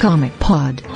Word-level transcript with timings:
Comic 0.00 0.32
Pod. 0.38 0.89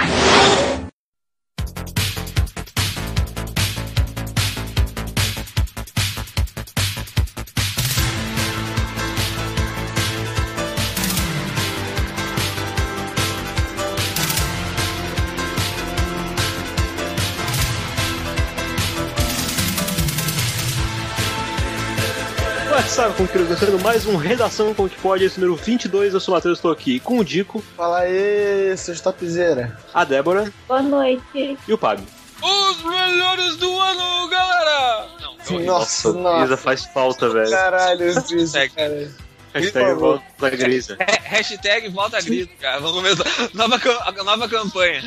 Começando 23.74 23.82
mais 23.82 24.06
um 24.06 24.16
Redação 24.16 24.72
com 24.74 24.88
que 24.88 24.96
pode, 24.98 25.24
esse 25.24 25.38
número 25.40 25.56
22, 25.56 26.14
eu 26.14 26.20
sou 26.20 26.32
o 26.34 26.36
Matheus, 26.36 26.58
estou 26.58 26.70
aqui 26.70 27.00
com 27.00 27.18
o 27.18 27.24
Dico, 27.24 27.62
Fala 27.76 28.00
aí, 28.00 28.76
seus 28.76 29.00
topzera. 29.00 29.76
a 29.92 30.04
Débora 30.04 30.52
Boa 30.68 30.82
noite. 30.82 31.58
e 31.66 31.72
o 31.72 31.78
Pablo. 31.78 32.04
Os 32.42 32.82
melhores 32.84 33.56
do 33.56 33.80
ano, 33.80 34.28
galera! 34.28 35.06
Não, 35.20 35.58
ri. 35.58 35.64
Nossa, 35.64 36.08
Isa 36.10 36.18
nossa. 36.18 36.56
faz 36.56 36.84
falta, 36.84 37.28
velho. 37.30 37.50
Caralho, 37.50 38.14
Hashtag. 38.14 38.74
cara. 38.74 39.10
Hashtag 39.54 39.94
volta 39.94 40.50
Grisa. 40.50 40.96
Ha- 41.00 41.18
Hashtag 41.22 41.88
volta 41.88 42.20
grito, 42.20 42.52
cara. 42.60 42.80
Vamos 42.80 42.96
começar. 42.96 43.24
Nova, 43.54 43.80
nova 44.24 44.48
campanha. 44.48 45.02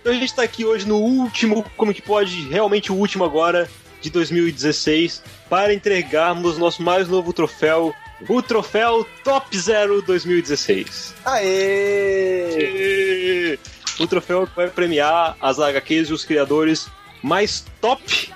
Então 0.00 0.12
a 0.12 0.16
gente 0.16 0.34
tá 0.34 0.42
aqui 0.42 0.64
hoje 0.64 0.86
no 0.86 0.96
último, 0.98 1.64
como 1.76 1.94
que 1.94 2.02
pode, 2.02 2.48
realmente 2.48 2.90
o 2.90 2.96
último 2.96 3.24
agora, 3.24 3.68
de 4.00 4.10
2016, 4.10 5.22
para 5.48 5.72
entregarmos 5.74 6.58
nosso 6.58 6.82
mais 6.82 7.08
novo 7.08 7.32
troféu, 7.32 7.94
o 8.28 8.42
troféu 8.42 9.06
Top 9.24 9.56
Zero 9.56 10.02
2016. 10.02 11.14
Aê! 11.24 12.68
O 13.98 14.06
troféu 14.06 14.46
que 14.46 14.54
vai 14.56 14.68
premiar 14.68 15.36
as 15.40 15.58
HQs 15.58 16.08
e 16.08 16.12
os 16.12 16.24
criadores 16.24 16.88
mais 17.22 17.64
top 17.80 18.32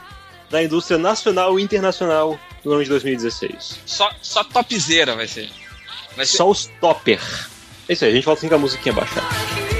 da 0.51 0.62
indústria 0.62 0.98
nacional 0.98 1.59
e 1.59 1.62
internacional 1.62 2.39
do 2.62 2.73
ano 2.73 2.83
de 2.83 2.91
2016. 2.91 3.81
Só, 3.87 4.11
só 4.20 4.45
topzera 4.45 5.17
vai 5.17 5.27
ser. 5.27 5.51
Vai 6.17 6.27
ser 6.27 6.37
Só 6.37 6.51
os 6.51 6.67
topper. 6.81 7.20
É 7.89 7.92
isso 7.92 8.05
aí, 8.05 8.11
a 8.11 8.15
gente 8.15 8.25
volta 8.25 8.41
assim 8.41 8.48
com 8.48 8.55
a 8.55 8.59
musiquinha 8.59 8.95
baixar. 8.95 9.73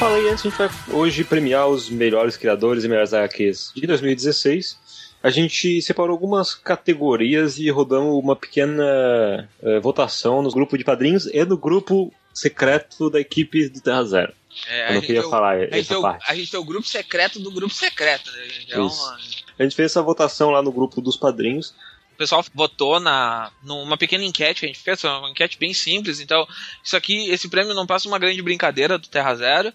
Falei 0.00 0.28
antes, 0.30 0.46
a 0.46 0.48
gente 0.48 0.58
vai 0.58 0.70
hoje 0.92 1.24
premiar 1.24 1.68
os 1.68 1.88
melhores 1.90 2.36
criadores 2.36 2.84
e 2.84 2.88
melhores 2.88 3.12
HQs 3.12 3.72
de 3.74 3.86
2016. 3.86 4.78
A 5.22 5.28
gente 5.30 5.82
separou 5.82 6.12
algumas 6.12 6.54
categorias 6.54 7.58
e 7.58 7.68
rodamos 7.68 8.14
uma 8.22 8.34
pequena 8.34 9.48
eh, 9.62 9.78
votação 9.80 10.40
no 10.40 10.50
grupo 10.50 10.78
de 10.78 10.84
padrinhos 10.84 11.26
e 11.26 11.44
no 11.44 11.58
grupo 11.58 12.10
secreto 12.32 13.10
da 13.10 13.20
equipe 13.20 13.68
do 13.68 13.80
Terra 13.82 14.02
Zero. 14.04 14.32
É, 14.66 14.90
Eu 14.90 14.94
não 14.94 15.00
queria 15.02 15.26
o- 15.26 15.30
falar 15.30 15.56
a 15.56 15.60
gente, 15.60 15.78
essa 15.78 15.98
o, 15.98 16.02
parte. 16.02 16.24
a 16.26 16.34
gente 16.34 16.50
tem 16.50 16.58
o 16.60 16.64
grupo 16.64 16.86
secreto 16.88 17.38
do 17.38 17.50
grupo 17.52 17.74
secreto, 17.74 18.30
né? 18.32 18.38
É 18.70 18.78
uma- 18.78 19.18
A 19.58 19.62
gente 19.62 19.76
fez 19.76 19.90
essa 19.92 20.02
votação 20.02 20.48
lá 20.50 20.62
no 20.62 20.72
grupo 20.72 21.02
dos 21.02 21.16
padrinhos. 21.18 21.74
O 22.20 22.22
pessoal 22.22 22.44
votou 22.54 23.00
na, 23.00 23.50
numa 23.62 23.96
pequena 23.96 24.22
enquete 24.22 24.60
que 24.60 24.66
a 24.66 24.68
gente 24.68 24.78
fez, 24.78 25.02
uma 25.04 25.30
enquete 25.30 25.56
bem 25.58 25.72
simples. 25.72 26.20
Então, 26.20 26.46
isso 26.84 26.94
aqui, 26.94 27.30
esse 27.30 27.48
prêmio 27.48 27.72
não 27.72 27.86
passa 27.86 28.06
uma 28.08 28.18
grande 28.18 28.42
brincadeira 28.42 28.98
do 28.98 29.08
Terra 29.08 29.34
Zero. 29.34 29.72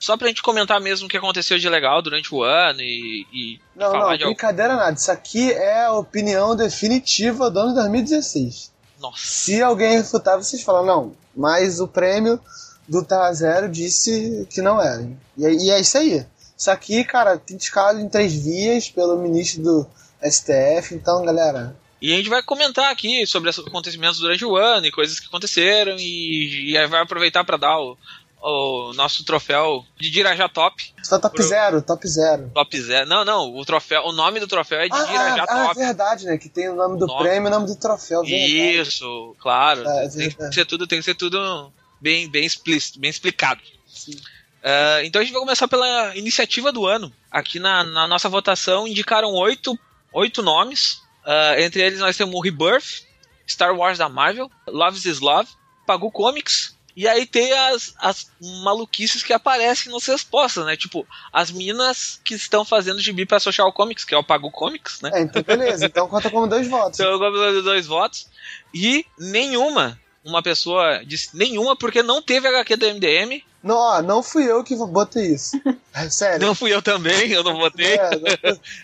Só 0.00 0.16
pra 0.16 0.26
gente 0.26 0.42
comentar 0.42 0.80
mesmo 0.80 1.06
o 1.06 1.08
que 1.08 1.16
aconteceu 1.16 1.56
de 1.56 1.68
legal 1.68 2.02
durante 2.02 2.34
o 2.34 2.42
ano 2.42 2.80
e, 2.80 3.24
e 3.32 3.60
Não, 3.76 3.92
não, 3.92 4.08
brincadeira 4.18 4.74
nada. 4.74 4.92
Isso 4.96 5.12
aqui 5.12 5.52
é 5.52 5.84
a 5.84 5.92
opinião 5.92 6.56
definitiva 6.56 7.48
do 7.48 7.60
ano 7.60 7.68
de 7.68 7.76
2016. 7.76 8.72
Nossa. 8.98 9.24
Se 9.24 9.62
alguém 9.62 9.98
refutar, 9.98 10.36
vocês 10.36 10.64
falam, 10.64 10.84
não, 10.84 11.16
mas 11.32 11.78
o 11.78 11.86
prêmio 11.86 12.40
do 12.88 13.04
Terra 13.04 13.32
Zero 13.32 13.68
disse 13.68 14.48
que 14.50 14.60
não 14.60 14.82
era. 14.82 15.08
E, 15.38 15.46
é- 15.46 15.52
e 15.52 15.70
é 15.70 15.80
isso 15.80 15.96
aí. 15.96 16.26
Isso 16.58 16.72
aqui, 16.72 17.04
cara, 17.04 17.38
tem 17.38 17.56
escala 17.56 18.00
em 18.00 18.08
três 18.08 18.34
vias 18.34 18.90
pelo 18.90 19.16
ministro 19.16 19.62
do 19.62 19.86
STF, 20.20 20.94
então, 20.94 21.24
galera, 21.24 21.76
E 22.04 22.12
a 22.12 22.16
gente 22.18 22.28
vai 22.28 22.42
comentar 22.42 22.92
aqui 22.92 23.26
sobre 23.26 23.48
os 23.48 23.58
acontecimentos 23.58 24.18
durante 24.20 24.44
o 24.44 24.56
ano 24.58 24.84
e 24.86 24.90
coisas 24.92 25.18
que 25.18 25.26
aconteceram 25.26 25.96
e, 25.98 26.72
e 26.72 26.76
aí 26.76 26.86
vai 26.86 27.00
aproveitar 27.00 27.42
pra 27.44 27.56
dar 27.56 27.78
o, 27.80 27.96
o 28.42 28.92
nosso 28.92 29.24
troféu 29.24 29.82
de 29.98 30.10
Dirajá 30.10 30.46
Top. 30.46 30.76
só 31.02 31.18
top 31.18 31.34
Pro- 31.34 31.46
zero, 31.46 31.80
top 31.80 32.06
zero. 32.06 32.50
Top 32.52 32.78
Zero. 32.78 33.08
Não, 33.08 33.24
não, 33.24 33.56
o 33.56 33.64
troféu, 33.64 34.02
o 34.04 34.12
nome 34.12 34.38
do 34.38 34.46
troféu 34.46 34.80
é 34.80 34.86
de 34.86 34.94
Ah, 34.94 35.04
Dirajá 35.04 35.44
ah, 35.48 35.62
ah, 35.62 35.66
Top. 35.68 35.78
verdade, 35.78 36.26
né? 36.26 36.36
Que 36.36 36.50
tem 36.50 36.68
o 36.68 36.74
nome 36.76 36.98
do 36.98 37.06
Nome. 37.06 37.22
prêmio 37.22 37.46
e 37.46 37.48
o 37.48 37.54
nome 37.54 37.66
do 37.68 37.76
troféu. 37.76 38.20
verdade. 38.22 38.80
Isso, 38.80 39.34
claro. 39.40 39.88
É, 39.88 40.04
é 40.04 40.08
tem 40.10 40.30
que 40.30 40.52
ser 40.54 40.66
tudo, 40.66 40.86
tem 40.86 40.98
que 40.98 41.04
ser 41.06 41.14
tudo 41.14 41.72
bem, 41.98 42.28
bem 42.28 42.44
explícito, 42.44 43.00
bem 43.00 43.08
explicado. 43.08 43.62
Sim. 43.88 44.20
Ah, 44.62 45.00
então 45.04 45.22
a 45.22 45.24
gente 45.24 45.32
vai 45.32 45.40
começar 45.40 45.66
pela 45.68 46.14
iniciativa 46.14 46.70
do 46.70 46.86
ano. 46.86 47.10
Aqui 47.30 47.58
na, 47.58 47.82
na 47.82 48.06
nossa 48.06 48.28
votação 48.28 48.86
indicaram 48.86 49.32
oito, 49.32 49.74
oito 50.12 50.42
nomes. 50.42 51.02
Ah, 51.24 51.54
entre 51.58 51.82
eles 51.82 51.98
nós 52.00 52.16
temos 52.16 52.34
o 52.34 52.40
Rebirth, 52.40 53.04
Star 53.48 53.74
Wars 53.74 53.98
da 53.98 54.08
Marvel, 54.08 54.50
Love 54.66 55.08
is 55.08 55.20
Love, 55.20 55.48
Pagu 55.86 56.10
Comics. 56.10 56.74
E 56.96 57.08
aí 57.08 57.26
tem 57.26 57.52
as, 57.52 57.92
as 57.98 58.30
maluquices 58.62 59.22
que 59.22 59.32
aparecem 59.32 59.92
nas 59.92 60.06
respostas, 60.06 60.64
né? 60.64 60.76
Tipo, 60.76 61.04
as 61.32 61.50
minas 61.50 62.20
que 62.22 62.34
estão 62.34 62.64
fazendo 62.64 63.00
gibi 63.00 63.26
pra 63.26 63.40
Social 63.40 63.72
Comics, 63.72 64.04
que 64.04 64.14
é 64.14 64.18
o 64.18 64.22
Pagu 64.22 64.48
Comics, 64.50 65.00
né? 65.00 65.10
É, 65.12 65.20
então 65.22 65.42
beleza. 65.42 65.86
Então 65.86 66.06
conta 66.06 66.30
como 66.30 66.46
dois 66.46 66.68
votos. 66.68 67.00
Então 67.00 67.10
eu 67.10 67.18
gosto 67.18 67.52
dos 67.52 67.64
dois 67.64 67.86
votos. 67.86 68.28
E 68.72 69.04
nenhuma, 69.18 69.98
uma 70.24 70.40
pessoa 70.40 71.04
disse 71.04 71.36
nenhuma, 71.36 71.74
porque 71.74 72.00
não 72.00 72.22
teve 72.22 72.46
HQ 72.46 72.76
do 72.76 72.86
MDM. 72.86 73.42
Não, 73.60 73.76
ó, 73.76 74.00
não 74.00 74.22
fui 74.22 74.48
eu 74.48 74.62
que 74.62 74.76
botei 74.76 75.34
isso. 75.34 75.60
É, 75.92 76.10
sério. 76.10 76.46
Não 76.46 76.54
fui 76.54 76.72
eu 76.72 76.82
também, 76.82 77.30
eu 77.30 77.42
não 77.42 77.56
votei. 77.56 77.94
É, 77.94 78.10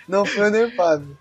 não, 0.08 0.20
não 0.20 0.24
foi 0.24 0.46
eu 0.46 0.50
nem 0.50 0.64
o 0.64 0.76
Fábio. 0.76 1.18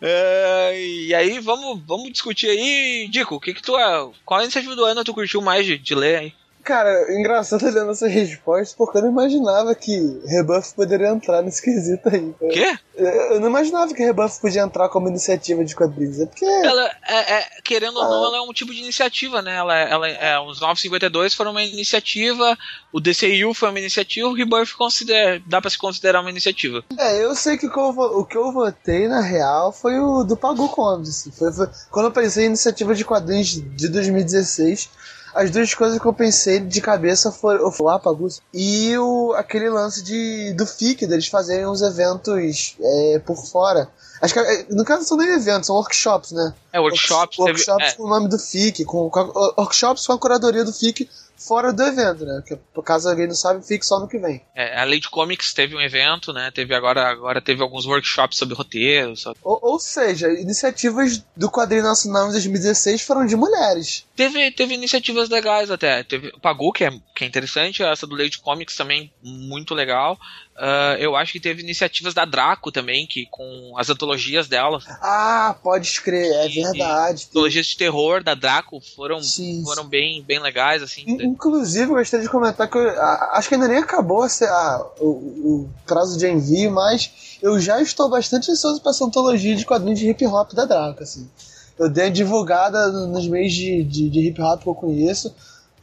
É, 0.00 0.80
e 0.80 1.14
aí 1.14 1.38
vamos, 1.40 1.82
vamos 1.86 2.10
discutir 2.10 2.48
aí, 2.48 3.08
Dico, 3.10 3.34
o 3.34 3.40
que 3.40 3.52
que 3.54 3.62
tu 3.62 3.76
é? 3.78 4.10
Qual 4.24 4.42
iniciativa 4.42 4.74
do 4.74 4.84
ano 4.84 5.04
tu 5.04 5.14
curtiu 5.14 5.42
mais 5.42 5.66
de, 5.66 5.76
de 5.78 5.94
ler 5.94 6.18
aí? 6.18 6.34
Cara, 6.68 7.10
engraçado 7.18 7.64
olhando 7.64 7.92
essas 7.92 8.12
respostas, 8.12 8.74
porque 8.74 8.98
eu 8.98 9.02
não 9.02 9.08
imaginava 9.10 9.74
que 9.74 10.20
Rebuff 10.26 10.74
poderia 10.74 11.08
entrar 11.08 11.40
nesse 11.40 11.62
quesito 11.62 12.10
aí. 12.10 12.34
O 12.38 12.48
quê? 12.50 12.76
Eu, 12.94 13.40
não 13.40 13.48
imaginava 13.48 13.94
que 13.94 14.02
Rebuff 14.04 14.38
podia 14.38 14.60
entrar 14.60 14.90
como 14.90 15.08
iniciativa 15.08 15.64
de 15.64 15.74
quadrinhos. 15.74 16.20
É 16.20 16.26
porque. 16.26 16.44
Ela 16.44 16.90
é, 17.08 17.32
é, 17.38 17.46
querendo 17.64 17.96
ou 17.96 18.04
não, 18.04 18.24
Ah. 18.24 18.26
ela 18.26 18.36
é 18.36 18.40
um 18.42 18.52
tipo 18.52 18.70
de 18.74 18.80
iniciativa, 18.80 19.40
né? 19.40 19.56
Ela, 19.56 19.74
ela 19.78 20.08
é, 20.08 20.38
os 20.40 20.60
952 20.60 21.32
foram 21.32 21.52
uma 21.52 21.62
iniciativa, 21.62 22.54
o 22.92 23.00
DCU 23.00 23.54
foi 23.54 23.70
uma 23.70 23.78
iniciativa, 23.80 24.28
o 24.28 24.34
Rebirth 24.34 24.74
considera, 24.76 25.40
dá 25.46 25.62
pra 25.62 25.70
se 25.70 25.78
considerar 25.78 26.20
uma 26.20 26.28
iniciativa. 26.30 26.84
É, 26.98 27.24
eu 27.24 27.34
sei 27.34 27.56
que 27.56 27.66
o 27.66 27.72
que 27.72 27.78
eu, 27.78 27.88
o 27.88 28.24
que 28.26 28.36
eu 28.36 28.52
votei, 28.52 29.08
na 29.08 29.22
real, 29.22 29.72
foi 29.72 29.98
o 29.98 30.22
do 30.22 30.36
Pagu 30.36 30.68
Comics. 30.68 31.08
assim. 31.08 31.30
Foi, 31.30 31.50
foi- 31.50 31.68
quando 31.90 32.06
eu 32.06 32.12
pensei 32.12 32.44
em 32.44 32.48
iniciativa 32.48 32.94
de 32.94 33.06
quadrinhos 33.06 33.48
de 33.52 33.88
2016, 33.88 34.90
as 35.40 35.50
duas 35.50 35.72
coisas 35.72 35.98
que 36.00 36.06
eu 36.06 36.12
pensei 36.12 36.60
de 36.60 36.80
cabeça 36.80 37.30
foram 37.30 37.66
o 37.68 37.98
Pagu 38.00 38.28
e 38.52 38.96
o, 38.98 39.32
aquele 39.36 39.70
lance 39.70 40.02
de, 40.02 40.52
do 40.54 40.66
FIC, 40.66 41.06
deles 41.06 41.28
fazerem 41.28 41.66
os 41.66 41.80
eventos 41.82 42.76
é, 42.80 43.18
por 43.24 43.36
fora. 43.46 43.88
Acho 44.20 44.34
que, 44.34 44.40
é, 44.40 44.66
no 44.70 44.84
caso, 44.84 45.04
são 45.04 45.16
nem 45.16 45.28
eventos, 45.28 45.66
são 45.68 45.76
workshops, 45.76 46.32
né? 46.32 46.52
É, 46.72 46.80
workshops, 46.80 47.36
teve, 47.36 47.50
workshops 47.52 47.86
é, 47.86 47.92
com 47.92 48.02
o 48.04 48.08
nome 48.08 48.28
do 48.28 48.38
FIC, 48.38 48.84
com, 48.84 49.08
com 49.08 49.20
a- 49.20 49.54
workshops 49.62 50.06
com 50.06 50.12
a 50.12 50.18
curadoria 50.18 50.64
do 50.64 50.72
FIC 50.72 51.08
fora 51.36 51.72
do 51.72 51.84
evento, 51.84 52.24
né? 52.26 52.42
Que, 52.44 52.56
por 52.74 52.82
caso 52.82 53.08
alguém 53.08 53.28
não 53.28 53.34
sabe, 53.36 53.64
fique 53.64 53.86
só 53.86 54.00
no 54.00 54.08
que 54.08 54.18
vem. 54.18 54.42
É, 54.56 54.80
a 54.80 54.84
Lady 54.84 55.08
Comics 55.08 55.54
teve 55.54 55.76
um 55.76 55.80
evento, 55.80 56.32
né? 56.32 56.50
Teve 56.52 56.74
agora, 56.74 57.08
agora 57.08 57.40
teve 57.40 57.62
alguns 57.62 57.86
workshops 57.86 58.36
sobre 58.38 58.56
roteiro. 58.56 59.16
sobre- 59.16 59.38
Ou, 59.44 59.56
ou 59.62 59.78
seja, 59.78 60.28
iniciativas 60.32 61.22
do 61.36 61.48
quadrinho 61.48 61.84
nacional 61.84 62.26
em 62.28 62.32
2016 62.32 63.02
foram 63.02 63.24
de 63.24 63.36
mulheres. 63.36 64.04
Teve, 64.18 64.50
teve 64.50 64.74
iniciativas 64.74 65.28
legais 65.28 65.70
até. 65.70 66.02
Teve 66.02 66.28
o 66.34 66.40
Pagu, 66.40 66.72
que 66.72 66.82
é, 66.84 66.90
que 67.14 67.22
é 67.22 67.26
interessante, 67.26 67.84
essa 67.84 68.04
do 68.04 68.16
Lady 68.16 68.38
Comics 68.38 68.74
também, 68.74 69.12
muito 69.22 69.74
legal. 69.76 70.18
Ah, 70.56 70.96
eu 70.98 71.14
acho 71.14 71.30
que 71.30 71.38
teve 71.38 71.62
iniciativas 71.62 72.12
da 72.14 72.24
Draco 72.24 72.72
também, 72.72 73.06
que 73.06 73.26
com 73.30 73.74
as 73.78 73.88
antologias 73.88 74.48
dela. 74.48 74.80
Ah, 75.00 75.54
pode 75.62 75.86
escrever, 75.86 76.32
é 76.34 76.48
E- 76.48 76.62
verdade. 76.64 77.26
Antologias 77.30 77.66
de 77.66 77.76
terror 77.76 78.24
da 78.24 78.34
Draco 78.34 78.80
foram, 78.96 79.22
Sim, 79.22 79.62
foram 79.64 79.86
bem, 79.86 80.20
bem 80.24 80.40
legais, 80.40 80.82
assim. 80.82 81.04
In- 81.06 81.22
Inclusive, 81.22 81.84
eu 81.92 81.94
gostaria 81.94 82.26
de 82.26 82.30
comentar 82.32 82.68
que 82.68 82.76
eu, 82.76 83.00
acho 83.34 83.48
que 83.48 83.54
ainda 83.54 83.68
nem 83.68 83.78
acabou 83.78 84.24
a- 84.24 84.90
o, 84.98 85.06
o 85.06 85.70
prazo 85.86 86.18
de 86.18 86.26
envio, 86.26 86.72
mas 86.72 87.38
eu 87.40 87.60
já 87.60 87.80
estou 87.80 88.08
bastante 88.10 88.50
ansioso 88.50 88.80
para 88.82 88.90
essa 88.90 89.04
antologia 89.04 89.54
de 89.54 89.64
quadrinhos 89.64 90.00
de 90.00 90.10
hip 90.10 90.26
hop 90.26 90.52
da 90.54 90.64
Draco. 90.64 91.04
Assim. 91.04 91.30
Eu 91.78 91.88
dei 91.88 92.06
a 92.06 92.10
divulgada 92.10 92.88
no- 92.92 93.06
nos 93.08 93.26
meios 93.28 93.52
de, 93.52 93.84
de, 93.84 94.10
de 94.10 94.20
hip 94.28 94.40
hop 94.42 94.62
que 94.62 94.68
eu 94.68 94.74
conheço, 94.74 95.34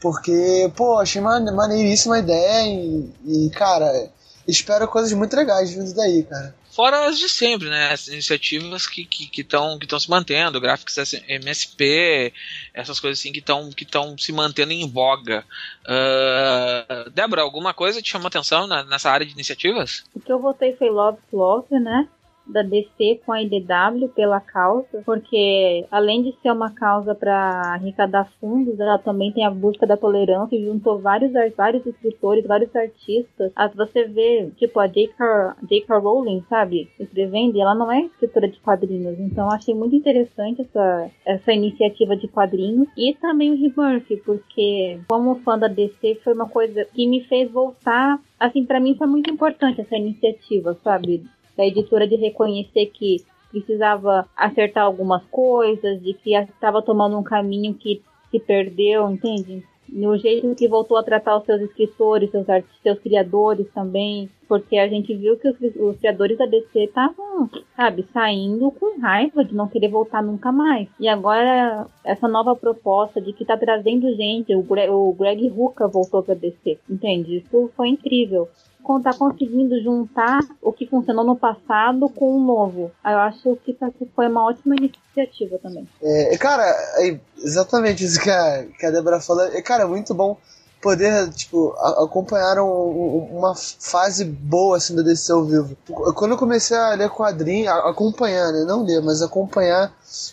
porque, 0.01 0.71
pô, 0.75 1.00
achei 1.00 1.21
mane- 1.21 1.51
maneiríssima 1.51 2.15
a 2.15 2.19
ideia 2.19 2.68
e, 2.68 3.09
e, 3.25 3.50
cara, 3.51 4.09
espero 4.47 4.88
coisas 4.88 5.12
muito 5.13 5.36
legais 5.36 5.71
vindo 5.71 5.94
daí, 5.95 6.24
cara. 6.24 6.53
Fora 6.69 7.07
as 7.07 7.18
de 7.18 7.30
sempre, 7.30 7.69
né? 7.69 7.94
As 7.94 8.07
iniciativas 8.09 8.86
que 8.86 9.03
estão 9.03 9.30
que, 9.31 9.44
tão- 9.45 9.80
que 9.80 9.88
tão 9.88 9.97
se 9.97 10.09
mantendo, 10.09 10.59
Graphics 10.59 10.97
S- 10.97 11.24
MSP, 11.30 12.33
essas 12.74 13.00
coisas 13.00 13.18
assim 13.18 13.31
que 13.31 13.39
estão 13.39 13.69
que 13.69 13.86
tão 13.86 14.18
se 14.18 14.33
mantendo 14.33 14.74
em 14.74 14.86
voga. 14.92 15.45
Ah, 15.88 17.06
Débora, 17.13 17.42
alguma 17.44 17.74
coisa 17.74 18.01
te 18.01 18.09
chamou 18.12 18.27
atenção 18.27 18.68
na- 18.68 18.83
nessa 18.83 19.09
área 19.09 19.25
de 19.25 19.31
iniciativas? 19.31 20.03
O 20.13 20.19
que 20.19 20.31
eu 20.31 20.39
votei 20.39 20.75
foi 20.75 20.89
Love 20.89 21.18
Love, 21.31 21.80
né? 21.80 22.07
Da 22.47 22.62
DC 22.62 23.21
com 23.25 23.31
a 23.31 23.42
IDW 23.42 24.09
pela 24.15 24.39
causa, 24.39 25.01
porque 25.06 25.86
além 25.89 26.24
de 26.24 26.36
ser 26.42 26.51
uma 26.51 26.71
causa 26.71 27.15
para 27.15 27.74
arrecadar 27.74 28.31
fundos, 28.39 28.80
ela 28.80 28.97
também 29.00 29.31
tem 29.31 29.45
a 29.45 29.50
busca 29.50 29.86
da 29.86 29.97
tolerância 29.97 30.56
e 30.56 30.65
juntou 30.65 31.00
vários, 31.00 31.31
vários 31.56 31.86
escritores, 31.86 32.45
vários 32.45 32.74
artistas. 32.75 33.51
Ah, 33.56 33.68
você 33.68 34.06
vê, 34.06 34.50
tipo, 34.57 34.80
a 34.80 34.88
J.K. 34.88 36.00
Rowling, 36.00 36.44
sabe? 36.47 36.89
Escrevendo, 37.00 37.57
e 37.57 37.62
ela 37.62 37.74
não 37.74 37.92
é 37.92 38.01
escritora 38.01 38.47
de 38.47 38.59
quadrinhos, 38.59 39.19
então 39.19 39.50
achei 39.50 39.74
muito 39.74 39.95
interessante 39.95 40.62
essa, 40.62 41.09
essa 41.25 41.51
iniciativa 41.51 42.15
de 42.15 42.27
quadrinhos. 42.27 42.88
E 42.95 43.13
também 43.15 43.51
o 43.51 43.56
Rebirth, 43.56 44.21
porque 44.24 45.00
como 45.07 45.36
fã 45.39 45.57
da 45.57 45.68
DC 45.68 46.21
foi 46.24 46.33
uma 46.33 46.47
coisa 46.47 46.86
que 46.94 47.07
me 47.07 47.21
fez 47.21 47.51
voltar 47.51 48.19
assim, 48.39 48.65
pra 48.65 48.80
mim 48.80 48.95
foi 48.95 49.07
muito 49.07 49.30
importante 49.30 49.81
essa 49.81 49.95
iniciativa, 49.95 50.77
sabe? 50.83 51.24
Da 51.57 51.66
editora 51.66 52.07
de 52.07 52.16
reconhecer 52.16 52.88
que 52.88 53.24
precisava 53.50 54.28
acertar 54.36 54.84
algumas 54.84 55.24
coisas, 55.25 56.02
de 56.02 56.13
que 56.13 56.36
estava 56.36 56.81
tomando 56.81 57.18
um 57.18 57.24
caminho 57.24 57.74
que 57.74 58.02
se 58.30 58.40
perdeu, 58.40 59.10
entende? 59.10 59.63
No 59.88 60.18
jeito 60.18 60.56
que 60.56 60.68
voltou 60.68 60.98
a 60.98 61.04
tratar 61.04 61.38
os 61.38 61.46
seus 61.46 61.62
escritores, 61.62 62.31
seus 62.31 62.50
artistas, 62.50 62.81
seus 62.81 63.00
criadores 63.00 63.68
também, 63.74 64.30
porque 64.48 64.78
a 64.78 64.88
gente 64.88 65.13
viu 65.16 65.38
que 65.38 65.48
os, 65.48 65.56
os 65.75 65.98
criadores 65.98 66.38
da 66.38 66.46
DC 66.46 66.86
estavam, 66.86 67.50
sabe, 67.75 68.06
saindo 68.12 68.72
com 68.72 69.00
raiva 69.00 69.46
de 69.46 69.54
não 69.54 69.68
querer 69.68 69.90
voltar 69.90 70.24
nunca 70.24 70.52
mais. 70.52 70.90
E 71.00 71.07
agora 71.07 71.88
essa 72.04 72.28
nova 72.28 72.56
proposta 72.56 73.22
de 73.22 73.31
que 73.31 73.46
tá 73.46 73.56
trazendo 73.56 74.13
gente, 74.16 74.56
o 74.56 74.63
Greg, 74.63 74.90
o 74.90 75.13
Greg 75.13 75.48
Rucka 75.50 75.88
voltou 75.88 76.24
pra 76.24 76.34
DC, 76.34 76.80
entende? 76.90 77.38
Isso 77.38 77.69
foi 77.75 77.90
incrível 77.90 78.50
con- 78.86 79.02
tá 79.02 79.14
conseguindo 79.14 79.82
juntar 79.84 80.40
o 80.62 80.72
que 80.72 80.86
funcionou 80.88 81.26
no 81.26 81.36
passado 81.36 82.08
com 82.10 82.38
o 82.38 82.40
novo. 82.46 82.92
Eu 83.04 83.18
acho 83.20 83.58
que 83.66 83.74
tá- 83.74 83.90
foi 84.16 84.28
uma 84.28 84.46
ótima 84.46 84.76
iniciativa 84.76 85.58
também. 85.58 85.88
É, 86.02 86.38
cara, 86.38 86.64
é 87.00 87.20
exatamente 87.44 88.04
isso 88.04 88.22
que 88.22 88.30
a, 88.30 88.66
que 88.80 88.86
a 88.86 88.92
Débora 88.92 89.20
falou. 89.20 89.44
É, 89.46 89.62
cara, 89.62 89.84
é 89.84 89.88
muito 89.88 90.14
bom 90.14 90.38
poder, 90.82 91.30
tipo, 91.32 91.74
a- 91.80 92.04
acompanhar 92.04 92.60
um- 92.60 92.68
um- 92.68 93.38
uma 93.40 93.56
fase 93.56 94.24
boa, 94.24 94.78
assim, 94.78 94.96
da 94.96 95.02
DC 95.02 95.31
ao 95.31 95.44
vivo. 95.44 95.76
Quando 96.14 96.31
eu 96.34 96.38
comecei 96.38 96.78
a 96.78 96.94
ler 96.94 97.10
quadrinho, 97.10 97.72
a- 97.72 97.90
acompanhar, 97.90 98.52
né? 98.54 98.66
Não 98.68 98.84
ler, 98.84 99.02
mas 99.02 99.22
acompanhar, 99.24 99.92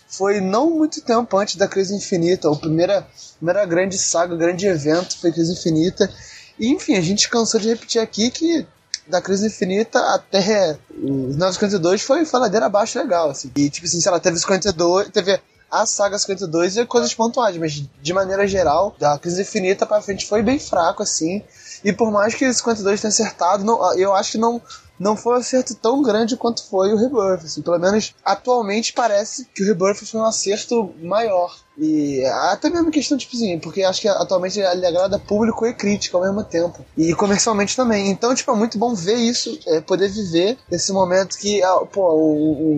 foi 0.08 0.40
não 0.43 0.69
muito 0.70 1.00
tempo 1.02 1.38
antes 1.38 1.56
da 1.56 1.66
Crise 1.66 1.94
Infinita. 1.96 2.50
A 2.50 2.56
primeira, 2.56 3.06
primeira 3.38 3.64
grande 3.64 3.96
saga, 3.96 4.37
grande 4.37 4.66
evento 4.66 5.19
foi 5.19 5.32
Crise 5.32 5.52
Infinita. 5.55 6.10
E, 6.62 6.68
enfim, 6.68 6.94
a 6.94 7.00
gente 7.00 7.28
cansou 7.28 7.58
de 7.58 7.68
repetir 7.68 8.00
aqui 8.00 8.30
que 8.30 8.64
da 9.08 9.20
Crise 9.20 9.48
Infinita 9.48 9.98
até 10.14 10.78
os 10.90 11.34
952 11.36 12.02
foi 12.02 12.24
faladeira 12.24 12.66
abaixo 12.66 12.96
legal, 12.96 13.30
assim. 13.30 13.50
E, 13.56 13.68
tipo 13.68 13.84
assim, 13.84 13.98
lá, 14.08 14.20
teve 14.20 14.38
52, 14.38 15.08
teve 15.08 15.40
a 15.68 15.84
saga 15.84 16.16
52 16.16 16.76
e 16.76 16.86
coisas 16.86 17.12
pontuais, 17.12 17.56
mas 17.56 17.82
de 18.00 18.12
maneira 18.12 18.46
geral, 18.46 18.94
da 18.96 19.18
Crise 19.18 19.42
Infinita 19.42 19.84
pra 19.84 20.00
frente 20.00 20.24
foi 20.24 20.40
bem 20.40 20.60
fraco, 20.60 21.02
assim. 21.02 21.42
E 21.82 21.92
por 21.92 22.12
mais 22.12 22.32
que 22.36 22.46
o 22.46 22.54
52 22.54 23.00
tenha 23.00 23.08
acertado, 23.08 23.64
não, 23.64 23.98
eu 23.98 24.14
acho 24.14 24.30
que 24.30 24.38
não, 24.38 24.62
não 24.98 25.16
foi 25.16 25.34
um 25.34 25.38
acerto 25.38 25.74
tão 25.74 26.02
grande 26.02 26.36
quanto 26.36 26.64
foi 26.64 26.92
o 26.92 26.96
Rebirth. 26.96 27.44
Assim, 27.44 27.62
pelo 27.62 27.78
menos 27.78 28.14
atualmente 28.24 28.92
parece 28.92 29.44
que 29.46 29.62
o 29.62 29.66
Rebirth 29.66 30.04
foi 30.04 30.20
um 30.20 30.24
acerto 30.24 30.94
maior. 31.02 31.54
E 31.76 32.24
até 32.50 32.68
mesmo 32.68 32.90
questão 32.90 33.16
tipo 33.16 33.34
assim, 33.34 33.58
porque 33.58 33.82
acho 33.82 34.00
que 34.00 34.08
atualmente 34.08 34.60
ele 34.60 34.86
agrada 34.86 35.18
público 35.18 35.66
e 35.66 35.72
crítica 35.72 36.16
ao 36.16 36.22
mesmo 36.22 36.44
tempo. 36.44 36.84
E 36.96 37.14
comercialmente 37.14 37.74
também. 37.74 38.10
Então, 38.10 38.34
tipo, 38.34 38.50
é 38.50 38.54
muito 38.54 38.78
bom 38.78 38.94
ver 38.94 39.16
isso, 39.16 39.58
é, 39.66 39.80
poder 39.80 40.08
viver 40.08 40.58
esse 40.70 40.92
momento 40.92 41.38
que, 41.38 41.62
ah, 41.62 41.80
pô, 41.90 42.02
o, 42.12 42.52
o, 42.52 42.72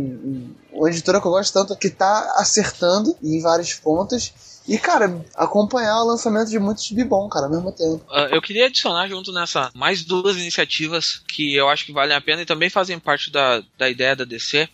o, 0.72 0.80
uma 0.80 0.88
editora 0.88 1.20
que 1.20 1.26
eu 1.26 1.32
gosto 1.32 1.52
tanto, 1.52 1.76
que 1.76 1.90
tá 1.90 2.34
acertando 2.36 3.16
em 3.22 3.40
vários 3.40 3.74
pontos. 3.74 4.32
E, 4.66 4.78
cara, 4.78 5.22
acompanhar 5.34 6.02
o 6.02 6.06
lançamento 6.06 6.48
de 6.48 6.58
muitos 6.58 6.90
bom, 6.90 7.28
cara, 7.28 7.46
ao 7.46 7.52
mesmo 7.52 7.70
tempo. 7.70 8.02
Ah, 8.10 8.28
eu 8.30 8.40
queria 8.40 8.66
adicionar 8.66 9.06
junto 9.08 9.30
nessa 9.30 9.70
mais 9.74 10.02
duas 10.02 10.36
iniciativas 10.36 11.22
que 11.28 11.54
eu 11.54 11.68
acho 11.68 11.84
que 11.84 11.92
valem 11.92 12.16
a 12.16 12.20
pena 12.20 12.42
e 12.42 12.46
também 12.46 12.70
fazem 12.70 12.98
parte 12.98 13.30
da, 13.30 13.62
da 13.76 13.90
ideia 13.90 14.16
da 14.16 14.24
DC, 14.24 14.68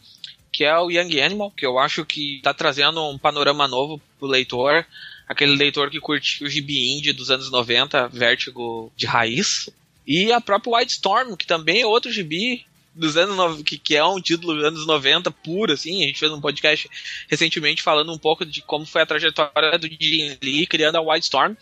que 0.52 0.64
é 0.64 0.78
o 0.78 0.90
Young 0.90 1.20
Animal, 1.20 1.50
que 1.50 1.66
eu 1.66 1.78
acho 1.78 2.04
que 2.04 2.36
está 2.36 2.54
trazendo 2.54 3.02
um 3.08 3.18
panorama 3.18 3.66
novo 3.66 4.00
pro 4.18 4.28
leitor, 4.28 4.86
aquele 5.28 5.56
leitor 5.56 5.90
que 5.90 6.00
curte 6.00 6.44
o 6.44 6.48
gibi 6.48 6.96
indie 6.96 7.12
dos 7.12 7.30
anos 7.30 7.50
90, 7.50 8.08
Vértigo 8.08 8.92
de 8.96 9.06
raiz, 9.06 9.68
e 10.06 10.32
a 10.32 10.40
própria 10.40 10.78
White 10.78 10.92
Storm, 10.92 11.36
que 11.36 11.46
também 11.46 11.82
é 11.82 11.86
outro 11.86 12.12
gibi 12.12 12.64
dos 13.00 13.16
anos 13.16 13.36
no- 13.36 13.64
que, 13.64 13.78
que 13.78 13.96
é 13.96 14.04
um 14.04 14.20
título 14.20 14.54
dos 14.54 14.64
anos 14.64 14.86
90 14.86 15.30
puro, 15.30 15.72
assim, 15.72 16.02
a 16.04 16.06
gente 16.06 16.18
fez 16.18 16.30
um 16.30 16.40
podcast 16.40 16.88
recentemente 17.28 17.82
falando 17.82 18.12
um 18.12 18.18
pouco 18.18 18.44
de 18.44 18.62
como 18.62 18.86
foi 18.86 19.02
a 19.02 19.06
trajetória 19.06 19.78
do 19.78 19.88
Jim 19.88 20.36
Lee 20.42 20.66
criando 20.66 20.96
a 20.96 21.00
White 21.00 21.24
Storm, 21.24 21.56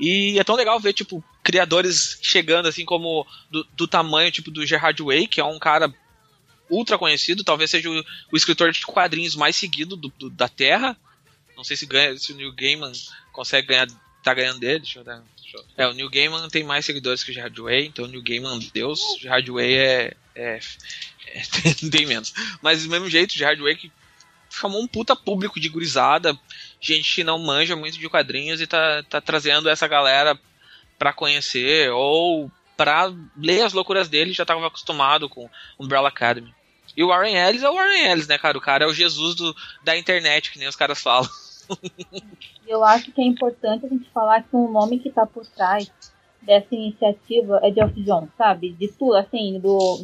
e 0.00 0.38
é 0.38 0.44
tão 0.44 0.54
legal 0.54 0.78
ver, 0.78 0.92
tipo, 0.92 1.22
criadores 1.42 2.18
chegando, 2.22 2.68
assim, 2.68 2.84
como 2.84 3.26
do, 3.50 3.66
do 3.74 3.88
tamanho, 3.88 4.30
tipo, 4.30 4.50
do 4.50 4.64
Gerard 4.64 5.02
Way, 5.02 5.26
que 5.26 5.40
é 5.40 5.44
um 5.44 5.58
cara 5.58 5.92
ultra 6.70 6.96
conhecido, 6.98 7.42
talvez 7.42 7.70
seja 7.70 7.90
o, 7.90 8.04
o 8.32 8.36
escritor 8.36 8.70
de 8.70 8.80
quadrinhos 8.86 9.34
mais 9.34 9.56
seguido 9.56 9.96
do, 9.96 10.08
do- 10.18 10.30
da 10.30 10.48
Terra. 10.48 10.96
Não 11.56 11.64
sei 11.64 11.76
se 11.76 11.86
ganha, 11.86 12.16
se 12.16 12.32
o 12.32 12.36
Neil 12.36 12.52
Gaiman 12.52 12.92
consegue 13.32 13.68
ganhar, 13.68 13.88
tá 14.22 14.32
ganhando 14.34 14.60
dele, 14.60 14.80
deixa 14.80 15.00
eu 15.00 15.04
dar. 15.04 15.22
É, 15.76 15.86
o 15.86 15.92
Neil 15.94 16.10
Gaiman 16.10 16.48
tem 16.48 16.64
mais 16.64 16.84
seguidores 16.84 17.22
que 17.24 17.30
o 17.30 17.34
Gerard 17.34 17.60
Way, 17.60 17.86
então 17.86 18.04
o 18.04 18.08
Neil 18.08 18.22
Gaiman, 18.22 18.58
Deus, 18.72 19.00
o 19.00 19.18
Gerard 19.20 19.50
Way 19.50 19.74
é, 19.76 20.16
é, 20.34 20.60
é- 21.26 21.42
tem, 21.62 21.90
tem 21.90 22.06
menos. 22.06 22.32
Mas 22.60 22.82
do 22.84 22.90
mesmo 22.90 23.08
jeito, 23.08 23.32
o 23.32 23.38
Gerard 23.38 23.60
Way 23.62 23.76
que 23.76 23.92
chamou 24.50 24.82
um 24.82 24.86
puta 24.86 25.14
público 25.14 25.60
de 25.60 25.68
gurizada, 25.68 26.38
gente 26.80 27.14
que 27.14 27.24
não 27.24 27.38
manja 27.38 27.76
muito 27.76 27.98
de 27.98 28.08
quadrinhos 28.08 28.60
e 28.60 28.66
tá, 28.66 29.02
tá 29.08 29.20
trazendo 29.20 29.68
essa 29.68 29.86
galera 29.86 30.38
pra 30.98 31.12
conhecer 31.12 31.90
ou 31.92 32.50
pra 32.76 33.12
ler 33.36 33.62
as 33.62 33.72
loucuras 33.72 34.08
dele, 34.08 34.32
já 34.32 34.44
tava 34.44 34.66
acostumado 34.66 35.28
com 35.28 35.48
Umbrella 35.78 36.08
Academy. 36.08 36.54
E 36.96 37.02
o 37.02 37.08
Warren 37.08 37.36
Ellis 37.36 37.62
é 37.62 37.68
o 37.68 37.74
Warren 37.74 38.10
Ellis, 38.10 38.26
né, 38.26 38.38
cara? 38.38 38.56
O 38.56 38.60
cara 38.60 38.84
é 38.84 38.86
o 38.88 38.92
Jesus 38.94 39.34
do, 39.34 39.54
da 39.84 39.96
internet, 39.96 40.50
que 40.50 40.58
nem 40.58 40.68
os 40.68 40.76
caras 40.76 41.00
falam. 41.00 41.28
Eu 42.68 42.84
acho 42.84 43.10
que 43.12 43.20
é 43.20 43.24
importante 43.24 43.86
a 43.86 43.88
gente 43.88 44.08
falar 44.10 44.42
que 44.42 44.54
o 44.54 44.68
nome 44.68 44.98
que 44.98 45.10
tá 45.10 45.26
por 45.26 45.46
trás 45.46 45.90
dessa 46.42 46.74
iniciativa 46.74 47.58
é 47.62 47.72
Geoff 47.72 48.00
John, 48.02 48.28
sabe? 48.36 48.72
De 48.72 48.88
tudo, 48.88 49.16
assim, 49.16 49.58
do, 49.58 49.98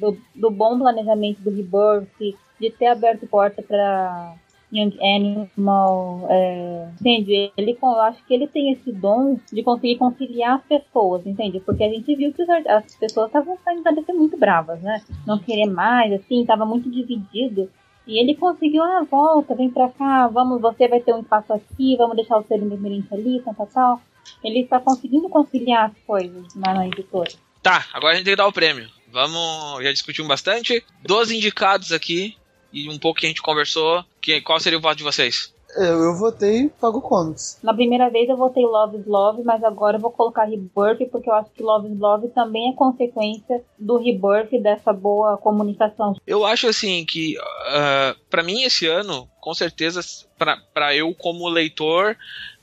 do, 0.00 0.18
do 0.34 0.50
bom 0.50 0.78
planejamento 0.78 1.40
do 1.40 1.50
Rebirth, 1.50 2.36
de 2.60 2.70
ter 2.70 2.86
aberto 2.86 3.26
porta 3.26 3.62
para 3.62 4.34
Young 4.72 4.98
Animal, 5.00 6.26
é, 6.28 6.88
entende? 7.00 7.52
Ele, 7.56 7.78
eu 7.80 8.00
acho 8.00 8.24
que 8.26 8.34
ele 8.34 8.46
tem 8.46 8.72
esse 8.72 8.92
dom 8.92 9.38
de 9.50 9.62
conseguir 9.62 9.96
conciliar 9.96 10.56
as 10.56 10.64
pessoas, 10.64 11.26
entende? 11.26 11.60
Porque 11.60 11.84
a 11.84 11.88
gente 11.88 12.14
viu 12.14 12.32
que 12.32 12.42
os 12.42 12.48
as 12.48 12.96
pessoas 12.96 13.28
estavam 13.28 13.56
saindo 13.64 13.82
da 13.82 13.90
DC 13.90 14.12
muito 14.12 14.36
bravas, 14.36 14.80
né? 14.82 15.00
Não 15.26 15.38
querer 15.38 15.66
mais, 15.66 16.12
assim, 16.12 16.44
tava 16.44 16.66
muito 16.66 16.90
dividido. 16.90 17.70
E 18.08 18.18
ele 18.18 18.34
conseguiu 18.34 18.82
a 18.82 19.02
volta, 19.02 19.54
vem 19.54 19.68
pra 19.68 19.90
cá, 19.90 20.26
vamos, 20.28 20.62
você 20.62 20.88
vai 20.88 20.98
ter 20.98 21.12
um 21.12 21.20
espaço 21.20 21.52
aqui, 21.52 21.94
vamos 21.98 22.16
deixar 22.16 22.38
o 22.38 22.44
seu 22.44 22.56
independente 22.56 23.06
ali, 23.12 23.42
tal, 23.44 23.54
tal, 23.54 23.66
tal. 23.66 24.02
Ele 24.42 24.60
está 24.60 24.80
conseguindo 24.80 25.28
conciliar 25.28 25.90
as 25.90 26.04
coisas 26.06 26.54
na, 26.54 26.72
na 26.72 26.86
editora. 26.86 27.30
Tá, 27.62 27.86
agora 27.92 28.14
a 28.14 28.16
gente 28.16 28.24
tem 28.24 28.32
que 28.32 28.36
dar 28.36 28.46
o 28.46 28.52
prêmio. 28.52 28.88
Vamos, 29.12 29.84
já 29.84 29.92
discutimos 29.92 30.26
bastante. 30.28 30.82
12 31.02 31.36
indicados 31.36 31.92
aqui 31.92 32.34
e 32.72 32.88
um 32.88 32.98
pouco 32.98 33.20
que 33.20 33.26
a 33.26 33.28
gente 33.28 33.42
conversou. 33.42 34.02
Que, 34.22 34.40
qual 34.40 34.58
seria 34.58 34.78
o 34.78 34.82
voto 34.82 34.96
de 34.96 35.04
vocês? 35.04 35.54
Eu, 35.76 36.02
eu 36.02 36.16
votei 36.16 36.70
Pago 36.80 37.00
Comics. 37.00 37.58
Na 37.62 37.74
primeira 37.74 38.08
vez 38.08 38.28
eu 38.28 38.36
votei 38.36 38.64
Love 38.64 38.98
is 38.98 39.06
Love, 39.06 39.42
mas 39.42 39.62
agora 39.62 39.96
eu 39.96 40.00
vou 40.00 40.10
colocar 40.10 40.44
Rebirth, 40.44 41.10
porque 41.10 41.28
eu 41.28 41.34
acho 41.34 41.50
que 41.50 41.62
Love 41.62 41.92
is 41.92 41.98
Love 41.98 42.28
também 42.28 42.70
é 42.70 42.74
consequência 42.74 43.62
do 43.78 43.98
Rebirth 43.98 44.52
e 44.52 44.60
dessa 44.60 44.92
boa 44.92 45.36
comunicação. 45.36 46.16
Eu 46.26 46.44
acho 46.46 46.68
assim 46.68 47.04
que, 47.04 47.36
ah, 47.66 48.16
pra 48.30 48.42
mim 48.42 48.62
esse 48.62 48.86
ano, 48.86 49.28
com 49.40 49.54
certeza, 49.54 50.00
pra 50.38 50.56
pra 50.72 50.94
eu 50.94 51.14
como 51.14 51.48
leitor, 51.48 52.16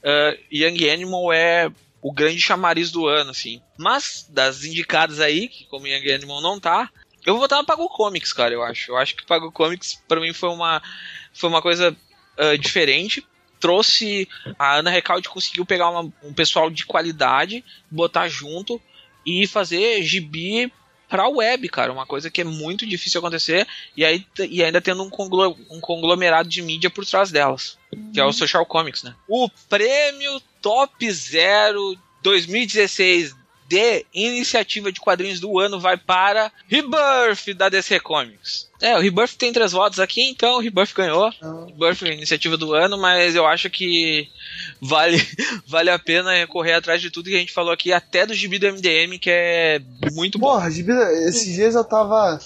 ah, 0.03 0.35
Young 0.51 0.89
Animal 0.89 1.31
é 1.31 1.71
o 2.01 2.11
grande 2.11 2.39
chamariz 2.39 2.91
do 2.91 3.07
ano, 3.07 3.31
assim. 3.31 3.61
Mas, 3.77 4.27
das 4.29 4.63
indicadas 4.63 5.19
aí, 5.19 5.47
que 5.47 5.65
como 5.65 5.87
Young 5.87 6.11
Animal 6.11 6.41
não 6.41 6.59
tá, 6.59 6.89
eu 7.25 7.33
vou 7.33 7.41
votar 7.41 7.57
no 7.59 7.65
Pago 7.65 7.89
Comics, 7.89 8.31
cara, 8.31 8.53
eu 8.53 8.61
acho. 8.61 8.91
Eu 8.91 8.97
acho 8.97 9.15
que 9.15 9.25
Pago 9.25 9.51
Comics, 9.51 9.99
pra 10.07 10.21
mim, 10.21 10.31
foi 10.31 10.49
uma, 10.49 10.81
foi 11.33 11.49
uma 11.49 11.61
coisa 11.61 11.95
ah, 12.37 12.55
diferente. 12.57 13.25
Trouxe. 13.59 14.27
A 14.59 14.75
Ana 14.75 14.89
Recalde 14.89 15.29
conseguiu 15.29 15.65
pegar 15.65 15.89
uma- 15.89 16.11
um 16.23 16.33
pessoal 16.33 16.69
de 16.69 16.85
qualidade, 16.85 17.63
botar 17.89 18.27
junto 18.27 18.81
e 19.25 19.47
fazer 19.47 20.03
gibi 20.03 20.71
pra 21.09 21.27
web, 21.29 21.67
cara. 21.69 21.91
Uma 21.93 22.05
coisa 22.05 22.29
que 22.29 22.41
é 22.41 22.43
muito 22.43 22.85
difícil 22.85 23.19
acontecer. 23.19 23.65
E, 23.95 24.03
aí, 24.03 24.25
e 24.49 24.63
ainda 24.63 24.81
tendo 24.81 25.03
um, 25.03 25.09
conglo- 25.09 25.57
um 25.69 25.79
conglomerado 25.79 26.49
de 26.49 26.61
mídia 26.61 26.89
por 26.89 27.05
trás 27.05 27.31
delas. 27.31 27.77
Que 28.13 28.19
é 28.19 28.25
o 28.25 28.33
Social 28.33 28.65
Comics, 28.65 29.03
né? 29.03 29.15
O 29.27 29.49
prêmio 29.69 30.41
Top 30.61 31.09
Zero 31.11 31.97
2016 32.21 33.35
de 33.67 34.05
iniciativa 34.13 34.91
de 34.91 34.99
quadrinhos 34.99 35.39
do 35.39 35.59
ano 35.59 35.79
vai 35.79 35.97
para 35.97 36.51
Rebirth 36.67 37.53
da 37.55 37.69
DC 37.69 37.99
Comics. 37.99 38.69
É, 38.81 38.95
o 38.95 39.01
Rebirth 39.01 39.35
tem 39.37 39.51
três 39.51 39.71
votos 39.71 39.99
aqui, 39.99 40.21
então 40.21 40.57
o 40.57 40.59
Rebirth 40.59 40.93
ganhou. 40.93 41.31
Então, 41.35 41.65
Rebirth 41.65 42.03
é 42.03 42.09
a 42.09 42.13
iniciativa 42.13 42.57
do 42.57 42.73
ano, 42.73 42.97
mas 42.97 43.35
eu 43.35 43.45
acho 43.47 43.69
que 43.69 44.29
vale, 44.81 45.17
vale 45.67 45.89
a 45.89 45.97
pena 45.97 46.45
correr 46.47 46.73
atrás 46.73 47.01
de 47.01 47.09
tudo 47.09 47.29
que 47.29 47.35
a 47.35 47.39
gente 47.39 47.53
falou 47.53 47.71
aqui, 47.71 47.91
até 47.91 48.25
do 48.25 48.33
gibi 48.33 48.59
do 48.59 48.67
MDM, 48.67 49.17
que 49.19 49.29
é 49.29 49.81
muito 50.11 50.37
bom. 50.37 50.51
Porra, 50.51 50.69
gibi, 50.69 50.91
esses 51.27 51.55
dias 51.55 51.75
eu 51.75 51.83
tava. 51.83 52.39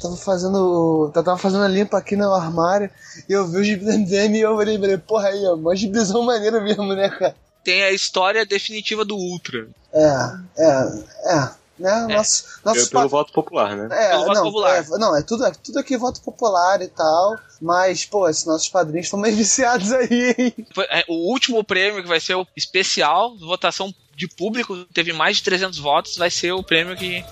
Tava 0.00 0.16
fazendo. 0.16 1.10
Tava 1.12 1.38
fazendo 1.38 1.64
a 1.64 1.68
limpa 1.68 1.98
aqui 1.98 2.16
no 2.16 2.32
armário 2.32 2.90
e 3.28 3.32
eu 3.32 3.46
vi 3.46 3.58
o 3.58 3.64
gibi 3.64 3.84
do 3.84 3.92
MDM 3.92 4.36
e 4.36 4.40
eu 4.40 4.54
lembrei, 4.56 4.98
porra 4.98 5.28
aí, 5.28 5.46
ó, 5.46 5.56
mó 5.56 5.74
gibizão 5.74 6.22
maneiro 6.22 6.62
mesmo, 6.62 6.94
né, 6.94 7.08
cara? 7.08 7.36
Tem 7.64 7.82
a 7.82 7.90
história 7.90 8.44
definitiva 8.46 9.04
do 9.04 9.16
Ultra. 9.16 9.66
É, 9.92 10.30
é, 10.58 11.34
é. 11.36 11.64
Né? 11.76 12.06
Nosso, 12.08 12.44
Pelo, 12.44 12.74
nossos 12.76 12.88
pelo 12.88 13.02
pa- 13.02 13.08
voto 13.08 13.32
popular, 13.32 13.76
né? 13.76 13.88
É, 13.90 14.10
Pelo 14.10 14.24
voto 14.26 14.34
não, 14.36 14.44
popular. 14.44 14.76
é, 14.78 14.88
não, 14.98 15.16
é 15.16 15.22
tudo, 15.22 15.44
é 15.44 15.50
tudo 15.50 15.78
aqui 15.80 15.96
voto 15.96 16.20
popular 16.20 16.80
e 16.80 16.86
tal. 16.86 17.36
Mas, 17.60 18.04
pô, 18.04 18.28
esses 18.28 18.44
nossos 18.44 18.68
padrinhos 18.68 19.06
estão 19.06 19.18
meio 19.18 19.34
viciados 19.36 19.90
aí, 19.90 20.36
hein? 20.38 20.54
Foi- 20.72 20.86
é, 20.88 21.04
o 21.08 21.32
último 21.32 21.64
prêmio, 21.64 22.00
que 22.00 22.08
vai 22.08 22.20
ser 22.20 22.36
o 22.36 22.46
especial, 22.56 23.36
votação 23.38 23.92
de 24.14 24.28
público, 24.28 24.84
teve 24.94 25.12
mais 25.12 25.38
de 25.38 25.42
300 25.42 25.78
votos, 25.80 26.16
vai 26.16 26.30
ser 26.30 26.52
o 26.52 26.62
prêmio 26.62 26.96
que, 26.96 27.24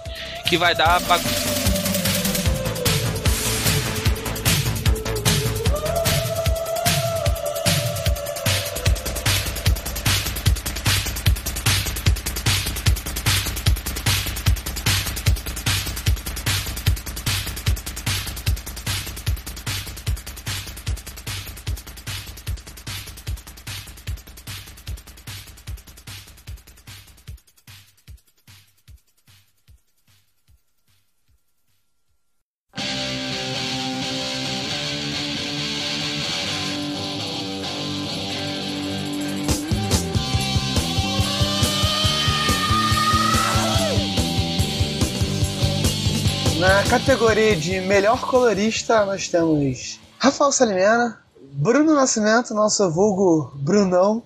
que 0.48 0.56
vai 0.58 0.74
dar 0.74 1.00
pra... 1.02 1.20
categoria 47.32 47.56
de 47.56 47.80
melhor 47.80 48.20
colorista, 48.20 49.06
nós 49.06 49.26
temos 49.28 49.98
Rafael 50.18 50.52
Salimena, 50.52 51.18
Bruno 51.52 51.94
Nascimento, 51.94 52.52
nosso 52.52 52.90
vulgo 52.90 53.50
Brunão. 53.54 54.22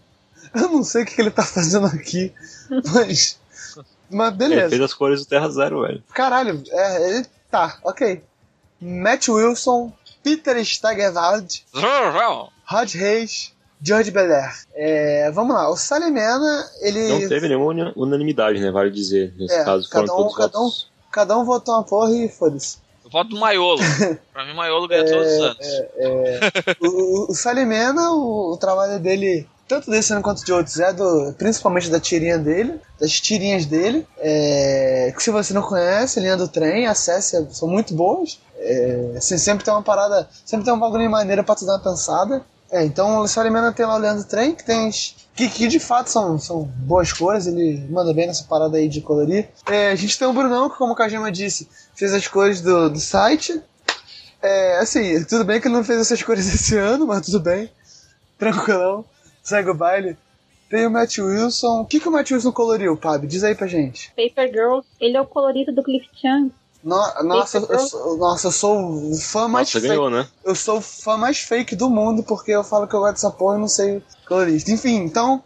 Eu 0.52 0.68
não 0.68 0.82
sei 0.82 1.04
o 1.04 1.06
que 1.06 1.20
ele 1.20 1.30
tá 1.30 1.44
fazendo 1.44 1.86
aqui, 1.86 2.32
mas. 2.92 3.38
Mas 4.10 4.28
Ele 4.40 4.54
fez 4.56 4.70
beleza. 4.70 4.84
as 4.84 4.94
cores 4.94 5.20
do 5.20 5.26
Terra 5.26 5.48
Zero, 5.48 5.82
velho. 5.82 6.02
Caralho, 6.12 6.62
é, 6.68 7.10
ele. 7.10 7.26
Tá, 7.50 7.78
ok. 7.84 8.22
Matt 8.80 9.28
Wilson, 9.28 9.92
Peter 10.22 10.64
Steigerwald, 10.64 11.64
Rod 12.64 12.92
Reis, 12.94 13.52
George 13.80 14.10
Belair. 14.10 14.52
É, 14.74 15.30
vamos 15.32 15.54
lá, 15.54 15.70
o 15.70 15.76
Salimena, 15.76 16.68
ele. 16.80 17.08
Não 17.08 17.28
teve 17.28 17.46
nenhuma 17.48 17.92
unanimidade, 17.96 18.58
né? 18.60 18.70
Vale 18.72 18.90
dizer. 18.90 19.32
Nesse 19.38 19.54
É, 19.54 19.64
caso, 19.64 19.88
foram 19.88 20.06
cada 20.06 20.12
um- 20.14 20.16
todos 20.22 20.36
cada 20.36 20.60
um-. 20.60 20.70
Cada 21.12 21.38
um 21.38 21.44
votou 21.44 21.74
uma 21.74 21.84
porra 21.84 22.10
e 22.12 22.28
foda-se. 22.28 22.84
Eu 23.06 23.10
voto 23.12 23.30
no 23.30 23.38
Maiolo. 23.40 23.78
pra 24.34 24.44
mim, 24.44 24.52
o 24.52 24.56
Maiolo 24.56 24.88
ganha 24.88 25.04
todos 25.04 25.32
os 25.32 25.40
anos. 25.40 25.66
o, 26.80 26.86
o- 26.86 27.30
o 27.30 27.34
Salimena, 27.34 28.10
o, 28.10 28.52
o 28.52 28.56
trabalho 28.56 28.98
dele, 28.98 29.46
tanto 29.68 29.88
desse 29.90 30.12
ano 30.12 30.22
quanto 30.22 30.44
de 30.44 30.52
outros, 30.52 30.78
é 30.80 30.92
do, 30.92 31.32
principalmente 31.38 31.88
da 31.88 32.00
tirinha 32.00 32.36
dele, 32.36 32.80
das 33.00 33.12
tirinhas 33.20 33.64
dele, 33.64 34.04
é, 34.18 35.12
que 35.16 35.22
se 35.22 35.30
você 35.30 35.54
não 35.54 35.62
conhece, 35.62 36.18
linha 36.18 36.36
do 36.36 36.48
trem, 36.48 36.88
acesse, 36.88 37.46
são 37.52 37.68
muito 37.68 37.94
boas. 37.94 38.40
É, 38.58 39.12
assim, 39.16 39.38
sempre 39.38 39.64
tem 39.64 39.72
uma 39.72 39.82
parada, 39.82 40.28
sempre 40.44 40.64
tem 40.64 40.74
um 40.74 40.78
bagulho 40.78 41.08
maneiro 41.08 41.44
pra 41.44 41.54
tu 41.54 41.64
dar 41.64 41.74
uma 41.74 41.78
pensada. 41.84 42.44
É, 42.72 42.82
então 42.84 43.20
o 43.20 43.28
Salimena 43.28 43.70
tem 43.72 43.86
lá 43.86 43.94
o 43.94 43.98
Leandro 43.98 44.24
Trem, 44.24 44.52
que 44.52 44.64
tem. 44.64 44.90
Que, 45.36 45.48
que 45.50 45.68
de 45.68 45.78
fato 45.78 46.08
são, 46.10 46.38
são 46.38 46.62
boas 46.62 47.12
cores, 47.12 47.46
ele 47.46 47.86
manda 47.90 48.12
bem 48.14 48.26
nessa 48.26 48.42
parada 48.44 48.78
aí 48.78 48.88
de 48.88 49.02
colorir. 49.02 49.48
É, 49.70 49.90
a 49.90 49.94
gente 49.94 50.18
tem 50.18 50.26
o 50.26 50.32
Brunão, 50.32 50.68
que 50.70 50.78
como 50.78 50.94
o 50.94 50.96
Kajima 50.96 51.30
disse, 51.30 51.68
fez 51.96 52.12
as 52.14 52.28
cores 52.28 52.60
do, 52.60 52.88
do 52.90 53.00
site. 53.00 53.60
É, 54.42 54.78
assim, 54.78 55.24
tudo 55.24 55.44
bem 55.44 55.60
que 55.60 55.66
ele 55.66 55.74
não 55.74 55.82
fez 55.84 55.98
essas 56.00 56.22
cores 56.22 56.46
esse 56.52 56.76
ano, 56.76 57.06
mas 57.06 57.24
tudo 57.26 57.40
bem. 57.40 57.70
Tranquilão. 58.38 59.04
Segue 59.42 59.70
o 59.70 59.74
baile. 59.74 60.16
Tem 60.68 60.86
o 60.86 60.90
Matt 60.90 61.18
Wilson. 61.18 61.80
O 61.82 61.86
que, 61.86 62.00
que 62.00 62.08
o 62.08 62.12
Matt 62.12 62.30
Wilson 62.32 62.52
coloriu, 62.52 62.96
Pab? 62.96 63.26
Diz 63.26 63.44
aí 63.44 63.54
pra 63.54 63.66
gente. 63.66 64.12
Paper 64.16 64.48
Girls, 64.52 64.86
ele 65.00 65.16
é 65.16 65.20
o 65.20 65.26
colorido 65.26 65.72
do 65.72 65.82
Cliff 65.82 66.06
Chang. 66.20 66.52
No- 66.82 67.22
nossa, 67.24 67.58
eu 67.58 67.78
sou, 67.80 68.16
nossa, 68.16 68.46
eu 68.48 68.52
sou 68.52 69.10
o 69.12 69.16
fã 69.16 69.48
mais 69.48 69.68
Nossa, 69.68 69.80
fake. 69.80 69.88
ganhou, 69.88 70.10
né? 70.10 70.28
Eu 70.44 70.54
sou 70.54 70.78
o 70.78 70.80
fã 70.80 71.16
mais 71.16 71.38
fake 71.38 71.74
do 71.74 71.88
mundo 71.90 72.22
porque 72.22 72.52
eu 72.52 72.62
falo 72.62 72.86
que 72.86 72.94
eu 72.94 73.00
gosto 73.00 73.14
dessa 73.14 73.30
porra 73.30 73.56
e 73.56 73.60
não 73.60 73.66
sei 73.68 74.02
colorista. 74.28 74.70
Enfim, 74.70 74.96
então, 74.96 75.42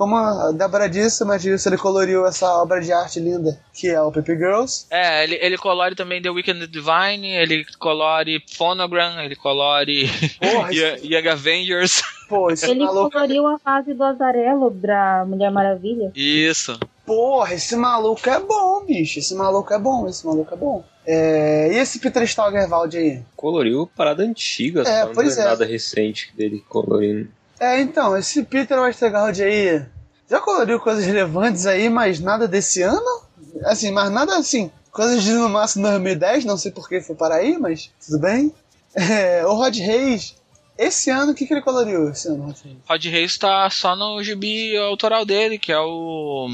como 0.00 0.16
a 0.16 0.50
Débora 0.52 0.88
disse, 0.88 1.22
o 1.22 1.26
Matt 1.26 1.44
Wilson 1.44 1.68
ele 1.68 1.76
coloriu 1.76 2.24
essa 2.26 2.46
obra 2.56 2.80
de 2.80 2.90
arte 2.90 3.20
linda 3.20 3.60
que 3.74 3.86
é 3.86 4.00
o 4.00 4.10
Paper 4.10 4.38
Girls. 4.38 4.86
É, 4.90 5.22
ele, 5.24 5.38
ele 5.42 5.58
colore 5.58 5.94
também 5.94 6.22
The 6.22 6.30
Weekend 6.30 6.66
Divine, 6.68 7.26
ele 7.36 7.66
colore 7.78 8.42
Phonogram, 8.56 9.20
ele 9.20 9.36
colore 9.36 10.08
Porra, 10.40 10.70
Young 11.04 11.28
Avengers. 11.28 12.02
Pô, 12.30 12.50
esse 12.50 12.70
Ele 12.70 12.80
maluco. 12.84 13.10
coloriu 13.10 13.46
a 13.46 13.58
fase 13.58 13.92
do 13.92 14.02
Azarelo 14.02 14.70
da 14.70 15.24
Mulher 15.26 15.50
Maravilha. 15.50 16.10
Isso. 16.14 16.78
Porra, 17.04 17.52
esse 17.54 17.76
maluco 17.76 18.26
é 18.30 18.40
bom, 18.40 18.84
bicho. 18.86 19.18
Esse 19.18 19.34
maluco 19.34 19.74
é 19.74 19.78
bom, 19.78 20.08
esse 20.08 20.24
maluco 20.24 20.54
é 20.54 20.56
bom. 20.56 20.82
É, 21.06 21.68
e 21.72 21.76
esse 21.76 21.98
Peter 21.98 22.26
Steigerwald 22.26 22.96
aí? 22.96 23.20
Coloriu 23.36 23.90
parada 23.96 24.22
antiga, 24.22 24.82
É, 24.82 24.84
só 24.84 25.06
não 25.06 25.12
pois 25.12 25.36
é 25.36 25.42
é. 25.42 25.44
nada 25.44 25.64
recente 25.66 26.32
dele 26.36 26.64
colorindo. 26.68 27.28
É, 27.60 27.78
então, 27.78 28.16
esse 28.16 28.42
Peter 28.42 28.80
Westergaard 28.80 29.42
aí 29.42 29.84
já 30.28 30.40
coloriu 30.40 30.80
coisas 30.80 31.04
relevantes 31.04 31.66
aí, 31.66 31.90
mas 31.90 32.18
nada 32.18 32.48
desse 32.48 32.80
ano? 32.80 33.22
Assim, 33.64 33.90
mas 33.90 34.10
nada 34.10 34.38
assim, 34.38 34.70
coisas 34.90 35.22
de 35.22 35.32
no 35.32 35.48
máximo 35.48 35.86
2010, 35.86 36.46
não 36.46 36.56
sei 36.56 36.70
por 36.70 36.88
que 36.88 37.02
foi 37.02 37.14
para 37.14 37.34
aí, 37.34 37.58
mas 37.58 37.90
tudo 38.04 38.18
bem. 38.20 38.52
É, 38.94 39.46
o 39.46 39.54
Rod 39.54 39.76
Reis, 39.76 40.34
esse 40.78 41.10
ano, 41.10 41.32
o 41.32 41.34
que, 41.34 41.46
que 41.46 41.52
ele 41.52 41.62
coloriu 41.62 42.10
esse 42.10 42.28
ano, 42.28 42.44
Rod 42.44 42.56
Reis? 43.04 43.12
Reis 43.12 43.38
tá 43.38 43.68
só 43.70 43.94
no 43.94 44.22
gibi 44.22 44.76
autoral 44.76 45.24
dele, 45.24 45.58
que 45.58 45.70
é 45.70 45.78
o 45.78 46.48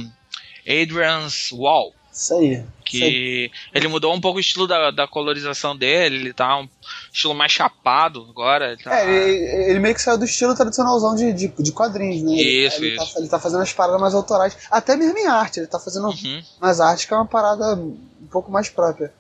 Adrian's 0.67 1.51
Wall. 1.53 1.95
Isso 2.17 2.35
aí. 2.35 2.53
Isso 2.53 3.05
aí. 3.05 3.11
Que 3.13 3.51
ele 3.75 3.89
mudou 3.89 4.15
um 4.15 4.21
pouco 4.21 4.39
o 4.39 4.41
estilo 4.41 4.67
da, 4.67 4.91
da 4.91 5.07
colorização 5.07 5.77
dele, 5.77 6.17
ele 6.17 6.33
tá 6.33 6.59
um 6.59 6.67
estilo 7.13 7.35
mais 7.35 7.53
chapado 7.53 8.27
agora. 8.31 8.73
Ele 8.73 8.83
tá... 8.83 8.99
É, 9.01 9.05
ele, 9.29 9.71
ele 9.71 9.79
meio 9.81 9.95
que 9.95 10.01
saiu 10.01 10.17
do 10.17 10.25
estilo 10.25 10.55
tradicionalzão 10.55 11.15
de, 11.15 11.31
de, 11.33 11.49
de 11.49 11.73
quadrinhos, 11.73 12.23
né? 12.23 12.33
Ele- 12.33 12.67
Isso, 12.67 12.77
ele, 12.79 12.95
isso. 12.97 13.13
Tá, 13.15 13.21
ele 13.21 13.29
tá 13.29 13.39
fazendo 13.39 13.63
as 13.63 13.73
paradas 13.73 14.01
mais 14.01 14.15
autorais. 14.15 14.57
Até 14.71 14.97
mesmo 14.97 15.19
em 15.19 15.27
arte, 15.27 15.61
ele 15.61 15.67
tá 15.67 15.79
fazendo 15.79 16.07
Uhum. 16.09 16.43
umas 16.63 16.81
artes 16.81 17.05
que 17.05 17.13
é 17.13 17.17
uma 17.17 17.27
parada 17.27 17.75
um 17.75 17.99
pouco 18.31 18.51
mais 18.51 18.71
própria. 18.71 19.13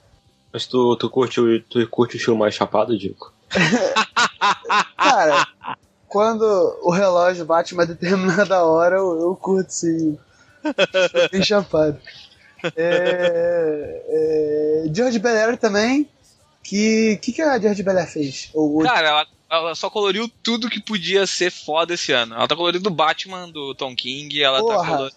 Mas 0.53 0.65
tu, 0.67 0.97
tu, 0.97 1.11
curte, 1.11 1.39
o- 1.41 1.61
tu 1.65 1.87
curte 1.89 2.17
o 2.17 2.19
estilo 2.19 2.39
mais 2.39 2.55
chapado, 2.55 2.97
Dico? 2.97 3.31
Cara, 4.97 5.47
quando 6.09 6.43
o 6.83 6.91
relógio 6.91 7.45
bate 7.45 7.75
uma 7.75 7.85
determinada 7.87 8.65
hora, 8.65 8.97
eu, 8.97 9.21
eu 9.21 9.37
curto 9.37 9.71
sim. 9.71 10.19
Bem 11.31 11.43
chapado. 11.43 11.99
É, 12.77 14.03
é, 14.09 14.95
George 14.95 15.19
Belair 15.19 15.57
também. 15.57 16.09
Que 16.63 17.17
que, 17.23 17.33
que 17.33 17.43
a 17.43 17.59
George 17.59 17.83
Belair 17.83 18.09
fez? 18.09 18.51
O, 18.53 18.81
o- 18.81 18.83
Cara, 18.83 19.09
ela, 19.09 19.27
ela 19.51 19.75
só 19.75 19.89
coloriu 19.89 20.29
tudo 20.43 20.69
que 20.69 20.81
podia 20.81 21.27
ser 21.27 21.51
foda 21.51 21.95
esse 21.95 22.13
ano. 22.13 22.35
Ela 22.35 22.49
tá 22.49 22.57
colorindo 22.57 22.89
o 22.89 22.93
Batman 22.93 23.49
do 23.51 23.75
Tom 23.75 23.95
King, 23.95 24.43
ela, 24.43 24.59
tá 24.59 24.85
color... 24.85 25.13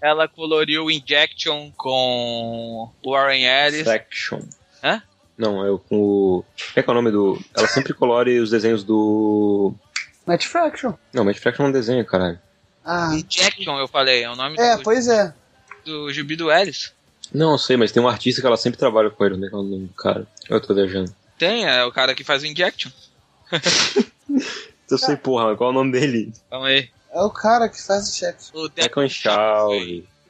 ela 0.00 0.28
coloriu 0.28 0.84
o 0.84 0.90
Injection 0.90 1.70
com 1.76 2.90
o 3.02 3.10
Warren 3.10 3.44
Ellis. 3.44 3.82
Fraction. 3.82 4.40
Hã? 4.82 5.02
Não, 5.38 5.64
é 5.64 5.70
o 5.70 5.78
com 5.78 5.96
o. 5.96 6.44
Como 6.44 6.72
é 6.76 6.82
que 6.82 6.88
é 6.90 6.92
o 6.92 6.94
nome 6.94 7.10
do. 7.10 7.40
Ela 7.56 7.66
sempre 7.66 7.94
colore 7.94 8.38
os 8.38 8.50
desenhos 8.50 8.84
do. 8.84 9.74
Matt 10.26 10.44
Fraction. 10.44 10.92
Não, 11.12 11.24
Matt 11.24 11.38
Fraction 11.38 11.64
é 11.64 11.68
um 11.68 11.72
desenho, 11.72 12.04
caralho. 12.04 12.38
Ah, 12.84 13.10
Injection, 13.14 13.78
eu 13.78 13.88
falei, 13.88 14.22
é 14.22 14.30
o 14.30 14.36
nome 14.36 14.56
é, 14.58 14.76
do, 14.76 14.82
pois 14.82 15.08
é. 15.08 15.34
Do 15.84 16.12
gibi 16.12 16.36
do 16.36 16.50
Ellis. 16.50 16.92
Não, 17.32 17.52
eu 17.52 17.58
sei, 17.58 17.76
mas 17.76 17.90
tem 17.92 18.02
um 18.02 18.08
artista 18.08 18.40
que 18.40 18.46
ela 18.46 18.56
sempre 18.56 18.78
trabalha 18.78 19.10
com 19.10 19.24
ele, 19.24 19.36
não 19.36 19.46
é 19.46 19.48
que 19.50 19.54
é 19.54 19.58
o 19.58 19.62
nome 19.62 19.86
do 19.86 19.94
cara. 19.94 20.26
Eu 20.48 20.60
tô 20.60 20.74
viajando. 20.74 21.14
Tem, 21.38 21.64
é 21.64 21.84
o 21.84 21.90
cara 21.92 22.14
que 22.14 22.22
faz 22.22 22.42
o 22.42 22.46
Injection. 22.46 22.90
Eu 24.90 24.98
sei, 24.98 25.16
porra, 25.16 25.46
mas 25.46 25.56
qual 25.58 25.70
é 25.70 25.72
o 25.72 25.74
nome 25.76 25.92
dele? 25.92 26.32
Calma 26.50 26.66
aí. 26.68 26.88
É 27.10 27.20
o 27.22 27.30
cara 27.30 27.68
que 27.68 27.80
faz 27.82 28.08
o 28.08 28.14
chefe. 28.14 28.50
O 28.52 28.68
Declan 28.68 29.08
Shaw. 29.08 29.70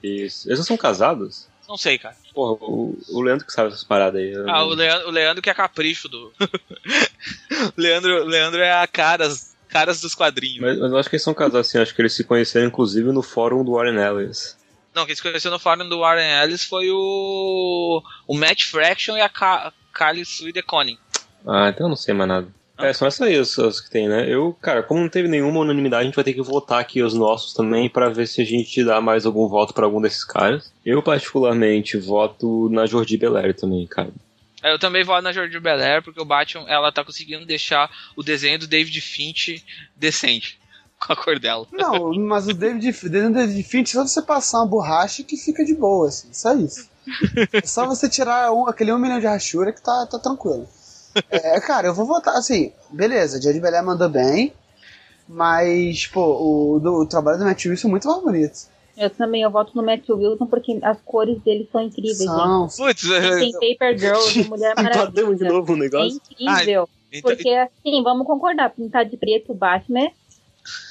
Isso. 0.03 0.49
Eles 0.49 0.59
não 0.59 0.65
são 0.65 0.77
casados? 0.77 1.47
Não 1.69 1.77
sei, 1.77 1.99
cara. 1.99 2.15
Porra, 2.35 2.53
o, 2.65 2.97
o 3.09 3.21
Leandro 3.23 3.47
que 3.47 3.53
sabe 3.53 3.69
essas 3.69 3.85
paradas 3.85 4.21
aí. 4.21 4.33
eu 4.33 4.43
Ah, 4.49 4.61
não- 4.61 4.69
o 4.69 4.75
Leandro, 4.75 5.09
o 5.09 5.11
Leandro 5.11 5.43
que 5.43 5.51
é 5.51 5.55
capricho 5.55 6.09
do. 6.09 6.33
o 6.39 7.73
Leandro, 7.77 8.25
Leandro 8.25 8.61
é 8.61 8.73
a 8.83 8.87
caras, 8.87 9.55
caras 9.69 10.01
dos 10.01 10.15
quadrinhos. 10.15 10.61
Mas, 10.61 10.79
mas 10.79 10.93
eu 10.93 10.99
acho 10.99 11.09
que 11.11 11.17
eles 11.17 11.25
são 11.25 11.35
casados 11.35 11.67
assim, 11.69 11.79
acho 11.79 11.95
que 11.95 12.03
eles 12.03 12.13
se 12.13 12.23
conheceram 12.25 12.67
inclusive 12.67 13.11
no 13.13 13.23
fórum 13.23 13.65
do 13.65 13.73
Warren 13.73 13.99
Ellis. 13.99 14.57
Não, 14.95 15.05
quem 15.05 15.15
se 15.15 15.23
conheceu 15.23 15.51
no 15.51 15.59
fórum 15.59 15.89
do 15.89 15.99
Warren 16.01 16.43
Ellis 16.43 16.65
foi 16.65 16.89
o. 16.91 18.03
O 18.29 18.35
Matt 18.37 18.65
Fraction 18.65 19.17
e 19.17 19.21
a 19.21 19.29
Ka 19.29 19.73
Carly 19.93 20.25
Sue 20.25 20.53
DeConning. 20.53 20.99
Ah, 21.47 21.69
então 21.69 21.87
eu 21.87 21.91
não 21.91 21.97
sei 21.97 22.15
mais 22.15 22.29
nada. 22.29 22.49
Ah. 22.77 22.87
É, 22.87 22.93
são 22.93 23.07
essas 23.07 23.21
aí 23.21 23.37
as, 23.37 23.59
as 23.59 23.81
que 23.81 23.91
tem, 23.91 24.09
né? 24.09 24.29
Eu, 24.29 24.53
cara, 24.61 24.83
como 24.83 25.01
não 25.01 25.09
teve 25.09 25.29
nenhuma 25.29 25.61
unanimidade, 25.61 26.03
a 26.03 26.05
gente 26.07 26.15
vai 26.15 26.25
ter 26.25 26.33
que 26.33 26.43
votar 26.43 26.81
aqui 26.81 27.03
os 27.03 27.15
nossos 27.15 27.53
também 27.53 27.89
pra 27.89 28.09
ver 28.09 28.27
se 28.27 28.41
a 28.41 28.45
gente 28.45 28.85
dá 28.85 29.01
mais 29.01 29.27
algum 29.27 29.49
voto 29.49 29.73
pra 29.73 29.85
algum 29.85 30.01
desses 30.01 30.25
caras. 30.25 30.73
Eu, 30.85 31.03
particularmente, 31.03 31.97
voto 31.97 32.69
na 32.71 32.87
Jordi 32.87 33.17
Belair 33.17 33.55
também, 33.55 33.87
cara. 33.87 34.11
É, 34.63 34.73
Eu 34.73 34.79
também 34.79 35.05
voto 35.05 35.23
na 35.23 35.33
Jordi 35.33 35.61
Belair, 35.61 36.03
porque 36.03 36.21
o 36.21 36.25
Batman 36.25 36.65
ela 36.69 36.91
tá 36.91 37.05
conseguindo 37.05 37.45
deixar 37.47 37.91
o 38.17 38.23
desenho 38.23 38.59
do 38.59 38.67
David 38.67 39.01
Finch 39.01 39.63
decente. 39.97 40.59
Com 41.07 41.13
a 41.13 41.17
cor 41.17 41.39
dela. 41.39 41.67
Não, 41.73 42.13
mas 42.15 42.47
o 42.49 42.55
David, 42.55 42.89
o 43.07 43.11
David 43.11 43.63
Finch, 43.65 43.91
só 43.93 44.07
você 44.07 44.23
passar 44.23 44.59
uma 44.59 44.67
borracha 44.67 45.23
que 45.23 45.37
fica 45.37 45.65
de 45.65 45.75
boa, 45.75 46.09
assim. 46.09 46.29
Só 46.33 46.55
isso. 46.55 46.89
É 47.53 47.67
só 47.67 47.87
você 47.87 48.09
tirar 48.09 48.51
um- 48.53 48.67
aquele 48.67 48.93
um 48.93 48.99
milhão 48.99 49.21
de 49.21 49.27
rachura 49.27 49.73
que 49.73 49.83
tá, 49.83 50.07
tá 50.11 50.19
tranquilo. 50.19 50.67
É, 51.31 51.61
cara, 51.61 51.89
eu 51.89 51.95
vou 51.95 52.07
votar, 52.07 52.35
assim, 52.37 52.73
beleza, 52.91 53.41
George 53.41 53.61
Belair 53.61 53.85
mandou 53.85 54.09
bem, 54.09 54.53
mas, 55.29 56.07
pô, 56.07 56.21
o, 56.77 56.81
do- 56.81 57.03
o 57.03 57.07
trabalho 57.07 57.39
do 57.39 57.45
Matt 57.45 57.65
Wilson 57.67 57.89
é 57.89 57.91
muito 57.91 58.09
mais 58.09 58.23
bonito. 58.23 58.59
Eu 58.97 59.11
também, 59.11 59.43
eu 59.43 59.51
voto 59.51 59.73
no 59.75 59.83
Matt 59.83 60.09
Wilson 60.09 60.47
porque 60.47 60.79
as 60.83 60.99
cores 61.05 61.41
dele 61.43 61.69
são 61.73 61.83
incríveis, 61.83 62.17
São, 62.25 62.69
Putz, 62.77 63.01
gente. 63.03 63.59
Tem 63.59 63.77
Paper 63.79 63.99
Girl 63.99 64.19
Mulher 64.49 64.75
de 64.77 64.83
Maravilha. 64.83 65.53
novo 65.53 65.73
o 65.73 65.77
É 65.77 65.79
negócio. 65.81 66.21
incrível. 66.31 66.89
então, 67.13 67.31
Porque, 67.31 67.49
assim, 67.51 68.03
vamos 68.03 68.27
concordar, 68.27 68.71
pintar 68.71 69.05
de 69.05 69.17
preto 69.17 69.53
o 69.53 69.55
Batman, 69.55 70.09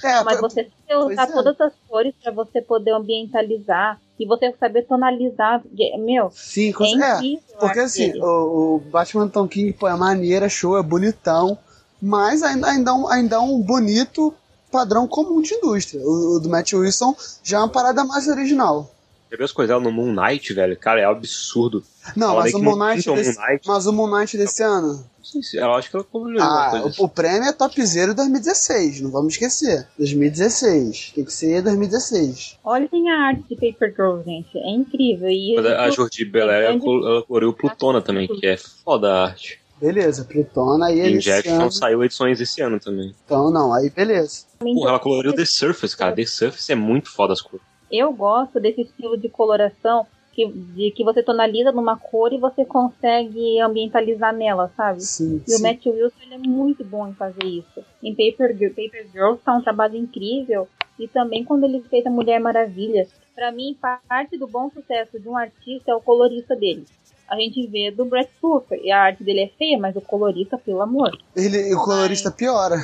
é, 0.03 0.23
mas 0.23 0.39
você 0.39 0.63
tem 0.63 0.73
que 0.87 0.95
usar 0.95 1.23
é. 1.23 1.31
todas 1.31 1.59
as 1.59 1.73
cores 1.87 2.13
pra 2.21 2.31
você 2.31 2.61
poder 2.61 2.91
ambientalizar 2.91 3.99
e 4.19 4.25
você 4.25 4.53
saber 4.59 4.83
tonalizar. 4.83 5.61
Meu, 5.99 6.31
sim, 6.31 6.73
é 6.79 6.83
é, 6.83 7.15
incrível. 7.15 7.41
porque 7.59 7.79
assim, 7.79 8.07
dele. 8.09 8.21
o, 8.21 8.75
o 8.75 8.79
Batman 8.79 9.27
Tom 9.27 9.47
King, 9.47 9.73
pô, 9.73 9.87
é 9.87 9.95
maneira, 9.95 10.47
show, 10.47 10.77
é 10.77 10.83
bonitão, 10.83 11.57
mas 12.01 12.43
ainda, 12.43 12.67
ainda, 12.67 12.91
é 12.91 12.93
um, 12.93 13.07
ainda 13.07 13.35
é 13.37 13.39
um 13.39 13.59
bonito 13.59 14.33
padrão 14.71 15.07
comum 15.07 15.41
de 15.41 15.53
indústria. 15.53 16.01
O, 16.03 16.35
o 16.35 16.39
do 16.39 16.49
Matt 16.49 16.73
Wilson 16.73 17.15
já 17.43 17.57
é 17.57 17.59
uma 17.61 17.69
parada 17.69 18.03
mais 18.03 18.27
original. 18.27 18.92
Você 19.33 19.37
viu 19.37 19.45
as 19.45 19.51
coisas 19.51 19.69
dela 19.75 19.81
no 19.83 19.91
Moon 19.91 20.13
Knight, 20.13 20.53
velho? 20.53 20.77
Cara, 20.77 21.01
é 21.01 21.05
absurdo. 21.05 21.83
Não, 22.15 22.33
Ela 22.33 22.41
mas 22.41 22.53
o 22.53 22.59
Moon 22.61 22.75
não 22.75 22.87
Knight, 22.87 23.09
o 23.09 23.13
Moon 23.15 23.17
desse, 23.23 23.39
Knight. 23.39 23.67
mas 23.67 23.87
o 23.87 23.91
Moon 23.91 24.07
Knight 24.19 24.37
desse 24.37 24.61
ano, 24.61 24.89
Não 24.93 25.25
sei 25.25 25.41
se- 25.41 25.57
Eu 25.57 25.73
acho 25.73 25.89
que 25.89 25.95
ela 25.95 26.05
alguma 26.13 26.39
ah, 26.39 26.69
coisa 26.69 26.85
o, 26.85 26.89
assim. 26.89 27.03
o 27.03 27.09
prêmio 27.09 27.49
é 27.49 27.51
Topzera 27.51 28.13
2016, 28.13 29.01
não 29.01 29.09
vamos 29.09 29.33
esquecer. 29.33 29.87
2016, 29.97 31.13
tem 31.15 31.25
que 31.25 31.33
ser 31.33 31.63
2016. 31.63 32.59
Olhem 32.63 33.09
a 33.09 33.27
arte 33.29 33.43
de 33.49 33.55
Paper 33.55 33.89
Girl, 33.95 34.21
gente. 34.23 34.55
É 34.55 34.69
incrível. 34.69 35.27
E 35.27 35.55
Mas 35.55 35.65
a 35.65 35.87
isso- 35.87 35.95
Jordi 35.97 36.25
Belair, 36.25 36.65
ela, 36.65 36.75
ela 37.27 37.53
Plutona 37.53 38.03
também, 38.03 38.27
que 38.27 38.45
é 38.45 38.55
foda 38.85 39.11
a 39.11 39.23
arte. 39.29 39.59
Beleza, 39.81 40.25
Plutona 40.25 40.85
aí 40.89 40.99
esse 40.99 41.17
Injection 41.17 41.59
ano. 41.59 41.71
saiu 41.71 42.03
edições 42.03 42.39
esse 42.39 42.61
ano 42.61 42.79
também. 42.79 43.15
Então 43.25 43.49
não, 43.49 43.73
aí 43.73 43.89
beleza. 43.89 44.43
Porra, 44.59 44.89
ela 44.91 44.99
coloriu 44.99 45.33
The 45.33 45.45
Surface, 45.45 45.97
cara. 45.97 46.13
The 46.15 46.23
Surface 46.27 46.71
é 46.71 46.75
muito 46.75 47.09
foda 47.09 47.33
as 47.33 47.41
cores. 47.41 47.72
Eu 47.95 48.11
gosto 48.11 48.59
desse 48.59 48.81
estilo 48.81 49.15
de 49.17 49.29
coloração 49.29 50.07
que, 50.33 50.47
de 50.47 50.89
que 50.89 51.03
você 51.03 51.21
tonaliza 51.21 51.71
numa 51.71 51.95
cor 51.95 52.33
e 52.33 52.39
você 52.39 52.65
consegue 52.65 53.59
ambientalizar 53.59 54.33
nela, 54.33 54.71
sabe? 54.75 55.01
Sim, 55.01 55.43
E 55.47 55.53
o 55.53 55.57
sim. 55.57 55.61
Matt 55.63 55.85
Wilson 55.85 56.15
ele 56.23 56.33
é 56.33 56.37
muito 56.39 56.83
bom 56.83 57.07
em 57.07 57.13
fazer 57.13 57.45
isso. 57.45 57.83
Em 58.01 58.15
Paper, 58.15 58.57
Girl- 58.57 58.73
Paper 58.73 59.07
Girls 59.11 59.39
tá 59.45 59.53
um 59.55 59.61
trabalho 59.61 59.95
incrível. 59.95 60.67
E 60.97 61.07
também 61.07 61.43
quando 61.43 61.65
ele 61.65 61.81
fez 61.83 62.03
a 62.05 62.09
Mulher 62.09 62.39
Maravilha. 62.39 63.07
Pra 63.35 63.51
mim, 63.51 63.77
parte 64.07 64.37
do 64.37 64.47
bom 64.47 64.71
sucesso 64.71 65.19
de 65.19 65.27
um 65.29 65.37
artista 65.37 65.91
é 65.91 65.95
o 65.95 66.01
colorista 66.01 66.55
dele. 66.55 66.85
A 67.27 67.35
gente 67.35 67.65
vê 67.67 67.91
do 67.91 68.05
Brett 68.05 68.31
Cooper. 68.41 68.79
E 68.83 68.91
a 68.91 69.01
arte 69.03 69.23
dele 69.23 69.41
é 69.41 69.47
feia, 69.49 69.77
mas 69.77 69.95
o 69.95 70.01
colorista, 70.01 70.57
pelo 70.57 70.81
amor. 70.81 71.11
Ele, 71.35 71.73
o 71.75 71.83
colorista 71.83 72.31
piora. 72.31 72.77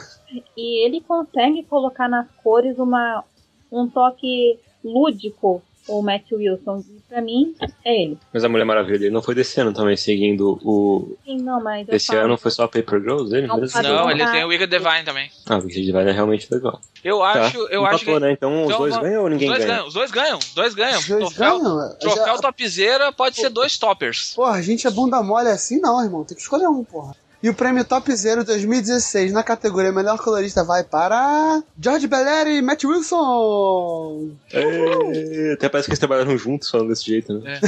E 0.56 0.86
ele 0.86 1.02
consegue 1.02 1.64
colocar 1.64 2.08
nas 2.08 2.28
cores 2.44 2.78
uma, 2.80 3.24
um 3.72 3.88
toque 3.88 4.60
lúdico, 4.84 5.62
o 5.88 6.02
Matt 6.02 6.32
Wilson. 6.32 6.84
E 6.90 7.00
pra 7.10 7.22
mim, 7.22 7.56
é 7.84 8.04
ele. 8.04 8.18
Mas 8.32 8.44
a 8.44 8.50
Mulher 8.50 8.64
Maravilha 8.66 9.06
ele 9.06 9.10
não 9.10 9.22
foi 9.24 9.34
desse 9.34 9.60
ano 9.60 9.74
também, 9.74 9.98
seguindo 9.98 10.60
o. 10.64 11.18
Sim, 11.26 11.38
não, 11.42 11.62
mas 11.64 11.88
Esse 11.90 12.16
ano 12.16 12.38
foi 12.38 12.52
só 12.52 12.64
a 12.64 12.68
Paper 12.68 13.00
Girls 13.02 13.30
dele? 13.32 13.48
Não. 13.48 13.58
Não, 13.58 14.08
Ah, 14.08 14.12
ele 14.12 14.24
tá. 14.24 14.32
tem 14.32 14.44
o 14.44 14.48
Wicked 14.50 14.70
Divine 14.78 15.04
também. 15.04 15.32
Ah, 15.48 15.56
o 15.58 15.62
Wicked 15.62 15.84
Divine 15.86 16.10
é 16.10 16.12
realmente 16.12 16.48
legal. 16.54 16.80
Eu 17.04 17.24
acho, 17.24 17.58
eu 17.70 17.86
acho 17.86 18.04
que. 18.06 18.12
Empatou, 18.12 18.20
né? 18.20 18.32
Então 18.34 18.60
os 18.62 18.66
Então, 18.68 18.78
dois 18.80 18.94
vamos- 18.94 19.08
ganham 19.10 19.22
ou 19.22 19.28
Os 19.28 19.32
ninguém 19.34 19.48
dois 19.48 19.60
ganha? 19.60 19.72
ganham, 19.74 19.88
os 19.88 19.94
dois 19.94 20.12
ganham, 20.12 20.38
os 20.38 20.54
dois 20.54 20.74
ganham. 20.76 21.00
Os 21.00 21.08
dois 21.08 21.20
troféu 21.34 21.60
ganham. 21.60 21.96
troféu 21.98 22.26
Já- 22.26 22.38
topzera 22.42 23.12
pode 23.12 23.36
ser 23.38 23.50
dois 23.50 23.78
toppers. 23.78 24.34
Porra, 24.36 24.52
a 24.58 24.62
gente 24.62 24.86
é 24.86 24.92
bunda 24.92 25.24
mole 25.24 25.48
assim 25.50 25.80
não, 25.80 26.04
irmão. 26.04 26.24
Tem 26.24 26.36
que 26.36 26.42
escolher 26.44 26.68
um, 26.68 26.84
porra. 26.84 27.16
E 27.42 27.50
o 27.50 27.54
prêmio 27.54 27.86
Top 27.86 28.14
Zero 28.14 28.44
2016 28.44 29.32
na 29.32 29.44
categoria 29.44 29.94
Melhor 29.94 30.18
Colorista 30.20 30.62
vai 30.64 30.84
para 30.84 31.64
George 31.82 32.06
Belair 32.06 32.48
e 32.48 32.62
Matt 32.62 32.84
Wilson. 32.84 34.32
É, 34.52 35.54
até 35.54 35.70
parece 35.70 35.88
que 35.88 35.92
eles 35.92 36.00
trabalharam 36.00 36.38
juntos 36.38 36.70
falando 36.70 36.90
desse 36.90 37.06
jeito, 37.06 37.34
né? 37.40 37.60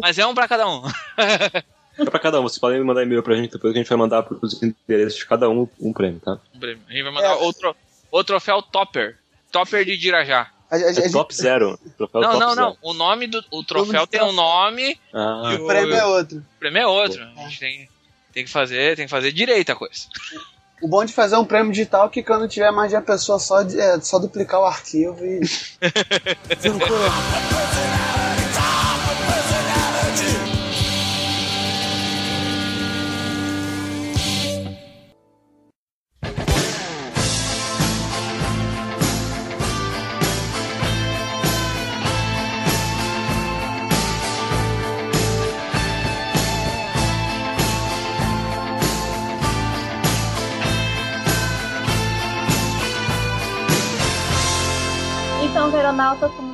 Mas 0.00 0.18
é 0.18 0.26
um 0.26 0.34
pra 0.34 0.46
cada 0.46 0.68
um. 0.68 0.82
É 1.98 2.04
pra 2.04 2.18
cada 2.18 2.38
um, 2.40 2.42
vocês 2.42 2.58
podem 2.58 2.82
mandar 2.84 3.02
e-mail 3.02 3.22
pra 3.22 3.34
gente 3.34 3.52
depois 3.52 3.72
que 3.72 3.78
a 3.78 3.82
gente 3.82 3.88
vai 3.88 3.98
mandar 3.98 4.22
pros 4.24 4.62
endereços 4.62 5.18
de 5.18 5.26
cada 5.26 5.48
um 5.48 5.66
um 5.80 5.92
prêmio, 5.92 6.20
tá? 6.20 6.38
Um 6.54 6.58
prêmio. 6.58 6.82
A 6.88 6.92
gente 6.92 7.02
vai 7.02 7.12
mandar 7.12 7.28
É. 7.28 7.34
outro, 7.34 7.74
o 8.10 8.24
troféu 8.24 8.60
topper. 8.62 9.16
Topper 9.50 9.84
de 9.84 9.96
Dirajá. 9.96 10.48
A, 10.70 10.76
a- 10.76 10.78
a- 10.78 10.90
É 10.90 11.10
top 11.10 11.34
zero. 11.34 11.78
Troféu 11.98 12.20
Não, 12.22 12.28
top 12.30 12.40
não, 12.40 12.54
zero. 12.54 12.66
não. 12.66 12.76
O 12.82 12.94
nome 12.94 13.26
do 13.26 13.44
o 13.50 13.62
troféu 13.62 14.06
do 14.06 14.06
tem 14.06 14.22
um 14.22 14.32
nome 14.32 14.98
Ah, 15.12 15.54
o 15.60 15.66
prêmio 15.66 15.94
é 15.94 16.04
outro. 16.06 16.38
o 16.38 16.58
prêmio 16.58 16.80
é 16.80 16.86
outro. 16.86 17.22
A 17.22 17.40
gente 17.42 17.58
tem, 17.60 17.88
tem 18.32 18.44
que 18.44 18.50
fazer, 18.50 18.96
tem 18.96 19.04
que 19.04 19.10
fazer 19.10 19.32
direito 19.32 19.70
a 19.70 19.76
coisa. 19.76 20.06
O 20.80 20.88
bom 20.88 21.04
de 21.04 21.12
fazer 21.12 21.36
um 21.36 21.44
prêmio 21.44 21.70
digital 21.70 22.06
é 22.06 22.10
que 22.10 22.22
quando 22.22 22.48
tiver 22.48 22.70
mais 22.72 22.90
de 22.90 22.96
uma 22.96 23.02
pessoa 23.02 23.38
só, 23.38 23.60
é 23.60 24.00
só 24.00 24.18
duplicar 24.18 24.60
o 24.60 24.64
arquivo 24.64 25.24
e. 25.24 25.40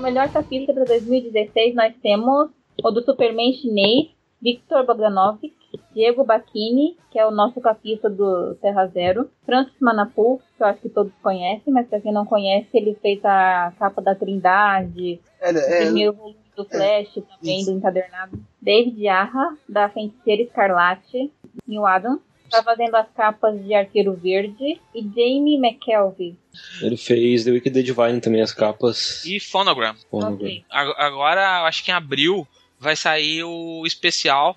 melhor 0.09 0.33
capítulo 0.33 0.73
para 0.73 0.85
2016, 0.87 1.75
nós 1.75 1.95
temos 2.03 2.49
o 2.83 2.91
do 2.91 3.05
Superman 3.05 3.53
chinês, 3.53 4.09
Victor 4.41 4.87
Bogdanovic, 4.87 5.55
Diego 5.93 6.25
Bacchini, 6.25 6.97
que 7.11 7.19
é 7.19 7.27
o 7.27 7.31
nosso 7.31 7.61
capista 7.61 8.09
do 8.09 8.55
Terra 8.55 8.87
Zero, 8.87 9.29
Francis 9.45 9.79
Manapu, 9.79 10.41
que 10.57 10.63
eu 10.63 10.67
acho 10.67 10.81
que 10.81 10.89
todos 10.89 11.13
conhecem, 11.23 11.71
mas 11.71 11.87
para 11.89 12.01
quem 12.01 12.11
não 12.11 12.25
conhece, 12.25 12.69
ele 12.73 12.95
fez 13.03 13.23
a 13.23 13.71
capa 13.79 14.01
da 14.01 14.15
Trindade, 14.15 15.21
o 15.43 15.45
é, 15.45 15.85
primeiro 15.85 16.15
volume 16.15 16.39
do 16.57 16.65
Flash, 16.65 17.13
também 17.15 17.61
isso. 17.61 17.71
do 17.71 17.77
encadernado. 17.77 18.39
David 18.63 19.05
Yarra, 19.05 19.59
da 19.69 19.91
Feiticeira 19.91 20.43
Escarlate, 20.43 21.31
Neil 21.67 21.85
Adams, 21.85 22.21
está 22.49 22.63
fazendo 22.63 22.95
as 22.97 23.07
capas 23.15 23.63
de 23.65 23.75
Arqueiro 23.75 24.15
Verde, 24.15 24.81
e 24.95 25.03
Jamie 25.03 25.57
McKelvey. 25.57 26.37
Ele 26.83 26.97
fez 26.97 27.45
The 27.45 27.51
Wicked 27.53 27.83
Divine 27.83 28.21
também, 28.21 28.41
as 28.43 28.53
capas. 28.53 29.25
E 29.25 29.39
Phonogram. 29.39 29.95
Ok. 30.11 30.65
Ag- 30.71 30.95
Agora, 30.99 31.63
acho 31.67 31.85
que 31.85 31.91
em 31.91 31.95
abril 31.95 32.47
vai 32.81 32.97
sair 32.97 33.45
o 33.45 33.85
especial 33.87 34.57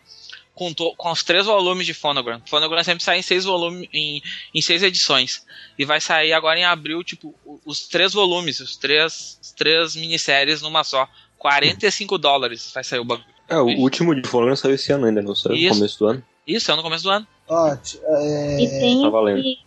com, 0.53 0.73
to- 0.73 0.93
com 0.95 1.11
os 1.11 1.23
três 1.23 1.45
volumes 1.45 1.85
de 1.85 1.93
Phonogram. 1.93 2.41
Phonogram 2.45 2.83
sempre 2.83 3.03
sai 3.03 3.19
em 3.19 3.21
seis 3.21 3.45
volumes, 3.45 3.87
em, 3.93 4.21
em 4.53 4.61
seis 4.61 4.83
edições. 4.83 5.45
E 5.77 5.85
vai 5.85 5.99
sair 6.01 6.33
agora 6.33 6.59
em 6.59 6.65
abril, 6.65 7.03
tipo, 7.03 7.33
os 7.65 7.87
três 7.87 8.13
volumes, 8.13 8.59
os 8.59 8.75
três, 8.77 9.37
as 9.41 9.51
três 9.51 9.95
minisséries 9.95 10.61
numa 10.61 10.83
só. 10.83 11.07
45 11.37 12.17
dólares 12.19 12.71
vai 12.73 12.83
sair 12.83 12.99
o 12.99 13.03
bagulho. 13.05 13.25
É, 13.49 13.57
o 13.57 13.65
último 13.79 14.13
de 14.13 14.27
Fonogram 14.27 14.55
saiu 14.55 14.75
esse 14.75 14.93
ano 14.93 15.07
ainda, 15.07 15.21
não 15.21 15.35
saiu? 15.35 15.55
No 15.69 15.75
começo 15.75 15.99
do 15.99 16.05
ano. 16.05 16.23
Isso, 16.47 16.71
é 16.71 16.75
no 16.75 16.83
começo 16.83 17.03
do 17.03 17.09
ano. 17.09 17.27
Ó, 17.51 17.75
é, 18.03 18.61
E 18.61 18.67
tem 18.69 19.01
tá 19.01 19.19
aqui, 19.29 19.57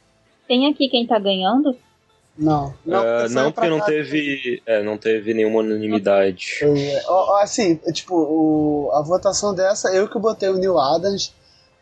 tem 0.49 0.67
aqui 0.69 0.89
quem 0.89 1.07
tá 1.07 1.19
ganhando, 1.19 1.77
Não, 2.37 2.75
Não, 2.85 3.01
saiu 3.29 3.45
não 3.45 3.53
porque 3.53 3.69
não 3.69 3.81
teve, 3.81 4.63
é, 4.67 4.83
não 4.83 4.99
teve 4.99 5.33
nenhuma 5.35 5.61
unanimidade. 5.61 6.59
É, 6.63 7.03
assim, 7.41 7.79
é, 7.87 7.93
tipo, 7.93 8.15
o- 8.17 8.91
a 8.93 9.03
votação 9.03 9.55
dessa, 9.55 9.95
eu 9.95 10.09
que 10.09 10.19
botei 10.19 10.49
o 10.49 10.57
Neil 10.57 10.77
Adams, 10.77 11.33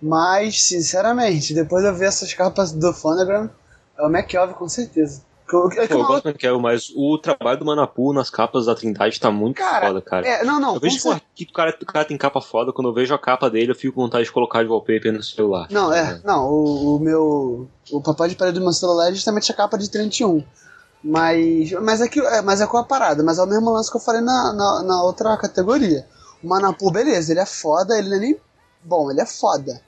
mas, 0.01 0.63
sinceramente, 0.63 1.55
depois 1.55 1.83
eu 1.85 1.95
ver 1.95 2.07
essas 2.09 2.35
capas 2.35 2.71
do 2.73 2.93
Phonogram, 2.93 3.49
é 3.99 4.03
o 4.03 4.11
McKelvey 4.11 4.55
com 4.55 4.69
certeza. 4.69 5.23
Eu- 5.53 5.71
é 5.73 5.87
que 5.87 5.95
Pô, 5.95 6.01
eu 6.01 6.05
o 6.05 6.07
gosto 6.07 6.25
do 6.25 6.33
Michael, 6.33 6.61
mas 6.61 6.93
o 6.97 7.19
trabalho 7.19 7.59
do 7.59 7.65
Manapu 7.65 8.13
nas 8.13 8.31
capas 8.31 8.67
da 8.67 8.75
Trindade 8.75 9.21
tá 9.21 9.31
muito 9.31 9.57
Cara, 9.59 9.89
foda, 9.89 10.01
cara. 10.01 10.27
É, 10.27 10.45
não, 10.45 10.59
não, 10.59 10.75
eu 10.75 10.81
vejo 10.81 10.99
certeza. 10.99 11.23
que 11.35 11.45
o 11.45 11.53
cara, 11.53 11.77
o 11.81 11.87
cara 11.87 12.05
tem 12.05 12.17
capa 12.17 12.41
foda, 12.41 12.73
quando 12.73 12.89
eu 12.89 12.95
vejo 12.95 13.15
a 13.15 13.19
capa 13.19 13.49
dele, 13.51 13.73
eu 13.73 13.77
fico 13.77 13.95
com 13.97 14.03
vontade 14.03 14.25
de 14.25 14.33
colocar 14.33 14.63
de 14.63 14.69
wallpaper 14.69 15.13
no 15.13 15.23
celular. 15.23 15.67
Não, 15.71 15.93
é, 15.93 16.21
não, 16.25 16.49
o, 16.49 16.97
o 16.97 16.99
meu. 17.01 17.69
O 17.91 18.01
papai 18.01 18.29
de 18.29 18.37
parede 18.37 18.59
do 18.59 18.65
meu 18.65 18.73
celular 18.73 19.09
é 19.11 19.15
justamente 19.15 19.51
a 19.51 19.55
capa 19.55 19.77
de 19.77 19.91
31. 19.91 20.43
Mas. 21.05 21.73
Mas 21.73 22.01
é, 22.01 22.09
que, 22.09 22.21
é, 22.21 22.43
mas 22.43 22.61
é 22.61 22.67
com 22.67 22.77
a 22.79 22.85
parada, 22.85 23.23
mas 23.23 23.39
é 23.39 23.43
o 23.43 23.47
mesmo 23.47 23.71
lance 23.71 23.91
que 23.91 23.97
eu 23.97 24.01
falei 24.01 24.21
na, 24.21 24.53
na, 24.53 24.83
na 24.85 25.03
outra 25.03 25.37
categoria. 25.37 26.07
O 26.43 26.49
Manapu, 26.49 26.91
beleza, 26.91 27.33
ele 27.33 27.41
é 27.41 27.47
foda, 27.47 27.99
ele 27.99 28.09
não 28.09 28.17
é 28.17 28.21
nem. 28.21 28.37
Bom, 28.85 29.11
ele 29.11 29.21
é 29.21 29.27
foda. 29.27 29.81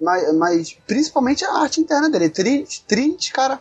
Mas, 0.00 0.34
mas 0.36 0.78
principalmente 0.86 1.44
a 1.44 1.52
arte 1.58 1.80
interna 1.80 2.08
dele. 2.08 2.30
Trinity, 2.30 2.84
Trinity 2.86 3.32
cara. 3.32 3.60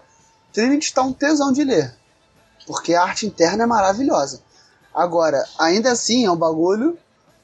Trinity 0.53 0.93
tá 0.93 1.01
um 1.03 1.13
tesão 1.13 1.51
de 1.51 1.63
ler. 1.63 1.93
Porque 2.67 2.93
a 2.93 3.03
arte 3.03 3.25
interna 3.25 3.63
é 3.63 3.67
maravilhosa. 3.67 4.41
Agora, 4.93 5.43
ainda 5.59 5.91
assim, 5.91 6.25
é 6.25 6.31
um 6.31 6.35
bagulho 6.35 6.97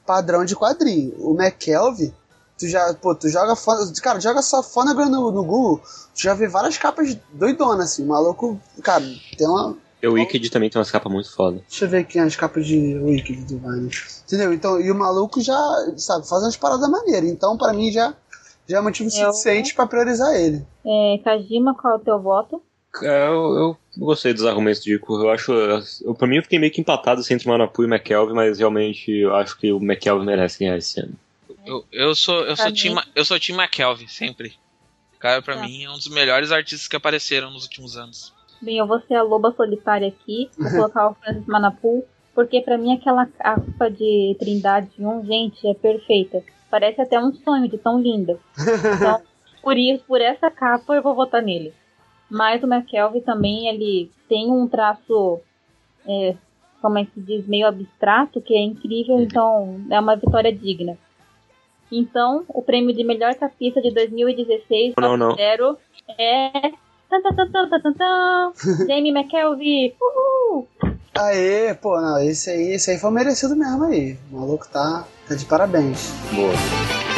padrão 0.04 0.44
de 0.44 0.54
quadrinho. 0.54 1.14
O 1.18 1.34
McKelvey, 1.40 2.12
tu 2.58 2.68
já, 2.68 2.94
pô, 2.94 3.14
tu 3.14 3.28
joga, 3.28 3.56
fo- 3.56 3.92
cara, 4.02 4.20
joga 4.20 4.42
só 4.42 4.62
Phonogram 4.62 5.08
no, 5.08 5.30
no 5.32 5.44
Google, 5.44 5.78
tu 6.14 6.20
já 6.22 6.34
vê 6.34 6.46
várias 6.46 6.78
capas 6.78 7.16
doidonas, 7.32 7.86
assim, 7.92 8.04
o 8.04 8.08
maluco, 8.08 8.60
cara, 8.82 9.04
tem 9.36 9.48
uma, 9.48 9.76
E 10.02 10.06
o 10.06 10.12
Wicked 10.12 10.48
também 10.50 10.70
tem 10.70 10.78
umas 10.78 10.90
capas 10.90 11.10
muito 11.12 11.32
foda. 11.34 11.60
deixa 11.68 11.84
eu 11.84 11.88
ver 11.88 11.98
aqui 11.98 12.18
as 12.18 12.36
capas 12.36 12.64
de 12.66 12.96
Wicked 12.98 13.44
Divine, 13.44 13.90
entendeu? 14.24 14.52
Então, 14.52 14.80
e 14.80 14.90
o 14.90 14.94
maluco 14.94 15.40
já, 15.40 15.58
sabe, 15.96 16.26
faz 16.28 16.42
umas 16.42 16.56
paradas 16.56 16.88
maneiras, 16.88 17.28
então 17.28 17.56
pra 17.56 17.72
mim 17.72 17.90
já, 17.90 18.14
já 18.68 18.78
é 18.78 18.80
motivo 18.80 19.08
Eu- 19.08 19.32
suficiente 19.32 19.74
pra 19.74 19.86
priorizar 19.86 20.32
ele. 20.34 20.64
é, 20.86 21.18
Kajima, 21.24 21.74
qual 21.74 21.94
é 21.94 21.96
o 21.96 22.00
teu 22.00 22.20
voto? 22.20 22.62
É, 23.02 23.26
eu, 23.28 23.54
eu 23.56 23.78
gostei 23.98 24.32
dos 24.32 24.44
argumentos 24.44 24.82
do 24.84 24.90
Ico. 24.90 25.14
Eu 25.22 25.30
acho. 25.30 25.52
Eu, 25.52 26.14
pra 26.14 26.26
mim, 26.26 26.36
eu 26.36 26.42
fiquei 26.42 26.58
meio 26.58 26.72
que 26.72 26.80
empatado 26.80 27.20
assim, 27.20 27.34
entre 27.34 27.48
Manapu 27.48 27.82
e 27.82 27.86
McKelvey, 27.86 28.34
mas 28.34 28.58
realmente 28.58 29.10
eu 29.10 29.34
acho 29.34 29.58
que 29.58 29.72
o 29.72 29.78
McKelvey 29.78 30.24
merece 30.26 30.58
ganhar 30.60 30.76
esse 30.76 31.00
ano. 31.00 31.14
Eu, 31.64 31.84
eu 31.92 32.14
sou 32.14 32.40
eu 32.44 32.54
Pra 32.54 32.64
sou 32.64 32.72
mim- 32.72 32.94
Ma- 32.94 33.06
eu 33.14 33.24
sou 33.24 33.38
Tim 33.40 33.52
McKelvey, 33.54 34.08
sempre. 34.08 34.54
Cara, 35.18 35.42
pra 35.42 35.56
Tá. 35.56 35.62
mim 35.62 35.82
é 35.84 35.90
um 35.90 35.94
dos 35.94 36.08
melhores 36.08 36.52
artistas 36.52 36.86
que 36.86 36.94
apareceram 36.96 37.50
nos 37.50 37.64
últimos 37.64 37.96
anos. 37.96 38.32
Bem, 38.62 38.78
eu 38.78 38.86
vou 38.86 39.00
ser 39.00 39.14
a 39.14 39.22
loba 39.22 39.52
solitária 39.56 40.08
aqui, 40.08 40.48
vou 40.56 40.70
colocar 40.70 41.08
o 41.10 41.14
Francis 41.14 41.46
Manapu, 41.46 42.04
porque 42.34 42.60
pra 42.60 42.78
mim 42.78 42.94
aquela 42.94 43.26
capa 43.26 43.90
de 43.90 44.36
Trindade 44.38 44.90
1, 44.98 45.26
gente, 45.26 45.66
é 45.66 45.74
perfeita. 45.74 46.42
Parece 46.70 47.00
até 47.00 47.18
um 47.18 47.32
sonho 47.34 47.68
de 47.68 47.78
tão 47.78 48.00
linda. 48.00 48.38
Então, 48.96 49.22
por 49.62 49.76
isso, 49.76 50.04
por 50.06 50.20
essa 50.20 50.50
capa, 50.50 50.94
eu 50.94 51.02
vou 51.02 51.14
votar 51.14 51.42
nele. 51.42 51.72
Mas 52.30 52.62
o 52.62 52.66
McKelvey 52.66 53.20
também, 53.20 53.68
ele 53.68 54.10
tem 54.28 54.50
um 54.50 54.66
traço, 54.66 55.40
é, 56.06 56.34
como 56.82 56.98
é 56.98 57.04
que 57.04 57.12
se 57.12 57.20
diz, 57.20 57.46
meio 57.46 57.66
abstrato, 57.66 58.40
que 58.40 58.54
é 58.54 58.60
incrível, 58.60 59.20
então 59.20 59.80
é 59.90 59.98
uma 59.98 60.16
vitória 60.16 60.52
digna. 60.52 60.98
Então, 61.90 62.44
o 62.48 62.62
prêmio 62.62 62.94
de 62.94 63.04
melhor 63.04 63.34
capista 63.36 63.80
de 63.80 63.92
2016, 63.92 64.94
Não, 65.00 65.16
não. 65.16 65.36
zero, 65.36 65.78
é... 66.18 66.72
Jamie 68.88 69.12
McKelvey! 69.12 69.94
Uhul! 70.00 70.66
Aê, 71.14 71.72
pô, 71.74 71.98
não, 71.98 72.18
esse 72.18 72.50
aí, 72.50 72.72
esse 72.72 72.90
aí 72.90 72.98
foi 72.98 73.10
merecido 73.10 73.56
mesmo 73.56 73.84
aí, 73.84 74.18
o 74.30 74.36
maluco 74.36 74.68
tá, 74.68 75.06
tá 75.28 75.34
de 75.34 75.46
parabéns. 75.46 76.12
Boa. 76.34 77.15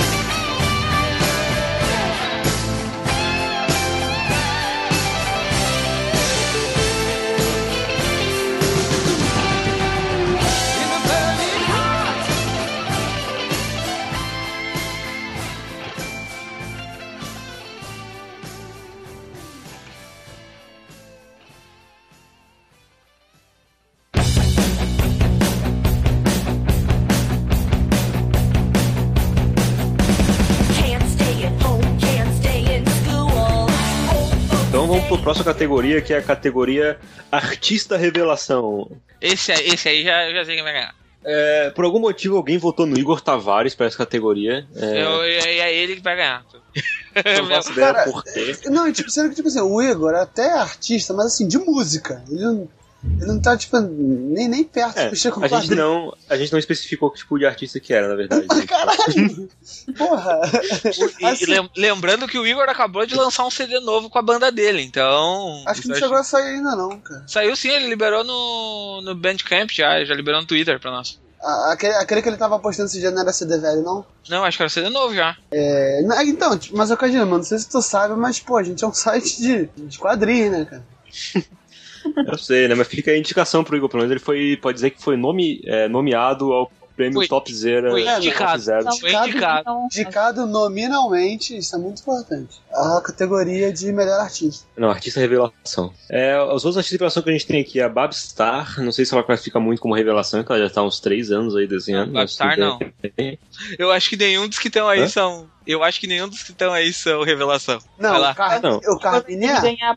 Categoria, 35.52 36.00
que 36.02 36.12
é 36.12 36.18
a 36.18 36.22
categoria 36.22 36.98
Artista 37.32 37.96
Revelação. 37.96 38.90
Esse, 39.20 39.50
aí- 39.52 39.68
esse 39.68 39.88
aí 39.88 40.02
já, 40.04 40.26
eu 40.28 40.34
já 40.34 40.44
sei 40.44 40.54
quem 40.56 40.64
vai 40.64 40.72
ganhar. 40.72 40.94
É, 41.24 41.70
por 41.70 41.84
algum 41.84 41.98
motivo 41.98 42.36
alguém 42.36 42.58
votou 42.58 42.86
no 42.86 42.96
Igor 42.98 43.20
Tavares 43.20 43.74
pra 43.74 43.86
essa 43.86 43.96
categoria. 43.98 44.66
É, 44.76 45.02
Eu- 45.02 45.24
e 45.24 45.60
é 45.60 45.74
ele 45.74 45.96
que 45.96 46.02
vai 46.02 46.16
ganhar. 46.16 46.44
eu 47.24 47.42
não 47.42 47.48
faço 47.48 47.72
ideia 47.72 47.92
Cara, 47.92 48.10
por 48.10 48.22
quê. 48.24 48.56
Não, 48.66 48.90
tipo, 48.92 49.10
sendo 49.10 49.28
que, 49.30 49.34
tipo 49.36 49.48
assim, 49.48 49.60
o 49.60 49.82
Igor 49.82 50.12
é 50.14 50.20
até 50.20 50.52
artista, 50.52 51.12
mas 51.12 51.26
assim, 51.26 51.48
de 51.48 51.58
música. 51.58 52.22
Ele 52.30 52.40
não, 52.40 52.68
ele 53.04 53.26
não 53.26 53.40
tá, 53.40 53.56
tipo, 53.56 53.78
nem, 53.78 54.48
nem 54.48 54.64
perto 54.64 54.98
É, 54.98 55.10
mexer 55.10 55.30
com 55.30 55.44
a, 55.44 55.48
gente 55.48 55.74
não, 55.74 56.12
a 56.28 56.36
gente 56.36 56.50
não 56.52 56.58
especificou 56.58 57.10
que 57.10 57.18
tipo 57.18 57.38
de 57.38 57.46
artista 57.46 57.78
que 57.78 57.92
era, 57.94 58.08
na 58.08 58.14
verdade. 58.16 58.46
Caralho! 58.66 59.48
Porra! 59.96 60.40
E, 61.20 61.24
Assim, 61.26 61.44
e 61.44 61.46
lem- 61.46 61.70
lembrando 61.76 62.26
que 62.28 62.38
o 62.38 62.46
Igor 62.46 62.68
acabou 62.68 63.04
de 63.06 63.14
lançar 63.14 63.44
um 63.44 63.50
CD 63.50 63.78
novo 63.80 64.08
com 64.10 64.18
a 64.18 64.22
banda 64.22 64.50
dele, 64.52 64.82
então. 64.82 65.62
acho 65.66 65.82
que 65.82 65.88
não 65.88 65.96
chegou 65.96 66.16
a 66.16 66.22
sair 66.24 66.56
ainda 66.56 66.74
não, 66.76 66.98
cara. 67.00 67.24
Saiu 67.26 67.54
sim, 67.56 67.70
ele 67.70 67.88
liberou 67.88 68.22
no, 68.24 69.00
no 69.02 69.14
Bandcamp 69.14 69.70
já, 69.70 70.04
já 70.04 70.14
liberou 70.14 70.40
no 70.40 70.46
Twitter 70.46 70.78
pra 70.80 70.90
nós. 70.90 71.18
A- 71.42 71.72
Aquele, 71.72 71.94
aquele 71.94 72.22
que 72.22 72.28
ele 72.28 72.36
tava 72.36 72.58
postando 72.58 72.88
esse 72.88 72.98
dia 73.00 73.10
não 73.10 73.20
era 73.22 73.32
CD 73.32 73.58
velho, 73.58 73.82
não? 73.82 74.04
Não, 74.28 74.44
acho 74.44 74.56
que 74.56 74.62
era 74.62 74.70
CD 74.70 74.88
novo 74.90 75.14
já. 75.14 75.36
É, 75.52 76.02
não, 76.02 76.20
então, 76.22 76.58
tipo, 76.58 76.76
mas 76.76 76.90
eu 76.90 76.96
Cadinho, 76.96 77.20
mano, 77.20 77.38
não 77.38 77.42
sei 77.44 77.58
se 77.58 77.68
tu 77.68 77.80
sabe, 77.80 78.14
mas, 78.14 78.40
pô, 78.40 78.56
a 78.56 78.62
gente 78.62 78.82
é 78.84 78.86
um 78.86 78.92
site 78.92 79.40
de, 79.40 79.66
de 79.76 79.98
quadrinhos, 79.98 80.50
né, 80.52 80.64
cara? 80.64 80.84
Eu 82.26 82.38
sei, 82.38 82.68
né? 82.68 82.74
Mas 82.74 82.88
fica 82.88 83.10
a 83.10 83.18
indicação 83.18 83.64
pro 83.64 83.76
Igor, 83.76 83.88
pelo 83.88 84.02
menos 84.02 84.10
ele 84.10 84.20
foi, 84.20 84.58
pode 84.60 84.76
dizer 84.76 84.90
que 84.90 85.02
foi 85.02 85.16
nome, 85.16 85.60
é, 85.64 85.88
nomeado 85.88 86.52
ao 86.52 86.70
prêmio 86.98 87.14
Foi- 87.14 87.28
Top 87.28 87.54
Zero. 87.54 87.90
foi 87.92 88.04
Top 88.04 88.16
indicado. 88.18 88.60
Zero. 88.62 88.84
Foi 88.98 89.12
indicado. 89.14 89.60
Então, 89.60 89.84
Indicado 89.86 90.46
nominalmente, 90.46 91.56
isso 91.56 91.74
é 91.74 91.78
muito 91.78 92.00
importante. 92.02 92.60
A 92.72 93.00
categoria 93.00 93.72
de 93.72 93.92
melhor 93.92 94.20
artista. 94.20 94.66
Não, 94.76 94.90
artista 94.90 95.20
revelação. 95.20 95.92
É, 96.10 96.36
os 96.42 96.64
outros 96.64 96.76
artistas 96.76 96.88
de 96.90 96.94
revelação 96.96 97.22
que 97.22 97.30
a 97.30 97.32
gente 97.32 97.46
tem 97.46 97.60
aqui 97.60 97.80
é 97.80 97.84
a 97.84 97.88
Babstar. 97.88 98.80
Não 98.82 98.90
sei 98.92 99.04
se 99.04 99.14
ela 99.14 99.22
classifica 99.22 99.60
muito 99.60 99.80
como 99.80 99.94
revelação, 99.94 100.42
que 100.42 100.50
ela 100.52 100.60
já 100.66 100.70
tá 100.74 100.80
há 100.80 100.84
uns 100.84 100.98
três 101.00 101.30
anos 101.30 101.54
aí 101.54 101.66
desenhando. 101.66 102.08
Não, 102.08 102.14
Babstar 102.20 102.54
tudo 102.56 102.60
não. 102.66 102.78
bem. 103.16 103.38
Eu 103.78 103.90
acho 103.92 104.10
que 104.10 104.16
nenhum 104.16 104.48
dos 104.48 104.58
que 104.58 104.68
estão 104.68 104.88
aí 104.88 105.02
Hã? 105.02 105.08
são. 105.08 105.46
Eu 105.66 105.84
acho 105.84 106.00
que 106.00 106.06
nenhum 106.06 106.28
dos 106.28 106.42
que 106.42 106.50
estão 106.50 106.72
aí 106.72 106.92
são 106.92 107.22
revelação. 107.22 107.78
Não, 107.98 108.10
Vai 108.10 108.20
lá. 108.20 108.30
o, 108.32 108.34
Car 108.34 108.62
Não. 108.62 108.76
o 108.78 108.98
Carmine 108.98 109.60
tem 109.60 109.76
que 109.76 109.84
é. 109.84 109.94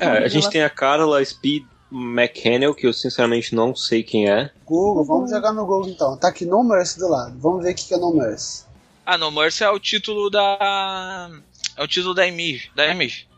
É, 0.00 0.24
a 0.24 0.28
gente 0.28 0.48
tem 0.48 0.62
a 0.62 0.70
Carla 0.70 1.22
Speed, 1.24 1.64
McCannell, 1.94 2.74
que 2.74 2.86
eu 2.86 2.92
sinceramente 2.92 3.54
não 3.54 3.74
sei 3.74 4.02
quem 4.02 4.28
é. 4.28 4.50
Google, 4.66 5.04
vamos 5.04 5.30
jogar 5.30 5.52
no 5.52 5.64
Google 5.64 5.88
então. 5.88 6.16
Tá 6.16 6.28
aqui 6.28 6.44
No 6.44 6.64
Mercy 6.64 6.98
do 6.98 7.08
lado. 7.08 7.34
Vamos 7.38 7.62
ver 7.62 7.72
o 7.72 7.74
que 7.74 7.84
que 7.86 7.94
é 7.94 7.96
No 7.96 8.12
Mercy. 8.14 8.64
Ah, 9.06 9.16
No 9.16 9.30
Mercy 9.30 9.62
é 9.64 9.70
o 9.70 9.78
título 9.78 10.28
da. 10.30 11.30
É 11.76 11.82
o 11.82 11.86
título 11.86 12.14
da 12.14 12.26
Image. 12.26 12.70
Da 12.74 12.86
Image. 12.88 13.28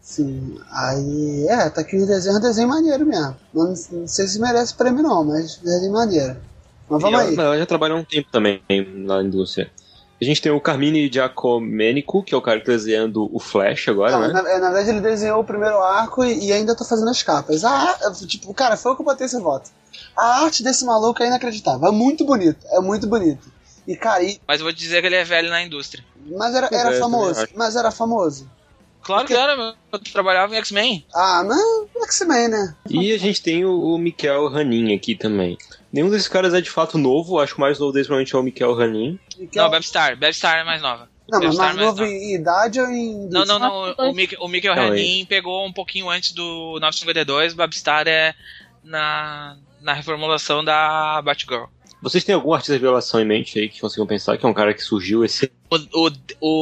Sim, 0.00 0.58
aí. 0.70 1.46
É, 1.48 1.70
tá 1.70 1.80
aqui 1.80 1.96
o 1.96 2.06
desenho, 2.06 2.34
é 2.36 2.38
um 2.38 2.42
desenho 2.42 2.68
maneiro 2.68 3.06
mesmo. 3.06 3.34
Não, 3.54 3.74
não 3.90 4.06
sei 4.06 4.26
se 4.28 4.38
merece 4.38 4.74
prêmio 4.74 5.02
não, 5.02 5.24
mas 5.24 5.56
desenho 5.56 5.92
maneiro. 5.92 6.36
Mas 6.88 7.00
vamos 7.02 7.18
E 7.20 7.22
aí. 7.22 7.34
ela, 7.34 7.42
ela 7.44 7.58
já 7.58 7.66
trabalha 7.66 7.94
há 7.94 7.96
um 7.96 8.04
tempo 8.04 8.28
também 8.30 8.60
na 8.68 9.22
indústria. 9.22 9.70
A 10.24 10.26
gente 10.26 10.40
tem 10.40 10.50
o 10.50 10.58
Carmine 10.60 11.10
Giacomenico, 11.12 12.22
que 12.22 12.34
é 12.34 12.36
o 12.36 12.40
cara 12.40 12.58
que 12.58 12.64
tá 12.64 12.72
desenhando 12.72 13.28
o 13.30 13.38
Flash 13.38 13.88
agora, 13.88 14.12
Não, 14.12 14.20
né? 14.22 14.28
na, 14.32 14.50
é, 14.50 14.58
na 14.58 14.70
verdade 14.70 14.88
ele 14.88 15.00
desenhou 15.02 15.40
o 15.40 15.44
primeiro 15.44 15.78
arco 15.82 16.24
e, 16.24 16.46
e 16.46 16.52
ainda 16.52 16.74
tô 16.74 16.82
fazendo 16.82 17.10
as 17.10 17.22
capas. 17.22 17.62
Ah, 17.62 17.94
tipo, 18.26 18.54
cara, 18.54 18.74
foi 18.74 18.92
o 18.92 18.96
que 18.96 19.02
eu 19.02 19.04
botei 19.04 19.26
esse 19.26 19.38
voto. 19.38 19.68
A 20.16 20.44
arte 20.44 20.62
desse 20.62 20.82
maluco 20.86 21.22
é 21.22 21.26
inacreditável. 21.26 21.86
É 21.86 21.92
muito 21.92 22.24
bonito, 22.24 22.56
é 22.70 22.80
muito 22.80 23.06
bonito. 23.06 23.52
E, 23.86 23.94
cara, 23.96 24.22
e- 24.22 24.40
Mas 24.48 24.60
eu 24.60 24.64
vou 24.64 24.72
dizer 24.72 25.02
que 25.02 25.08
ele 25.08 25.16
é 25.16 25.24
velho 25.24 25.50
na 25.50 25.62
indústria. 25.62 26.02
mas 26.26 26.54
era, 26.54 26.68
era 26.72 26.94
é, 26.94 26.98
famoso. 26.98 27.46
Mas 27.54 27.76
era 27.76 27.90
famoso. 27.90 28.50
Claro 29.02 29.26
que 29.26 29.34
era, 29.34 29.54
meu. 29.54 29.74
eu 29.92 29.98
trabalhava 30.10 30.54
em 30.54 30.58
X-Men. 30.58 31.04
Ah, 31.14 31.44
mas 31.46 32.08
X-Men, 32.08 32.48
né? 32.48 32.74
E 32.88 33.12
a 33.12 33.18
gente 33.18 33.42
tem 33.42 33.62
o, 33.62 33.78
o 33.78 33.98
Mikel 33.98 34.46
Hanin 34.46 34.94
aqui 34.94 35.14
também. 35.14 35.58
Nenhum 35.94 36.10
desses 36.10 36.26
caras 36.26 36.52
é 36.52 36.60
de 36.60 36.68
fato 36.70 36.98
novo, 36.98 37.38
acho 37.38 37.54
que 37.54 37.58
o 37.58 37.60
mais 37.60 37.78
novo 37.78 37.92
deles 37.92 38.08
provavelmente 38.08 38.34
é 38.34 38.38
o 38.38 38.42
Mikel 38.42 38.82
é 38.82 38.86
Não, 39.54 39.70
Babstar. 39.70 40.18
Babstar 40.18 40.58
é 40.58 40.64
mais 40.64 40.82
nova. 40.82 41.08
não, 41.28 41.38
mas 41.38 41.56
Babstar 41.56 41.66
mais 41.66 41.78
é 41.78 41.80
novo 41.84 42.00
nova. 42.00 42.12
em 42.12 42.34
idade 42.34 42.80
ou 42.80 42.88
em. 42.88 43.28
Não, 43.30 43.44
não, 43.44 43.60
não. 43.60 43.94
O, 44.10 44.12
Mik 44.12 44.36
o 44.40 44.48
Mikkel 44.48 44.74
Não, 44.74 44.88
Hanin 44.88 45.24
pegou 45.24 45.64
um 45.64 45.72
pouquinho 45.72 46.10
antes 46.10 46.32
do 46.32 46.80
952. 46.80 47.54
Babstar 47.54 48.08
é 48.08 48.34
na, 48.82 49.56
na 49.80 49.92
reformulação 49.92 50.64
da 50.64 51.22
Batgirl. 51.22 51.66
Vocês 52.02 52.24
têm 52.24 52.34
algum 52.34 52.52
artista 52.52 52.72
de 52.72 52.80
revelação 52.80 53.20
em 53.20 53.24
mente 53.24 53.56
aí 53.56 53.68
que 53.68 53.80
consigam 53.80 54.04
pensar 54.04 54.36
que 54.36 54.44
é 54.44 54.48
um 54.48 54.52
cara 54.52 54.74
que 54.74 54.82
surgiu 54.82 55.24
esse. 55.24 55.48
O, 55.70 56.08
o, 56.08 56.10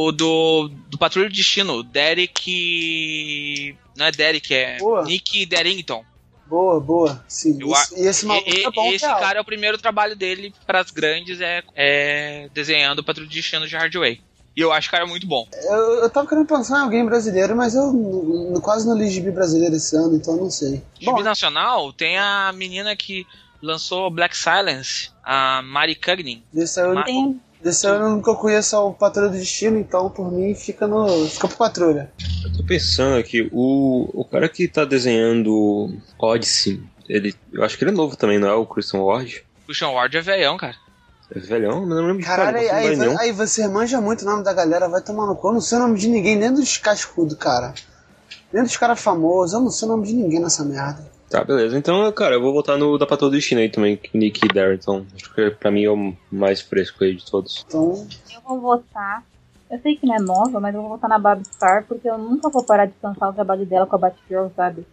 o 0.08 0.12
do, 0.12 0.70
do 0.90 0.98
Patrulho 0.98 1.30
do 1.30 1.34
Destino, 1.34 1.82
Derek. 1.82 3.74
Não 3.96 4.04
é 4.04 4.12
Derek, 4.12 4.52
é 4.52 4.76
Boa. 4.76 5.04
Nick 5.04 5.46
Derrington. 5.46 6.04
Boa, 6.52 6.78
boa. 6.78 7.24
Sim. 7.26 7.56
Eu 7.62 7.72
e 7.96 8.06
esse 8.06 8.26
maluco 8.26 8.50
E- 8.50 8.62
é 8.62 8.70
bom, 8.70 8.92
esse 8.92 9.06
real. 9.06 9.18
cara 9.18 9.38
é 9.38 9.40
o 9.40 9.44
primeiro 9.44 9.78
trabalho 9.78 10.14
dele 10.14 10.54
para 10.66 10.80
as 10.80 10.90
grandes, 10.90 11.40
é, 11.40 11.62
é 11.74 12.50
desenhando 12.52 12.98
o 12.98 13.02
Patrulho 13.04 13.26
do 13.26 13.32
Destino 13.32 13.66
de 13.66 13.74
Hardway. 13.74 14.20
E 14.54 14.60
eu 14.60 14.70
acho 14.70 14.88
o 14.88 14.90
cara 14.90 15.06
muito 15.06 15.26
bom. 15.26 15.48
Eu, 15.62 16.02
eu 16.02 16.10
tava 16.10 16.28
querendo 16.28 16.46
pensar 16.46 16.80
em 16.80 16.82
alguém 16.82 17.06
brasileiro, 17.06 17.56
mas 17.56 17.74
eu 17.74 18.60
quase 18.62 18.86
não 18.86 18.94
li 18.94 19.08
gibi 19.08 19.30
brasileiro 19.30 19.74
esse 19.76 19.96
ano, 19.96 20.14
então 20.14 20.34
eu 20.36 20.42
não 20.42 20.50
sei. 20.50 20.82
Bom, 21.02 21.12
Gibi 21.16 21.22
Nacional 21.22 21.90
tem 21.90 22.18
a 22.18 22.52
menina 22.54 22.94
que 22.94 23.26
lançou 23.62 24.10
Black 24.10 24.36
Silence, 24.36 25.08
a 25.24 25.62
Mari 25.62 25.94
Cugnin. 25.94 26.44
desse 26.52 26.78
ano, 26.80 26.96
Ma- 26.96 27.04
Tem 27.04 27.40
desse 27.62 27.86
ano 27.86 28.06
eu 28.06 28.10
nunca 28.10 28.34
conheço 28.34 28.76
o 28.76 28.92
Patrulha 28.92 29.28
do 29.28 29.38
Destino, 29.38 29.78
então 29.78 30.10
por 30.10 30.30
mim 30.30 30.54
fica 30.54 30.86
no. 30.86 31.26
fica 31.28 31.48
pro 31.48 31.56
Patrulha. 31.56 32.12
Eu 32.44 32.52
tô 32.52 32.64
pensando 32.64 33.16
aqui, 33.16 33.48
o, 33.52 34.10
o 34.12 34.24
cara 34.24 34.48
que 34.48 34.66
tá 34.66 34.84
desenhando 34.84 35.96
Odyssey, 36.18 36.82
ele. 37.08 37.34
Eu 37.52 37.62
acho 37.62 37.78
que 37.78 37.84
ele 37.84 37.92
é 37.92 37.94
novo 37.94 38.16
também, 38.16 38.38
não 38.38 38.48
é? 38.48 38.54
O 38.54 38.66
Christian 38.66 39.00
Ward. 39.00 39.44
Christian 39.64 39.90
Ward 39.90 40.16
é 40.16 40.20
velhão, 40.20 40.56
cara. 40.56 40.74
É 41.34 41.38
velhão? 41.38 41.86
Não 41.86 41.96
lembro 41.96 42.18
de 42.18 42.24
Caralho, 42.24 42.58
aí, 42.58 42.66
cara, 42.66 42.78
aí, 42.78 42.96
nenhum. 42.96 43.18
aí 43.18 43.32
você 43.32 43.66
manja 43.66 44.00
muito 44.00 44.22
o 44.22 44.26
nome 44.26 44.44
da 44.44 44.52
galera, 44.52 44.88
vai 44.88 45.00
tomar 45.00 45.26
no 45.26 45.36
cu. 45.36 45.48
Eu 45.48 45.54
não 45.54 45.60
sei 45.60 45.78
o 45.78 45.80
nome 45.80 45.98
de 45.98 46.08
ninguém, 46.08 46.36
nem 46.36 46.52
dos 46.52 46.76
cascudos, 46.76 47.38
cara. 47.38 47.72
Nem 48.52 48.62
dos 48.62 48.76
caras 48.76 49.00
famosos, 49.00 49.54
eu 49.54 49.60
não 49.60 49.70
sei 49.70 49.88
o 49.88 49.90
nome 49.92 50.06
de 50.06 50.12
ninguém 50.12 50.40
nessa 50.40 50.62
merda. 50.62 51.11
Tá, 51.32 51.42
beleza. 51.42 51.78
Então, 51.78 52.12
cara, 52.12 52.34
eu 52.34 52.42
vou 52.42 52.52
votar 52.52 52.76
no 52.76 52.98
da 52.98 53.06
Patrulha 53.06 53.30
do 53.30 53.36
Destino 53.36 53.62
aí 53.62 53.70
também, 53.70 53.98
Nick 54.12 54.46
Darrington. 54.48 55.06
Acho 55.14 55.34
que 55.34 55.50
pra 55.52 55.70
mim 55.70 55.84
é 55.84 55.90
o 55.90 56.14
mais 56.30 56.60
fresco 56.60 57.02
aí 57.02 57.16
de 57.16 57.24
todos. 57.24 57.64
Então, 57.66 58.06
Eu 58.34 58.40
vou 58.46 58.60
votar. 58.60 59.24
Eu 59.70 59.78
sei 59.80 59.96
que 59.96 60.04
não 60.04 60.14
é 60.14 60.20
nova, 60.20 60.60
mas 60.60 60.74
eu 60.74 60.82
vou 60.82 60.90
votar 60.90 61.08
na 61.08 61.18
Babstar 61.18 61.86
porque 61.88 62.06
eu 62.06 62.18
nunca 62.18 62.50
vou 62.50 62.62
parar 62.62 62.84
de 62.84 62.92
cansar 63.00 63.30
o 63.30 63.32
trabalho 63.32 63.64
dela 63.64 63.86
com 63.86 63.96
a 63.96 63.98
Batgirl, 63.98 64.48
sabe? 64.54 64.84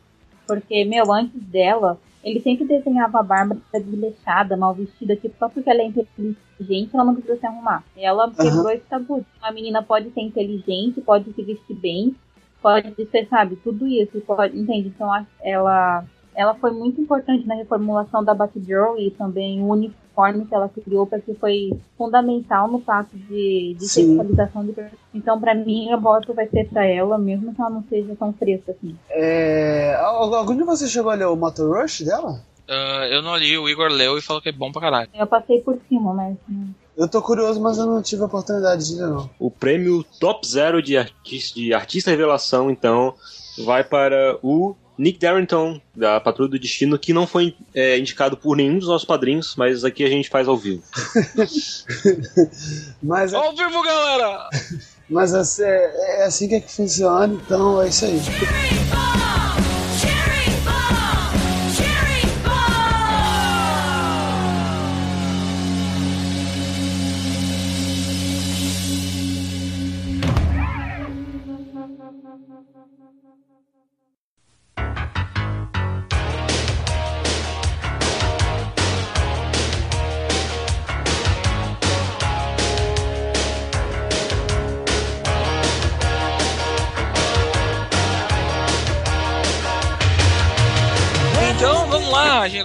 Porque, 0.48 0.86
meu, 0.86 1.12
antes 1.12 1.42
dela, 1.42 2.00
ele 2.24 2.40
sempre 2.40 2.64
desenhava 2.64 3.20
a 3.20 3.24
Bárbara 3.24 3.60
desleixada, 3.74 4.56
mal 4.56 4.74
vestida, 4.74 5.18
tipo, 5.18 5.36
só 5.38 5.50
porque 5.50 5.70
ela 5.70 5.82
é 5.82 5.88
inteligente, 5.88 6.92
ela 6.94 7.04
não 7.04 7.16
precisa 7.16 7.38
se 7.38 7.46
arrumar. 7.46 7.84
Ela 7.98 8.32
quebrou 8.32 8.72
esse 8.72 8.86
tabu. 8.86 9.26
Uma 9.42 9.52
menina 9.52 9.84
pode 9.84 10.10
ser 10.12 10.22
inteligente, 10.22 11.02
pode 11.02 11.34
se 11.34 11.44
vestir 11.44 11.76
bem, 11.76 12.16
pode 12.62 13.06
ser, 13.12 13.28
sabe, 13.28 13.58
tudo 13.58 13.86
isso, 13.86 14.22
pode, 14.22 14.58
entende? 14.58 14.88
Então 14.88 15.10
ela, 15.44 16.06
ela 16.40 16.56
foi 16.56 16.72
muito 16.72 17.02
importante 17.02 17.46
na 17.46 17.56
reformulação 17.56 18.24
da 18.24 18.34
Batgirl 18.34 18.98
e 18.98 19.12
também 19.12 19.62
o 19.62 19.68
uniforme 19.68 20.46
que 20.46 20.56
ela 20.56 20.70
criou, 20.70 21.06
porque 21.06 21.34
foi 21.34 21.72
fundamental 21.98 22.68
no 22.70 22.80
fato 22.80 23.10
de, 23.18 23.76
de 23.78 23.88
sexualização 23.90 24.66
de. 24.66 24.74
Então, 25.14 25.40
pra 25.40 25.54
mim, 25.54 25.92
a 25.92 25.98
voto 25.98 26.34
vai 26.34 26.48
ser 26.48 26.70
pra 26.70 26.86
ela, 26.86 27.18
mesmo 27.18 27.54
que 27.54 27.60
ela 27.62 27.70
não 27.70 27.84
seja 27.90 28.16
tão 28.16 28.32
fresca 28.32 28.72
assim. 28.72 28.96
é. 29.10 29.96
al- 30.00 30.34
Algum 30.34 30.56
de 30.56 30.64
vocês 30.64 30.90
chegou 30.90 31.12
a 31.12 31.16
ler 31.16 31.26
o 31.28 31.36
Motor 31.36 31.82
Rush 31.82 32.02
dela? 32.02 32.42
Ah, 32.70 33.08
eu 33.12 33.22
não 33.22 33.36
li, 33.36 33.58
o 33.58 33.68
Igor 33.68 33.90
leu 33.90 34.18
e 34.18 34.22
falou 34.22 34.42
que 34.42 34.48
é 34.50 34.52
bom 34.54 34.72
pra 34.72 34.82
caralho. 34.82 35.10
Eu 35.14 35.28
passei 35.28 35.60
por 35.62 35.78
cima, 35.90 36.14
mas. 36.14 36.38
hum, 36.50 36.70
Eu 36.96 37.08
tô 37.10 37.22
curioso, 37.22 37.60
mas 37.60 37.78
eu 37.78 37.86
não 37.86 38.02
tive 38.02 38.22
a 38.22 38.26
oportunidade 38.28 38.88
de 38.88 38.96
ler, 39.02 39.08
não. 39.10 39.30
O 39.40 39.50
prêmio 39.52 40.06
Top 40.20 40.46
Zero 40.48 40.82
de, 40.82 40.96
artis- 40.98 41.52
de 41.54 41.74
Artista 41.74 42.12
Revelação, 42.12 42.70
então, 42.72 43.14
vai 43.66 43.84
para 43.84 44.38
o 44.44 44.76
Nick 45.00 45.18
Darrington, 45.18 45.80
da 45.96 46.20
Patrulha 46.20 46.52
do 46.52 46.60
Destino, 46.60 47.00
que 47.00 47.14
não 47.14 47.26
foi 47.26 47.56
é, 47.74 47.98
indicado 47.98 48.36
por 48.36 48.58
nenhum 48.58 48.78
dos 48.78 48.90
nossos 48.90 49.08
padrinhos, 49.08 49.56
mas 49.56 49.86
aqui 49.86 50.04
a 50.04 50.10
gente 50.10 50.28
faz 50.28 50.46
ao 50.46 50.58
vivo. 50.58 50.84
Mas, 53.02 53.34
Ao 53.34 53.56
vivo, 53.56 53.82
galera! 53.82 54.50
mas 55.10 55.34
assim, 55.34 55.64
é, 55.64 56.20
é 56.20 56.26
assim 56.26 56.50
que 56.50 56.56
é 56.56 56.60
que 56.60 56.70
funciona, 56.70 57.34
então 57.34 57.82
é 57.82 57.88
isso 57.88 58.04
aí. 58.04 58.20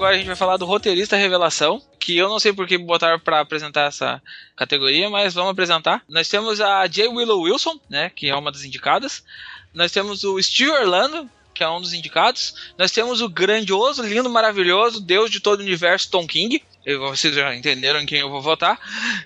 Agora 0.05 0.17
a 0.17 0.19
gente 0.19 0.27
vai 0.27 0.37
falar 0.37 0.59
do 0.59 0.67
roteirista 0.67 1.17
revelação, 1.17 1.81
que 1.99 2.15
eu 2.15 2.29
não 2.29 2.39
sei 2.39 2.53
por 2.53 2.67
que 2.67 2.77
botaram 2.77 3.19
pra 3.19 3.41
apresentar 3.41 3.87
essa 3.87 4.23
categoria, 4.55 5.09
mas 5.09 5.33
vamos 5.33 5.53
apresentar. 5.53 6.05
Nós 6.07 6.29
temos 6.29 6.61
a 6.61 6.87
J. 6.87 7.09
Willow 7.09 7.41
Wilson, 7.41 7.81
né, 7.89 8.11
que 8.15 8.29
é 8.29 8.37
uma 8.37 8.53
das 8.53 8.65
indicadas. 8.65 9.25
Nós 9.73 9.91
temos 9.93 10.23
o 10.23 10.39
Steve 10.43 10.71
Orlando, 10.73 11.27
que 11.55 11.65
é 11.65 11.71
um 11.71 11.81
dos 11.81 11.95
indicados. 11.95 12.55
Nós 12.77 12.93
temos 12.93 13.23
o 13.23 13.31
grandioso, 13.31 14.03
lindo, 14.03 14.29
maravilhoso, 14.29 15.01
Deus 15.01 15.31
de 15.31 15.41
todo 15.41 15.61
o 15.61 15.63
universo, 15.63 16.11
Tom 16.11 16.27
King. 16.27 16.63
Eu- 16.87 17.01
Vocês 17.01 17.35
já 17.35 17.55
entenderam 17.55 18.01
em 18.01 18.07
quem 18.07 18.21
eu 18.21 18.29
vou 18.31 18.43
votar. 18.43 18.79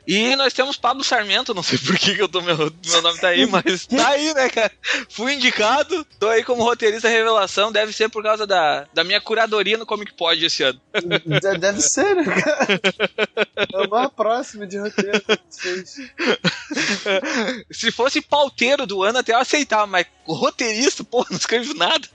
E 0.07 0.35
nós 0.37 0.53
temos 0.53 0.77
Pablo 0.77 1.03
Sarmento, 1.05 1.53
não 1.55 1.62
sei 1.62 1.79
por 1.79 1.97
que, 1.99 2.14
que 2.14 2.23
eu 2.23 2.29
tô, 2.29 2.40
meu, 2.40 2.57
meu 2.57 3.03
nome 3.03 3.18
tá 3.18 3.29
aí, 3.29 3.47
mas 3.47 3.87
tá 3.87 4.09
aí, 4.11 4.33
né, 4.35 4.49
cara? 4.49 4.71
Fui 5.09 5.35
indicado, 5.35 6.05
tô 6.18 6.29
aí 6.29 6.42
como 6.44 6.62
roteirista 6.62 7.09
revelação, 7.09 7.73
deve 7.73 7.92
ser 7.92 8.09
por 8.09 8.23
causa 8.23 8.47
da, 8.47 8.87
da 8.94 9.03
minha 9.05 9.21
curadoria 9.21 9.77
no 9.77 9.87
Comic 9.87 10.14
Pod 10.14 10.44
esse 10.44 10.62
ano. 10.62 10.81
De- 10.94 11.59
Deve 11.59 11.81
ser, 11.81 12.14
né, 12.16 12.25
cara? 12.25 12.81
É 13.73 13.87
o 13.87 13.90
mais 13.90 14.11
próximo 14.11 14.66
de 14.66 14.79
roteiro 14.79 15.21
que. 15.21 15.38
Se 17.71 17.90
fosse 17.90 18.21
pauteiro 18.21 18.87
do 18.87 19.03
ano, 19.03 19.18
até 19.18 19.33
eu 19.33 19.38
aceitar, 19.38 19.87
mas 19.87 20.07
roteirista, 20.27 21.03
pô, 21.05 21.25
não 21.31 21.37
escrevo 21.37 21.75
nada. 21.75 22.07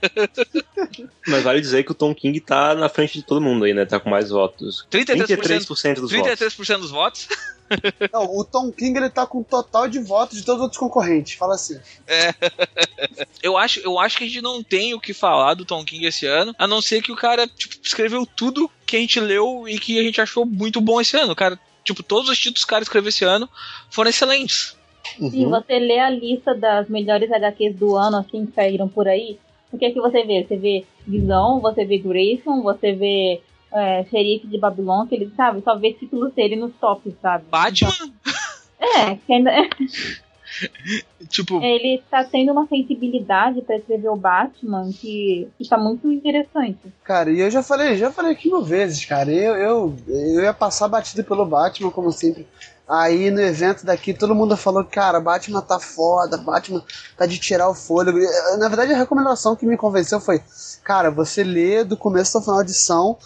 Mas 1.26 1.42
vale 1.42 1.60
dizer 1.60 1.82
que 1.84 1.90
o 1.92 1.94
Tom 1.94 2.14
King 2.14 2.38
tá 2.40 2.74
na 2.74 2.88
frente 2.88 3.14
de 3.18 3.24
todo 3.24 3.40
mundo 3.40 3.64
aí, 3.64 3.74
né? 3.74 3.84
Tá 3.84 3.98
com 3.98 4.08
mais 4.10 4.30
votos. 4.30 4.86
33%, 4.90 5.33
33% 5.36 6.00
dos 6.00 6.12
votos. 6.12 6.40
33% 6.40 6.78
dos 6.78 6.90
votos. 6.90 7.28
Não, 8.12 8.24
o 8.24 8.44
Tom 8.44 8.70
King 8.70 8.98
ele 8.98 9.10
tá 9.10 9.26
com 9.26 9.40
o 9.40 9.44
total 9.44 9.88
de 9.88 9.98
votos 9.98 10.38
de 10.38 10.44
todos 10.44 10.58
os 10.60 10.64
outros 10.64 10.78
concorrentes. 10.78 11.34
Fala 11.34 11.54
assim. 11.54 11.78
Eu 13.42 13.56
acho, 13.56 13.80
eu 13.80 13.98
acho 13.98 14.16
que 14.16 14.24
a 14.24 14.26
gente 14.26 14.40
não 14.40 14.62
tem 14.62 14.94
o 14.94 15.00
que 15.00 15.12
falar 15.12 15.52
do 15.52 15.66
Tom 15.66 15.84
King 15.84 16.06
esse 16.06 16.24
ano, 16.26 16.54
a 16.58 16.66
não 16.66 16.80
ser 16.80 17.02
que 17.02 17.12
o 17.12 17.16
cara 17.16 17.46
tipo, 17.46 17.74
escreveu 17.82 18.24
tudo 18.24 18.70
que 18.86 18.96
a 18.96 19.00
gente 19.00 19.20
leu 19.20 19.68
e 19.68 19.78
que 19.78 19.98
a 19.98 20.02
gente 20.02 20.18
achou 20.18 20.46
muito 20.46 20.80
bom 20.80 20.98
esse 20.98 21.14
ano. 21.16 21.32
O 21.32 21.36
cara, 21.36 21.58
tipo, 21.84 22.02
todos 22.02 22.30
os 22.30 22.38
títulos 22.38 22.64
que 22.64 22.68
o 22.68 22.70
cara 22.70 22.82
escreveu 22.82 23.10
esse 23.10 23.22
ano 23.22 23.48
foram 23.90 24.08
excelentes. 24.08 24.76
Se 25.18 25.44
você 25.44 25.78
lê 25.78 25.98
a 25.98 26.08
lista 26.08 26.54
das 26.54 26.88
melhores 26.88 27.30
HQs 27.30 27.76
do 27.76 27.96
ano, 27.96 28.16
assim, 28.16 28.46
que 28.46 28.54
saíram 28.54 28.88
por 28.88 29.06
aí, 29.06 29.38
O 29.70 29.78
que 29.78 29.84
é 29.84 29.90
que 29.90 30.00
você 30.00 30.24
vê? 30.24 30.44
Você 30.44 30.56
vê 30.56 30.84
Visão, 31.06 31.60
você 31.60 31.84
vê 31.84 31.98
Grayson, 31.98 32.62
você 32.62 32.92
vê 32.92 33.42
é, 33.74 34.04
Xerife 34.04 34.46
de 34.46 34.58
Babilônia, 34.58 35.08
que 35.08 35.14
ele, 35.14 35.32
sabe, 35.36 35.62
só 35.62 35.76
vê 35.76 35.92
títulos 35.92 36.32
dele 36.32 36.56
nos 36.56 36.72
tops, 36.80 37.12
sabe? 37.20 37.44
Batman, 37.50 37.90
É, 38.78 39.16
que 39.16 39.32
ainda, 39.32 39.50
tipo, 41.28 41.60
ele 41.62 42.02
tá 42.10 42.22
tendo 42.24 42.52
uma 42.52 42.66
sensibilidade 42.66 43.62
pra 43.62 43.76
escrever 43.76 44.08
o 44.08 44.16
Batman 44.16 44.90
que, 44.92 45.48
que 45.58 45.68
tá 45.68 45.76
muito 45.76 46.10
interessante. 46.10 46.78
Cara, 47.02 47.30
e 47.30 47.40
eu 47.40 47.50
já 47.50 47.62
falei, 47.62 47.96
já 47.96 48.10
falei 48.12 48.32
aqui 48.32 48.48
mil 48.48 48.62
vezes, 48.62 49.04
cara. 49.04 49.30
Eu, 49.32 49.54
eu, 49.56 49.96
eu 50.06 50.42
ia 50.42 50.54
passar 50.54 50.88
batido 50.88 51.24
pelo 51.24 51.46
Batman, 51.46 51.90
como 51.90 52.12
sempre. 52.12 52.46
Aí 52.86 53.30
no 53.30 53.40
evento 53.40 53.86
daqui 53.86 54.12
todo 54.12 54.34
mundo 54.34 54.56
falou, 54.58 54.84
cara, 54.84 55.18
Batman 55.18 55.62
tá 55.62 55.80
foda, 55.80 56.36
Batman 56.36 56.84
tá 57.16 57.24
de 57.24 57.38
tirar 57.38 57.68
o 57.68 57.74
fôlego. 57.74 58.18
E, 58.18 58.56
Na 58.58 58.68
verdade, 58.68 58.92
a 58.92 58.98
recomendação 58.98 59.56
que 59.56 59.64
me 59.64 59.76
convenceu 59.76 60.20
foi, 60.20 60.42
cara, 60.82 61.10
você 61.10 61.42
lê 61.42 61.82
do 61.82 61.96
começo 61.96 62.36
ao 62.36 62.44
final 62.44 62.58
da 62.58 62.64
edição, 62.64 63.16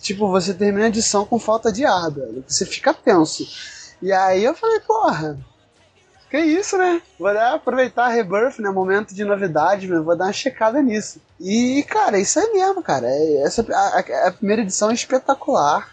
tipo, 0.00 0.28
você 0.28 0.52
termina 0.54 0.86
a 0.86 0.88
edição 0.88 1.24
com 1.24 1.38
falta 1.38 1.72
de 1.72 1.84
ar, 1.84 2.10
velho. 2.10 2.44
Você 2.46 2.64
fica 2.66 2.92
tenso. 2.94 3.46
E 4.00 4.12
aí 4.12 4.44
eu 4.44 4.54
falei, 4.54 4.80
porra, 4.80 5.38
que 6.30 6.38
isso, 6.38 6.76
né? 6.78 7.00
Vou 7.18 7.32
dar, 7.32 7.54
aproveitar 7.54 8.06
a 8.06 8.08
Rebirth, 8.08 8.58
né? 8.58 8.70
Momento 8.70 9.14
de 9.14 9.24
novidade, 9.24 9.86
né? 9.86 9.98
vou 10.00 10.16
dar 10.16 10.24
uma 10.26 10.32
checada 10.32 10.80
nisso. 10.80 11.20
E, 11.38 11.84
cara, 11.88 12.18
isso 12.18 12.38
é 12.40 12.52
mesmo, 12.52 12.82
cara. 12.82 13.06
É- 13.06 13.42
Essa, 13.42 13.64
a- 13.70 14.28
a 14.28 14.32
primeira 14.32 14.62
edição 14.62 14.90
é 14.90 14.94
espetacular. 14.94 15.90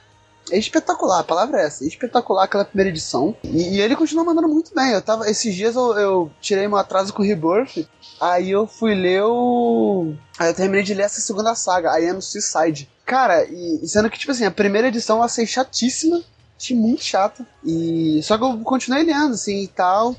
É 0.52 0.58
espetacular, 0.58 1.20
a 1.20 1.24
palavra 1.24 1.62
é 1.62 1.65
essa. 1.65 1.84
É 1.84 1.88
espetacular 1.88 2.46
aquela 2.46 2.65
primeira 2.65 2.89
edição. 2.89 3.36
E, 3.44 3.76
e 3.76 3.82
ele 3.82 3.96
continua 3.96 4.24
mandando 4.24 4.48
muito 4.48 4.74
bem. 4.74 4.92
Eu 4.94 5.02
tava, 5.02 5.30
esses 5.30 5.54
dias 5.54 5.76
eu, 5.76 5.92
eu 6.00 6.32
tirei 6.42 6.68
meu 6.68 6.78
atraso 6.78 7.13
com 7.13 7.22
o 7.22 7.26
Rebirth. 7.26 7.86
Aí 8.20 8.50
eu 8.50 8.65
fui 8.65 8.96
ler 8.96 9.22
o. 9.24 10.13
Aí 10.39 10.50
eu 10.50 10.54
terminei 10.56 10.84
de 10.84 10.94
ler 10.96 11.04
essa 11.04 11.22
segunda 11.22 11.54
saga, 11.54 12.00
I 12.00 12.10
Am 12.10 12.20
Suicide. 12.22 12.89
Cara, 13.10 13.43
e, 13.45 13.88
sendo 13.88 14.08
que, 14.08 14.19
tipo 14.19 14.32
assim, 14.32 14.45
a 14.45 14.52
primeira 14.52 14.88
edição 14.88 15.17
eu 15.17 15.24
achei 15.24 15.43
chatíssima. 15.48 16.22
Achei 16.56 16.78
muito 16.78 17.04
chata. 17.04 17.43
E. 17.65 18.22
Só 18.22 18.38
que 18.38 18.43
eu 18.43 18.60
continuei 18.60 19.02
lendo, 19.02 19.34
assim, 19.34 19.63
e 19.63 19.67
tal. 19.67 20.15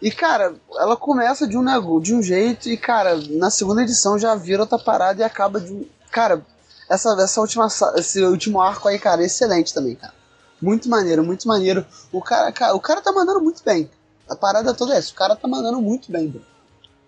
E, 0.00 0.10
cara, 0.10 0.52
ela 0.74 0.96
começa 0.96 1.46
de 1.46 1.56
um 1.56 2.00
de 2.00 2.12
um 2.12 2.20
jeito, 2.20 2.68
e, 2.68 2.76
cara, 2.76 3.16
na 3.30 3.48
segunda 3.48 3.82
edição 3.82 4.18
já 4.18 4.34
vira 4.34 4.62
outra 4.62 4.76
parada 4.76 5.20
e 5.20 5.24
acaba 5.24 5.60
de 5.60 5.72
um. 5.72 5.84
Cara, 6.10 6.44
essa, 6.90 7.10
essa 7.22 7.40
última, 7.40 7.68
esse 7.94 8.20
último 8.24 8.60
arco 8.60 8.88
aí, 8.88 8.98
cara, 8.98 9.22
é 9.22 9.26
excelente 9.26 9.72
também, 9.72 9.94
cara. 9.94 10.12
Muito 10.60 10.88
maneiro, 10.88 11.22
muito 11.22 11.46
maneiro. 11.46 11.86
O 12.10 12.20
cara, 12.20 12.50
cara, 12.50 12.74
o 12.74 12.80
cara 12.80 13.00
tá 13.00 13.12
mandando 13.12 13.40
muito 13.40 13.62
bem. 13.64 13.88
A 14.28 14.34
parada 14.34 14.74
toda 14.74 14.94
é 14.94 14.98
essa, 14.98 15.12
o 15.12 15.14
cara 15.14 15.36
tá 15.36 15.46
mandando 15.46 15.80
muito 15.80 16.10
bem, 16.10 16.26
bro. 16.26 16.42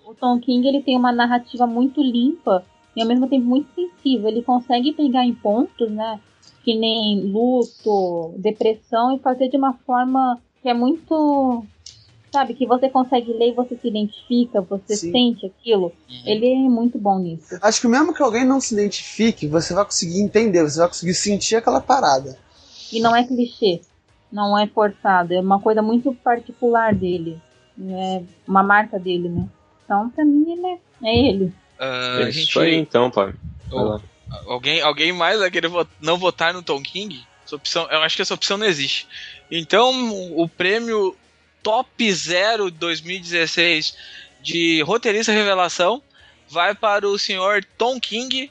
O 0.06 0.14
Tom 0.14 0.38
King 0.38 0.68
ele 0.68 0.82
tem 0.84 0.96
uma 0.96 1.10
narrativa 1.10 1.66
muito 1.66 2.00
limpa 2.00 2.64
e 2.96 3.02
ao 3.02 3.08
mesmo 3.08 3.28
tempo 3.28 3.44
muito 3.44 3.68
sensível. 3.74 4.28
Ele 4.28 4.42
consegue 4.42 4.92
pegar 4.92 5.24
em 5.24 5.34
pontos, 5.34 5.90
né? 5.90 6.20
Que 6.62 6.76
nem 6.76 7.20
luto, 7.20 8.34
depressão 8.38 9.14
e 9.14 9.18
fazer 9.18 9.48
de 9.48 9.56
uma 9.56 9.74
forma 9.86 10.40
que 10.62 10.68
é 10.68 10.74
muito. 10.74 11.64
Sabe, 12.32 12.54
que 12.54 12.66
você 12.66 12.88
consegue 12.88 13.32
ler 13.32 13.50
e 13.50 13.54
você 13.54 13.76
se 13.76 13.86
identifica, 13.86 14.60
você 14.60 14.96
Sim. 14.96 15.12
sente 15.12 15.46
aquilo. 15.46 15.92
Ele 16.26 16.52
é 16.52 16.68
muito 16.68 16.98
bom 16.98 17.20
nisso. 17.20 17.56
Acho 17.62 17.80
que 17.80 17.86
mesmo 17.86 18.12
que 18.12 18.20
alguém 18.20 18.44
não 18.44 18.60
se 18.60 18.74
identifique, 18.74 19.46
você 19.46 19.72
vai 19.72 19.84
conseguir 19.84 20.20
entender, 20.20 20.64
você 20.64 20.80
vai 20.80 20.88
conseguir 20.88 21.14
sentir 21.14 21.54
aquela 21.54 21.80
parada. 21.80 22.36
E 22.92 23.00
não 23.00 23.14
é 23.14 23.22
clichê, 23.22 23.82
não 24.32 24.58
é 24.58 24.66
forçado, 24.66 25.32
é 25.32 25.40
uma 25.40 25.60
coisa 25.60 25.80
muito 25.80 26.12
particular 26.12 26.92
dele. 26.92 27.40
É 27.80 28.22
uma 28.48 28.64
marca 28.64 28.98
dele, 28.98 29.28
né? 29.28 29.48
Então, 29.84 30.10
pra 30.10 30.24
mim, 30.24 30.44
ele 30.50 30.66
é, 30.66 30.78
é 31.04 31.28
ele. 31.28 31.52
Ah, 31.78 32.18
É 32.20 32.24
a 32.24 32.28
isso 32.28 32.40
gente. 32.40 32.58
aí 32.58 32.74
então, 32.74 33.10
pai. 33.10 33.34
Alguém, 34.46 34.80
alguém 34.80 35.12
mais 35.12 35.38
vai 35.38 35.50
querer 35.50 35.70
não 36.00 36.18
votar 36.18 36.52
no 36.52 36.62
Tom 36.62 36.82
King? 36.82 37.24
Essa 37.44 37.56
opção, 37.56 37.86
eu 37.90 38.00
acho 38.02 38.16
que 38.16 38.22
essa 38.22 38.34
opção 38.34 38.56
não 38.56 38.66
existe. 38.66 39.06
Então, 39.50 40.10
o 40.36 40.48
prêmio 40.48 41.16
Top 41.62 42.12
Zero 42.12 42.70
2016 42.70 43.96
de 44.42 44.82
roteirista 44.82 45.32
revelação 45.32 46.02
vai 46.48 46.74
para 46.74 47.08
o 47.08 47.18
senhor 47.18 47.64
Tom 47.78 47.98
King, 47.98 48.50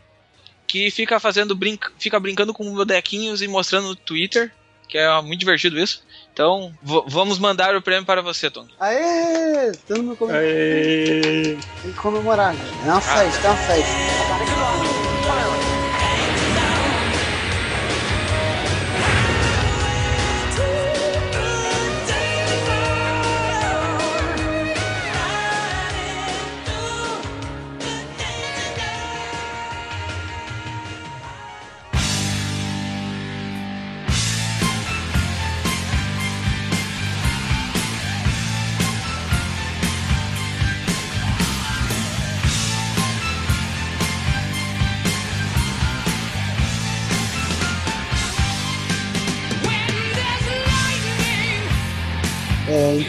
que 0.65 0.89
fica 0.89 1.19
fazendo 1.19 1.55
brinca, 1.55 1.91
fica 1.99 2.19
brincando 2.19 2.53
com 2.53 2.73
bonequinhos 2.73 3.41
e 3.41 3.47
mostrando 3.47 3.89
no 3.89 3.95
Twitter, 3.95 4.51
que 4.87 4.97
é 4.97 5.21
muito 5.21 5.39
divertido 5.39 5.79
isso. 5.79 6.03
Então, 6.33 6.73
vamos 7.07 7.37
mandar 7.37 7.75
o 7.75 7.81
prêmio 7.81 8.05
para 8.07 8.19
você, 8.23 8.49
Tom. 8.49 8.65
Aê! 8.79 9.71
Todo 9.87 10.01
mundo 10.01 10.17
come- 10.17 10.33
Aê. 10.33 11.55
tem 11.79 11.91
que 11.91 11.93
comemorar, 11.93 12.55
né? 12.55 12.71
É 12.81 12.91
uma 12.91 12.99
festa, 13.01 13.47
é 13.47 13.51
uma 13.51 13.57
festa. 13.57 15.02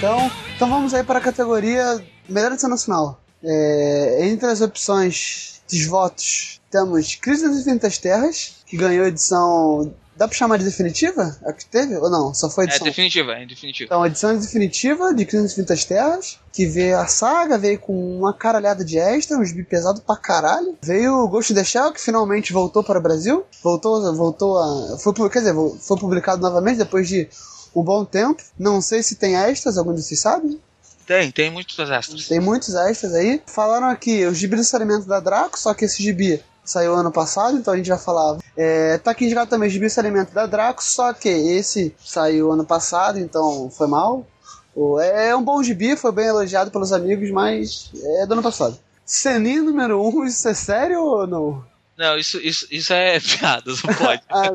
Então, 0.04 0.30
então 0.54 0.68
vamos 0.68 0.92
aí 0.92 1.02
para 1.02 1.18
a 1.18 1.22
categoria 1.22 2.04
Melhor 2.28 2.52
Edição 2.52 2.68
Nacional. 2.68 3.18
É, 3.42 4.26
entre 4.26 4.46
as 4.46 4.60
opções 4.60 5.62
dos 5.70 5.86
votos, 5.86 6.60
temos 6.70 7.14
Crise 7.14 7.48
das 7.48 7.56
Infinitas 7.60 7.96
Terras, 7.96 8.56
que 8.66 8.76
ganhou 8.76 9.06
a 9.06 9.08
edição. 9.08 9.94
Dá 10.16 10.28
pra 10.28 10.36
chamar 10.36 10.58
de 10.58 10.64
definitiva? 10.64 11.36
A 11.44 11.52
que 11.52 11.64
teve? 11.66 11.96
Ou 11.96 12.08
não? 12.08 12.34
Só 12.34 12.48
foi 12.50 12.64
É 12.64 12.68
edição? 12.68 12.86
definitiva, 12.86 13.32
é 13.32 13.46
definitiva. 13.46 13.86
Então, 13.86 14.06
edição 14.06 14.36
definitiva 14.38 15.14
de 15.14 15.24
Crise 15.24 15.42
das 15.42 15.52
Infinitas 15.52 15.84
Terras, 15.86 16.38
que 16.52 16.66
veio 16.66 16.98
a 16.98 17.06
saga, 17.06 17.56
veio 17.56 17.78
com 17.78 18.18
uma 18.18 18.32
caralhada 18.34 18.84
de 18.84 18.98
extra, 18.98 19.38
uns 19.38 19.52
bi 19.52 19.64
pesado 19.64 20.02
pra 20.02 20.16
caralho. 20.16 20.76
Veio 20.82 21.14
o 21.14 21.28
Ghost 21.28 21.52
in 21.52 21.56
the 21.56 21.64
Shell, 21.64 21.92
que 21.92 22.00
finalmente 22.00 22.52
voltou 22.52 22.84
para 22.84 22.98
o 22.98 23.02
Brasil. 23.02 23.44
Voltou, 23.62 24.14
voltou 24.14 24.58
a. 24.58 24.98
Foi, 24.98 25.14
quer 25.30 25.38
dizer, 25.38 25.54
foi 25.80 25.98
publicado 25.98 26.42
novamente 26.42 26.76
depois 26.76 27.08
de 27.08 27.28
um 27.74 27.82
bom 27.82 28.04
tempo. 28.04 28.42
Não 28.58 28.80
sei 28.80 29.02
se 29.02 29.16
tem 29.16 29.36
extras, 29.36 29.76
algum 29.78 29.94
de 29.94 30.02
vocês 30.02 30.20
sabem? 30.20 30.60
Tem, 31.06 31.30
tem 31.30 31.50
muitos 31.50 31.78
extras. 31.90 32.26
Tem 32.28 32.40
muitos 32.40 32.74
extras 32.74 33.14
aí. 33.14 33.42
Falaram 33.46 33.88
aqui 33.88 34.24
o 34.26 34.32
gibi 34.34 34.56
do 34.56 34.64
saneamento 34.64 35.06
da 35.06 35.20
Draco, 35.20 35.58
só 35.58 35.74
que 35.74 35.84
esse 35.84 36.02
gibi 36.02 36.40
saiu 36.64 36.94
ano 36.94 37.12
passado, 37.12 37.58
então 37.58 37.74
a 37.74 37.76
gente 37.76 37.86
já 37.86 37.98
falava. 37.98 38.38
É, 38.56 38.96
tá 38.98 39.10
aqui 39.10 39.26
indicado 39.26 39.50
também 39.50 39.68
o 39.68 39.70
gibi 39.72 39.90
saneamento 39.90 40.32
da 40.32 40.46
Draco, 40.46 40.82
só 40.82 41.12
que 41.12 41.28
esse 41.28 41.94
saiu 42.02 42.50
ano 42.52 42.64
passado, 42.64 43.18
então 43.18 43.68
foi 43.70 43.86
mal. 43.86 44.26
O- 44.74 44.98
É 44.98 45.36
um 45.36 45.42
bom 45.42 45.62
gibi, 45.62 45.94
foi 45.94 46.10
bem 46.10 46.26
elogiado 46.26 46.70
pelos 46.70 46.90
amigos, 46.90 47.30
mas 47.30 47.90
é 48.20 48.26
do 48.26 48.32
ano 48.32 48.42
passado. 48.42 48.78
Senin 49.04 49.60
número 49.60 50.00
1, 50.02 50.08
um, 50.20 50.24
isso 50.24 50.48
é 50.48 50.54
sério 50.54 51.02
ou 51.02 51.26
não? 51.26 51.62
Não, 51.98 52.16
isso, 52.18 52.38
isso, 52.38 52.66
isso 52.70 52.92
é 52.94 53.20
piada, 53.20 53.70
não 53.70 53.94
pode. 53.94 54.22
Ah, 54.30 54.50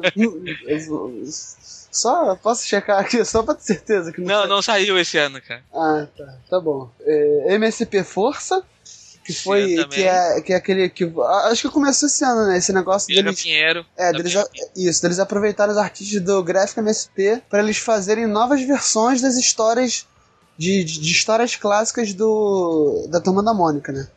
só 1.91 2.35
posso 2.35 2.65
checar 2.65 2.99
aqui, 2.99 3.23
só 3.25 3.43
pra 3.43 3.53
ter 3.55 3.63
certeza 3.63 4.11
que 4.11 4.21
não 4.21 4.27
Não, 4.27 4.39
foi. 4.41 4.49
não 4.49 4.61
saiu 4.61 4.97
esse 4.99 5.17
ano, 5.17 5.41
cara. 5.41 5.63
Ah, 5.73 6.07
tá, 6.17 6.37
tá 6.49 6.59
bom. 6.59 6.89
É, 7.01 7.53
MSP 7.55 8.03
Força, 8.03 8.61
que 9.23 9.33
foi. 9.33 9.85
Que 9.89 10.03
é, 10.03 10.41
que 10.41 10.53
é 10.53 10.55
aquele. 10.55 10.89
Que, 10.89 11.11
acho 11.45 11.61
que 11.67 11.73
começou 11.73 12.07
esse 12.07 12.23
ano, 12.23 12.47
né? 12.47 12.57
Esse 12.57 12.71
negócio 12.73 13.07
Pedro 13.07 13.23
deles. 13.25 13.41
Pinheiro. 13.41 13.85
É, 13.97 14.11
deles, 14.11 14.31
Pinheiro. 14.33 14.49
isso, 14.75 15.01
deles 15.01 15.19
aproveitarem 15.19 15.71
os 15.73 15.77
artistas 15.79 16.21
do 16.21 16.43
Gráfico 16.43 16.79
MSP 16.79 17.41
para 17.49 17.59
eles 17.59 17.77
fazerem 17.77 18.25
novas 18.27 18.61
versões 18.61 19.21
das 19.21 19.35
histórias. 19.35 20.05
De, 20.57 20.83
de, 20.83 20.99
de 20.99 21.11
histórias 21.13 21.55
clássicas 21.55 22.11
do 22.13 23.07
da 23.09 23.21
Turma 23.21 23.41
da 23.41 23.53
Mônica, 23.53 23.93
né? 23.93 24.09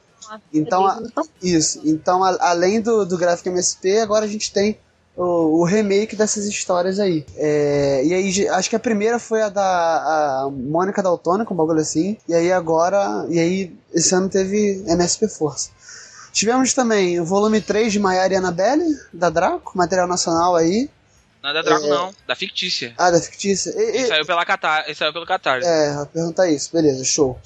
Então, 0.52 0.84
a- 0.84 1.00
Isso. 1.40 1.80
Então, 1.84 2.24
a- 2.24 2.36
além 2.40 2.80
do, 2.80 3.04
do 3.06 3.16
gráfico 3.16 3.48
MSP, 3.48 3.98
agora 4.00 4.24
a 4.24 4.28
gente 4.28 4.52
tem 4.52 4.76
o, 5.16 5.60
o 5.60 5.64
remake 5.64 6.16
dessas 6.16 6.46
histórias 6.46 6.98
aí. 6.98 7.24
É, 7.36 8.02
e 8.04 8.14
aí, 8.14 8.48
acho 8.48 8.70
que 8.70 8.76
a 8.76 8.80
primeira 8.80 9.18
foi 9.18 9.42
a 9.42 9.48
da 9.48 9.62
a 10.44 10.50
Mônica 10.50 11.02
Daltona, 11.02 11.44
com 11.44 11.54
um 11.54 11.56
bagulho 11.56 11.80
assim. 11.80 12.16
E 12.28 12.34
aí 12.34 12.50
agora. 12.52 13.26
E 13.28 13.38
aí, 13.38 13.74
esse 13.92 14.14
ano 14.14 14.28
teve 14.28 14.82
MSP 14.86 15.28
Força. 15.28 15.70
Tivemos 16.32 16.72
também 16.72 17.20
o 17.20 17.24
volume 17.26 17.60
3 17.60 17.92
de 17.92 17.98
Maiara 17.98 18.32
e 18.32 18.36
Annabelle, 18.36 18.84
da 19.12 19.28
Draco, 19.28 19.76
material 19.76 20.08
nacional 20.08 20.56
aí. 20.56 20.88
Não 21.42 21.50
é 21.50 21.54
da 21.54 21.60
Drago, 21.62 21.84
É. 21.84 21.88
não. 21.90 22.14
Da 22.26 22.34
fictícia. 22.34 22.94
Ah, 22.96 23.10
da 23.10 23.20
fictícia. 23.20 23.70
E- 23.70 23.82
Ele 23.82 23.98
e- 23.98 24.06
saiu, 24.06 24.24
pela 24.24 24.44
Catar, 24.46 24.84
ele 24.86 24.94
saiu 24.94 25.12
pelo 25.12 25.26
Catarse. 25.26 25.68
é, 25.68 26.04
perguntar 26.12 26.48
isso, 26.48 26.70
beleza, 26.72 27.04
show. 27.04 27.38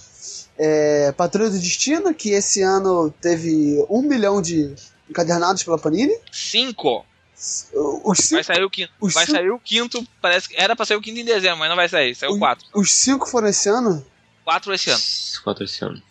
É, 0.59 1.13
Patrulha 1.13 1.51
do 1.51 1.59
Destino, 1.59 2.15
que 2.15 2.31
esse 2.31 2.63
ano 2.63 3.11
teve 3.21 3.85
um 3.91 4.03
milhão 4.03 4.41
de 4.41 4.73
encadernados 5.11 5.63
pela 5.65 5.79
Panini. 5.79 6.17
Cinco. 6.31 7.05
Os 7.37 8.17
Vai 8.17 8.17
cinco, 8.17 8.45
sair 8.45 8.65
o 8.65 8.71
quinto. 8.71 8.93
Vai 9.01 9.27
cinco- 9.27 9.37
sair 9.39 9.51
o 9.51 9.59
quinto. 9.59 10.07
Parece 10.23 10.49
que 10.49 10.57
era 10.57 10.75
pra 10.75 10.87
sair 10.87 10.97
o 10.97 11.03
quinto 11.03 11.21
em 11.21 11.25
dezembro, 11.25 11.59
mas 11.59 11.69
não 11.69 11.77
vai 11.77 11.89
sair. 11.89 12.15
Saiu 12.15 12.33
Os- 12.33 12.39
quatro. 12.39 12.67
os 12.75 12.91
cinco 12.93 13.27
foram 13.29 13.49
esse 13.49 13.69
ano? 13.69 14.05
Quatro 14.45 14.73
esse 14.73 14.91
ano. 14.91 15.03
Quatro 15.45 15.65
esse 15.65 15.85
ano. 15.85 16.03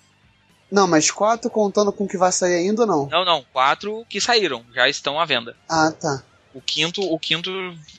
Não, 0.71 0.87
mas 0.87 1.09
quatro 1.09 1.49
contando 1.49 1.91
com 1.91 2.03
o 2.03 2.07
que 2.07 2.17
vai 2.17 2.31
sair 2.31 2.55
ainda 2.55 2.81
ou 2.81 2.87
não? 2.87 3.07
Não, 3.07 3.25
não. 3.25 3.45
Quatro 3.53 4.05
que 4.09 4.19
saíram. 4.21 4.63
Já 4.73 4.87
estão 4.89 5.19
à 5.19 5.25
venda. 5.25 5.55
Ah, 5.69 5.91
tá. 5.91 6.23
O 6.53 6.61
quinto, 6.61 7.01
o 7.01 7.19
quinto 7.19 7.49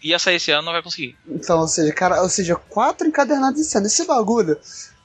ia 0.03 0.18
sair 0.18 0.37
esse 0.37 0.51
ano, 0.51 0.62
não 0.62 0.72
vai 0.72 0.83
conseguir. 0.83 1.16
Então, 1.29 1.61
ou 1.61 1.68
seja, 1.68 1.93
cara, 1.93 2.22
ou 2.22 2.29
seja, 2.29 2.55
quatro 2.57 3.07
encadernados 3.07 3.61
esse 3.61 3.77
ano. 3.77 3.87
Esse 3.87 4.05
bagulho 4.07 4.59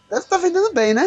deve 0.10 0.22
estar 0.24 0.38
vendendo 0.38 0.72
bem, 0.74 0.94
né? 0.94 1.06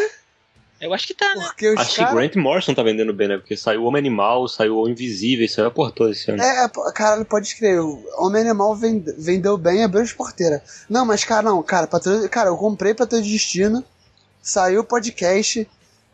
Eu 0.80 0.92
acho 0.92 1.06
que 1.06 1.14
tá, 1.14 1.34
né? 1.34 1.44
Porque 1.46 1.68
os 1.70 1.80
Acho 1.80 1.90
que 1.90 1.96
caras. 1.98 2.14
Grant 2.14 2.34
Morrison 2.36 2.74
tá 2.74 2.82
vendendo 2.82 3.12
bem, 3.14 3.28
né? 3.28 3.36
Porque 3.38 3.56
saiu 3.56 3.82
o 3.82 3.84
Homem 3.86 4.00
Animal, 4.00 4.46
saiu 4.48 4.76
o 4.76 4.88
Invisível, 4.88 5.48
saiu 5.48 5.68
a 5.68 5.70
porra 5.70 5.92
toda 5.92 6.10
esse 6.10 6.30
ano. 6.30 6.42
É, 6.42 6.64
é, 6.64 6.68
caralho, 6.92 7.24
pode 7.24 7.46
escrever. 7.46 7.80
O 7.80 8.02
Homem 8.18 8.42
Animal 8.42 8.74
vende- 8.76 9.12
vendeu 9.16 9.56
bem, 9.56 9.82
abriu 9.84 10.02
as 10.02 10.12
porteiras. 10.12 10.84
Não, 10.90 11.06
mas, 11.06 11.24
cara, 11.24 11.42
não, 11.42 11.62
cara, 11.62 11.86
patrulha, 11.86 12.28
cara, 12.28 12.50
eu 12.50 12.56
comprei 12.56 12.92
Patrulha 12.92 13.22
de 13.22 13.32
Destino, 13.32 13.82
saiu 14.42 14.80
o 14.82 14.84
podcast, 14.84 15.66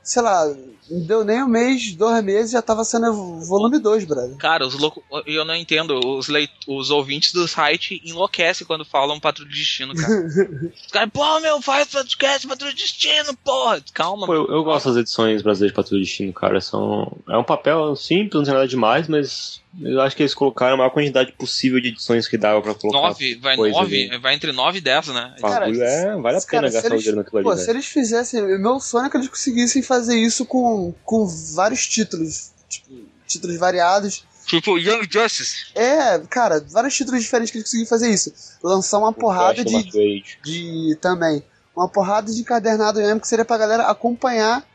sei 0.04 0.22
lá, 0.22 0.46
não 0.90 1.00
deu 1.06 1.24
nem 1.24 1.42
um 1.42 1.48
mês, 1.48 1.94
dois 1.94 2.22
meses, 2.24 2.50
já 2.52 2.60
tava 2.60 2.84
sendo 2.84 3.10
o 3.10 3.40
volume 3.46 3.78
2, 3.78 4.04
brother. 4.04 4.36
Cara, 4.36 4.66
os 4.66 4.74
loucos. 4.74 5.02
Eu 5.26 5.44
não 5.44 5.54
entendo. 5.54 6.00
Os, 6.04 6.28
leit... 6.28 6.50
os 6.66 6.90
ouvintes 6.90 7.32
do 7.32 7.46
site 7.46 8.00
enlouquecem 8.04 8.66
quando 8.66 8.84
falam 8.84 9.20
Patrulha 9.20 9.50
de 9.50 9.56
Destino, 9.56 9.94
cara. 9.94 10.10
Os 10.86 10.92
caras, 10.92 11.10
pô, 11.12 11.40
meu, 11.40 11.62
faz 11.62 11.88
podcast 11.88 12.46
Patrulha 12.46 12.72
de 12.74 12.82
Destino, 12.82 13.36
porra. 13.44 13.82
Calma, 13.92 14.26
Pô, 14.26 14.34
eu, 14.34 14.46
eu 14.48 14.64
gosto 14.64 14.88
das 14.88 14.98
edições 14.98 15.42
brasileiras 15.42 15.72
de 15.72 15.76
Patrulha 15.76 16.00
do 16.00 16.04
Destino, 16.04 16.32
cara. 16.32 16.60
São, 16.60 17.16
é 17.28 17.36
um 17.36 17.44
papel 17.44 17.94
simples, 17.94 18.34
não 18.34 18.44
tem 18.44 18.54
nada 18.54 18.66
demais, 18.66 19.06
mas 19.08 19.60
eu 19.80 20.00
acho 20.00 20.16
que 20.16 20.22
eles 20.22 20.34
colocaram 20.34 20.74
a 20.74 20.76
maior 20.76 20.90
quantidade 20.90 21.32
possível 21.32 21.80
de 21.80 21.88
edições 21.88 22.26
que 22.26 22.36
dava 22.36 22.60
pra 22.60 22.74
colocar. 22.74 23.00
Nove, 23.08 23.36
vai 23.36 23.56
nove, 23.56 24.08
ali. 24.08 24.18
vai 24.18 24.34
entre 24.34 24.50
nove 24.50 24.78
e 24.78 24.80
dez, 24.80 25.06
né? 25.08 25.34
O 25.38 25.42
Cara, 25.42 25.68
é, 25.70 26.16
vale 26.16 26.38
a 26.38 26.40
Cara, 26.40 26.62
pena 26.62 26.68
se 26.68 26.74
gastar 26.74 26.88
o 26.88 26.94
eles- 26.94 27.02
dinheiro 27.04 27.22
naquilo 27.22 27.42
Pô, 27.42 27.50
ali, 27.50 27.60
se 27.60 27.70
eles 27.70 27.86
fizessem. 27.86 28.42
Meu 28.58 28.80
sonho 28.80 29.06
é 29.06 29.10
que 29.10 29.16
eles 29.16 29.28
conseguissem 29.28 29.80
fazer 29.80 30.16
isso 30.18 30.44
com, 30.44 30.79
com 31.04 31.26
vários 31.26 31.86
títulos. 31.86 32.50
Tipo, 32.68 32.90
títulos 33.26 33.56
variados. 33.56 34.24
Tipo, 34.46 34.78
Young 34.78 35.06
Justice. 35.10 35.66
É, 35.74 36.18
cara, 36.28 36.64
vários 36.70 36.94
títulos 36.94 37.22
diferentes 37.22 37.52
que 37.52 37.58
eles 37.58 37.68
conseguiam 37.68 37.88
fazer 37.88 38.10
isso. 38.10 38.32
Lançar 38.62 38.98
uma 38.98 39.12
porrada 39.12 39.62
Flash, 39.62 39.84
de, 39.84 40.24
de. 40.42 40.98
também. 41.00 41.42
Uma 41.74 41.88
porrada 41.88 42.32
de 42.32 42.40
encadernado 42.40 42.98
mesmo, 42.98 43.20
que 43.20 43.28
seria 43.28 43.44
pra 43.44 43.56
galera 43.56 43.84
acompanhar 43.84 44.66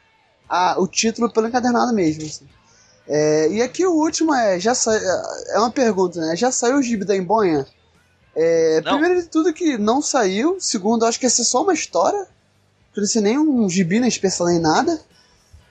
a, 0.48 0.80
o 0.80 0.88
título 0.88 1.30
pelo 1.30 1.48
encadernado 1.48 1.94
mesmo. 1.94 2.24
assim. 2.24 2.48
É, 3.08 3.50
e 3.50 3.62
aqui 3.62 3.86
o 3.86 3.94
último 3.94 4.34
é. 4.34 4.60
Já 4.60 4.74
sa, 4.74 4.96
é 4.96 5.60
uma 5.60 5.72
pergunta, 5.72 6.20
né? 6.22 6.36
Já 6.36 6.52
saiu 6.52 6.78
o 6.78 6.84
gibi 6.84 7.06
da 7.06 7.16
Embonha? 7.16 7.68
É, 8.36 8.82
primeiro 8.82 9.22
de 9.22 9.28
tudo 9.28 9.54
que 9.54 9.78
não 9.78 10.02
saiu. 10.02 10.58
Segundo, 10.60 11.06
acho 11.06 11.20
que 11.20 11.26
essa 11.26 11.42
é 11.42 11.46
só 11.46 11.64
uma 11.64 11.74
história. 11.74 12.28
Não 12.96 13.06
ser 13.06 13.22
nem 13.22 13.38
um 13.38 13.70
gibi, 13.70 14.00
nem 14.00 14.08
especial, 14.08 14.48
nem 14.48 14.60
nada. 14.60 15.00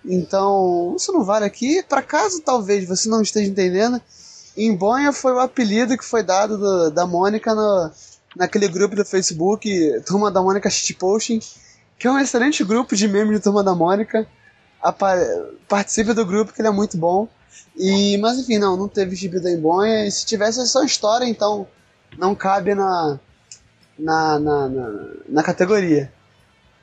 Então, 0.05 0.95
isso 0.97 1.13
não 1.13 1.25
vale 1.25 1.45
aqui. 1.45 1.83
Para 1.83 2.03
caso 2.03 2.41
talvez 2.43 2.87
você 2.87 3.09
não 3.09 3.23
esteja 3.23 3.51
entendendo, 3.51 4.01
Embonha 4.57 5.13
foi 5.13 5.33
o 5.33 5.41
apelido 5.41 5.97
que 5.97 6.05
foi 6.05 6.23
dado 6.23 6.59
do- 6.59 6.91
da 6.91 7.07
Mônica 7.07 7.55
no, 7.55 7.91
naquele 8.37 8.69
grupo 8.69 8.95
do 8.95 9.05
Facebook, 9.05 9.69
Turma 10.07 10.31
da 10.31 10.43
Mônica 10.43 10.69
Shitposting, 10.71 11.41
que 11.99 12.07
é 12.07 12.11
um 12.11 12.19
excelente 12.19 12.63
grupo 12.63 12.95
de 12.95 13.09
memes 13.09 13.37
de 13.39 13.43
Turma 13.43 13.63
da 13.65 13.75
Mônica. 13.75 14.27
Apa 14.83 15.17
participe 15.67 16.13
do 16.13 16.27
grupo, 16.27 16.53
que 16.53 16.61
ele 16.61 16.69
é 16.69 16.71
muito 16.71 16.97
bom. 16.99 17.27
E, 17.77 18.19
mas 18.19 18.39
enfim, 18.39 18.59
não, 18.59 18.77
não 18.77 18.87
teve 18.87 19.17
gibi 19.17 19.41
da 19.41 19.51
Embonha. 19.51 20.07
E 20.07 20.11
se 20.11 20.27
tivesse, 20.27 20.61
é 20.61 20.67
só 20.67 20.85
história, 20.85 21.25
então 21.25 21.67
não 22.19 22.35
cabe 22.35 22.75
na, 22.75 23.19
na, 23.99 24.39
na, 24.39 24.69
na, 24.69 24.91
na 25.29 25.43
categoria. 25.43 26.13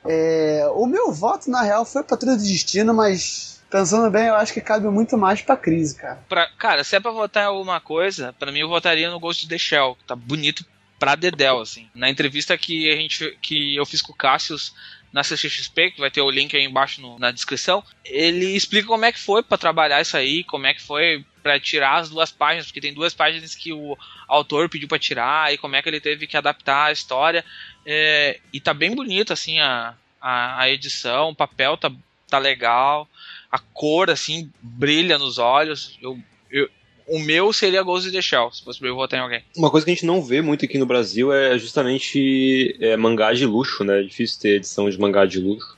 É, 0.04 0.66
o 0.74 0.86
meu 0.86 1.12
voto, 1.12 1.50
na 1.50 1.62
real, 1.62 1.84
foi 1.84 2.02
Patrulha 2.02 2.36
do 2.36 2.42
Destino, 2.42 2.92
mas 2.92 3.62
pensando 3.70 4.10
bem, 4.10 4.26
eu 4.26 4.34
acho 4.34 4.52
que 4.52 4.60
cabe 4.60 4.86
muito 4.88 5.16
mais 5.16 5.40
pra 5.40 5.56
crise, 5.56 5.96
cara. 5.96 6.22
Pra, 6.28 6.46
cara, 6.58 6.84
se 6.84 6.96
é 6.96 7.00
pra 7.00 7.10
votar 7.10 7.44
em 7.44 7.46
alguma 7.46 7.80
coisa, 7.80 8.32
pra 8.38 8.52
mim 8.52 8.58
eu 8.60 8.68
votaria 8.68 9.10
no 9.10 9.20
Ghost 9.20 9.44
in 9.46 9.48
the 9.48 9.58
Shell, 9.58 9.96
que 9.96 10.04
tá 10.04 10.14
bonito 10.16 10.64
pra 10.98 11.14
dedéu, 11.14 11.60
assim. 11.60 11.88
Na 11.94 12.10
entrevista 12.10 12.56
que 12.58 12.90
a 12.92 12.96
gente 12.96 13.36
que 13.40 13.74
eu 13.76 13.84
fiz 13.86 14.02
com 14.02 14.12
o 14.12 14.16
Cassius 14.16 14.72
na 15.12 15.22
CXP, 15.22 15.90
que 15.92 16.00
vai 16.00 16.10
ter 16.10 16.20
o 16.20 16.30
link 16.30 16.56
aí 16.56 16.64
embaixo 16.64 17.00
no- 17.00 17.18
na 17.18 17.30
descrição, 17.30 17.82
ele 18.04 18.54
explica 18.56 18.86
como 18.86 19.04
é 19.04 19.12
que 19.12 19.18
foi 19.18 19.42
pra 19.42 19.58
trabalhar 19.58 20.00
isso 20.00 20.16
aí, 20.16 20.42
como 20.44 20.66
é 20.66 20.72
que 20.74 20.82
foi 20.82 21.24
pra 21.42 21.58
tirar 21.58 21.98
as 21.98 22.08
duas 22.08 22.30
páginas, 22.30 22.66
porque 22.66 22.80
tem 22.80 22.94
duas 22.94 23.12
páginas 23.12 23.54
que 23.54 23.72
o 23.72 23.96
autor 24.28 24.68
pediu 24.68 24.88
pra 24.88 24.98
tirar, 24.98 25.52
e 25.52 25.58
como 25.58 25.76
é 25.76 25.82
que 25.82 25.88
ele 25.88 26.00
teve 26.00 26.26
que 26.26 26.36
adaptar 26.36 26.86
a 26.86 26.92
história. 26.92 27.44
É, 27.84 28.38
e 28.52 28.60
tá 28.60 28.72
bem 28.72 28.94
bonito, 28.94 29.32
assim, 29.32 29.60
a, 29.60 29.94
a, 30.20 30.62
a 30.62 30.70
edição, 30.70 31.30
o 31.30 31.34
papel 31.34 31.76
tá, 31.76 31.90
tá 32.28 32.38
legal, 32.38 33.08
a 33.50 33.58
cor, 33.58 34.10
assim, 34.10 34.50
brilha 34.60 35.18
nos 35.18 35.38
olhos. 35.38 35.98
Eu, 36.00 36.18
eu, 36.50 36.68
o 37.06 37.18
meu 37.18 37.52
seria 37.52 37.82
Ghost 37.82 38.08
in 38.08 38.12
the 38.12 38.22
Shell, 38.22 38.50
se 38.52 38.62
fosse 38.62 38.78
pra 38.78 38.88
eu 38.88 38.94
votar 38.94 39.18
em 39.18 39.22
alguém. 39.22 39.42
Uma 39.56 39.70
coisa 39.70 39.84
que 39.84 39.90
a 39.90 39.94
gente 39.94 40.06
não 40.06 40.22
vê 40.22 40.40
muito 40.40 40.64
aqui 40.64 40.78
no 40.78 40.86
Brasil 40.86 41.32
é 41.32 41.58
justamente 41.58 42.76
é, 42.80 42.96
mangá 42.96 43.32
de 43.32 43.44
luxo, 43.44 43.84
né? 43.84 44.00
É 44.00 44.02
difícil 44.02 44.40
ter 44.40 44.56
edição 44.56 44.88
de 44.88 44.98
mangá 44.98 45.26
de 45.26 45.40
luxo. 45.40 45.76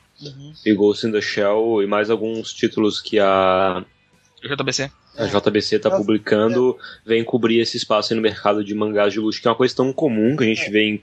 E 0.65 0.73
Ghost 0.73 1.07
in 1.07 1.13
the 1.13 1.21
Shell 1.21 1.83
e 1.83 1.87
mais 1.87 2.09
alguns 2.09 2.53
títulos 2.53 3.01
que 3.01 3.19
a, 3.19 3.85
JBC. 4.49 4.91
a 5.17 5.25
JBC 5.27 5.79
tá 5.79 5.89
É. 5.89 5.97
publicando 5.97 6.77
vem 7.05 7.25
cobrir 7.25 7.61
esse 7.61 7.77
espaço 7.77 8.13
aí 8.13 8.17
no 8.17 8.23
mercado 8.23 8.65
de 8.65 8.75
mangás 8.75 9.13
de 9.13 9.21
luxo, 9.21 9.41
que 9.41 9.49
é 9.49 9.51
uma 9.51 9.57
coisa 9.57 9.75
tão 9.75 9.93
comum 9.93 10.37
que 10.37 10.45
a 10.45 10.47
gente 10.47 10.71
vê 10.71 10.83
em, 10.89 11.03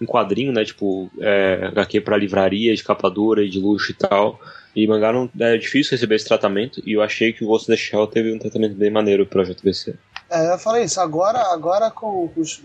em 0.00 0.06
quadrinho, 0.06 0.52
né? 0.52 0.64
Tipo, 0.64 1.10
é, 1.20 1.66
HQ 1.68 2.00
pra 2.00 2.16
livraria, 2.16 2.74
de 2.74 2.82
capa 2.84 3.08
dura 3.10 3.42
e 3.44 3.48
de 3.48 3.58
luxo 3.58 3.90
e 3.92 3.94
tal. 3.94 4.40
E 4.76 4.86
mangá 4.88 5.12
não, 5.12 5.30
é 5.38 5.56
difícil 5.56 5.92
receber 5.92 6.16
esse 6.16 6.24
tratamento, 6.26 6.82
e 6.84 6.92
eu 6.94 7.00
achei 7.02 7.32
que 7.32 7.44
o 7.44 7.46
Ghost 7.46 7.70
in 7.70 7.74
the 7.76 7.80
Shell 7.80 8.06
teve 8.08 8.32
um 8.32 8.38
tratamento 8.40 8.74
bem 8.74 8.90
maneiro 8.90 9.24
pra 9.24 9.44
JBC. 9.44 9.94
É, 10.28 10.52
eu 10.52 10.58
falei 10.58 10.82
isso, 10.82 11.00
agora, 11.00 11.38
agora 11.52 11.90
com 11.92 12.28
os- 12.36 12.60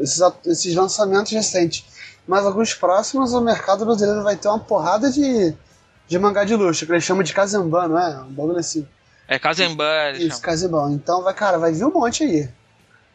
esses, 0.00 0.20
esses 0.44 0.74
lançamentos 0.74 1.30
recentes, 1.30 1.84
mas 2.26 2.44
alguns 2.44 2.74
próximos, 2.74 3.32
o 3.32 3.40
mercado 3.40 3.84
brasileiro 3.84 4.24
vai 4.24 4.34
ter 4.34 4.48
uma 4.48 4.58
porrada 4.58 5.08
de, 5.12 5.54
de 6.08 6.18
mangá 6.18 6.42
de 6.42 6.56
luxo, 6.56 6.84
que 6.84 6.90
eles 6.90 7.04
chamam 7.04 7.22
de 7.22 7.32
Kazemban, 7.32 7.86
não 7.86 7.98
é? 7.98 8.20
Um 8.22 8.32
bagulho 8.32 8.58
assim. 8.58 8.84
É 9.28 9.38
eles 10.08 10.20
Isso, 10.20 10.28
chamam. 10.28 10.42
Kazemban. 10.42 10.92
Então, 10.92 11.22
vai, 11.22 11.34
cara, 11.34 11.58
vai 11.58 11.72
vir 11.72 11.84
um 11.84 11.92
monte 11.92 12.24
aí. 12.24 12.48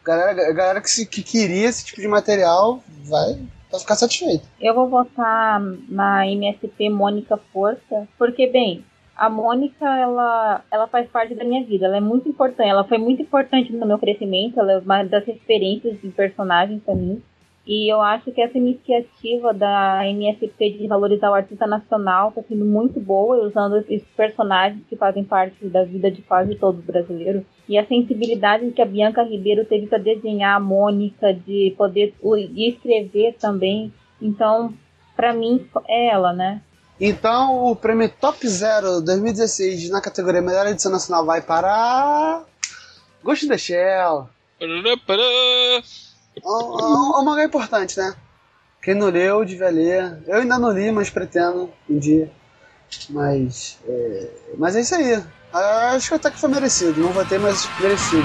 Galera, 0.04 0.52
galera 0.52 0.80
que, 0.80 0.90
se, 0.90 1.06
que 1.06 1.22
queria 1.22 1.68
esse 1.68 1.84
tipo 1.84 2.00
de 2.00 2.08
material 2.08 2.82
vai, 3.04 3.38
vai 3.70 3.80
ficar 3.80 3.94
satisfeito. 3.94 4.44
Eu 4.60 4.74
vou 4.74 4.88
votar 4.88 5.60
na 5.88 6.26
MSP 6.26 6.88
Mônica 6.88 7.38
Força, 7.52 8.08
porque, 8.16 8.46
bem, 8.46 8.84
a 9.18 9.28
Mônica, 9.28 9.84
ela, 9.84 10.62
ela 10.70 10.86
faz 10.86 11.10
parte 11.10 11.34
da 11.34 11.44
minha 11.44 11.64
vida, 11.64 11.86
ela 11.86 11.96
é 11.96 12.00
muito 12.00 12.28
importante, 12.28 12.70
ela 12.70 12.84
foi 12.84 12.98
muito 12.98 13.20
importante 13.20 13.72
no 13.72 13.84
meu 13.84 13.98
crescimento, 13.98 14.60
ela 14.60 14.72
é 14.72 14.78
uma 14.78 15.02
das 15.02 15.26
referências 15.26 16.00
de 16.00 16.08
personagem 16.08 16.78
pra 16.78 16.94
mim. 16.94 17.20
E 17.68 17.92
eu 17.92 18.00
acho 18.00 18.32
que 18.32 18.40
essa 18.40 18.56
iniciativa 18.56 19.52
da 19.52 20.00
MSP 20.08 20.70
de 20.70 20.88
valorizar 20.88 21.30
o 21.30 21.34
artista 21.34 21.66
nacional 21.66 22.30
está 22.30 22.42
sendo 22.48 22.64
muito 22.64 22.98
boa, 22.98 23.46
usando 23.46 23.76
esses 23.76 24.02
personagens 24.16 24.82
que 24.88 24.96
fazem 24.96 25.22
parte 25.22 25.66
da 25.66 25.84
vida 25.84 26.10
de 26.10 26.22
quase 26.22 26.54
todos 26.54 26.80
os 26.80 26.86
brasileiros. 26.86 27.42
E 27.68 27.76
a 27.76 27.86
sensibilidade 27.86 28.70
que 28.70 28.80
a 28.80 28.86
Bianca 28.86 29.22
Ribeiro 29.22 29.66
teve 29.66 29.86
para 29.86 29.98
desenhar 29.98 30.56
a 30.56 30.60
Mônica, 30.60 31.34
de 31.34 31.74
poder 31.76 32.14
e 32.24 32.70
escrever 32.70 33.36
também. 33.38 33.92
Então, 34.18 34.72
para 35.14 35.34
mim, 35.34 35.68
é 35.86 36.08
ela, 36.08 36.32
né? 36.32 36.62
Então, 36.98 37.66
o 37.66 37.76
prêmio 37.76 38.08
Top 38.08 38.48
Zero 38.48 39.02
2016 39.02 39.90
na 39.90 40.00
categoria 40.00 40.40
Melhor 40.40 40.66
Edição 40.68 40.90
Nacional 40.90 41.26
vai 41.26 41.42
para. 41.42 42.44
Ghost 43.22 43.44
in 43.44 43.48
the 43.50 43.58
Shell. 43.58 44.26
Pará. 46.40 46.54
Um, 47.18 47.24
mangá 47.24 47.44
importante, 47.44 47.98
né? 47.98 48.14
Quem 48.82 48.94
não 48.94 49.08
leu, 49.08 49.44
devia 49.44 49.70
ler. 49.70 50.22
Eu 50.26 50.36
ainda 50.36 50.58
não 50.58 50.70
li, 50.70 50.90
mas 50.92 51.10
pretendo 51.10 51.70
um 51.88 51.98
dia. 51.98 52.30
Mas. 53.10 53.78
É, 53.86 54.30
mas 54.56 54.76
é 54.76 54.80
isso 54.80 54.94
aí. 54.94 55.22
Ah, 55.52 55.90
Acho 55.94 56.08
que 56.10 56.14
até 56.14 56.30
que 56.30 56.40
foi 56.40 56.48
merecido. 56.48 57.00
Não 57.00 57.12
votei, 57.12 57.38
mas 57.38 57.68
merecido. 57.80 58.22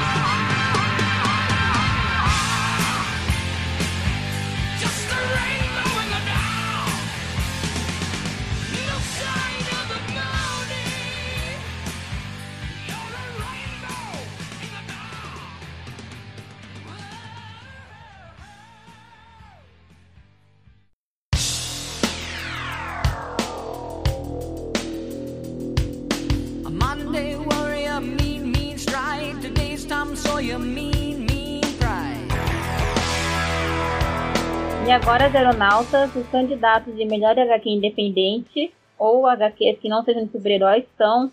Aeronautas, 35.44 36.16
os 36.16 36.28
candidatos 36.28 36.96
de 36.96 37.06
melhor 37.06 37.38
HQ 37.38 37.70
independente 37.70 38.74
ou 38.98 39.28
HQs 39.28 39.80
que 39.80 39.90
não 39.90 40.04
sejam 40.04 40.26
de 40.26 40.32
super-heróis 40.32 40.86
são. 40.98 41.32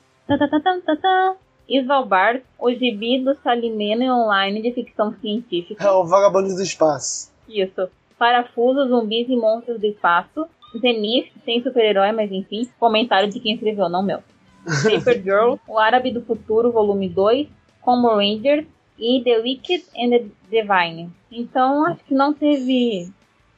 Svalbard, 1.68 2.42
o 2.58 2.70
gibi 2.72 3.22
do 3.22 3.34
Salimeno 3.42 4.04
online 4.12 4.60
de 4.60 4.72
ficção 4.72 5.14
científica. 5.20 5.84
É 5.84 5.90
o 5.90 6.04
Vagabundo 6.04 6.54
do 6.54 6.62
Espaço. 6.62 7.32
Isso. 7.48 7.88
Parafuso, 8.18 8.88
zumbis 8.88 9.28
e 9.28 9.36
monstros 9.36 9.80
do 9.80 9.86
espaço. 9.86 10.46
Zenith, 10.80 11.32
sem 11.44 11.62
super-herói, 11.62 12.12
mas 12.12 12.30
enfim. 12.30 12.68
Comentário 12.78 13.30
de 13.30 13.38
quem 13.38 13.54
escreveu, 13.54 13.88
não 13.88 14.02
meu. 14.02 14.18
Paper 14.82 15.22
Girl, 15.22 15.54
O 15.66 15.78
Árabe 15.78 16.12
do 16.12 16.22
Futuro, 16.22 16.72
volume 16.72 17.08
2. 17.08 17.48
Combo 17.80 18.08
Rangers 18.16 18.66
e 18.98 19.22
The 19.24 19.38
Wicked 19.38 19.84
and 19.96 20.10
the 20.10 20.24
Divine. 20.50 21.10
Então, 21.30 21.86
acho 21.86 22.04
que 22.04 22.14
não 22.14 22.34
teve. 22.34 23.10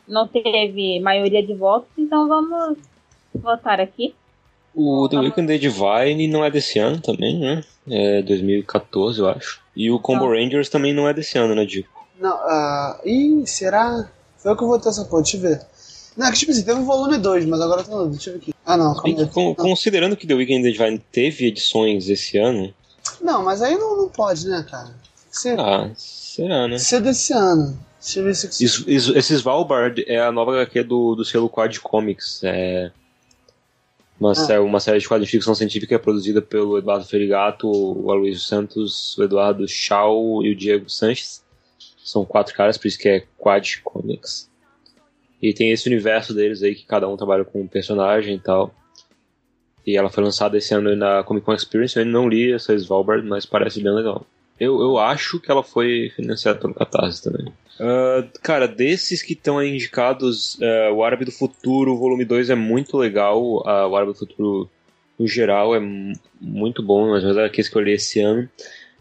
Não 0.07 0.27
teve 0.27 1.01
maioria 1.01 1.45
de 1.45 1.55
votos, 1.55 1.89
então 1.97 2.29
vamos 2.29 2.79
votar 3.35 3.81
aqui. 3.81 4.15
O 4.75 5.09
The 5.09 5.19
Weeknd 5.19 5.47
The 5.47 5.59
Divine 5.59 6.29
não 6.29 6.45
é 6.45 6.51
desse 6.51 6.79
ano 6.79 7.01
também, 7.01 7.39
né? 7.39 7.63
É 7.89 8.23
2014, 8.23 9.21
eu 9.21 9.29
acho. 9.29 9.61
E 9.77 9.91
o 9.91 9.99
Combo 9.99 10.25
Não. 10.27 10.33
Rangers 10.33 10.69
também 10.69 10.93
não 10.95 11.09
é 11.09 11.13
desse 11.15 11.37
ano, 11.39 11.55
né, 11.55 11.65
Dico? 11.65 11.91
Não, 12.19 12.33
ah. 12.35 13.01
Ih, 13.05 13.47
será? 13.47 14.09
Foi 14.39 14.53
eu 14.53 14.57
que 14.57 14.65
votei 14.65 14.91
essa 14.91 15.05
porra, 15.05 15.23
deixa 15.23 15.37
eu 15.37 15.41
ver. 15.43 15.61
Não, 16.17 16.31
que 16.31 16.39
tipo 16.39 16.53
assim, 16.53 16.63
teve 16.65 16.81
o 16.81 16.85
volume 16.85 17.19
2, 17.19 17.45
mas 17.47 17.61
agora 17.61 17.81
eu 17.83 17.85
tô. 17.87 18.07
Deixa 18.07 18.31
eu 18.31 18.35
ver 18.35 18.39
aqui. 18.41 18.55
Ah, 18.65 18.77
não, 18.77 18.93
Bem 19.03 19.15
calma 19.15 19.17
que, 19.17 19.23
aí. 19.23 19.29
con- 19.29 19.55
considerando 19.55 20.17
que 20.17 20.27
The 20.27 20.35
Weeknd 20.35 20.63
The 20.63 20.71
Divine 20.73 20.99
teve 21.11 21.47
edições 21.47 22.09
esse 22.09 22.39
ano, 22.39 22.73
Não, 23.21 23.43
mas 23.45 23.61
aí 23.63 23.77
não, 23.77 23.97
não 23.97 24.09
pode, 24.09 24.47
né, 24.49 24.65
cara? 24.71 24.91
Ser, 25.31 25.59
ah, 25.59 25.91
será, 25.97 26.69
né? 26.69 26.79
ser 26.79 27.01
desse 27.01 27.33
ano. 27.33 27.79
Deixa 28.03 28.21
eu 28.21 28.25
ver 28.25 28.35
se. 28.35 28.65
Is- 28.65 28.85
is- 28.87 29.09
Esse 29.15 29.35
Svalbard 29.35 30.05
é 30.09 30.21
a 30.21 30.33
nova 30.33 30.53
HQ 30.53 30.83
do, 30.83 31.15
do 31.15 31.25
selo 31.25 31.49
Quad 31.49 31.79
Comics. 31.81 32.43
É 32.43 32.91
uma, 34.19 34.33
Ah. 34.33 34.35
sé- 34.35 34.59
uma 34.61 34.81
série 34.81 34.99
de 34.99 35.07
quadrinhos 35.09 35.31
de 35.31 35.37
ficção 35.37 35.55
científica 35.55 35.99
produzida 35.99 36.43
pelo 36.43 36.79
Eduardo 36.79 37.05
Ferigato, 37.05 37.69
o 37.71 38.11
Aloysio 38.11 38.41
Santos, 38.43 39.17
o 39.19 39.23
Eduardo 39.23 39.67
Chau 39.69 40.43
e 40.45 40.51
o 40.51 40.57
Diego 40.57 40.89
Sanches. 40.91 41.43
São 42.05 42.25
quatro 42.25 42.55
caras, 42.55 42.77
por 42.77 42.89
isso 42.89 42.99
que 42.99 43.09
é 43.09 43.25
Quad 43.39 43.81
Comics. 43.85 44.51
E 45.41 45.53
tem 45.55 45.71
esse 45.71 45.89
universo 45.89 46.35
deles 46.35 46.63
aí 46.63 46.75
que 46.75 46.85
cada 46.85 47.09
um 47.09 47.17
trabalha 47.17 47.45
com 47.45 47.61
um 47.61 47.67
personagem 47.67 48.35
e 48.35 48.39
tal. 48.41 48.75
E 49.87 49.97
ela 49.97 50.09
foi 50.11 50.23
lançada 50.23 50.57
esse 50.57 50.73
ano 50.75 50.95
na 50.95 51.23
Comic 51.25 51.45
Con 51.47 51.55
Experience. 51.55 51.97
Eu 51.97 52.03
ainda 52.05 52.13
não 52.17 52.29
li 52.29 52.53
essa 52.53 52.73
Svalbard, 52.75 53.27
mas 53.27 53.45
parece 53.47 53.83
bem 53.83 53.93
legal. 53.93 54.25
Eu, 54.59 54.81
eu 54.81 54.99
acho 54.99 55.41
que 55.41 55.51
ela 55.51 55.63
foi 55.65 56.11
financiada 56.15 56.59
pelo 56.61 56.75
Catarse 56.75 57.23
também. 57.23 57.53
Ah, 57.81 58.25
cara, 58.43 58.69
desses 58.69 59.23
que 59.23 59.33
estão 59.33 59.59
aí 59.59 59.71
indicados, 59.71 60.59
ah, 60.63 60.93
o 60.93 61.03
Árabe 61.03 61.25
do 61.25 61.33
Futuro, 61.33 61.97
volume 61.97 62.25
2 62.25 62.51
é 62.51 62.55
muito 62.55 62.97
legal. 62.97 63.63
Ah, 63.67 63.87
o 63.87 63.97
Árabe 63.97 64.13
do 64.13 64.19
Futuro, 64.19 64.71
no 65.19 65.27
geral, 65.27 65.75
é 65.75 65.81
mu- 65.81 66.13
muito 66.41 66.83
bom. 66.83 67.11
Mas 67.11 67.25
é 67.25 67.49
que 67.49 67.63
eu 67.77 67.81
li 67.83 67.93
esse 67.95 68.21
ano. 68.21 68.49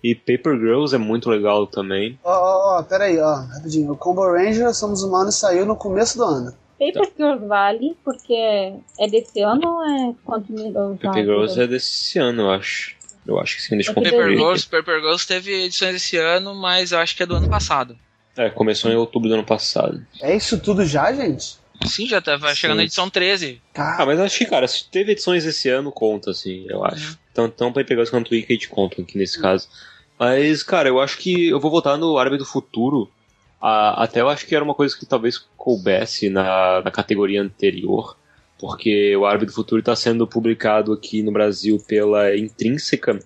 E 0.03 0.15
Paper 0.15 0.57
Girls 0.57 0.95
é 0.95 0.97
muito 0.97 1.29
legal 1.29 1.67
também. 1.67 2.19
Ó, 2.23 2.31
ó, 2.31 2.79
ó, 2.79 2.83
pera 2.83 3.03
aí, 3.03 3.19
ó, 3.19 3.35
rapidinho. 3.35 3.91
O 3.91 3.95
Combo 3.97 4.23
Ranger, 4.31 4.73
Somos 4.73 5.03
Humanos, 5.03 5.35
saiu 5.35 5.63
no 5.65 5.75
começo 5.75 6.17
do 6.17 6.23
ano. 6.23 6.53
Paper 6.79 7.11
Girls 7.15 7.45
vale, 7.45 7.95
porque 8.03 8.33
é 8.33 9.07
desse 9.07 9.41
ano 9.41 9.61
ou 9.67 9.83
é 9.85 10.15
continuidade? 10.25 10.97
Paper 10.99 11.23
Girls 11.23 11.61
é 11.61 11.67
desse 11.67 12.17
ano, 12.17 12.41
eu 12.43 12.49
acho. 12.51 12.95
Eu 13.27 13.39
acho 13.39 13.57
que 13.57 13.61
sim, 13.61 13.75
deixa 13.75 13.91
eu 13.91 13.93
Paper. 13.93 14.29
Girls, 14.29 14.67
Paper 14.67 14.99
Girls 14.99 15.27
teve 15.27 15.65
edições 15.65 15.95
esse 15.97 16.17
ano, 16.17 16.55
mas 16.55 16.91
eu 16.91 16.97
acho 16.97 17.15
que 17.15 17.21
é 17.21 17.25
do 17.27 17.35
ano 17.35 17.47
passado. 17.47 17.95
É, 18.37 18.49
começou 18.49 18.91
em 18.91 18.95
outubro 18.95 19.27
do 19.27 19.35
ano 19.35 19.43
passado. 19.43 20.05
É 20.21 20.35
isso 20.35 20.59
tudo 20.59 20.85
já, 20.85 21.11
gente? 21.11 21.59
Sim, 21.85 22.07
já 22.07 22.21
tá 22.21 22.37
vai 22.37 22.55
chegando 22.55 22.77
na 22.77 22.83
edição 22.83 23.09
13. 23.09 23.61
Ah, 23.71 23.73
Cara, 23.73 24.05
mas 24.05 24.19
acho 24.19 24.37
que, 24.37 24.45
cara, 24.45 24.67
se 24.67 24.89
teve 24.89 25.13
edições 25.13 25.45
esse 25.45 25.67
ano, 25.69 25.91
conta, 25.91 26.31
assim, 26.31 26.65
eu 26.69 26.85
acho. 26.85 27.17
Então, 27.31 27.45
então 27.45 27.73
Paper 27.73 27.97
Girls 27.97 28.11
quanto 28.11 28.31
o 28.31 28.35
Wicked 28.35 28.67
contam 28.69 29.03
aqui 29.03 29.17
nesse 29.17 29.41
caso. 29.41 29.67
Mas, 30.19 30.61
cara, 30.61 30.87
eu 30.87 30.99
acho 30.99 31.17
que 31.17 31.49
eu 31.49 31.59
vou 31.59 31.71
votar 31.71 31.97
no 31.97 32.17
Árabe 32.17 32.37
do 32.37 32.45
Futuro. 32.45 33.11
Ah, 33.59 34.03
até 34.03 34.21
eu 34.21 34.29
acho 34.29 34.45
que 34.45 34.55
era 34.55 34.63
uma 34.63 34.75
coisa 34.75 34.95
que 34.97 35.05
talvez 35.05 35.37
coubesse 35.57 36.29
na, 36.29 36.81
na 36.83 36.91
categoria 36.91 37.41
anterior. 37.41 38.15
Porque 38.59 39.15
o 39.15 39.25
Árabe 39.25 39.47
do 39.47 39.51
Futuro 39.51 39.79
está 39.79 39.95
sendo 39.95 40.27
publicado 40.27 40.93
aqui 40.93 41.23
no 41.23 41.31
Brasil 41.31 41.83
pela 41.87 42.37
Intrínseca, 42.37 43.19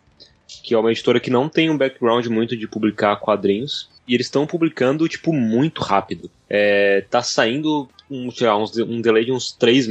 que 0.64 0.74
é 0.74 0.78
uma 0.78 0.92
editora 0.92 1.20
que 1.20 1.30
não 1.30 1.50
tem 1.50 1.70
um 1.70 1.78
background 1.78 2.26
muito 2.28 2.56
de 2.56 2.66
publicar 2.68 3.18
quadrinhos. 3.18 3.90
E 4.08 4.14
eles 4.14 4.28
estão 4.28 4.46
publicando, 4.46 5.08
tipo, 5.08 5.34
muito 5.34 5.82
rápido. 5.82 6.30
É, 6.50 7.02
tá 7.10 7.22
saindo 7.22 7.90
um, 8.10 8.30
lá, 8.42 8.58
uns, 8.58 8.78
um 8.78 9.02
delay 9.02 9.26
de 9.26 9.32
uns 9.32 9.52
três. 9.52 9.88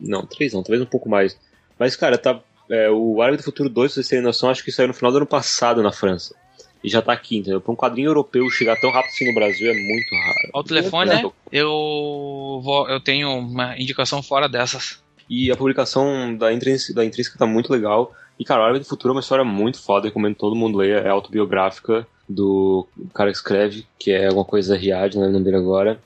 Não, 0.00 0.26
três 0.26 0.52
não, 0.52 0.62
talvez 0.62 0.82
um 0.82 0.86
pouco 0.86 1.08
mais. 1.08 1.38
Mas, 1.78 1.94
cara, 1.94 2.18
tá. 2.18 2.40
é, 2.68 2.90
o 2.90 3.22
Árabe 3.22 3.38
do 3.38 3.44
Futuro 3.44 3.68
2, 3.68 3.90
pra 3.90 3.94
vocês 3.94 4.08
terem 4.08 4.24
noção, 4.24 4.50
acho 4.50 4.64
que 4.64 4.72
saiu 4.72 4.88
no 4.88 4.94
final 4.94 5.12
do 5.12 5.18
ano 5.18 5.26
passado 5.26 5.82
na 5.82 5.92
França. 5.92 6.34
E 6.82 6.88
já 6.88 7.00
tá 7.00 7.12
aqui, 7.12 7.36
entendeu? 7.36 7.60
Pra 7.60 7.72
um 7.72 7.76
quadrinho 7.76 8.08
europeu 8.08 8.50
chegar 8.50 8.80
tão 8.80 8.90
rápido 8.90 9.10
assim 9.12 9.28
no 9.28 9.34
Brasil 9.34 9.70
é 9.70 9.74
muito 9.74 10.14
raro. 10.16 10.50
Ao 10.52 10.64
telefone, 10.64 11.10
né? 11.10 11.30
Eu 11.52 12.60
vou, 12.62 12.88
eu 12.88 12.98
tenho 12.98 13.30
uma 13.38 13.78
indicação 13.78 14.20
fora 14.20 14.48
dessas. 14.48 15.00
E 15.30 15.50
a 15.52 15.56
publicação 15.56 16.36
da 16.36 16.52
Intrínseca, 16.52 16.94
da 16.94 17.04
Intrínseca 17.04 17.38
tá 17.38 17.46
muito 17.46 17.72
legal. 17.72 18.12
E, 18.38 18.44
cara, 18.44 18.60
o 18.60 18.64
Árabe 18.64 18.80
do 18.80 18.84
Futuro 18.84 19.12
é 19.12 19.14
uma 19.14 19.20
história 19.20 19.44
muito 19.44 19.80
foda, 19.80 20.08
recomendo 20.08 20.34
todo 20.34 20.56
mundo 20.56 20.78
ler. 20.78 21.06
É 21.06 21.08
autobiográfica 21.08 22.04
do 22.28 22.86
cara 23.14 23.30
que 23.30 23.36
escreve, 23.36 23.86
que 23.98 24.10
é 24.10 24.26
alguma 24.26 24.44
coisa 24.44 24.76
Riad, 24.76 25.14
não 25.14 25.26
lembro 25.26 25.44
dele 25.44 25.56
agora. 25.56 26.00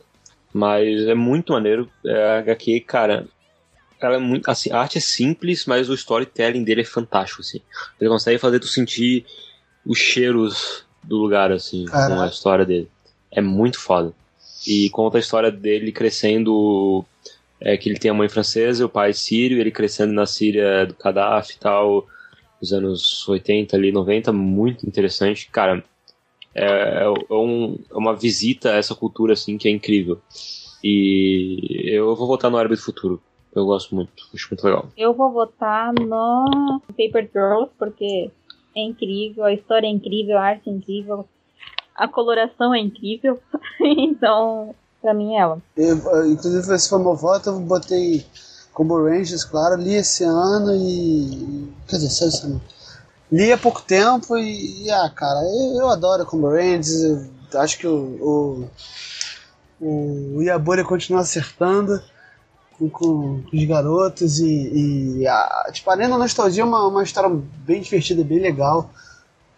Mas 0.52 1.06
é 1.06 1.14
muito 1.14 1.52
maneiro. 1.52 1.90
É, 2.04 2.36
a 2.36 2.38
HQ, 2.38 2.80
cara, 2.80 3.26
ela 4.00 4.16
é 4.16 4.18
muito. 4.18 4.50
Assim, 4.50 4.70
a 4.70 4.78
arte 4.78 4.98
é 4.98 5.00
simples, 5.00 5.66
mas 5.66 5.88
o 5.88 5.94
storytelling 5.94 6.64
dele 6.64 6.80
é 6.80 6.84
fantástico, 6.84 7.42
assim. 7.42 7.60
Ele 8.00 8.08
consegue 8.08 8.38
fazer 8.38 8.58
tu 8.58 8.66
sentir 8.66 9.26
os 9.84 9.98
cheiros 9.98 10.84
do 11.02 11.16
lugar, 11.16 11.52
assim, 11.52 11.84
com 11.84 11.92
Caraca. 11.92 12.24
a 12.24 12.28
história 12.28 12.64
dele. 12.64 12.88
É 13.30 13.40
muito 13.40 13.78
foda. 13.78 14.12
E 14.66 14.88
conta 14.90 15.18
a 15.18 15.20
história 15.20 15.50
dele 15.50 15.92
crescendo 15.92 17.04
é 17.60 17.76
que 17.76 17.88
ele 17.88 17.98
tem 17.98 18.10
a 18.10 18.14
mãe 18.14 18.28
francesa 18.28 18.82
e 18.82 18.84
o 18.84 18.88
pai 18.88 19.12
sírio, 19.12 19.58
ele 19.58 19.70
crescendo 19.70 20.12
na 20.12 20.26
Síria 20.26 20.86
do 20.86 20.94
Gaddafi 20.94 21.54
e 21.54 21.58
tal, 21.58 22.06
nos 22.60 22.72
anos 22.72 23.26
80 23.28 23.76
ali, 23.76 23.92
90, 23.92 24.32
muito 24.32 24.86
interessante. 24.86 25.48
Cara, 25.50 25.82
é, 26.57 27.04
é 27.04 27.34
um- 27.34 27.78
é 27.90 27.96
uma 27.96 28.14
visita 28.14 28.70
a 28.72 28.76
essa 28.76 28.94
cultura, 28.94 29.32
assim, 29.34 29.59
que 29.59 29.68
é 29.68 29.70
incrível. 29.70 30.20
E 30.82 31.90
eu 31.92 32.14
vou 32.14 32.26
votar 32.26 32.50
no 32.50 32.57
Árabe 32.57 32.76
do 32.76 32.80
Futuro. 32.82 33.20
Eu 33.54 33.64
gosto 33.66 33.94
muito, 33.94 34.12
acho 34.34 34.48
muito 34.50 34.64
legal. 34.64 34.86
Eu 34.96 35.14
vou 35.14 35.32
votar 35.32 35.92
no 35.94 36.80
Paper 36.88 37.30
Girls, 37.32 37.70
porque 37.78 38.30
é 38.76 38.80
incrível, 38.82 39.44
a 39.44 39.52
história 39.52 39.86
é 39.86 39.90
incrível, 39.90 40.36
a 40.38 40.42
arte 40.42 40.68
é 40.68 40.72
incrível, 40.72 41.26
a 41.94 42.07
coloração 42.07 42.74
é 42.74 42.80
incrível. 42.80 43.38
então, 43.80 44.74
pra 45.00 45.14
mim 45.14 45.34
é 45.34 45.38
ela. 45.40 45.62
eu, 45.76 45.96
eu, 45.98 46.30
inclusive 46.32 46.74
esse 46.74 46.88
foi 46.88 46.98
meu 46.98 47.14
voto, 47.16 47.48
eu 47.48 47.61
botei 47.61 48.24
Combo 48.74 49.02
Rangers, 49.02 49.44
claro, 49.44 49.80
li 49.80 49.94
esse 49.94 50.22
ano 50.22 50.74
e. 50.76 51.68
Quer 51.88 51.96
dizer, 51.96 52.11
só 52.11 52.26
esse 52.26 52.44
ano. 52.46 52.61
Li 53.30 53.52
há 53.52 53.58
pouco 53.58 53.82
tempo 53.82 54.36
e, 54.36 54.84
e, 54.84 54.90
ah, 54.90 55.10
cara, 55.14 55.40
eu, 55.40 55.80
eu 55.80 55.88
adoro 55.88 56.24
Combo 56.24 56.56
eu 56.56 57.60
acho 57.60 57.78
que 57.78 57.86
o, 57.86 58.68
o, 59.80 60.36
o 60.36 60.42
Yaburi 60.42 60.84
continua 60.84 61.20
acertando 61.20 62.00
com, 62.72 62.88
com, 62.88 63.44
os 63.52 63.64
garotos 63.64 64.38
e, 64.38 65.20
e 65.20 65.26
a, 65.26 65.70
tipo, 65.72 65.90
além 65.90 66.08
da 66.08 66.18
nostalgia, 66.18 66.62
é 66.62 66.66
uma, 66.66 66.86
uma 66.86 67.02
história 67.02 67.30
bem 67.64 67.80
divertida, 67.80 68.22
bem 68.22 68.40
legal. 68.40 68.90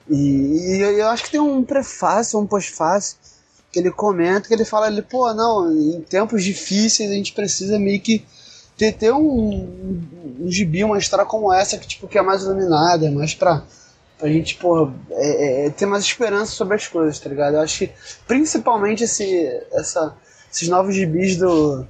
E, 0.09 0.77
e 0.77 0.81
eu, 0.81 0.91
eu 0.93 1.09
acho 1.09 1.25
que 1.25 1.31
tem 1.31 1.41
um 1.41 1.63
prefácio, 1.63 2.39
um 2.39 2.47
pós-fácio, 2.47 3.19
que 3.71 3.79
ele 3.79 3.91
comenta, 3.91 4.49
que 4.49 4.55
ele 4.55 4.65
fala 4.65 4.87
ali, 4.87 5.03
pô, 5.03 5.33
não, 5.35 5.71
em 5.71 6.01
tempos 6.01 6.43
difíceis 6.43 7.11
a 7.11 7.15
gente 7.15 7.33
precisa 7.33 7.79
meio 7.79 8.01
que 8.01 8.25
ter, 8.79 8.93
ter 8.93 9.13
um, 9.13 9.19
um, 9.19 10.37
um 10.43 10.51
gibi, 10.51 10.85
uma 10.85 10.97
história 10.97 11.27
como 11.27 11.53
essa, 11.53 11.77
que, 11.77 11.87
tipo, 11.87 12.07
que 12.07 12.17
é 12.17 12.23
mais 12.23 12.43
iluminada, 12.43 13.07
é 13.07 13.11
mais 13.11 13.35
pra, 13.35 13.65
pra 14.17 14.29
gente, 14.29 14.55
pô, 14.55 14.91
é, 15.11 15.67
é, 15.67 15.71
ter 15.71 15.85
mais 15.85 16.05
esperança 16.05 16.53
sobre 16.53 16.77
as 16.77 16.87
coisas, 16.87 17.19
tá 17.19 17.29
ligado? 17.29 17.55
Eu 17.55 17.61
acho 17.61 17.79
que 17.81 17.91
principalmente 18.27 19.03
esse, 19.03 19.47
essa, 19.73 20.15
esses 20.51 20.69
novos 20.69 20.95
gibis 20.95 21.37
do, 21.37 21.85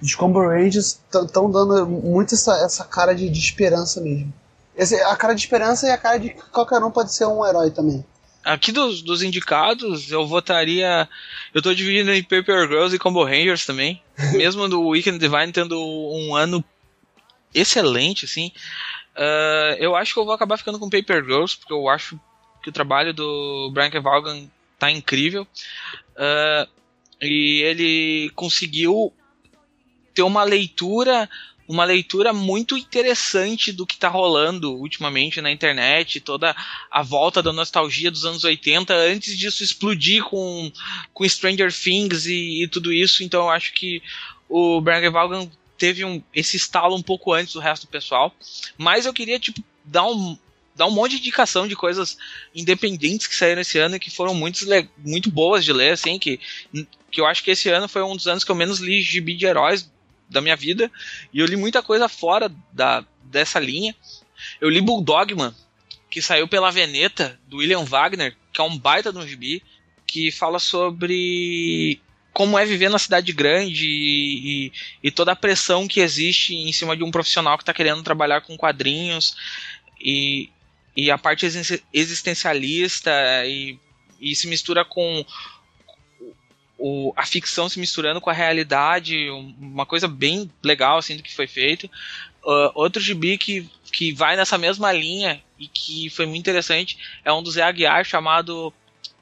dos 0.00 0.14
Combo 0.16 0.40
Rangers 0.40 0.98
estão 1.14 1.48
dando 1.48 1.86
muito 1.86 2.34
essa, 2.34 2.54
essa 2.64 2.84
cara 2.84 3.14
de, 3.14 3.30
de 3.30 3.38
esperança 3.38 4.00
mesmo. 4.00 4.34
Esse, 4.76 5.00
a 5.02 5.14
cara 5.14 5.32
de 5.32 5.42
esperança 5.42 5.86
e 5.86 5.90
a 5.90 5.98
cara 5.98 6.18
de 6.18 6.30
que 6.30 6.42
qualquer 6.50 6.82
um 6.82 6.90
pode 6.90 7.14
ser 7.14 7.26
um 7.26 7.46
herói 7.46 7.70
também. 7.70 8.04
Aqui 8.44 8.72
dos, 8.72 9.02
dos 9.02 9.22
indicados, 9.22 10.10
eu 10.10 10.26
votaria. 10.26 11.08
Eu 11.52 11.60
tô 11.60 11.74
dividindo 11.74 12.10
em 12.12 12.22
Paper 12.22 12.66
Girls 12.68 12.94
e 12.96 12.98
Combo 12.98 13.22
Rangers 13.24 13.66
também. 13.66 14.02
Mesmo 14.32 14.68
do 14.68 14.80
Weekend 14.88 15.18
Divine 15.18 15.52
tendo 15.52 15.78
um 15.78 16.34
ano 16.34 16.64
excelente, 17.54 18.24
assim. 18.24 18.50
ah, 19.16 19.76
eu 19.78 19.94
acho 19.96 20.14
que 20.14 20.20
eu 20.20 20.24
vou 20.24 20.34
acabar 20.34 20.56
ficando 20.56 20.78
com 20.78 20.88
Paper 20.88 21.22
Girls, 21.24 21.56
porque 21.58 21.72
eu 21.72 21.88
acho 21.88 22.18
que 22.62 22.68
o 22.68 22.72
trabalho 22.72 23.12
do 23.12 23.70
Brian 23.72 23.90
K. 23.90 24.00
Vaughan 24.00 24.48
tá 24.78 24.90
incrível. 24.90 25.46
Ah, 26.16 26.66
E 27.20 27.60
ele 27.62 28.30
conseguiu 28.34 29.12
ter 30.14 30.22
uma 30.22 30.42
leitura, 30.42 31.28
uma 31.70 31.84
leitura 31.84 32.32
muito 32.32 32.76
interessante 32.76 33.70
do 33.70 33.86
que 33.86 33.96
tá 33.96 34.08
rolando 34.08 34.74
ultimamente 34.74 35.40
na 35.40 35.52
internet, 35.52 36.18
toda 36.18 36.54
a 36.90 37.00
volta 37.00 37.40
da 37.40 37.52
nostalgia 37.52 38.10
dos 38.10 38.24
anos 38.24 38.42
80, 38.42 38.92
antes 38.92 39.38
disso 39.38 39.62
explodir 39.62 40.24
com, 40.24 40.72
com 41.14 41.28
Stranger 41.28 41.72
Things 41.72 42.26
e, 42.26 42.64
e 42.64 42.68
tudo 42.68 42.92
isso. 42.92 43.22
Então 43.22 43.42
eu 43.42 43.50
acho 43.50 43.72
que 43.72 44.02
o 44.48 44.80
Brian 44.80 45.12
Vaughan 45.12 45.48
teve 45.78 46.04
um, 46.04 46.20
esse 46.34 46.56
estalo 46.56 46.96
um 46.96 47.02
pouco 47.02 47.32
antes 47.32 47.52
do 47.52 47.60
resto 47.60 47.86
do 47.86 47.90
pessoal. 47.90 48.34
Mas 48.76 49.06
eu 49.06 49.14
queria, 49.14 49.38
tipo, 49.38 49.62
dar 49.84 50.06
um, 50.06 50.36
dar 50.74 50.86
um 50.86 50.90
monte 50.90 51.12
de 51.12 51.18
indicação 51.18 51.68
de 51.68 51.76
coisas 51.76 52.18
independentes 52.52 53.28
que 53.28 53.36
saíram 53.36 53.60
esse 53.60 53.78
ano 53.78 53.94
e 53.94 54.00
que 54.00 54.10
foram 54.10 54.34
muito, 54.34 54.66
muito 54.98 55.30
boas 55.30 55.64
de 55.64 55.72
ler, 55.72 55.92
assim, 55.92 56.18
que, 56.18 56.40
que 57.12 57.20
eu 57.20 57.26
acho 57.26 57.44
que 57.44 57.52
esse 57.52 57.68
ano 57.68 57.86
foi 57.86 58.02
um 58.02 58.16
dos 58.16 58.26
anos 58.26 58.42
que 58.42 58.50
eu 58.50 58.56
menos 58.56 58.80
li 58.80 59.00
gibi 59.00 59.36
de 59.36 59.46
heróis 59.46 59.88
da 60.30 60.40
minha 60.40 60.56
vida. 60.56 60.90
E 61.34 61.40
eu 61.40 61.46
li 61.46 61.56
muita 61.56 61.82
coisa 61.82 62.08
fora 62.08 62.50
da, 62.72 63.04
dessa 63.24 63.58
linha. 63.58 63.94
Eu 64.60 64.70
li 64.70 64.80
Bulldogman, 64.80 65.52
que 66.08 66.22
saiu 66.22 66.48
pela 66.48 66.70
Veneta, 66.70 67.38
do 67.46 67.58
William 67.58 67.84
Wagner, 67.84 68.36
que 68.52 68.60
é 68.60 68.64
um 68.64 68.78
baita 68.78 69.12
de 69.12 69.18
um 69.18 69.26
gibi, 69.26 69.62
que 70.06 70.30
fala 70.30 70.58
sobre 70.58 72.00
como 72.32 72.58
é 72.58 72.64
viver 72.64 72.88
na 72.88 72.98
cidade 72.98 73.32
grande 73.32 73.86
e, 73.86 74.66
e, 74.66 74.72
e 75.04 75.10
toda 75.10 75.32
a 75.32 75.36
pressão 75.36 75.88
que 75.88 76.00
existe 76.00 76.54
em 76.54 76.72
cima 76.72 76.96
de 76.96 77.02
um 77.02 77.10
profissional 77.10 77.56
que 77.56 77.62
está 77.62 77.74
querendo 77.74 78.02
trabalhar 78.02 78.40
com 78.40 78.56
quadrinhos 78.56 79.36
e, 80.00 80.48
e 80.96 81.10
a 81.10 81.18
parte 81.18 81.44
existen- 81.44 81.80
existencialista 81.92 83.10
e, 83.46 83.78
e 84.20 84.34
se 84.34 84.46
mistura 84.46 84.84
com 84.84 85.24
o, 86.80 87.12
a 87.14 87.26
ficção 87.26 87.68
se 87.68 87.78
misturando 87.78 88.20
com 88.20 88.30
a 88.30 88.32
realidade, 88.32 89.30
um- 89.30 89.54
uma 89.60 89.84
coisa 89.86 90.08
bem 90.08 90.50
legal 90.62 90.98
assim 90.98 91.16
do 91.16 91.22
que 91.22 91.34
foi 91.34 91.46
feito. 91.46 91.84
Uh, 92.42 92.72
outro 92.74 93.02
gibi 93.02 93.36
que, 93.36 93.68
que 93.92 94.12
vai 94.12 94.34
nessa 94.34 94.56
mesma 94.56 94.90
linha 94.90 95.42
e 95.58 95.68
que 95.68 96.08
foi 96.08 96.24
muito 96.24 96.40
interessante 96.40 96.98
é 97.22 97.30
um 97.30 97.42
do 97.42 97.50
Zé 97.50 97.62
Aguiar 97.62 98.04
chamado 98.04 98.72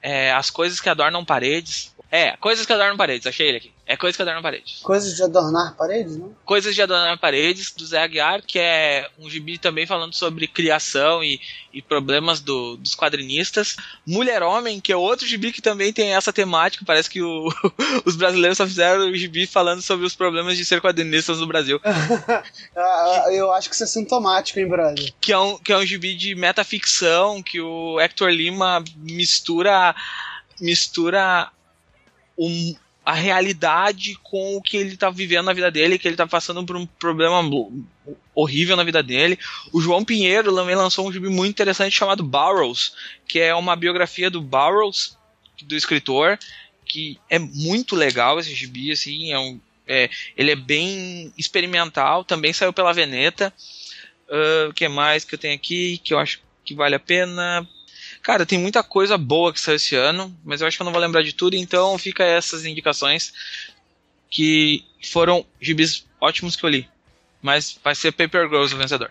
é, 0.00 0.32
As 0.32 0.50
Coisas 0.50 0.80
que 0.80 0.88
Adornam 0.88 1.24
Paredes. 1.24 1.92
É, 2.11 2.36
Coisas 2.36 2.64
que 2.64 2.72
Adornam 2.72 2.96
Paredes, 2.96 3.26
achei 3.26 3.48
ele 3.48 3.56
aqui. 3.59 3.72
É 3.91 3.97
Coisas 3.97 4.16
que 4.16 4.22
Adornam 4.22 4.43
Paredes. 4.43 4.80
Coisas 4.82 5.16
de 5.16 5.22
adornar 5.22 5.74
paredes, 5.74 6.16
né? 6.18 6.28
Coisas 6.45 6.74
de 6.74 6.82
Adornar 6.82 7.18
Paredes, 7.18 7.72
do 7.72 7.86
Zé 7.86 8.03
Aguiar, 8.03 8.43
que 8.47 8.59
é 8.59 9.09
um 9.18 9.30
gibi 9.30 9.57
também 9.57 9.86
falando 9.86 10.12
sobre 10.14 10.47
criação 10.47 11.24
e, 11.24 11.41
e 11.72 11.80
problemas 11.80 12.39
do- 12.41 12.76
dos 12.76 12.95
quadrinistas. 12.95 13.76
Mulher 14.07 14.43
Homem, 14.43 14.78
que 14.78 14.93
é 14.93 14.97
outro 14.97 15.26
gibi 15.26 15.53
que 15.53 15.62
também 15.62 15.91
tem 15.91 16.14
essa 16.14 16.30
temática. 16.34 16.84
Parece 16.86 17.09
que 17.09 17.22
o- 17.22 17.49
os 18.05 18.14
brasileiros 18.14 18.59
só 18.59 18.66
fizeram 18.66 19.11
o 19.11 19.16
gibi 19.16 19.47
falando 19.47 19.80
sobre 19.80 20.05
os 20.05 20.14
problemas 20.14 20.59
de 20.59 20.66
ser 20.66 20.82
quadrinistas 20.82 21.39
no 21.41 21.47
Brasil. 21.47 21.80
Ah, 22.76 23.24
Eu 23.32 23.51
acho 23.53 23.68
que 23.70 23.74
isso 23.74 23.84
é 23.84 23.86
sintomático, 23.86 24.59
hein, 24.61 24.68
brother? 24.68 25.12
que 25.20 25.32
é 25.32 25.39
um, 25.39 25.57
que 25.57 25.72
é 25.72 25.76
um 25.78 25.86
gibi 25.86 26.14
de 26.14 26.34
metaficção, 26.34 27.43
que 27.43 27.59
o 27.61 27.99
Hector 27.99 28.28
Lima 28.28 28.84
mistura 28.97 29.95
mistura 30.61 31.51
um- 32.39 32.76
a 33.09 33.14
realidade 33.14 34.18
com 34.22 34.59
o 34.59 34.61
que 34.61 34.76
ele 34.76 34.94
tá 34.94 35.09
vivendo 35.09 35.46
na 35.46 35.54
vida 35.54 35.70
dele, 35.70 35.98
que 35.98 36.06
ele 36.06 36.14
tá 36.14 36.26
passando 36.26 36.62
por 36.66 36.76
um 36.76 36.84
problema 36.84 37.40
horrível 38.34 38.76
na 38.76 38.84
vida 38.84 39.02
dele. 39.02 39.38
O 39.72 39.80
João 39.80 40.04
Pinheiro 40.04 40.54
também 40.54 40.76
lançou 40.76 41.09
um 41.09 41.12
gibi 41.12 41.30
muito 41.30 41.52
interessante 41.52 41.96
chamado 41.96 42.22
Burroughs, 42.22 42.92
que 43.26 43.40
é 43.40 43.54
uma 43.54 43.74
biografia 43.74 44.28
do 44.28 44.42
Burroughs, 44.42 45.16
do 45.62 45.74
escritor, 45.74 46.38
que 46.84 47.18
é 47.30 47.38
muito 47.38 47.96
legal 47.96 48.38
esse 48.38 48.54
gibi, 48.54 48.92
assim, 48.92 49.32
é 49.32 49.38
um, 49.38 49.59
é, 49.86 50.11
ele 50.36 50.50
é 50.50 50.56
bem 50.56 51.32
experimental, 51.38 52.26
também 52.26 52.52
saiu 52.52 52.74
pela 52.74 52.92
Veneta. 52.92 53.54
Ah, 54.30 54.68
O 54.68 54.74
que 54.74 54.86
mais 54.86 55.24
que 55.24 55.34
eu 55.34 55.38
tenho 55.38 55.54
aqui 55.54 55.96
que 56.04 56.12
eu 56.12 56.18
acho 56.18 56.42
que 56.62 56.74
vale 56.74 56.94
a 56.94 57.00
pena? 57.00 57.66
Cara, 58.28 58.44
tem 58.44 58.58
muita 58.58 58.82
coisa 58.82 59.16
boa 59.16 59.54
que 59.54 59.58
saiu 59.58 59.76
esse 59.76 59.96
ano, 59.96 60.36
mas 60.44 60.60
eu 60.60 60.66
acho 60.66 60.76
que 60.76 60.82
eu 60.82 60.84
não 60.84 60.92
vou 60.92 61.00
lembrar 61.00 61.22
de 61.22 61.32
tudo, 61.32 61.56
então 61.56 61.96
fica 61.96 62.22
essas 62.22 62.66
indicações 62.66 63.32
que 64.28 64.84
foram 65.02 65.46
gibis 65.58 66.04
ótimos 66.20 66.54
que 66.54 66.62
eu 66.62 66.68
li. 66.68 66.86
Mas 67.40 67.78
vai 67.82 67.94
ser 67.94 68.12
Paper 68.12 68.46
Girls 68.50 68.74
o 68.74 68.76
vencedor. 68.76 69.10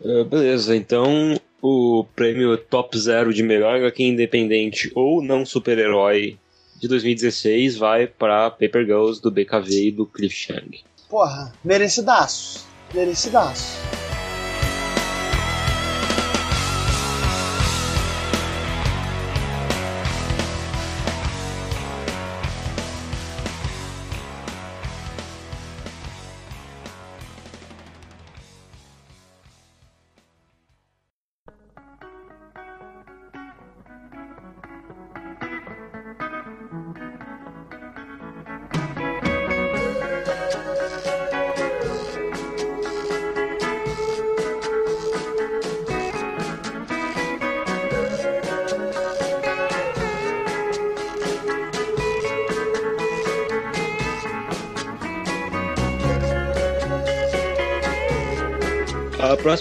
Uh, 0.00 0.24
beleza, 0.24 0.74
então 0.74 1.38
o 1.60 2.06
prêmio 2.16 2.56
Top 2.56 2.98
Zero 2.98 3.34
de 3.34 3.42
melhor 3.42 3.76
HQ 3.76 4.02
independente 4.02 4.90
ou 4.94 5.22
não 5.22 5.44
super-herói 5.44 6.38
de 6.80 6.88
2016 6.88 7.76
vai 7.76 8.06
para 8.06 8.50
Paper 8.52 8.86
Girls 8.86 9.20
do 9.20 9.30
BKV 9.30 9.88
e 9.88 9.92
do 9.92 10.06
Cliff 10.06 10.34
Chang. 10.34 10.80
Porra, 11.10 11.52
merecidaço. 11.62 12.66
Merecidaço. 12.94 14.07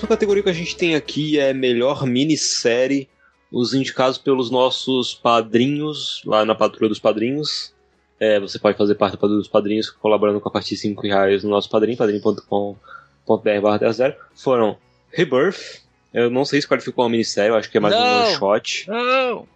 A 0.08 0.16
próxima 0.16 0.20
categoria 0.20 0.44
que 0.44 0.50
a 0.50 0.54
gente 0.54 0.78
tem 0.78 0.96
aqui 0.96 1.38
é 1.38 1.54
melhor 1.54 2.06
minissérie, 2.06 3.10
os 3.52 3.74
indicados 3.74 4.18
pelos 4.18 4.50
nossos 4.50 5.14
padrinhos, 5.14 6.22
lá 6.26 6.46
na 6.46 6.56
Patrulha 6.56 6.88
dos 6.88 6.98
Padrinhos. 6.98 7.74
É, 8.18 8.40
você 8.40 8.58
pode 8.58 8.78
fazer 8.78 8.96
parte 8.96 9.12
da 9.12 9.18
Patrulha 9.18 9.40
dos 9.40 9.50
Padrinhos 9.50 9.90
colaborando 9.90 10.40
com 10.40 10.48
a 10.48 10.52
partir 10.52 10.76
de 10.76 10.82
5 10.82 11.02
reais 11.02 11.44
no 11.44 11.50
nosso 11.50 11.70
padrinho, 11.70 11.98
padrinho.com.br 11.98 13.62
barra 13.62 13.80
10 13.80 13.98
Foram 14.34 14.78
Rebirth, 15.12 15.82
eu 16.14 16.30
não 16.30 16.46
sei 16.46 16.62
se 16.62 16.68
qualificou 16.70 17.04
uma 17.04 17.10
minissérie, 17.12 17.50
eu 17.52 17.58
acho 17.58 17.70
que 17.70 17.76
é 17.76 17.82
mais 17.82 17.94
um 17.94 18.00
Não. 18.00 18.24
one 18.28 18.36
shot. 18.38 18.88
Não! 18.88 19.48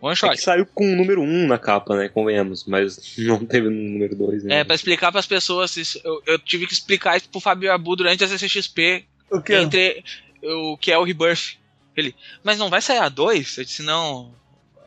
One 0.00 0.12
É 0.12 0.16
shot. 0.16 0.30
que 0.32 0.42
saiu 0.42 0.66
com 0.66 0.92
o 0.92 0.96
número 0.96 1.22
1 1.22 1.46
na 1.46 1.58
capa, 1.58 1.94
né? 1.96 2.08
Convenhamos, 2.08 2.64
mas 2.66 3.14
não 3.18 3.46
teve 3.46 3.68
no 3.68 3.90
número 3.92 4.16
2. 4.16 4.42
Né? 4.42 4.58
É, 4.60 4.64
pra 4.64 4.74
explicar 4.74 5.12
pras 5.12 5.26
pessoas, 5.26 5.76
isso, 5.76 6.00
eu, 6.02 6.20
eu 6.26 6.38
tive 6.40 6.66
que 6.66 6.72
explicar 6.72 7.16
isso 7.16 7.28
pro 7.28 7.40
Fabio 7.40 7.70
Abu 7.70 7.94
durante 7.94 8.24
a 8.24 8.26
CCXP, 8.26 9.06
O 9.30 9.40
quê? 9.40 9.54
entre 9.56 10.04
o 10.42 10.76
que 10.76 10.90
é 10.90 10.98
o 10.98 11.04
Rebirth. 11.04 11.58
Ele, 11.96 12.14
mas 12.42 12.58
não 12.58 12.70
vai 12.70 12.80
sair 12.80 12.98
a 12.98 13.08
2? 13.08 13.58
Eu 13.58 13.64
disse, 13.64 13.82
não, 13.82 14.32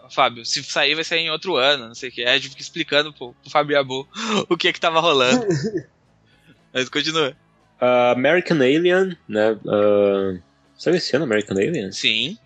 Fábio, 0.10 0.46
se 0.46 0.64
sair 0.64 0.96
vai 0.96 1.04
sair 1.04 1.22
em 1.22 1.32
outro 1.32 1.56
ano, 1.56 1.88
não 1.88 1.96
sei 1.96 2.10
o 2.10 2.12
que. 2.12 2.24
Aí 2.24 2.38
eu 2.38 2.42
tive 2.42 2.56
que 2.56 2.62
explicando 2.62 3.14
pro, 3.14 3.34
pro 3.34 3.50
Fabio 3.50 3.80
Abu 3.80 4.08
o 4.50 4.58
que 4.58 4.72
que 4.72 4.80
tava 4.80 5.00
rolando. 5.00 5.46
mas 6.74 6.90
continua. 6.90 7.36
Ah, 7.80 8.12
American 8.12 8.58
Alien, 8.58 9.18
né? 9.28 9.58
ah, 9.68 10.38
saiu 10.78 10.96
esse 10.96 11.16
ano 11.16 11.26
American 11.26 11.58
Alien? 11.58 11.92
Sim. 11.92 12.38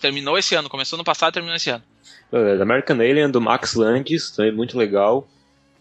Terminou 0.00 0.36
esse 0.36 0.54
ano, 0.54 0.68
começou 0.68 0.98
no 0.98 1.04
passado 1.04 1.32
terminou 1.32 1.56
esse 1.56 1.70
ano. 1.70 1.84
Beleza, 2.30 2.62
American 2.62 2.96
Alien 2.96 3.30
do 3.30 3.40
Max 3.40 3.74
Landis, 3.74 4.30
também 4.30 4.52
muito 4.52 4.76
legal. 4.76 5.26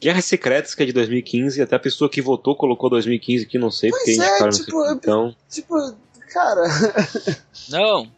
Guerras 0.04 0.26
Secretas, 0.26 0.76
que 0.76 0.84
é 0.84 0.86
de 0.86 0.94
2015, 0.94 1.62
até 1.62 1.76
a 1.76 1.80
pessoa 1.80 2.10
que 2.10 2.22
votou 2.22 2.56
colocou 2.56 2.90
2015 2.90 3.46
aqui, 3.46 3.58
não 3.58 3.72
sei 3.72 3.90
Pois 3.90 4.04
porque 4.04 4.22
é, 4.22 4.50
tipo. 4.50 4.92
Então, 4.92 5.36
Tipo, 5.50 5.96
cara. 6.32 6.64
Não. 7.70 8.12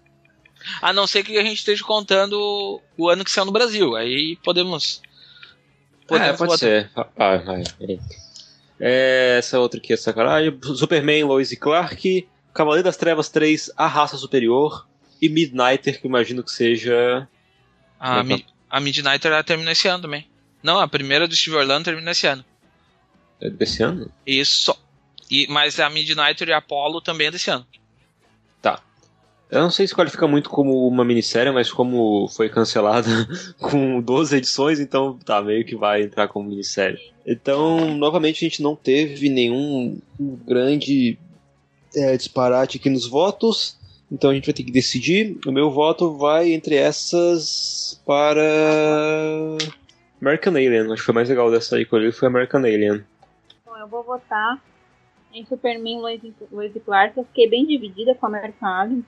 A 0.81 0.91
não 0.91 1.05
ser 1.05 1.23
que 1.23 1.38
a 1.38 1.43
gente 1.43 1.57
esteja 1.59 1.83
contando 1.83 2.81
o 2.97 3.09
ano 3.09 3.23
que 3.23 3.29
saiu 3.31 3.45
no 3.45 3.51
Brasil. 3.51 3.95
Aí 3.95 4.38
podemos. 4.43 5.01
é, 6.03 6.07
podemos 6.07 6.38
pode 6.38 6.49
botar- 6.51 6.57
ser. 6.57 6.91
Ah, 6.95 7.38
vai. 7.38 7.63
é. 7.81 7.97
É, 8.79 9.36
essa 9.39 9.59
outra 9.59 9.79
aqui 9.79 9.93
é 9.93 9.97
sacanagem. 9.97 10.57
Superman, 10.75 11.23
Lois 11.23 11.51
e 11.51 11.55
Clark. 11.55 12.27
Cavaleiro 12.53 12.83
das 12.86 12.97
Trevas 12.97 13.29
3, 13.29 13.71
A 13.77 13.86
Raça 13.88 14.17
Superior. 14.17 14.88
E 15.21 15.29
Midnighter, 15.29 16.01
que 16.01 16.07
imagino 16.07 16.43
que 16.43 16.51
seja. 16.51 17.27
A, 17.99 18.21
Mi- 18.23 18.45
a 18.69 18.79
Midnighter 18.79 19.31
ela 19.31 19.43
terminou 19.43 19.71
esse 19.71 19.88
ano 19.88 20.01
também. 20.01 20.27
Não, 20.66 20.80
a 20.80 20.88
primeira 20.88 21.28
do 21.28 21.36
Steve 21.36 21.57
Orlando 21.57 21.86
terminou 21.86 22.11
esse 22.11 22.26
ano. 22.26 22.43
é 23.39 23.51
desse 23.51 23.84
ano? 23.84 24.09
Isso. 24.26 24.76
E, 25.30 25.45
mas 25.47 25.80
a 25.80 25.88
Midnighter 25.91 26.49
e 26.49 26.53
a 26.53 26.57
Apollo 26.57 27.01
também 27.01 27.28
é 27.28 27.32
desse 27.32 27.51
ano. 27.51 27.63
Tá. 28.63 28.82
Eu 29.51 29.61
não 29.61 29.70
sei 29.70 29.86
se 29.86 29.93
qualifica 29.93 30.28
muito 30.28 30.49
como 30.49 30.88
uma 30.88 31.05
minissérie, 31.05 31.53
mas 31.53 31.72
como 31.72 32.28
foi 32.30 32.49
cancelada 32.49 33.07
com 33.61 34.01
12 34.01 34.38
edições, 34.38 34.80
então 34.80 35.20
tá, 35.24 35.39
meio 35.39 35.63
que 35.63 35.76
vai 35.76 36.01
entrar 36.01 36.28
como 36.28 36.49
minissérie. 36.49 37.13
Então, 37.24 37.95
novamente, 37.95 38.43
a 38.43 38.49
gente 38.49 38.63
não 38.63 38.76
teve 38.76 39.30
nenhum 39.30 39.99
grande 40.20 41.20
é, 41.95 42.18
disparate 42.18 42.78
aqui 42.78 42.89
nos 42.89 43.05
votos. 43.05 43.78
Então 44.11 44.32
a 44.32 44.34
gente 44.34 44.45
vai 44.45 44.53
ter 44.53 44.63
que 44.63 44.72
decidir. 44.72 45.38
O 45.45 45.51
meu 45.51 45.70
voto 45.70 46.18
vai 46.18 46.53
entre 46.53 46.74
essas 46.74 48.01
para 48.03 48.41
American 50.22 50.53
Alien. 50.53 50.91
Acho 50.91 50.95
que 50.95 51.05
foi 51.05 51.13
mais 51.13 51.30
legal 51.30 51.51
dessa 51.51 51.76
aí 51.76 51.86
que 51.86 51.93
eu 51.93 51.99
olhei 51.99 52.11
foi 52.11 52.28
American 52.28 52.61
Alien. 52.61 53.05
Bom, 53.66 53.78
eu 53.78 53.88
vou 53.88 54.03
votar 54.03 54.61
em 55.34 55.45
Superman 55.45 55.99
Lois 55.99 56.22
e 56.24 56.80
Clark. 56.80 57.18
Eu 57.18 57.26
fiquei 57.26 57.49
bem 57.49 57.66
dividida 57.66 58.16
com 58.16 58.26
a 58.26 58.30
American 58.30 58.70
Alien. 58.70 59.05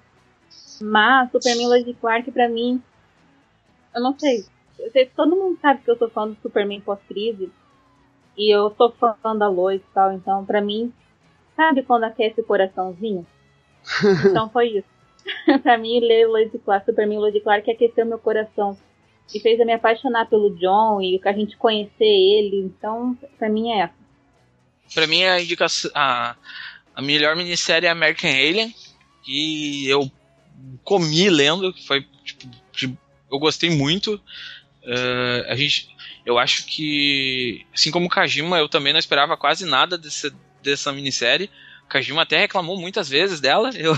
Mas 0.82 1.32
Superman 1.32 1.68
Lois 1.68 1.88
e 1.88 1.94
Clark, 1.94 2.32
pra 2.32 2.48
mim, 2.48 2.82
eu 3.96 4.02
não 4.02 4.18
sei. 4.18 4.46
Eu 4.78 4.92
sei. 4.92 5.06
Todo 5.08 5.36
mundo 5.36 5.58
sabe 5.62 5.82
que 5.82 5.90
eu 5.90 5.98
sou 5.98 6.10
fã 6.10 6.28
do 6.28 6.38
Superman 6.42 6.82
pós-crise. 6.82 7.52
E 8.38 8.54
eu 8.54 8.74
sou 8.78 8.92
fã 8.92 9.36
da 9.36 9.48
Lois 9.48 9.82
e 9.82 9.94
tal. 9.94 10.14
Então, 10.14 10.46
pra 10.46 10.62
mim, 10.62 10.94
sabe 11.56 11.84
quando 11.84 12.04
aquece 12.04 12.42
o 12.42 12.46
coraçãozinho? 12.46 13.26
Então 14.30 14.50
foi 14.50 14.68
isso. 14.70 14.98
pra 15.64 15.78
mim, 15.78 16.00
ler 16.00 16.28
Lois 16.28 16.54
e 16.54 16.60
Clark, 16.60 16.86
Superman 16.86 17.20
Lois 17.20 17.36
e 17.36 17.40
Clark 17.40 17.70
aqueceu 17.70 18.06
meu 18.06 18.20
coração. 18.20 18.78
E 19.34 19.40
fez 19.40 19.60
eu 19.60 19.66
me 19.66 19.74
apaixonar 19.74 20.26
pelo 20.30 20.56
John 20.56 21.02
e 21.02 21.20
a 21.24 21.34
gente 21.34 21.58
conhecer 21.58 21.92
ele. 22.06 22.58
Então, 22.66 23.18
pra 23.38 23.50
mim 23.50 23.72
é 23.72 23.80
essa. 23.82 23.94
Pra 24.94 25.06
mim, 25.08 25.24
a 25.24 25.42
indicação. 25.42 25.92
A, 25.94 26.36
a 26.96 27.02
melhor 27.02 27.36
minissérie 27.36 27.88
é 27.88 27.90
American 27.90 28.30
Alien. 28.32 28.74
Que 29.24 29.88
eu 29.90 30.10
comi 30.84 31.30
lendo. 31.30 31.74
que 31.74 31.86
Foi, 31.86 32.06
tipo, 32.24 32.48
de- 32.72 32.98
eu 33.30 33.40
gostei 33.40 33.70
muito. 33.70 34.20
Eh, 34.84 35.46
a 35.50 35.56
gente, 35.58 35.90
eu 36.26 36.38
acho 36.40 36.66
que, 36.66 37.66
assim 37.74 37.92
como 37.92 38.08
Kajima, 38.08 38.58
eu 38.58 38.70
também 38.70 38.94
não 38.94 39.00
esperava 39.00 39.36
quase 39.36 39.66
nada 39.66 39.98
desse, 39.98 40.32
dessa 40.64 40.94
minissérie. 40.94 41.50
Kajima 41.90 42.22
até 42.22 42.38
reclamou 42.38 42.80
muitas 42.80 43.10
vezes 43.10 43.42
dela, 43.42 43.70
eu, 43.76 43.98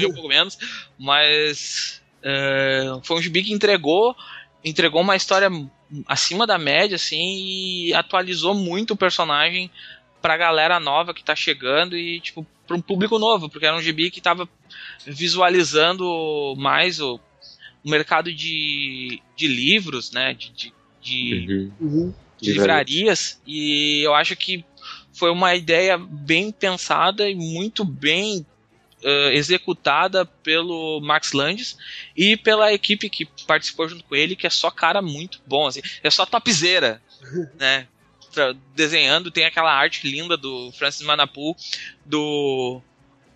eu 0.00 0.08
um 0.08 0.12
pouco 0.14 0.28
menos, 0.28 0.58
mas 0.98 1.99
foi 3.02 3.16
um 3.16 3.22
gibi 3.22 3.42
que 3.42 3.52
entregou, 3.52 4.14
entregou 4.64 5.00
uma 5.00 5.16
história 5.16 5.48
acima 6.06 6.46
da 6.46 6.58
média, 6.58 6.96
assim, 6.96 7.88
e 7.88 7.94
atualizou 7.94 8.54
muito 8.54 8.94
o 8.94 8.96
personagem 8.96 9.70
pra 10.20 10.36
galera 10.36 10.78
nova 10.78 11.14
que 11.14 11.24
tá 11.24 11.34
chegando 11.34 11.96
e, 11.96 12.20
tipo, 12.20 12.46
pra 12.66 12.76
um 12.76 12.82
público 12.82 13.18
novo, 13.18 13.48
porque 13.48 13.66
era 13.66 13.76
um 13.76 13.82
gibi 13.82 14.10
que 14.10 14.20
tava 14.20 14.48
visualizando 15.06 16.54
mais 16.58 17.00
o, 17.00 17.18
o 17.84 17.90
mercado 17.90 18.32
de, 18.32 19.20
de 19.34 19.48
livros, 19.48 20.12
né, 20.12 20.34
de, 20.34 20.52
de, 20.52 20.72
de 21.00 21.70
Uhum. 21.80 22.12
de 22.38 22.52
livrarias 22.52 23.40
e 23.46 24.02
eu 24.04 24.14
acho 24.14 24.36
que 24.36 24.64
foi 25.12 25.30
uma 25.30 25.54
ideia 25.54 25.98
bem 25.98 26.52
pensada 26.52 27.28
e 27.28 27.34
muito 27.34 27.84
bem 27.84 28.46
eh, 29.02 29.34
executada 29.34 30.24
pelo 30.24 31.00
Max 31.00 31.32
Landis 31.32 31.76
e 32.16 32.36
pela 32.36 32.72
equipe 32.72 33.08
que 33.08 33.26
participou 33.46 33.88
junto 33.88 34.04
com 34.04 34.14
ele, 34.14 34.36
que 34.36 34.46
é 34.46 34.50
só 34.50 34.70
cara 34.70 35.00
muito 35.00 35.40
bom, 35.46 35.66
assim, 35.66 35.80
é 36.02 36.10
só 36.10 36.26
topzera, 36.26 37.02
né? 37.58 37.86
Desenhando, 38.76 39.30
tem 39.30 39.44
aquela 39.44 39.74
arte 39.74 40.06
linda 40.08 40.36
do 40.36 40.70
Francis 40.72 41.04
Manapu, 41.04 41.56
do 42.04 42.80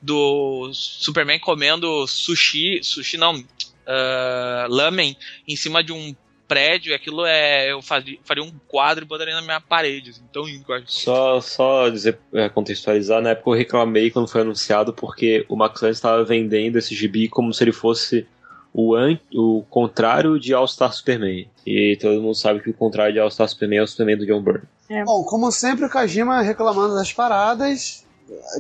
do 0.01 0.71
Superman 0.75 1.41
comendo 1.41 2.07
sushi, 2.07 2.81
sushi 2.85 3.17
não, 3.17 3.43
ah, 3.87 4.67
lamen 4.69 5.17
em 5.47 5.57
cima 5.57 5.83
de 5.83 5.93
um 5.93 6.15
prédio, 6.55 6.95
aquilo 6.95 7.27
é. 7.27 7.73
Eu 7.73 7.83
faria, 7.83 8.17
faria 8.23 8.45
um 8.45 8.53
quadro 8.69 9.05
e 9.05 9.09
botaria 9.09 9.35
na 9.35 9.43
minha 9.43 9.61
parede. 9.61 10.11
Assim, 10.11 10.23
tão 10.33 10.45
lindo 10.45 10.65
que 10.65 10.71
eu 10.71 10.77
acho. 10.77 10.85
Só, 10.87 11.41
só 11.41 11.89
dizer, 11.89 12.19
é, 12.33 12.49
contextualizar, 12.49 13.21
na 13.21 13.31
época 13.31 13.51
eu 13.51 13.55
reclamei 13.55 14.11
quando 14.11 14.29
foi 14.29 14.43
anunciado 14.43 14.93
porque 14.93 15.45
o 15.49 15.57
Max 15.57 15.81
Landis 15.81 15.99
estava 15.99 16.23
vendendo 16.23 16.79
esse 16.79 16.95
gibi 16.95 17.29
como 17.29 17.53
se 17.53 17.65
ele 17.65 17.73
fosse 17.73 18.25
o, 18.73 18.95
an 18.95 19.19
o 19.35 19.65
contrário 19.69 20.39
de 20.39 20.55
All 20.55 20.69
Star 20.69 20.93
Superman. 20.93 21.49
E 21.67 21.99
todo 22.01 22.23
mundo 22.23 22.37
sabe 22.37 22.61
que 22.61 22.71
o 22.71 22.75
contrário 22.75 23.13
de 23.13 23.19
All 23.19 23.31
Star 23.31 23.49
Superman 23.49 23.81
é 23.81 23.83
o 23.83 23.87
Superman 23.87 24.19
do 24.19 24.27
John 24.27 24.41
Byrne. 24.41 24.69
Bom, 25.05 25.25
como 25.25 25.51
sempre, 25.51 25.87
o 25.87 25.91
Kajima 25.91 26.41
reclamando 26.43 26.95
das 26.95 27.13
paradas, 27.13 28.05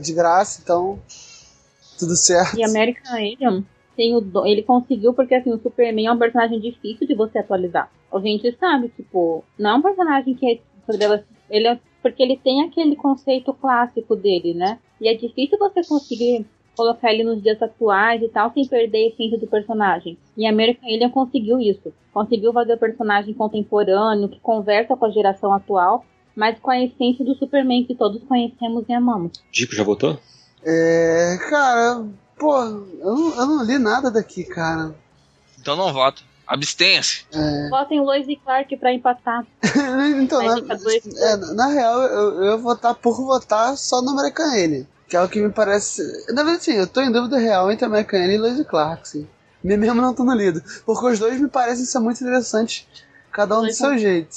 de 0.01 0.13
graça, 0.13 0.61
então. 0.63 0.99
Tudo 1.97 2.17
certo. 2.17 2.59
E 2.59 2.65
American 2.65 3.13
Alien 3.13 3.65
tem 3.97 4.15
o 4.17 4.21
do- 4.21 4.47
ele 4.47 4.63
conseguiu 4.63 5.13
porque 5.15 5.35
assim 5.35 5.53
o 5.53 5.59
Superman 5.61 6.07
é 6.07 6.13
um 6.13 6.19
personagem 6.19 6.61
difícil 6.61 7.07
de 7.07 7.15
você 7.15 7.39
atualizar. 7.39 7.91
A 8.13 8.19
gente 8.21 8.51
sabe, 8.59 8.89
tipo, 8.91 9.45
não 9.59 9.71
é 9.71 9.75
um 9.75 9.83
personagem 9.83 10.35
que 10.35 10.47
é 10.47 10.59
ele 11.51 11.67
é 11.69 11.79
porque 12.03 12.23
ele 12.23 12.37
tem 12.37 12.63
aquele 12.63 12.95
conceito 12.97 13.53
clássico 13.55 14.15
dele, 14.15 14.53
né? 14.55 14.79
E 15.01 15.09
é 15.09 15.15
difícil 15.15 15.59
você 15.59 15.83
conseguir 15.87 16.45
colocar 16.77 17.13
ele 17.13 17.25
nos 17.25 17.43
dias 17.43 17.63
atuais 17.63 18.21
e 18.23 18.29
tal 18.29 18.53
sem 18.53 18.67
perder 18.67 18.99
a 19.05 19.09
essência 19.09 19.39
do 19.39 19.47
personagem. 19.47 20.19
E 20.37 20.47
American 20.47 20.87
Alien 20.89 21.09
conseguiu 21.11 21.59
isso. 21.61 21.93
Conseguiu 22.13 22.53
fazer 22.53 22.75
o 22.75 22.79
personagem 22.79 23.33
contemporâneo 23.33 24.29
que 24.29 24.39
conversa 24.41 24.95
com 24.97 25.07
a 25.07 25.11
geração 25.11 25.53
atual, 25.55 26.05
mas 26.37 26.59
com 26.59 26.71
a 26.71 26.83
essência 26.83 27.25
do 27.25 27.35
Superman 27.37 27.85
que 27.85 27.95
todos 27.95 28.23
conhecemos 28.25 28.85
e 28.89 28.93
amamos. 28.93 29.33
Dico, 29.53 29.75
já 29.75 29.85
votou? 29.85 30.19
É. 30.65 31.37
Cara, 31.49 32.07
pô, 32.39 32.57
eu 32.63 33.15
não, 33.15 33.35
eu 33.37 33.47
não 33.47 33.65
li 33.65 33.79
nada 33.79 34.11
daqui, 34.11 34.45
cara. 34.45 34.95
Então 35.59 35.77
não 35.77 35.93
voto. 35.93 36.23
Abstenha-se. 36.47 37.25
É. 37.33 37.69
Votem 37.71 38.01
Lois 38.01 38.29
e 38.29 38.37
Clark 38.37 38.77
pra 38.77 38.93
empatar. 38.93 39.47
então, 40.21 40.43
na, 40.43 40.59
é, 40.59 41.37
na 41.55 41.67
real, 41.69 42.03
eu, 42.03 42.35
eu 42.35 42.45
ia 42.51 42.57
votar 42.57 42.95
por 42.95 43.17
votar 43.17 43.77
só 43.79 44.03
no 44.03 44.11
American 44.11 44.47
Alien. 44.53 44.87
Que 45.09 45.17
é 45.17 45.23
o 45.23 45.29
que 45.29 45.41
me 45.41 45.51
parece. 45.51 46.03
Na 46.35 46.43
verdade, 46.43 46.65
sim, 46.65 46.73
eu 46.73 46.87
tô 46.87 47.01
em 47.01 47.11
dúvida 47.11 47.39
real 47.39 47.71
entre 47.71 47.87
American 47.87 48.21
Alien 48.21 48.35
e 48.37 48.41
Lois 48.41 48.59
e 48.59 48.65
Clark, 48.65 49.09
sim. 49.09 49.27
Me- 49.63 49.77
Mesmo 49.79 50.03
não 50.03 50.13
tendo 50.15 50.33
lido. 50.35 50.63
Porque 50.85 51.07
os 51.07 51.19
dois 51.19 51.41
me 51.41 51.49
parecem 51.49 51.87
ser 51.87 51.99
muito 52.01 52.21
interessantes, 52.23 52.87
cada 53.33 53.55
um 53.55 53.59
do 53.61 53.65
Dois 53.65 53.77
seu 53.79 53.97
jeito. 53.97 54.37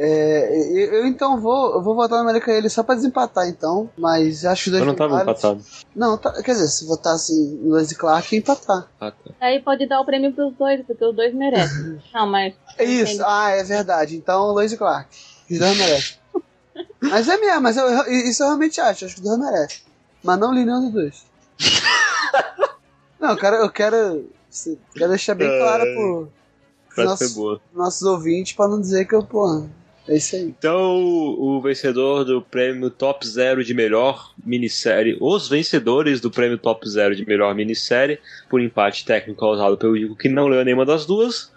É, 0.00 0.56
eu, 0.56 0.92
eu, 0.92 1.06
então 1.08 1.40
vou, 1.40 1.74
eu 1.74 1.82
vou 1.82 1.92
votar 1.92 2.22
no 2.22 2.28
American 2.28 2.54
Alien 2.54 2.68
só 2.68 2.84
pra 2.84 2.94
desempatar, 2.94 3.48
então. 3.48 3.90
Mas 3.98 4.44
acho 4.44 4.62
que 4.62 4.68
os 4.68 4.72
dois 4.72 4.82
Eu 4.82 4.86
não 4.86 4.94
tava 4.94 5.20
empatado. 5.20 5.60
Não, 5.92 6.16
tá- 6.16 6.40
quer 6.40 6.52
dizer, 6.52 6.68
se 6.68 6.86
votasse 6.86 7.32
em 7.32 7.68
Lois 7.68 7.90
e 7.90 7.96
Clark, 7.96 8.36
empatar. 8.36 8.88
Ah, 9.00 9.10
tá. 9.10 9.30
Aí 9.40 9.60
pode 9.60 9.88
dar 9.88 10.00
o 10.00 10.04
prêmio 10.04 10.32
pros 10.32 10.54
dois, 10.54 10.86
porque 10.86 11.04
os 11.04 11.16
dois 11.16 11.34
merecem. 11.34 12.00
Não, 12.14 12.28
mas. 12.28 12.54
É 12.78 12.84
isso, 12.84 13.20
ah, 13.26 13.50
é 13.50 13.64
verdade. 13.64 14.16
Então, 14.16 14.52
Lois 14.52 14.70
e 14.72 14.76
Clark. 14.76 15.08
Os 15.50 15.58
dois 15.58 15.76
merecem. 15.76 16.16
mas 17.02 17.28
é 17.28 17.36
mesmo, 17.36 17.60
mas 17.60 17.76
eu, 17.76 18.06
isso 18.06 18.44
eu 18.44 18.46
realmente 18.46 18.80
acho. 18.80 19.04
Acho 19.04 19.16
que 19.16 19.20
os 19.20 19.26
dois 19.26 19.40
merecem. 19.40 19.80
Mas 20.22 20.38
não 20.38 20.54
li 20.54 20.64
nenhum 20.64 20.82
dos 20.82 20.92
dois. 20.92 21.26
não, 23.18 23.36
cara, 23.36 23.56
eu 23.56 23.68
quero. 23.68 24.30
Quero 24.94 25.08
deixar 25.08 25.34
bem 25.34 25.48
claro 25.58 25.82
pro, 25.82 26.32
boa. 27.34 27.60
nossos 27.74 28.02
ouvintes 28.02 28.52
pra 28.52 28.68
não 28.68 28.80
dizer 28.80 29.04
que 29.04 29.14
eu, 29.14 29.24
pô. 29.24 29.66
É 30.08 30.16
isso 30.16 30.36
aí. 30.36 30.42
Então, 30.42 30.96
o 31.38 31.60
vencedor 31.60 32.24
do 32.24 32.40
prêmio 32.40 32.88
Top 32.88 33.26
Zero 33.26 33.62
de 33.62 33.74
melhor 33.74 34.32
minissérie, 34.44 35.18
os 35.20 35.48
vencedores 35.48 36.20
do 36.20 36.30
prêmio 36.30 36.56
Top 36.56 36.88
Zero 36.88 37.14
de 37.14 37.26
melhor 37.26 37.54
minissérie, 37.54 38.18
por 38.48 38.60
empate 38.60 39.04
técnico 39.04 39.38
causado 39.40 39.76
pelo 39.76 39.96
Igor, 39.96 40.16
que 40.16 40.28
não 40.28 40.48
leu 40.48 40.64
nenhuma 40.64 40.86
das 40.86 41.04
duas, 41.04 41.52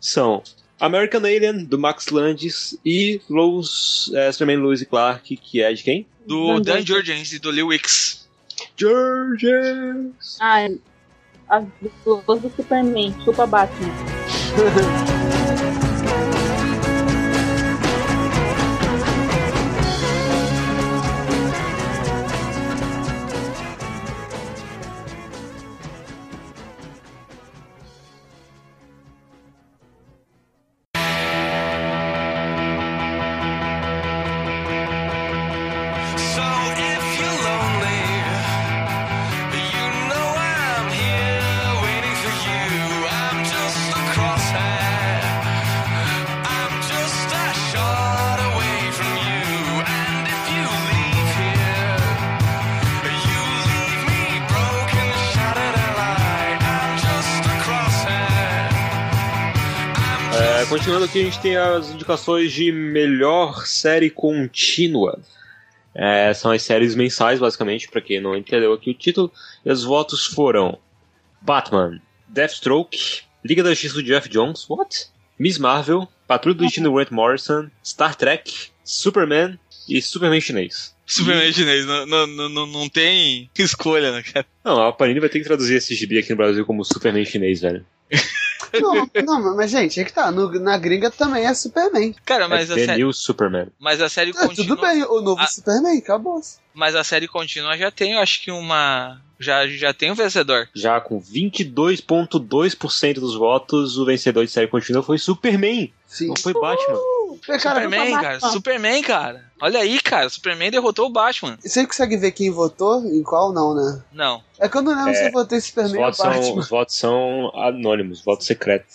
são 0.00 0.42
American 0.80 1.20
Alien, 1.20 1.64
do 1.64 1.78
Max 1.78 2.08
Landis, 2.08 2.78
e 2.84 3.20
Lois, 3.28 4.10
é, 4.14 4.32
Superman 4.32 4.72
e 4.72 4.84
Clark, 4.86 5.36
que 5.36 5.62
é 5.62 5.72
de 5.72 5.82
quem? 5.82 6.06
Do 6.26 6.58
Dan 6.60 6.76
Dan 6.76 6.86
Jurgens 6.86 7.32
e 7.34 7.38
do 7.38 7.50
Lee 7.50 7.62
Wicks. 7.62 8.26
Georges! 8.76 10.38
Ah, 10.40 10.62
é- 10.62 10.78
as 11.48 11.64
duas 12.04 12.40
do 12.40 12.50
Superman. 12.56 13.14
Chupa 13.24 13.46
Batman. 13.46 13.90
aqui, 61.10 61.20
a 61.20 61.24
gente 61.24 61.40
tem 61.40 61.56
as 61.56 61.90
indicações 61.90 62.52
de 62.52 62.70
melhor 62.72 63.66
série 63.66 64.08
contínua. 64.10 65.20
É, 65.94 66.32
são 66.32 66.50
as 66.52 66.62
séries 66.62 66.94
mensais, 66.94 67.40
basicamente, 67.40 67.88
pra 67.88 68.00
quem 68.00 68.20
não 68.20 68.36
entendeu 68.36 68.72
aqui 68.72 68.90
o 68.90 68.94
título. 68.94 69.32
E 69.64 69.70
os 69.70 69.82
votos 69.84 70.24
foram 70.26 70.78
Batman, 71.40 72.00
Deathstroke, 72.28 73.22
Liga 73.44 73.62
da 73.62 73.70
Justiça 73.70 73.94
do 73.94 74.02
Jeff 74.02 74.28
Jones, 74.28 74.64
what? 74.68 75.06
Miss 75.38 75.58
Marvel, 75.58 76.06
Patrulha 76.28 76.54
do 76.56 76.64
Destino 76.64 76.92
Grant 76.92 77.10
Morrison, 77.10 77.68
Star 77.84 78.14
Trek, 78.14 78.68
Superman 78.84 79.58
e 79.88 80.00
Superman 80.00 80.40
chinês. 80.40 80.94
Superman 81.06 81.52
chinês, 81.52 81.84
não, 81.86 82.06
não, 82.06 82.26
não, 82.26 82.48
não- 82.48 82.66
não 82.66 82.88
tem 82.88 83.50
escolha, 83.58 84.12
né, 84.12 84.22
cara? 84.22 84.46
Não, 84.64 84.80
a 84.86 84.92
Panini 84.92 85.18
vai 85.18 85.28
ter 85.28 85.40
que 85.40 85.44
traduzir 85.46 85.74
esse 85.76 85.94
gibi 85.94 86.18
aqui 86.18 86.30
no 86.30 86.36
Brasil 86.36 86.64
como 86.64 86.84
Superman 86.84 87.24
chinês, 87.24 87.60
velho. 87.62 87.84
Não, 88.80 89.10
não, 89.24 89.56
mas 89.56 89.70
gente, 89.70 89.98
é 90.00 90.04
que 90.04 90.12
tá. 90.12 90.30
no- 90.30 90.48
na 90.60 90.78
gringa 90.78 91.10
também 91.10 91.44
é 91.44 91.52
Superman. 91.54 92.14
Cara, 92.24 92.46
mas 92.48 92.70
é 92.70 92.74
a, 92.74 92.76
série, 92.86 92.98
New 93.02 93.12
Superman. 93.12 93.66
mas 93.78 94.00
a 94.00 94.08
série 94.08 94.30
É, 94.30 94.34
contínua. 94.34 94.76
tudo 94.76 94.80
bem, 94.80 95.02
o 95.02 95.20
novo 95.20 95.40
Ah. 95.42 95.46
Superman, 95.46 95.98
acabou. 95.98 96.40
Mas 96.72 96.94
a 96.94 97.02
série 97.02 97.26
contínua 97.26 97.76
já 97.76 97.90
tem, 97.90 98.12
eu 98.12 98.20
acho 98.20 98.42
que 98.42 98.50
uma. 98.50 99.20
Já, 99.40 99.66
já 99.66 99.92
tem 99.94 100.12
um 100.12 100.14
vencedor. 100.14 100.68
Já 100.74 101.00
com 101.00 101.20
22,2% 101.20 103.14
dos 103.14 103.34
votos, 103.34 103.96
o 103.98 104.04
vencedor 104.04 104.44
de 104.44 104.50
série 104.52 104.68
contínua 104.68 105.02
foi 105.02 105.18
Superman, 105.18 105.92
Sim. 106.06 106.28
não 106.28 106.36
foi 106.36 106.52
Batman. 106.52 106.98
Cara, 107.46 107.58
Superman, 107.60 107.98
Batman. 108.12 108.20
cara. 108.20 108.40
Superman, 108.40 109.02
cara. 109.02 109.44
Olha 109.60 109.80
aí, 109.80 110.00
cara. 110.00 110.28
Superman 110.28 110.70
derrotou 110.70 111.06
o 111.06 111.10
Batman. 111.12 111.58
Você 111.62 111.86
consegue 111.86 112.16
ver 112.16 112.32
quem 112.32 112.50
votou? 112.50 113.04
Em 113.04 113.22
qual 113.22 113.52
não, 113.52 113.74
né? 113.74 114.02
Não. 114.12 114.42
É 114.58 114.68
que 114.68 114.76
eu 114.76 114.82
não 114.82 114.94
lembro 114.94 115.10
É, 115.10 115.14
se 115.14 115.26
eu 115.28 115.32
votei 115.32 115.60
Superman 115.60 115.96
ou 115.96 116.00
votos, 116.04 116.16
são, 116.18 116.30
Batman. 116.30 116.60
os 116.60 116.68
votos 116.68 116.96
são 116.96 117.50
anônimos, 117.54 118.22
votos 118.22 118.46
secretos. 118.46 118.94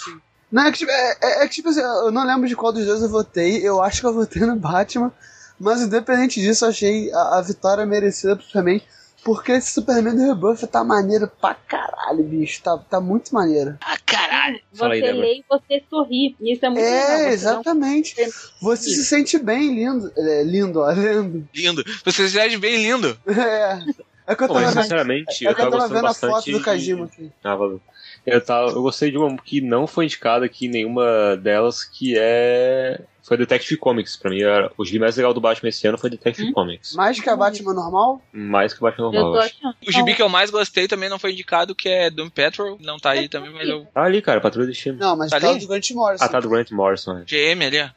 Não, 0.51 0.63
é 0.63 0.71
que, 0.71 0.77
tipo, 0.79 0.91
é, 0.91 1.17
é- 1.21 1.43
é 1.43 1.47
que, 1.47 1.55
tipo 1.55 1.69
assim, 1.69 1.81
eu 1.81 2.11
não 2.11 2.25
lembro 2.25 2.47
de 2.47 2.55
qual 2.55 2.71
dos 2.71 2.85
dois 2.85 3.01
eu 3.01 3.09
votei. 3.09 3.57
Eu 3.67 3.81
acho 3.81 3.99
que 4.01 4.07
eu 4.07 4.13
votei 4.13 4.41
no 4.43 4.55
Batman. 4.55 5.11
Mas 5.59 5.81
independente 5.81 6.39
disso, 6.41 6.65
eu 6.65 6.69
achei 6.69 7.11
a, 7.13 7.37
a 7.37 7.41
vitória 7.41 7.85
merecida 7.85 8.35
pro 8.35 8.45
Superman. 8.45 8.81
Porque 9.25 9.53
esse 9.53 9.71
Superman 9.71 10.15
do 10.15 10.21
Rebuff 10.21 10.65
tá 10.67 10.83
maneiro 10.83 11.29
pra 11.41 11.55
caralho, 11.55 12.23
bicho. 12.23 12.61
Tá, 12.61 12.77
tá 12.77 13.01
muito 13.01 13.33
maneiro. 13.33 13.75
Ah, 13.81 13.97
caralho. 14.05 14.59
Fala 14.71 14.93
aí, 14.93 14.99
Você 15.01 15.05
Débora. 15.07 15.25
lê 15.25 15.33
e 15.39 15.45
você 15.49 15.83
sorri. 15.89 16.35
Isso 16.39 16.63
é 16.65 16.69
muito 16.69 16.83
legal. 16.85 16.99
É, 16.99 17.07
Você 17.15 17.23
não- 17.23 17.29
exatamente. 17.31 18.15
Você 18.61 18.89
se 18.91 19.03
sente 19.03 19.39
bem 19.39 19.73
lindo. 19.73 20.11
É, 20.15 20.43
lindo, 20.43 20.79
ó, 20.79 20.91
lindo. 20.93 21.49
Lindo. 21.53 21.83
Você 22.05 22.29
se 22.29 22.35
veste 22.37 22.57
bem 22.59 22.83
lindo. 22.83 23.17
É. 23.27 23.79
É 24.27 24.35
que 24.35 24.43
eu 24.43 24.47
tava 24.47 24.59
mas 24.61 24.73
vendo, 24.73 24.81
sinceramente, 24.83 25.45
é 25.45 25.49
eu 25.51 25.55
tava 25.55 25.69
tava 25.69 25.71
gostando 25.77 25.93
vendo 25.93 26.05
a 26.05 26.07
bastante. 26.09 26.31
foto 26.33 26.51
do 26.51 26.61
Kajima 26.61 27.05
aqui. 27.05 27.31
Ah, 27.43 27.55
valeu. 27.55 27.81
Eu, 28.25 28.41
tava, 28.43 28.71
eu 28.71 28.81
gostei 28.81 29.11
de 29.11 29.17
uma 29.19 29.37
que 29.37 29.61
não 29.61 29.85
foi 29.85 30.05
indicada 30.05 30.43
aqui, 30.45 30.67
nenhuma 30.67 31.37
delas, 31.37 31.83
que 31.83 32.15
é. 32.17 33.01
Foi 33.23 33.37
Detective 33.37 33.77
Comics. 33.79 34.15
Pra 34.17 34.29
mim, 34.31 34.41
era, 34.41 34.71
o 34.77 34.83
gibi 34.85 34.99
mais 34.99 35.15
legal 35.15 35.33
do 35.33 35.41
Batman 35.41 35.69
esse 35.69 35.87
ano 35.87 35.97
foi 35.97 36.09
Detective 36.09 36.47
Hum? 36.49 36.53
Comics. 36.53 36.93
Mais 36.95 37.19
que 37.19 37.29
a 37.29 37.35
Batman 37.35 37.73
normal? 37.73 38.21
Mais 38.31 38.73
que 38.73 38.79
o 38.79 38.83
Batman 38.83 39.07
Eu 39.07 39.11
normal. 39.13 39.47
O 39.87 39.91
gibi 39.91 40.13
que 40.15 40.21
eu 40.21 40.29
mais 40.29 40.49
gostei 40.49 40.87
também 40.87 41.09
não 41.09 41.19
foi 41.19 41.31
indicado, 41.33 41.75
que 41.75 41.87
é 41.89 42.09
Doom 42.09 42.29
Patrol. 42.29 42.77
Não 42.81 42.97
tá 42.97 43.11
aí 43.11 43.27
também, 43.29 43.51
mas 43.51 43.67
eu. 43.69 43.85
Tá 43.93 44.03
ali, 44.03 44.21
cara, 44.23 44.41
Patrulha 44.41 44.65
do 44.67 44.71
Destino. 44.71 44.97
Não, 44.99 45.15
mas 45.15 45.29
Tá 45.31 45.39
tá 45.39 45.49
ali? 45.49 45.59
do 45.59 45.67
Grant 45.67 45.91
Morrison. 45.91 46.23
Ah, 46.25 46.29
tá 46.29 46.39
do 46.39 46.49
Grant 46.49 46.71
Morrison. 46.71 47.13
né? 47.13 47.25
GM 47.27 47.63
ali, 47.65 47.81
ó. 47.81 47.89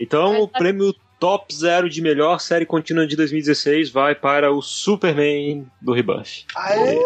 Então, 0.00 0.32
Mas 0.32 0.42
o 0.42 0.48
tá- 0.48 0.58
prêmio 0.58 0.94
Top 1.22 1.54
Zero 1.54 1.88
de 1.88 2.02
melhor 2.02 2.40
série 2.40 2.66
contínua 2.66 3.06
de 3.06 3.14
2016 3.14 3.90
vai 3.90 4.12
para 4.12 4.50
o 4.50 4.60
Superman 4.60 5.64
do 5.80 5.92
Rebuff. 5.92 6.44
Aê! 6.56 6.98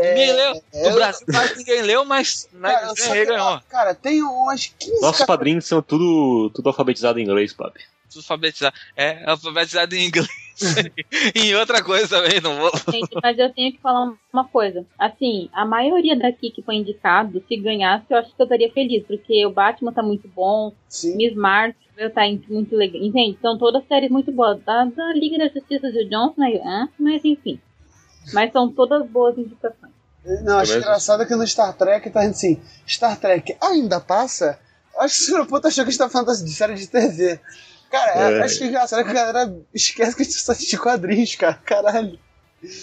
Ninguém 0.00 0.32
leu. 0.32 0.62
é, 0.74 0.88
No 0.88 0.94
Brasil 0.96 1.26
quase 1.30 1.56
ninguém 1.56 1.82
leu, 1.82 2.04
mas 2.04 2.48
Cara, 2.60 2.92
na 2.92 3.24
ganhou. 3.24 3.60
cara, 3.68 3.94
tem 3.94 4.22
umas 4.24 4.66
15 4.76 5.00
Nossos 5.00 5.18
cara- 5.18 5.26
padrinhos 5.28 5.66
são 5.66 5.80
tudo, 5.80 6.50
tudo 6.52 6.68
alfabetizado 6.68 7.20
em 7.20 7.22
inglês, 7.22 7.52
papi. 7.52 7.80
Tudo 8.10 8.22
alfabetizado. 8.22 8.74
É, 8.96 9.22
alfabetizado 9.30 9.94
em 9.94 10.06
inglês. 10.08 10.28
E 11.34 11.54
outra 11.54 11.82
coisa 11.82 12.08
também, 12.08 12.40
não 12.40 12.56
vou. 12.56 12.70
Gente, 12.90 13.08
mas 13.22 13.38
eu 13.38 13.52
tenho 13.52 13.72
que 13.72 13.80
falar 13.80 14.12
uma 14.32 14.44
coisa. 14.44 14.84
Assim, 14.98 15.48
a 15.52 15.64
maioria 15.64 16.16
daqui 16.16 16.50
que 16.50 16.62
foi 16.62 16.76
indicado, 16.76 17.42
se 17.46 17.56
ganhasse, 17.56 18.06
eu 18.10 18.18
acho 18.18 18.34
que 18.34 18.40
eu 18.40 18.44
estaria 18.44 18.72
feliz, 18.72 19.04
porque 19.06 19.44
o 19.46 19.50
Batman 19.50 19.92
tá 19.92 20.02
muito 20.02 20.28
bom, 20.28 20.72
Sim. 20.88 21.16
Miss 21.16 21.34
Marvel 21.34 21.74
tá 22.14 22.22
muito 22.48 22.74
legal. 22.76 23.02
Entende? 23.02 23.38
São 23.40 23.56
todas 23.58 23.86
séries 23.86 24.10
muito 24.10 24.32
boas. 24.32 24.60
Da, 24.64 24.84
da 24.84 25.12
Liga 25.12 25.38
da 25.38 25.48
Justiça 25.48 25.90
do 25.90 26.08
Johnson, 26.08 26.40
né? 26.40 26.88
Mas 26.98 27.24
enfim. 27.24 27.60
Mas 28.32 28.52
são 28.52 28.70
todas 28.70 29.08
boas 29.08 29.36
indicações. 29.38 29.92
Não, 30.42 30.58
acho 30.58 30.72
menos- 30.72 30.84
engraçado 30.86 31.26
que 31.26 31.34
no 31.34 31.46
Star 31.46 31.74
Trek 31.76 32.10
tá 32.10 32.20
assim, 32.22 32.60
Star 32.86 33.18
Trek 33.18 33.56
ainda 33.62 33.98
passa? 34.00 34.58
Acho 34.98 35.16
que 35.16 35.22
o 35.22 35.24
senhor 35.26 35.46
puta 35.46 35.68
achou 35.68 35.84
que 35.84 35.88
a 35.88 35.92
gente 35.92 35.98
tá 35.98 36.08
falando 36.10 36.44
de 36.44 36.52
série 36.52 36.74
de 36.74 36.86
TV. 36.88 37.40
Cara, 37.90 38.12
É. 38.32 38.42
acho 38.42 38.58
que 38.58 38.64
é 38.64 38.66
engraçado 38.68 39.04
que 39.04 39.10
a 39.10 39.14
galera 39.14 39.56
esquece 39.74 40.14
que 40.14 40.22
a 40.22 40.24
gente 40.24 40.36
só 40.38 40.52
assiste 40.52 40.76
quadrinhos, 40.76 41.34
cara. 41.36 41.54
Caralho. 41.64 42.18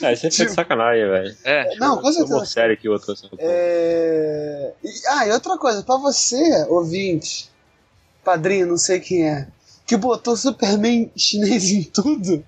Ah, 0.02 0.14
isso 0.14 0.26
é 0.26 0.30
de 0.30 0.50
sacanagem, 0.50 1.06
velho. 1.08 1.38
É. 1.44 1.76
Não, 1.76 1.98
com 1.98 2.04
Uma 2.04 2.14
certeza. 2.14 2.46
série 2.46 2.78
que 2.78 2.88
outra. 2.88 3.14
É... 3.40 4.72
e- 4.84 5.08
Ah, 5.10 5.28
e 5.28 5.32
outra 5.32 5.58
coisa, 5.58 5.84
pra 5.84 5.98
você, 5.98 6.66
ouvinte, 6.70 7.50
padrinho, 8.24 8.68
não 8.68 8.78
sei 8.78 9.00
quem 9.00 9.28
é, 9.30 9.48
que 9.86 9.98
botou 9.98 10.36
Superman 10.38 11.12
chinês 11.16 11.66
em 11.72 11.84
tudo, 11.84 12.44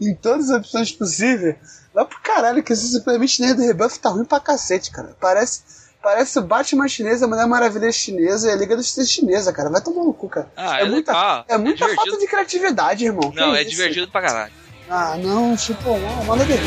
em 0.00 0.14
todas 0.14 0.50
as 0.50 0.58
opções 0.58 0.90
possíveis, 0.92 1.56
vai 1.94 2.04
pro 2.04 2.20
caralho 2.20 2.62
que 2.62 2.72
esse 2.72 2.88
Superman 2.90 3.28
chinês 3.28 3.54
do 3.54 3.62
Rebuff 3.62 3.98
tá 4.00 4.10
ruim 4.10 4.24
pra 4.24 4.40
cacete, 4.40 4.90
cara. 4.90 5.16
Parece, 5.20 5.62
parece 6.02 6.38
o 6.38 6.42
Batman 6.42 6.88
chinês, 6.88 7.22
a 7.22 7.26
Mulher 7.26 7.46
Maravilha 7.46 7.90
chinesa 7.92 8.48
e 8.48 8.52
a 8.52 8.56
Liga 8.56 8.76
da 8.76 8.82
Justiça 8.82 9.06
chinesa, 9.10 9.52
cara. 9.52 9.70
Vai 9.70 9.80
tomar 9.80 10.04
no 10.04 10.12
cu, 10.14 10.28
cara. 10.28 10.48
Ah, 10.56 10.78
É 10.78 10.82
é, 10.82 10.88
muita- 10.88 11.12
legal. 11.12 11.44
É 11.48 11.58
muita 11.58 11.74
divertido. 11.78 11.96
falta 12.10 12.18
de 12.20 12.26
criatividade, 12.26 13.04
irmão. 13.04 13.32
Não, 13.34 13.52
Que 13.52 13.58
é 13.58 13.60
isso? 13.62 13.70
divertido 13.70 14.08
pra 14.10 14.22
caralho. 14.22 14.52
Ah, 14.88 15.16
não, 15.18 15.56
tipo, 15.56 15.98
manda 16.26 16.44
beber. 16.44 16.60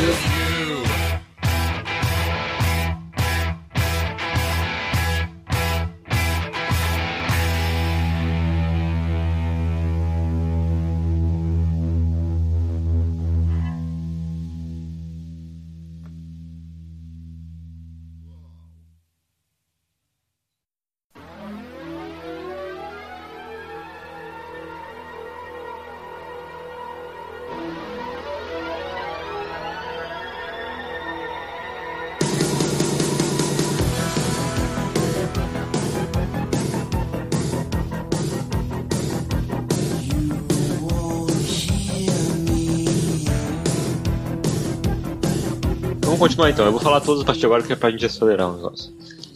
Vamos 46.20 46.34
continuar 46.34 46.50
então. 46.50 46.66
Eu 46.66 46.72
vou 46.72 46.80
falar 46.82 47.00
todas 47.00 47.22
a 47.22 47.24
partir 47.24 47.40
de 47.40 47.46
agora 47.46 47.62
que 47.62 47.72
é 47.72 47.76
pra 47.76 47.90
gente 47.90 48.04
acelerar 48.04 48.50
o 48.50 48.56
negócio. 48.56 48.94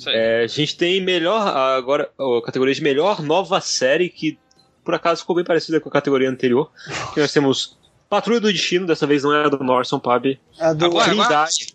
É, 0.08 0.42
a 0.42 0.46
gente 0.46 0.76
tem 0.76 1.00
melhor, 1.00 1.40
agora, 1.48 2.10
a 2.18 2.42
categoria 2.44 2.74
de 2.74 2.82
melhor 2.82 3.22
nova 3.22 3.58
série, 3.62 4.10
que 4.10 4.38
por 4.84 4.92
acaso 4.94 5.22
ficou 5.22 5.34
bem 5.34 5.44
parecida 5.46 5.80
com 5.80 5.88
a 5.88 5.92
categoria 5.92 6.28
anterior. 6.28 6.70
Que 7.14 7.20
nós 7.20 7.32
temos 7.32 7.78
Patrulha 8.06 8.38
do 8.38 8.52
Destino, 8.52 8.86
dessa 8.86 9.06
vez 9.06 9.22
não 9.22 9.32
é 9.34 9.46
a 9.46 9.48
do 9.48 9.64
Norson 9.64 9.98
Pub. 9.98 10.36
A 10.60 10.74
do... 10.74 10.84
Agora- 10.84 11.06
Trindade, 11.06 11.74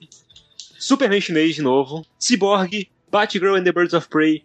Superman 0.77 1.19
chinês 1.19 1.55
de 1.55 1.63
novo, 1.63 2.05
Cyborg, 2.19 2.87
Batgirl 3.11 3.55
and 3.55 3.63
the 3.63 3.71
Birds 3.71 3.95
of 3.95 4.07
Prey, 4.09 4.43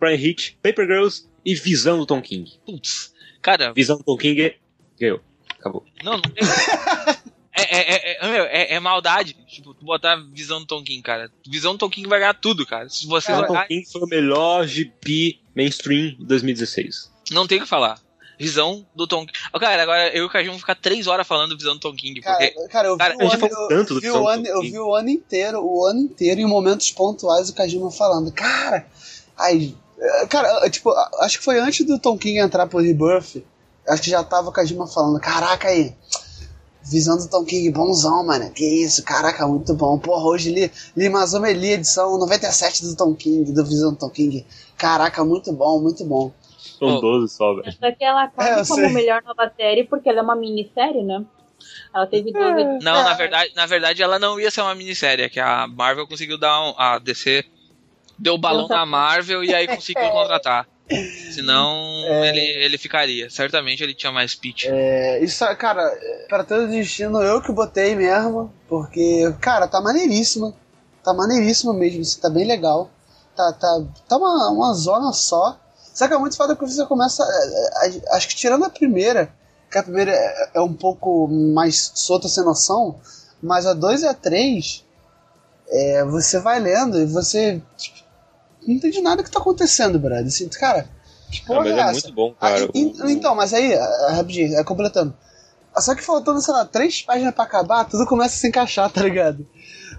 Brian 0.00 0.16
Hitch, 0.16 0.56
Paper 0.60 0.84
Girls 0.84 1.28
e 1.44 1.54
Visão 1.54 1.96
do 1.96 2.06
Tom 2.06 2.20
King. 2.20 2.50
Putz. 2.66 3.14
Cara, 3.40 3.72
Visão 3.72 3.98
do 3.98 4.02
Tom 4.02 4.16
King 4.16 4.52
ganhou. 4.98 5.20
Acabou. 5.60 5.84
não, 6.02 6.14
não 6.14 6.22
tem. 6.22 6.42
É, 7.60 7.76
é, 7.76 8.12
é, 8.12 8.18
é, 8.26 8.30
meu, 8.32 8.44
é- 8.44 8.74
é 8.74 8.80
maldade. 8.80 9.34
Tipo, 9.46 9.74
tu 9.74 9.84
botar 9.84 10.16
visão 10.32 10.60
do 10.60 10.66
Tom 10.66 10.82
King, 10.82 11.02
cara. 11.02 11.30
Visão 11.46 11.72
do 11.72 11.78
Tom 11.78 11.90
King 11.90 12.08
vai 12.08 12.18
ganhar 12.20 12.34
tudo, 12.34 12.64
cara. 12.66 12.88
Se 12.88 13.06
você 13.06 13.28
Visão 13.28 13.42
do 13.42 13.46
Tom 13.48 13.52
olhar, 13.54 13.66
King 13.68 13.84
foi 13.90 14.02
o 14.02 14.06
melhor 14.06 14.66
GP 14.66 15.38
mainstream 15.54 16.16
de 16.18 16.24
2016. 16.24 17.10
não 17.30 17.46
tem 17.46 17.58
o 17.58 17.62
que 17.62 17.68
falar. 17.68 17.98
Visão 18.38 18.86
do 18.94 19.06
Tom 19.06 19.26
King. 19.26 19.38
Cara, 19.60 19.82
agora 19.82 20.08
eu 20.16 20.22
e 20.22 20.26
o 20.26 20.30
Caju 20.30 20.46
vamos 20.46 20.62
ficar 20.62 20.74
três 20.74 21.06
horas 21.06 21.26
falando 21.26 21.56
visão 21.58 21.74
do 21.74 21.80
Tom 21.80 21.94
King. 21.94 22.22
Porque 22.22 22.50
Cara, 22.50 22.68
cara, 22.68 22.88
eu 22.88 22.94
vi, 22.94 22.98
Cara, 22.98 23.16
o 23.18 23.20
ano, 23.20 23.38
falou 23.38 23.68
tanto 23.68 23.94
do 24.00 24.06
eu, 24.06 24.12
vi 24.12 24.18
o 24.18 24.28
ano, 24.28 24.46
eu 24.46 24.60
vi 24.62 24.78
o 24.78 24.94
ano 24.94 25.08
inteiro, 25.10 25.62
o 25.62 25.84
ano 25.84 26.00
inteiro, 26.00 26.40
em 26.40 26.46
momentos 26.46 26.90
pontuais, 26.90 27.50
o 27.50 27.54
Kajima 27.54 27.90
falando, 27.90 28.32
cara, 28.32 28.86
ai, 29.36 29.74
cara, 30.30 30.70
tipo, 30.70 30.90
acho 31.20 31.38
que 31.38 31.44
foi 31.44 31.60
antes 31.60 31.84
do 31.86 31.98
Tom 31.98 32.16
King 32.16 32.38
entrar 32.38 32.66
pro 32.66 32.78
Rebirth, 32.80 33.44
acho 33.86 34.02
que 34.02 34.08
já 34.10 34.24
tava 34.24 34.48
o 34.48 34.52
Kajima 34.52 34.86
falando, 34.86 35.20
caraca 35.20 35.68
aí, 35.68 35.94
Visão 36.90 37.16
do 37.16 37.28
Tom 37.28 37.44
King, 37.44 37.70
bonzão, 37.70 38.26
mano. 38.26 38.50
Que 38.50 38.64
isso, 38.64 39.02
caraca, 39.04 39.46
muito 39.46 39.72
bom. 39.74 39.96
Porra, 39.98 40.24
hoje 40.24 40.50
li, 40.50 40.70
li 40.96 41.08
Mazuma 41.08 41.50
li 41.50 41.72
edição 41.72 42.18
97 42.18 42.84
do 42.84 42.96
Tom 42.96 43.14
King, 43.14 43.52
do 43.52 43.64
Visão 43.64 43.92
do 43.92 43.98
Tom 43.98 44.10
King. 44.10 44.44
Caraca, 44.76 45.24
muito 45.24 45.52
bom, 45.52 45.80
muito 45.80 46.04
bom. 46.04 46.32
São 46.78 46.96
Oh. 46.96 47.00
12 47.00 47.34
só, 47.34 47.54
velho. 47.54 47.72
Só 47.72 47.92
que 47.92 48.04
ela 48.04 48.24
É, 48.24 48.28
cabe 48.28 48.50
eu 48.60 48.66
como 48.66 48.80
sei. 48.80 48.88
melhor 48.92 49.22
nova 49.22 49.50
série 49.56 49.84
porque 49.84 50.08
ela 50.08 50.18
é 50.20 50.22
uma 50.22 50.34
minissérie, 50.34 51.02
né? 51.02 51.24
Ela 51.94 52.06
teve 52.06 52.32
duas 52.32 52.56
edições. 52.56 52.82
Não, 52.84 52.96
É. 53.00 53.04
na 53.04 53.14
verdade, 53.14 53.52
na 53.54 53.66
verdade 53.66 54.02
ela 54.02 54.18
não 54.18 54.40
ia 54.40 54.50
ser 54.50 54.62
uma 54.62 54.74
minissérie, 54.74 55.24
é 55.24 55.28
que 55.28 55.38
a 55.38 55.66
Marvel 55.66 56.06
conseguiu 56.08 56.38
dar 56.38 56.60
um, 56.62 56.74
a 56.76 56.98
DC 56.98 57.44
deu 58.18 58.34
o 58.34 58.38
balão 58.38 58.66
na 58.68 58.84
Marvel 58.86 59.44
e 59.44 59.54
aí 59.54 59.66
conseguiu 59.68 60.08
contratar. 60.10 60.66
Senão 61.32 62.04
ele, 62.24 62.40
ele 62.40 62.78
ficaria. 62.78 63.30
Certamente 63.30 63.82
ele 63.82 63.94
tinha 63.94 64.12
mais 64.12 64.34
pitch. 64.34 64.66
É, 64.66 65.22
isso, 65.22 65.44
cara, 65.56 65.82
para 66.28 66.44
todo 66.44 66.68
destino, 66.68 67.22
eu 67.22 67.40
que 67.40 67.52
botei 67.52 67.94
mesmo, 67.94 68.52
porque, 68.68 69.32
cara, 69.40 69.68
tá 69.68 69.80
maneiríssima. 69.80 70.54
Tá 71.04 71.14
maneiríssima 71.14 71.72
mesmo, 71.72 72.00
isso 72.02 72.20
tá 72.20 72.28
bem 72.28 72.46
legal. 72.46 72.90
Tá, 73.36 73.52
tá, 73.52 73.82
tá 74.08 74.16
uma, 74.16 74.50
uma 74.50 74.74
zona 74.74 75.12
só. 75.12 75.58
Só 75.94 76.08
que 76.08 76.14
é 76.14 76.18
muito 76.18 76.36
foda 76.36 76.56
que 76.56 76.66
você 76.66 76.84
começa. 76.86 77.22
é, 77.22 77.88
é, 77.88 78.16
Acho 78.16 78.28
que 78.28 78.34
tirando 78.34 78.64
a 78.64 78.70
primeira, 78.70 79.32
que 79.70 79.78
a 79.78 79.82
primeira 79.82 80.12
é, 80.12 80.50
é 80.54 80.60
um 80.60 80.72
pouco 80.72 81.28
mais 81.28 81.92
solta 81.94 82.28
sem 82.28 82.44
noção, 82.44 83.00
mas 83.42 83.66
a 83.66 83.72
2 83.72 84.02
e 84.02 84.06
a 84.06 84.14
3, 84.14 84.84
é, 85.68 86.04
você 86.04 86.40
vai 86.40 86.58
lendo 86.58 87.00
e 87.00 87.06
você 87.06 87.62
tipo, 87.76 87.99
não 88.66 88.74
entende 88.74 89.00
nada 89.00 89.22
que 89.22 89.30
tá 89.30 89.38
acontecendo, 89.40 89.98
brother. 89.98 90.26
Assim, 90.26 90.48
cara, 90.48 90.88
que 91.30 91.40
Ah, 91.42 91.46
porra 91.46 91.60
mas 91.60 91.72
é 91.76 91.80
é 91.80 91.92
muito 91.92 92.12
bom, 92.12 92.34
Ah, 92.40 92.48
cara. 92.50 92.68
e- 92.74 92.86
O- 93.02 93.08
então, 93.10 93.34
mas 93.34 93.52
aí, 93.54 93.74
ah, 93.74 94.08
rapidinho, 94.12 94.56
é, 94.58 94.64
completando. 94.64 95.14
Ah, 95.74 95.80
Só 95.80 95.94
que 95.94 96.02
faltando, 96.02 96.40
sei 96.40 96.52
lá, 96.52 96.64
três 96.64 97.00
páginas 97.02 97.34
pra 97.34 97.44
acabar, 97.44 97.84
tudo 97.84 98.04
começa 98.06 98.34
a 98.34 98.38
se 98.38 98.48
encaixar, 98.48 98.90
tá 98.90 99.02
ligado? 99.02 99.46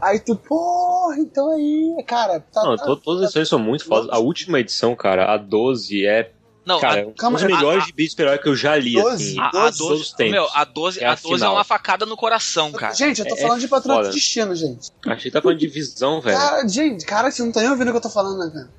Aí 0.01 0.19
tu, 0.19 0.35
porra, 0.35 1.17
então 1.19 1.49
aí, 1.51 2.03
cara, 2.07 2.39
tá. 2.51 2.63
Não, 2.63 2.75
tá- 2.75 2.85
to- 2.85 2.97
todas 2.97 3.21
as 3.21 3.25
edições 3.27 3.47
são 3.49 3.59
muito 3.59 3.85
fodas. 3.85 4.09
A 4.09 4.17
última 4.19 4.59
edição, 4.59 4.95
cara, 4.95 5.31
a 5.33 5.37
12, 5.37 6.05
é, 6.05 6.31
Não, 6.63 6.79
cara, 6.79 7.01
a, 7.03 7.07
um 7.07 7.13
calma, 7.13 7.39
a- 7.39 7.45
melhores 7.45 7.85
gibis 7.85 8.05
de 8.05 8.11
super-herói 8.11 8.37
que 8.37 8.47
eu 8.47 8.55
já 8.55 8.75
li, 8.75 8.93
12? 8.93 9.29
assim. 9.31 9.39
a, 9.39 9.47
a 9.47 9.51
todos 9.51 9.77
12, 9.79 10.01
os 10.03 10.11
tempos. 10.13 10.31
meu, 10.31 10.47
a 10.53 10.63
12, 10.63 10.99
É 10.99 11.05
a 11.07 11.11
a 11.13 11.15
12 11.15 11.43
é 11.43 11.49
uma 11.49 11.63
facada 11.63 12.05
no 12.05 12.15
coração, 12.15 12.71
cara. 12.71 12.93
Gente, 12.93 13.19
eu 13.21 13.27
tô 13.27 13.35
É- 13.35 13.41
falando 13.41 13.59
de 13.59 13.67
Patrulha 13.67 13.95
foda. 13.97 14.09
do 14.09 14.13
Destino, 14.13 14.55
gente. 14.55 14.89
Achei 15.07 15.23
que 15.23 15.31
tá 15.31 15.41
falando 15.41 15.57
de 15.57 15.67
visão, 15.67 16.21
velho. 16.21 16.37
Cara, 16.37 16.67
gente, 16.67 17.05
cara, 17.05 17.31
você 17.31 17.43
não 17.43 17.51
tá 17.51 17.61
nem 17.61 17.69
ouvindo 17.71 17.87
o 17.87 17.91
que 17.91 17.97
eu 17.97 18.01
tô 18.01 18.09
falando, 18.11 18.37
né, 18.45 18.51
cara? 18.53 18.69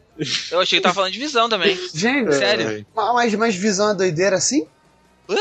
Eu 0.53 0.61
achei 0.61 0.79
que 0.79 0.83
tava 0.83 0.95
falando 0.95 1.13
de 1.13 1.19
visão 1.19 1.49
também. 1.49 1.75
Gente, 1.93 2.33
Sério? 2.35 2.87
ma- 2.95 3.15
mas, 3.15 3.35
mas 3.35 3.55
visão 3.57 3.91
é 3.91 3.95
doideira 3.95 4.37
assim? 4.37 4.67
Hã? 5.29 5.37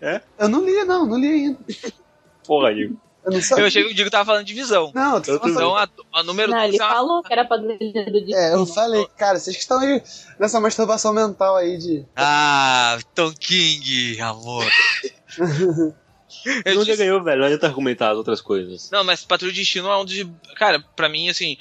É? 0.00 0.20
Eu 0.38 0.48
não 0.48 0.64
li, 0.64 0.84
não, 0.84 1.06
não 1.06 1.18
li 1.18 1.26
ainda. 1.26 1.58
Porra, 2.46 2.68
aí. 2.68 2.92
Eu 3.26 3.32
não 3.32 3.42
sabia. 3.42 3.64
Eu 3.64 3.66
achei 3.66 3.82
que 3.84 3.90
o 3.90 3.94
Diego 3.94 4.10
tava 4.10 4.24
falando 4.24 4.44
de 4.46 4.54
visão. 4.54 4.92
Não, 4.94 5.16
eu 5.16 5.20
tô 5.20 5.32
Eu 5.32 5.38
falando. 5.40 5.56
Então 5.56 5.76
a, 5.76 5.88
a 6.14 6.22
número 6.22 6.52
Não, 6.52 6.58
12 6.58 6.68
ele 6.68 6.78
falou 6.78 7.22
que 7.22 7.32
era 7.32 7.44
pra 7.44 7.56
do 7.56 7.66
destino. 7.66 8.34
É, 8.36 8.54
eu 8.54 8.64
falei, 8.66 9.04
cara, 9.18 9.38
vocês 9.38 9.56
que 9.56 9.62
estão 9.62 9.80
aí 9.80 10.00
nessa 10.38 10.60
masturbação 10.60 11.12
mental 11.12 11.56
aí 11.56 11.76
de. 11.76 12.04
Ah, 12.14 12.96
Tom 13.14 13.32
King, 13.32 14.20
amor. 14.20 14.64
Eu 16.64 16.74
Não 16.76 16.84
disse- 16.84 16.96
ganhou, 16.98 17.22
velho. 17.22 17.40
Não 17.40 17.46
adianta 17.46 17.66
argumentar 17.66 18.10
as 18.12 18.16
outras 18.16 18.40
coisas. 18.40 18.90
Não, 18.90 19.02
mas 19.04 19.24
Patrulha 19.24 19.52
de 19.52 19.58
Destino 19.60 19.88
é 19.88 19.96
um 19.98 20.04
dos. 20.04 20.14
Cara, 20.56 20.80
pra 20.94 21.08
mim, 21.08 21.28
assim. 21.28 21.56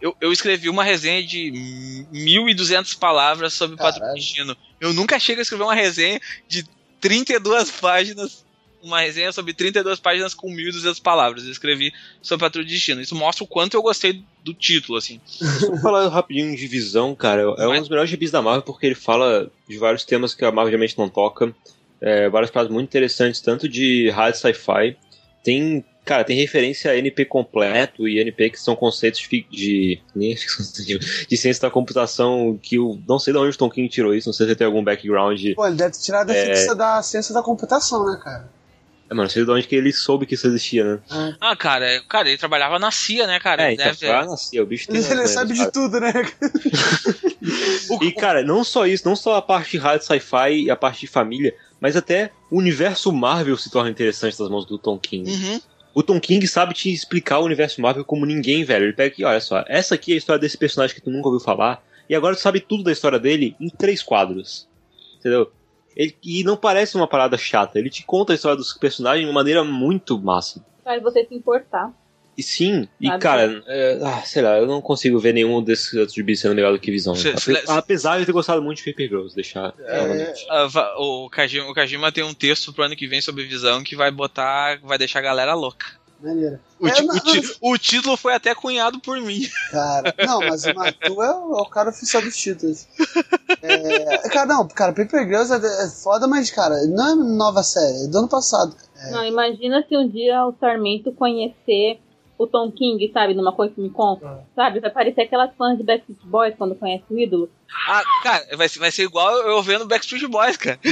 Eu, 0.00 0.14
eu 0.20 0.32
escrevi 0.32 0.68
uma 0.68 0.84
resenha 0.84 1.22
de 1.26 2.06
1.200 2.12 2.98
palavras 2.98 3.54
sobre 3.54 3.76
Patrulha 3.76 4.00
Caralho. 4.00 4.20
de 4.20 4.26
Destino. 4.26 4.56
Eu 4.80 4.92
nunca 4.92 5.18
chego 5.18 5.38
a 5.40 5.42
escrever 5.42 5.64
uma 5.64 5.74
resenha 5.74 6.20
de 6.46 6.66
32 7.00 7.70
páginas. 7.70 8.43
Uma 8.84 9.00
resenha 9.00 9.32
sobre 9.32 9.54
32 9.54 9.98
páginas 9.98 10.34
com 10.34 10.48
1.200 10.54 11.00
palavras. 11.00 11.44
Eu 11.44 11.50
escrevi 11.50 11.90
sobre 12.20 12.44
Patrulha 12.44 12.66
de 12.66 12.74
Destino. 12.74 13.00
Isso 13.00 13.14
mostra 13.14 13.42
o 13.42 13.46
quanto 13.46 13.74
eu 13.74 13.82
gostei 13.82 14.22
do 14.44 14.52
título, 14.52 14.98
assim. 14.98 15.18
Vou 15.62 15.78
falar 15.80 16.06
rapidinho 16.08 16.54
de 16.54 16.66
visão, 16.66 17.14
cara. 17.14 17.40
É 17.56 17.66
um 17.66 17.80
dos 17.80 17.88
melhores 17.88 18.10
gibis 18.10 18.30
da 18.30 18.42
Marvel 18.42 18.60
porque 18.62 18.84
ele 18.84 18.94
fala 18.94 19.50
de 19.66 19.78
vários 19.78 20.04
temas 20.04 20.34
que 20.34 20.44
a 20.44 20.52
Marvel 20.52 20.70
geralmente 20.72 20.98
não 20.98 21.08
toca. 21.08 21.54
É, 22.00 22.28
várias 22.28 22.50
paradas 22.50 22.70
muito 22.70 22.86
interessantes, 22.86 23.40
tanto 23.40 23.66
de 23.66 24.10
hard 24.10 24.34
sci-fi. 24.34 24.94
Tem, 25.42 25.82
cara, 26.04 26.22
tem 26.24 26.36
referência 26.36 26.90
a 26.90 26.96
NP 26.98 27.24
completo 27.24 28.06
e 28.06 28.18
NP 28.18 28.50
que 28.50 28.60
são 28.60 28.76
conceitos 28.76 29.20
de. 29.50 29.98
Que 30.12 30.36
são 30.38 30.84
de, 30.84 30.98
de 31.26 31.36
ciência 31.38 31.62
da 31.62 31.70
computação 31.70 32.58
que 32.62 32.76
eu 32.76 33.00
não 33.08 33.18
sei 33.18 33.32
de 33.32 33.38
onde 33.38 33.54
o 33.54 33.58
Tom 33.58 33.70
King 33.70 33.88
tirou 33.88 34.14
isso, 34.14 34.28
não 34.28 34.34
sei 34.34 34.46
se 34.46 34.54
tem 34.56 34.66
algum 34.66 34.84
background. 34.84 35.40
Pô, 35.54 35.66
ele 35.66 35.76
deve 35.76 35.92
ter 35.92 36.00
tirado 36.00 36.30
a 36.30 36.34
É. 36.34 36.54
fixa 36.54 36.74
da 36.74 37.02
ciência 37.02 37.32
da 37.32 37.42
computação, 37.42 38.04
né, 38.10 38.20
cara? 38.22 38.52
É, 39.14 39.16
mano, 39.16 39.22
não 39.22 39.30
sei 39.30 39.44
de 39.44 39.50
onde 39.50 39.66
que 39.68 39.76
ele 39.76 39.92
soube 39.92 40.26
que 40.26 40.34
isso 40.34 40.48
existia, 40.48 40.84
né? 40.84 41.00
É. 41.10 41.34
Ah, 41.40 41.56
cara, 41.56 41.86
é- 41.86 42.00
cara, 42.00 42.28
ele 42.28 42.36
trabalhava 42.36 42.78
na 42.80 42.90
CIA, 42.90 43.26
né, 43.28 43.38
cara? 43.38 43.62
É, 43.62 43.68
Ele 43.68 43.76
deve 43.76 44.10
ah, 44.10 44.26
nasceu, 44.26 44.64
o 44.64 44.66
bicho 44.66 44.88
tem 44.88 44.96
Ele, 45.00 45.12
ele 45.12 45.28
sabe 45.28 45.54
de 45.54 45.70
tudo, 45.70 46.00
né? 46.00 46.12
E, 48.00 48.10
cara, 48.12 48.42
não 48.42 48.64
só 48.64 48.86
isso, 48.86 49.06
não 49.06 49.14
só 49.14 49.36
a 49.36 49.42
parte 49.42 49.72
de 49.72 49.78
hard 49.78 50.00
sci-fi 50.00 50.64
e 50.64 50.70
a 50.70 50.76
parte 50.76 51.02
de 51.02 51.06
família, 51.06 51.54
mas 51.78 51.94
até 51.94 52.32
o 52.50 52.56
universo 52.58 53.12
Marvel 53.12 53.56
se 53.56 53.70
torna 53.70 53.90
interessante 53.90 54.40
nas 54.40 54.48
mãos 54.48 54.64
do 54.64 54.78
Tom 54.78 54.98
King. 54.98 55.30
Uhum. 55.30 55.60
O 55.94 56.02
Tom 56.02 56.18
King 56.18 56.44
sabe 56.48 56.72
te 56.72 56.90
explicar 56.92 57.38
o 57.40 57.44
universo 57.44 57.80
Marvel 57.82 58.04
como 58.04 58.24
ninguém, 58.24 58.64
velho. 58.64 58.86
Ele 58.86 58.94
pega 58.94 59.12
aqui, 59.12 59.24
olha 59.24 59.40
só, 59.40 59.62
essa 59.68 59.94
aqui 59.94 60.12
é 60.12 60.14
a 60.14 60.18
história 60.18 60.40
desse 60.40 60.56
personagem 60.56 60.96
que 60.96 61.02
tu 61.02 61.10
nunca 61.10 61.28
ouviu 61.28 61.44
falar, 61.44 61.84
e 62.08 62.14
agora 62.14 62.34
tu 62.34 62.40
sabe 62.40 62.60
tudo 62.60 62.82
da 62.82 62.90
história 62.92 63.18
dele 63.18 63.54
em 63.60 63.68
três 63.68 64.02
quadros. 64.02 64.66
Entendeu? 65.18 65.52
Ele- 65.96 66.16
e 66.24 66.42
não 66.44 66.56
parece 66.56 66.96
uma 66.96 67.06
parada 67.06 67.36
chata, 67.38 67.78
ele 67.78 67.90
te 67.90 68.04
conta 68.04 68.32
a 68.32 68.36
história 68.36 68.56
dos 68.56 68.72
personagens 68.74 69.24
de 69.24 69.26
uma 69.30 69.34
maneira 69.34 69.62
muito 69.64 70.18
massa. 70.18 70.64
Faz 70.82 71.02
você 71.02 71.24
se 71.24 71.34
importar. 71.34 71.92
E 72.36 72.42
sim, 72.42 72.88
e 73.00 73.06
Sabe? 73.06 73.22
cara, 73.22 73.62
é, 73.68 74.00
ah, 74.02 74.20
sei 74.22 74.42
lá, 74.42 74.58
eu 74.58 74.66
não 74.66 74.82
consigo 74.82 75.20
ver 75.20 75.32
nenhum 75.32 75.62
desses 75.62 75.92
outros 75.94 76.14
gibis 76.14 76.40
sendo 76.40 76.52
melhor 76.56 76.72
do 76.72 76.80
que 76.80 76.90
Visão. 76.90 77.14
Cê- 77.14 77.28
Ape- 77.30 77.40
cê- 77.40 77.62
apesar 77.68 78.16
de 78.16 78.22
eu 78.22 78.26
ter 78.26 78.32
gostado 78.32 78.60
muito 78.60 78.78
de 78.78 78.90
Paper 78.90 79.08
Girls, 79.08 79.34
deixar. 79.36 79.72
novamente. 79.78 80.44
Ah, 80.50 80.66
o, 80.98 81.30
Kajima, 81.30 81.68
o 81.70 81.72
Kajima 81.74 82.10
tem 82.10 82.24
um 82.24 82.34
texto 82.34 82.72
pro 82.72 82.82
ano 82.82 82.96
que 82.96 83.06
vem 83.06 83.20
sobre 83.20 83.44
visão 83.44 83.84
que 83.84 83.94
vai 83.94 84.10
botar. 84.10 84.80
vai 84.82 84.98
deixar 84.98 85.20
a 85.20 85.22
galera 85.22 85.54
louca. 85.54 85.86
Maneiro. 86.24 86.58
O, 86.80 86.88
É, 86.88 87.02
não, 87.02 87.14
o 87.14 87.20
ti- 87.20 87.56
o 87.60 87.78
título 87.78 88.16
foi 88.16 88.34
até 88.34 88.54
cunhado 88.54 88.98
por 89.00 89.20
mim. 89.20 89.42
Cara, 89.70 90.14
não, 90.26 90.40
mas 90.40 90.64
o 90.64 90.74
Matu 90.74 91.22
é 91.22 91.30
o, 91.36 91.58
é 91.58 91.60
o 91.62 91.66
cara 91.66 91.90
oficial 91.90 92.22
dos 92.22 92.36
títulos. 92.36 92.86
É, 93.62 94.28
cara, 94.30 94.46
não, 94.46 94.66
cara, 94.68 94.92
Paper 94.92 95.24
Girls 95.26 95.52
é, 95.52 95.56
é 95.84 95.88
foda, 95.88 96.26
mas, 96.26 96.50
cara, 96.50 96.74
não 96.86 97.10
é 97.10 97.14
nova 97.14 97.62
série, 97.62 98.04
é 98.04 98.08
do 98.08 98.18
ano 98.18 98.28
passado. 98.28 98.74
Não, 99.10 99.24
imagina 99.24 99.84
se 99.86 99.96
um 99.96 100.08
dia 100.08 100.44
o 100.46 100.54
Sarmento 100.58 101.12
conhecer 101.12 102.00
o 102.38 102.46
Tom 102.46 102.70
King, 102.72 103.10
sabe, 103.12 103.32
numa 103.34 103.52
coisa 103.52 103.74
que 103.74 103.80
me 103.80 103.90
conta. 103.90 104.44
Sabe, 104.56 104.80
vai 104.80 104.90
parecer 104.90 105.20
aquelas 105.22 105.54
fãs 105.56 105.76
de 105.78 105.84
Backstreet 105.84 106.18
Boys 106.24 106.54
quando 106.56 106.74
conhece 106.74 107.04
o 107.10 107.18
ídolo. 107.18 107.48
Ah, 107.88 108.02
cara, 108.22 108.56
vai, 108.56 108.68
ser- 108.68 108.78
vai 108.80 108.90
ser 108.90 109.02
igual 109.04 109.30
eu 109.38 109.62
vendo 109.62 109.86
Backstreet 109.86 110.26
Boys, 110.26 110.56
cara. 110.56 110.78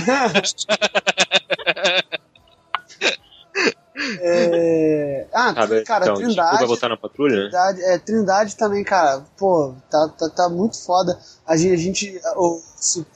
É... 4.21 5.27
Ah, 5.33 5.55
Sabe? 5.55 5.83
cara, 5.85 6.05
então, 6.05 6.17
tipo, 6.17 6.27
Trindade. 6.29 6.59
vai 6.59 6.67
botar 6.67 6.89
na 6.89 6.97
patrulha, 6.97 7.37
né? 7.37 7.43
Trindade, 7.51 7.83
é, 7.83 7.99
Trindade 7.99 8.57
também, 8.57 8.85
cara, 8.85 9.23
pô, 9.37 9.75
tá, 9.91 10.09
tá, 10.19 10.29
tá 10.29 10.49
muito 10.49 10.79
foda. 10.79 11.19
A 11.47 11.57
gente. 11.57 11.73
A 11.73 11.77
gente 11.77 12.21
o, 12.37 12.61
se- 12.77 13.07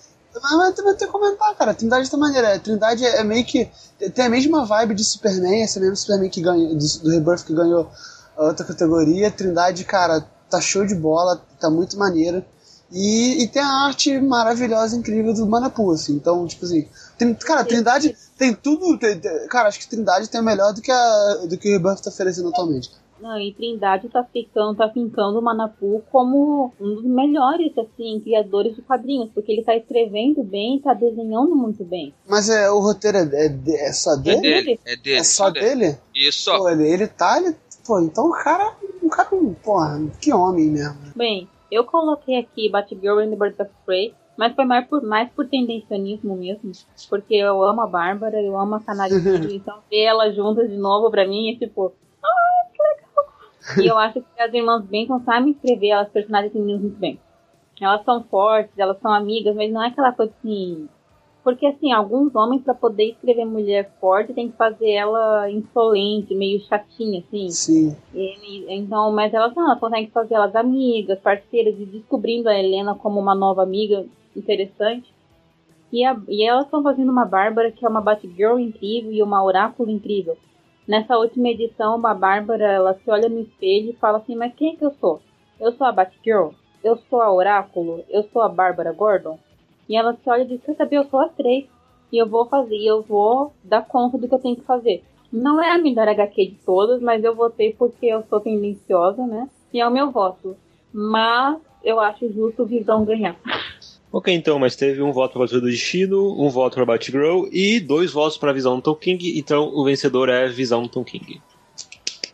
mas, 0.43 0.75
também 0.75 0.95
tem 0.97 1.07
que 1.07 1.13
comentar, 1.13 1.55
cara. 1.55 1.73
Trindade 1.75 2.11
tá 2.11 2.17
maneira. 2.17 2.49
É, 2.49 2.59
Trindade 2.59 3.05
é, 3.05 3.21
é 3.21 3.25
meio 3.25 3.45
que. 3.45 3.71
Tem 4.15 4.27
a 4.27 4.29
mesma 4.29 4.65
vibe 4.67 4.95
de 4.95 5.03
Superman, 5.05 5.63
esse 5.63 5.81
mesmo 5.81 5.97
Superman 5.97 6.29
que 6.29 6.43
ganhou, 6.43 6.75
do, 6.75 6.99
do 7.03 7.11
Rebirth 7.11 7.45
que 7.45 7.55
ganhou 7.55 7.91
a 8.37 8.45
outra 8.45 8.65
categoria. 8.67 9.31
Trindade, 9.31 9.85
cara, 9.85 10.25
tá 10.51 10.61
show 10.61 10.85
de 10.85 10.95
bola, 10.95 11.41
tá 11.59 11.71
muito 11.71 11.99
maneiro. 11.99 12.45
E, 12.93 13.43
e 13.43 13.49
tem 13.49 13.63
a 13.63 13.87
arte 13.87 14.21
maravilhosa, 14.21 14.95
incrível 14.97 15.33
do 15.33 15.47
Manapu, 15.47 15.91
assim. 15.91 16.15
Então, 16.15 16.47
tipo 16.47 16.67
assim. 16.67 16.87
Cara, 17.41 17.65
Trindade 17.65 18.17
tem 18.39 18.55
tudo. 18.55 18.99
tem- 18.99 19.19
tem- 19.19 19.47
cara, 19.49 19.69
acho 19.69 19.79
que 19.81 19.89
Trindade 19.89 20.31
tem 20.31 20.41
o 20.41 20.45
melhor 20.45 20.73
do 20.73 20.81
que, 20.83 20.91
a, 20.93 21.35
do 21.49 21.57
que 21.59 21.69
o 21.69 21.73
Rebirth 21.73 22.03
tá 22.03 22.11
oferecendo 22.11 22.49
atualmente. 22.49 22.91
Não, 23.19 23.41
e 23.41 23.51
Trindade 23.55 24.11
tá 24.11 24.23
ficando, 24.25 24.77
tá 24.77 24.91
fincando 24.91 25.39
o 25.39 25.43
Manapu 25.43 26.03
como 26.13 26.71
um 26.79 26.95
dos 26.97 27.05
melhores, 27.05 27.73
assim, 27.79 28.21
criadores 28.21 28.77
de 28.77 28.83
quadrinhos, 28.83 29.31
porque 29.33 29.53
ele 29.53 29.65
tá 29.65 29.75
escrevendo 29.75 30.43
bem, 30.45 30.79
tá 30.81 30.93
desenhando 30.93 31.57
muito 31.57 31.83
bem. 31.83 32.13
Mas 32.29 32.51
é, 32.51 32.71
o 32.71 32.79
roteiro 32.79 33.17
é, 33.17 33.47
é 33.47 33.89
é 33.89 33.93
só 33.93 34.13
É 34.13 34.19
dele? 34.19 34.41
dele. 34.43 34.81
É 34.85 34.97
dele. 34.97 35.17
É 35.19 35.25
só 35.25 35.49
dele? 35.51 35.99
Isso. 36.15 36.51
Pô, 36.55 36.69
ele, 36.69 36.87
ele 36.87 37.07
tá, 37.07 37.39
ele, 37.39 37.57
pô, 37.87 37.99
então 38.01 38.27
o 38.29 38.33
cara, 38.33 38.75
um 39.03 39.09
cara, 39.09 39.31
porra, 39.65 39.99
que 40.21 40.31
homem 40.35 40.69
mesmo. 40.69 40.99
Bem, 41.17 41.49
eu 41.73 41.85
coloquei 41.85 42.39
aqui 42.39 42.69
Batgirl 42.71 43.21
and 43.21 43.31
the 43.31 43.37
Birds 43.37 43.59
of 43.59 43.71
Prey, 43.87 44.15
mas 44.37 44.55
foi 44.55 44.65
mais 44.65 44.87
por, 44.87 45.03
mais 45.03 45.31
por 45.31 45.49
tendencionismo 45.49 46.37
mesmo, 46.37 46.73
porque 47.09 47.35
eu 47.35 47.63
amo 47.63 47.81
a 47.81 47.87
Bárbara, 47.87 48.41
eu 48.41 48.59
amo 48.59 48.75
a 48.75 48.81
Canadinha, 48.81 49.21
então 49.55 49.79
ver 49.91 50.03
elas 50.03 50.35
juntas 50.35 50.69
de 50.69 50.77
novo 50.77 51.11
pra 51.11 51.27
mim 51.27 51.53
é 51.53 51.57
tipo, 51.57 51.93
ah, 52.23 52.69
que 52.73 52.83
legal. 52.83 53.85
E 53.85 53.87
eu 53.91 53.99
acho 53.99 54.21
que 54.21 54.43
as 54.43 54.53
irmãs 54.53 54.85
Benson 54.85 55.21
sabem 55.21 55.53
escrever 55.53 55.89
elas 55.89 56.09
personagens 56.11 56.53
femininas 56.53 56.83
muito 56.83 56.99
bem. 56.99 57.19
Elas 57.81 58.05
são 58.05 58.23
fortes, 58.25 58.73
elas 58.79 58.99
são 59.01 59.13
amigas, 59.13 59.55
mas 59.55 59.71
não 59.71 59.83
é 59.83 59.89
aquela 59.89 60.13
coisa 60.13 60.33
assim, 60.39 60.89
Porque 61.47 61.65
assim, 61.65 61.93
alguns 61.93 62.35
homens 62.35 62.65
pra 62.65 62.75
poder 62.75 63.11
escrever 63.13 63.45
mulher 63.45 63.89
forte 64.01 64.35
tem 64.35 64.51
que 64.51 64.57
fazer 64.57 64.91
ela 64.91 65.49
insolente, 65.49 66.35
meio 66.35 66.59
chatinha, 66.63 67.21
assim. 67.21 67.49
Sim. 67.51 67.97
Então, 68.69 69.13
mas 69.13 69.33
elas 69.33 69.55
não, 69.55 69.67
elas 69.67 69.79
conseguem 69.79 70.09
fazer 70.09 70.35
elas 70.35 70.57
amigas, 70.57 71.21
parceiras, 71.21 71.79
e 71.79 71.87
descobrindo 71.87 72.49
a 72.49 72.59
Helena 72.59 72.97
como 72.97 73.21
uma 73.21 73.33
nova 73.33 73.63
amiga 73.63 74.05
interessante. 74.35 75.15
E, 75.93 76.05
a- 76.05 76.21
e 76.27 76.43
elas 76.43 76.65
estão 76.65 76.83
fazendo 76.83 77.13
uma 77.13 77.25
Bárbara 77.25 77.71
que 77.71 77.87
é 77.87 77.89
uma 77.89 78.01
Batgirl 78.01 78.59
incrível 78.59 79.13
e 79.13 79.23
uma 79.23 79.41
Oráculo 79.45 79.89
incrível. 79.89 80.37
Nessa 80.89 81.17
última 81.17 81.49
edição, 81.51 81.95
uma 81.95 82.13
Bárbara, 82.13 82.73
ela 82.73 82.95
se 82.95 83.09
olha 83.09 83.29
no 83.29 83.39
espelho 83.39 83.91
e 83.91 83.97
fala 84.01 84.19
assim, 84.19 84.35
mas 84.35 84.53
quem 84.57 84.73
é 84.73 84.77
que 84.77 84.85
eu 84.85 84.91
sou? 85.01 85.21
Eu 85.61 85.71
sou 85.75 85.87
a 85.87 85.93
Batgirl? 85.93 86.49
Eu 86.83 86.97
sou 87.09 87.21
a 87.23 87.33
Oráculo? 87.33 88.03
Eu 88.11 88.25
sou 88.33 88.43
a 88.43 88.49
Bárbara 88.49 88.93
Gordon? 88.93 89.39
E 89.89 89.97
ela 89.97 90.15
se 90.15 90.29
olha 90.29 90.43
e 90.43 90.47
diz, 90.47 90.61
quer 90.65 90.75
saber, 90.75 90.97
eu 90.97 91.09
sou 91.09 91.21
as 91.21 91.33
três. 91.35 91.65
E 92.13 92.19
eu 92.19 92.29
vou 92.29 92.47
fazer, 92.47 92.77
e 92.77 92.87
eu 92.87 93.03
vou 93.03 93.53
dar 93.65 93.83
conta 93.83 94.17
do 94.17 94.29
que 94.29 94.35
eu 94.35 94.39
tenho 94.39 94.57
que 94.57 94.65
fazer. 94.65 95.03
Não 95.33 95.63
é 95.63 95.73
a 95.73 95.79
melhor 95.79 96.09
HQ 96.09 96.47
de 96.47 96.57
todas, 96.65 97.01
mas 97.01 97.23
eu 97.25 97.35
votei 97.35 97.73
porque 97.73 98.07
eu 98.07 98.25
sou 98.29 98.41
tendenciosa, 98.41 99.27
né? 99.27 99.49
E 99.73 99.81
é 99.81 99.87
o 99.87 99.91
meu 99.91 100.11
voto. 100.11 100.57
Mas 100.93 101.59
eu 101.83 102.01
acho 102.01 102.33
justo 102.33 102.63
o 102.63 102.67
Visão 102.67 103.05
ganhar. 103.05 103.37
Ok, 104.13 104.33
então, 104.33 104.59
mas 104.59 104.77
teve 104.77 105.03
um 105.03 105.13
voto 105.13 105.33
para 105.33 105.43
Patrulha 105.43 105.61
do 105.61 105.71
Destino, 105.71 106.41
um 106.41 106.49
voto 106.49 106.75
para 106.75 106.87
Batgirl 106.87 107.49
e 107.53 107.81
dois 107.81 108.13
votos 108.13 108.39
para 108.39 108.53
Visão 108.53 108.77
do 108.77 108.83
Tom 108.83 108.95
King, 108.95 109.39
então 109.39 109.69
o 109.75 109.85
vencedor 109.85 110.29
é 110.29 110.49
Visão 110.49 110.85
do 110.85 110.89
Tom 110.89 111.05
King. 111.05 111.41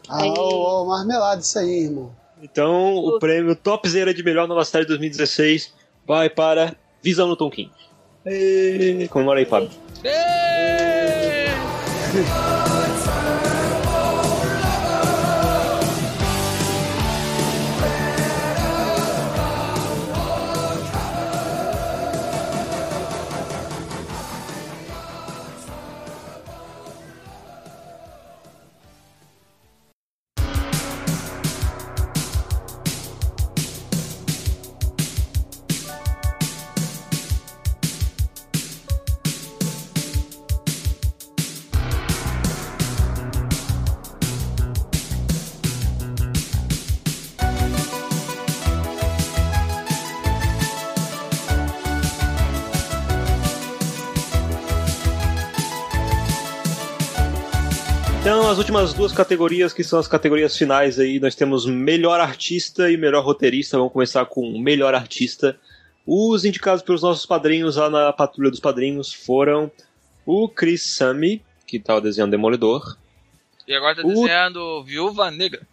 Ah, 0.08 0.24
ô, 0.26 0.82
ô, 0.82 0.86
marmelada, 0.86 1.40
isso 1.40 1.58
aí, 1.58 1.84
irmão. 1.84 2.14
Então, 2.42 2.96
o 2.96 3.18
prêmio 3.18 3.56
Topzera 3.56 4.12
de 4.12 4.22
melhor 4.22 4.46
nova 4.46 4.64
série 4.64 4.84
de 4.84 4.88
2016 4.90 5.72
vai 6.06 6.28
para 6.28 6.76
Visão 7.02 7.28
King. 7.50 7.70
Ê, 8.24 9.08
Comemora 9.10 9.40
aí, 9.40 9.44
Fábio. 9.46 9.70
Ê! 10.04 11.46
Então, 58.22 58.48
as 58.48 58.56
últimas 58.58 58.94
duas 58.94 59.10
categorias, 59.12 59.72
que 59.72 59.82
são 59.82 59.98
as 59.98 60.06
categorias 60.06 60.56
finais 60.56 60.98
aí, 60.98 61.18
nós 61.18 61.34
temos 61.34 61.66
melhor 61.66 62.20
artista 62.20 62.88
e 62.88 62.96
melhor 62.96 63.24
roteirista. 63.24 63.76
Vamos 63.76 63.92
começar 63.92 64.24
com 64.26 64.58
melhor 64.60 64.94
artista. 64.94 65.58
Os 66.06 66.44
indicados 66.44 66.82
pelos 66.84 67.02
nossos 67.02 67.26
padrinhos 67.26 67.76
lá 67.76 67.90
na 67.90 68.12
Patrulha 68.12 68.50
dos 68.50 68.60
Padrinhos 68.60 69.12
foram 69.12 69.70
o 70.24 70.48
Chris 70.48 70.94
Sammy, 70.94 71.42
que 71.66 71.80
tá 71.80 71.98
desenhando 71.98 72.30
Demolidor, 72.30 72.96
E 73.66 73.74
agora 73.74 73.96
tá 73.96 74.02
O- 74.02 74.08
desenhando 74.08 74.82
Viúva 74.84 75.30
Negra. 75.30 75.66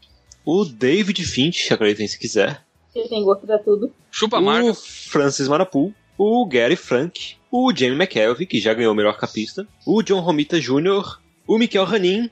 o 0.46 0.66
David 0.66 1.24
Finch, 1.26 1.72
acreditem 1.72 2.08
se 2.08 2.18
quiser, 2.20 2.64
Quem 2.94 3.08
tem 3.08 3.24
gosto 3.24 3.46
pra 3.46 3.60
tudo. 3.60 3.94
Chupa 4.12 4.40
o 4.40 4.42
Marvel. 4.42 4.74
Francis 4.74 5.48
Marapu, 5.48 5.94
o 6.18 6.46
Gary 6.48 6.76
Frank, 6.76 7.36
o 7.52 7.72
Jamie 7.76 7.96
McKelvey, 7.96 8.48
que 8.48 8.60
já 8.60 8.74
ganhou 8.74 8.94
o 8.94 8.96
melhor 8.96 9.18
capista, 9.18 9.68
o 9.86 10.02
John 10.02 10.20
Romita 10.22 10.60
Jr., 10.60 11.20
o 11.48 11.58
Mikel 11.58 11.84
Hanin 11.86 12.30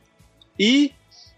e 0.59 0.91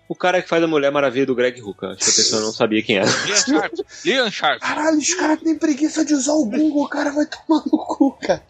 o 0.07 0.15
cara 0.15 0.41
que 0.41 0.49
faz 0.49 0.63
a 0.63 0.67
Mulher 0.67 0.91
Maravilha 0.91 1.25
do 1.25 1.35
Greg 1.35 1.61
Hooker. 1.61 1.89
Acho 1.89 1.99
que 1.99 2.09
a 2.11 2.13
pessoa 2.15 2.41
não 2.41 2.51
sabia 2.51 2.81
quem 2.81 2.97
era. 2.97 3.07
Liam 3.25 3.35
Sharp. 3.37 3.73
Liam 4.05 4.31
Sharp. 4.31 4.59
Caralho, 4.59 4.97
os 4.97 5.13
caras 5.13 5.39
têm 5.41 5.55
preguiça 5.55 6.03
de 6.03 6.13
usar 6.15 6.33
o 6.33 6.45
Google, 6.45 6.83
o 6.83 6.89
cara 6.89 7.11
vai 7.11 7.25
tomar 7.27 7.63
no 7.65 7.77
cu, 7.77 8.11
cara. 8.13 8.43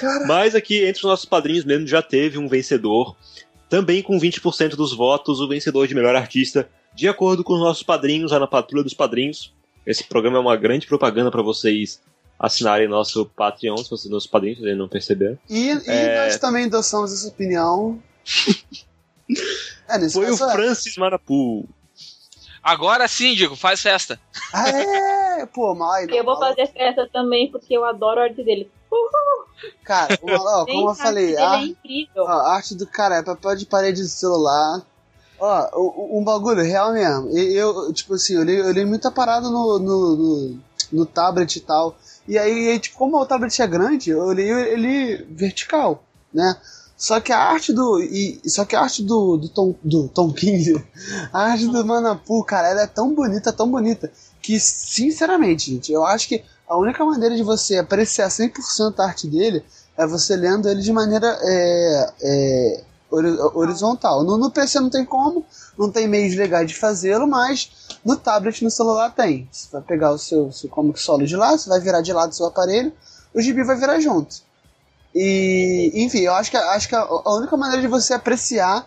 Cara, 0.00 0.26
Mas 0.26 0.54
aqui, 0.54 0.84
entre 0.84 0.98
os 1.00 1.04
nossos 1.04 1.24
padrinhos 1.24 1.64
mesmo, 1.64 1.86
já 1.86 2.00
teve 2.00 2.38
um 2.38 2.48
vencedor. 2.48 3.16
Também 3.68 4.02
com 4.02 4.16
20% 4.20 4.76
dos 4.76 4.94
votos, 4.94 5.40
o 5.40 5.48
vencedor 5.48 5.88
de 5.88 5.94
melhor 5.94 6.14
artista, 6.14 6.68
de 6.94 7.08
acordo 7.08 7.42
com 7.42 7.54
os 7.54 7.60
nossos 7.60 7.82
padrinhos, 7.82 8.30
lá 8.30 8.38
na 8.38 8.46
Patrulha 8.46 8.84
dos 8.84 8.94
Padrinhos. 8.94 9.52
Esse 9.84 10.04
programa 10.04 10.36
é 10.36 10.40
uma 10.40 10.56
grande 10.56 10.86
propaganda 10.86 11.30
para 11.30 11.42
vocês 11.42 12.00
assinarem 12.38 12.86
nosso 12.86 13.26
Patreon, 13.26 13.76
se 13.78 13.90
vocês 13.90 14.10
nossos 14.10 14.28
padrinhos, 14.28 14.58
se 14.58 14.64
vocês 14.64 14.76
não 14.78 14.88
perceberam. 14.88 15.38
e, 15.48 15.70
e 15.72 15.80
É. 15.88 16.24
nós 16.26 16.38
também 16.38 16.66
endossamos 16.66 17.12
essa 17.12 17.26
opinião. 17.28 18.00
É, 19.88 19.98
nesse 19.98 20.14
Foi 20.14 20.26
o 20.30 20.38
caso, 20.38 20.50
é. 20.50 20.52
Francis 20.52 20.96
Marapu. 20.96 21.68
Agora 22.62 23.08
sim, 23.08 23.34
Diego, 23.34 23.56
faz 23.56 23.80
festa. 23.82 24.20
Ah, 24.52 24.68
é, 24.68 25.46
pô, 25.46 25.74
mas. 25.74 26.08
Eu 26.08 26.24
vou 26.24 26.38
fazer 26.38 26.66
festa 26.68 27.08
também 27.12 27.50
porque 27.50 27.76
eu 27.76 27.84
adoro 27.84 28.20
a 28.20 28.24
arte 28.24 28.42
dele. 28.44 28.70
Cara, 29.84 30.18
o- 30.22 30.30
ó, 30.30 30.60
Gente, 30.60 30.70
como 30.72 30.86
eu 30.86 30.90
a 30.90 30.94
falei, 30.94 31.36
arte 31.36 31.42
a, 31.54 31.58
é 31.58 31.64
incrível. 31.66 32.22
ó, 32.24 32.28
a 32.28 32.54
arte 32.54 32.74
do 32.74 32.86
cara 32.86 33.16
é 33.16 33.22
papel 33.22 33.56
de 33.56 33.66
parede 33.66 34.02
de 34.02 34.08
celular. 34.08 34.82
Ó, 35.38 35.68
o- 35.80 36.16
o- 36.16 36.20
um 36.20 36.24
bagulho 36.24 36.62
real 36.62 36.92
mesmo. 36.92 37.30
E 37.36 37.54
Eu, 37.54 37.92
tipo 37.92 38.14
assim, 38.14 38.34
eu 38.34 38.44
li, 38.44 38.54
eu 38.56 38.70
li 38.70 38.84
muita 38.84 39.10
parada 39.10 39.48
no, 39.48 39.78
no, 39.78 40.16
no, 40.16 40.58
no 40.92 41.06
tablet 41.06 41.56
e 41.56 41.60
tal. 41.60 41.96
E 42.28 42.38
aí, 42.38 42.70
aí, 42.70 42.78
tipo, 42.78 42.96
como 42.96 43.16
o 43.18 43.26
tablet 43.26 43.60
é 43.60 43.66
grande, 43.66 44.10
eu 44.10 44.30
li 44.32 44.42
ele 44.48 45.24
vertical, 45.30 46.04
né? 46.32 46.56
Só 47.02 47.18
que 47.18 47.32
a 47.32 47.38
arte 47.40 47.72
do. 47.72 48.00
E, 48.00 48.40
só 48.48 48.64
que 48.64 48.76
a 48.76 48.80
arte 48.80 49.02
do, 49.02 49.36
do, 49.36 49.48
Tom, 49.48 49.74
do 49.82 50.06
Tom 50.06 50.32
King, 50.32 50.80
a 51.32 51.46
arte 51.50 51.66
do 51.66 51.84
Manapu, 51.84 52.44
cara, 52.44 52.68
ela 52.68 52.82
é 52.82 52.86
tão 52.86 53.12
bonita, 53.12 53.52
tão 53.52 53.68
bonita, 53.68 54.08
que, 54.40 54.60
sinceramente, 54.60 55.72
gente, 55.72 55.92
eu 55.92 56.06
acho 56.06 56.28
que 56.28 56.44
a 56.64 56.76
única 56.76 57.04
maneira 57.04 57.34
de 57.34 57.42
você 57.42 57.76
apreciar 57.78 58.28
100% 58.28 59.00
a 59.00 59.04
arte 59.04 59.26
dele 59.26 59.64
é 59.98 60.06
você 60.06 60.36
lendo 60.36 60.68
ele 60.68 60.80
de 60.80 60.92
maneira 60.92 61.36
é, 61.42 62.12
é, 62.22 62.84
hori- 63.10 63.36
horizontal. 63.52 64.22
No, 64.22 64.38
no 64.38 64.52
PC 64.52 64.78
não 64.78 64.88
tem 64.88 65.04
como, 65.04 65.44
não 65.76 65.90
tem 65.90 66.06
meios 66.06 66.36
legais 66.36 66.68
de 66.68 66.76
fazê-lo, 66.76 67.26
mas 67.26 67.68
no 68.04 68.14
tablet, 68.14 68.62
no 68.62 68.70
celular 68.70 69.12
tem. 69.12 69.48
Você 69.50 69.66
vai 69.72 69.82
pegar 69.82 70.12
o 70.12 70.18
seu, 70.18 70.52
seu 70.52 70.70
comic 70.70 71.00
solo 71.00 71.26
de 71.26 71.34
lá, 71.34 71.50
você 71.58 71.68
vai 71.68 71.80
virar 71.80 72.00
de 72.00 72.12
lado 72.12 72.28
do 72.28 72.36
seu 72.36 72.46
aparelho, 72.46 72.92
o 73.34 73.42
gibi 73.42 73.64
vai 73.64 73.74
virar 73.74 73.98
junto. 73.98 74.51
E, 75.14 75.92
enfim, 75.94 76.20
eu 76.20 76.34
acho 76.34 76.50
que, 76.50 76.56
acho 76.56 76.88
que 76.88 76.94
a, 76.94 77.04
única 77.34 77.56
maneira 77.56 77.82
de 77.82 77.88
você 77.88 78.14
apreciar 78.14 78.86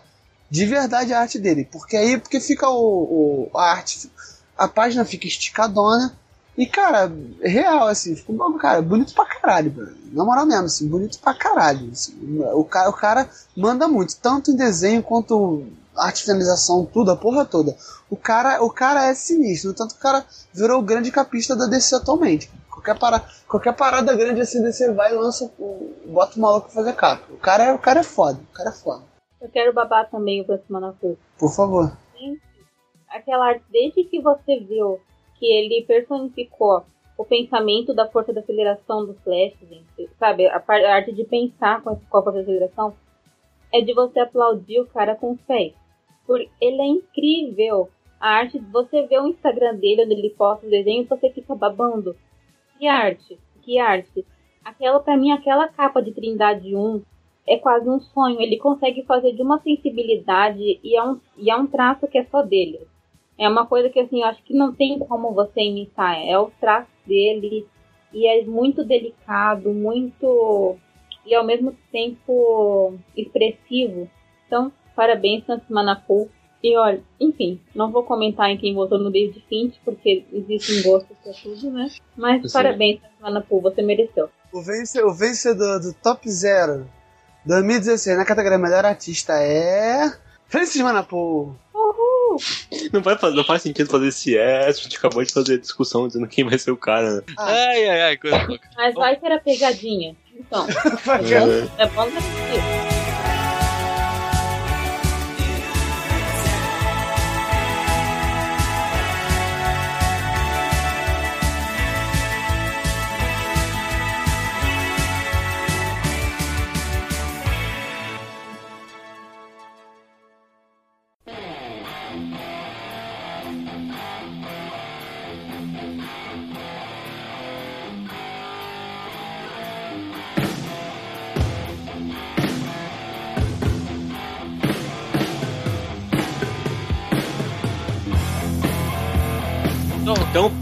de 0.50 0.64
verdade 0.66 1.12
a 1.12 1.20
arte 1.20 1.38
dele, 1.38 1.68
porque 1.70 1.96
aí 1.96 2.18
porque 2.18 2.40
fica 2.40 2.68
o, 2.68 3.48
o- 3.52 3.58
a 3.58 3.72
arte, 3.72 4.10
a 4.56 4.66
página 4.68 5.04
fica 5.04 5.26
esticadona 5.26 6.16
e 6.56 6.66
cara, 6.66 7.12
real 7.42 7.86
assim, 7.86 8.14
bagulho, 8.28 8.58
cara, 8.58 8.80
bonito 8.80 9.12
pra 9.14 9.26
caralho, 9.26 9.72
mano. 9.76 9.92
na 10.12 10.24
moral 10.24 10.46
mesmo, 10.46 10.64
assim, 10.64 10.88
bonito 10.88 11.18
pra 11.18 11.34
caralho. 11.34 11.90
assim. 11.92 12.14
o, 12.54 12.64
cara, 12.64 12.88
o 12.88 12.92
cara 12.92 13.28
manda 13.56 13.86
muito, 13.86 14.16
tanto 14.16 14.50
em 14.50 14.56
desenho 14.56 15.02
quanto 15.02 15.64
arte 15.96 16.22
finalização, 16.24 16.84
tudo, 16.86 17.10
a 17.10 17.16
porra 17.16 17.44
toda. 17.44 17.76
O 18.08 18.16
cara, 18.16 18.62
o 18.62 18.70
cara 18.70 19.06
é 19.06 19.14
sinistro, 19.14 19.74
tanto 19.74 19.94
que 19.94 20.00
o 20.00 20.02
cara 20.02 20.24
virou 20.52 20.78
o 20.80 20.82
grande 20.82 21.10
capista 21.10 21.54
da 21.54 21.66
DC 21.66 21.94
atualmente. 21.94 22.50
Qualquer, 22.86 23.00
para, 23.00 23.20
qualquer 23.48 23.76
parada 23.76 24.16
grande 24.16 24.40
assim, 24.40 24.62
DC 24.62 24.92
vai 24.92 25.10
e 25.12 25.16
lança, 25.16 25.52
o- 25.58 25.92
bota 26.06 26.36
o 26.38 26.40
maluco 26.40 26.66
pra 26.66 26.74
fazer 26.74 26.92
capa. 26.94 27.24
O 27.32 27.36
cara, 27.36 27.64
é, 27.64 27.72
o 27.72 27.78
cara 27.80 27.98
é 28.00 28.04
foda, 28.04 28.38
o 28.38 28.54
cara 28.54 28.68
é 28.68 28.72
foda. 28.72 29.02
Eu 29.40 29.48
quero 29.48 29.72
babar 29.72 30.08
também 30.08 30.40
o 30.40 30.44
próximo 30.44 30.80
Manafu. 30.80 31.18
Por 31.36 31.50
favor. 31.52 31.90
Aquela 33.08 33.46
arte, 33.48 33.64
desde 33.70 34.04
que 34.04 34.20
você 34.20 34.60
viu 34.60 35.00
que 35.38 35.46
ele 35.46 35.84
personificou 35.86 36.84
o 37.18 37.24
pensamento 37.24 37.92
da 37.94 38.06
força 38.08 38.32
da 38.32 38.40
aceleração 38.40 39.04
do 39.06 39.14
Flash, 39.14 39.54
gente, 39.68 40.10
sabe? 40.18 40.46
A, 40.46 40.62
a 40.66 40.94
arte 40.94 41.12
de 41.12 41.24
pensar 41.24 41.82
com, 41.82 41.96
com 41.96 42.18
a 42.18 42.22
força 42.22 42.38
da 42.38 42.42
aceleração 42.42 42.94
é 43.72 43.80
de 43.80 43.92
você 43.94 44.20
aplaudir 44.20 44.80
o 44.80 44.86
cara 44.86 45.14
com 45.16 45.36
pés. 45.36 45.72
Por, 46.26 46.40
ele 46.60 46.80
é 46.82 46.86
incrível. 46.86 47.88
A 48.20 48.28
arte, 48.30 48.58
você 48.58 49.02
vê 49.06 49.18
o 49.18 49.26
Instagram 49.28 49.74
dele, 49.76 50.04
onde 50.04 50.14
ele 50.14 50.30
posta 50.30 50.64
os 50.64 50.70
desenhos, 50.70 51.08
você 51.08 51.30
fica 51.30 51.54
babando. 51.54 52.16
Que 52.78 52.86
arte, 52.86 53.38
que 53.62 53.78
arte. 53.78 54.24
Aquela, 54.64 55.00
pra 55.00 55.16
mim, 55.16 55.30
aquela 55.30 55.68
capa 55.68 56.02
de 56.02 56.12
Trindade 56.12 56.74
1 56.74 57.02
é 57.48 57.56
quase 57.56 57.88
um 57.88 58.00
sonho. 58.00 58.40
Ele 58.40 58.58
consegue 58.58 59.02
fazer 59.04 59.32
de 59.32 59.42
uma 59.42 59.60
sensibilidade 59.60 60.80
e 60.82 60.96
é 60.96 61.02
um, 61.02 61.20
e 61.36 61.50
é 61.50 61.56
um 61.56 61.66
traço 61.66 62.06
que 62.08 62.18
é 62.18 62.24
só 62.24 62.42
dele. 62.42 62.80
É 63.38 63.48
uma 63.48 63.66
coisa 63.66 63.88
que, 63.88 64.00
assim, 64.00 64.22
eu 64.22 64.26
acho 64.26 64.42
que 64.42 64.54
não 64.54 64.74
tem 64.74 64.98
como 64.98 65.32
você 65.32 65.60
imitar. 65.60 66.20
É 66.26 66.38
o 66.38 66.50
traço 66.60 66.90
dele 67.06 67.66
e 68.12 68.26
é 68.26 68.44
muito 68.44 68.84
delicado, 68.84 69.72
muito 69.72 70.76
e 71.24 71.34
ao 71.34 71.44
mesmo 71.44 71.76
tempo 71.90 72.94
expressivo. 73.16 74.08
Então, 74.46 74.72
parabéns, 74.94 75.44
Francis 75.44 75.68
Manapu. 75.68 76.30
E 76.62 76.76
olha, 76.76 77.00
enfim, 77.20 77.60
não 77.74 77.90
vou 77.92 78.02
comentar 78.02 78.50
em 78.50 78.56
quem 78.56 78.74
votou 78.74 78.98
no 78.98 79.10
David 79.10 79.42
Finch, 79.48 79.78
porque 79.84 80.24
existem 80.32 80.82
gostos 80.82 81.16
pra 81.22 81.32
tudo, 81.32 81.70
né? 81.70 81.88
Mas 82.16 82.42
Sim. 82.42 82.52
parabéns, 82.52 82.98
Francis 83.00 83.20
Manapu, 83.20 83.60
você 83.60 83.82
mereceu. 83.82 84.28
O, 84.52 84.62
vence- 84.62 85.02
o 85.02 85.12
vencedor 85.12 85.80
do 85.80 85.92
Top 85.94 86.28
Zero 86.28 86.88
2016 87.44 88.16
na 88.16 88.24
categoria 88.24 88.58
Melhor 88.58 88.84
Artista 88.84 89.34
é. 89.34 90.10
Francis 90.48 90.80
Manapu. 90.82 91.54
Não, 92.92 93.00
vai 93.00 93.16
fazer, 93.16 93.36
não 93.36 93.44
faz 93.44 93.62
sentido 93.62 93.88
fazer 93.88 94.08
esse 94.08 94.36
é, 94.36 94.66
a 94.66 94.72
gente 94.72 94.96
acabou 94.96 95.22
de 95.24 95.32
fazer 95.32 95.58
discussão 95.58 96.06
dizendo 96.06 96.26
quem 96.28 96.44
vai 96.44 96.58
ser 96.58 96.70
o 96.70 96.76
cara, 96.76 97.16
né? 97.16 97.22
Ai, 97.38 97.88
ai, 97.88 98.00
ai, 98.02 98.16
coisa 98.16 98.44
louca. 98.46 98.68
Mas 98.76 98.94
vai 98.94 99.16
ter 99.16 99.32
a 99.32 99.38
pegadinha. 99.40 100.14
Então, 100.38 100.66
É, 101.78 101.82
é 101.84 101.86
bom 101.86 102.06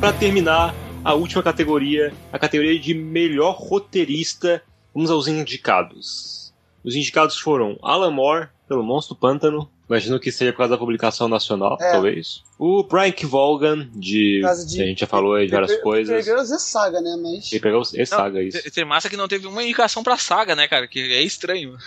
Então, 0.04 0.12
pra 0.12 0.20
terminar, 0.20 0.74
a 1.02 1.14
última 1.14 1.42
categoria, 1.42 2.12
a 2.30 2.38
categoria 2.38 2.78
de 2.78 2.92
melhor 2.92 3.56
roteirista, 3.56 4.62
vamos 4.94 5.10
aos 5.10 5.26
indicados. 5.26 6.52
Os 6.84 6.94
indicados 6.94 7.38
foram 7.38 7.78
Alan 7.82 8.10
Moore, 8.10 8.48
pelo 8.68 8.82
Monstro 8.82 9.16
Pântano, 9.16 9.66
imagino 9.88 10.20
que 10.20 10.30
seja 10.30 10.52
por 10.52 10.58
causa 10.58 10.72
da 10.72 10.78
publicação 10.78 11.26
nacional, 11.26 11.78
É. 11.80 11.92
talvez. 11.92 12.42
O 12.58 12.82
Brian 12.82 13.12
K. 13.12 13.26
Vaughan, 13.26 13.88
de, 13.94 14.42
de- 14.68 14.82
a 14.82 14.84
gente 14.84 15.00
já 15.00 15.06
falou 15.06 15.36
aí 15.36 15.46
de 15.46 15.52
várias 15.52 15.74
coisas. 15.80 16.22
Pegou 16.22 16.42
é 16.42 16.44
saga, 16.58 17.00
né? 17.00 17.16
Mas. 17.22 17.50
Ele 17.50 17.60
pegou 17.62 17.80
esse 17.80 18.04
saga, 18.04 18.42
isso. 18.42 18.62
Tem- 18.62 18.72
Tem 18.72 18.84
massa 18.84 19.08
que 19.08 19.16
não 19.16 19.26
teve 19.26 19.46
uma 19.46 19.62
indicação 19.62 20.02
pra 20.04 20.18
saga, 20.18 20.54
né, 20.54 20.68
cara? 20.68 20.86
Que 20.86 21.00
é 21.14 21.22
estranho. 21.22 21.78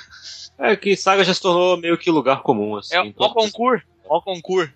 É 0.57 0.75
que 0.75 0.95
saga 0.97 1.23
já 1.23 1.35
se 1.35 1.41
tornou 1.41 1.77
meio 1.77 1.95
que 1.99 2.09
lugar 2.09 2.41
comum, 2.41 2.77
assim. 2.77 2.95
É 2.95 2.99
o 2.99 3.13
concurso. 3.13 3.85
Ó 4.09 4.19
concurso. 4.21 4.73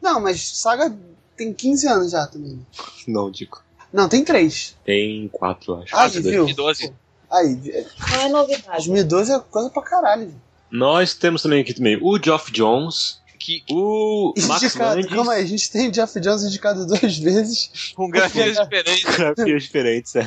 Não, 0.00 0.20
mas 0.20 0.40
saga 0.40 0.96
tem 1.36 1.52
15 1.52 1.86
anos 1.88 2.12
já 2.12 2.26
também. 2.26 2.64
Não, 3.08 3.30
digo. 3.30 3.60
Não, 3.92 4.08
tem 4.08 4.24
3. 4.24 4.76
Tem 4.84 5.28
quatro, 5.28 5.76
acho. 5.82 5.94
Aí, 5.96 6.10
viu? 6.10 6.44
2012. 6.46 6.92
Aí, 7.30 7.84
Não 8.12 8.20
é 8.20 8.28
novidade. 8.28 8.66
2012 8.88 9.32
é 9.32 9.38
coisa 9.40 9.70
pra 9.70 9.82
caralho. 9.82 10.26
viu? 10.28 10.34
Nós 10.70 11.14
temos 11.14 11.42
também 11.42 11.60
aqui 11.60 11.74
também 11.74 11.98
o 12.00 12.18
Geoff 12.22 12.50
Jones, 12.52 13.20
Que, 13.38 13.62
o 13.70 14.32
Max 14.46 14.62
Indicado, 14.62 14.94
Landis. 14.96 15.10
calma 15.14 15.32
aí, 15.32 15.42
a 15.42 15.46
gente 15.46 15.70
tem 15.70 15.90
Jeff 15.90 16.18
Jones 16.20 16.42
indicado 16.44 16.86
duas 16.86 17.18
vezes. 17.18 17.92
com 17.94 18.08
grafias 18.08 18.56
diferentes. 18.60 19.04
Grafias 19.16 19.62
diferentes, 19.64 20.16
é. 20.16 20.26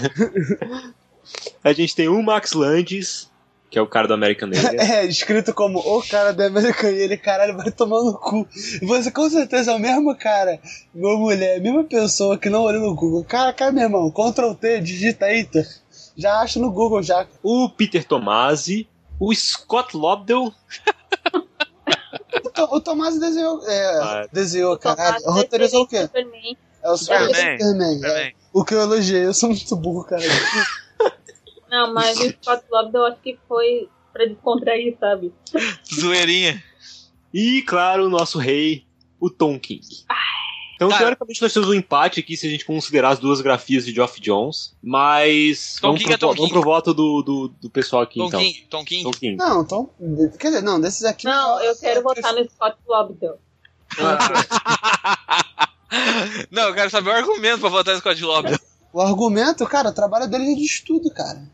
A 1.63 1.73
gente 1.73 1.95
tem 1.95 2.07
o 2.07 2.21
Max 2.21 2.53
Landis, 2.53 3.29
que 3.75 3.79
é 3.79 3.81
o 3.81 3.87
cara 3.87 4.07
do 4.07 4.13
American 4.13 4.47
Alien. 4.47 4.79
É, 4.79 5.03
escrito 5.05 5.53
como 5.53 5.79
o 5.79 6.01
cara 6.01 6.31
da 6.31 6.45
American 6.45 6.89
e 6.91 6.95
ele, 6.97 7.17
caralho, 7.17 7.57
vai 7.57 7.69
tomar 7.69 8.01
no 8.03 8.13
cu. 8.17 8.47
E 8.81 8.85
você 8.85 9.11
com 9.11 9.29
certeza 9.29 9.73
é 9.73 9.75
o 9.75 9.79
mesmo 9.79 10.15
cara, 10.15 10.61
uma 10.93 11.17
mulher, 11.17 11.57
a 11.57 11.59
mesma 11.59 11.83
pessoa 11.83 12.37
que 12.37 12.49
não 12.49 12.61
olhou 12.63 12.81
no 12.81 12.95
Google. 12.95 13.25
Cara, 13.25 13.51
cara, 13.51 13.73
meu 13.73 13.83
irmão, 13.83 14.09
Ctrl 14.09 14.53
T, 14.53 14.79
digita 14.79 15.25
tá? 15.51 15.61
já 16.15 16.39
acha 16.39 16.57
no 16.57 16.71
Google 16.71 17.03
já. 17.03 17.27
o 17.43 17.67
Peter 17.67 18.05
Tomasi, 18.05 18.87
o 19.19 19.35
Scott 19.35 19.97
Lobdell, 19.97 20.53
O, 22.45 22.49
To- 22.49 22.75
o 22.75 22.79
Tomás 22.79 23.19
desenhou, 23.19 23.61
é, 23.67 23.85
Ah. 24.01 24.27
desenhou, 24.31 24.77
caralho. 24.77 25.21
Tomás 25.21 25.35
Roteirizou 25.37 25.81
o 25.83 25.87
quê? 25.87 26.01
Superman. 26.03 26.57
É 26.81 26.89
o 26.89 26.95
Superman. 26.95 27.59
Superman, 27.59 28.05
é. 28.05 28.31
O 28.53 28.63
que 28.63 28.73
eu 28.73 28.79
elogiei, 28.79 29.25
eu 29.25 29.33
sou 29.33 29.49
muito 29.49 29.75
burro, 29.75 30.05
cara. 30.05 30.21
Não, 31.75 31.93
mas 31.93 32.17
o 32.17 32.29
Scott 32.29 32.63
Lobdell 32.71 33.01
eu 33.01 33.07
acho 33.07 33.21
que 33.21 33.37
foi 33.47 33.89
pra 34.13 34.25
descontrair, 34.25 34.95
sabe? 34.97 35.33
Zoeirinha. 35.93 36.63
e, 37.33 37.61
claro, 37.63 38.05
o 38.05 38.09
nosso 38.09 38.39
rei, 38.39 38.85
o 39.19 39.29
Tom 39.29 39.59
King. 39.59 39.81
Então, 40.75 40.89
Cara. 40.89 41.01
teoricamente, 41.01 41.41
nós 41.41 41.53
temos 41.53 41.69
um 41.69 41.73
empate 41.73 42.19
aqui 42.19 42.35
se 42.37 42.47
a 42.47 42.49
gente 42.49 42.65
considerar 42.65 43.09
as 43.09 43.19
duas 43.19 43.41
grafias 43.41 43.85
de 43.85 43.93
Geoff 43.93 44.19
Jones, 44.21 44.75
mas 44.81 45.75
Tom 45.81 45.89
vamos, 45.89 46.01
King 46.01 46.09
pro, 46.09 46.15
é 46.15 46.17
Tom 46.17 46.27
vamos 46.27 46.41
King. 46.41 46.51
pro 46.53 46.61
voto 46.61 46.93
do, 46.93 47.21
do, 47.21 47.47
do 47.47 47.69
pessoal 47.69 48.01
aqui, 48.01 48.19
Tom 48.19 48.27
então. 48.27 48.39
King. 48.39 48.67
Tom 48.69 48.85
King. 48.85 49.03
Tom 49.03 49.11
King. 49.11 49.35
Não, 49.37 49.61
então. 49.61 49.89
Quer 50.39 50.47
dizer, 50.47 50.61
não, 50.61 50.79
desses 50.79 51.03
aqui. 51.03 51.25
Não, 51.25 51.61
eu 51.61 51.75
quero 51.77 52.01
votar 52.03 52.33
no 52.33 52.49
Scott 52.49 52.77
Lobdell. 52.87 53.37
Não, 56.51 56.63
eu 56.63 56.73
quero 56.73 56.89
saber 56.89 57.09
o 57.09 57.13
argumento 57.13 57.59
pra 57.59 57.69
votar 57.69 57.93
no 57.93 57.99
Scott 58.01 58.21
Lobdell. 58.21 58.59
O 58.91 59.01
argumento, 59.01 59.65
cara, 59.65 59.89
o 59.89 59.93
trabalho 59.93 60.27
dele 60.27 60.51
é 60.51 60.55
de 60.55 60.65
estudo, 60.65 61.09
cara. 61.11 61.47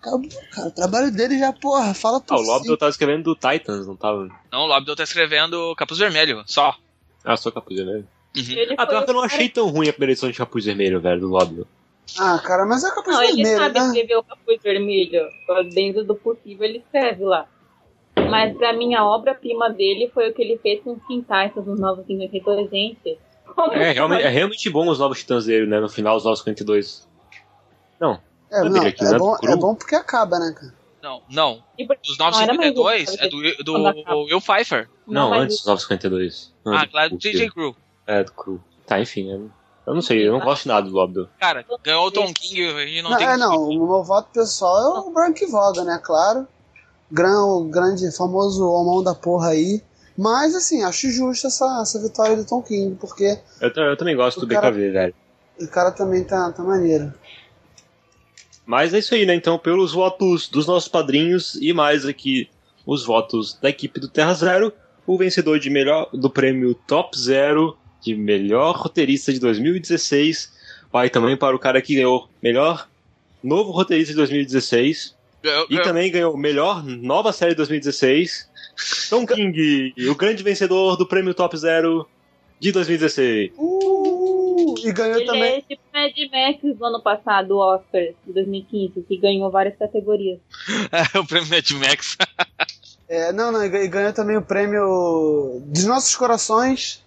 Acabou, 0.00 0.28
cara. 0.52 0.68
O 0.68 0.70
trabalho 0.70 1.10
dele 1.10 1.38
já, 1.38 1.52
porra, 1.52 1.92
fala 1.94 2.18
Ah, 2.18 2.20
por 2.20 2.36
o 2.36 2.40
Lobdell 2.40 2.74
si. 2.74 2.78
tava 2.78 2.90
escrevendo 2.90 3.24
do 3.24 3.34
Titans, 3.34 3.86
não 3.86 3.96
tava? 3.96 4.28
Não, 4.52 4.60
o 4.62 4.66
Lobdell 4.66 4.96
tá 4.96 5.02
escrevendo 5.02 5.74
Capuz 5.76 5.98
Vermelho, 5.98 6.42
só. 6.46 6.74
Ah, 7.24 7.36
só 7.36 7.50
Capuz 7.50 7.76
Vermelho. 7.76 8.06
Uhum. 8.36 8.42
Ele 8.50 8.74
Ah, 8.78 8.86
pior 8.86 9.04
que 9.04 9.10
eu 9.10 9.14
não 9.14 9.22
achei 9.22 9.48
tão 9.48 9.68
ruim 9.68 9.88
a 9.88 9.92
primeira 9.92 10.12
edição 10.12 10.30
de 10.30 10.36
Capuz 10.38 10.64
Vermelho, 10.64 11.00
velho, 11.00 11.20
do 11.20 11.28
Lobdell. 11.28 11.66
Ah, 12.18 12.38
cara, 12.38 12.64
mas 12.64 12.84
é 12.84 12.88
capaz 12.90 13.16
Não, 13.16 13.22
ele 13.22 13.42
vermelho, 13.42 13.58
sabe 13.58 13.78
né? 13.80 13.86
escrever 13.86 14.16
o 14.16 14.22
capuz 14.22 14.62
vermelho. 14.62 15.28
Dentro 15.74 16.04
do 16.04 16.14
possível, 16.14 16.64
ele 16.66 16.78
escreve 16.78 17.22
lá. 17.24 17.46
Mas 18.30 18.56
pra 18.56 18.72
mim, 18.72 18.94
a 18.94 19.04
obra-prima 19.04 19.68
dele 19.68 20.10
foi 20.14 20.30
o 20.30 20.34
que 20.34 20.40
ele 20.42 20.56
fez 20.58 20.82
com 20.82 20.94
os 20.94 21.06
quintais, 21.06 21.52
os 21.54 21.78
novos 21.78 22.06
52, 22.06 22.70
gente. 22.70 23.18
Como 23.54 23.72
É 23.74 23.92
realmente, 23.92 24.22
é 24.22 24.28
realmente 24.28 24.70
bom 24.70 24.88
os 24.88 24.98
novos 24.98 25.18
titãs 25.18 25.44
dele, 25.44 25.66
né? 25.66 25.80
No 25.80 25.88
final, 25.88 26.16
os 26.16 26.24
novos 26.24 26.38
52. 26.38 27.06
Não. 28.00 28.20
É, 28.50 28.64
não, 28.64 28.80
que 28.92 29.04
é, 29.04 29.08
não 29.08 29.14
é 29.14 29.18
bom, 29.18 29.36
é 29.42 29.56
bom 29.56 29.74
porque 29.74 29.94
acaba, 29.94 30.38
né, 30.38 30.52
cara? 30.56 30.74
Não, 31.02 31.22
não. 31.30 31.62
Por- 31.86 31.96
Os 32.08 32.18
Não, 32.18 32.26
era 32.40 32.54
mais 32.54 32.74
952 32.74 33.08
justo, 33.10 33.24
é 33.24 33.28
do, 33.28 33.64
do. 33.64 34.24
Will 34.24 34.40
Pfeiffer. 34.40 34.88
Não, 35.06 35.30
mas 35.30 35.42
antes 35.42 35.56
dos 35.58 35.66
novos 35.66 35.82
52. 35.82 36.52
Ah, 36.66 36.86
claro, 36.86 37.10
do 37.10 37.16
do 37.16 37.20
JJ 37.20 37.50
Crew. 37.50 37.76
É, 38.06 38.24
do 38.24 38.32
Cru. 38.32 38.60
Tá, 38.86 38.98
enfim. 39.00 39.30
Eu, 39.30 39.50
eu 39.86 39.94
não 39.94 40.02
sei, 40.02 40.26
eu 40.26 40.32
não 40.32 40.40
gosto 40.40 40.62
de 40.62 40.68
nada 40.68 40.88
do 40.88 40.94
Lobdell. 40.94 41.28
Cara, 41.38 41.64
ganhou 41.84 42.06
o 42.06 42.10
Tom 42.10 42.32
King 42.32 42.60
e 42.60 43.02
não, 43.02 43.10
Não, 43.10 43.18
tem. 43.18 43.26
é, 43.26 43.36
não, 43.36 43.54
o 43.68 43.86
meu 43.86 44.02
voto 44.02 44.30
pessoal 44.32 44.96
é 44.96 45.00
o 45.00 45.10
Brank 45.10 45.44
Voga, 45.46 45.84
né, 45.84 46.00
claro. 46.02 46.46
Gran, 47.10 47.42
o 47.44 47.64
grande, 47.64 48.10
famoso 48.16 48.66
homão 48.68 49.02
da 49.02 49.14
porra 49.14 49.50
aí. 49.50 49.82
Mas, 50.16 50.54
assim, 50.54 50.82
acho 50.82 51.10
justo 51.10 51.46
essa, 51.46 51.80
essa 51.80 52.02
vitória 52.02 52.36
do 52.36 52.44
Tom 52.44 52.60
King, 52.60 52.96
porque 52.96 53.38
Eu, 53.60 53.68
eu 53.70 53.96
também 53.96 54.16
gosto 54.16 54.40
do 54.40 54.46
BKV, 54.46 54.90
velho. 54.90 55.14
o 55.60 55.68
cara 55.68 55.92
também 55.92 56.24
tá, 56.24 56.50
tá 56.50 56.62
maneiro. 56.62 57.14
Mas 58.68 58.92
é 58.92 58.98
isso 58.98 59.14
aí, 59.14 59.24
né? 59.24 59.34
Então, 59.34 59.58
pelos 59.58 59.92
votos 59.94 60.46
dos 60.46 60.66
nossos 60.66 60.88
padrinhos 60.90 61.54
e 61.54 61.72
mais 61.72 62.04
aqui 62.04 62.48
os 62.84 63.02
votos 63.02 63.58
da 63.62 63.70
equipe 63.70 63.98
do 63.98 64.08
Terra 64.08 64.34
Zero, 64.34 64.70
o 65.06 65.16
vencedor 65.16 65.58
de 65.58 65.70
melhor 65.70 66.10
do 66.12 66.28
prêmio 66.28 66.74
Top 66.86 67.18
Zero 67.18 67.78
de 68.02 68.14
melhor 68.14 68.76
roteirista 68.76 69.32
de 69.32 69.40
2016 69.40 70.52
vai 70.92 71.08
também 71.08 71.34
para 71.34 71.56
o 71.56 71.58
cara 71.58 71.80
que 71.80 71.94
ganhou 71.94 72.28
melhor 72.42 72.86
novo 73.42 73.70
roteirista 73.70 74.12
de 74.12 74.16
2016 74.18 75.14
Ganhou- 75.42 75.64
e 75.64 75.68
ganhou- 75.70 75.84
também 75.84 76.10
ganhou 76.10 76.36
melhor 76.36 76.84
nova 76.84 77.32
série 77.32 77.52
de 77.52 77.56
2016. 77.56 78.48
Tom 79.08 79.24
King, 79.26 79.94
o 80.10 80.14
grande 80.14 80.42
vencedor 80.42 80.96
do 80.96 81.06
prêmio 81.06 81.32
Top 81.32 81.56
Zero 81.56 82.06
de 82.60 82.70
2016. 82.72 83.50
Uh, 83.56 83.97
e 84.88 84.92
ganhou 84.92 85.16
Ele 85.18 85.26
também. 85.26 85.54
é 85.54 85.60
tipo 85.62 85.82
Mad 85.92 86.12
Max 86.32 86.76
do 86.78 86.84
ano 86.84 87.02
passado, 87.02 87.52
o 87.52 87.58
Oscar 87.58 88.02
de 88.26 88.32
2015, 88.32 89.02
que 89.02 89.16
ganhou 89.18 89.50
várias 89.50 89.76
categorias. 89.76 90.38
o 91.18 91.26
prêmio 91.26 91.48
Mad 91.48 91.70
Max. 91.72 92.16
É, 93.10 93.32
não, 93.32 93.50
não, 93.50 93.64
e 93.64 93.88
ganhou- 93.88 94.12
também 94.12 94.36
o 94.36 94.42
prêmio 94.42 95.62
dos 95.64 95.84
nossos 95.84 96.14
corações. 96.14 97.02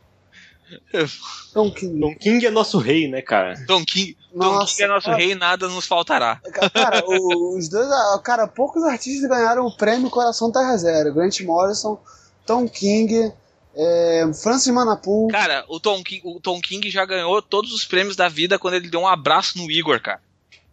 Tom 1.54 1.70
King. 1.72 2.00
Tom 2.00 2.16
King 2.16 2.46
é 2.46 2.50
nosso 2.50 2.80
rei, 2.80 3.08
né, 3.08 3.22
cara? 3.22 3.54
Tom 3.68 3.86
King, 3.86 4.18
Tom 4.34 4.66
King 4.66 4.82
é 4.84 4.88
nosso 4.88 5.06
cara. 5.06 5.18
rei, 5.18 5.36
nada 5.36 5.68
nos 5.68 5.86
faltará. 5.86 6.42
Cara, 6.74 7.04
os 7.08 7.70
dois, 7.70 7.88
cara, 8.24 8.48
poucos 8.48 8.82
artistas 8.84 9.30
ganharam 9.30 9.66
o 9.68 9.78
prêmio 9.78 10.10
Coração 10.10 10.52
Terra 10.52 10.76
Zero. 10.78 11.14
Grant 11.14 11.40
Morrison, 11.42 12.00
Tom 12.48 12.68
King, 12.68 13.32
é, 13.76 14.30
Francis 14.42 14.74
Manapu. 14.74 15.28
Cara, 15.30 15.64
o 15.68 15.80
Tom, 15.80 16.04
King, 16.04 16.22
o 16.26 16.40
Tom 16.40 16.60
King 16.62 16.90
já 16.90 17.06
ganhou 17.06 17.42
todos 17.42 17.72
os 17.74 17.86
prêmios 17.86 18.16
da 18.16 18.28
vida 18.28 18.58
quando 18.60 18.74
ele 18.76 18.90
deu 18.90 19.02
um 19.02 19.08
abraço 19.08 19.58
no 19.58 19.70
Igor, 19.72 20.00
cara. 20.02 20.20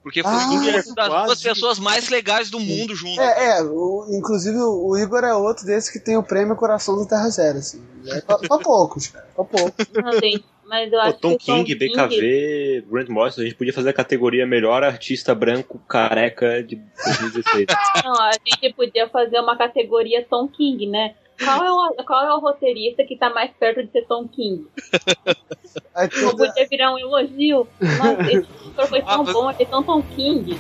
Porque 0.02 0.22
foi 0.22 0.32
Ah, 0.32 0.48
uma 0.50 0.72
das 0.72 0.84
duas 0.94 1.08
quase. 1.08 1.42
pessoas 1.42 1.78
mais 1.78 2.08
legais 2.08 2.48
do 2.48 2.58
mundo 2.58 2.94
junto. 2.94 3.20
É, 3.20 3.58
é, 3.58 3.62
o- 3.62 4.06
inclusive 4.10 4.56
o, 4.56 4.88
o 4.90 4.96
Igor 4.98 5.22
é 5.24 5.34
outro 5.34 5.66
desses 5.66 5.90
que 5.90 5.98
tem 5.98 6.16
o 6.16 6.22
prêmio 6.22 6.56
Coração 6.56 6.96
do 6.96 7.06
Terra 7.06 7.28
Zero, 7.28 7.58
assim. 7.58 7.82
É 8.06 8.20
pra, 8.22 8.38
pra 8.38 8.58
poucos, 8.58 9.08
cara, 9.08 9.28
pra 9.34 9.44
poucos. 9.44 9.86
Não, 9.92 10.12
gente, 10.12 10.44
mas 10.64 10.90
eu 10.90 10.98
Pô, 10.98 11.04
acho 11.04 11.18
Tom 11.18 11.36
que 11.36 11.42
o 11.42 11.46
Tom 11.56 11.64
King, 11.64 11.74
BKV, 11.74 12.84
Grant 12.90 13.08
Morrison, 13.08 13.40
a 13.42 13.44
gente 13.44 13.56
podia 13.56 13.72
fazer 13.72 13.90
a 13.90 13.92
categoria 13.92 14.46
melhor 14.46 14.82
artista 14.82 15.34
branco 15.34 15.78
careca 15.86 16.62
de 16.62 16.76
2016. 16.76 17.66
Não, 18.02 18.14
a 18.22 18.30
gente 18.32 18.72
podia 18.74 19.08
fazer 19.10 19.38
uma 19.40 19.58
categoria 19.58 20.24
Tom 20.24 20.48
King, 20.48 20.86
né? 20.86 21.14
Qual 21.43 21.65
é, 21.65 21.70
o, 21.70 22.05
qual 22.05 22.27
é 22.27 22.35
o 22.35 22.40
roteirista 22.40 23.05
que 23.05 23.16
tá 23.16 23.31
mais 23.31 23.51
perto 23.52 23.82
de 23.85 23.93
ser 23.93 24.06
Tom 24.06 24.27
King? 24.28 24.66
Não 26.23 26.36
podia 26.36 26.66
virar 26.69 26.93
um 26.93 26.98
elogio. 26.98 27.69
Nossa, 27.81 28.23
esse 28.32 28.48
ator 28.69 28.86
foi 28.89 29.02
tão 29.02 29.20
Ah, 29.28 29.32
bom, 29.32 29.51
ele 29.51 29.62
é 29.62 29.66
tão 29.66 29.82
Tom 29.82 30.02
King. 30.02 30.59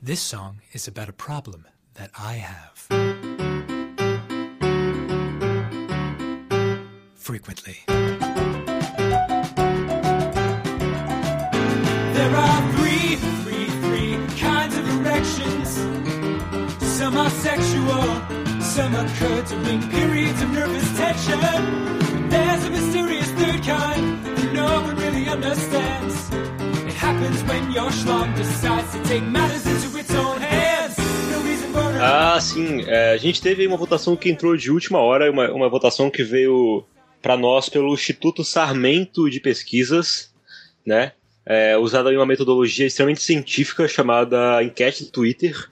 This 0.00 0.20
song 0.20 0.60
is 0.72 0.88
about 0.88 1.08
a 1.08 1.12
problem 1.12 1.66
that 1.94 2.10
I 2.16 2.36
have. 2.36 3.27
Frequently. 7.28 7.76
There 7.86 7.94
are 12.34 12.72
three, 12.72 13.16
three, 13.44 13.66
three 13.84 14.16
kinds 14.38 14.74
of 14.74 14.88
erections. 14.96 15.68
Some 16.96 17.18
are 17.18 17.28
sexual, 17.28 18.02
some 18.62 18.94
occur 18.94 19.42
during 19.42 19.82
periods 19.90 20.40
of 20.40 20.48
nervous 20.52 20.88
tension. 20.96 21.38
There's 22.30 22.64
a 22.64 22.70
mysterious 22.70 23.30
third 23.32 23.62
kind 23.62 24.24
that 24.24 24.52
no 24.54 24.80
one 24.80 24.96
really 24.96 25.28
understands. 25.28 26.30
It 26.88 26.94
happens 26.94 27.42
when 27.42 27.70
your 27.72 27.90
schlong 27.90 28.34
decides 28.36 28.90
to 28.94 29.02
take 29.04 29.24
matters 29.24 29.66
into 29.66 29.98
its 29.98 30.14
own 30.14 30.40
hands. 30.40 30.96
No 31.30 31.42
reason 31.42 31.72
for 31.74 31.90
it. 31.92 32.00
Ah, 32.00 32.40
sim. 32.40 32.84
é, 32.86 33.12
a 33.12 33.18
gente 33.18 33.42
teve 33.42 33.66
uma 33.66 33.76
votação 33.76 34.16
que 34.16 34.30
entrou 34.30 34.56
de 34.56 34.70
última 34.70 34.98
hora, 34.98 35.30
uma, 35.30 35.52
uma 35.52 35.68
votação 35.68 36.08
que 36.08 36.24
veio 36.24 36.86
para 37.28 37.36
nós 37.36 37.68
pelo 37.68 37.92
Instituto 37.92 38.42
Sarmento 38.42 39.28
de 39.28 39.38
Pesquisas, 39.38 40.32
né? 40.86 41.12
É, 41.44 41.76
usada 41.76 42.10
em 42.10 42.16
uma 42.16 42.24
metodologia 42.24 42.86
extremamente 42.86 43.22
científica 43.22 43.86
chamada 43.86 44.62
enquete 44.62 45.04
do 45.04 45.10
Twitter. 45.10 45.70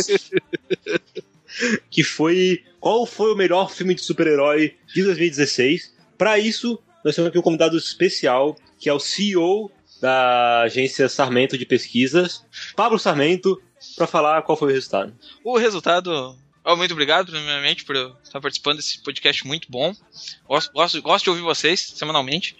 que 1.88 2.04
foi 2.04 2.62
qual 2.78 3.06
foi 3.06 3.32
o 3.32 3.36
melhor 3.36 3.70
filme 3.70 3.94
de 3.94 4.02
super-herói 4.02 4.76
de 4.94 5.02
2016. 5.02 5.94
Para 6.18 6.38
isso, 6.38 6.78
nós 7.02 7.14
temos 7.14 7.30
aqui 7.30 7.38
um 7.38 7.42
convidado 7.42 7.78
especial, 7.78 8.54
que 8.78 8.90
é 8.90 8.92
o 8.92 9.00
CEO 9.00 9.72
da 9.98 10.60
agência 10.64 11.08
Sarmento 11.08 11.56
de 11.56 11.64
Pesquisas, 11.64 12.44
Pablo 12.76 12.98
Sarmento, 12.98 13.58
para 13.96 14.06
falar 14.06 14.42
qual 14.42 14.58
foi 14.58 14.68
o 14.68 14.74
resultado. 14.74 15.14
O 15.42 15.56
resultado. 15.56 16.36
Oh, 16.64 16.76
muito 16.76 16.92
obrigado, 16.92 17.32
primeiramente, 17.32 17.84
por 17.84 17.96
estar 18.22 18.40
participando 18.40 18.76
desse 18.76 19.02
podcast 19.02 19.46
muito 19.46 19.70
bom. 19.70 19.94
Gosto, 20.46 20.72
gosto, 20.72 21.02
gosto 21.02 21.24
de 21.24 21.30
ouvir 21.30 21.42
vocês 21.42 21.80
semanalmente. 21.80 22.54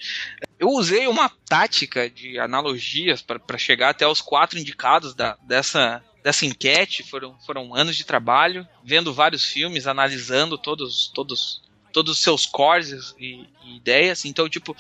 Eu 0.58 0.70
usei 0.70 1.06
uma 1.06 1.28
tática 1.28 2.08
de 2.08 2.38
analogias 2.38 3.20
para 3.20 3.58
chegar 3.58 3.90
até 3.90 4.06
os 4.06 4.20
quatro 4.20 4.58
indicados 4.58 5.14
da, 5.14 5.36
dessa, 5.42 6.02
dessa 6.22 6.46
enquete. 6.46 7.02
Foram, 7.02 7.38
foram 7.40 7.74
anos 7.74 7.94
de 7.94 8.04
trabalho, 8.04 8.66
vendo 8.82 9.12
vários 9.12 9.44
filmes, 9.44 9.86
analisando 9.86 10.56
todos 10.56 11.12
todos 11.14 11.62
todos 11.92 12.16
os 12.16 12.22
seus 12.22 12.46
cores 12.46 13.14
e, 13.18 13.46
e 13.64 13.76
ideias. 13.76 14.24
Então, 14.24 14.48
tipo, 14.48 14.76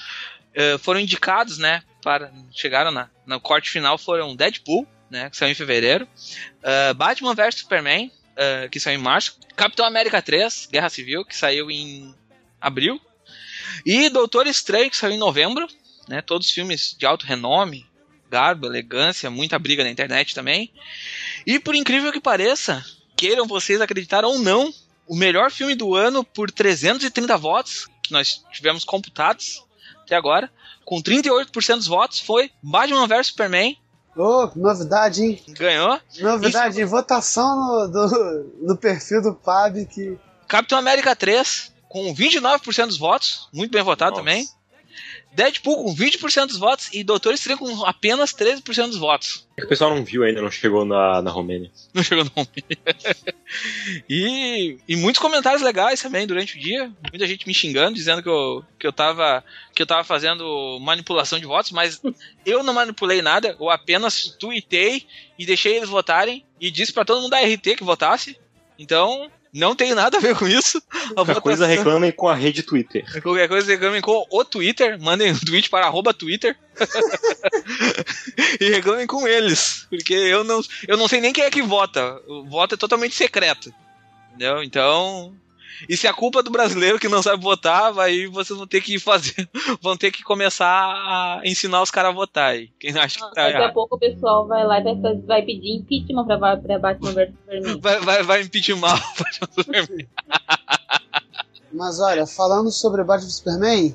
eh, 0.54 0.78
foram 0.78 1.00
indicados, 1.00 1.58
né? 1.58 1.82
Para, 2.02 2.32
chegaram 2.52 2.90
na, 2.90 3.08
no 3.26 3.40
corte 3.40 3.70
final 3.70 3.98
foram 3.98 4.34
Deadpool, 4.34 4.86
né? 5.10 5.30
Que 5.30 5.36
saiu 5.36 5.52
em 5.52 5.54
fevereiro. 5.54 6.08
Uh, 6.62 6.94
Batman 6.94 7.34
vs 7.34 7.56
Superman, 7.56 8.10
uh, 8.40 8.68
que 8.70 8.80
saiu 8.80 8.98
em 8.98 9.02
março. 9.02 9.38
Capitão 9.54 9.84
América 9.84 10.22
3, 10.22 10.68
Guerra 10.72 10.88
Civil, 10.88 11.24
que 11.24 11.36
saiu 11.36 11.70
em 11.70 12.14
abril. 12.60 13.00
E 13.84 14.08
Doutor 14.08 14.46
Estranho, 14.46 14.90
que 14.90 14.96
saiu 14.96 15.12
em 15.12 15.18
novembro. 15.18 15.68
Né, 16.08 16.20
todos 16.20 16.50
filmes 16.50 16.96
de 16.98 17.06
alto 17.06 17.24
renome, 17.24 17.86
garbo, 18.28 18.66
elegância, 18.66 19.30
muita 19.30 19.58
briga 19.58 19.84
na 19.84 19.90
internet 19.90 20.34
também. 20.34 20.72
E 21.46 21.60
por 21.60 21.74
incrível 21.74 22.10
que 22.10 22.20
pareça, 22.20 22.84
queiram 23.16 23.46
vocês 23.46 23.80
acreditar 23.80 24.24
ou 24.24 24.38
não, 24.38 24.74
o 25.06 25.14
melhor 25.14 25.52
filme 25.52 25.74
do 25.74 25.94
ano 25.94 26.24
por 26.24 26.50
330 26.50 27.36
votos 27.36 27.86
que 28.02 28.12
nós 28.12 28.44
tivemos 28.52 28.84
computados 28.84 29.62
até 30.02 30.16
agora, 30.16 30.50
com 30.84 31.00
38% 31.00 31.76
dos 31.76 31.86
votos, 31.86 32.18
foi 32.18 32.50
Batman 32.60 33.06
vs 33.06 33.28
Superman. 33.28 33.76
Ô, 34.16 34.48
que 34.48 34.58
novidade, 34.58 35.22
hein? 35.24 35.42
Ganhou. 35.50 35.98
Novidade, 36.20 36.80
em 36.80 36.84
votação 36.84 37.56
no, 37.56 37.88
do- 37.88 38.52
no 38.68 38.76
perfil 38.76 39.22
do 39.22 39.34
PAB 39.34 39.86
que. 39.86 40.18
Capitão 40.48 40.78
América 40.78 41.14
3, 41.14 41.72
com 41.88 42.12
29% 42.14 42.86
dos 42.86 42.98
votos, 42.98 43.48
muito 43.52 43.70
bem 43.70 43.82
votado 43.82 44.10
Nossa. 44.12 44.22
também. 44.22 44.48
Deadpool 45.32 45.84
com 45.84 45.94
20% 45.94 46.46
dos 46.46 46.58
votos 46.58 46.88
e 46.92 47.04
Doutor 47.04 47.32
Estranho 47.32 47.58
com 47.58 47.84
apenas 47.84 48.32
13% 48.32 48.88
dos 48.88 48.96
votos. 48.96 49.46
É 49.56 49.60
que 49.60 49.66
o 49.66 49.68
pessoal 49.68 49.94
não 49.94 50.04
viu 50.04 50.24
ainda, 50.24 50.42
não 50.42 50.50
chegou 50.50 50.84
na, 50.84 51.22
na 51.22 51.30
Romênia. 51.30 51.70
Não 51.94 52.02
chegou 52.02 52.24
no 52.24 52.32
nome. 52.36 52.48
e, 54.08 54.78
e 54.88 54.96
muitos 54.96 55.20
comentários 55.20 55.62
legais 55.62 56.02
também 56.02 56.26
durante 56.26 56.56
o 56.56 56.60
dia. 56.60 56.90
Muita 57.10 57.26
gente 57.26 57.46
me 57.46 57.54
xingando, 57.54 57.94
dizendo 57.94 58.22
que 58.22 58.28
eu, 58.28 58.64
que 58.78 58.86
eu, 58.86 58.92
tava, 58.92 59.44
que 59.74 59.82
eu 59.82 59.86
tava 59.86 60.02
fazendo 60.02 60.78
manipulação 60.80 61.38
de 61.38 61.46
votos, 61.46 61.70
mas 61.70 62.00
eu 62.44 62.62
não 62.64 62.74
manipulei 62.74 63.22
nada. 63.22 63.56
Eu 63.58 63.70
apenas 63.70 64.36
tuitei 64.38 65.06
e 65.38 65.46
deixei 65.46 65.76
eles 65.76 65.88
votarem 65.88 66.44
e 66.60 66.70
disse 66.70 66.92
pra 66.92 67.04
todo 67.04 67.20
mundo 67.20 67.30
da 67.30 67.40
RT 67.40 67.76
que 67.76 67.84
votasse. 67.84 68.36
Então, 68.78 69.30
não 69.52 69.74
tem 69.74 69.94
nada 69.94 70.16
a 70.16 70.20
ver 70.20 70.36
com 70.36 70.46
isso. 70.46 70.80
Qualquer 71.14 71.40
coisa 71.40 71.66
reclamem 71.66 72.12
com 72.12 72.28
a 72.28 72.34
rede 72.34 72.62
Twitter. 72.62 73.04
Qualquer 73.22 73.48
coisa, 73.48 73.70
reclamem 73.70 74.00
com 74.00 74.26
o 74.30 74.44
Twitter. 74.44 75.00
Mandem 75.00 75.32
um 75.32 75.38
tweet 75.38 75.68
para 75.68 75.86
arroba 75.86 76.14
Twitter. 76.14 76.56
e 78.60 78.70
reclamem 78.70 79.06
com 79.06 79.26
eles. 79.26 79.86
Porque 79.90 80.14
eu 80.14 80.44
não, 80.44 80.60
eu 80.86 80.96
não 80.96 81.08
sei 81.08 81.20
nem 81.20 81.32
quem 81.32 81.44
é 81.44 81.50
que 81.50 81.62
vota. 81.62 82.20
O 82.28 82.44
voto 82.44 82.74
é 82.74 82.78
totalmente 82.78 83.14
secreto. 83.14 83.72
Entendeu? 84.28 84.62
Então. 84.62 85.34
E 85.88 85.96
se 85.96 86.06
a 86.06 86.12
culpa 86.12 86.40
é 86.40 86.42
do 86.42 86.50
brasileiro 86.50 86.98
que 86.98 87.08
não 87.08 87.22
sabe 87.22 87.42
votar, 87.42 87.98
aí 87.98 88.26
vocês 88.26 88.56
vão 88.56 88.66
ter 88.66 88.80
que 88.80 88.98
fazer. 88.98 89.48
Vão 89.82 89.96
ter 89.96 90.10
que 90.10 90.22
começar 90.22 90.66
a 90.66 91.40
ensinar 91.44 91.82
os 91.82 91.90
caras 91.90 92.10
a 92.10 92.14
votar 92.14 92.50
aí. 92.52 92.70
Quem 92.78 92.96
acha 92.98 93.18
que 93.18 93.34
tá 93.34 93.44
Daqui 93.44 93.56
a 93.56 93.60
errado. 93.60 93.72
pouco 93.72 93.96
o 93.96 93.98
pessoal 93.98 94.46
vai 94.46 94.64
lá 94.66 94.78
e 94.80 94.82
vai, 94.82 95.16
vai 95.26 95.42
pedir 95.42 95.76
impeachment 95.76 96.26
pra, 96.26 96.56
pra 96.56 96.78
Batman 96.78 97.12
vs 97.12 97.30
Superman. 97.30 97.80
Vai, 97.80 98.00
vai, 98.00 98.22
vai 98.22 98.42
impeachment. 98.42 98.80
Mas 101.72 102.00
olha, 102.00 102.26
falando 102.26 102.70
sobre 102.70 103.02
Batman 103.04 103.26
vs 103.26 103.36
Superman, 103.36 103.94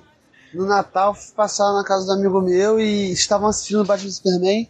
no 0.54 0.66
Natal 0.66 1.14
fui 1.14 1.36
passar 1.36 1.74
na 1.74 1.84
casa 1.84 2.06
do 2.06 2.14
amigo 2.14 2.42
meu 2.42 2.80
e 2.80 3.12
estavam 3.12 3.48
assistindo 3.50 3.84
Batman 3.84 4.06
vs 4.08 4.16
Superman. 4.16 4.70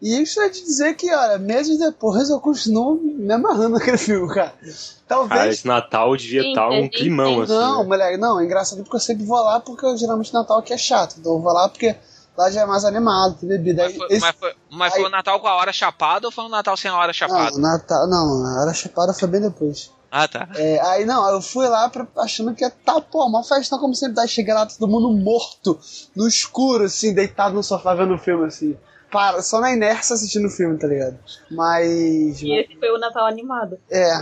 E 0.00 0.14
eu 0.14 0.20
gostaria 0.20 0.50
de 0.50 0.60
dizer 0.62 0.94
que, 0.94 1.12
olha, 1.12 1.38
meses 1.38 1.78
depois 1.78 2.28
eu 2.28 2.38
continuo 2.38 2.96
me 3.02 3.32
amarrando 3.32 3.70
naquele 3.78 3.96
filme, 3.96 4.28
cara. 4.28 4.50
Cara, 4.50 4.74
Talvez. 5.08 5.54
esse 5.54 5.66
Natal 5.66 6.14
devia 6.16 6.42
Sim, 6.42 6.48
estar 6.50 6.62
a 6.64 6.70
um 6.70 6.88
climão, 6.88 7.40
assim. 7.40 7.52
não, 7.52 7.78
né? 7.82 7.88
moleque, 7.88 8.16
não, 8.18 8.40
é 8.40 8.44
engraçado 8.44 8.82
porque 8.82 8.96
eu 8.96 9.00
sempre 9.00 9.24
vou 9.24 9.40
lá 9.40 9.58
porque 9.60 9.86
eu, 9.86 9.96
geralmente 9.96 10.34
Natal 10.34 10.58
aqui 10.58 10.72
é 10.72 10.76
chato. 10.78 11.16
Então 11.18 11.32
eu 11.34 11.40
vou 11.40 11.52
lá 11.52 11.68
porque 11.68 11.96
lá 12.36 12.50
já 12.50 12.60
é 12.62 12.66
mais 12.66 12.84
animado, 12.84 13.38
tem 13.38 13.48
bebida. 13.48 13.84
Mas 13.84 13.92
Aí, 13.92 13.98
foi, 13.98 14.06
esse- 14.10 14.20
mas 14.20 14.36
foi- 14.36 14.54
mas 14.70 14.94
foi 14.94 15.04
o 15.04 15.08
Natal 15.08 15.40
com 15.40 15.46
a 15.48 15.54
hora 15.54 15.72
chapada 15.72 16.26
ou 16.26 16.32
foi 16.32 16.44
o 16.44 16.48
Natal 16.48 16.76
sem 16.76 16.90
a 16.90 16.96
hora 16.96 17.12
chapada? 17.14 17.52
Não, 17.52 17.60
Natal, 17.62 18.06
não, 18.06 18.46
a 18.46 18.60
hora 18.62 18.74
chapada 18.74 19.14
foi 19.14 19.28
bem 19.28 19.40
depois. 19.40 19.90
Ah, 20.10 20.28
tá. 20.28 20.48
É, 20.56 20.78
aí 20.82 21.04
não, 21.04 21.28
eu 21.30 21.40
fui 21.40 21.66
lá 21.68 21.88
pra, 21.88 22.06
achando 22.18 22.54
que 22.54 22.62
ia 22.64 22.70
tá, 22.70 23.00
pô, 23.00 23.24
uma 23.26 23.42
festa 23.42 23.78
como 23.78 23.94
sempre. 23.94 24.14
Daí 24.16 24.28
cheguei 24.28 24.52
lá, 24.54 24.66
todo 24.66 24.86
mundo 24.90 25.10
morto, 25.12 25.78
no 26.14 26.28
escuro, 26.28 26.84
assim, 26.84 27.14
deitado 27.14 27.54
no 27.54 27.62
sofá 27.62 27.94
vendo 27.94 28.14
o 28.14 28.18
filme, 28.18 28.44
assim. 28.46 28.76
Para, 29.10 29.40
só 29.42 29.60
na 29.60 29.72
inércia 29.72 30.14
assistindo 30.14 30.46
o 30.46 30.50
filme, 30.50 30.78
tá 30.78 30.86
ligado? 30.86 31.18
Mas. 31.50 32.42
E 32.42 32.52
esse 32.52 32.76
foi 32.76 32.90
o 32.90 32.98
Natal 32.98 33.26
animado. 33.26 33.78
É, 33.90 34.12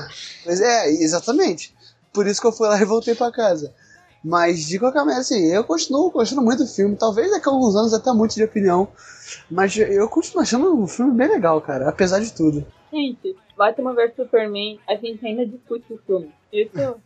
mas 0.45 0.61
é, 0.61 0.91
exatamente. 0.91 1.75
Por 2.13 2.27
isso 2.27 2.41
que 2.41 2.47
eu 2.47 2.53
fui 2.53 2.69
lá 2.69 2.81
e 2.81 2.85
voltei 2.85 3.15
pra 3.15 3.33
casa. 3.33 3.75
Mas 4.25 4.65
de 4.67 4.79
qualquer 4.79 5.01
maneira, 5.01 5.21
assim, 5.21 5.53
eu 5.53 5.63
continuo 5.65 6.11
gostando 6.11 6.41
muito 6.41 6.65
do 6.65 6.69
filme. 6.69 6.97
Talvez 6.97 7.31
daqui 7.31 7.49
a 7.49 7.53
alguns 7.53 7.77
anos 7.77 7.93
até 7.93 8.11
muito 8.13 8.35
de 8.35 8.45
opinião. 8.45 8.89
Mas 9.51 9.77
eu 9.77 10.09
continuo 10.09 10.43
achando 10.43 10.75
um 10.75 10.87
filme 10.87 11.13
bem 11.13 11.29
legal, 11.29 11.61
cara, 11.61 11.89
apesar 11.89 12.21
de 12.21 12.33
tudo. 12.33 12.65
Gente, 12.93 13.37
Batman 13.57 13.95
vs 13.95 14.15
Superman, 14.17 14.79
a 14.89 14.95
gente 14.95 15.27
ainda 15.27 15.45
discute 15.45 15.93
o 15.93 15.99
filme. 16.07 16.31
Isso 16.53 16.97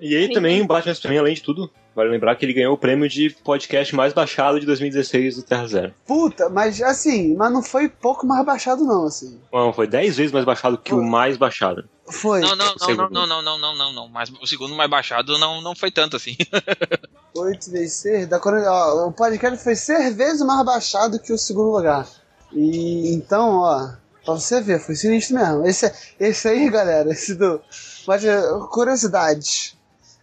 E 0.00 0.16
aí 0.16 0.32
também, 0.32 0.62
o 0.62 0.66
Batman 0.66 0.94
também, 0.94 1.18
além 1.18 1.34
de 1.34 1.42
tudo, 1.42 1.70
vale 1.96 2.10
lembrar 2.10 2.36
que 2.36 2.44
ele 2.44 2.52
ganhou 2.52 2.74
o 2.74 2.78
prêmio 2.78 3.08
de 3.08 3.30
podcast 3.42 3.96
mais 3.96 4.12
baixado 4.12 4.60
de 4.60 4.66
2016 4.66 5.36
do 5.36 5.42
Terra 5.42 5.66
Zero. 5.66 5.94
Puta, 6.06 6.50
mas 6.50 6.80
assim, 6.82 7.34
mas 7.34 7.50
não 7.50 7.62
foi 7.62 7.88
pouco 7.88 8.26
mais 8.26 8.44
baixado, 8.44 8.84
não, 8.84 9.06
assim. 9.06 9.40
Não, 9.50 9.72
foi 9.72 9.86
10 9.86 10.18
vezes 10.18 10.32
mais 10.32 10.44
baixado 10.44 10.76
que 10.76 10.92
o 10.94 11.02
mais 11.02 11.38
baixado. 11.38 11.88
Foi. 12.08 12.40
Não, 12.40 12.54
não, 12.54 12.74
não, 12.78 12.88
não, 12.88 13.10
não, 13.10 13.26
não, 13.26 13.42
não, 13.42 13.58
não, 13.58 13.74
não, 13.74 13.92
não. 13.94 14.08
Mas 14.08 14.30
o 14.30 14.46
segundo 14.46 14.76
mais 14.76 14.90
baixado 14.90 15.38
não, 15.38 15.62
não 15.62 15.74
foi 15.74 15.90
tanto 15.90 16.16
assim. 16.16 16.36
8 17.34 17.70
vezes 17.70 17.94
6, 17.96 18.28
da 18.28 18.38
Corona, 18.38 18.70
ó, 18.70 19.08
o 19.08 19.12
podcast 19.12 19.62
foi 19.62 19.74
6 19.74 20.16
vezes 20.16 20.42
mais 20.42 20.64
baixado 20.64 21.18
que 21.18 21.32
o 21.32 21.38
segundo 21.38 21.70
lugar. 21.70 22.06
E 22.52 23.14
então, 23.14 23.58
ó, 23.58 23.90
pra 24.24 24.34
você 24.34 24.60
ver, 24.60 24.80
foi 24.80 24.94
sinistro 24.94 25.36
mesmo. 25.36 25.66
Esse, 25.66 25.92
esse 26.20 26.48
aí, 26.48 26.70
galera, 26.70 27.10
esse 27.10 27.34
do. 27.34 27.60
Mas, 28.06 28.22
curiosidade. 28.70 29.75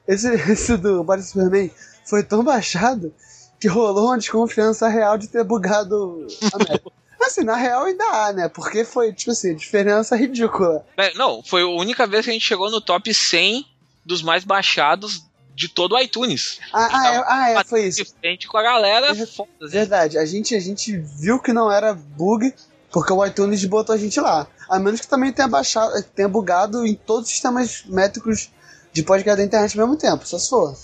Esse, 0.07 0.30
esse 0.51 0.77
do 0.77 1.03
Batman 1.03 1.25
Superman 1.25 1.71
foi 2.05 2.23
tão 2.23 2.43
baixado 2.43 3.13
que 3.59 3.67
rolou 3.67 4.07
uma 4.07 4.17
desconfiança 4.17 4.88
real 4.89 5.17
de 5.17 5.27
ter 5.27 5.43
bugado 5.43 6.27
a 6.53 6.57
meta. 6.57 6.91
Assim, 7.25 7.45
na 7.45 7.55
real 7.55 7.85
ainda 7.85 8.03
há, 8.03 8.34
né? 8.34 8.49
Porque 8.49 8.84
foi, 8.84 9.13
tipo 9.13 9.31
assim, 9.31 9.55
diferença 9.55 10.13
ridícula. 10.13 10.85
É, 10.97 11.13
não, 11.13 11.41
foi 11.41 11.61
a 11.61 11.67
única 11.67 12.05
vez 12.05 12.25
que 12.25 12.31
a 12.31 12.34
gente 12.34 12.45
chegou 12.45 12.69
no 12.69 12.81
top 12.81 13.13
100 13.13 13.65
dos 14.05 14.21
mais 14.21 14.43
baixados 14.43 15.23
de 15.55 15.69
todo 15.69 15.95
o 15.95 15.99
iTunes. 15.99 16.59
Ah, 16.73 16.89
ah, 16.91 17.07
é, 17.07 17.23
ah, 17.25 17.49
é, 17.51 17.63
foi 17.63 17.88
isso. 17.88 18.03
De 18.03 18.11
frente 18.19 18.45
com 18.45 18.57
a 18.57 18.61
galera, 18.61 19.13
Ver- 19.13 19.25
foda. 19.25 19.49
Verdade, 19.61 20.17
a 20.17 20.25
gente, 20.25 20.53
a 20.53 20.59
gente 20.59 20.97
viu 20.97 21.39
que 21.39 21.53
não 21.53 21.71
era 21.71 21.93
bug, 21.93 22.53
porque 22.91 23.13
o 23.13 23.25
iTunes 23.25 23.63
botou 23.63 23.95
a 23.95 23.97
gente 23.97 24.19
lá. 24.19 24.45
A 24.69 24.77
menos 24.77 24.99
que 24.99 25.07
também 25.07 25.31
tenha 25.31 25.47
baixado, 25.47 25.93
tenha 26.15 26.27
bugado 26.27 26.85
em 26.85 26.93
todos 26.93 27.27
os 27.27 27.31
sistemas 27.31 27.84
métricos 27.85 28.51
de 28.93 29.03
podcast 29.03 29.37
da 29.37 29.43
internet 29.43 29.79
ao 29.79 29.87
mesmo 29.87 29.99
tempo, 29.99 30.25
só 30.27 30.37
se 30.37 30.49
for. 30.49 30.75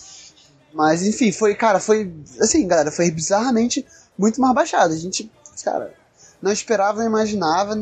Mas 0.74 1.04
enfim, 1.04 1.32
foi, 1.32 1.56
cara, 1.56 1.80
foi. 1.80 2.12
Assim, 2.40 2.68
galera, 2.68 2.92
foi 2.92 3.10
bizarramente 3.12 3.86
muito 4.18 4.42
mais 4.42 4.54
baixado. 4.54 4.94
A 4.94 4.98
gente, 4.98 5.32
cara, 5.64 5.94
não 6.42 6.52
esperava, 6.52 7.00
não 7.00 7.06
imaginava. 7.06 7.76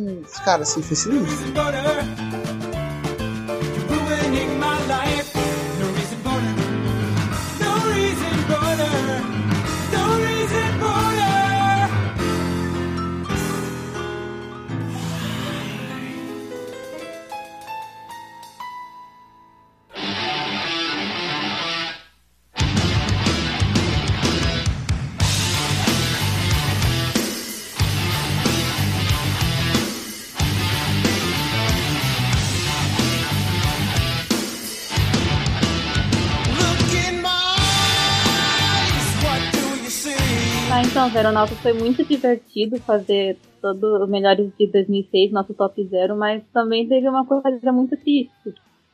Cara, 0.43 0.63
assim, 0.63 0.81
foi 0.81 0.95
sinistro. 0.95 1.53
Veronauta, 41.09 41.55
foi 41.55 41.73
muito 41.73 42.03
divertido 42.03 42.79
fazer 42.81 43.37
todos 43.61 44.01
os 44.01 44.09
melhores 44.09 44.51
de 44.57 44.67
2006, 44.67 45.31
nosso 45.31 45.53
top 45.53 45.83
zero, 45.85 46.15
mas 46.15 46.43
também 46.53 46.87
teve 46.87 47.07
uma 47.07 47.25
coisa 47.25 47.71
muito 47.71 47.95
triste. 47.97 48.53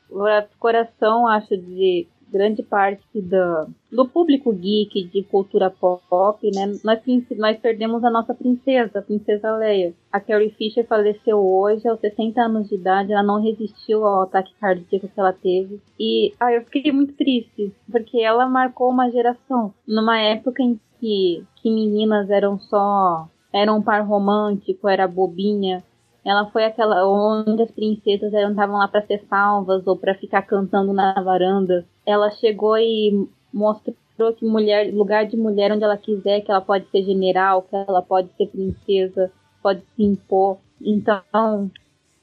O 0.09 0.25
coração, 0.59 1.27
acho, 1.27 1.57
de 1.57 2.07
grande 2.33 2.63
parte 2.63 3.21
do, 3.21 3.67
do 3.91 4.07
público 4.07 4.51
geek 4.51 5.07
de 5.07 5.21
cultura 5.23 5.69
pop, 5.69 6.39
né? 6.51 6.73
Nós, 6.83 6.99
nós 7.37 7.57
perdemos 7.59 8.03
a 8.03 8.09
nossa 8.09 8.33
princesa, 8.33 8.99
a 8.99 9.01
princesa 9.03 9.55
Leia. 9.55 9.93
A 10.11 10.19
Carrie 10.19 10.49
Fisher 10.49 10.85
faleceu 10.87 11.37
hoje, 11.37 11.87
aos 11.87 11.99
60 11.99 12.41
anos 12.41 12.69
de 12.69 12.75
idade, 12.75 13.13
ela 13.13 13.21
não 13.21 13.39
resistiu 13.39 14.03
ao 14.03 14.23
ataque 14.23 14.51
cardíaco 14.59 15.07
que 15.07 15.19
ela 15.19 15.31
teve. 15.31 15.79
E 15.99 16.33
ah, 16.39 16.51
eu 16.51 16.63
fiquei 16.63 16.91
muito 16.91 17.13
triste, 17.13 17.71
porque 17.91 18.19
ela 18.19 18.47
marcou 18.47 18.89
uma 18.89 19.11
geração. 19.11 19.71
Numa 19.87 20.19
época 20.19 20.63
em 20.63 20.79
que, 21.03 21.43
que 21.57 21.69
meninas 21.69 22.29
eram 22.29 22.57
só. 22.57 23.27
eram 23.51 23.79
um 23.79 23.81
par 23.81 24.07
romântico, 24.07 24.87
era 24.87 25.05
bobinha. 25.05 25.83
Ela 26.23 26.45
foi 26.45 26.63
aquela 26.63 27.05
onde 27.05 27.61
as 27.61 27.71
princesas 27.71 28.33
eram 28.33 28.51
estavam 28.51 28.77
lá 28.77 28.87
para 28.87 29.05
ser 29.05 29.21
salvas 29.29 29.85
ou 29.85 29.97
para 29.97 30.15
ficar 30.15 30.43
cantando 30.43 30.93
na 30.93 31.13
varanda. 31.21 31.85
Ela 32.05 32.31
chegou 32.31 32.77
e 32.77 33.27
mostrou 33.53 34.33
que 34.33 34.45
mulher, 34.45 34.93
lugar 34.93 35.25
de 35.25 35.35
mulher 35.35 35.73
onde 35.73 35.83
ela 35.83 35.97
quiser, 35.97 36.39
que 36.39 36.49
ela 36.49 36.61
pode 36.61 36.89
ser 36.89 37.03
general, 37.03 37.63
que 37.63 37.75
ela 37.75 38.01
pode 38.01 38.29
ser 38.37 38.47
princesa, 38.47 39.29
pode 39.61 39.81
se 39.97 40.03
impor. 40.03 40.59
Então, 40.81 41.69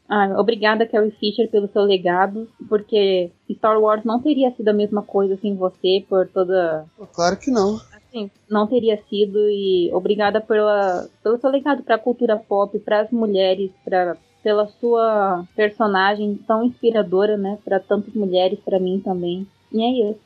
ah, 0.08 0.34
obrigada 0.38 0.86
Carrie 0.86 1.10
Fisher 1.10 1.50
pelo 1.50 1.68
seu 1.68 1.82
legado, 1.82 2.48
porque 2.66 3.30
Star 3.52 3.78
Wars 3.78 4.04
não 4.04 4.22
teria 4.22 4.50
sido 4.52 4.68
a 4.68 4.72
mesma 4.72 5.02
coisa 5.02 5.36
sem 5.36 5.54
você 5.54 6.02
por 6.08 6.26
toda 6.28 6.86
Claro 7.12 7.36
que 7.36 7.50
não. 7.50 7.78
Sim, 8.12 8.30
não 8.48 8.66
teria 8.66 9.00
sido 9.08 9.38
e 9.48 9.90
obrigada 9.92 10.40
pela, 10.40 11.08
pelo 11.22 11.38
seu 11.38 11.50
legado 11.50 11.82
para 11.82 11.94
a 11.94 11.98
cultura 11.98 12.36
pop, 12.36 12.78
para 12.80 13.00
as 13.02 13.10
mulheres, 13.10 13.70
pra, 13.84 14.16
pela 14.42 14.66
sua 14.80 15.44
personagem 15.54 16.38
tão 16.46 16.64
inspiradora, 16.64 17.36
né, 17.36 17.58
para 17.64 17.78
tantas 17.78 18.12
mulheres, 18.14 18.58
para 18.64 18.80
mim 18.80 19.00
também. 19.04 19.46
E 19.72 19.82
é 19.82 20.10
isso. 20.10 20.20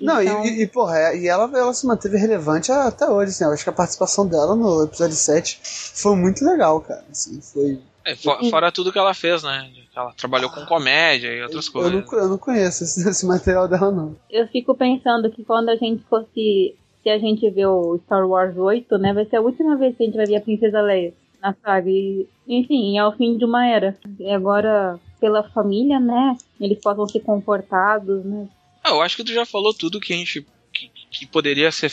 Não, 0.00 0.22
Então, 0.22 0.44
e, 0.44 0.48
e, 0.48 0.62
e, 0.62 0.66
porra, 0.66 0.96
é- 0.98 1.18
e 1.18 1.28
ela, 1.28 1.44
ela 1.58 1.74
se 1.74 1.86
manteve 1.86 2.16
relevante 2.16 2.70
até 2.70 3.08
hoje, 3.08 3.30
assim. 3.30 3.44
Eu 3.44 3.50
acho 3.52 3.64
que 3.64 3.70
a 3.70 3.72
participação 3.72 4.26
dela 4.26 4.54
no 4.54 4.84
episódio 4.84 5.14
7 5.16 5.58
foi 5.62 6.14
muito 6.16 6.44
legal, 6.44 6.80
cara. 6.80 7.04
Assim, 7.10 7.40
foi. 7.40 7.80
É, 8.04 8.16
fo- 8.16 8.48
fora 8.50 8.70
tudo 8.72 8.92
que 8.92 8.98
ela 8.98 9.14
fez, 9.14 9.42
né? 9.44 9.70
Ela 9.94 10.12
trabalhou 10.14 10.50
com 10.50 10.64
comédia 10.66 11.28
e 11.32 11.42
outras 11.42 11.66
Eu 11.66 11.72
coisas. 11.72 11.92
não, 11.92 12.02
co- 12.02 12.16
eu 12.16 12.28
não 12.28 12.38
conheço 12.38 12.82
esse, 12.84 13.02
esse 13.08 13.26
material 13.26 13.68
dela, 13.68 13.90
não. 13.92 14.16
eu 14.30 14.46
fico 14.48 14.74
pensando 14.74 15.30
que 15.30 15.44
quando 15.44 15.68
a 15.68 15.76
gente 15.76 16.02
fosse, 16.04 16.76
se 17.02 17.10
a 17.10 17.18
gente 17.18 17.48
vê 17.50 17.66
o 17.66 17.98
Star 18.04 18.26
Wars 18.26 18.56
8, 18.56 18.96
né, 18.98 19.12
vai 19.12 19.24
ser 19.26 19.36
a 19.36 19.40
última 19.40 19.76
vez 19.76 19.96
que 19.96 20.02
a 20.02 20.06
gente 20.06 20.16
vai 20.16 20.26
ver 20.26 20.36
a 20.36 20.40
Princesa 20.40 20.80
Leia 20.80 21.12
na 21.40 21.54
saga. 21.54 21.90
E, 21.90 22.26
enfim, 22.46 22.96
é 22.96 23.04
o 23.04 23.12
fim 23.12 23.36
de 23.36 23.44
uma 23.44 23.66
era. 23.66 23.98
E 24.18 24.30
agora, 24.30 24.98
pela 25.20 25.42
família, 25.50 25.98
né, 25.98 26.36
eles 26.60 26.78
possam 26.78 27.06
ser 27.08 27.20
comportados, 27.20 28.24
né, 28.24 28.48
Ah, 28.84 28.90
eu 28.90 29.02
acho 29.02 29.16
que 29.16 29.24
tu 29.24 29.32
já 29.32 29.44
falou 29.44 29.74
tudo 29.74 30.00
que 30.00 30.12
a 30.12 30.16
gente 30.16 30.46
que, 30.72 30.90
que 31.10 31.26
poderia 31.26 31.70
ser 31.70 31.90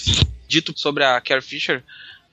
dito 0.48 0.74
sobre 0.76 1.04
a 1.04 1.20
Carrie 1.20 1.42
Fisher, 1.42 1.84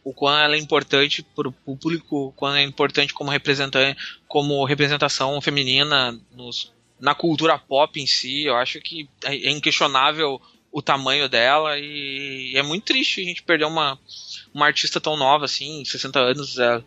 o 0.04 0.12
quão 0.12 0.38
ela 0.38 0.54
é 0.54 0.58
importante 0.58 1.22
para 1.22 1.48
o 1.48 1.52
público, 1.52 2.28
o 2.28 2.32
quão 2.32 2.54
é 2.54 2.62
importante 2.62 3.12
como 3.12 3.30
representante, 3.30 3.98
como 4.28 4.64
representação 4.64 5.40
feminina 5.40 6.16
nos, 6.32 6.72
na 7.00 7.14
cultura 7.14 7.58
pop 7.58 8.00
em 8.00 8.06
si. 8.06 8.44
Eu 8.44 8.56
acho 8.56 8.80
que 8.80 9.08
é 9.24 9.48
é 9.48 9.50
inquestionável 9.50 10.40
o 10.78 10.82
tamanho 10.82 11.26
dela 11.26 11.78
e 11.78 12.52
é 12.54 12.62
muito 12.62 12.84
triste 12.84 13.22
a 13.22 13.24
gente 13.24 13.42
perder 13.42 13.64
uma, 13.64 13.98
uma 14.52 14.66
artista 14.66 15.00
tão 15.00 15.16
nova 15.16 15.46
assim, 15.46 15.82
60 15.86 16.18
anos. 16.18 16.58
É, 16.58 16.82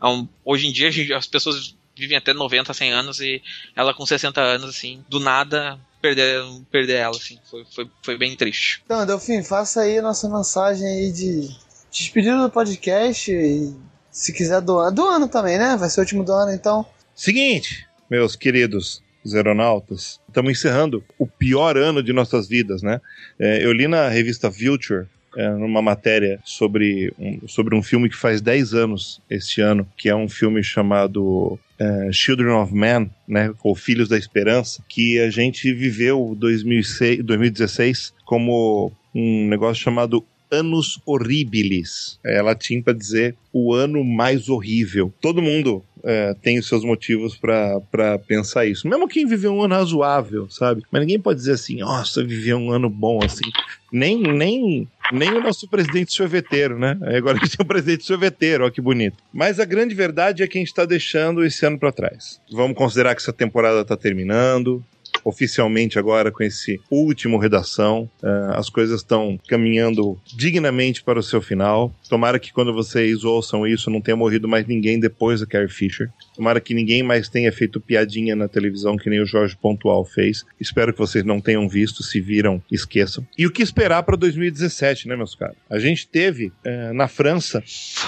é 0.00 0.06
um- 0.06 0.28
hoje 0.44 0.68
em 0.68 0.72
dia 0.72 0.86
a 0.86 0.90
gente- 0.92 1.12
as 1.12 1.26
pessoas 1.26 1.74
vivem 1.96 2.16
até 2.16 2.32
90, 2.32 2.72
100 2.72 2.92
anos 2.92 3.18
e 3.20 3.42
ela 3.74 3.92
com 3.92 4.06
60 4.06 4.40
anos 4.40 4.70
assim, 4.70 5.04
do 5.08 5.18
nada 5.18 5.76
perder, 6.00 6.40
perder 6.70 6.98
ela, 6.98 7.16
assim. 7.16 7.36
Foi, 7.50 7.64
foi, 7.74 7.90
foi 8.02 8.16
bem 8.16 8.36
triste. 8.36 8.80
Então, 8.84 9.04
Delfim, 9.04 9.42
faça 9.42 9.80
aí 9.80 9.98
a 9.98 10.02
nossa 10.02 10.28
mensagem 10.28 10.86
aí 10.86 11.10
de 11.12 11.48
despedida 11.90 12.40
do 12.40 12.48
podcast. 12.50 13.30
E 13.32 13.74
se 14.10 14.32
quiser 14.32 14.60
do 14.60 14.78
ano. 14.78 14.94
Do 14.94 15.04
ano 15.04 15.26
também, 15.28 15.58
né? 15.58 15.76
Vai 15.76 15.90
ser 15.90 15.98
o 15.98 16.02
último 16.04 16.24
do 16.24 16.32
ano, 16.32 16.52
então. 16.52 16.86
Seguinte, 17.14 17.88
meus 18.08 18.36
queridos 18.36 19.02
zeronautas, 19.26 20.20
estamos 20.32 20.50
encerrando 20.50 21.04
o 21.18 21.26
pior 21.26 21.76
ano 21.76 22.02
de 22.02 22.12
nossas 22.12 22.48
vidas, 22.48 22.82
né? 22.82 23.00
É, 23.38 23.64
eu 23.64 23.72
li 23.72 23.86
na 23.86 24.08
revista 24.08 24.50
Future, 24.50 25.06
é, 25.36 25.48
numa 25.50 25.80
matéria 25.80 26.40
sobre 26.44 27.12
um, 27.18 27.46
sobre 27.48 27.74
um 27.74 27.82
filme 27.82 28.08
que 28.08 28.16
faz 28.16 28.40
10 28.40 28.74
anos 28.74 29.20
este 29.30 29.60
ano, 29.60 29.86
que 29.96 30.08
é 30.08 30.14
um 30.14 30.28
filme 30.28 30.62
chamado 30.62 31.58
é, 31.78 32.10
Children 32.12 32.50
of 32.50 32.74
Man, 32.74 33.08
né? 33.28 33.52
Ou 33.62 33.74
Filhos 33.74 34.08
da 34.08 34.18
Esperança, 34.18 34.82
que 34.88 35.20
a 35.20 35.30
gente 35.30 35.72
viveu 35.72 36.34
2006, 36.38 37.22
2016 37.24 38.14
como 38.24 38.92
um 39.14 39.46
negócio 39.48 39.82
chamado 39.82 40.24
Anos 40.52 41.00
Horribilis. 41.06 42.18
É 42.24 42.42
latim 42.42 42.82
para 42.82 42.92
dizer 42.92 43.34
o 43.52 43.72
ano 43.72 44.04
mais 44.04 44.48
horrível. 44.48 45.12
Todo 45.20 45.42
mundo 45.42 45.82
é, 46.04 46.34
tem 46.42 46.58
os 46.58 46.68
seus 46.68 46.84
motivos 46.84 47.36
para 47.36 48.18
pensar 48.26 48.66
isso. 48.66 48.86
Mesmo 48.88 49.08
quem 49.08 49.26
viveu 49.26 49.52
um 49.52 49.62
ano 49.62 49.74
razoável, 49.74 50.48
sabe? 50.50 50.82
Mas 50.90 51.00
ninguém 51.00 51.18
pode 51.18 51.38
dizer 51.38 51.52
assim, 51.52 51.78
nossa, 51.78 52.22
viveu 52.24 52.58
um 52.58 52.70
ano 52.70 52.90
bom 52.90 53.20
assim. 53.24 53.48
Nem, 53.90 54.20
nem, 54.20 54.88
nem 55.12 55.30
o 55.32 55.42
nosso 55.42 55.68
presidente 55.68 56.12
sorveteiro, 56.12 56.78
né? 56.78 56.98
Agora 57.16 57.38
a 57.38 57.44
gente 57.44 57.56
tem 57.56 57.64
um 57.64 57.68
presidente 57.68 58.04
sorveteiro, 58.04 58.66
ó 58.66 58.70
que 58.70 58.80
bonito. 58.80 59.16
Mas 59.32 59.60
a 59.60 59.64
grande 59.64 59.94
verdade 59.94 60.42
é 60.42 60.46
que 60.46 60.58
a 60.58 60.60
gente 60.60 60.68
está 60.68 60.84
deixando 60.84 61.44
esse 61.44 61.64
ano 61.64 61.78
para 61.78 61.92
trás. 61.92 62.40
Vamos 62.50 62.76
considerar 62.76 63.14
que 63.14 63.22
essa 63.22 63.32
temporada 63.32 63.80
está 63.82 63.96
terminando. 63.96 64.84
Oficialmente 65.24 65.98
agora 65.98 66.30
com 66.30 66.42
esse 66.42 66.80
último 66.90 67.38
redação. 67.38 68.08
Ah, 68.22 68.54
as 68.56 68.68
coisas 68.68 69.00
estão 69.00 69.38
caminhando 69.48 70.18
dignamente 70.36 71.02
para 71.02 71.18
o 71.18 71.22
seu 71.22 71.40
final. 71.40 71.94
Tomara 72.08 72.38
que 72.38 72.52
quando 72.52 72.72
vocês 72.72 73.24
ouçam 73.24 73.66
isso 73.66 73.90
não 73.90 74.00
tenha 74.00 74.16
morrido 74.16 74.48
mais 74.48 74.66
ninguém 74.66 74.98
depois 74.98 75.40
da 75.40 75.46
Carrie 75.46 75.68
Fisher. 75.68 76.10
Tomara 76.34 76.60
que 76.60 76.74
ninguém 76.74 77.02
mais 77.02 77.28
tenha 77.28 77.52
feito 77.52 77.80
piadinha 77.80 78.34
na 78.34 78.48
televisão 78.48 78.96
que 78.96 79.10
nem 79.10 79.20
o 79.20 79.26
Jorge 79.26 79.56
Pontual 79.56 80.04
fez. 80.04 80.44
Espero 80.60 80.92
que 80.92 80.98
vocês 80.98 81.24
não 81.24 81.40
tenham 81.40 81.68
visto. 81.68 82.02
Se 82.02 82.20
viram, 82.20 82.62
esqueçam. 82.70 83.26
E 83.36 83.46
o 83.46 83.50
que 83.50 83.62
esperar 83.62 84.02
para 84.02 84.16
2017, 84.16 85.08
né, 85.08 85.16
meus 85.16 85.34
caros? 85.34 85.56
A 85.68 85.78
gente 85.78 86.06
teve 86.06 86.52
eh, 86.64 86.92
na 86.92 87.08
França 87.08 87.62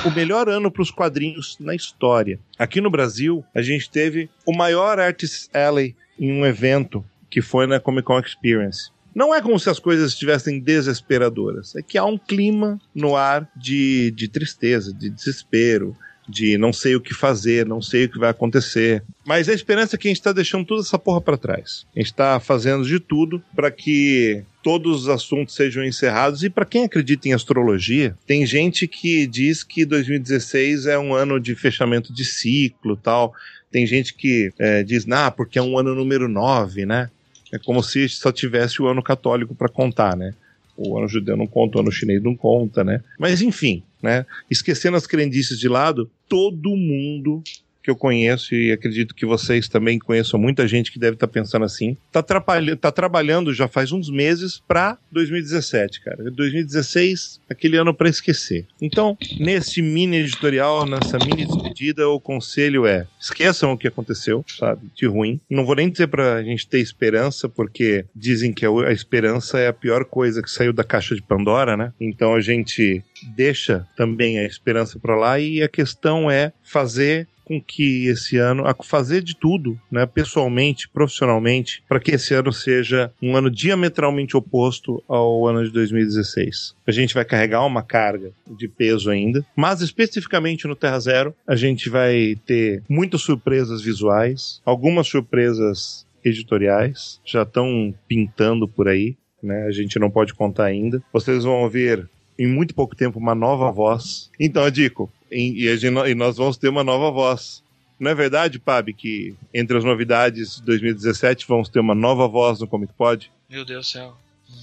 o 0.05 0.11
melhor 0.11 0.49
ano 0.49 0.71
para 0.71 0.83
os 0.83 0.91
quadrinhos 0.91 1.57
na 1.61 1.75
história. 1.75 2.39
Aqui 2.59 2.81
no 2.81 2.91
Brasil, 2.91 3.45
a 3.55 3.63
gente 3.63 3.91
teve 3.91 4.29
o 4.47 4.53
maior 4.53 4.99
Artist 4.99 5.49
Alley 5.55 5.95
em 6.19 6.33
um 6.33 6.47
evento 6.47 7.05
que 7.31 7.43
foi 7.43 7.67
na 7.67 7.81
Comic 7.81 8.07
Con 8.07 8.19
Experience. 8.19 8.91
Não 9.15 9.35
é 9.35 9.41
como 9.41 9.59
se 9.59 9.71
as 9.71 9.79
coisas 9.79 10.13
estivessem 10.13 10.59
desesperadoras. 10.59 11.75
É 11.77 11.83
que 11.83 11.97
há 11.97 12.05
um 12.05 12.19
clima 12.19 12.81
no 12.95 13.15
ar 13.17 13.49
de, 13.57 14.11
de 14.11 14.27
tristeza, 14.27 14.93
de 14.93 15.09
desespero, 15.09 15.97
de 16.29 16.57
não 16.59 16.73
sei 16.73 16.97
o 16.97 17.01
que 17.01 17.15
fazer, 17.15 17.67
não 17.67 17.81
sei 17.81 18.05
o 18.05 18.09
que 18.09 18.19
vai 18.19 18.31
acontecer. 18.31 19.03
Mas 19.25 19.49
a 19.49 19.53
esperança 19.53 19.95
é 19.95 19.99
que 19.99 20.09
a 20.09 20.11
gente 20.11 20.19
está 20.19 20.33
deixando 20.33 20.65
toda 20.65 20.81
essa 20.81 20.99
porra 20.99 21.21
para 21.21 21.37
trás. 21.37 21.87
A 21.95 21.99
gente 21.99 22.07
está 22.07 22.41
fazendo 22.41 22.85
de 22.85 22.99
tudo 22.99 23.43
para 23.55 23.71
que 23.71 24.43
todos 24.63 25.03
os 25.03 25.09
assuntos 25.09 25.55
sejam 25.55 25.85
encerrados. 25.85 26.43
E 26.43 26.51
para 26.51 26.65
quem 26.65 26.85
acredita 26.85 27.29
em 27.29 27.35
astrologia, 27.35 28.17
tem 28.27 28.47
gente 28.47 28.89
que 28.89 29.27
diz 29.27 29.63
que 29.63 29.85
2016 29.85 30.87
é 30.87 30.99
um 30.99 31.15
ano 31.15 31.39
de 31.39 31.55
fechamento 31.55 32.13
de 32.13 32.25
ciclo 32.25 32.97
tal. 32.97 33.35
Tem 33.75 33.85
gente 33.89 34.15
que 34.15 34.53
é, 34.57 34.85
diz, 34.85 35.05
nah, 35.05 35.33
porque 35.33 35.59
é 35.59 35.63
um 35.63 35.77
ano 35.77 35.97
número 35.97 36.29
9, 36.29 36.87
né? 36.87 37.11
É 37.53 37.59
como 37.59 37.83
se 37.83 38.09
só 38.09 38.31
tivesse 38.31 38.81
o 38.81 38.87
ano 38.87 39.03
católico 39.03 39.53
para 39.53 39.69
contar, 39.69 40.17
né? 40.17 40.33
O 40.77 40.97
ano 40.97 41.09
judeu 41.09 41.37
não 41.37 41.49
conta, 41.49 41.79
o 41.79 41.81
ano 41.81 41.91
chinês 41.91 42.23
não 42.23 42.37
conta, 42.37 42.85
né? 42.85 43.03
Mas 43.19 43.43
enfim, 43.43 43.83
né? 44.01 44.25
Esquecendo 44.49 44.97
as 44.97 45.09
crendices 45.09 45.59
de 45.59 45.69
lado, 45.69 46.09
todo 46.29 46.77
mundo 46.77 47.43
que 47.85 47.91
eu 47.91 47.97
conheço 47.97 48.55
e 48.55 48.73
acredito 48.73 49.15
que 49.15 49.27
vocês 49.27 49.69
também 49.69 49.99
conheçam 49.99 50.41
muita 50.41 50.67
gente 50.67 50.91
que 50.91 50.99
deve 50.99 51.17
estar 51.17 51.29
pensando 51.29 51.67
assim, 51.67 51.95
tá, 52.11 52.23
tá 52.23 52.91
trabalhando 52.91 53.53
já 53.53 53.69
faz 53.69 53.93
uns 53.93 54.09
meses 54.09 54.63
para 54.67 54.97
2017, 55.13 56.01
cara. 56.01 56.31
2016, 56.31 57.41
aquele 57.49 57.77
ano 57.77 57.93
para 57.93 58.09
esquecer. 58.09 58.67
Então, 58.81 59.19
nesse 59.39 59.83
mini 59.83 60.17
editorial, 60.17 60.87
nessa 60.87 61.19
mini 61.19 61.45
despedida, 61.45 62.09
o 62.09 62.19
conselho 62.19 62.87
é: 62.87 63.07
esqueçam 63.21 63.73
o 63.73 63.79
que 63.79 63.87
aconteceu, 63.87 64.43
sabe, 64.49 64.91
de 64.95 65.07
ruim. 65.07 65.39
Não 65.51 65.67
vou 65.67 65.77
nem 65.77 65.91
dizer 65.91 66.07
pra 66.07 66.43
gente 66.43 66.67
ter 66.67 66.79
esperança, 66.81 67.51
porque 67.51 68.07
dizem 68.17 68.51
que 68.51 68.65
a 68.65 68.93
esperança 68.93 69.59
é 69.59 69.69
a 69.69 69.73
pior 69.75 70.07
coisa 70.07 70.43
que 70.43 70.51
saiu 70.51 70.73
da 70.73 70.83
caixa 70.83 71.15
de 71.15 71.21
Pandora, 71.21 71.77
né? 71.77 71.93
Então 72.01 72.35
a 72.35 72.41
gente 72.41 73.05
deixa 73.37 73.87
também 73.95 74.39
a 74.39 74.45
esperança 74.45 74.99
pra 74.99 75.17
lá 75.17 75.39
e 75.39 75.63
a 75.63 75.69
questão 75.69 76.31
é 76.31 76.53
fazer 76.63 77.29
com 77.45 77.61
que 77.61 78.07
esse 78.07 78.37
ano, 78.37 78.67
a 78.67 78.75
fazer 78.83 79.23
de 79.23 79.37
tudo, 79.37 79.79
né, 79.91 80.07
pessoalmente, 80.07 80.89
profissionalmente, 80.89 81.83
para 81.89 82.01
que 82.01 82.13
esse 82.13 82.35
ano 82.35 82.53
seja 82.53 83.13
um 83.23 83.37
ano 83.37 83.51
diametralmente 83.51 84.37
oposto 84.37 85.03
ao 85.09 85.47
ano 85.47 85.65
de 85.65 85.71
2016. 85.71 86.75
A 86.87 86.93
gente 86.93 87.15
vai 87.15 87.25
carregar 87.25 87.65
uma 87.65 87.83
carga 87.83 88.33
de 88.47 88.69
peso 88.69 89.11
ainda, 89.11 89.45
mas 89.57 89.81
especificamente 89.81 90.67
no 90.67 90.77
Terra 90.77 90.99
Zero, 90.99 91.35
a 91.47 91.55
gente 91.55 91.89
vai 91.89 92.37
ter 92.47 92.83
muitas 92.89 93.23
surpresas 93.23 93.83
visuais, 93.83 94.61
algumas 94.65 95.07
surpresas 95.07 96.07
editoriais 96.25 97.21
já 97.25 97.43
estão 97.43 97.95
pintando 98.09 98.67
por 98.67 98.89
aí, 98.89 99.17
né? 99.43 99.65
A 99.65 99.71
gente 99.71 99.99
não 99.99 100.11
pode 100.11 100.33
contar 100.33 100.65
ainda. 100.65 101.03
Vocês 101.13 101.45
vão 101.45 101.63
ouvir 101.63 102.09
em 102.39 102.47
muito 102.47 102.75
pouco 102.75 102.95
tempo 102.97 103.19
uma 103.19 103.35
nova 103.35 103.71
voz. 103.71 104.31
Então, 104.39 104.69
Dico, 104.71 105.11
em- 105.31 105.55
e, 105.55 105.69
a 105.69 105.77
gente- 105.77 106.09
e 106.09 106.15
nós 106.15 106.37
vamos 106.37 106.57
ter 106.57 106.69
uma 106.69 106.83
nova 106.85 107.11
voz. 107.11 107.63
Não 107.99 108.11
é 108.11 108.15
verdade, 108.15 108.59
Pab, 108.59 108.93
que 108.93 109.35
entre 109.53 109.77
as 109.79 109.85
novidades 109.85 110.57
de 110.57 110.63
2017 110.63 111.47
vamos 111.49 111.69
ter 111.69 111.79
uma 111.81 111.95
nova 111.95 112.27
voz 112.27 112.59
no 112.61 112.67
Comic 112.67 112.93
Pod? 112.95 113.31
Meu 113.49 113.65
Deus 113.65 113.87
do 113.87 113.91
céu. 113.91 114.17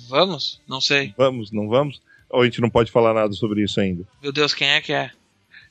Vamos? 0.10 0.60
Não 0.68 0.82
sei. 0.82 1.14
Vamos, 1.18 1.52
não 1.52 1.68
vamos? 1.68 2.02
Ou 2.30 2.42
a 2.42 2.46
gente 2.46 2.62
não 2.62 2.70
pode 2.70 2.92
falar 2.92 3.14
nada 3.14 3.34
sobre 3.34 3.64
isso 3.64 3.80
ainda? 3.80 4.04
Meu 4.22 4.32
Deus, 4.32 4.54
quem 4.54 4.70
é 4.70 4.82
que 4.82 4.92
é? 4.94 5.12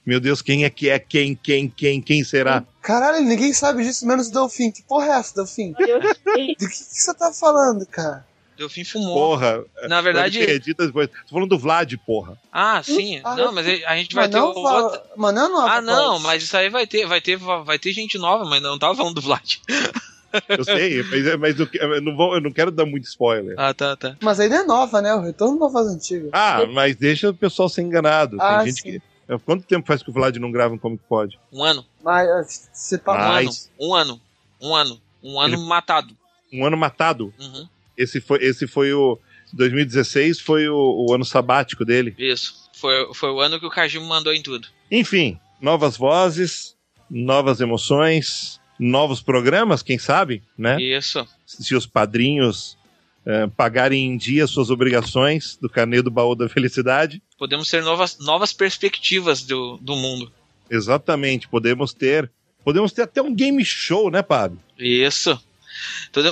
Meu 0.05 0.19
Deus, 0.19 0.41
quem 0.41 0.65
é 0.65 0.71
que 0.71 0.89
é? 0.89 0.99
Quem, 0.99 1.35
quem, 1.35 1.69
quem, 1.69 2.01
quem 2.01 2.25
será? 2.25 2.65
Caralho, 2.81 3.23
ninguém 3.23 3.53
sabe 3.53 3.85
disso, 3.85 4.07
menos 4.07 4.29
o 4.29 4.33
Delfim. 4.33 4.71
Que 4.71 4.83
porra 4.83 5.07
é 5.07 5.11
essa, 5.11 5.35
Delfim? 5.37 5.73
Do 5.73 5.77
que, 5.77 6.55
que 6.57 6.67
você 6.69 7.13
tá 7.15 7.31
falando, 7.33 7.85
cara? 7.87 8.27
Delfim 8.61 8.85
fumou. 8.85 9.15
Porra. 9.15 9.65
Na 9.89 10.01
verdade. 10.01 10.39
Pode 10.39 10.47
ter, 10.47 10.55
edita 10.55 10.87
depois. 10.87 11.09
Tô 11.09 11.35
falando 11.35 11.49
do 11.49 11.59
Vlad, 11.59 11.93
porra. 12.07 12.39
Ah, 12.53 12.83
sim. 12.83 13.21
Ah, 13.25 13.35
não, 13.35 13.53
mas 13.53 13.67
a 13.67 13.97
gente 13.97 14.15
vai 14.15 14.29
ter 14.29 14.37
não 14.37 14.49
outra. 14.49 14.63
fala. 14.63 15.07
Mas 15.17 15.35
não 15.35 15.45
é 15.45 15.49
nova, 15.49 15.71
Ah, 15.73 15.81
não, 15.81 15.95
Cláudio. 15.95 16.27
mas 16.27 16.43
isso 16.43 16.57
aí 16.57 16.69
vai 16.69 16.87
ter, 16.87 17.07
vai 17.07 17.21
ter, 17.21 17.37
vai 17.37 17.79
ter 17.79 17.93
gente 17.93 18.19
nova, 18.19 18.45
mas 18.45 18.61
não 18.63 18.79
tava 18.79 18.95
falando 18.95 19.15
do 19.15 19.21
Vlad. 19.21 19.57
Eu 20.49 20.63
sei, 20.65 21.03
mas, 21.03 21.37
mas 21.41 21.59
eu, 21.59 21.69
eu 21.73 22.01
não 22.01 22.15
vou, 22.17 22.35
eu 22.37 22.41
não 22.41 22.53
quero 22.53 22.71
dar 22.71 22.87
muito 22.87 23.03
spoiler. 23.03 23.53
Ah, 23.59 23.75
tá, 23.75 23.97
tá. 23.97 24.17
Mas 24.23 24.39
ainda 24.39 24.59
é 24.59 24.63
nova, 24.63 25.03
né? 25.03 25.13
O 25.13 25.21
retorno 25.21 25.59
da 25.59 25.67
voz 25.67 25.89
antiga. 25.89 26.29
Ah, 26.33 26.65
mas 26.73 26.95
deixa 26.95 27.31
o 27.31 27.35
pessoal 27.35 27.69
ser 27.69 27.83
enganado. 27.83 28.37
Tem 28.39 28.47
Ah, 28.47 28.65
gente 28.65 28.81
sim. 28.81 29.01
que. 29.27 29.39
Quanto 29.45 29.65
tempo 29.67 29.85
faz 29.89 30.05
que 30.05 30.11
o 30.11 30.13
Vlad 30.13 30.37
não 30.37 30.53
grava 30.53 30.73
um 30.73 30.79
Comic 30.79 31.03
Pod? 31.09 31.37
Um 31.53 31.65
ano, 31.65 31.85
Mas 32.05 32.69
você 32.73 32.95
um 32.95 32.99
tá. 33.01 33.13
Ah. 33.13 33.39
ano, 33.41 33.51
um 33.81 33.93
ano, 33.95 34.21
um 34.61 34.75
ano, 34.77 35.01
um 35.21 35.41
ano 35.41 35.55
Ele- 35.57 35.65
matado. 35.67 36.17
Um 36.53 36.65
ano 36.65 36.77
matado. 36.77 37.35
Uhum, 37.41 37.69
Esse 38.01 38.21
foi, 38.21 38.39
esse 38.43 38.67
foi 38.67 38.93
o. 38.93 39.19
2016 39.53 40.41
foi 40.41 40.69
o, 40.69 41.07
o 41.09 41.13
ano 41.13 41.25
sabático 41.25 41.85
dele. 41.85 42.15
isso. 42.17 42.55
Foi, 42.73 43.13
foi 43.13 43.31
o 43.31 43.41
ano 43.41 43.59
que 43.61 43.67
o 43.67 43.71
Kajima 43.71 44.07
mandou 44.07 44.33
em 44.33 44.43
tudo. 44.43 44.69
Enfim, 44.91 45.39
novas 45.61 45.97
vozes, 45.97 46.77
novas 47.11 47.61
emoções, 47.61 48.59
novos 48.79 49.21
programas, 49.21 49.83
quem 49.83 49.99
sabe, 49.99 50.43
né? 50.57 50.81
Isso. 50.81 51.27
Se 51.45 51.75
os 51.75 51.85
padrinhos 51.85 52.79
eh, 53.27 53.47
pagarem 53.55 54.07
em 54.07 54.17
dia 54.17 54.47
suas 54.47 54.71
obrigações 54.71 55.59
do 55.61 55.69
carnê 55.69 56.01
do 56.01 56.11
baú 56.11 56.35
da 56.35 56.49
felicidade. 56.49 57.23
Podemos 57.37 57.69
ter 57.69 57.83
novas, 57.83 58.19
novas 58.19 58.53
perspectivas 58.53 59.43
do, 59.43 59.77
do 59.77 59.95
mundo. 59.95 60.33
Exatamente, 60.71 61.47
podemos 61.47 61.93
ter. 61.93 62.31
Podemos 62.65 62.93
ter 62.93 63.03
até 63.03 63.21
um 63.21 63.35
game 63.35 63.63
show, 63.65 64.11
né, 64.11 64.23
Pab? 64.23 64.57
Isso. 64.79 65.39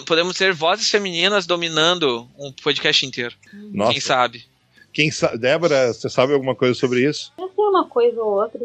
Podemos 0.06 0.36
ter 0.36 0.52
vozes 0.52 0.90
femininas 0.90 1.46
dominando 1.46 2.28
um 2.38 2.52
podcast 2.52 3.04
inteiro. 3.06 3.34
Nossa, 3.72 3.92
Quem 3.92 4.00
sabe? 4.00 4.44
quem 4.92 5.10
sabe. 5.10 5.38
Débora, 5.38 5.92
você 5.92 6.08
sabe 6.08 6.32
alguma 6.32 6.54
coisa 6.56 6.74
sobre 6.74 7.08
isso? 7.08 7.32
Eu 7.38 7.48
sei 7.54 7.64
uma 7.64 7.86
coisa 7.86 8.20
ou 8.20 8.40
outra. 8.40 8.60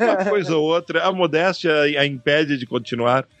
Uma 0.00 0.24
coisa 0.30 0.56
ou 0.56 0.64
outra, 0.64 1.02
a 1.04 1.12
modéstia 1.12 1.72
a 1.82 2.06
impede 2.06 2.56
de 2.58 2.66
continuar. 2.66 3.26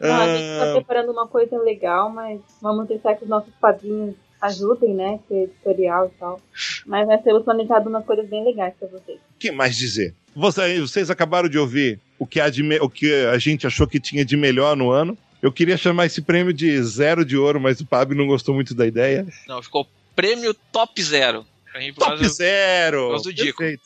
Não, 0.00 0.14
a 0.20 0.26
gente 0.36 0.58
tá 0.58 0.70
Ah, 0.70 0.72
preparando 0.74 1.12
uma 1.12 1.26
coisa 1.28 1.56
legal, 1.58 2.10
mas 2.10 2.40
vamos 2.60 2.86
deixar 2.88 3.14
que 3.14 3.24
os 3.24 3.28
nossos 3.28 3.52
padrinhos 3.60 4.14
ajudem, 4.46 4.94
né? 4.94 5.18
Que 5.28 5.34
é 5.34 5.42
editorial 5.44 6.06
e 6.14 6.18
tal. 6.18 6.40
Mas 6.86 7.06
nós 7.08 7.22
temos 7.22 7.44
planejado 7.44 7.88
umas 7.88 8.04
coisas 8.04 8.28
bem 8.28 8.44
legais 8.44 8.74
pra 8.78 8.88
vocês. 8.88 9.18
O 9.18 9.38
que 9.38 9.50
mais 9.50 9.76
dizer? 9.76 10.14
Você- 10.36 10.80
Vocês 10.80 11.10
acabaram 11.10 11.48
de 11.48 11.58
ouvir 11.58 12.00
o 12.18 12.26
que, 12.26 12.40
há 12.40 12.48
de 12.50 12.62
me- 12.62 12.78
o 12.80 12.88
que 12.88 13.12
a 13.26 13.38
gente 13.38 13.66
achou 13.66 13.86
que 13.86 14.00
tinha 14.00 14.24
de 14.24 14.36
melhor 14.36 14.76
no 14.76 14.90
ano. 14.90 15.16
Eu 15.42 15.52
queria 15.52 15.76
chamar 15.76 16.06
esse 16.06 16.22
prêmio 16.22 16.52
de 16.54 16.82
zero 16.82 17.24
de 17.24 17.36
ouro, 17.36 17.60
mas 17.60 17.78
o 17.80 17.86
Pab 17.86 18.14
não 18.14 18.26
gostou 18.26 18.54
muito 18.54 18.74
da 18.74 18.86
ideia. 18.86 19.26
Não, 19.46 19.62
ficou 19.62 19.86
prêmio 20.16 20.54
top 20.72 21.02
zero. 21.02 21.44
Top 21.96 22.18
causa- 22.18 22.28
zero! 22.28 23.08
por 23.10 23.20
do 23.22 23.32
Dico. 23.32 23.58
Perfeito. 23.58 23.82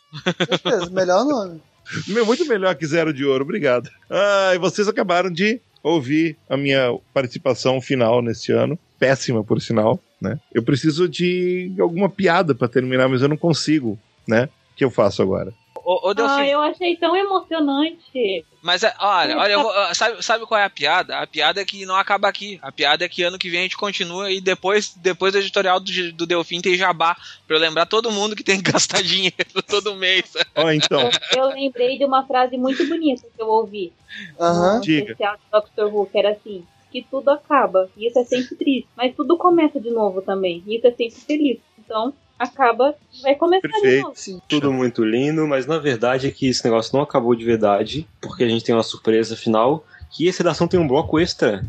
Certeza, 0.46 0.90
melhor 0.90 1.24
nome. 1.24 1.60
Meu, 2.06 2.26
Muito 2.26 2.44
melhor 2.46 2.74
que 2.74 2.86
zero 2.86 3.14
de 3.14 3.24
ouro, 3.24 3.44
obrigado. 3.44 3.88
Ah, 4.10 4.52
e 4.54 4.58
vocês 4.58 4.86
acabaram 4.88 5.30
de 5.30 5.58
ouvir 5.82 6.36
a 6.50 6.56
minha 6.56 6.94
participação 7.14 7.80
final 7.80 8.20
neste 8.20 8.52
ano. 8.52 8.78
Péssima, 8.98 9.42
por 9.42 9.60
sinal, 9.62 9.98
né? 10.20 10.38
Eu 10.52 10.62
preciso 10.62 11.08
de 11.08 11.72
alguma 11.80 12.08
piada 12.08 12.54
pra 12.54 12.68
terminar, 12.68 13.08
mas 13.08 13.22
eu 13.22 13.28
não 13.28 13.36
consigo, 13.36 13.98
né? 14.26 14.48
O 14.72 14.76
que 14.76 14.84
eu 14.84 14.90
faço 14.90 15.22
agora? 15.22 15.52
Ô, 15.90 16.12
Delfim, 16.12 16.34
Ah, 16.42 16.46
eu 16.46 16.60
achei 16.60 16.96
tão 16.96 17.16
emocionante. 17.16 18.44
Mas 18.62 18.82
é, 18.82 18.92
olha, 19.00 19.38
olha, 19.38 19.52
eu 19.52 19.62
vou- 19.62 19.70
ah, 19.72 19.94
sabe, 19.94 20.22
sabe 20.22 20.44
qual 20.44 20.60
é 20.60 20.64
a 20.64 20.68
piada? 20.70 21.16
A 21.18 21.26
piada 21.26 21.60
é 21.60 21.64
que 21.64 21.86
não 21.86 21.96
acaba 21.96 22.28
aqui. 22.28 22.58
A 22.60 22.70
piada 22.70 23.04
é 23.04 23.08
que 23.08 23.22
ano 23.22 23.38
que 23.38 23.48
vem 23.48 23.60
a 23.60 23.62
gente 23.62 23.76
continua 23.76 24.30
e 24.30 24.38
depois, 24.40 24.94
depois 24.96 25.32
do 25.32 25.38
editorial 25.38 25.80
do, 25.80 26.12
do 26.12 26.26
Delfim 26.26 26.60
tem 26.60 26.76
jabá. 26.76 27.16
Pra 27.46 27.56
eu 27.56 27.60
lembrar 27.60 27.86
todo 27.86 28.10
mundo 28.12 28.36
que 28.36 28.44
tem 28.44 28.60
que 28.62 28.70
gastar 28.70 29.00
dinheiro 29.02 29.62
todo 29.66 29.94
mês. 29.94 30.30
Ó, 30.54 30.70
então, 30.70 31.00
Eu, 31.34 31.44
eu 31.44 31.48
lembrei 31.54 31.96
de 31.96 32.04
uma 32.04 32.26
frase 32.26 32.58
muito 32.58 32.86
bonita 32.86 33.22
que 33.34 33.42
eu 33.42 33.48
ouvi 33.48 33.92
no 34.38 34.80
Diga. 34.82 35.04
especial 35.12 35.36
de 35.36 35.42
Doctor 35.50 35.94
Who, 35.94 36.06
que 36.06 36.18
era 36.18 36.32
assim, 36.32 36.64
que 36.90 37.06
tudo 37.10 37.30
acaba, 37.30 37.88
e 37.96 38.06
isso 38.06 38.18
é 38.18 38.24
sempre 38.24 38.56
triste, 38.56 38.88
mas 38.96 39.14
tudo 39.14 39.36
começa 39.36 39.80
de 39.80 39.90
novo 39.90 40.22
também, 40.22 40.62
e 40.66 40.76
isso 40.76 40.86
é 40.86 40.90
sempre 40.90 41.20
feliz. 41.20 41.58
Então, 41.78 42.12
acaba, 42.38 42.94
vai 43.22 43.34
começar 43.34 43.66
de 43.66 43.72
Perfeito. 43.72 44.02
novo. 44.02 44.16
Sim. 44.16 44.40
Tudo 44.48 44.72
muito 44.72 45.04
lindo, 45.04 45.46
mas 45.46 45.66
na 45.66 45.78
verdade 45.78 46.28
é 46.28 46.30
que 46.30 46.48
esse 46.48 46.64
negócio 46.64 46.94
não 46.94 47.02
acabou 47.02 47.34
de 47.34 47.44
verdade, 47.44 48.06
porque 48.20 48.44
a 48.44 48.48
gente 48.48 48.64
tem 48.64 48.74
uma 48.74 48.82
surpresa 48.82 49.36
final, 49.36 49.84
que 50.10 50.28
essa 50.28 50.42
redação 50.42 50.68
tem 50.68 50.78
um 50.78 50.88
bloco 50.88 51.18
extra, 51.18 51.64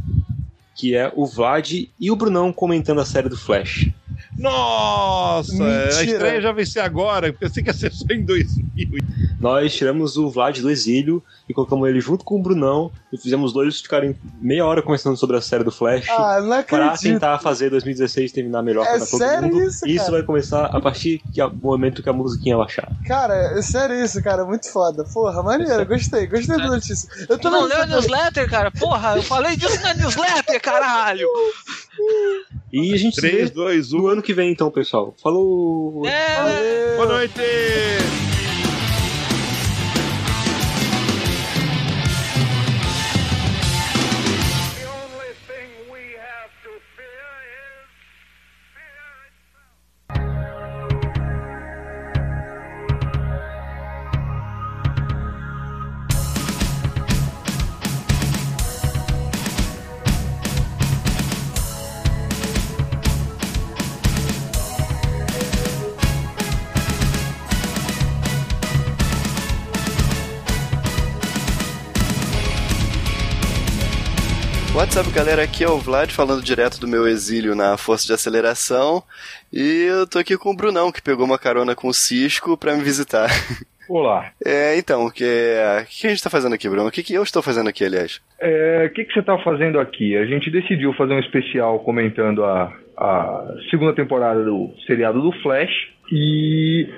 que 0.76 0.96
é 0.96 1.12
o 1.16 1.26
Vlad 1.26 1.72
e 2.00 2.12
o 2.12 2.16
Brunão 2.16 2.54
comentando 2.54 3.02
a 3.02 3.06
série 3.06 3.28
do 3.28 3.38
Flash. 3.38 3.90
Nossa, 4.40 5.52
Mentira. 5.54 5.86
a 6.00 6.04
estreia 6.04 6.42
já 6.42 6.52
vai 6.52 6.66
ser 6.66 6.80
agora. 6.80 7.32
Pensei 7.34 7.62
que 7.62 7.70
ia 7.70 7.74
ser 7.74 7.92
só 7.92 8.06
em 8.12 8.24
2000. 8.24 8.90
Nós 9.40 9.74
tiramos 9.74 10.18
o 10.18 10.30
Vlad 10.30 10.60
do 10.60 10.70
exílio 10.70 11.24
e 11.48 11.54
colocamos 11.54 11.88
ele 11.90 12.00
junto 12.02 12.24
com 12.26 12.36
o 12.40 12.42
Brunão 12.42 12.92
e 13.12 13.18
fizemos 13.18 13.52
dois 13.54 13.80
ficarem 13.82 14.16
meia 14.42 14.66
hora 14.66 14.82
conversando 14.82 15.16
sobre 15.18 15.38
a 15.38 15.42
série 15.42 15.64
do 15.64 15.72
Flash. 15.72 16.08
Ah, 16.10 16.40
não 16.42 16.50
Para 16.64 16.86
acredito. 16.88 17.02
tentar 17.02 17.40
fazer 17.40 17.70
2016 17.70 18.32
terminar 18.32 18.62
melhor 18.62 18.86
É 18.86 18.98
para 18.98 19.06
todo 19.06 19.18
sério 19.18 19.48
mundo. 19.50 19.64
isso, 19.64 19.88
e 19.88 19.96
isso 19.96 20.12
vai 20.12 20.24
começar 20.24 20.66
a 20.66 20.80
partir 20.82 21.22
do 21.34 21.56
momento 21.62 22.04
que 22.04 22.10
a 22.10 22.14
musiquinha 22.14 22.58
baixar. 22.58 22.90
Cara, 23.06 23.34
é 23.58 23.62
sério 23.62 23.96
isso, 24.04 24.22
cara. 24.22 24.46
Muito 24.46 24.72
foda. 24.72 25.04
Porra, 25.06 25.42
maneiro. 25.44 25.86
Gostei. 25.86 26.28
Gostei 26.28 26.58
da 26.58 26.68
notícia. 26.68 27.10
Eu 27.28 27.38
também 27.38 27.60
não 27.62 27.68
leu 27.68 27.82
a 27.82 27.86
newsletter, 27.86 28.50
cara? 28.50 28.72
Porra, 28.72 29.16
eu 29.16 29.24
falei 29.24 29.56
disso 29.56 29.82
na 29.82 29.94
newsletter, 29.94 30.62
caralho! 30.62 31.28
E 32.72 32.94
a 32.94 32.98
gente 32.98 33.16
se 33.16 33.22
3, 33.22 33.50
vê 33.50 33.56
2, 33.56 33.94
1. 33.94 33.98
no 33.98 34.08
ano 34.08 34.22
que 34.22 34.29
vem, 34.34 34.52
então, 34.52 34.72
pessoal. 34.72 35.14
Falou! 35.22 36.06
É. 36.06 36.96
Boa 36.96 37.08
noite! 37.08 38.39
What's 74.90 75.08
up, 75.08 75.16
galera? 75.16 75.44
Aqui 75.44 75.64
é 75.64 75.70
o 75.70 75.78
Vlad 75.78 76.10
falando 76.10 76.42
direto 76.44 76.80
do 76.80 76.88
meu 76.88 77.08
exílio 77.08 77.54
na 77.54 77.78
Força 77.78 78.08
de 78.08 78.14
Aceleração. 78.14 79.04
E 79.54 79.84
eu 79.84 80.08
tô 80.08 80.18
aqui 80.18 80.36
com 80.36 80.50
o 80.50 80.56
Brunão, 80.56 80.92
que 80.92 81.00
pegou 81.00 81.28
uma 81.28 81.38
carona 81.38 81.76
com 81.76 81.90
o 81.90 81.94
Cisco 81.94 82.58
pra 82.58 82.76
me 82.76 82.82
visitar. 82.82 83.30
Olá. 83.88 84.32
É, 84.44 84.76
então, 84.80 85.06
o 85.06 85.12
que, 85.12 85.24
que 85.92 86.08
a 86.08 86.10
gente 86.10 86.24
tá 86.24 86.30
fazendo 86.32 86.56
aqui, 86.56 86.68
Bruno? 86.68 86.88
O 86.88 86.92
que, 86.92 87.04
que 87.04 87.14
eu 87.14 87.22
estou 87.22 87.44
fazendo 87.44 87.70
aqui, 87.70 87.86
aliás? 87.86 88.20
É, 88.42 88.88
O 88.88 88.90
que, 88.92 89.06
que 89.06 89.14
você 89.14 89.20
está 89.20 89.38
fazendo 89.38 89.80
aqui? 89.80 90.18
A 90.18 90.26
gente 90.26 90.50
decidiu 90.50 90.92
fazer 90.94 91.14
um 91.14 91.20
especial 91.20 91.78
comentando 91.82 92.44
a, 92.44 92.74
a 92.98 93.46
segunda 93.70 93.94
temporada 93.94 94.44
do 94.44 94.74
seriado 94.88 95.22
do 95.22 95.32
Flash 95.44 95.70
e 96.12 96.90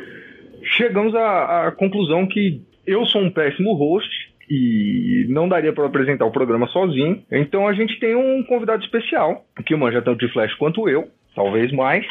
chegamos 0.78 1.14
à, 1.14 1.68
à 1.68 1.72
conclusão 1.74 2.26
que 2.26 2.62
eu 2.88 3.06
sou 3.06 3.22
um 3.22 3.30
péssimo 3.30 3.74
host 3.74 4.31
e 4.54 5.28
não 5.30 5.48
daria 5.48 5.72
para 5.72 5.86
apresentar 5.86 6.26
o 6.26 6.32
programa 6.32 6.68
sozinho. 6.68 7.24
Então 7.32 7.70
a 7.70 7.74
gente 7.74 7.98
tem 8.02 8.16
um 8.16 8.44
convidado 8.44 8.84
especial 8.84 9.46
que 9.66 9.74
manja 9.78 10.02
tanto 10.02 10.26
de 10.26 10.34
Flash 10.34 10.54
quanto 10.56 10.90
eu, 10.90 11.08
talvez 11.34 11.72
mais. 11.72 12.06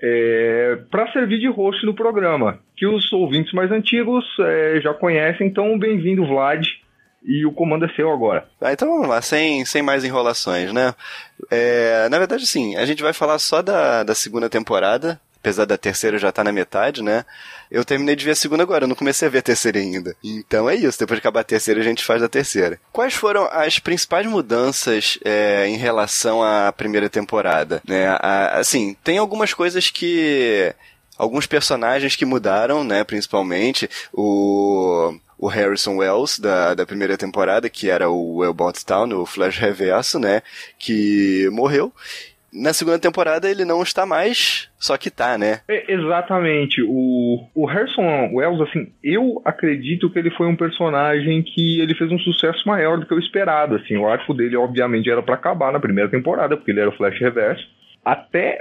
É, 0.00 0.78
para 0.88 1.10
servir 1.10 1.40
de 1.40 1.48
host 1.48 1.84
no 1.84 1.94
programa, 1.94 2.60
que 2.76 2.86
os 2.86 3.12
ouvintes 3.12 3.52
mais 3.52 3.72
antigos 3.72 4.24
é, 4.38 4.80
já 4.80 4.94
conhecem. 4.94 5.48
Então, 5.48 5.76
bem-vindo, 5.76 6.24
Vlad, 6.24 6.64
e 7.24 7.44
o 7.44 7.50
comando 7.50 7.86
é 7.86 7.88
seu 7.88 8.12
agora. 8.12 8.46
Ah, 8.60 8.72
então 8.72 8.88
vamos 8.88 9.08
lá, 9.08 9.20
sem, 9.20 9.64
sem 9.64 9.82
mais 9.82 10.04
enrolações, 10.04 10.72
né? 10.72 10.94
É, 11.50 12.08
na 12.08 12.18
verdade, 12.18 12.46
sim, 12.46 12.76
a 12.76 12.86
gente 12.86 13.02
vai 13.02 13.12
falar 13.12 13.40
só 13.40 13.62
da, 13.62 14.04
da 14.04 14.14
segunda 14.14 14.48
temporada, 14.48 15.20
apesar 15.40 15.64
da 15.64 15.76
terceira 15.78 16.18
já 16.18 16.30
tá 16.32 16.42
na 16.44 16.52
metade, 16.52 17.02
né? 17.02 17.24
Eu 17.70 17.84
terminei 17.84 18.16
de 18.16 18.24
ver 18.24 18.30
a 18.32 18.34
segunda 18.36 18.62
agora, 18.62 18.84
eu 18.84 18.88
não 18.88 18.96
comecei 18.96 19.28
a 19.28 19.30
ver 19.30 19.38
a 19.38 19.42
terceira 19.42 19.78
ainda. 19.78 20.16
Então 20.24 20.68
é 20.68 20.74
isso, 20.74 20.98
depois 20.98 21.18
de 21.18 21.20
acabar 21.20 21.40
a 21.40 21.44
terceira 21.44 21.80
a 21.80 21.84
gente 21.84 22.04
faz 22.04 22.22
a 22.22 22.28
terceira. 22.28 22.80
Quais 22.92 23.14
foram 23.14 23.44
as 23.52 23.78
principais 23.78 24.26
mudanças 24.26 25.18
é, 25.24 25.66
em 25.68 25.76
relação 25.76 26.42
à 26.42 26.72
primeira 26.72 27.08
temporada? 27.10 27.80
Né? 27.86 28.08
A- 28.08 28.58
assim, 28.58 28.96
tem 29.04 29.18
algumas 29.18 29.52
coisas 29.54 29.90
que 29.90 30.74
alguns 31.16 31.46
personagens 31.46 32.14
que 32.16 32.24
mudaram, 32.24 32.82
né, 32.84 33.04
principalmente 33.04 33.88
o 34.12 35.14
o 35.40 35.46
Harrison 35.46 35.98
Wells 35.98 36.40
da, 36.40 36.74
da 36.74 36.84
primeira 36.84 37.16
temporada, 37.16 37.70
que 37.70 37.88
era 37.88 38.10
o 38.10 38.38
Wellbot 38.38 38.84
Town, 38.84 39.12
o 39.20 39.24
Flash 39.24 39.56
Reverso, 39.56 40.18
né, 40.18 40.42
que 40.76 41.48
morreu. 41.52 41.92
Na 42.52 42.72
segunda 42.72 42.98
temporada 42.98 43.50
ele 43.50 43.64
não 43.64 43.82
está 43.82 44.06
mais, 44.06 44.70
só 44.78 44.96
que 44.96 45.10
tá, 45.10 45.36
né? 45.36 45.60
É, 45.68 45.92
exatamente. 45.92 46.82
O, 46.82 47.44
o 47.54 47.66
Harrison 47.66 48.30
Wells, 48.32 48.62
assim, 48.62 48.90
eu 49.02 49.42
acredito 49.44 50.08
que 50.10 50.18
ele 50.18 50.30
foi 50.30 50.46
um 50.46 50.56
personagem 50.56 51.42
que 51.42 51.80
ele 51.80 51.94
fez 51.94 52.10
um 52.10 52.18
sucesso 52.18 52.66
maior 52.66 52.98
do 52.98 53.06
que 53.06 53.14
o 53.14 53.18
esperado. 53.18 53.76
Assim, 53.76 53.96
o 53.96 54.08
arco 54.08 54.32
dele, 54.32 54.56
obviamente, 54.56 55.10
era 55.10 55.22
para 55.22 55.34
acabar 55.34 55.72
na 55.72 55.80
primeira 55.80 56.10
temporada, 56.10 56.56
porque 56.56 56.70
ele 56.70 56.80
era 56.80 56.90
o 56.90 56.96
Flash 56.96 57.18
Reverso. 57.20 57.66
Até 58.04 58.58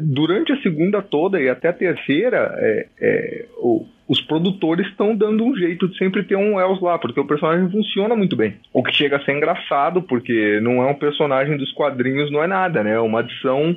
durante 0.00 0.52
a 0.52 0.60
segunda 0.62 1.02
toda 1.02 1.40
e 1.40 1.48
até 1.48 1.68
a 1.68 1.72
terceira, 1.72 2.54
é, 2.58 2.86
é, 3.00 3.46
o- 3.58 3.86
os 4.08 4.20
produtores 4.20 4.86
estão 4.88 5.14
dando 5.14 5.44
um 5.44 5.54
jeito 5.56 5.88
de 5.88 5.96
sempre 5.96 6.22
ter 6.24 6.36
um 6.36 6.56
Wells 6.56 6.82
lá, 6.82 6.98
porque 6.98 7.20
o 7.20 7.26
personagem 7.26 7.70
funciona 7.70 8.14
muito 8.16 8.36
bem. 8.36 8.56
O 8.72 8.82
que 8.82 8.92
chega 8.92 9.16
a 9.16 9.24
ser 9.24 9.32
engraçado, 9.36 10.02
porque 10.02 10.58
não 10.60 10.82
é 10.82 10.86
um 10.86 10.94
personagem 10.98 11.56
dos 11.56 11.72
quadrinhos, 11.72 12.30
não 12.30 12.42
é 12.42 12.46
nada, 12.46 12.82
né? 12.82 12.94
É 12.94 12.98
uma 13.00 13.20
adição 13.20 13.76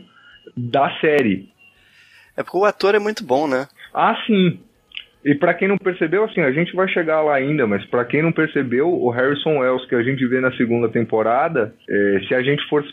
da 0.57 0.89
série. 0.99 1.49
É 2.35 2.41
porque 2.43 2.57
o 2.57 2.65
ator 2.65 2.95
é 2.95 2.99
muito 2.99 3.23
bom, 3.23 3.47
né? 3.47 3.67
Ah, 3.93 4.15
sim. 4.25 4.59
E 5.23 5.35
pra 5.35 5.53
quem 5.53 5.67
não 5.67 5.77
percebeu, 5.77 6.23
assim, 6.25 6.41
a 6.41 6.51
gente 6.51 6.75
vai 6.75 6.87
chegar 6.89 7.21
lá 7.21 7.35
ainda, 7.35 7.65
mas 7.67 7.85
pra 7.85 8.03
quem 8.03 8.21
não 8.21 8.31
percebeu, 8.31 8.89
o 8.89 9.09
Harrison 9.09 9.59
Wells 9.59 9.85
que 9.87 9.95
a 9.95 10.03
gente 10.03 10.25
vê 10.27 10.41
na 10.41 10.51
segunda 10.57 10.89
temporada, 10.89 11.73
é, 11.89 12.19
se 12.27 12.33
a 12.35 12.41
gente 12.41 12.61
for 12.67 12.83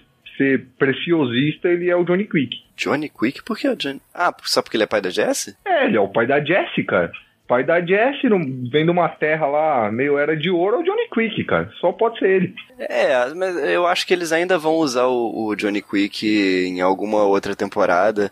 ser 0.40 0.66
preciosista, 0.78 1.68
ele 1.68 1.90
é 1.90 1.94
o 1.96 2.04
Johnny 2.04 2.24
Quick. 2.24 2.56
Johnny 2.76 3.10
Quick? 3.10 3.42
Por 3.44 3.58
que 3.58 3.68
o 3.68 3.76
Johnny? 3.76 4.00
Ah, 4.14 4.34
só 4.44 4.62
porque 4.62 4.76
ele 4.76 4.84
é 4.84 4.86
pai 4.86 5.02
da 5.02 5.10
Jessie? 5.10 5.54
É, 5.66 5.84
ele 5.84 5.96
é 5.96 6.00
o 6.00 6.08
pai 6.08 6.26
da 6.26 6.42
Jessie, 6.42 6.82
cara. 6.84 7.12
Pai 7.46 7.64
da 7.64 7.80
Jessie, 7.84 8.30
não- 8.30 8.38
vem 8.70 8.84
de 8.84 8.90
uma 8.90 9.08
terra 9.08 9.44
lá, 9.46 9.90
meio 9.90 10.16
era 10.16 10.36
de 10.36 10.48
ouro, 10.48 10.76
é 10.76 10.78
o 10.78 10.82
Johnny 10.84 11.08
Quick, 11.12 11.44
cara. 11.44 11.68
Só 11.80 11.90
pode 11.92 12.18
ser 12.20 12.28
ele. 12.30 12.54
É, 12.78 13.34
mas 13.34 13.56
eu 13.70 13.86
acho 13.86 14.06
que 14.06 14.14
eles 14.14 14.30
ainda 14.32 14.56
vão 14.56 14.74
usar 14.76 15.06
o, 15.06 15.46
o 15.48 15.56
Johnny 15.56 15.82
Quick 15.82 16.24
em 16.26 16.80
alguma 16.80 17.24
outra 17.24 17.54
temporada 17.56 18.30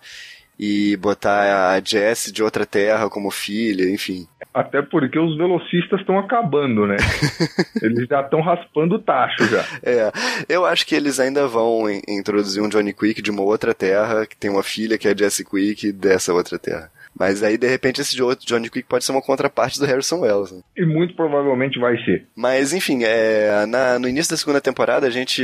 e 0.59 0.97
botar 0.97 1.73
a 1.75 1.81
Jessie 1.81 2.33
de 2.33 2.43
outra 2.43 2.67
terra 2.67 3.09
como 3.09 3.31
filha, 3.31 3.89
enfim. 3.91 4.27
Até 4.53 4.83
porque 4.83 5.19
os 5.19 5.37
velocistas 5.37 6.01
estão 6.01 6.19
acabando, 6.19 6.87
né? 6.87 6.97
Eles 7.83 8.09
já 8.09 8.23
estão 8.23 8.41
raspando 8.41 8.97
o 8.97 8.99
tacho 8.99 9.45
já. 9.47 9.65
É, 9.83 10.11
eu 10.49 10.65
acho 10.67 10.85
que 10.87 10.95
eles 10.97 11.21
ainda 11.21 11.47
vão 11.47 11.89
in- 11.89 12.03
introduzir 12.09 12.63
um 12.63 12.69
Johnny 12.69 12.93
Quick 12.93 13.23
de 13.23 13.31
uma 13.31 13.43
outra 13.43 13.73
terra, 13.73 14.27
que 14.27 14.37
tem 14.37 14.51
uma 14.51 14.63
filha 14.63 14.99
que 14.99 15.07
é 15.07 15.13
a 15.13 15.17
Jessie 15.17 15.45
Quick 15.45 15.93
dessa 15.93 16.33
outra 16.33 16.59
terra. 16.59 16.91
Mas 17.19 17.43
aí, 17.43 17.57
de 17.59 17.67
repente, 17.67 18.01
esse 18.01 18.21
outro 18.23 18.47
Johnny 18.47 18.69
Quick 18.71 18.89
pode 18.89 19.05
ser 19.05 19.11
uma 19.13 19.23
contraparte 19.23 19.79
do 19.79 19.87
Harrison 19.87 20.21
Wells. 20.21 20.53
né? 20.55 20.61
E 20.77 20.85
muito 20.87 21.15
provavelmente 21.15 21.79
vai 21.79 21.97
ser. 22.05 22.27
Mas, 22.35 22.73
enfim, 22.73 23.01
é, 23.05 23.65
na- 23.67 23.99
no 23.99 24.09
início 24.09 24.31
da 24.33 24.37
segunda 24.37 24.61
temporada, 24.61 25.07
a 25.07 25.11
gente 25.11 25.43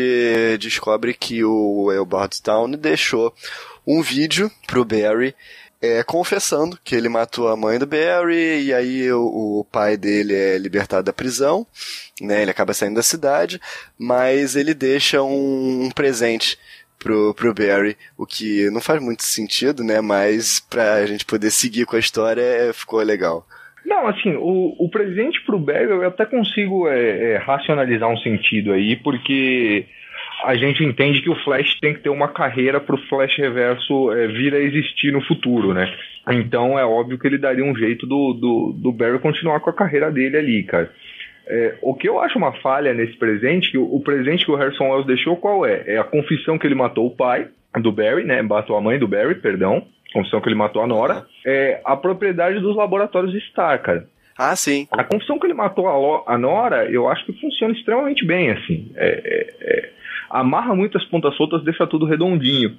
descobre 0.61 1.15
que 1.15 1.45
o 1.45 1.91
El 1.93 2.05
Bardstown 2.05 2.71
deixou 2.73 3.33
um 3.87 4.03
vídeo 4.03 4.51
pro 4.67 4.85
Barry 4.85 5.35
é, 5.85 6.03
confessando 6.03 6.79
que 6.83 6.95
ele 6.95 7.11
matou 7.11 7.49
a 7.49 7.57
mãe 7.57 7.79
do 7.79 7.87
Barry, 7.87 8.65
e 8.65 8.73
aí 8.73 9.13
o, 9.13 9.61
o 9.61 9.67
pai 9.71 9.99
dele 9.99 10.35
é 10.35 10.57
libertado 10.57 11.03
da 11.03 11.13
prisão, 11.13 11.67
né? 12.23 12.41
Ele 12.41 12.51
acaba 12.51 12.73
saindo 12.73 12.95
da 12.95 13.03
cidade, 13.03 13.61
mas 13.99 14.57
ele 14.57 14.73
deixa 14.73 15.23
um, 15.23 15.85
um 15.85 15.91
presente 15.91 16.59
pro, 16.99 17.35
pro 17.35 17.53
Barry, 17.53 17.99
o 18.17 18.25
que 18.25 18.71
não 18.71 18.81
faz 18.81 19.03
muito 19.03 19.25
sentido, 19.25 19.85
né? 19.85 20.01
Mas 20.01 20.59
pra 20.59 21.05
gente 21.05 21.27
poder 21.27 21.51
seguir 21.51 21.85
com 21.85 21.97
a 21.97 22.01
história, 22.01 22.41
é, 22.41 22.73
ficou 22.73 23.01
legal. 23.03 23.47
Não, 23.85 24.07
assim, 24.07 24.35
o, 24.37 24.75
o 24.79 24.89
presente 24.89 25.45
pro 25.45 25.59
Barry 25.59 25.91
eu 25.91 26.07
até 26.09 26.25
consigo 26.25 26.89
é, 26.89 27.33
é, 27.33 27.37
racionalizar 27.37 28.09
um 28.09 28.17
sentido 28.17 28.73
aí, 28.73 28.97
porque 28.97 29.85
a 30.47 30.55
gente 30.57 30.83
entende 30.85 31.21
que 31.21 31.31
o 31.31 31.37
Flash 31.45 31.79
tem 31.81 31.95
que 31.95 32.01
ter 32.01 32.09
uma 32.11 32.29
carreira 32.29 32.81
pro 32.81 32.97
Flash 33.09 33.37
Reverso 33.37 34.13
é, 34.13 34.27
vir 34.29 34.55
a 34.55 34.59
existir 34.59 35.13
no 35.13 35.21
futuro, 35.23 35.73
né? 35.75 35.93
Então 36.31 36.79
é 36.79 36.85
óbvio 36.85 37.19
que 37.19 37.27
ele 37.27 37.39
daria 37.39 37.65
um 37.65 37.77
jeito 37.77 38.07
do, 38.07 38.33
do, 38.35 38.73
do 38.77 38.93
Barry 38.93 39.19
continuar 39.19 39.61
com 39.61 39.71
a 39.71 39.75
carreira 39.75 40.11
dele 40.11 40.37
ali, 40.37 40.63
cara. 40.63 40.91
É, 41.47 41.75
o 41.83 41.95
que 41.95 42.09
eu 42.09 42.19
acho 42.21 42.39
uma 42.39 42.53
falha 42.61 42.95
nesse 42.95 43.15
presente, 43.19 43.71
que 43.71 43.77
o, 43.77 43.85
o 43.95 44.01
presente 44.01 44.45
que 44.47 44.51
o 44.51 44.57
Harrison 44.57 44.89
Wells 44.91 45.07
deixou, 45.07 45.37
qual 45.37 45.67
é? 45.67 45.85
É 45.87 45.99
a 45.99 46.05
confissão 46.05 46.57
que 46.59 46.67
ele 46.67 46.75
matou 46.75 47.07
o 47.07 47.15
pai 47.15 47.49
do 47.81 47.93
Barry, 47.93 48.25
né? 48.25 48.41
Matou 48.41 48.77
a 48.77 48.81
mãe 48.81 48.99
do 48.99 49.07
Barry, 49.09 49.35
perdão. 49.35 49.85
Confissão 50.13 50.41
que 50.41 50.49
ele 50.49 50.55
matou 50.55 50.81
a 50.81 50.87
Nora. 50.87 51.27
É 51.45 51.81
a 51.85 51.97
propriedade 51.97 52.61
dos 52.61 52.75
laboratórios 52.77 53.35
Star, 53.51 53.83
cara. 53.83 54.07
Ah, 54.39 54.57
sim. 54.57 54.89
A 54.91 55.05
confissão 55.05 55.39
que 55.39 55.47
ele 55.47 55.55
matou 55.55 55.87
a, 55.87 55.97
Lo- 55.97 56.25
a 56.27 56.39
Nora, 56.39 56.87
eu 56.91 57.09
acho 57.09 57.27
que 57.27 57.33
funciona 57.41 57.75
extremamente 57.75 58.25
bem, 58.25 58.51
assim. 58.51 58.91
É, 58.97 59.23
é, 59.63 59.91
amarra 60.35 60.75
muitas 60.75 61.05
pontas 61.05 61.37
soltas, 61.37 61.63
deixa 61.63 61.87
tudo 61.87 62.05
redondinho. 62.05 62.77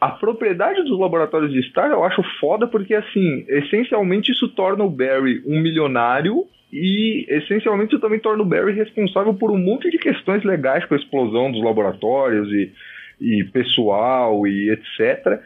A 0.00 0.08
propriedade 0.08 0.82
dos 0.82 0.98
laboratórios 0.98 1.52
de 1.52 1.62
Star 1.70 1.92
eu 1.92 2.02
acho 2.02 2.22
foda 2.40 2.66
porque, 2.66 2.92
assim, 2.92 3.46
essencialmente 3.48 4.32
isso 4.32 4.48
torna 4.48 4.82
o 4.82 4.90
Barry 4.90 5.42
um 5.46 5.60
milionário 5.60 6.44
e, 6.72 7.24
essencialmente, 7.28 7.92
isso 7.92 8.00
também 8.00 8.18
torna 8.18 8.42
o 8.42 8.46
Barry 8.46 8.72
responsável 8.72 9.32
por 9.32 9.52
um 9.52 9.56
monte 9.56 9.88
de 9.90 9.96
questões 9.96 10.42
legais 10.42 10.84
com 10.84 10.94
a 10.94 10.98
explosão 10.98 11.52
dos 11.52 11.62
laboratórios 11.62 12.48
e, 12.52 12.72
e 13.20 13.44
pessoal 13.44 14.44
e 14.44 14.70
etc. 14.70 15.40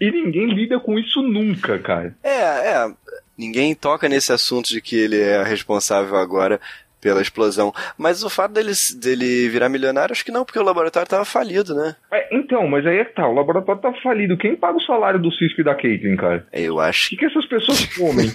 E 0.00 0.10
ninguém 0.10 0.46
lida 0.46 0.80
com 0.80 0.98
isso 0.98 1.22
nunca, 1.22 1.78
cara. 1.78 2.14
É, 2.24 2.72
é. 2.72 2.94
Ninguém 3.38 3.72
toca 3.74 4.08
nesse 4.08 4.32
assunto 4.32 4.68
de 4.68 4.80
que 4.80 4.96
ele 4.96 5.20
é 5.20 5.42
responsável 5.44 6.16
agora 6.16 6.60
pela 7.00 7.20
explosão. 7.22 7.72
Mas 7.96 8.22
o 8.24 8.30
fato 8.30 8.52
dele, 8.52 8.72
dele 8.96 9.48
virar 9.48 9.68
milionário, 9.68 10.12
acho 10.12 10.24
que 10.24 10.32
não, 10.32 10.44
porque 10.44 10.58
o 10.58 10.62
laboratório 10.62 11.08
tava 11.08 11.24
falido, 11.24 11.74
né? 11.74 11.94
É, 12.12 12.34
então, 12.36 12.66
mas 12.66 12.86
aí 12.86 12.98
é 12.98 13.04
que 13.04 13.14
tá, 13.14 13.28
o 13.28 13.34
laboratório 13.34 13.80
tá 13.80 13.92
falido. 14.02 14.36
Quem 14.36 14.56
paga 14.56 14.76
o 14.78 14.82
salário 14.82 15.20
do 15.20 15.30
Cisco 15.32 15.60
e 15.60 15.64
da 15.64 15.74
Caitlyn, 15.74 16.16
cara? 16.16 16.46
Eu 16.52 16.76
O 16.76 16.80
acho. 16.80 17.10
que, 17.10 17.16
que 17.16 17.24
essas 17.26 17.46
pessoas 17.46 17.84
comem? 17.96 18.26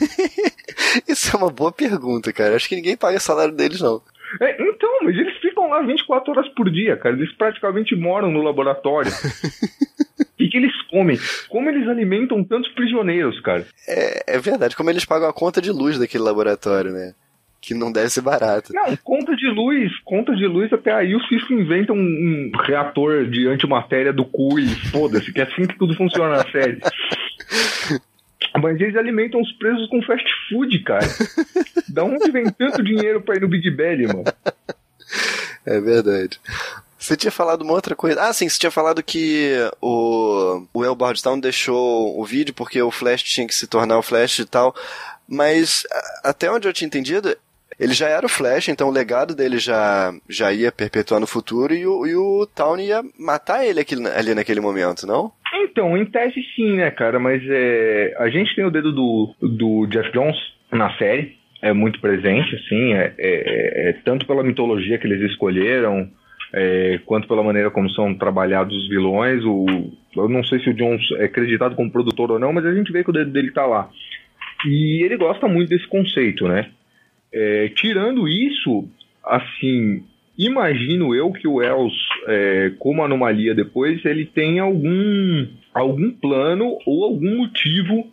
Isso 1.07 1.35
é 1.35 1.39
uma 1.39 1.51
boa 1.51 1.71
pergunta, 1.71 2.31
cara. 2.31 2.55
Acho 2.55 2.69
que 2.69 2.75
ninguém 2.75 2.95
paga 2.97 3.17
o 3.17 3.21
salário 3.21 3.53
deles, 3.53 3.81
não. 3.81 4.01
É, 4.39 4.63
então, 4.63 4.89
mas 5.03 5.15
eles 5.17 5.37
ficam 5.39 5.67
lá 5.69 5.81
24 5.81 6.31
horas 6.31 6.47
por 6.53 6.69
dia, 6.71 6.95
cara. 6.95 7.15
Eles 7.15 7.31
praticamente 7.35 7.95
moram 7.95 8.31
no 8.31 8.41
laboratório. 8.41 9.11
O 10.21 10.43
que, 10.43 10.49
que 10.49 10.57
eles 10.57 10.81
comem? 10.89 11.19
Como 11.49 11.69
eles 11.69 11.87
alimentam 11.87 12.43
tantos 12.43 12.71
prisioneiros, 12.71 13.39
cara? 13.41 13.63
É, 13.87 14.35
é 14.35 14.39
verdade, 14.39 14.75
como 14.75 14.89
eles 14.89 15.05
pagam 15.05 15.29
a 15.29 15.33
conta 15.33 15.61
de 15.61 15.71
luz 15.71 15.99
daquele 15.99 16.23
laboratório, 16.23 16.91
né? 16.91 17.13
Que 17.61 17.75
não 17.75 17.91
deve 17.91 18.09
ser 18.09 18.21
barato. 18.21 18.73
Não, 18.73 18.95
conta 18.97 19.35
de 19.35 19.47
luz, 19.47 19.91
conta 20.03 20.35
de 20.35 20.47
luz, 20.47 20.73
até 20.73 20.91
aí 20.91 21.15
o 21.15 21.23
Cisco 21.27 21.53
inventa 21.53 21.93
um, 21.93 21.97
um 21.97 22.51
reator 22.63 23.25
de 23.27 23.47
antimatéria 23.47 24.11
do 24.11 24.25
cu 24.25 24.59
e 24.59 24.67
foda-se, 24.89 25.31
que 25.31 25.39
é 25.39 25.43
assim 25.43 25.67
que 25.67 25.77
tudo 25.77 25.95
funciona 25.95 26.37
na 26.37 26.51
série. 26.51 26.79
Mas 28.59 28.81
eles 28.81 28.95
alimentam 28.95 29.39
os 29.39 29.51
presos 29.53 29.87
com 29.89 30.01
fast 30.01 30.27
food, 30.49 30.79
cara. 30.79 31.07
Da 31.87 32.03
onde 32.03 32.31
vem 32.31 32.49
tanto 32.49 32.83
dinheiro 32.83 33.21
pra 33.21 33.35
ir 33.35 33.41
no 33.41 33.47
Big 33.47 33.69
Belly, 33.69 34.07
mano? 34.07 34.25
É 35.65 35.79
verdade. 35.79 36.39
Você 36.97 37.15
tinha 37.15 37.31
falado 37.31 37.61
uma 37.61 37.73
outra 37.73 37.95
coisa. 37.95 38.21
Ah, 38.21 38.33
sim, 38.33 38.47
você 38.47 38.59
tinha 38.59 38.71
falado 38.71 39.01
que 39.01 39.55
o, 39.81 40.65
o 40.73 40.85
El 40.85 40.95
Bardstown 40.95 41.39
deixou 41.39 42.19
o 42.19 42.25
vídeo 42.25 42.53
porque 42.53 42.81
o 42.81 42.91
Flash 42.91 43.23
tinha 43.23 43.47
que 43.47 43.55
se 43.55 43.67
tornar 43.67 43.97
o 43.97 44.03
Flash 44.03 44.39
e 44.39 44.45
tal. 44.45 44.75
Mas 45.27 45.83
até 46.23 46.51
onde 46.51 46.67
eu 46.67 46.73
tinha 46.73 46.87
entendido, 46.87 47.35
ele 47.81 47.93
já 47.93 48.07
era 48.07 48.25
o 48.25 48.29
Flash, 48.29 48.69
então 48.69 48.87
o 48.89 48.93
legado 48.93 49.35
dele 49.35 49.57
já, 49.57 50.13
já 50.29 50.53
ia 50.53 50.71
perpetuar 50.71 51.19
no 51.19 51.27
futuro 51.27 51.73
e 51.73 51.85
o, 51.85 52.05
e 52.05 52.15
o 52.15 52.47
Town 52.55 52.77
ia 52.79 53.01
matar 53.19 53.65
ele 53.65 53.79
aqui, 53.81 53.95
ali 54.15 54.33
naquele 54.35 54.61
momento, 54.61 55.05
não? 55.07 55.31
Então, 55.63 55.97
em 55.97 56.05
tese 56.05 56.39
sim, 56.55 56.75
né, 56.77 56.91
cara? 56.91 57.19
Mas 57.19 57.41
é, 57.49 58.15
a 58.19 58.29
gente 58.29 58.55
tem 58.55 58.63
o 58.65 58.71
dedo 58.71 58.91
do, 58.93 59.35
do 59.41 59.85
Jeff 59.87 60.11
Jones 60.11 60.37
na 60.71 60.95
série, 60.97 61.35
é 61.61 61.73
muito 61.73 61.99
presente, 61.99 62.55
assim, 62.55 62.93
é, 62.93 63.13
é- 63.17 63.89
é 63.89 63.93
tanto 64.05 64.25
pela 64.25 64.43
mitologia 64.43 64.97
que 64.97 65.05
eles 65.07 65.29
escolheram, 65.31 66.09
é, 66.53 66.99
quanto 67.05 67.27
pela 67.27 67.43
maneira 67.43 67.69
como 67.71 67.89
são 67.91 68.13
trabalhados 68.13 68.75
os 68.75 68.89
vilões. 68.89 69.43
O, 69.45 69.65
eu 70.17 70.27
não 70.27 70.43
sei 70.43 70.59
se 70.59 70.69
o 70.69 70.73
Jones 70.73 71.01
é 71.19 71.25
acreditado 71.25 71.75
como 71.75 71.91
produtor 71.91 72.31
ou 72.31 72.39
não, 72.39 72.51
mas 72.51 72.65
a 72.65 72.73
gente 72.73 72.91
vê 72.91 73.03
que 73.03 73.09
o 73.09 73.13
dedo 73.13 73.31
dele 73.31 73.51
tá 73.51 73.65
lá. 73.65 73.89
E 74.65 75.03
ele 75.03 75.17
gosta 75.17 75.47
muito 75.47 75.69
desse 75.69 75.87
conceito, 75.87 76.47
né? 76.47 76.69
É, 77.33 77.69
tirando 77.75 78.27
isso, 78.27 78.87
assim, 79.23 80.03
imagino 80.37 81.15
eu 81.15 81.31
que 81.31 81.47
o 81.47 81.61
Els, 81.61 81.93
é, 82.27 82.71
como 82.79 83.03
anomalia 83.03 83.55
depois, 83.55 84.03
ele 84.05 84.25
tem 84.25 84.59
algum, 84.59 85.47
algum 85.73 86.11
plano 86.11 86.77
ou 86.85 87.03
algum 87.05 87.37
motivo 87.37 88.09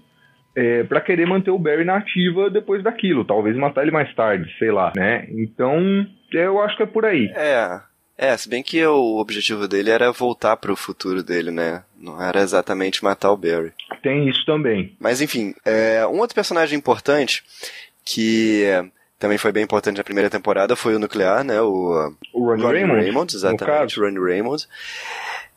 é, 0.55 0.83
para 0.85 1.01
querer 1.01 1.27
manter 1.27 1.51
o 1.51 1.59
Barry 1.59 1.85
na 1.85 1.97
ativa 1.97 2.51
depois 2.51 2.83
daquilo. 2.83 3.25
Talvez 3.25 3.57
matar 3.57 3.83
ele 3.83 3.91
mais 3.91 4.13
tarde, 4.15 4.53
sei 4.59 4.71
lá, 4.71 4.93
né? 4.97 5.27
Então, 5.31 6.07
eu 6.33 6.61
acho 6.61 6.77
que 6.77 6.83
é 6.83 6.87
por 6.87 7.05
aí. 7.05 7.31
É. 7.35 7.81
É, 8.21 8.37
se 8.37 8.49
bem 8.49 8.65
que 8.65 8.85
o 8.85 9.21
objetivo 9.21 9.69
dele 9.69 9.91
era 9.91 10.11
voltar 10.11 10.57
pro 10.57 10.75
futuro 10.75 11.23
dele, 11.23 11.53
né? 11.53 11.85
Não 11.97 12.21
era 12.21 12.41
exatamente 12.41 13.05
matar 13.05 13.31
o 13.31 13.37
Barry. 13.37 13.73
Tem 14.03 14.29
isso 14.29 14.45
também. 14.45 14.97
Mas 14.99 15.21
enfim, 15.21 15.55
é, 15.65 16.05
um 16.05 16.19
outro 16.19 16.35
personagem 16.35 16.77
importante 16.77 17.45
que 18.05 18.65
também 19.19 19.39
foi 19.39 19.53
bem 19.53 19.65
importante 19.65 19.99
na 19.99 20.05
primeira 20.05 20.31
temporada 20.31 20.77
foi 20.77 20.95
o 20.95 20.99
Nuclear, 20.99 21.43
né? 21.45 21.61
O, 21.61 22.15
O 22.33 22.55
Ronnie 22.55 22.85
Raymond, 22.85 23.33
no 23.33 23.39
exatamente, 23.39 23.99
Ronnie 23.99 24.19
Raymond. 24.19 24.67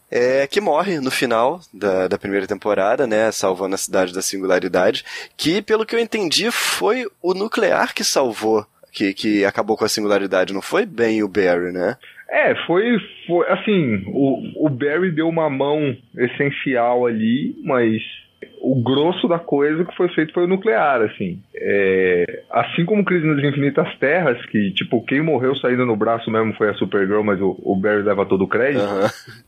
É, 0.09 0.45
que 0.45 0.59
morre 0.59 0.99
no 0.99 1.09
final 1.09 1.61
da, 1.73 2.07
da 2.09 2.17
primeira 2.17 2.45
temporada, 2.45 3.07
né? 3.07 3.31
Salvando 3.31 3.75
a 3.75 3.77
cidade 3.77 4.13
da 4.13 4.21
singularidade. 4.21 5.05
Que, 5.37 5.61
pelo 5.61 5.85
que 5.85 5.95
eu 5.95 5.99
entendi, 5.99 6.51
foi 6.51 7.05
o 7.21 7.33
Nuclear 7.33 7.93
que 7.93 8.03
salvou. 8.03 8.65
Que, 8.91 9.13
que 9.13 9.45
acabou 9.45 9.77
com 9.77 9.85
a 9.85 9.89
singularidade, 9.89 10.53
não 10.53 10.61
foi 10.61 10.85
bem 10.85 11.23
o 11.23 11.27
Barry, 11.29 11.71
né? 11.71 11.95
É, 12.29 12.53
foi, 12.65 12.97
foi 13.25 13.47
assim, 13.49 14.03
o, 14.07 14.65
o 14.65 14.69
Barry 14.69 15.11
deu 15.11 15.29
uma 15.29 15.49
mão 15.49 15.95
essencial 16.17 17.05
ali, 17.05 17.55
mas 17.63 18.01
o 18.61 18.81
grosso 18.81 19.27
da 19.27 19.39
coisa 19.39 19.83
que 19.83 19.95
foi 19.95 20.07
feito 20.09 20.33
foi 20.33 20.43
o 20.43 20.47
nuclear, 20.47 21.01
assim. 21.01 21.41
É, 21.55 22.43
assim 22.49 22.85
como 22.85 23.03
Crise 23.03 23.25
nas 23.25 23.43
Infinitas 23.43 23.93
Terras, 23.97 24.43
que, 24.47 24.71
tipo, 24.71 25.03
quem 25.05 25.21
morreu 25.21 25.55
saindo 25.55 25.85
no 25.85 25.95
braço 25.95 26.29
mesmo 26.29 26.53
foi 26.53 26.69
a 26.69 26.73
Supergirl, 26.75 27.23
mas 27.23 27.41
o, 27.41 27.57
o 27.63 27.75
Barry 27.75 28.03
leva 28.03 28.25
todo 28.25 28.43
o 28.43 28.47
crédito. 28.47 28.83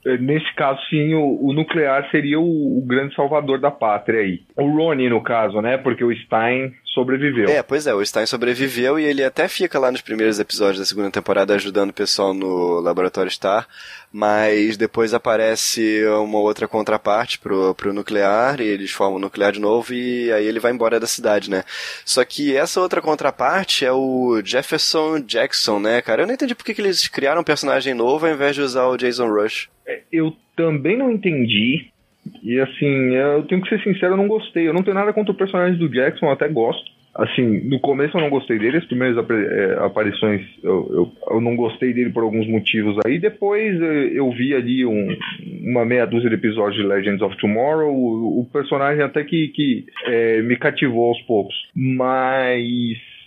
É, 0.05 0.17
Nesse 0.17 0.53
caso, 0.55 0.79
sim, 0.89 1.13
o, 1.13 1.45
o 1.45 1.53
nuclear 1.53 2.09
seria 2.11 2.39
o, 2.39 2.79
o 2.79 2.85
grande 2.85 3.15
salvador 3.15 3.59
da 3.59 3.71
pátria 3.71 4.21
aí. 4.21 4.41
O 4.57 4.67
Ronnie, 4.67 5.09
no 5.09 5.21
caso, 5.21 5.61
né? 5.61 5.77
Porque 5.77 6.03
o 6.03 6.13
Stein 6.15 6.73
sobreviveu. 6.93 7.49
É, 7.49 7.63
pois 7.63 7.87
é, 7.87 7.93
o 7.93 8.05
Stein 8.05 8.25
sobreviveu 8.25 8.99
e 8.99 9.03
ele 9.03 9.23
até 9.23 9.47
fica 9.47 9.79
lá 9.79 9.91
nos 9.91 10.01
primeiros 10.01 10.39
episódios 10.39 10.79
da 10.79 10.85
segunda 10.85 11.09
temporada 11.09 11.55
ajudando 11.55 11.89
o 11.89 11.93
pessoal 11.93 12.33
no 12.33 12.79
Laboratório 12.79 13.31
Star, 13.31 13.67
mas 14.11 14.77
depois 14.77 15.13
aparece 15.13 16.03
uma 16.23 16.39
outra 16.39 16.67
contraparte 16.67 17.39
pro, 17.39 17.73
pro 17.73 17.93
nuclear 17.93 18.61
e 18.61 18.65
eles 18.65 18.91
formam 18.91 19.17
o 19.17 19.19
nuclear 19.19 19.51
de 19.51 19.59
novo 19.59 19.93
e 19.93 20.31
aí 20.31 20.45
ele 20.45 20.59
vai 20.59 20.71
embora 20.71 20.99
da 20.99 21.07
cidade, 21.07 21.49
né? 21.49 21.63
Só 22.05 22.23
que 22.23 22.55
essa 22.55 22.79
outra 22.79 23.01
contraparte 23.01 23.85
é 23.85 23.91
o 23.91 24.41
Jefferson 24.43 25.19
Jackson, 25.19 25.79
né, 25.79 26.01
cara? 26.01 26.21
Eu 26.21 26.27
não 26.27 26.33
entendi 26.33 26.53
por 26.53 26.63
que, 26.63 26.73
que 26.73 26.81
eles 26.81 27.07
criaram 27.07 27.41
um 27.41 27.45
personagem 27.45 27.93
novo 27.93 28.25
ao 28.25 28.33
invés 28.33 28.55
de 28.55 28.61
usar 28.61 28.85
o 28.85 28.97
Jason 28.97 29.27
Rush. 29.27 29.69
Eu 30.11 30.33
também 30.55 30.97
não 30.97 31.11
entendi. 31.11 31.92
E 32.41 32.59
assim, 32.59 33.15
eu 33.15 33.43
tenho 33.43 33.61
que 33.61 33.69
ser 33.69 33.81
sincero, 33.83 34.13
eu 34.13 34.17
não 34.17 34.27
gostei. 34.27 34.67
Eu 34.67 34.73
não 34.73 34.83
tenho 34.83 34.95
nada 34.95 35.13
contra 35.13 35.31
o 35.31 35.37
personagem 35.37 35.77
do 35.77 35.89
Jackson, 35.89 36.27
eu 36.27 36.31
até 36.31 36.47
gosto. 36.47 36.91
Assim, 37.15 37.69
no 37.69 37.79
começo 37.79 38.17
eu 38.17 38.21
não 38.21 38.29
gostei 38.31 38.57
dele, 38.57 38.77
as 38.77 38.85
primeiras 38.85 39.15
apre- 39.19 39.45
eh, 39.45 39.77
aparições 39.85 40.41
eu, 40.63 40.87
eu, 40.91 41.11
eu 41.35 41.39
não 41.41 41.55
gostei 41.55 41.93
dele 41.93 42.09
por 42.09 42.23
alguns 42.23 42.47
motivos 42.47 42.97
aí. 43.05 43.19
Depois 43.19 43.79
eh, 43.79 44.09
eu 44.15 44.31
vi 44.31 44.55
ali 44.55 44.83
um- 44.83 45.15
uma 45.63 45.85
meia 45.85 46.07
dúzia 46.07 46.27
de 46.29 46.35
episódios 46.35 46.81
de 46.81 46.87
Legends 46.87 47.21
of 47.21 47.37
Tomorrow, 47.37 47.93
o, 47.93 48.39
o 48.41 48.45
personagem 48.51 49.03
até 49.03 49.23
que, 49.23 49.49
que 49.49 49.85
eh, 50.07 50.41
me 50.41 50.55
cativou 50.57 51.09
aos 51.09 51.21
poucos. 51.21 51.53
Mas, 51.75 52.63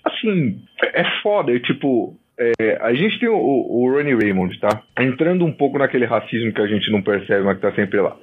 assim, 0.05 0.59
é 0.83 1.05
foda, 1.23 1.53
eu, 1.53 1.61
tipo, 1.61 2.17
é, 2.39 2.79
a 2.81 2.93
gente 2.95 3.19
tem 3.19 3.29
o, 3.29 3.37
o 3.37 3.91
Ronnie 3.91 4.15
Raymond, 4.15 4.59
tá? 4.61 4.83
Entrando 4.99 5.45
um 5.45 5.53
pouco 5.53 5.79
naquele 5.79 6.05
racismo 6.05 6.53
que 6.53 6.61
a 6.61 6.67
gente 6.67 6.91
não 6.91 7.03
percebe, 7.03 7.45
mas 7.45 7.57
que 7.57 7.63
tá 7.63 7.73
sempre 7.73 8.01
lá. 8.01 8.17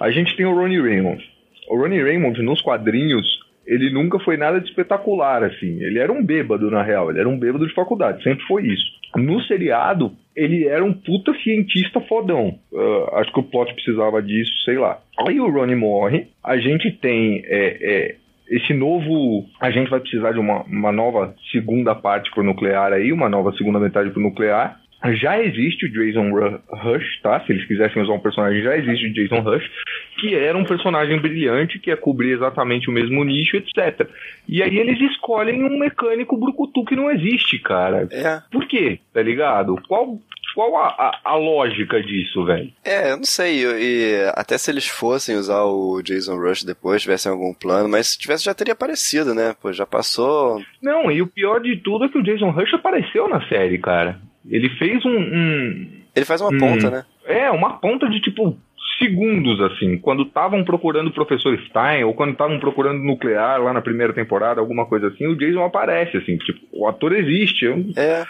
A 0.00 0.10
gente 0.10 0.36
tem 0.36 0.46
o 0.46 0.54
Ronnie 0.54 0.80
Raymond. 0.80 1.22
O 1.68 1.76
Ronnie 1.76 2.02
Raymond, 2.02 2.40
nos 2.42 2.60
quadrinhos, 2.62 3.26
ele 3.66 3.90
nunca 3.90 4.18
foi 4.20 4.36
nada 4.36 4.60
de 4.60 4.68
espetacular, 4.68 5.42
assim. 5.42 5.82
Ele 5.82 5.98
era 5.98 6.12
um 6.12 6.24
bêbado, 6.24 6.70
na 6.70 6.82
real. 6.82 7.10
Ele 7.10 7.18
era 7.18 7.28
um 7.28 7.38
bêbado 7.38 7.66
de 7.66 7.74
faculdade, 7.74 8.22
sempre 8.22 8.44
foi 8.46 8.66
isso. 8.66 8.84
No 9.16 9.40
seriado, 9.42 10.12
ele 10.36 10.66
era 10.66 10.84
um 10.84 10.92
puta 10.92 11.34
cientista 11.42 12.00
fodão. 12.02 12.58
Ah, 12.72 13.20
acho 13.20 13.32
que 13.32 13.40
o 13.40 13.44
plot 13.44 13.74
precisava 13.74 14.22
disso, 14.22 14.52
sei 14.64 14.78
lá. 14.78 15.00
Aí 15.26 15.40
o 15.40 15.50
Ronnie 15.50 15.74
morre, 15.74 16.28
a 16.44 16.56
gente 16.58 16.92
tem 16.92 17.42
é, 17.46 17.78
é, 17.80 18.14
esse 18.48 18.72
novo. 18.74 19.46
A 19.60 19.70
gente 19.70 19.90
vai 19.90 20.00
precisar 20.00 20.32
de 20.32 20.38
uma, 20.38 20.62
uma 20.64 20.92
nova 20.92 21.34
segunda 21.52 21.94
parte 21.94 22.30
pro 22.30 22.42
nuclear 22.42 22.92
aí, 22.92 23.12
uma 23.12 23.28
nova 23.28 23.52
segunda 23.52 23.78
metade 23.78 24.10
pro 24.10 24.20
nuclear. 24.22 24.80
Já 25.12 25.40
existe 25.40 25.86
o 25.86 25.92
Jason 25.92 26.30
Ru- 26.30 26.58
Rush, 26.68 27.20
tá? 27.22 27.38
Se 27.40 27.52
eles 27.52 27.66
quisessem 27.66 28.02
usar 28.02 28.14
um 28.14 28.18
personagem, 28.18 28.62
já 28.62 28.76
existe 28.76 29.06
o 29.06 29.12
Jason 29.12 29.40
Rush, 29.40 29.70
que 30.18 30.34
era 30.34 30.56
um 30.56 30.64
personagem 30.64 31.18
brilhante, 31.20 31.78
que 31.78 31.90
ia 31.90 31.96
cobrir 31.96 32.30
exatamente 32.32 32.88
o 32.88 32.92
mesmo 32.92 33.22
nicho, 33.22 33.56
etc. 33.56 34.08
E 34.48 34.62
aí 34.62 34.76
eles 34.78 34.98
escolhem 35.12 35.62
um 35.62 35.78
mecânico 35.78 36.36
brucutu 36.36 36.84
que 36.84 36.96
não 36.96 37.10
existe, 37.10 37.58
cara. 37.58 38.08
É. 38.10 38.40
Por 38.50 38.66
quê? 38.66 38.98
Tá 39.12 39.22
ligado? 39.22 39.76
Qual 39.86 40.18
qual 40.56 40.74
a, 40.76 40.88
a, 40.88 41.20
a 41.32 41.36
lógica 41.36 42.02
disso, 42.02 42.44
velho? 42.44 42.72
É, 42.84 43.12
eu 43.12 43.18
não 43.18 43.24
sei, 43.24 43.62
e, 43.62 43.64
e 43.64 44.32
até 44.34 44.56
se 44.58 44.70
eles 44.70 44.88
fossem 44.88 45.36
usar 45.36 45.62
o 45.64 46.00
Jason 46.02 46.36
Rush 46.36 46.64
depois, 46.64 47.02
tivessem 47.02 47.30
algum 47.30 47.52
plano, 47.54 47.88
mas 47.88 48.08
se 48.08 48.18
tivesse 48.18 48.44
já 48.44 48.54
teria 48.54 48.72
aparecido, 48.72 49.34
né? 49.34 49.54
Pô, 49.62 49.72
já 49.72 49.84
passou. 49.86 50.60
Não, 50.82 51.12
e 51.12 51.20
o 51.22 51.26
pior 51.26 51.60
de 51.60 51.76
tudo 51.76 52.06
é 52.06 52.08
que 52.08 52.18
o 52.18 52.22
Jason 52.22 52.50
Rush 52.50 52.72
apareceu 52.74 53.28
na 53.28 53.46
série, 53.48 53.78
cara. 53.78 54.18
Ele 54.48 54.68
fez 54.70 55.04
um. 55.04 55.10
um- 55.18 55.88
Ele 56.16 56.24
faz 56.24 56.40
uma 56.40 56.50
Hum. 56.52 56.58
ponta, 56.58 56.90
né? 56.90 57.04
é, 57.26 57.50
uma 57.50 57.78
ponta 57.78 58.08
de 58.08 58.20
tipo 58.20 58.56
segundos, 58.98 59.60
assim. 59.60 59.98
Quando 59.98 60.22
estavam 60.22 60.64
procurando 60.64 61.08
o 61.08 61.12
professor 61.12 61.58
Stein, 61.68 62.04
ou 62.04 62.14
quando 62.14 62.32
estavam 62.32 62.58
procurando 62.58 63.02
nuclear 63.02 63.60
lá 63.62 63.72
na 63.72 63.82
primeira 63.82 64.12
temporada, 64.12 64.60
alguma 64.60 64.86
coisa 64.86 65.08
assim, 65.08 65.26
o 65.26 65.36
Jason 65.36 65.62
aparece, 65.64 66.16
assim. 66.16 66.36
Tipo, 66.38 66.60
o 66.72 66.86
ator 66.88 67.12
existe. 67.12 67.64
Eu, 67.66 67.84
É. 67.96 68.24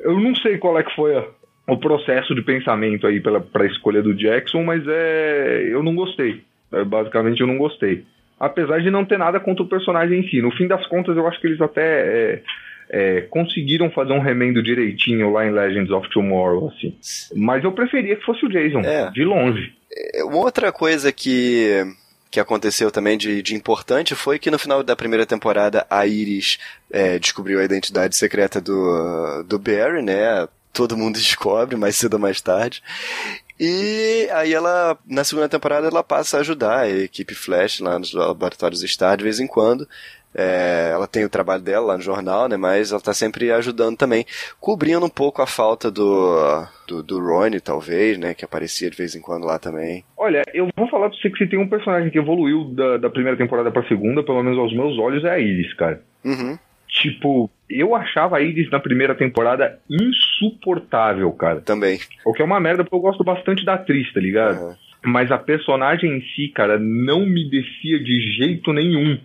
eu 0.00 0.20
não 0.20 0.34
sei 0.34 0.58
qual 0.58 0.78
é 0.78 0.82
que 0.82 0.94
foi 0.94 1.16
a- 1.16 1.24
o 1.72 1.78
processo 1.78 2.34
de 2.34 2.42
pensamento 2.42 3.06
aí 3.06 3.20
pela, 3.20 3.40
pra 3.40 3.66
escolha 3.66 4.02
do 4.02 4.14
Jackson, 4.14 4.62
mas 4.62 4.82
é. 4.86 5.68
Eu 5.70 5.82
não 5.82 5.94
gostei. 5.94 6.42
É, 6.72 6.84
basicamente, 6.84 7.40
eu 7.40 7.46
não 7.46 7.58
gostei. 7.58 8.04
Apesar 8.38 8.80
de 8.80 8.90
não 8.90 9.04
ter 9.04 9.18
nada 9.18 9.38
contra 9.40 9.62
o 9.62 9.68
personagem 9.68 10.20
em 10.20 10.28
si. 10.28 10.40
No 10.40 10.50
fim 10.52 10.66
das 10.66 10.86
contas, 10.86 11.16
eu 11.16 11.26
acho 11.26 11.40
que 11.40 11.46
eles 11.46 11.60
até 11.60 11.82
é, 11.82 12.42
é, 12.88 13.20
conseguiram 13.22 13.90
fazer 13.90 14.12
um 14.12 14.20
remendo 14.20 14.62
direitinho 14.62 15.30
lá 15.30 15.44
em 15.46 15.50
Legends 15.50 15.90
of 15.90 16.08
Tomorrow, 16.10 16.68
assim. 16.74 16.96
Mas 17.36 17.62
eu 17.64 17.72
preferia 17.72 18.16
que 18.16 18.24
fosse 18.24 18.44
o 18.46 18.48
Jason, 18.48 18.80
É. 18.80 19.10
de 19.10 19.24
longe. 19.24 19.72
É, 19.92 20.24
Uma 20.24 20.38
outra 20.38 20.72
coisa 20.72 21.12
que, 21.12 21.84
que 22.30 22.40
aconteceu 22.40 22.90
também 22.90 23.18
de, 23.18 23.42
de 23.42 23.54
importante 23.54 24.14
foi 24.14 24.38
que 24.38 24.50
no 24.50 24.58
final 24.58 24.82
da 24.82 24.96
primeira 24.96 25.26
temporada 25.26 25.84
a 25.90 26.06
Iris 26.06 26.58
é, 26.90 27.18
descobriu 27.18 27.60
a 27.60 27.64
identidade 27.64 28.16
secreta 28.16 28.58
do, 28.60 29.42
do 29.46 29.58
Barry, 29.58 30.02
né? 30.02 30.48
Todo 30.72 30.96
mundo 30.96 31.14
descobre 31.14 31.76
mais 31.76 31.96
cedo 31.96 32.14
ou 32.14 32.20
mais 32.20 32.40
tarde. 32.40 32.82
E 33.58 34.26
aí 34.32 34.54
ela, 34.54 34.96
na 35.06 35.22
segunda 35.22 35.48
temporada, 35.48 35.88
ela 35.88 36.02
passa 36.02 36.38
a 36.38 36.40
ajudar 36.40 36.80
a 36.80 36.88
equipe 36.88 37.34
Flash 37.34 37.80
lá 37.80 37.98
nos 37.98 38.14
laboratórios 38.14 38.80
Star 38.80 39.18
de 39.18 39.24
vez 39.24 39.38
em 39.38 39.46
quando. 39.46 39.86
É, 40.34 40.90
ela 40.92 41.08
tem 41.08 41.24
o 41.24 41.28
trabalho 41.28 41.60
dela 41.60 41.86
lá 41.86 41.96
no 41.96 42.02
jornal, 42.02 42.48
né? 42.48 42.56
Mas 42.56 42.92
ela 42.92 43.00
tá 43.00 43.12
sempre 43.12 43.50
ajudando 43.50 43.96
também, 43.96 44.24
cobrindo 44.60 45.04
um 45.04 45.10
pouco 45.10 45.42
a 45.42 45.46
falta 45.46 45.90
do, 45.90 46.66
do, 46.86 47.02
do 47.02 47.20
Ronnie, 47.20 47.60
talvez, 47.60 48.16
né? 48.16 48.32
Que 48.32 48.44
aparecia 48.44 48.88
de 48.88 48.96
vez 48.96 49.14
em 49.14 49.20
quando 49.20 49.44
lá 49.44 49.58
também. 49.58 50.04
Olha, 50.16 50.42
eu 50.54 50.68
vou 50.76 50.88
falar 50.88 51.10
pra 51.10 51.18
você 51.18 51.28
que 51.28 51.38
se 51.38 51.50
tem 51.50 51.58
um 51.58 51.68
personagem 51.68 52.10
que 52.10 52.18
evoluiu 52.18 52.64
da, 52.72 52.96
da 52.96 53.10
primeira 53.10 53.36
temporada 53.36 53.70
pra 53.70 53.86
segunda, 53.88 54.22
pelo 54.22 54.42
menos 54.42 54.58
aos 54.58 54.72
meus 54.72 54.98
olhos, 54.98 55.24
é 55.24 55.30
a 55.30 55.38
Iris, 55.38 55.74
cara. 55.74 56.02
Uhum. 56.24 56.58
Tipo, 56.88 57.50
eu 57.70 57.94
achava 57.94 58.36
a 58.36 58.40
Iris 58.40 58.70
na 58.70 58.80
primeira 58.80 59.14
temporada 59.14 59.78
insuportável, 59.88 61.30
cara. 61.32 61.60
Também. 61.60 61.98
O 62.24 62.32
que 62.32 62.42
é 62.42 62.44
uma 62.44 62.60
merda, 62.60 62.82
porque 62.82 62.96
eu 62.96 63.00
gosto 63.00 63.24
bastante 63.24 63.64
da 63.64 63.74
atriz, 63.74 64.12
tá 64.12 64.20
ligado? 64.20 64.56
Aham. 64.56 64.76
Mas 65.02 65.30
a 65.30 65.38
personagem 65.38 66.18
em 66.18 66.20
si, 66.34 66.48
cara, 66.48 66.78
não 66.78 67.24
me 67.24 67.48
descia 67.48 67.98
de 67.98 68.20
jeito 68.36 68.72
nenhum. 68.72 69.18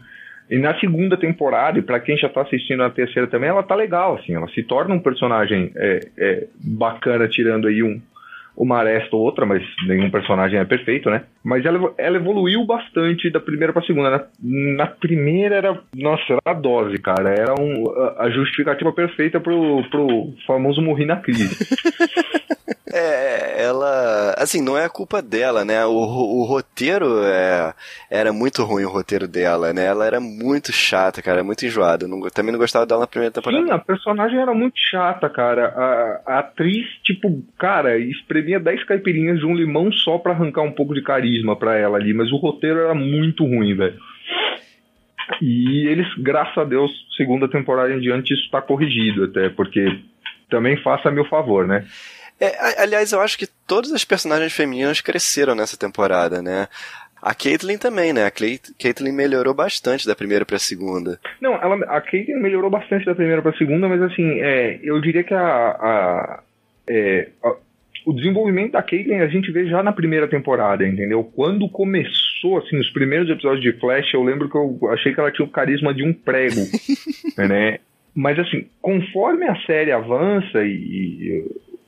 E 0.49 0.57
na 0.57 0.80
segunda 0.80 1.17
temporada, 1.17 1.80
e 1.80 1.81
pra 1.81 1.99
quem 1.99 2.17
já 2.17 2.30
tá 2.30 2.41
assistindo 2.41 2.77
na 2.77 2.89
terceira 2.89 3.27
também, 3.27 3.49
ela 3.49 3.63
tá 3.63 3.76
legal, 3.76 4.15
assim. 4.15 4.35
Ela 4.35 4.47
se 4.49 4.63
torna 4.63 4.93
um 4.93 4.99
personagem 4.99 5.72
é, 5.76 5.99
é, 6.17 6.47
bacana, 6.63 7.27
tirando 7.27 7.67
aí 7.67 7.84
um, 7.84 7.99
uma 8.57 8.77
aresta 8.77 9.15
ou 9.15 9.22
outra, 9.22 9.45
mas 9.45 9.64
nenhum 9.88 10.10
personagem 10.10 10.60
é 10.60 10.65
perfeito, 10.65 11.10
né? 11.10 11.23
Mas 11.44 11.65
ela, 11.65 11.94
ela 11.98 12.18
evoluiu 12.18 12.65
bastante 12.65 13.30
da 13.30 13.40
primeira 13.40 13.73
pra 13.73 13.82
segunda. 13.84 14.10
Na, 14.10 14.26
na 14.77 14.88
primeira 14.88 15.56
era. 15.56 15.80
Nossa, 15.95 16.23
era 16.30 16.40
a 16.45 16.53
dose, 16.53 16.98
cara. 16.98 17.30
Era 17.30 17.53
um, 17.60 17.90
a, 17.90 18.23
a 18.23 18.30
justificativa 18.30 18.91
perfeita 18.91 19.40
pro, 19.40 19.84
pro 19.90 20.34
famoso 20.48 20.82
morrer 20.82 21.06
na 21.06 21.18
crise. 21.18 21.56
É, 22.97 23.61
ela. 23.61 24.34
Assim, 24.38 24.63
não 24.63 24.77
é 24.77 24.85
a 24.85 24.89
culpa 24.89 25.22
dela, 25.22 25.65
né? 25.65 25.85
O, 25.85 25.91
o 25.91 26.45
roteiro 26.45 27.23
é, 27.26 27.73
era 28.09 28.31
muito 28.31 28.63
ruim, 28.63 28.85
o 28.85 28.89
roteiro 28.89 29.27
dela, 29.27 29.73
né? 29.73 29.85
Ela 29.85 30.05
era 30.05 30.22
muito 30.22 30.72
chata, 30.72 31.22
cara, 31.22 31.43
muito 31.43 31.65
enjoada. 31.65 32.07
Não, 32.07 32.22
também 32.30 32.53
não 32.53 32.59
gostava 32.59 32.85
dela 32.85 33.01
na 33.01 33.07
primeira 33.07 33.34
temporada. 33.34 33.65
Sim, 33.65 33.69
a 33.69 33.77
personagem 33.77 34.39
era 34.39 34.53
muito 34.53 34.76
chata, 34.77 35.30
cara. 35.30 35.73
A, 35.76 36.22
a 36.26 36.39
atriz, 36.39 36.88
tipo, 37.03 37.43
cara, 37.57 37.97
espremia 37.97 38.61
10 38.61 38.85
caipirinhas 38.85 39.39
de 39.39 39.45
um 39.45 39.53
limão 39.53 39.91
só 39.91 40.17
pra 40.17 40.31
arrancar 40.31 40.61
um 40.61 40.72
pouco 40.72 40.93
de 40.93 41.01
carisma 41.01 41.53
pra 41.57 41.76
ela 41.76 41.97
ali, 41.97 42.13
mas 42.13 42.31
o 42.31 42.38
roteiro 42.38 42.80
era 42.80 42.95
muito 42.95 43.43
ruim, 43.43 43.76
velho. 43.76 43.99
E 45.41 45.85
eles, 45.88 46.07
graças 46.19 46.57
a 46.57 46.63
Deus, 46.63 46.91
segunda 47.17 47.49
temporada 47.49 47.93
em 47.93 47.99
diante, 47.99 48.34
isso 48.34 48.49
tá 48.49 48.61
corrigido 48.61 49.26
até, 49.26 49.49
porque 49.49 49.99
também 50.49 50.77
faça 50.77 51.11
meu 51.11 51.26
favor, 51.26 51.67
né? 51.67 51.85
É, 52.39 52.81
aliás, 52.81 53.11
eu 53.11 53.21
acho 53.21 53.37
que 53.37 53.47
todas 53.67 53.91
as 53.93 54.03
personagens 54.03 54.51
femininas 54.53 55.01
cresceram 55.01 55.55
nessa 55.55 55.77
temporada, 55.77 56.41
né? 56.41 56.67
A 57.21 57.33
Caitlyn 57.33 57.77
também, 57.77 58.13
né? 58.13 58.25
A 58.25 58.31
Caitlyn 58.31 59.11
melhorou 59.11 59.53
bastante 59.53 60.05
da 60.05 60.15
primeira 60.15 60.45
pra 60.45 60.59
segunda. 60.59 61.19
Não, 61.41 61.53
ela, 61.55 61.75
a 61.85 62.01
Caitlyn 62.01 62.39
melhorou 62.39 62.69
bastante 62.69 63.05
da 63.05 63.15
primeira 63.15 63.41
pra 63.41 63.53
segunda, 63.53 63.87
mas 63.87 64.01
assim, 64.01 64.41
é, 64.41 64.79
eu 64.83 64.99
diria 65.01 65.23
que 65.23 65.33
a, 65.33 65.39
a- 65.41 66.43
é, 66.87 67.29
a- 67.43 67.55
o 68.05 68.13
desenvolvimento 68.13 68.73
da 68.73 68.83
Caitlyn 68.83 69.21
a 69.21 69.27
gente 69.27 69.51
vê 69.51 69.65
já 69.67 69.81
na 69.81 69.91
primeira 69.91 70.27
temporada, 70.27 70.85
entendeu? 70.85 71.23
Quando 71.23 71.67
começou, 71.69 72.59
assim, 72.59 72.77
os 72.77 72.91
primeiros 72.91 73.27
episódios 73.29 73.61
de 73.63 73.73
Flash, 73.79 74.13
eu 74.13 74.21
lembro 74.21 74.47
que 74.47 74.55
eu 74.55 74.77
achei 74.91 75.11
que 75.11 75.19
ela 75.19 75.31
tinha 75.31 75.47
o 75.47 75.49
carisma 75.51 75.91
de 75.95 76.03
um 76.03 76.13
prego, 76.13 76.61
né? 77.37 77.79
Mas 78.13 78.37
assim, 78.39 78.67
conforme 78.81 79.45
a 79.45 79.55
série 79.65 79.91
avança 79.91 80.63
e, 80.63 81.43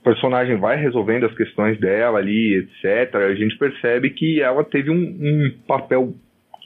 personagem 0.08 0.56
vai 0.58 0.78
resolvendo 0.78 1.26
as 1.26 1.36
questões 1.36 1.78
dela 1.80 2.18
ali, 2.20 2.56
etc., 2.56 3.16
a 3.16 3.36
gente 3.36 3.58
percebe 3.58 4.10
que 4.12 4.42
ela 4.42 4.64
teve 4.64 4.90
um, 4.90 4.96
um 4.96 5.52
papel 5.68 6.14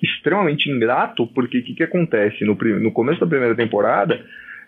extremamente 0.01 0.69
ingrato, 0.69 1.25
porque 1.27 1.57
o 1.59 1.63
que, 1.63 1.73
que 1.73 1.83
acontece? 1.83 2.43
No, 2.45 2.53
no 2.55 2.91
começo 2.91 3.19
da 3.19 3.25
primeira 3.25 3.55
temporada, 3.55 4.23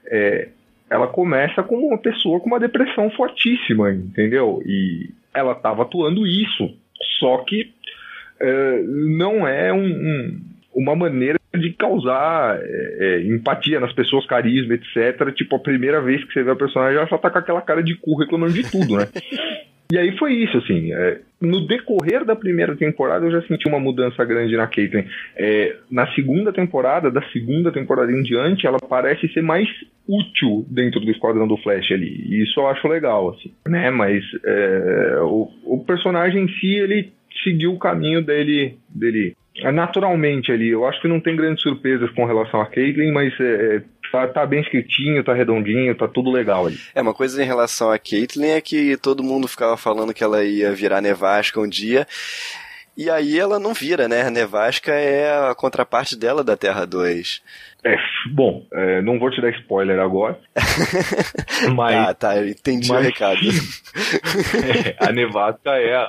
é, 0.08 0.50
ela 0.90 1.08
começa 1.08 1.62
como 1.62 1.88
uma 1.88 1.98
pessoa 2.00 2.40
com 2.40 2.48
uma 2.48 2.60
depressão 2.60 3.10
fortíssima, 3.12 3.92
entendeu? 3.92 4.62
E 4.66 5.10
ela 5.34 5.54
estava 5.54 5.84
atuando 5.84 6.26
isso, 6.26 6.76
só 7.20 7.38
que 7.40 7.72
é, 8.40 8.82
não 8.84 9.48
é 9.48 9.72
um- 9.72 9.86
um- 9.86 10.42
uma 10.76 10.96
maneira 10.96 11.38
de 11.54 11.72
causar 11.74 12.60
é, 12.62 12.98
é, 13.00 13.22
empatia 13.24 13.80
nas 13.80 13.94
pessoas, 13.94 14.26
carisma, 14.26 14.74
etc. 14.74 15.32
Tipo, 15.36 15.56
a 15.56 15.60
primeira 15.60 16.02
vez 16.02 16.24
que 16.24 16.34
você 16.34 16.44
vê 16.44 16.52
a 16.52 16.56
personagem, 16.56 16.98
ela 16.98 17.08
só 17.08 17.18
tá 17.18 17.30
com 17.30 17.38
aquela 17.38 17.62
cara 17.62 17.84
de 17.84 17.96
cu 17.96 18.18
reclamando 18.18 18.54
de 18.54 18.70
tudo, 18.70 18.98
né? 18.98 19.08
E 19.92 19.98
aí 19.98 20.18
foi 20.18 20.34
isso, 20.34 20.58
assim. 20.58 20.92
é, 20.92 21.20
no 21.40 21.68
decorrer 21.68 22.26
da 22.26 22.36
primeira 22.36 22.76
temporada, 22.76 23.28
eu 23.28 23.32
já 23.32 23.44
senti 23.44 23.68
uma 23.68 23.80
mudança 23.80 24.26
grande 24.26 24.58
na 24.58 24.66
Caitlyn. 24.66 25.06
É, 25.36 25.76
na 25.92 26.08
segunda 26.16 26.52
temporada, 26.52 27.12
da 27.12 27.22
segunda 27.30 27.72
temporada 27.72 28.12
em 28.12 28.24
diante, 28.24 28.66
ela 28.66 28.80
parece 28.80 29.28
ser 29.32 29.44
mais 29.44 29.68
útil 30.08 30.66
dentro 30.68 31.00
do 31.00 31.12
Esquadrão 31.12 31.48
do 31.48 31.58
Flash 31.58 31.92
ali. 31.92 32.26
E 32.28 32.42
isso 32.42 32.60
eu 32.60 32.68
acho 32.68 32.88
legal, 32.88 33.30
assim. 33.30 33.54
Né? 33.68 33.92
Mas 33.92 34.24
é, 34.44 35.20
o, 35.22 35.52
o 35.64 35.84
personagem 35.86 36.46
em 36.46 36.48
si, 36.60 36.74
ele 36.74 37.14
seguiu 37.44 37.74
o 37.74 37.80
caminho 37.80 38.24
dele, 38.24 38.78
dele 38.90 39.36
naturalmente 39.72 40.52
ali. 40.52 40.70
Eu 40.70 40.86
acho 40.88 41.02
que 41.02 41.08
não 41.08 41.20
tem 41.20 41.36
grandes 41.36 41.62
surpresas 41.62 42.10
com 42.12 42.26
relação 42.26 42.60
a 42.62 42.66
Caitlyn, 42.66 43.12
mas 43.12 43.34
é, 43.40 43.76
é, 43.78 43.82
tá, 44.12 44.28
tá 44.28 44.46
bem 44.46 44.62
escritinho, 44.62 45.24
tá 45.24 45.34
redondinho, 45.34 45.96
tá 45.96 46.08
tudo 46.08 46.32
legal 46.32 46.66
ali. 46.68 46.78
É, 46.96 47.02
uma 47.02 47.14
coisa 47.14 47.42
em 47.42 47.46
relação 47.46 47.92
a 47.92 48.00
Caitlyn 48.00 48.50
é 48.52 48.62
que 48.62 48.98
todo 48.98 49.24
mundo 49.24 49.48
ficava 49.48 49.78
falando 49.78 50.14
que 50.14 50.24
ela 50.24 50.44
ia 50.44 50.72
virar 50.74 51.02
nevasca 51.02 51.60
um 51.60 51.68
dia. 51.70 52.08
E 52.96 53.10
aí 53.10 53.40
ela 53.40 53.58
não 53.60 53.74
vira, 53.74 54.08
né? 54.08 54.22
A 54.22 54.30
nevasca 54.30 54.92
é 54.94 55.50
a 55.50 55.56
contraparte 55.56 56.16
dela 56.16 56.44
da 56.44 56.56
Terra 56.56 56.86
2. 56.86 57.42
É, 57.84 57.96
bom, 58.32 58.66
é, 58.72 59.02
não 59.02 59.18
vou 59.18 59.32
te 59.32 59.42
dar 59.42 59.50
spoiler 59.50 60.00
agora. 60.00 60.40
mas 61.76 61.96
Ah, 61.96 62.14
tá, 62.14 62.38
entendi 62.48 62.92
o 62.92 62.94
mas- 62.94 63.06
recado. 63.06 63.40
é, 64.64 64.96
a 65.00 65.12
Nevasca 65.12 65.72
é 65.72 65.96
a, 65.96 66.08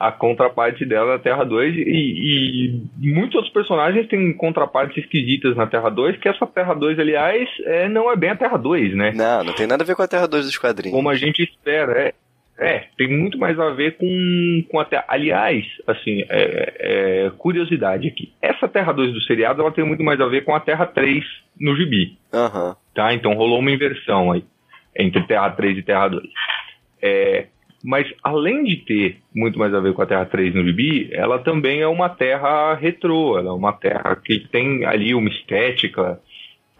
a, 0.00 0.10
contraparte 0.10 0.84
dela 0.86 1.12
na 1.12 1.18
Terra 1.18 1.44
2 1.44 1.76
e, 1.76 2.80
e 3.00 3.12
muitos 3.12 3.36
outros 3.36 3.52
personagens 3.52 4.08
têm 4.08 4.32
contrapartes 4.32 5.04
esquisitas 5.04 5.54
na 5.54 5.66
Terra 5.66 5.90
2, 5.90 6.16
que 6.16 6.28
essa 6.28 6.46
Terra 6.46 6.74
2, 6.74 6.98
aliás, 6.98 7.48
é, 7.64 7.88
não 7.88 8.10
é 8.10 8.16
bem 8.16 8.30
a 8.30 8.36
Terra 8.36 8.56
2, 8.56 8.96
né? 8.96 9.12
Não, 9.14 9.44
não 9.44 9.52
tem 9.52 9.66
nada 9.66 9.84
a 9.84 9.86
ver 9.86 9.94
com 9.94 10.02
a 10.02 10.08
Terra 10.08 10.26
2 10.26 10.46
dos 10.46 10.58
quadrinhos. 10.58 10.96
Como 10.96 11.10
a 11.10 11.14
gente 11.14 11.42
espera, 11.42 11.92
é. 11.92 12.14
É, 12.62 12.84
tem 12.98 13.08
muito 13.08 13.38
mais 13.38 13.58
a 13.58 13.70
ver 13.70 13.96
com, 13.96 14.64
com 14.70 14.78
a 14.78 14.84
Terra. 14.84 15.04
Aliás, 15.08 15.64
assim, 15.86 16.22
é, 16.28 16.74
é, 16.78 17.30
curiosidade 17.38 18.06
aqui. 18.06 18.34
Essa 18.42 18.68
Terra 18.68 18.92
2 18.92 19.14
do 19.14 19.20
seriado, 19.22 19.62
ela 19.62 19.72
tem 19.72 19.82
muito 19.82 20.02
mais 20.02 20.20
a 20.20 20.26
ver 20.26 20.44
com 20.44 20.54
a 20.54 20.60
Terra 20.60 20.84
3 20.84 21.24
no 21.58 21.74
gibi. 21.74 22.18
Aham. 22.32 22.76
tá? 22.94 23.14
Então 23.14 23.32
rolou 23.32 23.60
uma 23.60 23.70
inversão 23.70 24.32
aí 24.32 24.44
entre 24.94 25.26
Terra 25.26 25.50
3 25.50 25.78
e 25.78 25.82
Terra 25.82 26.08
2. 26.08 26.22
É, 27.02 27.46
mas 27.82 28.06
além 28.22 28.64
de 28.64 28.76
ter 28.76 29.18
muito 29.34 29.58
mais 29.58 29.72
a 29.72 29.80
ver 29.80 29.92
com 29.92 30.02
a 30.02 30.06
Terra 30.06 30.26
3 30.26 30.54
no 30.54 30.64
Gibi, 30.64 31.08
ela 31.12 31.38
também 31.38 31.80
é 31.80 31.86
uma 31.86 32.08
terra 32.08 32.74
retrô, 32.74 33.38
ela 33.38 33.50
é 33.50 33.52
uma 33.52 33.72
terra 33.72 34.16
que 34.16 34.40
tem 34.48 34.84
ali 34.84 35.14
uma 35.14 35.28
estética 35.28 36.20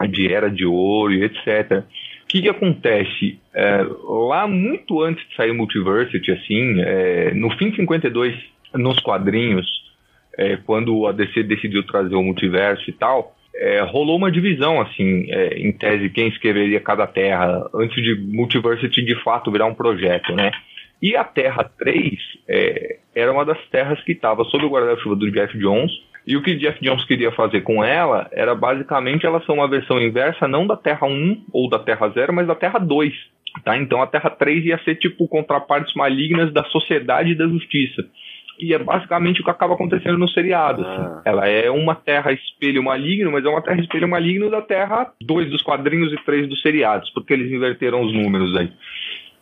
de 0.09 0.33
era 0.33 0.51
de 0.51 0.65
ouro 0.65 1.13
e 1.13 1.25
etc. 1.25 1.85
que, 2.31 2.43
que 2.43 2.49
acontece? 2.49 3.41
É, 3.53 3.85
lá 4.05 4.47
muito 4.47 5.03
antes 5.03 5.29
de 5.29 5.35
sair 5.35 5.51
o 5.51 5.55
Multiversity, 5.55 6.31
assim, 6.31 6.81
é, 6.81 7.35
no 7.35 7.51
fim 7.57 7.71
de 7.71 7.77
52, 7.77 8.35
nos 8.75 9.01
quadrinhos, 9.01 9.67
é, 10.39 10.57
quando 10.57 11.09
a 11.09 11.13
DC 11.13 11.43
decidiu 11.43 11.85
trazer 11.85 12.15
o 12.15 12.23
multiverso 12.23 12.89
e 12.89 12.93
tal, 12.93 13.35
é, 13.53 13.81
rolou 13.81 14.17
uma 14.17 14.31
divisão, 14.31 14.81
assim, 14.81 15.27
é, 15.29 15.59
em 15.59 15.73
tese, 15.73 16.09
quem 16.09 16.29
escreveria 16.29 16.81
cada 16.81 17.05
terra, 17.05 17.69
antes 17.75 18.01
de 18.01 18.15
Multiversity 18.15 19.03
de 19.03 19.17
fato 19.25 19.51
virar 19.51 19.67
um 19.67 19.75
projeto, 19.75 20.33
né? 20.33 20.53
E 21.03 21.17
a 21.17 21.25
Terra 21.25 21.65
3 21.79 22.15
é, 22.49 22.99
era 23.15 23.33
uma 23.33 23.45
das 23.45 23.59
terras 23.69 24.03
que 24.03 24.13
estava 24.13 24.45
sob 24.45 24.65
o 24.65 24.71
guarda-chuva 24.71 25.17
do 25.17 25.31
Jeff 25.31 25.57
Jones. 25.59 25.91
E 26.27 26.37
o 26.37 26.43
que 26.43 26.55
Jeff 26.57 26.79
Jones 26.85 27.05
queria 27.05 27.33
fazer 27.33 27.63
com 27.63 27.83
ela 27.83 28.29
era 28.33 28.55
basicamente 28.55 29.25
ela 29.25 29.41
ser 29.41 29.53
uma 29.53 29.69
versão 29.69 30.01
inversa, 30.01 30.47
não 30.47 30.67
da 30.67 30.77
Terra 30.77 31.07
1 31.07 31.45
ou 31.53 31.69
da 31.69 31.79
Terra 31.79 32.09
0, 32.11 32.33
mas 32.33 32.47
da 32.47 32.55
Terra 32.55 32.79
2. 32.79 33.13
Tá? 33.65 33.77
Então 33.77 34.03
a 34.03 34.07
Terra 34.07 34.31
3 34.31 34.67
ia 34.67 34.79
ser 34.85 34.97
tipo 34.97 35.27
contrapartes 35.27 35.95
malignas 35.95 36.53
da 36.53 36.63
sociedade 36.65 37.31
e 37.31 37.35
da 37.35 37.47
justiça. 37.49 38.05
E 38.61 38.75
é 38.75 38.79
basicamente 38.79 39.41
o 39.41 39.45
que 39.45 39.51
acaba 39.51 39.73
acontecendo 39.73 40.19
no 40.19 40.29
seriado. 40.29 40.87
assim. 40.87 41.23
Ela 41.25 41.49
é 41.49 41.71
uma 41.71 41.95
terra 41.95 42.31
espelho 42.31 42.83
maligno, 42.83 43.33
mas 43.33 43.43
é 43.43 43.49
uma 43.49 43.63
terra 43.63 43.81
espelho 43.81 44.07
maligno 44.07 44.51
da 44.51 44.61
Terra 44.61 45.11
2 45.23 45.51
dos 45.51 45.63
quadrinhos 45.63 46.13
e 46.13 46.17
3 46.25 46.47
dos 46.47 46.61
seriados, 46.61 47.09
porque 47.11 47.33
eles 47.33 47.51
inverteram 47.51 48.03
os 48.03 48.13
números 48.13 48.55
aí. 48.55 48.71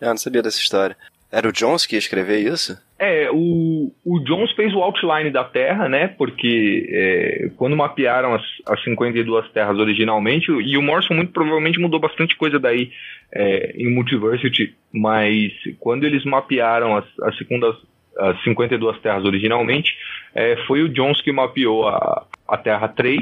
Eu 0.00 0.10
não 0.10 0.16
sabia 0.16 0.40
dessa 0.40 0.60
história. 0.60 0.96
Era 1.30 1.48
o 1.48 1.52
Jones 1.52 1.84
que 1.84 1.94
ia 1.94 1.98
escrever 1.98 2.38
isso? 2.38 2.78
É, 2.98 3.30
o, 3.30 3.92
o 4.04 4.18
Jones 4.20 4.50
fez 4.52 4.74
o 4.74 4.82
outline 4.82 5.30
da 5.30 5.44
Terra, 5.44 5.88
né? 5.88 6.08
Porque 6.08 6.88
é, 6.90 7.50
quando 7.56 7.76
mapearam 7.76 8.34
as, 8.34 8.42
as 8.66 8.82
52 8.82 9.48
terras 9.50 9.78
originalmente, 9.78 10.50
e 10.50 10.76
o 10.76 10.82
Morrison 10.82 11.14
muito 11.14 11.32
provavelmente 11.32 11.78
mudou 11.78 12.00
bastante 12.00 12.34
coisa 12.34 12.58
daí 12.58 12.90
é, 13.32 13.74
em 13.76 13.92
Multiversity, 13.94 14.74
mas 14.92 15.52
quando 15.78 16.04
eles 16.04 16.24
mapearam 16.24 16.96
as, 16.96 17.04
as, 17.22 17.36
segundas, 17.36 17.76
as 18.18 18.42
52 18.42 18.98
terras 19.00 19.24
originalmente, 19.24 19.94
é, 20.34 20.56
foi 20.66 20.82
o 20.82 20.88
Jones 20.88 21.20
que 21.20 21.30
mapeou 21.30 21.86
a, 21.86 22.26
a 22.48 22.56
Terra 22.56 22.88
3, 22.88 23.20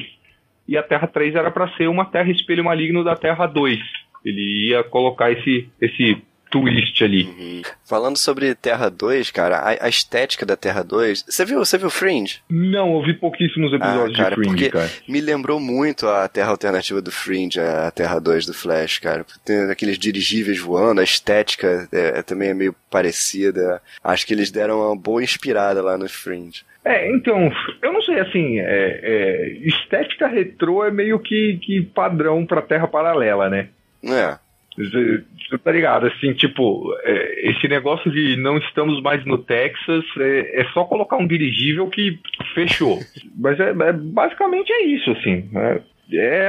e 0.68 0.76
a 0.78 0.82
Terra 0.82 1.06
3 1.06 1.34
era 1.34 1.50
para 1.50 1.68
ser 1.76 1.88
uma 1.88 2.04
Terra 2.04 2.30
espelho 2.30 2.64
maligno 2.64 3.04
da 3.04 3.14
Terra 3.14 3.46
2. 3.46 3.78
Ele 4.24 4.68
ia 4.68 4.82
colocar 4.82 5.30
esse, 5.30 5.68
esse 5.80 6.16
twist 6.60 7.04
ali. 7.04 7.62
Falando 7.84 8.16
sobre 8.16 8.54
Terra 8.54 8.88
2, 8.88 9.30
cara, 9.30 9.58
a, 9.58 9.86
a 9.86 9.88
estética 9.88 10.44
da 10.46 10.56
Terra 10.56 10.82
2. 10.82 11.24
Você 11.28 11.44
viu, 11.44 11.58
você 11.58 11.78
viu 11.78 11.90
Fringe? 11.90 12.40
Não, 12.50 12.94
eu 12.96 13.02
vi 13.04 13.14
pouquíssimos 13.14 13.72
episódios 13.72 14.18
Ah, 14.18 14.22
cara, 14.22 14.36
de 14.36 14.42
Fringe, 14.42 14.50
porque 14.50 14.70
cara. 14.70 14.90
me 15.08 15.20
lembrou 15.20 15.60
muito 15.60 16.06
a 16.08 16.26
Terra 16.28 16.50
Alternativa 16.50 17.00
do 17.00 17.10
Fringe, 17.10 17.60
a 17.60 17.90
Terra 17.90 18.18
2 18.18 18.46
do 18.46 18.54
Flash, 18.54 18.98
cara. 18.98 19.24
Tem 19.44 19.70
aqueles 19.70 19.98
dirigíveis 19.98 20.58
voando, 20.58 21.00
a 21.00 21.04
estética 21.04 21.88
é, 21.92 22.18
é- 22.18 22.22
também 22.22 22.50
é 22.50 22.54
meio 22.54 22.74
parecida. 22.90 23.80
Acho 24.02 24.26
que 24.26 24.34
eles 24.34 24.50
deram 24.50 24.80
uma 24.80 24.96
boa 24.96 25.22
inspirada 25.22 25.82
lá 25.82 25.96
no 25.96 26.08
Fringe. 26.08 26.62
É, 26.84 27.10
então, 27.10 27.50
eu 27.82 27.92
não 27.92 28.00
sei, 28.02 28.20
assim, 28.20 28.60
é, 28.60 29.00
é, 29.02 29.48
estética 29.64 30.28
retrô 30.28 30.84
é 30.84 30.90
meio 30.90 31.18
que, 31.18 31.58
que 31.60 31.82
padrão 31.82 32.46
pra 32.46 32.62
Terra 32.62 32.86
Paralela, 32.86 33.48
né? 33.50 33.68
É. 34.04 34.38
Você 34.76 35.58
tá 35.58 35.72
ligado? 35.72 36.06
Assim, 36.06 36.32
tipo, 36.34 36.94
é, 37.02 37.50
esse 37.50 37.66
negócio 37.66 38.10
de 38.10 38.36
não 38.36 38.58
estamos 38.58 39.00
mais 39.02 39.24
no 39.24 39.38
Texas 39.38 40.04
é, 40.18 40.60
é 40.60 40.64
só 40.72 40.84
colocar 40.84 41.16
um 41.16 41.26
dirigível 41.26 41.88
que 41.88 42.18
fechou. 42.54 42.98
Mas 43.38 43.58
é, 43.58 43.70
é- 43.70 43.92
basicamente 43.92 44.70
é 44.72 44.84
isso, 44.84 45.10
assim. 45.12 45.48
É, 45.54 45.80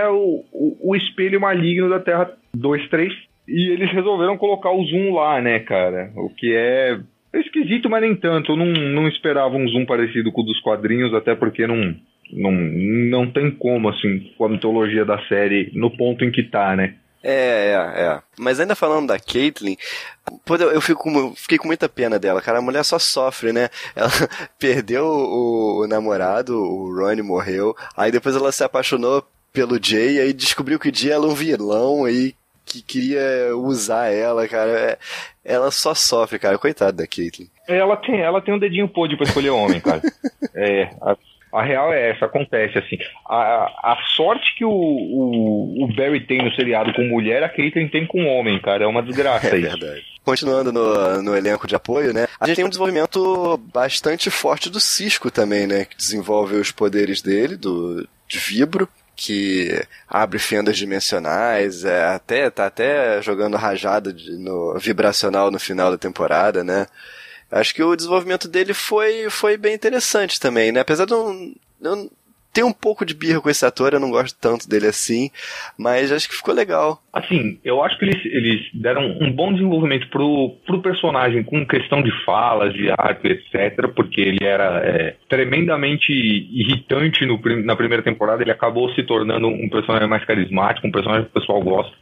é 0.01 0.09
o, 0.09 0.43
o, 0.51 0.91
o 0.91 0.95
espelho 0.95 1.39
maligno 1.39 1.89
da 1.89 1.99
Terra 1.99 2.31
2, 2.53 2.89
3. 2.89 3.13
E 3.47 3.69
eles 3.71 3.89
resolveram 3.91 4.37
colocar 4.37 4.71
o 4.71 4.83
zoom 4.83 5.13
lá, 5.13 5.41
né, 5.41 5.59
cara? 5.59 6.11
O 6.17 6.29
que 6.29 6.53
é 6.53 6.99
esquisito, 7.33 7.89
mas 7.89 8.01
nem 8.01 8.15
tanto. 8.15 8.51
Eu 8.51 8.55
não, 8.57 8.65
não 8.65 9.07
esperava 9.07 9.55
um 9.55 9.67
zoom 9.67 9.85
parecido 9.85 10.31
com 10.31 10.41
o 10.41 10.45
dos 10.45 10.59
quadrinhos, 10.59 11.13
até 11.13 11.33
porque 11.33 11.65
não, 11.65 11.95
não, 12.33 12.51
não 12.51 13.31
tem 13.31 13.49
como, 13.51 13.89
assim, 13.89 14.31
com 14.37 14.45
a 14.45 14.49
mitologia 14.49 15.05
da 15.05 15.19
série 15.27 15.71
no 15.73 15.89
ponto 15.95 16.25
em 16.25 16.31
que 16.31 16.43
tá, 16.43 16.75
né? 16.75 16.95
É, 17.23 17.73
é, 17.95 18.01
é. 18.03 18.21
Mas 18.37 18.59
ainda 18.59 18.75
falando 18.75 19.07
da 19.07 19.19
Caitlyn, 19.19 19.75
eu, 20.47 20.71
eu 20.71 20.81
fico, 20.81 21.03
com- 21.03 21.35
fiquei 21.35 21.57
com 21.57 21.67
muita 21.67 21.89
pena 21.89 22.17
dela, 22.19 22.41
cara. 22.41 22.59
A 22.59 22.61
mulher 22.61 22.83
só 22.83 22.97
sofre, 22.99 23.51
né? 23.51 23.69
Ela 23.95 24.09
perdeu 24.59 25.05
o, 25.05 25.83
o 25.83 25.87
namorado, 25.87 26.57
o 26.57 26.93
Ronnie 26.95 27.23
morreu. 27.23 27.75
Aí 27.95 28.11
depois 28.11 28.35
ela 28.35 28.51
se 28.51 28.63
apaixonou 28.63 29.23
pelo 29.51 29.81
Jay, 29.83 30.19
aí 30.19 30.33
descobriu 30.33 30.79
que 30.79 30.89
o 30.89 30.95
Jay 30.95 31.11
era 31.11 31.21
um 31.21 31.33
vilão 31.33 32.05
aí 32.05 32.35
que 32.65 32.81
queria 32.81 33.55
usar 33.55 34.07
ela, 34.13 34.47
cara. 34.47 34.71
É- 34.71 34.97
Ela 35.43 35.71
só 35.71 35.93
sofre, 35.95 36.37
cara. 36.37 36.57
Coitada 36.57 36.91
da 36.91 37.07
Caitlyn. 37.07 37.47
Ela 37.67 37.95
tem, 37.97 38.21
ela 38.21 38.41
tem 38.41 38.53
um 38.53 38.59
dedinho 38.59 38.87
podre 38.87 39.15
pra 39.17 39.25
escolher 39.25 39.49
homem, 39.49 39.79
cara. 39.81 40.01
é, 40.55 40.83
a, 41.01 41.15
a 41.51 41.63
real 41.63 41.93
é 41.93 42.11
essa, 42.11 42.25
acontece 42.25 42.77
assim. 42.77 42.97
A, 43.27 43.91
a 43.93 43.97
sorte 44.15 44.55
que 44.55 44.65
o, 44.65 44.69
o, 44.69 45.83
o 45.83 45.87
Barry 45.95 46.19
tem 46.25 46.43
no 46.43 46.53
seriado 46.55 46.93
com 46.93 47.03
mulher, 47.03 47.43
a 47.43 47.49
Caitlyn 47.49 47.87
tem 47.87 48.05
com 48.05 48.25
homem, 48.25 48.59
cara. 48.61 48.83
É 48.83 48.87
uma 48.87 49.01
desgraça 49.03 49.47
É 49.55 49.57
isso. 49.59 49.69
verdade. 49.77 50.03
Continuando 50.23 50.73
no, 50.73 51.21
no 51.21 51.35
elenco 51.37 51.65
de 51.67 51.75
apoio, 51.75 52.13
né? 52.13 52.27
A 52.39 52.45
gente 52.47 52.57
tem 52.57 52.65
um 52.65 52.69
desenvolvimento 52.69 53.57
bastante 53.73 54.29
forte 54.29 54.69
do 54.69 54.79
Cisco 54.79 55.31
também, 55.31 55.65
né? 55.65 55.85
Que 55.85 55.95
desenvolve 55.95 56.55
os 56.57 56.69
poderes 56.71 57.21
dele, 57.21 57.55
do 57.55 58.07
de 58.27 58.37
vibro, 58.39 58.89
que 59.15 59.71
abre 60.07 60.37
fendas 60.37 60.75
dimensionais, 60.77 61.85
é, 61.85 62.03
até, 62.07 62.49
tá 62.49 62.65
até 62.65 63.21
jogando 63.21 63.55
rajada 63.55 64.11
de- 64.11 64.37
no 64.37 64.77
vibracional 64.77 65.49
no 65.49 65.57
final 65.59 65.89
da 65.89 65.97
temporada, 65.97 66.61
né? 66.63 66.85
Acho 67.51 67.73
que 67.73 67.83
o 67.83 67.95
desenvolvimento 67.95 68.47
dele 68.47 68.73
foi, 68.73 69.29
foi 69.29 69.57
bem 69.57 69.73
interessante 69.73 70.39
também, 70.39 70.71
né? 70.71 70.81
Apesar 70.81 71.05
de 71.05 71.13
eu, 71.13 71.53
eu 71.81 72.09
ter 72.57 72.63
um 72.63 72.73
pouco 72.73 73.05
de 73.05 73.13
birra 73.13 73.39
com 73.39 73.51
esse 73.51 73.63
ator, 73.63 73.93
eu 73.93 73.99
não 73.99 74.09
gosto 74.09 74.35
tanto 74.41 74.67
dele 74.67 74.87
assim, 74.87 75.29
mas 75.77 76.11
acho 76.11 76.27
que 76.27 76.35
ficou 76.35 76.55
legal. 76.55 76.99
Assim, 77.13 77.59
eu 77.63 77.83
acho 77.83 77.99
que 77.99 78.05
eles, 78.05 78.25
eles 78.25 78.61
deram 78.73 79.15
um 79.21 79.31
bom 79.31 79.53
desenvolvimento 79.53 80.09
pro, 80.09 80.55
pro 80.65 80.81
personagem 80.81 81.43
com 81.43 81.67
questão 81.67 82.01
de 82.01 82.11
falas, 82.25 82.73
de 82.73 82.89
arco, 82.89 83.27
etc. 83.27 83.87
Porque 83.95 84.21
ele 84.21 84.43
era 84.43 84.81
é, 84.83 85.15
tremendamente 85.29 86.11
irritante 86.11 87.27
no, 87.27 87.39
na 87.63 87.75
primeira 87.75 88.01
temporada. 88.01 88.41
Ele 88.41 88.51
acabou 88.51 88.91
se 88.95 89.03
tornando 89.03 89.47
um 89.47 89.69
personagem 89.69 90.09
mais 90.09 90.25
carismático, 90.25 90.87
um 90.87 90.91
personagem 90.91 91.25
que 91.25 91.37
o 91.37 91.39
pessoal 91.39 91.61
gosta, 91.61 91.95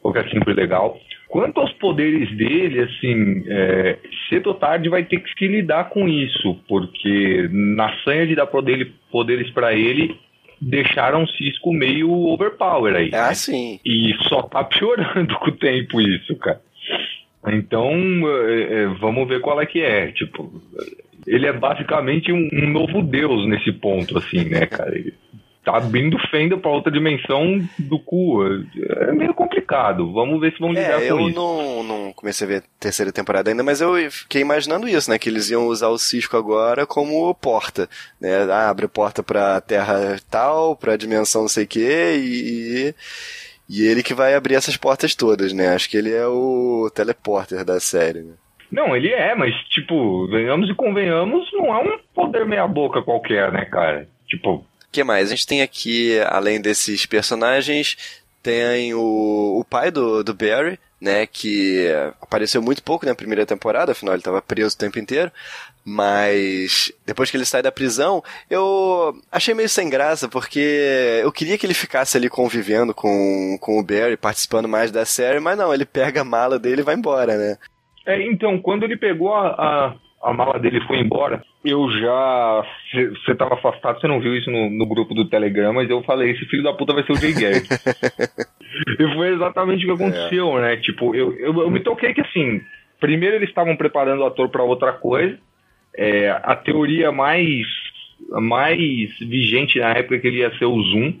o 0.00 0.12
que 0.12 0.20
é 0.20 0.28
sempre 0.30 0.54
legal. 0.54 0.96
Quanto 1.28 1.60
aos 1.60 1.72
poderes 1.74 2.34
dele, 2.36 2.80
assim, 2.80 3.44
é, 3.46 3.98
cedo 4.28 4.48
ou 4.48 4.54
tarde 4.54 4.88
vai 4.88 5.04
ter 5.04 5.20
que 5.20 5.30
se 5.38 5.46
lidar 5.46 5.90
com 5.90 6.08
isso, 6.08 6.58
porque 6.66 7.48
na 7.52 7.92
sanha 8.02 8.26
de 8.26 8.34
dar 8.34 8.46
poder, 8.46 8.92
poderes 9.12 9.50
para 9.50 9.74
ele, 9.74 10.18
deixaram 10.60 11.24
o 11.24 11.28
Cisco 11.28 11.72
meio 11.72 12.10
overpower 12.10 12.94
aí. 12.96 13.10
Ah, 13.12 13.34
sim. 13.34 13.78
E 13.84 14.14
só 14.28 14.42
tá 14.42 14.64
piorando 14.64 15.34
com 15.38 15.50
o 15.50 15.56
tempo 15.56 16.00
isso, 16.00 16.34
cara. 16.36 16.62
Então, 17.48 17.92
é, 18.48 18.82
é, 18.82 18.86
vamos 18.98 19.28
ver 19.28 19.40
qual 19.40 19.60
é 19.60 19.66
que 19.66 19.80
é. 19.80 20.10
Tipo, 20.12 20.50
ele 21.26 21.46
é 21.46 21.52
basicamente 21.52 22.32
um, 22.32 22.48
um 22.52 22.70
novo 22.70 23.02
deus 23.02 23.46
nesse 23.46 23.70
ponto, 23.72 24.16
assim, 24.16 24.44
né, 24.44 24.66
cara? 24.66 24.96
Ele 24.96 25.14
abrindo 25.68 26.18
fenda 26.30 26.56
pra 26.56 26.70
outra 26.70 26.90
dimensão 26.92 27.60
do 27.78 27.98
cu. 27.98 28.40
É 29.00 29.12
meio 29.12 29.34
complicado. 29.34 30.12
Vamos 30.12 30.40
ver 30.40 30.52
se 30.52 30.58
vão 30.58 30.70
lidar 30.70 31.02
É, 31.02 31.08
com 31.08 31.20
eu 31.20 31.28
isso. 31.28 31.36
não, 31.38 31.82
não 31.82 32.12
comecei 32.12 32.46
a 32.46 32.48
ver 32.48 32.56
a 32.58 32.62
terceira 32.80 33.12
temporada 33.12 33.50
ainda, 33.50 33.62
mas 33.62 33.80
eu 33.80 33.94
fiquei 34.10 34.40
imaginando 34.42 34.88
isso, 34.88 35.10
né? 35.10 35.18
Que 35.18 35.28
eles 35.28 35.50
iam 35.50 35.66
usar 35.66 35.88
o 35.88 35.98
Cisco 35.98 36.36
agora 36.36 36.86
como 36.86 37.34
porta, 37.34 37.88
né? 38.20 38.44
Ah, 38.50 38.70
abre 38.70 38.88
porta 38.88 39.22
pra 39.22 39.60
terra 39.60 40.16
tal, 40.30 40.74
pra 40.76 40.96
dimensão 40.96 41.42
não 41.42 41.48
sei 41.48 41.64
o 41.64 41.68
quê, 41.68 42.14
e, 42.18 42.94
e 43.68 43.86
ele 43.86 44.02
que 44.02 44.14
vai 44.14 44.34
abrir 44.34 44.54
essas 44.54 44.76
portas 44.76 45.14
todas, 45.14 45.52
né? 45.52 45.68
Acho 45.74 45.88
que 45.90 45.96
ele 45.96 46.12
é 46.12 46.26
o 46.26 46.90
teleporter 46.94 47.64
da 47.64 47.78
série, 47.80 48.20
né? 48.20 48.32
Não, 48.70 48.94
ele 48.94 49.08
é, 49.08 49.34
mas, 49.34 49.54
tipo, 49.70 50.26
venhamos 50.28 50.68
e 50.68 50.74
convenhamos, 50.74 51.50
não 51.54 51.74
é 51.74 51.82
um 51.84 51.98
poder 52.14 52.44
meia-boca 52.44 53.00
qualquer, 53.02 53.50
né, 53.50 53.64
cara? 53.64 54.06
Tipo, 54.26 54.62
O 54.88 54.92
que 54.92 55.04
mais? 55.04 55.28
A 55.28 55.30
gente 55.30 55.46
tem 55.46 55.62
aqui, 55.62 56.18
além 56.26 56.60
desses 56.60 57.04
personagens, 57.06 57.96
tem 58.42 58.94
o, 58.94 59.58
o 59.60 59.64
pai 59.64 59.90
do, 59.90 60.24
do 60.24 60.32
Barry, 60.32 60.78
né, 61.00 61.26
que 61.26 61.86
apareceu 62.20 62.60
muito 62.60 62.82
pouco 62.82 63.06
na 63.06 63.14
primeira 63.14 63.46
temporada, 63.46 63.92
afinal 63.92 64.14
ele 64.14 64.20
estava 64.20 64.42
preso 64.42 64.74
o 64.74 64.78
tempo 64.78 64.98
inteiro, 64.98 65.30
mas 65.84 66.92
depois 67.06 67.30
que 67.30 67.36
ele 67.36 67.44
sai 67.44 67.62
da 67.62 67.70
prisão, 67.70 68.22
eu 68.50 69.16
achei 69.30 69.54
meio 69.54 69.68
sem 69.68 69.88
graça, 69.88 70.28
porque 70.28 71.20
eu 71.22 71.30
queria 71.30 71.56
que 71.56 71.64
ele 71.64 71.74
ficasse 71.74 72.16
ali 72.16 72.28
convivendo 72.28 72.92
com, 72.92 73.56
com 73.60 73.78
o 73.78 73.82
Barry, 73.82 74.16
participando 74.16 74.68
mais 74.68 74.90
da 74.90 75.04
série, 75.04 75.40
mas 75.40 75.56
não, 75.56 75.72
ele 75.72 75.84
pega 75.84 76.22
a 76.22 76.24
mala 76.24 76.58
dele 76.58 76.80
e 76.80 76.84
vai 76.84 76.94
embora, 76.94 77.36
né. 77.36 77.58
É, 78.06 78.20
então, 78.26 78.60
quando 78.60 78.84
ele 78.84 78.96
pegou 78.96 79.34
a, 79.34 79.48
a, 79.48 79.94
a 80.22 80.32
mala 80.32 80.58
dele 80.58 80.80
foi 80.86 80.98
embora, 80.98 81.42
eu 81.64 81.90
já. 81.92 82.64
Você 83.24 83.34
tava 83.34 83.54
afastado, 83.54 84.00
você 84.00 84.08
não 84.08 84.20
viu 84.20 84.34
isso 84.36 84.50
no, 84.50 84.68
no 84.70 84.86
grupo 84.86 85.14
do 85.14 85.28
Telegram, 85.28 85.72
mas 85.72 85.88
eu 85.88 86.02
falei: 86.02 86.30
esse 86.32 86.44
filho 86.46 86.62
da 86.62 86.72
puta 86.72 86.92
vai 86.92 87.04
ser 87.04 87.12
o 87.12 87.16
Jay 87.16 87.32
Garrett. 87.32 87.68
E 89.00 89.14
foi 89.14 89.28
exatamente 89.34 89.84
o 89.84 89.96
que 89.96 90.02
aconteceu, 90.04 90.54
né? 90.60 90.76
Tipo, 90.76 91.14
eu, 91.14 91.32
eu, 91.38 91.62
eu 91.62 91.70
me 91.70 91.80
toquei 91.80 92.12
que 92.14 92.20
assim, 92.20 92.60
primeiro 93.00 93.36
eles 93.36 93.48
estavam 93.48 93.74
preparando 93.76 94.20
o 94.22 94.26
ator 94.26 94.48
pra 94.50 94.62
outra 94.62 94.92
coisa. 94.92 95.36
É, 95.96 96.28
a 96.30 96.54
teoria 96.54 97.10
mais, 97.10 97.66
mais 98.30 99.08
vigente 99.20 99.78
na 99.80 99.90
época 99.94 100.16
é 100.16 100.18
que 100.18 100.28
ele 100.28 100.38
ia 100.38 100.56
ser 100.58 100.66
o 100.66 100.80
Zoom. 100.82 101.14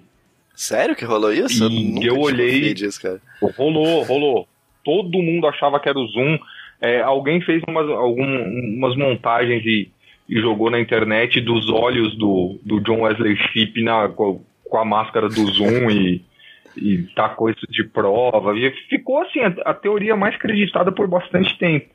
Sério 0.54 0.94
que 0.94 1.04
rolou 1.04 1.32
isso? 1.32 1.64
E 1.64 1.92
nunca 1.94 2.06
eu 2.06 2.14
desconfiei 2.14 2.46
olhei- 2.58 2.74
disso, 2.74 3.00
cara. 3.02 3.20
Rolou, 3.56 4.02
rolou. 4.02 4.48
Todo 4.84 5.22
mundo 5.22 5.46
achava 5.46 5.80
que 5.80 5.88
era 5.88 5.98
o 5.98 6.06
Zoom. 6.06 6.38
É, 6.80 7.00
alguém 7.00 7.40
fez 7.40 7.62
umas, 7.68 7.88
algum- 7.88 8.76
umas 8.76 8.96
montagens 8.96 9.64
e, 9.64 9.90
e 10.28 10.40
jogou 10.40 10.70
na 10.70 10.80
internet 10.80 11.40
dos 11.40 11.68
olhos 11.70 12.16
do, 12.16 12.58
do 12.64 12.80
John 12.80 13.00
Wesley 13.00 13.36
Shipp 13.36 13.82
na, 13.82 14.08
com, 14.08 14.42
a 14.74 14.84
máscara 14.84 15.28
do 15.28 15.44
Zoom 15.46 15.90
e, 15.90 16.22
e 16.76 16.98
tacou 17.14 17.50
isso 17.50 17.66
de 17.68 17.82
prova. 17.84 18.56
E 18.56 18.70
ficou 18.88 19.22
assim, 19.22 19.40
a, 19.40 19.54
a 19.64 19.74
teoria 19.74 20.14
mais 20.16 20.34
acreditada 20.36 20.92
por 20.92 21.08
bastante 21.08 21.56
tempo. 21.58 21.86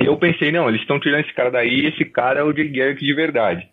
E 0.00 0.04
eu 0.04 0.16
pensei, 0.16 0.52
não, 0.52 0.68
eles 0.68 0.80
estão 0.82 1.00
tirando 1.00 1.24
esse 1.24 1.32
cara 1.32 1.50
daí, 1.50 1.86
esse 1.86 2.04
cara 2.04 2.40
é 2.40 2.42
o 2.42 2.54
Jay 2.54 2.68
Garrick 2.68 3.04
de 3.04 3.14
verdade. 3.14 3.66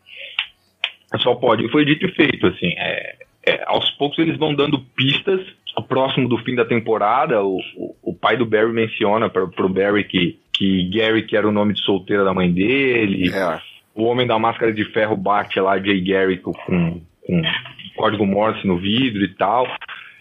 Só 1.20 1.36
pode. 1.36 1.70
Foi 1.70 1.86
dito 1.86 2.06
e 2.06 2.12
feito, 2.12 2.48
assim. 2.48 2.74
É, 2.78 3.16
é, 3.46 3.64
aos 3.68 3.90
poucos 3.92 4.18
eles 4.20 4.38
vão 4.38 4.54
dando 4.56 4.80
pistas. 4.80 5.42
Próximo 5.82 6.30
do 6.30 6.38
fim 6.40 6.56
da 6.56 6.66
temporada, 6.66 7.42
o, 7.44 7.58
o, 7.76 7.96
o 8.12 8.14
pai 8.14 8.38
do 8.38 8.46
Barry 8.46 8.72
menciona 8.72 9.30
pra, 9.30 9.48
pro 9.48 9.70
Barry 9.70 10.04
que, 10.04 10.40
que 10.52 10.90
Gary 10.90 11.24
que 11.24 11.36
era 11.36 11.48
o 11.48 11.52
nome 11.52 11.74
de 11.74 11.82
solteira 11.82 12.24
da 12.24 12.34
mãe 12.34 12.52
dele. 12.52 13.32
É. 13.34 13.60
O 13.96 14.04
homem 14.04 14.26
da 14.26 14.38
máscara 14.40 14.74
de 14.74 14.86
ferro 14.86 15.16
bate 15.16 15.60
lá, 15.60 15.78
Jay 15.80 16.02
Gary, 16.02 16.38
com, 16.38 16.52
com 16.54 17.02
código 17.96 18.26
Morse 18.26 18.66
no 18.66 18.78
vidro 18.78 19.24
e 19.24 19.30
tal. 19.36 19.68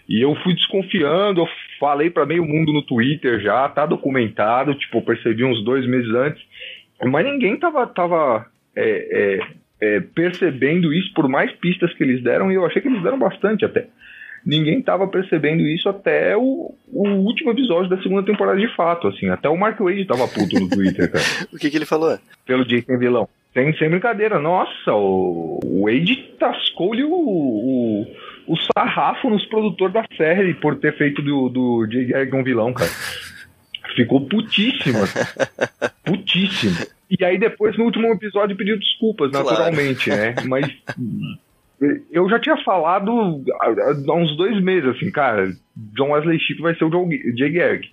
E 0.09 0.21
eu 0.21 0.35
fui 0.37 0.55
desconfiando, 0.55 1.41
eu 1.41 1.49
falei 1.79 2.11
pra 2.11 2.27
meio 2.27 2.45
mundo 2.45 2.73
no 2.73 2.83
Twitter 2.83 3.41
já, 3.41 3.69
tá 3.69 3.87
documentado, 3.87 4.75
tipo, 4.75 4.99
eu 4.99 5.03
percebi 5.03 5.45
uns 5.45 5.65
dois 5.65 5.87
meses 5.87 6.13
antes. 6.15 6.43
Mas 7.05 7.25
ninguém 7.25 7.57
tava, 7.57 7.87
tava 7.87 8.47
é, 8.77 9.39
é, 9.41 9.97
é, 9.97 10.01
percebendo 10.01 10.93
isso 10.93 11.13
por 11.15 11.29
mais 11.29 11.51
pistas 11.53 11.93
que 11.95 12.03
eles 12.03 12.23
deram, 12.23 12.51
e 12.53 12.55
eu 12.55 12.67
achei 12.67 12.83
que 12.83 12.89
eles 12.89 13.03
deram 13.03 13.19
bastante 13.19 13.65
até. 13.65 13.87
Ninguém 14.45 14.83
tava 14.83 15.07
percebendo 15.07 15.63
isso 15.63 15.89
até 15.89 16.37
o, 16.37 16.75
o 16.93 17.09
último 17.09 17.51
episódio 17.53 17.89
da 17.89 18.03
segunda 18.03 18.25
temporada 18.25 18.59
de 18.59 18.69
fato, 18.75 19.07
assim. 19.09 19.29
Até 19.29 19.49
o 19.49 19.57
Mark 19.57 19.79
Wade 19.81 20.05
tava 20.05 20.27
puto 20.27 20.59
no 20.59 20.69
Twitter, 20.69 21.11
cara. 21.11 21.25
O 21.53 21.57
que, 21.59 21.71
que 21.71 21.77
ele 21.77 21.87
falou? 21.87 22.19
Pelo 22.45 22.65
Jason 22.65 22.99
Vilão. 22.99 23.29
Sem, 23.55 23.77
sem 23.77 23.91
brincadeira, 23.91 24.39
nossa, 24.41 24.93
o, 24.95 25.61
o 25.63 25.85
Wade 25.85 26.17
tascou-lhe 26.41 27.05
o, 27.05 27.13
o, 27.13 28.07
o 28.49 28.57
sarrafo 28.75 29.29
nos 29.29 29.45
produtores 29.47 29.93
da 29.95 30.05
série 30.17 30.55
por 30.55 30.77
ter 30.77 30.97
feito 30.97 31.21
do, 31.23 31.49
do 31.51 31.87
Garrick 32.09 32.35
um 32.35 32.43
vilão, 32.43 32.73
cara. 32.73 32.91
Ficou 33.95 34.23
putíssimo, 34.27 35.01
putíssimo. 36.05 36.77
E 37.11 37.23
aí 37.25 37.39
depois, 37.39 37.77
no 37.77 37.85
último 37.85 38.09
episódio, 38.13 38.57
pediu 38.57 38.79
desculpas, 38.79 39.31
Claro. 39.31 39.47
naturalmente, 39.47 40.09
né? 40.09 40.35
Mas 40.47 40.67
eu 42.11 42.29
já 42.29 42.39
tinha 42.41 42.57
falado 42.65 43.11
há, 43.61 44.15
uns 44.15 44.37
dois 44.37 44.63
meses, 44.63 44.89
assim, 44.91 45.11
cara, 45.11 45.53
John 45.97 46.11
Wesley 46.13 46.39
Shipp 46.39 46.61
vai 46.63 46.75
ser 46.75 46.85
o 46.85 46.91
John- 46.91 47.09
Jay 47.37 47.51
Garrick. 47.51 47.91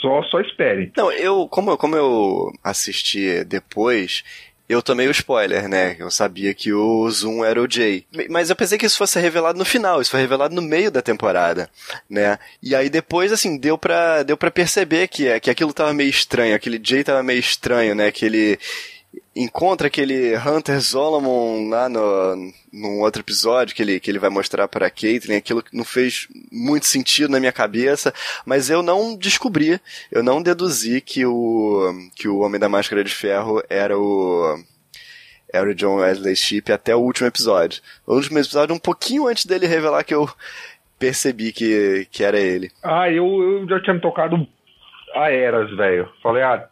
Só, 0.00 0.22
só 0.24 0.40
espere. 0.40 0.90
Não, 0.96 1.12
eu 1.12 1.46
como, 1.48 1.70
eu, 1.70 1.78
como 1.78 1.94
eu 1.94 2.52
assisti 2.64 3.44
depois, 3.44 4.24
eu 4.68 4.82
tomei 4.82 5.06
o 5.06 5.12
spoiler, 5.12 5.68
né? 5.68 5.94
Eu 5.98 6.10
sabia 6.10 6.52
que 6.52 6.72
o 6.72 7.08
Zoom 7.08 7.44
era 7.44 7.62
o 7.62 7.70
Jay. 7.70 8.04
Mas 8.28 8.50
eu 8.50 8.56
pensei 8.56 8.76
que 8.76 8.86
isso 8.86 8.98
fosse 8.98 9.20
revelado 9.20 9.58
no 9.58 9.64
final, 9.64 10.00
isso 10.00 10.10
foi 10.10 10.20
revelado 10.20 10.54
no 10.54 10.62
meio 10.62 10.90
da 10.90 11.00
temporada, 11.02 11.70
né? 12.10 12.36
E 12.60 12.74
aí 12.74 12.90
depois, 12.90 13.32
assim, 13.32 13.56
deu 13.56 13.78
pra, 13.78 14.22
deu 14.24 14.36
pra 14.36 14.50
perceber 14.50 15.06
que, 15.08 15.38
que 15.40 15.50
aquilo 15.50 15.72
tava 15.72 15.92
meio 15.94 16.10
estranho, 16.10 16.56
aquele 16.56 16.80
Jay 16.82 17.04
tava 17.04 17.22
meio 17.22 17.38
estranho, 17.40 17.94
né? 17.94 18.10
Que 18.10 18.24
ele 18.26 18.58
encontra 19.34 19.86
aquele 19.86 20.36
Hunter 20.36 20.80
Solomon 20.82 21.68
lá 21.68 21.88
no, 21.88 22.52
num 22.72 23.00
outro 23.00 23.22
episódio 23.22 23.74
que 23.74 23.82
ele, 23.82 23.98
que 23.98 24.10
ele 24.10 24.18
vai 24.18 24.30
mostrar 24.30 24.68
para 24.68 24.90
Caitlyn, 24.90 25.36
aquilo 25.36 25.62
não 25.72 25.84
fez 25.84 26.28
muito 26.50 26.86
sentido 26.86 27.30
na 27.30 27.40
minha 27.40 27.52
cabeça, 27.52 28.12
mas 28.44 28.68
eu 28.68 28.82
não 28.82 29.16
descobri, 29.16 29.80
eu 30.10 30.22
não 30.22 30.42
deduzi 30.42 31.00
que 31.00 31.24
o, 31.24 31.92
que 32.14 32.28
o 32.28 32.40
Homem 32.40 32.60
da 32.60 32.68
Máscara 32.68 33.02
de 33.02 33.14
Ferro 33.14 33.62
era 33.68 33.98
o 33.98 34.58
era 35.52 35.68
o 35.68 35.74
John 35.74 35.96
Wesley 35.96 36.34
Shipp 36.34 36.72
até 36.72 36.96
o 36.96 37.00
último 37.00 37.28
episódio. 37.28 37.82
O 38.06 38.14
último 38.14 38.38
episódio, 38.38 38.74
um 38.74 38.78
pouquinho 38.78 39.28
antes 39.28 39.44
dele 39.44 39.66
revelar 39.66 40.02
que 40.02 40.14
eu 40.14 40.26
percebi 40.98 41.52
que, 41.52 42.08
que 42.10 42.24
era 42.24 42.40
ele. 42.40 42.70
Ah, 42.82 43.10
eu, 43.10 43.26
eu 43.42 43.68
já 43.68 43.78
tinha 43.82 43.92
me 43.92 44.00
tocado 44.00 44.48
a 45.14 45.30
eras, 45.30 45.70
velho. 45.76 46.08
Falei, 46.22 46.42
ah. 46.42 46.66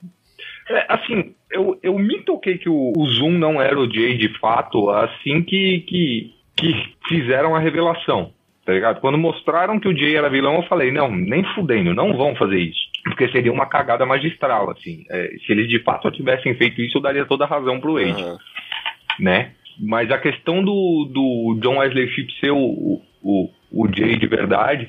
é, 0.70 0.86
assim, 0.88 1.34
eu, 1.50 1.78
eu 1.82 1.98
me 1.98 2.20
toquei 2.22 2.58
que 2.58 2.68
o, 2.68 2.92
o 2.96 3.06
Zoom 3.06 3.32
não 3.32 3.60
era 3.60 3.78
o 3.78 3.90
Jay 3.92 4.16
de 4.16 4.28
fato 4.38 4.90
assim 4.90 5.42
que, 5.42 5.80
que, 5.80 6.34
que 6.56 6.94
fizeram 7.08 7.54
a 7.54 7.58
revelação. 7.58 8.32
Tá 8.64 8.74
ligado? 8.74 9.00
Quando 9.00 9.18
mostraram 9.18 9.80
que 9.80 9.88
o 9.88 9.96
Jay 9.96 10.16
era 10.16 10.28
vilão, 10.28 10.56
eu 10.56 10.62
falei, 10.64 10.92
não, 10.92 11.10
nem 11.10 11.42
fudendo, 11.54 11.94
não 11.94 12.16
vão 12.16 12.36
fazer 12.36 12.58
isso. 12.58 12.80
Porque 13.04 13.28
seria 13.30 13.52
uma 13.52 13.66
cagada 13.66 14.04
magistral, 14.04 14.70
assim. 14.70 15.04
É, 15.10 15.30
se 15.44 15.50
eles 15.50 15.68
de 15.68 15.82
fato 15.82 16.10
tivessem 16.10 16.54
feito 16.54 16.80
isso, 16.80 16.98
eu 16.98 17.02
daria 17.02 17.24
toda 17.24 17.44
a 17.44 17.48
razão 17.48 17.80
pro 17.80 17.94
Wade 17.94 18.22
Aham. 18.22 18.38
né? 19.18 19.52
Mas 19.78 20.10
a 20.10 20.18
questão 20.18 20.62
do, 20.62 21.10
do 21.10 21.58
John 21.62 21.78
Wesley 21.78 22.08
Shipp 22.10 22.32
ser 22.38 22.50
o, 22.50 23.00
o, 23.22 23.50
o 23.72 23.88
Jay 23.92 24.16
de 24.16 24.26
verdade, 24.26 24.88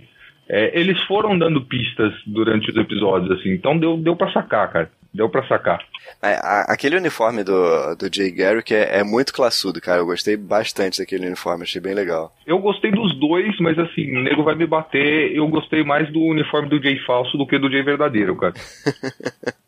é, 0.50 0.78
eles 0.78 1.02
foram 1.04 1.38
dando 1.40 1.62
pistas 1.62 2.14
durante 2.28 2.70
os 2.70 2.76
episódios, 2.76 3.32
assim, 3.32 3.52
então 3.52 3.78
deu, 3.78 3.96
deu 3.98 4.18
pra 4.18 4.32
sacar, 4.34 4.70
cara. 4.70 4.92
Deu 5.14 5.30
pra 5.30 5.46
sacar. 5.46 5.86
É, 6.22 6.40
aquele 6.68 6.96
uniforme 6.96 7.44
do, 7.44 7.96
do 7.96 8.14
Jay 8.14 8.32
Garrick 8.32 8.74
é, 8.74 9.00
é 9.00 9.04
muito 9.04 9.34
classudo, 9.34 9.82
cara. 9.82 10.00
Eu 10.00 10.06
gostei 10.06 10.38
bastante 10.38 11.00
daquele 11.00 11.28
uniforme, 11.28 11.64
achei 11.64 11.82
bem 11.82 11.94
legal. 11.94 12.34
Eu 12.48 12.60
gostei 12.60 12.92
dos 12.92 13.14
dois, 13.20 13.58
mas 13.60 13.78
assim, 13.78 14.16
o 14.16 14.22
nego 14.22 14.44
vai 14.44 14.56
me 14.56 14.66
bater. 14.66 15.36
Eu 15.36 15.48
gostei 15.48 15.84
mais 15.84 16.10
do 16.12 16.22
uniforme 16.22 16.70
do 16.70 16.82
Jay 16.82 16.98
falso 17.00 17.38
do 17.38 17.46
que 17.46 17.60
do 17.60 17.70
Jay 17.70 17.84
verdadeiro, 17.84 18.36
cara. 18.36 18.54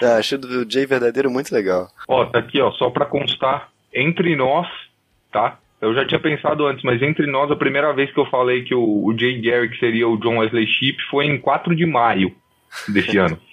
Ah, 0.00 0.18
achei 0.18 0.38
do 0.38 0.70
Jay 0.70 0.86
verdadeiro 0.86 1.28
muito 1.28 1.52
legal. 1.52 1.88
Ó, 2.06 2.24
tá 2.24 2.38
aqui, 2.38 2.60
ó, 2.60 2.70
só 2.72 2.90
pra 2.90 3.04
constar, 3.04 3.70
entre 3.92 4.36
nós, 4.36 4.68
tá? 5.32 5.58
Eu 5.80 5.92
já 5.94 6.06
tinha 6.06 6.20
pensado 6.20 6.64
antes, 6.66 6.84
mas 6.84 7.02
entre 7.02 7.26
nós, 7.26 7.50
a 7.50 7.56
primeira 7.56 7.92
vez 7.92 8.12
que 8.12 8.18
eu 8.18 8.26
falei 8.26 8.62
que 8.62 8.74
o, 8.74 9.04
o 9.04 9.18
Jay 9.18 9.40
Garrick 9.40 9.76
seria 9.78 10.08
o 10.08 10.16
John 10.16 10.38
Wesley 10.38 10.66
Shipp 10.66 11.02
foi 11.10 11.26
em 11.26 11.38
4 11.38 11.74
de 11.74 11.84
maio 11.84 12.32
desse 12.88 13.18
ano. 13.18 13.36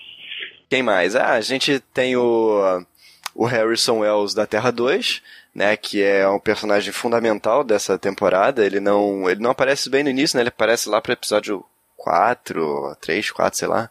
Quem 0.70 0.84
mais? 0.84 1.16
Ah, 1.16 1.34
a 1.34 1.42
gente 1.42 1.80
tem 1.94 2.16
o, 2.16 2.86
o 3.34 3.46
Harrison 3.46 4.00
Wells 4.00 4.36
da 4.36 4.46
Terra 4.46 4.72
2, 4.72 5.22
né, 5.54 5.76
que 5.76 6.04
é 6.04 6.28
um 6.30 6.40
personagem 6.40 6.94
fundamental 6.94 7.64
dessa 7.64 7.98
temporada. 7.98 8.66
Ele 8.66 8.80
não, 8.80 9.30
ele 9.30 9.42
não 9.42 9.50
aparece 9.52 9.90
bem 9.90 10.04
no 10.04 10.10
início, 10.10 10.38
né? 10.38 10.44
Ele 10.44 10.50
aparece 10.50 10.88
lá 10.88 11.02
pro 11.02 11.14
episódio 11.14 11.66
4, 11.98 12.96
3, 13.02 13.32
4, 13.32 13.58
sei 13.58 13.68
lá, 13.68 13.90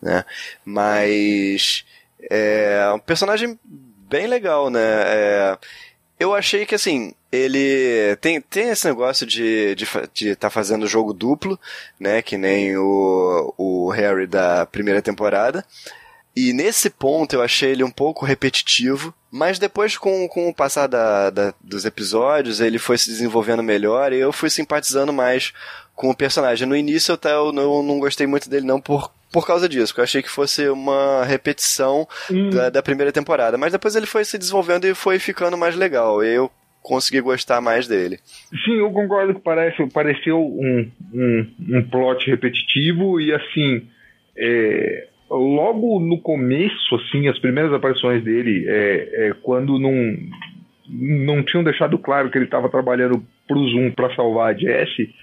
né? 0.00 0.24
Mas 0.64 1.84
é 2.30 2.90
um 2.94 2.98
personagem 2.98 3.58
bem 3.64 4.26
legal, 4.26 4.68
né? 4.70 4.80
É, 4.82 5.58
eu 6.18 6.34
achei 6.34 6.66
que 6.66 6.74
assim, 6.74 7.14
ele 7.32 8.14
tem, 8.20 8.40
tem 8.42 8.68
esse 8.68 8.86
negócio 8.86 9.26
de 9.26 9.74
de 9.74 9.86
fa- 9.86 10.08
de 10.12 10.28
estar 10.30 10.50
fazendo 10.50 10.86
jogo 10.86 11.14
duplo, 11.14 11.58
né? 11.98 12.20
Que 12.20 12.36
nem 12.36 12.76
o, 12.76 13.54
o 13.56 13.88
Harry 13.90 14.26
da 14.26 14.66
primeira 14.66 15.00
temporada. 15.00 15.64
E 16.48 16.52
nesse 16.52 16.88
ponto 16.90 17.34
eu 17.34 17.42
achei 17.42 17.70
ele 17.72 17.84
um 17.84 17.90
pouco 17.90 18.24
repetitivo, 18.24 19.12
mas 19.30 19.58
depois 19.58 19.96
com, 19.96 20.28
com 20.28 20.48
o 20.48 20.54
passar 20.54 20.86
da, 20.86 21.30
da- 21.30 21.54
dos 21.60 21.84
episódios 21.84 22.60
ele 22.60 22.78
foi 22.78 22.96
se 22.98 23.10
desenvolvendo 23.10 23.62
melhor 23.62 24.12
e 24.12 24.18
eu 24.18 24.32
fui 24.32 24.48
simpatizando 24.50 25.12
mais 25.12 25.52
com 25.94 26.08
o 26.10 26.16
personagem. 26.16 26.66
No 26.66 26.76
início 26.76 27.10
eu, 27.12 27.14
até, 27.14 27.32
eu 27.32 27.52
não, 27.52 27.82
não 27.82 27.98
gostei 27.98 28.26
muito 28.26 28.48
dele 28.48 28.64
não 28.66 28.80
por, 28.80 29.12
por 29.32 29.46
causa 29.46 29.68
disso, 29.68 29.88
porque 29.88 30.00
eu 30.00 30.04
achei 30.04 30.22
que 30.22 30.30
fosse 30.30 30.68
uma 30.68 31.24
repetição 31.24 32.06
da, 32.50 32.70
da 32.70 32.82
primeira 32.82 33.12
temporada, 33.12 33.58
mas 33.58 33.72
depois 33.72 33.94
ele 33.96 34.06
foi 34.06 34.24
se 34.24 34.38
desenvolvendo 34.38 34.86
e 34.86 34.94
foi 34.94 35.18
ficando 35.18 35.56
mais 35.58 35.76
legal, 35.76 36.24
e 36.24 36.34
eu 36.34 36.50
consegui 36.82 37.20
gostar 37.20 37.60
mais 37.60 37.86
dele. 37.86 38.18
Sim, 38.64 38.78
eu 38.78 38.90
concordo 38.90 39.34
que 39.34 39.40
parece, 39.40 39.86
pareceu 39.92 40.38
um, 40.40 40.90
um, 41.12 41.54
um 41.76 41.88
plot 41.90 42.28
repetitivo 42.30 43.20
e 43.20 43.32
assim, 43.34 43.86
é, 44.36 45.06
logo 45.30 46.00
no 46.00 46.18
começo, 46.18 46.94
assim, 46.96 47.28
as 47.28 47.38
primeiras 47.38 47.72
aparições 47.72 48.22
dele, 48.24 48.64
é, 48.66 49.28
é, 49.28 49.32
quando 49.42 49.78
não, 49.78 50.16
não 50.88 51.42
tinham 51.44 51.62
deixado 51.62 51.96
claro 51.98 52.30
que 52.30 52.36
ele 52.36 52.46
estava 52.46 52.68
trabalhando 52.68 53.22
pro 53.46 53.68
Zoom 53.68 53.92
para 53.92 54.14
salvar 54.14 54.54
a 54.54 54.58
Jessie, 54.58 55.14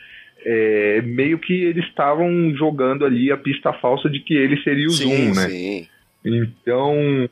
é, 0.45 1.01
meio 1.01 1.37
que 1.39 1.53
eles 1.53 1.85
estavam 1.85 2.55
jogando 2.55 3.05
ali 3.05 3.31
a 3.31 3.37
pista 3.37 3.73
falsa 3.73 4.09
de 4.09 4.19
que 4.19 4.33
ele 4.33 4.61
seria 4.63 4.87
o 4.87 4.91
sim, 4.91 5.05
Zoom, 5.05 5.35
né? 5.35 5.49
sim. 5.49 5.87
Então, 6.23 7.29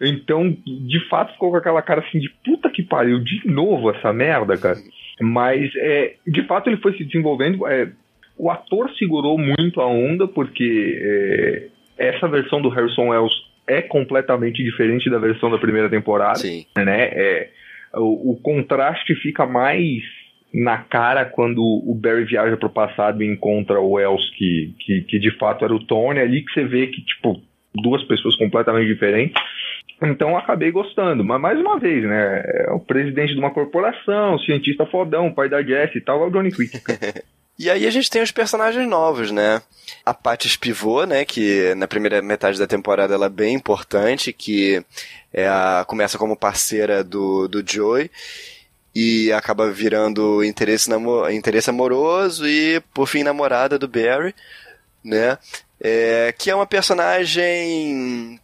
então, 0.00 0.56
de 0.66 1.08
fato 1.08 1.32
ficou 1.32 1.50
com 1.50 1.56
aquela 1.56 1.82
cara 1.82 2.00
assim 2.00 2.18
de 2.18 2.30
puta 2.44 2.70
que 2.70 2.82
pariu, 2.82 3.20
de 3.20 3.46
novo 3.46 3.90
essa 3.90 4.12
merda, 4.12 4.56
cara. 4.56 4.78
Mas, 5.20 5.70
é, 5.76 6.14
de 6.26 6.42
fato 6.46 6.68
ele 6.68 6.78
foi 6.78 6.96
se 6.96 7.04
desenvolvendo. 7.04 7.66
é, 7.66 7.90
O 8.36 8.50
ator 8.50 8.90
segurou 8.98 9.38
muito 9.38 9.80
a 9.80 9.86
onda, 9.86 10.26
porque 10.26 10.98
é, 11.00 11.68
essa 11.98 12.28
versão 12.28 12.60
do 12.60 12.68
Harrison 12.68 13.08
Wells 13.08 13.34
é 13.66 13.82
completamente 13.82 14.62
diferente 14.62 15.10
da 15.10 15.18
versão 15.18 15.50
da 15.50 15.58
primeira 15.58 15.88
temporada. 15.88 16.38
Sim. 16.38 16.66
Né? 16.76 17.04
É, 17.12 17.50
o, 17.94 18.32
o 18.32 18.40
contraste 18.42 19.14
fica 19.14 19.46
mais 19.46 20.02
na 20.52 20.78
cara 20.78 21.24
quando 21.24 21.60
o 21.60 21.94
Barry 21.94 22.24
viaja 22.24 22.56
pro 22.56 22.70
passado 22.70 23.22
e 23.22 23.26
encontra 23.26 23.80
o 23.80 23.92
Wells, 23.92 24.30
que, 24.36 24.72
que, 24.78 25.02
que 25.02 25.18
de 25.18 25.36
fato 25.36 25.64
era 25.64 25.74
o 25.74 25.84
Tony, 25.84 26.20
ali 26.20 26.44
que 26.44 26.52
você 26.52 26.64
vê 26.64 26.86
que, 26.86 27.02
tipo, 27.02 27.42
duas 27.74 28.04
pessoas 28.04 28.36
completamente 28.36 28.86
diferentes. 28.86 29.42
Então 30.02 30.36
acabei 30.36 30.70
gostando, 30.70 31.24
mas 31.24 31.40
mais 31.40 31.58
uma 31.58 31.78
vez, 31.78 32.04
né? 32.04 32.42
É 32.46 32.70
o 32.70 32.78
presidente 32.78 33.32
de 33.32 33.38
uma 33.38 33.50
corporação, 33.50 34.38
cientista 34.40 34.86
fodão, 34.86 35.32
pai 35.32 35.48
da 35.48 35.62
Jess 35.62 35.94
e 35.94 36.00
tal, 36.00 36.22
é 36.22 36.26
o 36.26 36.30
Johnny 36.30 36.52
Quick. 36.52 36.78
E 37.58 37.70
aí 37.70 37.86
a 37.86 37.90
gente 37.90 38.10
tem 38.10 38.22
os 38.22 38.32
personagens 38.32 38.86
novos, 38.88 39.30
né? 39.30 39.62
A 40.04 40.12
Paty 40.12 40.48
Spivot, 40.48 41.06
né? 41.06 41.24
Que 41.24 41.74
na 41.76 41.86
primeira 41.86 42.20
metade 42.20 42.58
da 42.58 42.66
temporada 42.66 43.14
ela 43.14 43.26
é 43.26 43.30
bem 43.30 43.54
importante, 43.54 44.32
que 44.32 44.84
é 45.32 45.46
a, 45.46 45.84
começa 45.86 46.18
como 46.18 46.36
parceira 46.36 47.04
do, 47.04 47.46
do 47.46 47.64
Joey 47.64 48.10
e 48.94 49.32
acaba 49.32 49.70
virando 49.70 50.44
interesse, 50.44 50.88
namo, 50.88 51.28
interesse 51.28 51.68
amoroso 51.68 52.46
e, 52.46 52.80
por 52.92 53.08
fim, 53.08 53.24
namorada 53.24 53.78
do 53.78 53.88
Barry, 53.88 54.34
né? 55.02 55.36
É, 55.80 56.32
que 56.38 56.50
é 56.50 56.54
uma 56.54 56.66
personagem 56.66 58.40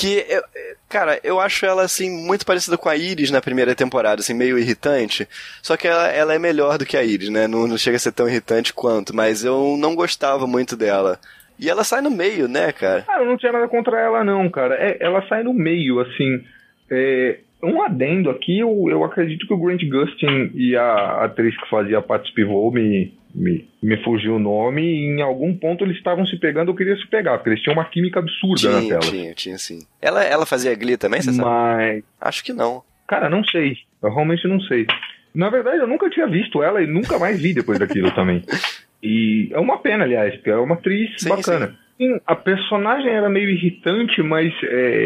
que, 0.00 0.24
eu- 0.28 0.42
cara, 0.88 1.18
eu 1.24 1.40
acho 1.40 1.66
ela, 1.66 1.82
assim, 1.82 2.08
muito 2.24 2.46
parecida 2.46 2.78
com 2.78 2.88
a 2.88 2.96
Iris 2.96 3.30
na 3.30 3.40
primeira 3.40 3.74
temporada, 3.74 4.20
assim, 4.20 4.34
meio 4.34 4.58
irritante. 4.58 5.26
Só 5.62 5.76
que 5.76 5.88
ela, 5.88 6.08
ela 6.08 6.34
é 6.34 6.38
melhor 6.38 6.78
do 6.78 6.86
que 6.86 6.96
a 6.96 7.02
Iris, 7.02 7.28
né? 7.30 7.46
Não, 7.48 7.66
não 7.66 7.76
chega 7.76 7.96
a 7.96 8.00
ser 8.00 8.12
tão 8.12 8.28
irritante 8.28 8.72
quanto, 8.72 9.14
mas 9.14 9.44
eu 9.44 9.76
não 9.78 9.94
gostava 9.94 10.46
muito 10.46 10.76
dela. 10.76 11.18
E 11.58 11.68
ela 11.68 11.82
sai 11.82 12.00
no 12.00 12.10
meio, 12.10 12.46
né, 12.46 12.70
cara? 12.70 13.04
Ah, 13.08 13.20
eu 13.20 13.26
não 13.26 13.36
tinha 13.36 13.50
nada 13.50 13.66
contra 13.66 13.98
ela, 14.00 14.22
não, 14.22 14.48
cara. 14.48 14.76
É, 14.76 14.96
ela 15.00 15.26
sai 15.28 15.42
no 15.42 15.52
meio, 15.52 15.98
assim. 16.00 16.44
É, 16.90 17.38
um 17.62 17.82
adendo 17.82 18.30
aqui, 18.30 18.60
eu, 18.60 18.86
eu 18.88 19.02
acredito 19.02 19.46
que 19.46 19.52
o 19.52 19.58
Grant 19.58 19.82
Gustin 19.82 20.52
e 20.54 20.76
a 20.76 21.24
atriz 21.24 21.56
que 21.60 21.68
fazia 21.68 21.98
a 21.98 22.02
Paty 22.02 22.28
Spivot 22.28 22.72
me, 22.72 23.12
me, 23.34 23.68
me 23.82 23.96
fugiu 24.04 24.36
o 24.36 24.38
nome, 24.38 24.82
e 24.82 25.06
em 25.06 25.22
algum 25.22 25.54
ponto 25.56 25.84
eles 25.84 25.96
estavam 25.96 26.26
se 26.26 26.36
pegando, 26.38 26.70
eu 26.70 26.74
queria 26.74 26.96
se 26.96 27.06
pegar, 27.06 27.38
porque 27.38 27.50
eles 27.50 27.62
tinham 27.62 27.74
uma 27.74 27.84
química 27.84 28.18
absurda 28.20 28.70
na 28.72 28.78
Tinha, 28.80 28.88
tela. 28.98 29.00
tinha, 29.12 29.34
tinha 29.34 29.58
sim. 29.58 29.80
Ela, 30.00 30.24
ela 30.24 30.46
fazia 30.46 30.74
Glee 30.74 30.96
também, 30.96 31.20
você 31.22 31.32
sabe? 31.32 31.48
Mas, 31.48 32.04
Acho 32.20 32.42
que 32.44 32.52
não. 32.52 32.82
cara, 33.06 33.28
não 33.30 33.44
sei. 33.44 33.76
Eu 34.02 34.10
realmente 34.12 34.46
não 34.46 34.60
sei. 34.60 34.86
Na 35.34 35.50
verdade, 35.50 35.78
eu 35.78 35.86
nunca 35.86 36.08
tinha 36.10 36.26
visto 36.26 36.62
ela 36.62 36.82
e 36.82 36.86
nunca 36.86 37.18
mais 37.18 37.40
vi 37.40 37.52
depois 37.54 37.78
daquilo 37.78 38.10
também. 38.12 38.42
E 39.00 39.48
é 39.52 39.60
uma 39.60 39.78
pena, 39.78 40.02
aliás, 40.02 40.34
porque 40.34 40.50
é 40.50 40.56
uma 40.56 40.74
atriz 40.74 41.08
Sim, 41.18 41.28
bacana. 41.28 41.78
Sim, 41.96 42.18
a 42.26 42.34
personagem 42.34 43.08
era 43.12 43.28
meio 43.28 43.48
irritante, 43.48 44.20
mas 44.24 44.52
é, 44.64 45.04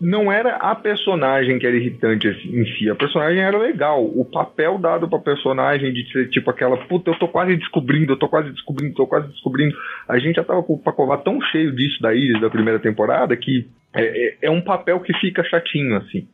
não 0.00 0.30
era 0.30 0.56
a 0.56 0.74
personagem 0.74 1.58
que 1.58 1.66
era 1.66 1.76
irritante 1.76 2.28
assim, 2.28 2.60
em 2.60 2.64
si. 2.76 2.88
A 2.88 2.94
personagem 2.94 3.40
era 3.42 3.58
legal. 3.58 4.04
O 4.04 4.24
papel 4.24 4.78
dado 4.78 5.08
pra 5.08 5.18
personagem 5.18 5.92
de 5.92 6.10
ser 6.12 6.28
tipo 6.30 6.50
aquela, 6.50 6.76
puta, 6.76 7.10
eu 7.10 7.18
tô 7.18 7.26
quase 7.28 7.56
descobrindo, 7.56 8.12
eu 8.12 8.16
tô 8.16 8.28
quase 8.28 8.50
descobrindo, 8.50 8.94
tô 8.94 9.06
quase 9.06 9.28
descobrindo. 9.28 9.76
A 10.08 10.18
gente 10.18 10.36
já 10.36 10.44
tava 10.44 10.62
com 10.62 10.74
o 10.74 10.78
Pacová 10.78 11.16
tão 11.18 11.40
cheio 11.40 11.74
disso 11.74 12.00
da 12.00 12.14
Iris 12.14 12.40
da 12.40 12.48
primeira 12.50 12.78
temporada 12.78 13.36
que 13.36 13.66
é, 13.92 14.02
é- 14.28 14.36
é 14.42 14.50
um 14.50 14.60
papel 14.60 15.00
que 15.00 15.12
fica 15.14 15.42
chatinho, 15.44 15.96
assim. 15.96 16.28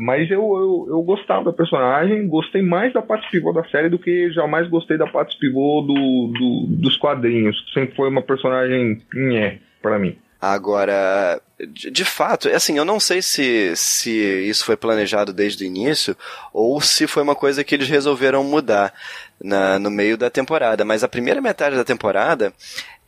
Mas 0.00 0.30
eu, 0.30 0.40
eu, 0.40 0.86
eu 0.96 1.02
gostava 1.02 1.44
da 1.46 1.52
personagem, 1.52 2.26
gostei 2.28 2.60
mais 2.60 2.92
da 2.92 3.00
parte 3.00 3.30
pivô 3.30 3.52
da 3.54 3.64
série 3.68 3.88
do 3.88 3.98
que 3.98 4.30
jamais 4.32 4.68
gostei 4.68 4.98
da 4.98 5.06
parte 5.06 5.38
pivô 5.38 5.80
do, 5.82 5.94
do- 6.38 6.66
dos 6.82 6.96
quadrinhos. 6.98 7.56
Sempre 7.72 7.94
foi 7.96 8.08
uma 8.10 8.20
personagem 8.22 8.98
nhé 9.14 9.58
pra 9.80 9.98
mim. 9.98 10.16
Agora, 10.40 11.40
de, 11.58 11.90
de 11.90 12.04
fato, 12.04 12.48
é 12.48 12.54
assim, 12.54 12.78
eu 12.78 12.84
não 12.84 13.00
sei 13.00 13.20
se, 13.20 13.74
se 13.74 14.10
isso 14.48 14.64
foi 14.64 14.76
planejado 14.76 15.32
desde 15.32 15.64
o 15.64 15.66
início 15.66 16.16
ou 16.52 16.80
se 16.80 17.08
foi 17.08 17.24
uma 17.24 17.34
coisa 17.34 17.64
que 17.64 17.74
eles 17.74 17.88
resolveram 17.88 18.44
mudar 18.44 18.94
na, 19.42 19.78
no 19.80 19.90
meio 19.90 20.16
da 20.16 20.30
temporada, 20.30 20.84
mas 20.84 21.02
a 21.02 21.08
primeira 21.08 21.40
metade 21.40 21.74
da 21.74 21.84
temporada 21.84 22.52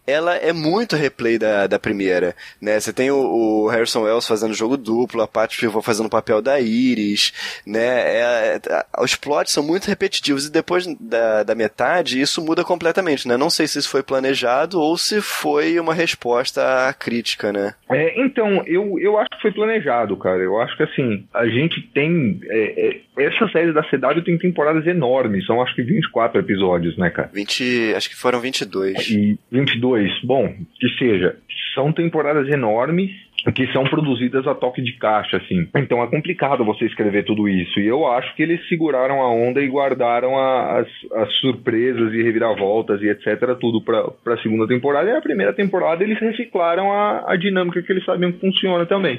ela 0.06 0.36
é 0.36 0.52
muito 0.52 0.97
replay 0.97 1.39
da, 1.39 1.66
da 1.66 1.78
primeira, 1.78 2.35
né? 2.60 2.78
Você 2.78 2.93
tem 2.93 3.10
o, 3.10 3.16
o 3.16 3.68
Harrison 3.68 4.02
Wells 4.02 4.27
fazendo 4.27 4.55
jogo 4.55 4.77
duplo, 4.77 5.22
a 5.22 5.28
Paty 5.28 5.59
Pivot 5.59 5.85
fazendo 5.85 6.06
o 6.06 6.10
papel 6.10 6.43
da 6.43 6.60
Iris, 6.60 7.32
né? 7.66 7.81
É, 7.81 8.60
é, 8.68 8.85
os 9.02 9.14
plots 9.14 9.52
são 9.52 9.62
muito 9.62 9.86
repetitivos 9.86 10.47
e 10.47 10.52
depois 10.52 10.86
da, 10.98 11.43
da 11.43 11.55
metade 11.55 12.20
isso 12.20 12.44
muda 12.44 12.64
completamente, 12.64 13.28
né? 13.28 13.36
Não 13.36 13.51
sei 13.51 13.66
se 13.66 13.78
isso 13.78 13.89
foi 13.89 14.02
planejado 14.02 14.81
ou 14.81 14.97
se 14.97 15.20
foi 15.20 15.78
uma 15.78 15.94
resposta 15.94 16.89
à 16.89 16.93
crítica, 16.93 17.52
né? 17.52 17.74
É, 17.90 18.20
então, 18.20 18.62
eu, 18.66 18.98
eu 18.98 19.18
acho 19.18 19.31
que 19.31 19.43
foi 19.43 19.52
planejado, 19.52 20.16
cara. 20.16 20.43
Eu 20.43 20.60
acho 20.60 20.77
que 20.77 20.82
assim, 20.82 21.27
a 21.32 21.47
gente 21.47 21.81
tem. 21.94 22.40
é, 22.48 23.01
é, 23.16 23.24
essa 23.24 23.48
série 23.48 23.72
da 23.72 23.82
CW 23.82 24.22
tem 24.24 24.39
temporadas 24.39 24.86
enormes, 24.86 25.47
são 25.47 25.60
acho 25.60 25.74
que 25.74 25.82
24 25.82 26.40
episódios, 26.40 26.97
né, 26.97 27.10
cara? 27.10 27.31
20, 27.32 27.94
acho 27.94 28.09
que 28.09 28.16
foram 28.16 28.40
22. 28.40 29.10
E 29.10 29.39
22, 29.51 29.89
bom, 30.24 30.52
que 30.78 30.88
seja, 30.98 31.36
são 31.74 31.92
temporadas 31.92 32.48
enormes 32.48 33.10
que 33.54 33.66
são 33.72 33.84
produzidas 33.84 34.46
a 34.46 34.54
toque 34.54 34.82
de 34.82 34.92
caixa, 34.98 35.38
assim. 35.38 35.66
Então 35.74 36.02
é 36.02 36.06
complicado 36.08 36.62
você 36.62 36.84
escrever 36.84 37.24
tudo 37.24 37.48
isso. 37.48 37.80
E 37.80 37.86
eu 37.86 38.06
acho 38.06 38.34
que 38.36 38.42
eles 38.42 38.60
seguraram 38.68 39.22
a 39.22 39.32
onda 39.32 39.62
e 39.62 39.66
guardaram 39.68 40.38
a- 40.38 40.80
as, 40.80 40.88
as 41.22 41.32
surpresas 41.36 42.12
e 42.12 42.22
reviravoltas 42.22 43.00
e 43.00 43.08
etc. 43.08 43.56
tudo 43.58 43.80
pra, 43.82 44.02
pra 44.22 44.36
segunda 44.42 44.66
temporada. 44.68 45.08
E 45.08 45.16
a 45.16 45.22
primeira 45.22 45.54
temporada 45.54 46.04
eles 46.04 46.18
reciclaram 46.20 46.92
a, 46.92 47.32
a 47.32 47.36
dinâmica 47.36 47.80
que 47.80 47.90
eles 47.90 48.04
sabiam 48.04 48.30
que 48.30 48.40
funciona 48.40 48.84
também. 48.84 49.18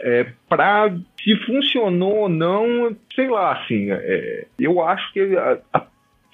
É, 0.00 0.26
pra 0.48 0.90
se 1.22 1.36
funcionou 1.44 2.20
ou 2.20 2.28
não, 2.30 2.96
sei 3.14 3.28
lá, 3.28 3.52
assim, 3.52 3.90
é, 3.90 4.46
eu 4.58 4.80
acho 4.80 5.12
que 5.12 5.20
a, 5.36 5.58
a 5.74 5.86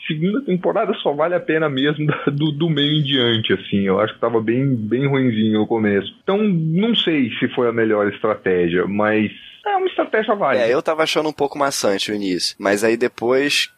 segunda 0.06 0.42
temporada 0.42 0.92
só 0.94 1.12
vale 1.12 1.34
a 1.34 1.40
pena 1.40 1.68
mesmo 1.68 2.06
do, 2.32 2.52
do 2.52 2.70
meio 2.70 3.00
em 3.00 3.02
diante, 3.02 3.52
assim. 3.52 3.82
Eu 3.86 4.00
acho 4.00 4.14
que 4.14 4.20
tava 4.20 4.40
bem, 4.40 4.74
bem 4.74 5.06
ruinzinho 5.06 5.60
no 5.60 5.66
começo. 5.66 6.14
Então, 6.22 6.38
não 6.38 6.94
sei 6.94 7.30
se 7.38 7.48
foi 7.54 7.68
a 7.68 7.72
melhor 7.72 8.08
estratégia, 8.08 8.86
mas 8.86 9.30
é 9.66 9.76
uma 9.76 9.86
estratégia 9.86 10.34
válida. 10.34 10.66
É, 10.66 10.72
eu 10.72 10.82
tava 10.82 11.02
achando 11.02 11.28
um 11.28 11.32
pouco 11.32 11.58
maçante 11.58 12.12
o 12.12 12.14
início. 12.14 12.54
Mas 12.58 12.84
aí 12.84 12.96
depois, 12.96 13.70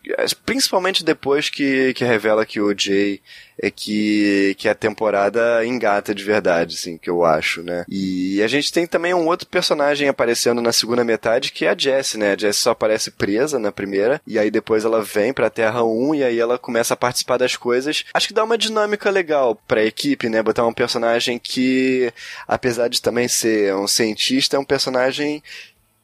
principalmente 0.45 1.05
depois 1.05 1.49
que, 1.49 1.95
que 1.95 2.05
revela 2.05 2.45
que 2.45 2.61
o 2.61 2.77
Jay 2.77 3.21
é 3.59 3.71
que, 3.71 4.55
que 4.59 4.69
a 4.69 4.75
temporada 4.75 5.65
engata 5.65 6.15
de 6.15 6.23
verdade, 6.23 6.75
assim, 6.75 6.99
que 6.99 7.09
eu 7.09 7.25
acho, 7.25 7.63
né? 7.63 7.85
E 7.89 8.43
a 8.43 8.49
gente 8.49 8.73
tem 8.73 8.87
também 8.87 9.15
um 9.15 9.27
outro 9.27 9.47
personagem 9.47 10.09
aparecendo 10.09 10.61
na 10.61 10.73
segunda 10.73 11.05
metade, 11.05 11.53
que 11.53 11.65
é 11.65 11.71
a 11.71 11.77
Jessie, 11.77 12.19
né? 12.19 12.33
A 12.33 12.37
Jessie 12.37 12.63
só 12.63 12.71
aparece 12.71 13.11
presa 13.11 13.59
na 13.59 13.73
primeira, 13.73 14.21
e 14.27 14.39
aí 14.39 14.51
depois 14.51 14.85
ela 14.85 15.03
vem 15.03 15.33
pra 15.33 15.51
Terra 15.51 15.83
1, 15.83 16.15
e 16.17 16.25
aí 16.25 16.39
ela 16.39 16.59
começa 16.59 16.95
a 16.95 16.97
participar 16.97 17.39
das 17.39 17.57
coisas. 17.57 18.05
Acho 18.13 18.29
que 18.29 18.35
dá 18.35 18.45
uma 18.45 18.59
dinâmica 18.59 19.11
legal 19.11 19.55
pra 19.67 19.85
equipe, 19.85 20.29
né? 20.29 20.43
Botar 20.43 20.67
um 20.67 20.73
personagem 20.73 21.39
que, 21.39 22.13
apesar 22.47 22.89
de 22.89 23.01
também 23.01 23.29
ser 23.29 23.75
um 23.75 23.87
cientista, 23.87 24.57
é 24.57 24.61
um 24.61 24.65
personagem 24.65 25.43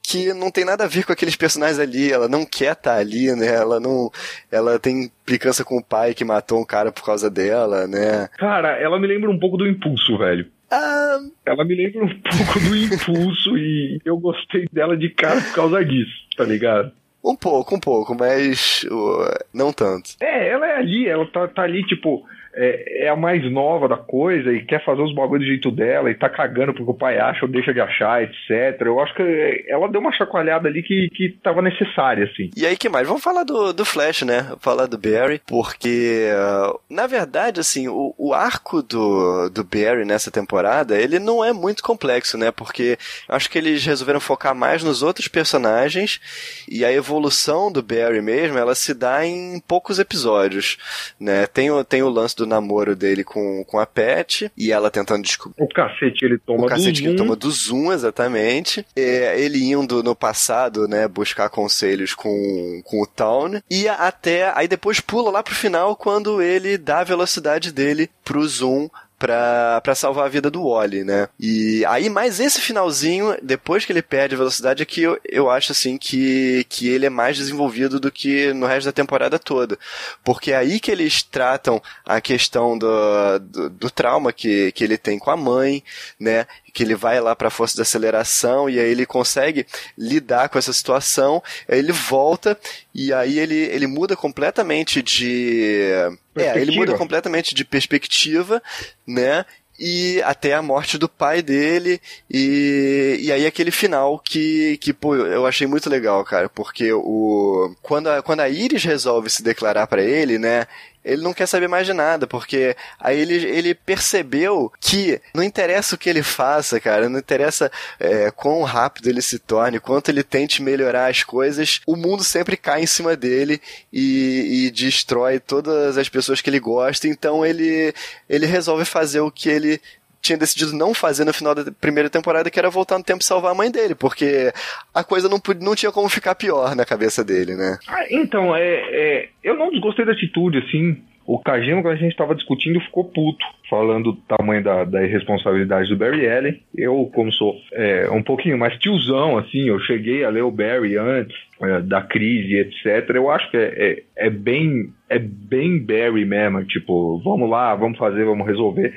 que 0.02 0.34
não 0.34 0.50
tem 0.50 0.64
nada 0.64 0.84
a 0.84 0.88
ver 0.88 1.04
com 1.04 1.12
aqueles 1.12 1.36
personagens 1.36 1.78
ali, 1.78 2.12
ela 2.12 2.28
não 2.28 2.44
quer 2.44 2.72
estar 2.72 2.96
ali, 2.96 3.34
né? 3.36 3.46
Ela 3.54 3.78
não, 3.78 4.10
ela 4.50 4.78
tem 4.78 5.04
implicância 5.04 5.64
com 5.64 5.76
o 5.78 5.84
pai 5.84 6.12
que 6.12 6.24
matou 6.24 6.60
um 6.60 6.64
cara 6.64 6.90
por 6.90 7.04
causa 7.04 7.30
dela, 7.30 7.86
né? 7.86 8.28
Cara, 8.36 8.70
ela 8.80 8.98
me 8.98 9.06
lembra 9.06 9.30
um 9.30 9.38
pouco 9.38 9.56
do 9.56 9.66
Impulso, 9.66 10.18
velho. 10.18 10.46
Ah, 10.70 11.18
Ela 11.44 11.64
me 11.66 11.74
lembra 11.74 12.04
um 12.04 12.08
pouco 12.08 12.60
do 12.60 12.76
Impulso 12.76 13.56
e 13.58 14.00
eu 14.04 14.16
gostei 14.16 14.66
dela 14.72 14.96
de 14.96 15.10
cara 15.10 15.40
por 15.40 15.52
causa 15.54 15.84
disso, 15.84 16.12
tá 16.36 16.44
ligado? 16.44 16.90
um 17.24 17.36
pouco, 17.36 17.76
um 17.76 17.78
pouco, 17.78 18.16
mas 18.18 18.84
uh, 18.90 19.44
não 19.54 19.72
tanto. 19.72 20.10
É, 20.20 20.48
ela 20.48 20.66
é 20.66 20.76
ali, 20.78 21.06
ela 21.06 21.24
tá, 21.26 21.46
tá 21.46 21.62
ali, 21.62 21.86
tipo, 21.86 22.24
é, 22.54 23.06
é 23.06 23.08
a 23.08 23.16
mais 23.16 23.42
nova 23.50 23.88
da 23.88 23.96
coisa 23.96 24.52
e 24.52 24.64
quer 24.64 24.84
fazer 24.84 25.02
os 25.02 25.14
bagulhos 25.14 25.44
do 25.44 25.48
jeito 25.48 25.70
dela 25.70 26.10
e 26.10 26.14
tá 26.14 26.28
cagando 26.28 26.74
porque 26.74 26.90
o 26.90 26.94
pai 26.94 27.18
acha 27.18 27.44
ou 27.44 27.50
deixa 27.50 27.72
de 27.72 27.80
achar, 27.80 28.22
etc. 28.22 28.80
Eu 28.80 29.00
acho 29.00 29.14
que 29.14 29.64
ela 29.68 29.88
deu 29.88 30.00
uma 30.00 30.12
chacoalhada 30.12 30.68
ali 30.68 30.82
que, 30.82 31.08
que 31.14 31.30
tava 31.42 31.62
necessária, 31.62 32.24
assim. 32.24 32.50
E 32.56 32.66
aí, 32.66 32.76
que 32.76 32.88
mais? 32.88 33.06
Vamos 33.06 33.22
falar 33.22 33.44
do, 33.44 33.72
do 33.72 33.84
Flash, 33.84 34.22
né? 34.22 34.52
Falar 34.60 34.86
do 34.86 34.98
Barry, 34.98 35.40
porque, 35.46 36.28
uh, 36.32 36.78
na 36.90 37.06
verdade, 37.06 37.60
assim, 37.60 37.88
o, 37.88 38.14
o 38.18 38.32
arco 38.32 38.82
do, 38.82 39.48
do 39.48 39.64
Barry 39.64 40.04
nessa 40.04 40.30
temporada, 40.30 40.98
ele 40.98 41.18
não 41.18 41.44
é 41.44 41.52
muito 41.52 41.82
complexo, 41.82 42.36
né? 42.36 42.50
Porque 42.50 42.98
acho 43.28 43.50
que 43.50 43.58
eles 43.58 43.84
resolveram 43.84 44.20
focar 44.20 44.54
mais 44.54 44.82
nos 44.82 45.02
outros 45.02 45.28
personagens 45.28 46.20
e 46.68 46.84
a 46.84 46.92
evolução 46.92 47.72
do 47.72 47.82
Barry 47.82 48.20
mesmo, 48.20 48.58
ela 48.58 48.74
se 48.74 48.94
dá 48.94 49.24
em 49.24 49.60
poucos 49.60 49.98
episódios, 49.98 50.76
né? 51.18 51.46
Tem 51.46 51.70
tem 51.84 52.02
o 52.02 52.08
lance 52.08 52.36
do 52.36 52.41
do 52.43 52.47
namoro 52.47 52.97
dele 52.97 53.24
com, 53.24 53.64
com 53.64 53.78
a 53.78 53.86
Pet, 53.86 54.51
e 54.56 54.73
ela 54.73 54.90
tentando 54.90 55.23
descobrir. 55.23 55.62
O 55.62 55.69
cacete 55.69 56.24
ele 56.24 56.39
toma 56.39 56.64
o 56.64 56.66
cacete 56.66 57.01
do 57.01 57.02
que 57.02 57.09
ele 57.09 57.16
toma 57.16 57.36
do 57.36 57.51
Zoom, 57.51 57.93
exatamente. 57.93 58.85
É, 58.97 59.40
ele 59.40 59.70
indo 59.70 60.02
no 60.02 60.14
passado, 60.14 60.89
né, 60.89 61.06
buscar 61.06 61.48
conselhos 61.48 62.14
com, 62.14 62.82
com 62.85 63.02
o 63.02 63.06
Town. 63.06 63.60
E 63.70 63.89
até. 63.89 64.52
Aí 64.55 64.66
depois 64.66 65.01
pula 65.01 65.31
lá 65.31 65.43
pro 65.43 65.55
final 65.55 65.97
quando 65.97 66.43
ele 66.43 66.77
dá 66.77 67.01
a 67.01 67.05
velocidade 67.05 67.73
dele 67.73 68.10
pro 68.24 68.47
Zoom. 68.47 68.89
Pra, 69.23 69.81
pra 69.82 69.94
salvar 69.94 70.27
a 70.27 70.28
vida 70.28 70.51
do 70.51 70.69
Wally, 70.69 71.05
né? 71.05 71.28
E 71.39 71.85
aí, 71.86 72.11
mais 72.11 72.40
esse 72.40 72.61
finalzinho, 72.61 73.36
depois 73.40 73.85
que 73.85 73.93
ele 73.93 74.03
perde 74.03 74.35
a 74.35 74.39
velocidade, 74.39 74.82
é 74.82 74.86
que 74.86 75.03
eu, 75.03 75.16
eu 75.24 75.49
acho, 75.49 75.70
assim, 75.70 75.97
que, 75.97 76.66
que 76.69 76.89
ele 76.89 77.07
é 77.07 77.11
mais 77.11 77.36
desenvolvido 77.36 78.01
do 78.01 78.11
que 78.11 78.53
no 78.53 78.66
resto 78.66 78.86
da 78.86 78.93
temporada 78.93 79.39
toda. 79.39 79.78
Porque 80.24 80.51
é 80.51 80.57
aí 80.57 80.81
que 80.81 80.90
eles 80.90 81.23
tratam 81.23 81.81
a 82.05 82.20
questão 82.20 82.77
do, 82.77 83.39
do, 83.39 83.70
do 83.70 83.90
trauma 83.90 84.32
que, 84.32 84.73
que 84.73 84.82
ele 84.82 84.99
tem 84.99 85.20
com 85.20 85.31
a 85.31 85.36
mãe, 85.36 85.85
né? 86.19 86.44
Que 86.73 86.82
ele 86.82 86.97
vai 86.97 87.20
lá 87.20 87.36
para 87.36 87.47
a 87.47 87.51
força 87.51 87.77
de 87.77 87.82
aceleração 87.82 88.69
e 88.69 88.81
aí 88.81 88.90
ele 88.90 89.07
consegue 89.07 89.66
lidar 89.97 90.49
com 90.49 90.59
essa 90.59 90.73
situação. 90.73 91.40
Aí 91.69 91.78
ele 91.78 91.93
volta 91.93 92.59
e 92.93 93.12
aí 93.12 93.39
ele, 93.39 93.55
ele 93.55 93.86
muda 93.86 94.16
completamente 94.16 95.01
de. 95.01 95.93
É, 96.36 96.59
ele 96.59 96.76
muda 96.76 96.96
completamente 96.96 97.54
de 97.54 97.64
perspectiva, 97.64 98.62
né? 99.06 99.44
E 99.78 100.22
até 100.22 100.54
a 100.54 100.62
morte 100.62 100.96
do 100.98 101.09
pai 101.09 101.42
dele, 101.42 102.00
e, 102.30 103.18
e 103.20 103.32
aí 103.32 103.46
aquele 103.46 103.70
final 103.70 104.18
que, 104.18 104.76
que 104.78 104.92
pô, 104.92 105.16
eu 105.16 105.46
achei 105.46 105.66
muito 105.66 105.90
legal, 105.90 106.22
cara, 106.24 106.48
porque 106.48 106.92
o 106.92 107.74
quando 107.82 108.09
a, 108.09 108.22
quando 108.22 108.40
a 108.40 108.48
Iris 108.48 108.84
resolve 108.84 109.28
se 109.30 109.42
declarar 109.42 109.86
pra 109.86 110.02
ele, 110.02 110.38
né, 110.38 110.66
ele 111.04 111.22
não 111.22 111.32
quer 111.32 111.46
saber 111.46 111.68
mais 111.68 111.86
de 111.86 111.92
nada, 111.92 112.26
porque 112.26 112.76
aí 112.98 113.18
ele, 113.18 113.34
ele 113.34 113.74
percebeu 113.74 114.72
que 114.80 115.20
não 115.34 115.42
interessa 115.42 115.94
o 115.94 115.98
que 115.98 116.08
ele 116.08 116.22
faça, 116.22 116.80
cara, 116.80 117.08
não 117.08 117.18
interessa 117.18 117.70
é, 117.98 118.30
quão 118.30 118.62
rápido 118.62 119.08
ele 119.08 119.22
se 119.22 119.38
torne, 119.38 119.80
quanto 119.80 120.10
ele 120.10 120.22
tente 120.22 120.62
melhorar 120.62 121.10
as 121.10 121.22
coisas, 121.22 121.80
o 121.86 121.96
mundo 121.96 122.22
sempre 122.22 122.56
cai 122.56 122.82
em 122.82 122.86
cima 122.86 123.16
dele 123.16 123.60
e, 123.92 124.66
e 124.66 124.70
destrói 124.70 125.40
todas 125.40 125.98
as 125.98 126.08
pessoas 126.08 126.40
que 126.40 126.48
ele 126.48 126.60
gosta, 126.60 127.08
então 127.08 127.44
ele, 127.44 127.92
ele 128.28 128.46
resolve 128.46 128.84
fazer 128.84 129.20
o 129.20 129.30
que 129.30 129.48
ele 129.48 129.80
tinha 130.23 130.39
decidido 130.39 130.73
não 130.73 130.94
fazer 130.94 131.24
no 131.24 131.32
final 131.32 131.55
da 131.55 131.70
primeira 131.73 132.09
temporada, 132.09 132.51
que 132.51 132.59
era 132.59 132.70
voltar 132.70 132.97
no 132.97 133.05
tempo 133.05 133.20
e 133.20 133.24
salvar 133.24 133.51
a 133.51 133.55
mãe 133.55 133.70
dele, 133.70 133.94
porque 133.94 134.53
a 134.94 135.03
coisa 135.03 135.28
não, 135.28 135.40
não 135.61 135.74
tinha 135.74 135.90
como 135.90 136.09
ficar 136.09 136.36
pior 136.36 136.77
na 136.77 136.86
cabeça 136.86 137.24
dele, 137.24 137.57
né? 137.57 137.77
Ah, 137.89 138.05
então, 138.09 138.55
é, 138.55 138.62
é, 138.62 139.28
eu 139.43 139.57
não 139.57 139.70
desgostei 139.70 140.05
da 140.05 140.12
atitude, 140.12 140.59
assim. 140.59 140.97
O 141.24 141.39
Kajima, 141.39 141.82
quando 141.82 141.94
a 141.94 141.99
gente 141.99 142.11
estava 142.11 142.35
discutindo, 142.35 142.81
ficou 142.81 143.05
puto, 143.05 143.44
falando 143.70 144.12
do 144.12 144.16
tamanho 144.36 144.62
da, 144.62 144.85
da 144.85 145.05
irresponsabilidade 145.05 145.89
do 145.89 145.97
Barry 145.97 146.28
Allen. 146.28 146.61
Eu, 146.77 147.09
como 147.15 147.32
sou 147.32 147.55
é, 147.73 148.11
um 148.11 148.23
pouquinho 148.23 148.59
mais 148.59 148.77
tiozão, 148.78 149.39
assim, 149.39 149.69
eu 149.69 149.78
cheguei 149.81 150.24
a 150.24 150.31
ler 150.31 150.43
o 150.43 150.51
Barry 150.51 150.97
antes 150.97 151.36
é, 151.62 151.81
da 151.81 152.03
crise, 152.03 152.57
etc. 152.57 153.09
Eu 153.15 153.31
acho 153.31 153.49
que 153.53 153.57
é, 153.57 154.03
é, 154.16 154.27
é 154.27 154.31
bem 154.31 154.93
é 155.09 155.19
bem 155.19 155.78
Barry 155.78 156.24
mesmo, 156.24 156.65
tipo, 156.65 157.20
vamos 157.23 157.49
lá, 157.49 157.74
vamos 157.74 157.99
fazer, 157.99 158.24
vamos 158.24 158.47
resolver. 158.47 158.94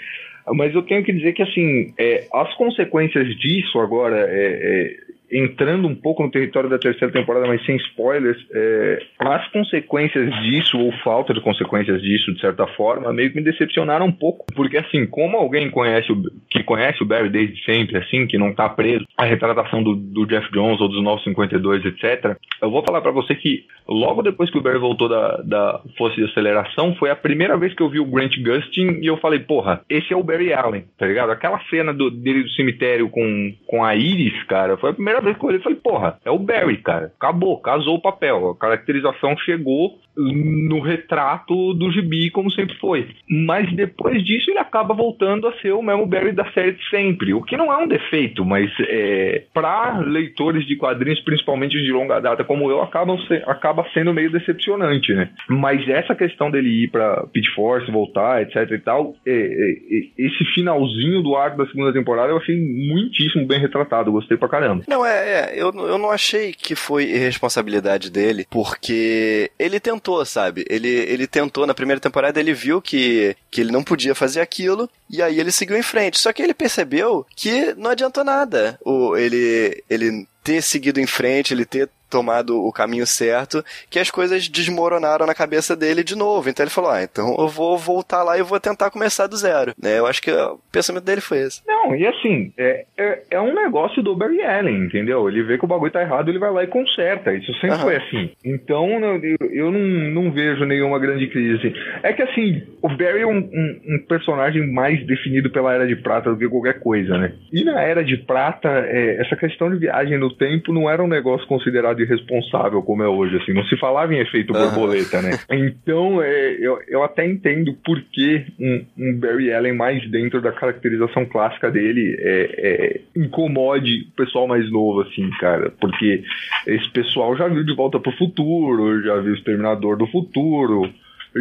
Mas 0.54 0.74
eu 0.76 0.84
tenho 0.84 1.04
que 1.04 1.12
dizer 1.12 1.34
que, 1.34 1.42
assim, 1.42 1.94
é, 1.98 2.28
as 2.32 2.54
consequências 2.56 3.28
disso 3.38 3.80
agora, 3.80 4.18
é, 4.30 4.30
é, 4.30 4.98
entrando 5.32 5.88
um 5.88 5.96
pouco 5.96 6.24
no 6.24 6.32
território 6.32 6.70
da 6.70 6.78
terceira 6.78 7.12
temporada, 7.14 7.48
mas 7.48 7.64
sem 7.66 7.76
spoilers, 7.78 8.38
é, 8.54 9.00
as 9.20 9.48
consequências 9.50 10.34
disso, 10.44 10.78
ou 10.78 10.92
falta 11.04 11.34
de 11.34 11.42
consequências 11.42 12.02
disso, 12.02 12.34
de 12.34 12.40
certa 12.40 12.68
forma, 12.68 13.12
meio 13.14 13.30
que 13.32 13.36
me 13.38 13.44
decepcionaram 13.44 14.06
um 14.08 14.12
pouco. 14.12 14.46
Porque, 14.56 14.78
assim, 14.78 15.06
como 15.06 15.38
alguém 15.38 15.70
conhece 15.70 16.12
o, 16.12 16.22
que 16.50 16.64
conhece 16.64 17.02
o 17.02 17.06
Barry 17.06 17.30
desde 17.30 17.64
sempre, 17.64 17.98
assim, 17.98 18.28
que 18.28 18.38
não 18.38 18.54
tá 18.54 18.70
preso 18.70 19.06
à 19.18 19.26
retratação 19.26 19.82
do, 19.84 19.96
do 19.96 20.26
Jeff 20.26 20.50
Jones 20.52 20.80
ou 20.82 20.88
dos 20.90 21.04
952, 21.04 21.86
etc., 21.86 22.38
eu 22.62 22.70
vou 22.72 22.84
falar 22.84 23.02
pra 23.02 23.12
você 23.12 23.36
que 23.36 23.66
logo 23.88 24.22
depois 24.22 24.50
que 24.50 24.58
o 24.58 24.62
Barry 24.62 24.80
voltou 24.80 25.08
da, 25.10 25.38
da 25.42 25.82
Força 25.98 26.16
de 26.16 26.24
Aceleração, 26.26 26.96
foi 26.96 27.10
a 27.10 27.16
primeira 27.16 27.58
vez 27.58 27.74
que 27.74 27.82
eu 27.82 27.90
vi 27.90 28.00
o 28.00 28.06
Grant 28.06 28.36
Gustin 28.38 29.00
e 29.02 29.08
eu 29.08 29.18
falei, 29.18 29.40
porra, 29.40 29.82
esse 29.90 30.14
é 30.14 30.16
o 30.16 30.24
Barry 30.24 30.54
Allen, 30.54 30.86
tá 30.98 31.06
ligado? 31.06 31.32
Aquela 31.32 31.60
cena 31.70 31.94
do- 31.94 32.10
dele 32.12 32.44
do 32.44 32.50
cemitério 32.52 33.10
com, 33.10 33.54
com 33.68 33.84
a 33.84 33.96
Iris, 33.96 34.42
cara, 34.44 34.78
foi 34.78 34.92
a 34.92 34.94
primeira 34.94 35.15
vez 35.22 35.38
que 35.38 35.44
eu 35.44 35.48
olhei 35.50 35.60
e 35.60 35.64
falei, 35.64 35.78
porra, 35.80 36.18
é 36.26 36.32
o 36.32 36.40
Barry, 36.40 36.78
cara. 36.78 37.12
Acabou, 37.18 37.60
casou 37.60 37.96
o 37.96 38.02
papel. 38.02 38.50
A 38.52 38.56
caracterização 38.58 39.36
chegou 39.38 39.98
no 40.18 40.80
retrato 40.80 41.74
do 41.74 41.92
gibi, 41.92 42.30
como 42.32 42.50
sempre 42.52 42.76
foi. 42.78 43.08
Mas 43.30 43.72
depois 43.76 44.24
disso 44.24 44.50
ele 44.50 44.60
acaba 44.60 44.94
voltando 44.94 45.48
a 45.48 45.54
ser 45.60 45.74
o 45.74 45.82
mesmo 45.82 46.06
Barry 46.06 46.32
da 46.32 46.50
série 46.52 46.74
de 46.74 46.90
sempre. 46.90 47.34
O 47.34 47.42
que 47.44 47.58
não 47.58 47.72
é 47.72 47.78
um 47.78 47.88
defeito, 47.88 48.46
mas 48.46 48.72
é, 48.88 49.44
para 49.54 50.00
leitores 50.00 50.66
de 50.66 50.76
quadrinhos, 50.78 51.20
principalmente 51.22 51.82
de 51.82 51.92
longa 51.92 52.20
data 52.20 52.44
como 52.44 52.70
eu, 52.70 52.82
acabam 52.82 53.18
se- 53.28 53.44
acaba 53.46 53.86
sendo 53.94 54.14
meio 54.14 54.32
decepcionante, 54.32 55.14
né? 55.14 55.30
Mas 55.50 55.88
essa 55.90 56.16
questão 56.16 56.50
dele 56.50 56.84
ir 56.86 56.88
pra 56.90 57.26
Pit 57.34 57.50
Force, 57.54 57.92
voltar, 57.92 58.42
etc 58.42 58.72
e 58.72 58.80
tal, 58.80 59.16
é, 59.26 59.32
é, 59.32 59.36
é, 59.36 60.26
esse 60.26 60.46
finalzinho 60.54 61.22
do 61.22 61.36
arco 61.36 61.58
da 61.58 61.66
segunda 61.68 61.92
temporada 61.94 62.30
eu 62.32 62.38
achei 62.38 62.56
muitíssimo 62.56 63.46
bem 63.46 63.60
retratado. 63.60 64.12
Gostei 64.12 64.38
pra 64.38 64.48
caramba. 64.48 64.84
Não, 64.88 65.05
é, 65.06 65.52
é 65.52 65.54
eu, 65.56 65.74
eu 65.74 65.98
não 65.98 66.12
achei 66.12 66.54
que 66.54 66.76
foi 66.76 67.06
irresponsabilidade 67.06 68.10
dele, 68.10 68.48
porque 68.50 69.52
ele 69.58 69.80
tentou, 69.80 70.26
sabe? 70.26 70.66
Ele, 70.70 70.90
ele 70.90 71.28
tentou, 71.28 71.66
na 71.68 71.74
primeira 71.74 72.00
temporada 72.00 72.40
ele 72.40 72.54
viu 72.54 72.82
que, 72.82 73.36
que 73.50 73.62
ele 73.62 73.72
não 73.72 73.84
podia 73.84 74.16
fazer 74.16 74.42
aquilo, 74.42 74.90
e 75.10 75.22
aí 75.22 75.40
ele 75.40 75.52
seguiu 75.52 75.78
em 75.78 75.84
frente. 75.84 76.20
Só 76.20 76.34
que 76.34 76.42
ele 76.42 76.54
percebeu 76.54 77.26
que 77.36 77.74
não 77.76 77.92
adiantou 77.92 78.24
nada 78.24 78.80
o, 78.84 79.16
ele, 79.16 79.84
ele 79.90 80.28
ter 80.46 80.62
seguido 80.62 81.00
em 81.02 81.08
frente, 81.08 81.54
ele 81.54 81.66
ter 81.66 81.90
tomado 82.08 82.64
o 82.64 82.72
caminho 82.72 83.06
certo, 83.06 83.66
que 83.90 83.98
as 84.00 84.12
coisas 84.12 84.48
desmoronaram 84.48 85.26
na 85.26 85.34
cabeça 85.34 85.76
dele 85.76 86.04
de 86.04 86.16
novo. 86.16 86.48
Então 86.48 86.64
ele 86.64 86.70
falou: 86.70 86.92
Ah, 86.92 87.04
então 87.04 87.36
eu 87.38 87.48
vou 87.50 87.78
voltar 87.78 88.24
lá 88.24 88.38
e 88.38 88.44
vou 88.44 88.60
tentar 88.60 88.92
começar 88.92 89.26
do 89.28 89.36
zero. 89.36 89.74
Né? 89.82 89.98
Eu 90.00 90.06
acho 90.06 90.22
que 90.22 90.32
o 90.32 90.58
pensamento 90.72 91.04
dele 91.04 91.20
foi 91.20 91.40
esse. 91.40 91.62
Não, 91.68 91.96
e 91.96 92.06
assim, 92.06 92.54
é, 92.58 92.86
é, 92.96 93.22
é 93.32 93.42
um 93.42 93.54
negócio 93.56 94.04
do 94.04 94.16
Barry 94.16 94.42
Allen, 94.44 94.86
entendeu? 94.86 95.28
Ele 95.28 95.44
vê 95.44 95.58
que 95.58 95.66
o 95.66 95.68
bagulho 95.68 95.92
tá 95.92 96.02
errado, 96.02 96.30
ele 96.30 96.40
vai 96.40 96.52
lá 96.52 96.64
e 96.64 96.68
conserta. 96.68 97.34
Isso 97.34 97.52
sempre 97.56 97.72
Aham. 97.72 97.84
foi 97.84 97.96
assim. 97.98 98.30
Então, 98.46 98.88
eu, 99.24 99.38
eu 99.52 99.72
não, 99.72 100.24
não 100.24 100.32
vejo 100.32 100.64
nenhuma 100.64 101.00
grande 101.00 101.28
crise. 101.28 101.74
É 102.04 102.14
que 102.14 102.22
assim, 102.22 102.62
o 102.84 102.88
Barry 102.90 103.22
é 103.22 103.28
um, 103.28 103.40
um- 103.40 103.82
um 103.96 104.06
personagem 104.08 104.72
mais 104.72 105.06
definido 105.08 105.50
pela 105.50 105.74
Era 105.74 105.88
de 105.88 105.96
Prata 105.96 106.30
do 106.30 106.38
que 106.38 106.48
qualquer 106.48 106.80
coisa, 106.80 107.18
né? 107.18 107.34
E 107.52 107.64
na 107.64 107.82
Era 107.82 108.04
de 108.06 108.16
Prata, 108.18 108.70
é, 108.70 109.20
essa 109.20 109.36
questão 109.36 109.70
de 109.72 109.78
viagem 109.80 110.18
no 110.20 110.35
tempo 110.38 110.74
não 110.74 110.90
era 110.90 111.04
um 111.04 111.08
negócio 111.08 111.48
considerado 111.48 112.02
irresponsável 112.02 112.82
como 112.82 113.04
é 113.04 113.08
hoje, 113.08 113.38
assim. 113.38 113.54
Não 113.54 113.64
se 113.66 113.78
falava 113.78 114.14
em 114.14 114.20
efeito 114.20 114.54
borboleta, 114.54 115.22
né? 115.22 115.32
Então, 115.50 116.22
é, 116.22 116.58
eu, 116.60 116.80
eu 116.88 117.04
até 117.04 117.26
entendo 117.26 117.74
por 117.84 118.02
que 118.12 118.46
um, 118.60 118.86
um 118.98 119.20
Barry 119.20 119.54
Allen 119.54 119.74
mais 119.74 120.10
dentro 120.10 120.42
da 120.42 120.52
caracterização 120.52 121.26
clássica 121.26 121.72
dele 121.72 122.16
é, 122.20 122.50
é, 122.58 123.02
incomode 123.16 124.08
o 124.12 124.16
pessoal 124.16 124.48
mais 124.48 124.70
novo, 124.72 125.02
assim, 125.02 125.30
cara. 125.40 125.72
Porque 125.80 126.24
esse 126.68 126.90
pessoal 126.92 127.36
já 127.38 127.48
viu 127.48 127.64
De 127.64 127.76
Volta 127.76 128.00
pro 128.00 128.12
Futuro, 128.18 129.02
já 129.04 129.18
viu 129.18 129.34
Exterminador 129.34 129.98
do 129.98 130.08
Futuro, 130.08 130.90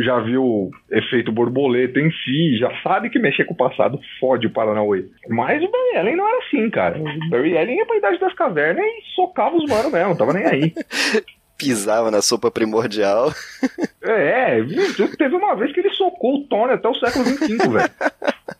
já 0.03 0.19
viu 0.21 0.71
efeito 0.91 1.31
borboleta 1.31 2.01
em 2.01 2.11
si, 2.11 2.57
já 2.59 2.71
sabe 2.83 3.11
que 3.11 3.19
mexer 3.19 3.45
com 3.45 3.55
o 3.55 3.57
passado 3.57 4.01
fode 4.19 4.47
o 4.47 4.51
Paranauê. 4.51 5.05
Mas 5.29 5.63
o 5.63 5.71
Barry 5.71 5.97
Allen 5.97 6.17
não 6.17 6.29
era 6.29 6.39
assim, 6.39 6.69
cara. 6.71 6.99
O 6.99 7.31
Barry 7.31 7.57
Allen 7.57 7.77
ia 7.77 7.87
pra 7.87 7.97
Idade 7.97 8.19
das 8.19 8.35
Cavernas 8.35 8.85
e 8.85 9.15
socava 9.15 9.57
os 9.57 9.69
manos 9.69 9.93
mesmo, 9.93 10.17
tava 10.17 10.33
nem 10.33 10.45
aí. 10.45 10.73
Pisava 11.57 12.11
na 12.11 12.23
sopa 12.23 12.51
primordial. 12.51 13.33
É, 14.07 14.61
viu? 14.61 15.17
teve 15.17 15.35
uma 15.35 15.57
vez 15.57 15.73
que 15.73 15.81
ele 15.81 15.89
socou 15.95 16.37
o 16.37 16.45
Tony 16.45 16.75
até 16.75 16.87
o 16.87 16.95
século 16.95 17.25
XXV, 17.25 17.57
velho. 17.73 17.91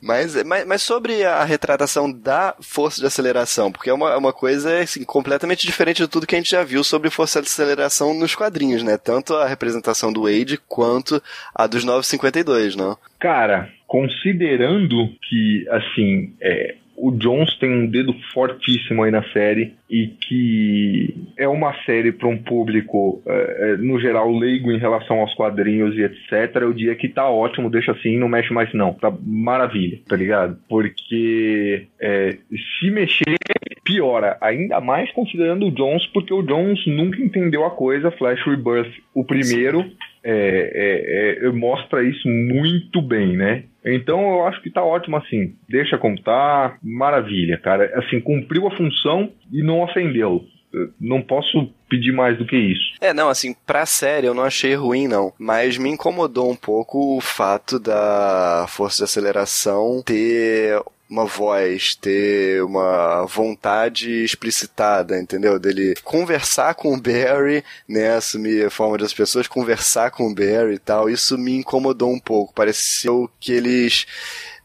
Mas, 0.01 0.43
mas, 0.43 0.67
mas 0.67 0.83
sobre 0.83 1.23
a 1.23 1.45
retratação 1.45 2.11
da 2.11 2.55
força 2.63 2.99
de 2.99 3.07
aceleração, 3.07 3.71
porque 3.71 3.91
é 3.91 3.93
uma, 3.93 4.11
é 4.11 4.17
uma 4.17 4.33
coisa 4.33 4.81
assim, 4.81 5.05
completamente 5.05 5.67
diferente 5.67 6.03
de 6.03 6.09
tudo 6.09 6.27
que 6.27 6.35
a 6.35 6.39
gente 6.39 6.51
já 6.51 6.65
viu 6.65 6.83
sobre 6.83 7.11
força 7.11 7.43
de 7.43 7.49
aceleração 7.49 8.15
nos 8.15 8.35
quadrinhos, 8.35 8.83
né? 8.83 8.97
Tanto 8.97 9.35
a 9.35 9.47
representação 9.47 10.11
do 10.11 10.23
Wade 10.23 10.59
quanto 10.67 11.23
a 11.55 11.67
dos 11.67 11.85
952, 11.85 12.75
não? 12.75 12.97
Cara, 13.21 13.69
considerando 13.87 15.09
que, 15.29 15.67
assim, 15.71 16.35
é, 16.41 16.75
o 16.97 17.11
Jones 17.11 17.57
tem 17.59 17.71
um 17.71 17.87
dedo 17.87 18.15
fortíssimo 18.33 19.03
aí 19.03 19.11
na 19.11 19.23
série 19.33 19.75
e 19.91 20.09
que 20.09 21.15
é 21.37 21.47
uma 21.49 21.75
série 21.85 22.13
para 22.13 22.29
um 22.29 22.39
público, 22.39 23.23
é, 23.27 23.73
é, 23.73 23.77
no 23.77 24.01
geral, 24.01 24.31
leigo 24.31 24.73
em 24.73 24.79
relação 24.79 25.21
aos 25.21 25.35
quadrinhos 25.35 25.97
e 25.97 26.03
etc. 26.03 26.57
Eu 26.57 26.73
diria 26.73 26.95
que 26.95 27.09
tá 27.09 27.29
ótimo, 27.29 27.71
deixa 27.71 27.93
assim, 27.93 28.19
não 28.19 28.29
mexe 28.29 28.53
mais 28.53 28.73
não. 28.73 28.95
Tá 28.95 29.13
maravilha, 29.23 29.99
tá 30.09 30.17
ligado? 30.17 30.59
Porque 30.69 31.87
é, 32.01 32.37
se 32.81 32.91
mexer, 32.91 33.37
piora. 33.85 34.39
Ainda 34.41 34.81
mais 34.81 35.11
considerando 35.13 35.67
o 35.67 35.71
Jones, 35.71 36.07
porque 36.07 36.33
o 36.33 36.43
Jones 36.43 36.85
nunca 36.87 37.21
entendeu 37.21 37.65
a 37.65 37.71
coisa. 37.71 38.11
Flash 38.11 38.43
Rebirth, 38.45 38.93
o 39.15 39.25
primeiro 39.25 39.85
é, 40.25 41.41
é, 41.43 41.47
é, 41.47 41.51
mostra 41.51 42.03
isso 42.03 42.27
muito 42.27 43.03
bem, 43.03 43.37
né? 43.37 43.65
Então 43.85 44.21
eu 44.21 44.47
acho 44.47 44.63
que 44.63 44.71
tá 44.71 44.83
ótimo 44.83 45.19
assim. 45.19 45.55
Deixa 45.69 45.99
como 45.99 46.21
tá, 46.23 46.79
maravilha, 46.83 47.59
cara. 47.59 47.93
Assim, 47.99 48.21
cumpriu 48.21 48.67
a 48.67 48.77
função 48.77 49.31
e 49.53 49.63
não 49.63 49.83
ofendeu. 49.83 50.43
Eu 50.73 50.91
Não 51.01 51.23
posso 51.23 51.71
pedir 51.89 52.11
mais 52.11 52.37
do 52.37 52.47
que 52.47 52.57
isso. 52.57 52.95
É, 53.01 53.15
não, 53.15 53.29
assim, 53.29 53.55
pra 53.65 53.87
série 53.87 54.27
eu 54.27 54.35
não 54.35 54.43
achei 54.43 54.75
ruim, 54.75 55.07
não. 55.07 55.33
Mas 55.39 55.79
me 55.79 55.91
incomodou 55.91 56.51
um 56.51 56.57
pouco 56.57 57.17
o 57.17 57.21
fato 57.21 57.79
da 57.79 58.67
força 58.69 58.99
de 58.99 59.05
aceleração 59.05 60.03
ter 60.05 60.81
uma 61.15 61.27
voz, 61.27 61.95
ter 61.95 62.63
uma 62.65 63.25
vontade 63.27 64.25
explicitada, 64.25 65.17
entendeu? 65.19 65.61
Dele 65.61 65.95
conversar 66.03 66.75
com 66.75 66.93
o 66.93 67.01
Barry, 67.01 67.63
né? 67.89 68.17
Assumir 68.17 68.67
a 68.67 68.71
forma 68.71 68.99
das 68.99 69.15
pessoas, 69.15 69.47
conversar 69.47 70.11
com 70.11 70.27
o 70.27 70.35
Barry 70.35 70.75
e 70.75 70.79
tal. 70.79 71.09
Isso 71.09 71.39
me 71.39 71.57
incomodou 71.57 72.13
um 72.13 72.19
pouco. 72.19 72.53
Pareceu 72.53 73.31
que 73.39 73.53
eles 73.53 74.07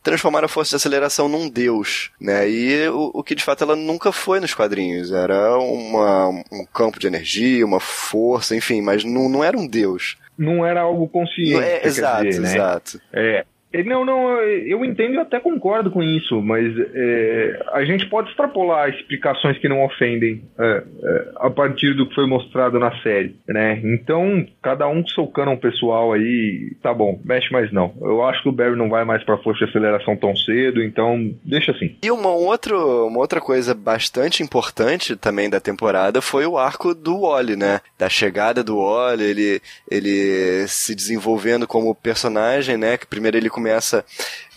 transformaram 0.01 0.45
a 0.45 0.49
força 0.49 0.71
de 0.71 0.76
aceleração 0.77 1.30
num 1.30 1.47
deus, 1.47 2.09
né? 2.19 2.49
E 2.49 2.88
o, 2.89 3.11
o 3.13 3.23
que 3.23 3.35
de 3.35 3.43
fato 3.43 3.63
ela 3.63 3.76
nunca 3.76 4.11
foi 4.11 4.39
nos 4.39 4.55
quadrinhos. 4.55 5.11
Era 5.11 5.55
uma, 5.59 6.30
um 6.51 6.65
campo 6.73 6.99
de 6.99 7.05
energia, 7.05 7.63
uma 7.65 7.80
força, 7.80 8.55
enfim, 8.55 8.81
mas 8.81 9.03
não, 9.03 9.30
não 9.30 9.43
era 9.43 9.55
um 9.55 9.67
deus. 9.67 10.17
Não 10.35 10.65
era 10.65 10.81
algo 10.81 11.07
consciente. 11.07 11.53
É- 11.63 11.77
você 11.77 11.80
quer 11.80 11.88
exato, 11.88 12.23
dizer, 12.23 12.41
né? 12.41 12.53
exato. 12.55 13.01
É. 13.13 13.45
É, 13.71 13.83
Não, 13.83 14.03
não, 14.03 14.41
eu 14.41 14.83
entendo 14.83 15.15
e 15.15 15.19
até 15.19 15.39
concordo 15.39 15.91
com 15.91 16.01
isso, 16.01 16.41
mas 16.41 16.73
é, 16.93 17.65
a 17.73 17.83
gente 17.83 18.07
pode 18.07 18.29
extrapolar 18.29 18.89
explicações 18.89 19.57
que 19.57 19.69
não 19.69 19.83
ofendem 19.83 20.43
é, 20.57 20.83
é, 21.03 21.31
a 21.37 21.49
partir 21.49 21.93
do 21.93 22.07
que 22.07 22.15
foi 22.15 22.25
mostrado 22.25 22.79
na 22.79 22.91
série, 23.01 23.35
né? 23.47 23.79
Então, 23.83 24.45
cada 24.61 24.87
um 24.87 25.01
com 25.01 25.09
seu 25.09 25.27
canon 25.27 25.57
pessoal 25.57 26.13
aí, 26.13 26.75
tá 26.81 26.93
bom, 26.93 27.19
mexe 27.23 27.51
mais 27.51 27.71
não. 27.71 27.93
Eu 28.01 28.23
acho 28.23 28.41
que 28.43 28.49
o 28.49 28.51
Barry 28.51 28.75
não 28.75 28.89
vai 28.89 29.05
mais 29.05 29.23
pra 29.23 29.37
força 29.37 29.65
de 29.65 29.69
aceleração 29.69 30.15
tão 30.15 30.35
cedo, 30.35 30.83
então 30.83 31.31
deixa 31.43 31.71
assim. 31.71 31.95
E 32.03 32.11
uma, 32.11 32.29
outra 32.29 32.77
uma 32.77 33.19
outra 33.19 33.39
coisa 33.39 33.73
bastante 33.73 34.43
importante 34.43 35.15
também 35.15 35.49
da 35.49 35.59
temporada 35.59 36.21
foi 36.21 36.45
o 36.45 36.57
arco 36.57 36.93
do 36.93 37.21
Wally, 37.21 37.55
né? 37.55 37.81
Da 37.97 38.09
chegada 38.09 38.63
do 38.63 38.77
Wally, 38.77 39.23
ele, 39.23 39.61
ele 39.89 40.67
se 40.67 40.95
desenvolvendo 40.95 41.67
como 41.67 41.93
personagem, 41.93 42.77
né? 42.77 42.97
Que 42.97 43.07
primeiro 43.07 43.37
ele 43.37 43.49
começa. 43.60 44.06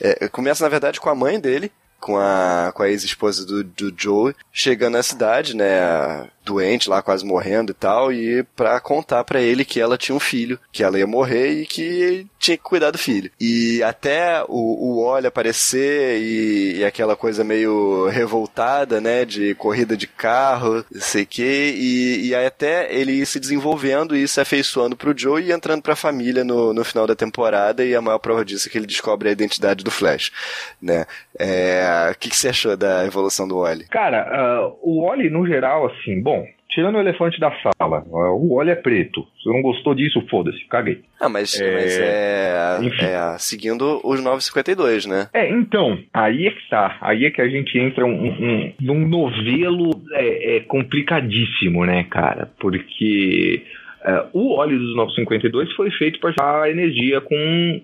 é, 0.01 0.29
começa, 0.29 0.65
na 0.65 0.69
verdade, 0.71 1.01
com 1.01 1.11
a 1.11 1.15
mãe 1.15 1.39
dele. 1.39 1.71
Com 2.01 2.19
a, 2.19 2.73
com 2.75 2.83
a 2.83 2.89
ex-esposa 2.89 3.47
do, 3.47 3.63
do 3.63 3.95
Joe, 3.97 4.35
chegando 4.53 4.95
na 4.95 5.05
cidade, 5.05 5.55
né, 5.55 6.29
doente 6.45 6.89
lá, 6.89 7.03
quase 7.03 7.25
morrendo 7.25 7.73
e 7.73 7.75
tal, 7.75 8.13
e 8.13 8.43
pra 8.57 8.81
contar 8.81 9.25
pra 9.25 9.41
ele 9.41 9.65
que 9.65 9.81
ela 9.81 9.99
tinha 9.99 10.15
um 10.17 10.21
filho, 10.21 10.59
que 10.71 10.83
ela 10.83 10.99
ia 10.99 11.07
morrer 11.07 11.51
e 11.51 11.67
que 11.67 12.27
tinha 12.39 12.57
que 12.57 12.63
cuidar 12.63 12.91
do 12.91 12.99
filho. 12.99 13.31
E 13.41 13.83
até 13.83 14.43
o, 14.49 14.49
o 14.49 15.05
Wally 15.05 15.27
aparecer 15.27 16.21
e, 16.21 16.79
e 16.79 16.85
aquela 16.85 17.17
coisa 17.17 17.45
meio 17.45 18.09
revoltada, 18.09 19.01
né, 19.01 19.25
de 19.25 19.55
corrida 19.55 19.97
de 19.97 20.07
carro, 20.07 20.85
sei 20.93 21.25
que, 21.25 21.43
e, 21.43 22.29
e 22.29 22.35
aí 22.35 22.47
até 22.47 22.93
ele 22.93 23.13
ir 23.13 23.27
se 23.27 23.39
desenvolvendo 23.39 24.17
e 24.17 24.27
se 24.27 24.41
afeiçoando 24.41 24.97
pro 24.97 25.17
Joe 25.17 25.43
e 25.43 25.53
entrando 25.53 25.83
pra 25.83 25.97
família 25.97 26.45
no, 26.45 26.73
no 26.73 26.85
final 26.85 27.07
da 27.07 27.15
temporada, 27.15 27.85
e 27.85 27.95
a 27.95 28.03
maior 28.03 28.19
prova 28.19 28.45
disso 28.45 28.69
é 28.69 28.71
que 28.71 28.79
ele 28.79 28.87
descobre 28.87 29.29
a 29.29 29.33
identidade 29.33 29.85
do 29.85 29.91
Flash, 29.91 30.33
né. 30.81 31.07
É, 31.39 32.11
o 32.13 32.19
que, 32.19 32.29
que 32.29 32.37
você 32.37 32.49
achou 32.49 32.77
da 32.77 33.07
evolução 33.07 33.49
do 33.49 33.59
Wally? 33.59 33.87
Cara, 33.89 34.29
ah, 34.31 34.73
o 34.83 35.07
Wally, 35.07 35.31
no 35.31 35.47
geral, 35.47 35.87
assim, 35.87 36.21
bom, 36.21 36.42
tirando 36.75 36.97
o 36.97 37.01
elefante 37.01 37.39
da 37.39 37.53
sala, 37.61 38.05
o 38.11 38.57
Wally 38.57 38.71
é 38.71 38.75
preto. 38.75 39.27
Se 39.43 39.49
não 39.49 39.61
gostou 39.63 39.95
disso, 39.95 40.25
foda-se, 40.31 40.65
caguei. 40.69 41.01
Ah, 41.21 41.29
mas 41.29 41.61
É, 41.61 41.73
mas 41.75 41.99
é, 41.99 42.79
enfim. 42.83 43.05
é 43.05 43.37
seguindo 43.39 44.01
os 44.05 44.23
952, 44.23 45.07
né? 45.07 45.29
É, 45.33 45.49
então, 45.51 45.99
aí 46.13 46.47
é 46.47 46.51
que 46.51 46.69
tá. 46.69 46.97
Aí 47.01 47.25
é 47.25 47.31
que 47.31 47.41
a 47.41 47.49
gente 47.49 47.79
entra 47.79 48.05
um, 48.07 48.11
um- 48.27 48.73
num 48.81 49.07
novelo 49.07 49.91
é, 50.15 50.57
é 50.57 50.61
complicadíssimo, 50.61 51.85
né, 51.85 52.05
cara? 52.05 52.51
Porque 52.59 53.63
é, 54.05 54.27
o 54.33 54.55
óleo 54.55 54.79
dos 54.79 54.97
952 54.97 55.73
foi 55.75 55.91
feito 55.93 56.19
para 56.21 56.33
gerar 56.33 56.71
energia 56.71 57.21
com. 57.21 57.35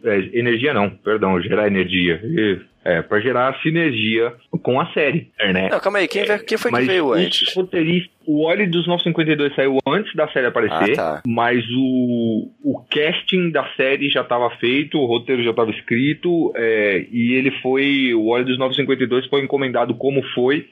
é, 0.05 0.31
energia 0.39 0.73
não, 0.75 0.91
perdão, 0.91 1.41
gerar 1.41 1.67
energia. 1.67 2.21
É, 2.85 3.03
para 3.03 3.21
gerar 3.21 3.61
sinergia 3.61 4.33
com 4.63 4.81
a 4.81 4.87
série, 4.95 5.29
né? 5.53 5.69
Não, 5.71 5.79
calma 5.81 5.99
aí, 5.99 6.09
quem, 6.09 6.25
veio- 6.25 6.43
quem 6.45 6.57
foi 6.57 6.71
que 6.71 6.81
veio 6.87 7.13
antes? 7.13 7.53
roteiristas- 7.55 8.11
o 8.27 8.45
óleo 8.45 8.71
dos 8.71 8.87
952 8.87 9.55
saiu 9.55 9.79
antes 9.87 10.15
da 10.15 10.27
série 10.29 10.47
aparecer, 10.47 10.93
Ah, 10.93 10.97
tá. 10.97 11.23
mas 11.27 11.63
o, 11.77 12.51
o 12.65 12.83
casting 12.91 13.51
da 13.51 13.67
série 13.77 14.09
já 14.09 14.23
estava 14.23 14.49
feito, 14.57 14.99
o 14.99 15.05
roteiro 15.07 15.43
já 15.43 15.51
estava 15.51 15.71
escrito, 15.71 16.51
é, 16.57 17.05
e 17.13 17.35
ele 17.35 17.51
foi. 17.61 18.15
O 18.15 18.29
óleo 18.29 18.47
dos 18.47 18.59
952 18.59 19.27
foi 19.27 19.43
encomendado 19.43 19.95
como 19.95 20.23
foi, 20.35 20.67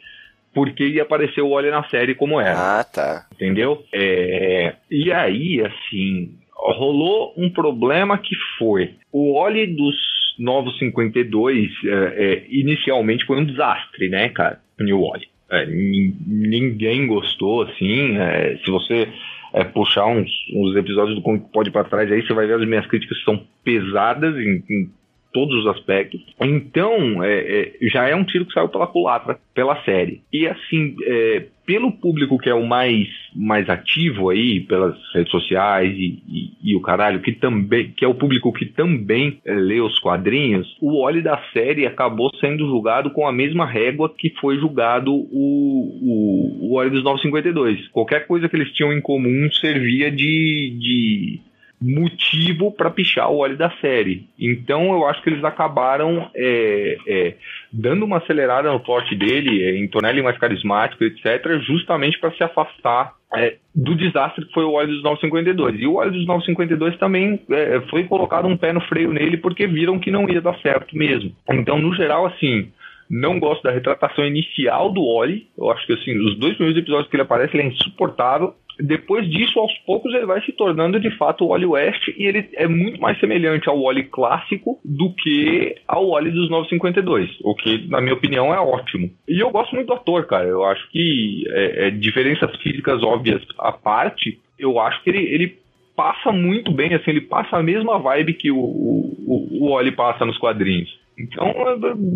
porque 0.57 0.85
ia 0.87 1.03
aparecer 1.03 1.43
o 1.43 1.51
óleo 1.51 1.71
na 1.71 1.85
série 1.91 2.15
como 2.15 2.41
era. 2.41 2.81
Ah, 2.81 2.83
tá. 2.83 3.27
Entendeu? 3.35 3.85
É, 3.93 4.75
e 4.91 5.13
aí, 5.13 5.61
assim, 5.61 6.31
rolou 6.55 7.35
um 7.37 7.51
problema 7.51 8.17
que 8.17 8.35
foi 8.59 8.95
o 9.13 9.35
óleo 9.35 9.67
dos 9.77 9.95
Novos 10.39 10.79
52 10.79 11.71
é, 11.85 11.89
é, 11.91 12.47
inicialmente 12.51 13.27
foi 13.27 13.39
um 13.39 13.45
desastre, 13.45 14.09
né, 14.09 14.31
cara? 14.31 14.59
O 14.81 14.83
New 14.83 15.01
Wally. 15.03 15.29
É, 15.51 15.67
nin- 15.67 16.17
ninguém 16.27 17.07
gostou, 17.07 17.63
assim. 17.63 18.17
é, 18.19 18.57
se 18.65 18.71
você 18.71 19.09
é, 19.55 19.63
puxar 19.65 20.07
uns, 20.07 20.31
uns 20.55 20.75
episódios 20.77 21.17
do 21.17 21.23
Como 21.23 21.39
Pode 21.53 21.71
para 21.71 21.85
trás 21.85 22.11
aí, 22.11 22.23
você 22.27 22.33
vai 22.35 22.47
ver 22.47 22.55
as 22.61 22.67
minhas 22.67 22.87
críticas 22.87 23.23
são 23.25 23.43
pesadas 23.65 24.35
em, 24.37 24.63
em 24.71 24.91
todos 25.37 25.55
os 25.55 25.67
aspectos. 25.67 26.19
Então, 26.41 27.23
é, 27.23 27.35
é, 27.83 27.89
já 27.89 28.09
é 28.09 28.17
um 28.17 28.25
tiro 28.25 28.47
que 28.47 28.55
saiu 28.55 28.71
pela 28.71 28.87
culatra, 28.87 29.39
pela 29.55 29.77
série. 29.85 30.23
E 30.33 30.47
assim, 30.47 30.97
é, 31.05 31.45
pelo 31.67 31.93
público 31.93 32.39
que 32.39 32.49
é 32.49 32.55
o 32.55 32.65
mais, 32.65 33.07
mais 33.35 33.69
ativo 33.69 34.31
aí, 34.31 34.61
pelas 34.61 34.97
redes 35.13 35.31
sociais 35.31 35.93
e, 35.95 36.23
e- 36.27 36.51
e 36.73 36.75
o 36.75 36.81
caralho, 36.81 37.21
que 37.21 37.33
também, 37.33 37.93
que 37.95 38.03
é 38.05 38.09
o 38.09 38.15
público 38.15 38.51
que 38.51 38.65
também 38.65 39.39
é, 39.45 39.53
lê 39.53 39.79
os 39.81 39.99
quadrinhos, 39.99 40.75
o 40.81 41.03
óleo 41.03 41.23
da 41.23 41.37
série 41.53 41.85
acabou 41.87 42.31
sendo 42.41 42.67
julgado 42.67 43.11
com 43.11 43.27
a 43.27 43.33
mesma 43.33 43.67
régua 43.67 44.09
que 44.17 44.31
foi 44.41 44.57
julgado 44.59 45.13
o, 45.13 45.29
o, 45.33 46.71
o 46.71 46.75
óleo 46.77 46.93
dos 46.93 47.05
952. 47.05 47.89
Qualquer 47.89 48.27
coisa 48.27 48.49
que 48.49 48.57
eles 48.57 48.73
tinham 48.73 48.93
em 48.93 49.03
comum 49.03 49.51
servia 49.61 50.11
de, 50.11 50.77
de 50.79 51.41
motivo 51.81 52.73
para 52.73 52.91
pichar 52.91 53.31
o 53.31 53.39
óleo 53.39 53.57
da 53.57 53.71
série. 53.81 54.29
Então 54.39 54.93
eu 54.93 55.07
acho 55.07 55.23
que 55.23 55.29
eles 55.29 55.45
acabaram 55.45 56.31
é, 56.35 56.97
é, 57.07 57.35
dando 57.73 58.05
uma 58.05 58.19
acelerada 58.19 58.73
no 58.73 58.81
plot 58.81 59.15
dele, 59.15 59.63
é, 59.63 59.77
em 59.77 59.87
tornar 59.89 60.11
ele 60.11 60.23
mais 60.23 60.39
carismático, 60.39 61.05
etc., 61.05 61.61
justamente 61.61 62.19
para 62.19 62.33
se 62.33 62.43
afastar 62.43 63.15
é, 63.35 63.57
do 63.75 63.95
desastre 63.95 64.47
que 64.47 64.53
foi 64.53 64.65
o 64.65 64.73
óleo 64.73 64.89
dos 64.89 65.03
952. 65.03 65.81
E 65.81 65.87
o 65.87 65.97
óleo 65.97 66.13
dos 66.13 66.27
952 66.27 66.97
também 66.99 67.41
é, 67.51 67.81
foi 67.91 68.05
colocado 68.05 68.49
um 68.49 68.57
pé 68.57 68.73
no 68.73 68.81
freio 68.83 69.13
nele 69.13 69.37
porque 69.37 69.67
viram 69.67 69.99
que 69.99 70.11
não 70.11 70.29
ia 70.29 70.41
dar 70.41 70.59
certo 70.61 70.97
mesmo. 70.97 71.33
Então, 71.51 71.79
no 71.79 71.95
geral, 71.95 72.27
assim. 72.27 72.73
Não 73.09 73.39
gosto 73.39 73.63
da 73.63 73.71
retratação 73.71 74.27
inicial 74.27 74.93
do 74.93 75.01
Oli. 75.01 75.47
Eu 75.57 75.71
acho 75.71 75.87
que 75.87 75.93
assim, 75.93 76.19
os 76.27 76.37
dois 76.39 76.55
primeiros 76.55 76.83
episódios 76.83 77.09
que 77.09 77.15
ele 77.15 77.23
aparece, 77.23 77.57
ele 77.57 77.63
é 77.63 77.67
insuportável. 77.69 78.53
Depois 78.79 79.29
disso, 79.31 79.59
aos 79.59 79.73
poucos, 79.87 80.13
ele 80.13 80.27
vai 80.27 80.41
se 80.43 80.53
tornando 80.53 81.01
de 81.01 81.11
fato 81.17 81.45
o 81.45 81.49
Wally 81.49 81.67
West 81.67 82.09
e 82.09 82.27
ele 82.27 82.49
é 82.55 82.69
muito 82.69 83.01
mais 83.01 83.19
semelhante 83.19 83.69
ao 83.69 83.81
Wally 83.83 84.05
clássico 84.05 84.79
do 84.85 85.15
que 85.15 85.75
ao 85.89 86.11
Wally 86.11 86.31
dos 86.31 86.51
952, 86.51 87.31
o 87.43 87.55
que, 87.55 87.89
na 87.89 88.01
minha 88.01 88.15
opinião, 88.15 88.53
é 88.53 88.61
ótimo. 88.61 89.11
E 89.27 89.41
eu 89.41 89.51
gosto 89.51 89.75
muito 89.75 89.89
do 89.89 89.95
ator, 89.95 90.27
cara. 90.27 90.47
Eu 90.47 90.65
acho 90.65 90.89
que 90.91 91.45
é, 91.49 91.87
é, 91.87 91.91
diferenças 91.91 92.55
físicas 92.57 93.03
óbvias 93.03 93.43
à 93.59 93.73
parte, 93.73 94.39
eu 94.59 94.79
acho 94.79 95.03
que 95.03 95.11
ele, 95.11 95.25
ele 95.25 95.59
passa 95.97 96.31
muito 96.31 96.71
bem, 96.71 96.95
assim, 96.95 97.11
ele 97.11 97.23
passa 97.23 97.57
a 97.57 97.63
mesma 97.63 97.99
vibe 97.99 98.35
que 98.35 98.51
o, 98.51 98.59
o, 98.59 99.75
o 99.75 99.93
passa 99.93 100.27
nos 100.27 100.37
quadrinhos. 100.37 100.89
Então, 101.19 101.55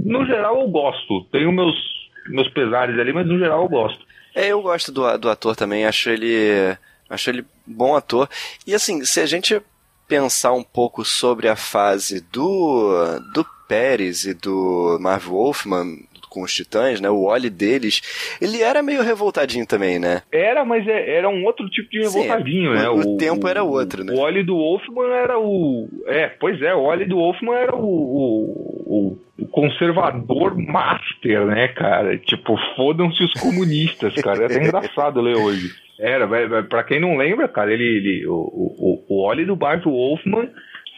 no 0.05 0.27
geral, 0.27 0.61
eu 0.61 0.69
gosto. 0.69 1.25
Tenho 1.33 1.51
meus, 1.51 1.75
meus 2.29 2.49
pesares 2.49 2.99
ali, 2.99 3.13
mas 3.13 3.27
no 3.27 3.39
geral 3.39 3.63
eu 3.63 3.69
gosto. 3.69 4.05
É, 4.35 4.49
eu 4.49 4.63
gosto 4.63 4.93
do, 4.93 5.19
do 5.19 5.29
ator 5.29 5.57
também, 5.57 5.87
acho 5.87 6.11
ele. 6.11 6.77
Acho 7.09 7.31
ele 7.31 7.45
bom 7.67 7.97
ator. 7.97 8.29
E 8.67 8.75
assim, 8.75 9.05
se 9.05 9.21
a 9.21 9.27
gente 9.27 9.61
pensar 10.07 10.53
um 10.53 10.63
pouco 10.63 11.05
sobre 11.05 11.49
a 11.49 11.57
fase 11.57 12.21
do. 12.21 13.19
do 13.33 13.45
Pérez 13.69 14.25
e 14.25 14.35
do 14.35 14.99
Marv 15.01 15.29
Wolfman 15.29 15.97
com 16.31 16.43
os 16.43 16.55
Titãs, 16.55 17.01
né? 17.01 17.11
O 17.11 17.25
Wally 17.27 17.51
deles, 17.51 18.01
ele 18.41 18.63
era 18.63 18.83
meio 18.83 19.03
revoltadinho 19.03 19.67
também, 19.67 19.99
né? 19.99 20.23
Era, 20.33 20.65
mas 20.65 20.87
é- 20.89 21.17
era 21.17 21.29
um 21.29 21.45
outro 21.45 21.69
tipo 21.69 21.91
de 21.91 22.09
Sim, 22.09 22.21
revoltadinho, 22.21 22.71
o- 22.71 22.75
né? 22.75 22.89
o 22.89 23.17
tempo 23.19 23.47
era 23.49 23.63
outro, 23.63 24.05
né? 24.05 24.13
O 24.15 24.19
óleo 24.19 24.45
do 24.47 24.55
Wolfman 24.57 25.13
era 25.13 25.39
o. 25.39 25.89
É, 26.07 26.29
pois 26.29 26.63
é, 26.63 26.75
o 26.75 26.83
óleo 26.83 27.07
do 27.09 27.17
Wolfman 27.17 27.55
era 27.57 27.75
o, 27.77 27.85
o, 27.85 29.19
o 29.39 29.47
conservador 29.49 30.57
master, 30.57 31.47
né, 31.47 31.69
cara? 31.69 32.17
Tipo, 32.19 32.57
fodam-se 32.77 33.23
os 33.25 33.33
comunistas, 33.35 34.15
cara. 34.15 34.43
É 34.43 34.47
até 34.47 34.63
engraçado 34.65 35.21
ler 35.21 35.37
hoje. 35.37 35.71
Era, 35.99 36.27
pra 36.63 36.83
quem 36.83 36.99
não 36.99 37.17
lembra, 37.17 37.47
cara, 37.47 37.73
ele, 37.73 37.85
ele- 37.85 38.27
o, 38.27 38.33
o, 38.35 39.05
o 39.09 39.23
Oli 39.29 39.45
do 39.45 39.55
Bart 39.55 39.85
Wolfman 39.85 40.49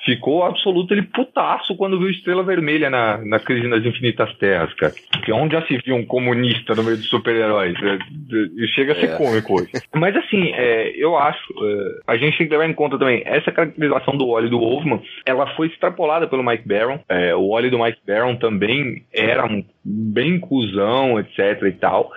ficou 0.04 0.42
absoluto 0.44 0.92
ele 0.92 1.02
putaço 1.02 1.76
quando 1.76 1.98
viu 1.98 2.10
Estrela 2.10 2.42
Vermelha 2.42 2.90
na, 2.90 3.18
na 3.18 3.38
crise 3.38 3.68
das 3.68 3.84
infinitas 3.84 4.32
terras, 4.36 4.72
cara. 4.74 4.92
Porque 5.12 5.32
onde 5.32 5.54
já 5.54 5.62
se 5.66 5.76
viu 5.78 5.96
um 5.96 6.04
comunista 6.04 6.74
no 6.74 6.82
meio 6.82 6.96
dos 6.96 7.08
super-heróis? 7.08 7.74
É, 7.82 8.66
chega 8.68 8.92
a 8.92 8.96
ser 8.96 9.10
É. 9.10 9.16
cômico 9.16 9.60
hoje. 9.60 9.70
Mas 9.94 10.16
assim, 10.16 10.52
é, 10.52 10.92
eu 10.96 11.16
acho, 11.16 11.40
é, 11.64 12.12
a 12.12 12.16
gente 12.16 12.36
tem 12.38 12.46
que 12.46 12.52
levar 12.52 12.68
em 12.68 12.74
conta 12.74 12.98
também, 12.98 13.22
essa 13.24 13.52
caracterização 13.52 14.16
do 14.16 14.28
Oli 14.28 14.48
do 14.48 14.58
Wolfman, 14.58 15.00
ela 15.24 15.46
foi 15.54 15.68
extrapolada 15.68 16.26
pelo 16.26 16.42
Mike 16.42 16.66
Barron. 16.66 16.98
É, 17.08 17.34
o 17.34 17.48
Oli 17.50 17.70
do 17.70 17.78
Mike 17.78 18.00
Barron 18.06 18.36
também 18.36 19.04
era 19.12 19.46
um 19.46 19.64
bem 19.84 20.38
cuzão, 20.38 21.18
etc 21.20 21.62
e 21.62 21.72
tal. 21.72 22.10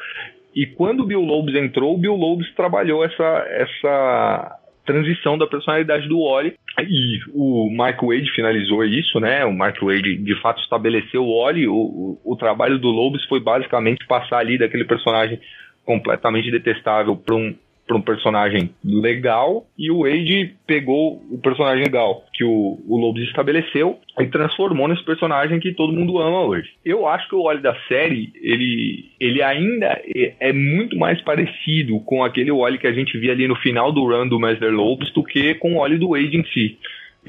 E 0.56 0.66
quando 0.66 1.02
o 1.02 1.06
Bill 1.06 1.22
Lobes 1.22 1.54
entrou, 1.54 1.94
o 1.94 1.98
Bill 1.98 2.16
Lobes 2.16 2.50
trabalhou 2.56 3.04
essa, 3.04 3.46
essa 3.50 4.58
transição 4.86 5.38
da 5.38 5.48
personalidade 5.48 6.08
do 6.08 6.24
Wally 6.24 6.56
e 6.84 7.20
o 7.34 7.70
Mark 7.70 8.02
Wade 8.02 8.32
finalizou 8.32 8.84
isso, 8.84 9.20
né? 9.20 9.46
O 9.46 9.54
Mark 9.54 9.82
Wade 9.82 10.18
de 10.18 10.42
fato 10.42 10.62
estabeleceu 10.62 11.24
o 11.24 11.44
Wally. 11.44 11.68
O, 11.68 11.76
o, 11.76 12.22
o 12.34 12.36
trabalho 12.36 12.78
do 12.78 12.90
Lobes 12.90 13.24
foi 13.26 13.40
basicamente 13.40 14.06
passar 14.06 14.40
ali 14.40 14.58
daquele 14.58 14.84
personagem 14.84 15.40
completamente 15.86 16.52
detestável 16.52 17.16
para 17.16 17.36
um 17.36 17.56
para 17.88 17.98
um 17.98 18.02
personagem 18.02 18.72
legal 18.84 19.68
e 19.78 19.92
o 19.92 20.00
Wade 20.00 20.56
pegou 20.66 21.22
o 21.30 21.38
personagem 21.38 21.84
legal 21.84 22.24
que 22.34 22.44
o, 22.44 22.80
o 22.88 22.98
Lobes 22.98 23.24
estabeleceu 23.28 24.00
e 24.20 24.26
transformou 24.26 24.88
nesse 24.88 25.04
personagem 25.04 25.60
que 25.60 25.72
todo 25.74 25.94
mundo 25.94 26.18
ama 26.18 26.42
hoje. 26.42 26.70
Eu 26.84 27.08
acho 27.08 27.30
que 27.30 27.36
o 27.36 27.44
Wally 27.44 27.62
da 27.62 27.76
série, 27.88 28.32
ele, 28.42 29.12
ele 29.20 29.42
ainda 29.44 30.02
é, 30.16 30.34
é 30.40 30.54
muito 30.54 30.98
mais 30.98 31.22
parecido 31.22 32.00
com 32.00 32.24
aquele 32.24 32.52
Wally 32.52 32.80
que 32.80 32.88
a 32.88 32.94
gente 32.94 33.18
via 33.20 33.34
ali 33.34 33.48
no 33.48 33.56
final 33.56 33.92
do 33.92 34.04
run 34.06 34.28
do 34.28 34.40
Master 34.40 34.72
Lobes 34.74 35.12
do 35.12 35.24
que 35.24 35.54
com 35.56 35.76
o 35.76 35.80
Wally 35.80 35.98
do 36.00 36.10
Wade 36.10 36.38
em 36.38 36.46
si. 36.46 36.78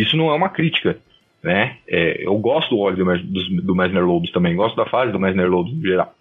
Isso 0.00 0.16
não 0.16 0.30
é 0.30 0.34
uma 0.34 0.48
crítica, 0.48 0.96
né? 1.42 1.76
É, 1.86 2.24
eu 2.24 2.36
gosto 2.38 2.70
do 2.74 2.82
Wally 2.82 2.96
do, 2.96 3.04
dos- 3.30 3.62
do 3.62 3.74
Mesner 3.74 4.04
também, 4.32 4.56
gosto 4.56 4.76
da 4.76 4.86
fase 4.86 5.12
do 5.12 5.20
Mesner 5.20 5.50
Lobes 5.50 5.74
no 5.74 5.82
geral. 5.82 6.14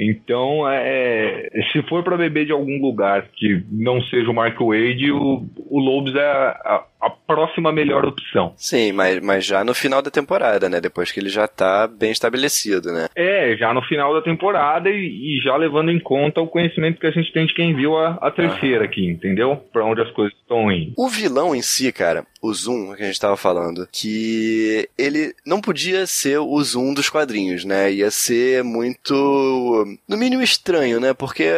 Então, 0.00 0.66
é, 0.68 1.50
se 1.72 1.82
for 1.82 2.02
para 2.02 2.16
beber 2.16 2.46
de 2.46 2.52
algum 2.52 2.80
lugar 2.80 3.28
que 3.34 3.62
não 3.70 4.00
seja 4.02 4.30
o 4.30 4.34
Mark 4.34 4.58
Wade, 4.58 5.12
o, 5.12 5.44
o 5.68 5.78
Lobes 5.78 6.14
é 6.14 6.20
a, 6.20 6.84
a 7.00 7.10
próxima 7.10 7.72
melhor 7.72 8.04
opção. 8.04 8.52
Sim, 8.56 8.92
mas, 8.92 9.20
mas 9.20 9.44
já 9.44 9.64
no 9.64 9.74
final 9.74 10.02
da 10.02 10.10
temporada, 10.10 10.68
né? 10.68 10.80
Depois 10.80 11.10
que 11.12 11.20
ele 11.20 11.28
já 11.28 11.46
tá 11.46 11.86
bem 11.86 12.10
estabelecido, 12.10 12.92
né? 12.92 13.08
É, 13.14 13.56
já 13.56 13.72
no 13.72 13.82
final 13.82 14.14
da 14.14 14.22
temporada 14.22 14.90
e, 14.90 15.36
e 15.36 15.40
já 15.40 15.56
levando 15.56 15.90
em 15.90 15.98
conta 15.98 16.40
o 16.40 16.48
conhecimento 16.48 17.00
que 17.00 17.06
a 17.06 17.10
gente 17.10 17.32
tem 17.32 17.46
de 17.46 17.54
quem 17.54 17.74
viu 17.74 17.96
a, 17.96 18.18
a 18.20 18.30
terceira 18.30 18.84
aqui, 18.84 19.06
entendeu? 19.06 19.56
Pra 19.72 19.84
onde 19.84 20.00
as 20.00 20.10
coisas 20.10 20.36
indo. 20.50 20.92
O 20.96 21.08
vilão 21.08 21.54
em 21.54 21.62
si, 21.62 21.92
cara, 21.92 22.26
o 22.42 22.52
Zoom, 22.52 22.94
que 22.94 23.02
a 23.02 23.06
gente 23.06 23.20
tava 23.20 23.36
falando, 23.36 23.88
que 23.90 24.88
ele 24.98 25.34
não 25.44 25.60
podia 25.60 26.06
ser 26.06 26.38
o 26.38 26.62
Zoom 26.62 26.94
dos 26.94 27.08
quadrinhos, 27.08 27.64
né? 27.64 27.92
Ia 27.92 28.10
ser 28.10 28.64
muito, 28.64 29.86
no 30.08 30.16
mínimo 30.16 30.42
estranho, 30.42 30.98
né? 30.98 31.14
Porque 31.14 31.50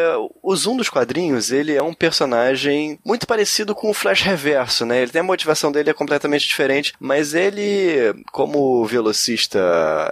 o 0.42 0.54
Zoom 0.54 0.76
dos 0.76 0.90
quadrinhos, 0.90 1.50
ele 1.50 1.74
é 1.74 1.82
um 1.82 1.94
personagem 1.94 2.98
muito 3.04 3.26
parecido 3.26 3.74
com 3.74 3.90
o 3.90 3.94
Flash 3.94 4.22
Reverso, 4.22 4.84
né? 4.84 5.02
Ele 5.02 5.10
tem 5.10 5.20
a 5.20 5.24
motivação 5.24 5.72
dele 5.72 5.90
é 5.90 5.94
completamente 5.94 6.46
diferente, 6.46 6.92
mas 7.00 7.34
ele, 7.34 8.14
como 8.30 8.84
velocista, 8.84 9.58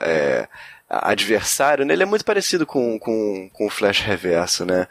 é, 0.01 0.49
adversário, 0.89 1.85
né? 1.85 1.95
Ele 1.95 2.03
é 2.03 2.07
muito 2.07 2.25
parecido 2.25 2.67
com, 2.67 2.99
com, 2.99 3.49
com 3.53 3.67
o 3.67 3.71
Flash 3.71 4.01
Reverso, 4.01 4.65
né? 4.65 4.89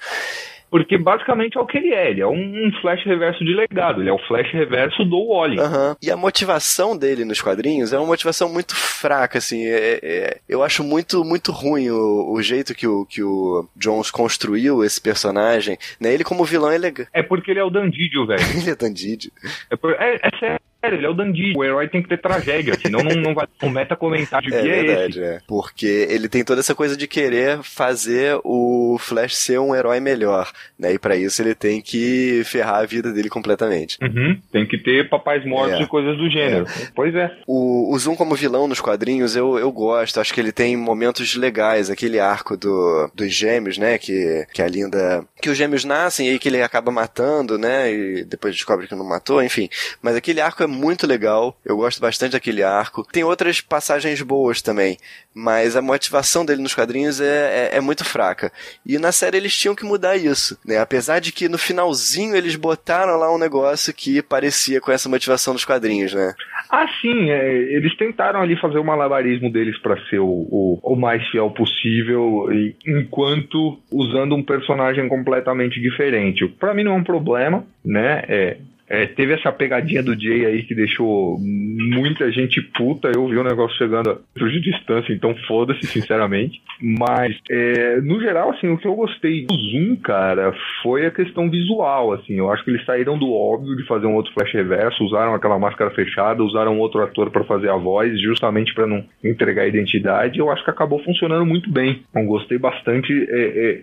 Porque 0.69 0.97
basicamente 0.97 1.57
é 1.57 1.61
o 1.61 1.65
que 1.65 1.77
ele 1.77 1.93
é. 1.93 2.11
Ele 2.11 2.21
é 2.21 2.27
um, 2.27 2.71
Flash 2.81 3.03
reverso 3.05 3.43
de 3.43 3.53
legado. 3.53 4.01
Ele 4.01 4.09
é 4.09 4.13
o 4.13 4.19
Flash 4.27 4.51
reverso 4.51 5.03
do 5.05 5.27
Wally. 5.29 5.59
Aham. 5.59 5.95
E 6.01 6.11
a 6.11 6.17
motivação 6.17 6.95
dele 6.97 7.25
nos 7.25 7.41
quadrinhos 7.41 7.91
é 7.93 7.97
uma 7.97 8.05
motivação 8.07 8.47
muito 8.51 8.75
fraca, 8.75 9.37
assim. 9.39 9.65
é- 9.65 9.99
é- 10.01 10.37
eu 10.47 10.61
acho 10.63 10.83
muito, 10.83 11.23
muito 11.23 11.51
ruim 11.51 11.89
o, 11.89 12.31
o 12.33 12.41
jeito 12.41 12.75
que 12.75 12.87
o, 12.87 13.05
que 13.05 13.23
o 13.23 13.67
Jones 13.75 14.11
construiu 14.11 14.83
esse 14.83 15.01
personagem. 15.01 15.77
Né? 15.99 16.13
Ele 16.13 16.23
como 16.23 16.45
vilão, 16.45 16.69
é... 16.71 16.79
É 17.13 17.23
porque 17.23 17.51
ele 17.51 17.59
é 17.59 17.63
o 17.63 17.69
Dandidio, 17.69 18.25
velho. 18.27 18.39
ele 18.61 18.69
é 18.69 18.75
Dandidio. 18.75 19.31
É, 19.69 19.75
por- 19.75 19.93
é, 19.93 20.15
é 20.21 20.29
sério, 20.39 20.59
ele 20.83 21.05
é 21.05 21.09
o 21.09 21.13
Dandidio. 21.13 21.57
O 21.57 21.63
herói 21.63 21.87
tem 21.87 22.01
que 22.01 22.09
ter 22.09 22.17
tragédia, 22.17 22.73
senão 22.79 23.01
não, 23.03 23.15
não 23.15 23.33
vai. 23.33 23.45
O 23.61 23.69
meta 23.69 23.95
comentário 23.95 24.47
É 24.53 24.61
que 24.61 24.67
é, 24.67 24.83
verdade, 24.83 25.19
esse. 25.19 25.23
é. 25.23 25.39
Porque 25.47 26.07
ele 26.09 26.29
tem 26.29 26.43
toda 26.43 26.59
essa 26.61 26.73
coisa 26.75 26.95
de 26.95 27.07
querer 27.07 27.61
fazer 27.63 28.39
o 28.43 28.97
Flash 28.99 29.35
ser 29.35 29.59
um 29.59 29.75
herói 29.75 29.99
melhor, 29.99 30.51
né? 30.77 30.93
E 30.93 30.99
pra 30.99 31.15
isso 31.15 31.41
ele 31.41 31.53
tem 31.55 31.81
que 31.81 32.41
ferrar 32.45 32.75
a 32.81 32.85
vida 32.85 33.11
dele 33.11 33.29
completamente. 33.29 33.97
Uhum. 34.01 34.39
Tem 34.51 34.65
que 34.65 34.77
ter 34.77 35.09
papais 35.09 35.45
mortos 35.45 35.79
É. 35.79 35.83
e 35.83 35.87
coisas 35.87 36.17
do 36.17 36.29
gênero. 36.29 36.65
Pois 36.95 37.13
é. 37.15 37.31
O, 37.47 37.93
o 37.93 37.99
Zoom 37.99 38.15
como 38.15 38.35
vilão 38.35 38.67
nos 38.67 38.79
quadrinhos 38.81 39.35
eu, 39.35 39.57
eu 39.57 39.71
gosto, 39.71 40.19
acho 40.19 40.33
que 40.33 40.39
ele 40.39 40.51
tem 40.51 40.75
momentos 40.77 41.35
legais, 41.35 41.89
aquele 41.89 42.19
arco 42.19 42.55
do, 42.55 43.09
dos 43.13 43.33
gêmeos, 43.33 43.77
né, 43.77 43.97
que, 43.97 44.45
que 44.53 44.61
a 44.61 44.67
Linda... 44.67 45.23
Que 45.41 45.49
os 45.49 45.57
gêmeos 45.57 45.83
nascem 45.85 46.27
e 46.27 46.31
aí 46.31 46.39
que 46.39 46.49
ele 46.49 46.61
acaba 46.61 46.91
matando, 46.91 47.57
né, 47.57 47.91
e 47.93 48.23
depois 48.23 48.53
descobre 48.55 48.87
que 48.87 48.95
não 48.95 49.05
matou, 49.05 49.41
enfim. 49.43 49.69
Mas 50.01 50.15
aquele 50.15 50.41
arco 50.41 50.63
é 50.63 50.67
muito 50.69 51.05
legal, 51.05 51.57
eu 51.65 51.75
gosto 51.75 51.99
bastante 51.99 52.31
daquele 52.33 52.63
arco. 52.63 53.05
Tem 53.11 53.23
outras 53.23 53.59
passagens 53.59 54.21
boas 54.21 54.61
também, 54.61 54.97
mas 55.33 55.75
a 55.75 55.81
motivação 55.81 56.45
dele 56.45 56.61
nos 56.61 56.73
quadrinhos 56.73 57.19
é, 57.19 57.69
é, 57.73 57.77
é 57.77 57.81
muito 57.81 58.05
fraca. 58.05 58.51
E 58.85 58.97
na 58.97 59.11
série 59.11 59.37
eles 59.37 59.55
tinham 59.57 59.75
que 59.75 59.83
mudar 59.83 60.15
isso, 60.15 60.57
né, 60.65 60.77
apesar 60.77 61.19
de 61.19 61.31
que 61.31 61.49
no 61.49 61.57
finalzinho 61.57 62.35
eles 62.35 62.55
botaram 62.55 63.17
lá 63.17 63.33
um 63.33 63.37
negócio 63.39 63.93
que 63.93 64.21
parecia 64.21 64.79
com 64.79 64.91
essa 64.91 65.09
motivação 65.09 65.53
dos 65.53 65.65
quadrinhos, 65.65 66.13
né. 66.13 66.33
Ah, 66.69 66.85
sim, 67.01 67.31
é, 67.31 67.47
eles 67.73 67.95
tentaram 67.97 68.41
ali 68.41 68.55
fazer 68.59 68.77
o 68.77 68.83
malabarismo 68.83 69.51
deles 69.51 69.77
pra 69.81 69.97
ser 70.09 70.19
o, 70.19 70.25
o, 70.27 70.79
o 70.83 70.95
mais 70.95 71.25
fiel 71.29 71.49
possível, 71.49 72.47
e- 72.51 72.75
enquanto 72.85 73.79
usando 73.91 74.35
um 74.35 74.43
personagem 74.43 75.07
completamente 75.07 75.79
diferente. 75.81 76.47
Pra 76.59 76.73
mim 76.73 76.83
não 76.83 76.93
é 76.93 76.95
um 76.95 77.03
problema, 77.03 77.65
né? 77.83 78.23
É, 78.27 78.57
é, 78.89 79.05
teve 79.05 79.33
essa 79.33 79.51
pegadinha 79.51 80.01
do 80.01 80.19
Jay 80.19 80.45
aí 80.47 80.63
que 80.63 80.73
deixou 80.73 81.37
muita 81.39 82.31
gente 82.31 82.59
puta. 82.59 83.11
Eu 83.13 83.27
vi 83.27 83.37
o 83.37 83.43
negócio 83.43 83.77
chegando 83.77 84.09
a 84.09 84.13
metros 84.15 84.51
de 84.51 84.61
distância, 84.61 85.13
então 85.13 85.35
foda-se, 85.47 85.85
sinceramente. 85.85 86.59
Mas, 86.81 87.37
é, 87.51 88.01
no 88.01 88.19
geral, 88.19 88.49
assim, 88.49 88.67
o 88.67 88.77
que 88.79 88.87
eu 88.87 88.95
gostei 88.95 89.45
do 89.45 89.55
Zoom, 89.55 89.95
cara, 89.97 90.55
foi 90.81 91.05
a 91.05 91.11
questão 91.11 91.47
visual, 91.51 92.13
assim. 92.13 92.33
Eu 92.33 92.51
acho 92.51 92.63
que 92.63 92.71
eles 92.71 92.83
saíram 92.83 93.15
do 93.15 93.31
óbvio 93.31 93.75
de 93.77 93.85
fazer 93.85 94.07
um 94.07 94.15
outro 94.15 94.33
flash 94.33 94.51
reverso, 94.53 95.03
usaram 95.03 95.35
aquela 95.35 95.59
máscara 95.59 95.91
fechada, 95.91 96.43
usaram 96.43 96.79
outro 96.79 97.03
ator 97.03 97.29
pra 97.29 97.43
fazer 97.43 97.69
a 97.69 97.77
voz, 97.77 98.19
justamente 98.19 98.73
pra 98.73 98.87
não 98.87 99.05
entregar 99.23 99.63
a 99.63 99.67
identidade. 99.67 100.39
Eu 100.39 100.49
acho 100.49 100.63
que 100.63 100.71
acabou 100.71 101.03
funcionando 101.03 101.45
muito 101.45 101.69
bem. 101.69 102.01
Então, 102.09 102.25
gostei 102.25 102.57
bastante. 102.57 103.13
É, 103.29 103.39
é, 103.39 103.81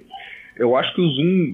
eu 0.59 0.77
acho 0.77 0.93
que 0.95 1.01
o 1.01 1.09
Zoom 1.11 1.53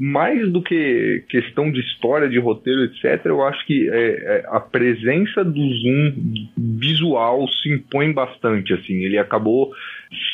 mais 0.00 0.50
do 0.50 0.62
que 0.62 1.22
questão 1.28 1.70
de 1.70 1.78
história, 1.80 2.28
de 2.28 2.38
roteiro, 2.38 2.84
etc., 2.84 3.26
eu 3.26 3.44
acho 3.46 3.66
que 3.66 3.88
é, 3.90 3.94
é, 3.94 4.44
a 4.48 4.58
presença 4.58 5.44
do 5.44 5.60
Zoom 5.60 6.14
visual 6.56 7.46
se 7.48 7.70
impõe 7.72 8.10
bastante, 8.12 8.72
assim, 8.72 9.04
ele 9.04 9.18
acabou 9.18 9.70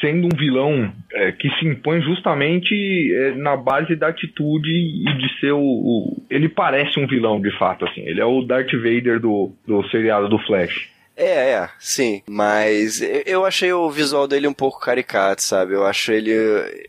sendo 0.01 0.27
um 0.27 0.37
vilão 0.39 0.93
é, 1.13 1.33
que 1.33 1.51
se 1.59 1.67
impõe 1.67 2.01
justamente 2.01 2.75
é, 3.15 3.35
na 3.35 3.57
base 3.57 3.97
da 3.97 4.09
atitude 4.09 4.71
e 4.71 5.05
de 5.19 5.41
ser 5.41 5.53
o, 5.53 5.61
o- 5.61 6.23
Ele 6.31 6.49
parece 6.49 6.99
um 7.01 7.07
vilão, 7.07 7.41
de 7.41 7.51
fato, 7.59 7.85
assim, 7.85 8.03
ele 8.07 8.21
é 8.21 8.25
o 8.25 8.43
Darth 8.43 8.73
Vader 8.73 9.19
do, 9.21 9.51
do 9.67 9.83
seriado 9.89 10.29
do 10.29 10.39
Flash. 10.39 10.89
É, 11.17 11.51
é, 11.53 11.69
sim. 11.79 12.23
Mas 12.29 13.01
eu- 13.25 13.47
achei 13.47 13.73
o 13.73 13.89
visual 13.91 14.27
dele 14.29 14.47
um 14.49 14.53
pouco 14.53 14.79
caricato, 14.81 15.41
sabe? 15.43 15.73
Eu 15.73 15.87
acho 15.87 16.13
ele, 16.13 16.33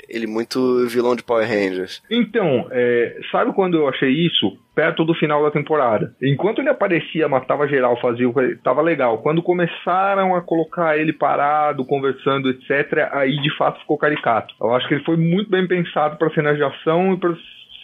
ele 0.09 0.27
muito 0.27 0.85
vilão 0.87 1.15
de 1.15 1.23
Power 1.23 1.47
Rangers. 1.47 2.01
Então, 2.09 2.67
é, 2.71 3.15
sabe 3.31 3.53
quando 3.53 3.77
eu 3.77 3.87
achei 3.87 4.09
isso? 4.09 4.57
Perto 4.75 5.05
do 5.05 5.13
final 5.15 5.41
da 5.43 5.49
temporada. 5.51 6.13
Enquanto 6.21 6.59
ele 6.59 6.69
aparecia, 6.69 7.27
matava 7.29 7.67
geral, 7.67 7.99
fazia 8.01 8.27
o 8.27 8.33
que 8.33 8.55
tava 8.63 8.81
legal. 8.81 9.19
Quando 9.19 9.41
começaram 9.41 10.35
a 10.35 10.41
colocar 10.41 10.97
ele 10.97 11.13
parado, 11.13 11.85
conversando, 11.85 12.49
etc., 12.49 13.09
aí 13.11 13.39
de 13.41 13.55
fato 13.57 13.79
ficou 13.79 13.97
caricato. 13.97 14.53
Eu 14.61 14.73
acho 14.75 14.87
que 14.87 14.95
ele 14.95 15.03
foi 15.03 15.15
muito 15.17 15.49
bem 15.49 15.67
pensado 15.67 16.17
para 16.17 16.29
cenas 16.33 16.57
de 16.57 16.63
ação 16.63 17.13
e 17.13 17.17
para 17.17 17.33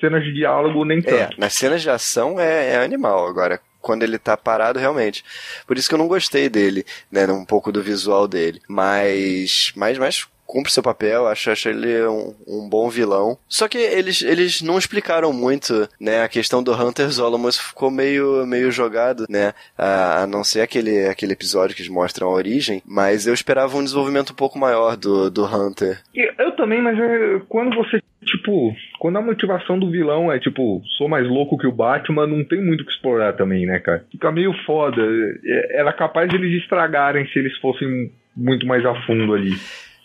cenas 0.01 0.23
de 0.23 0.33
diálogo 0.33 0.83
nem 0.83 0.99
É, 0.99 1.01
tanto. 1.01 1.39
nas 1.39 1.53
cenas 1.53 1.81
de 1.81 1.89
ação 1.89 2.39
é, 2.39 2.71
é 2.73 2.75
animal 2.83 3.25
agora. 3.27 3.59
Quando 3.83 4.01
ele 4.01 4.17
tá 4.17 4.35
parado, 4.35 4.79
realmente. 4.79 5.23
Por 5.67 5.77
isso 5.77 5.89
que 5.89 5.93
eu 5.93 5.99
não 5.99 6.07
gostei 6.07 6.47
dele, 6.49 6.85
né? 7.11 7.27
Um 7.27 7.45
pouco 7.45 7.71
do 7.71 7.83
visual 7.83 8.27
dele. 8.27 8.61
Mas. 8.67 9.73
Mas, 9.75 9.97
mas 9.97 10.27
cumpre 10.53 10.71
seu 10.71 10.83
papel, 10.83 11.27
acho, 11.27 11.49
acho 11.49 11.69
ele 11.69 12.05
um, 12.05 12.35
um 12.47 12.69
bom 12.69 12.87
vilão. 12.87 13.37
Só 13.49 13.67
que 13.67 13.77
eles, 13.77 14.21
eles 14.21 14.61
não 14.61 14.77
explicaram 14.77 15.33
muito, 15.33 15.89
né? 15.99 16.21
A 16.21 16.29
questão 16.29 16.61
do 16.61 16.71
Hunter 16.71 17.09
Zolomos 17.09 17.57
ficou 17.57 17.89
meio, 17.89 18.45
meio 18.45 18.71
jogado, 18.71 19.25
né? 19.27 19.53
A, 19.75 20.21
a 20.21 20.27
não 20.27 20.43
ser 20.43 20.61
aquele, 20.61 21.07
aquele 21.07 21.33
episódio 21.33 21.75
que 21.75 21.81
eles 21.81 21.91
mostram 21.91 22.27
a 22.27 22.31
origem, 22.31 22.83
mas 22.85 23.25
eu 23.25 23.33
esperava 23.33 23.75
um 23.75 23.83
desenvolvimento 23.83 24.31
um 24.31 24.35
pouco 24.35 24.59
maior 24.59 24.95
do, 24.95 25.31
do 25.31 25.43
Hunter. 25.43 25.99
Eu 26.13 26.55
também, 26.55 26.81
mas 26.81 26.99
é, 26.99 27.41
quando 27.49 27.75
você, 27.75 27.99
tipo, 28.23 28.75
quando 29.03 29.17
a 29.17 29.21
motivação 29.21 29.77
do 29.77 29.91
vilão 29.91 30.31
é 30.31 30.39
tipo, 30.39 30.81
sou 30.97 31.09
mais 31.09 31.27
louco 31.27 31.57
que 31.57 31.67
o 31.67 31.73
Batman, 31.73 32.25
não 32.25 32.41
tem 32.41 32.63
muito 32.63 32.83
o 32.83 32.85
que 32.85 32.91
explorar 32.93 33.33
também, 33.33 33.65
né, 33.65 33.77
cara? 33.77 34.05
Fica 34.09 34.31
meio 34.31 34.53
foda. 34.65 35.01
É- 35.43 35.81
Era 35.81 35.91
capaz 35.91 36.29
de 36.29 36.37
eles 36.37 36.61
estragarem 36.63 37.27
se 37.27 37.37
eles 37.37 37.53
fossem 37.57 38.09
muito 38.33 38.65
mais 38.65 38.85
a 38.85 38.95
fundo 39.01 39.33
ali. 39.33 39.51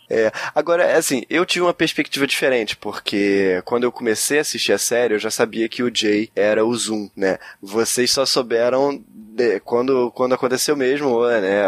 É, 0.09 0.31
agora, 0.55 0.97
assim, 0.97 1.23
eu 1.29 1.45
tive 1.45 1.63
uma 1.65 1.73
perspectiva 1.73 2.25
diferente, 2.25 2.75
porque 2.75 3.61
quando 3.65 3.83
eu 3.83 3.91
comecei 3.91 4.39
a 4.39 4.41
assistir 4.41 4.73
a 4.73 4.77
série, 4.77 5.13
eu 5.13 5.19
já 5.19 5.29
sabia 5.29 5.69
que 5.69 5.83
o 5.83 5.91
Jay 5.93 6.29
era 6.35 6.65
o 6.65 6.75
Zoom, 6.75 7.09
né? 7.15 7.37
Vocês 7.61 8.09
só 8.11 8.25
souberam 8.25 9.01
de- 9.07 9.59
quando, 9.61 10.11
quando 10.11 10.33
aconteceu 10.33 10.75
mesmo, 10.75 11.25
né? 11.27 11.61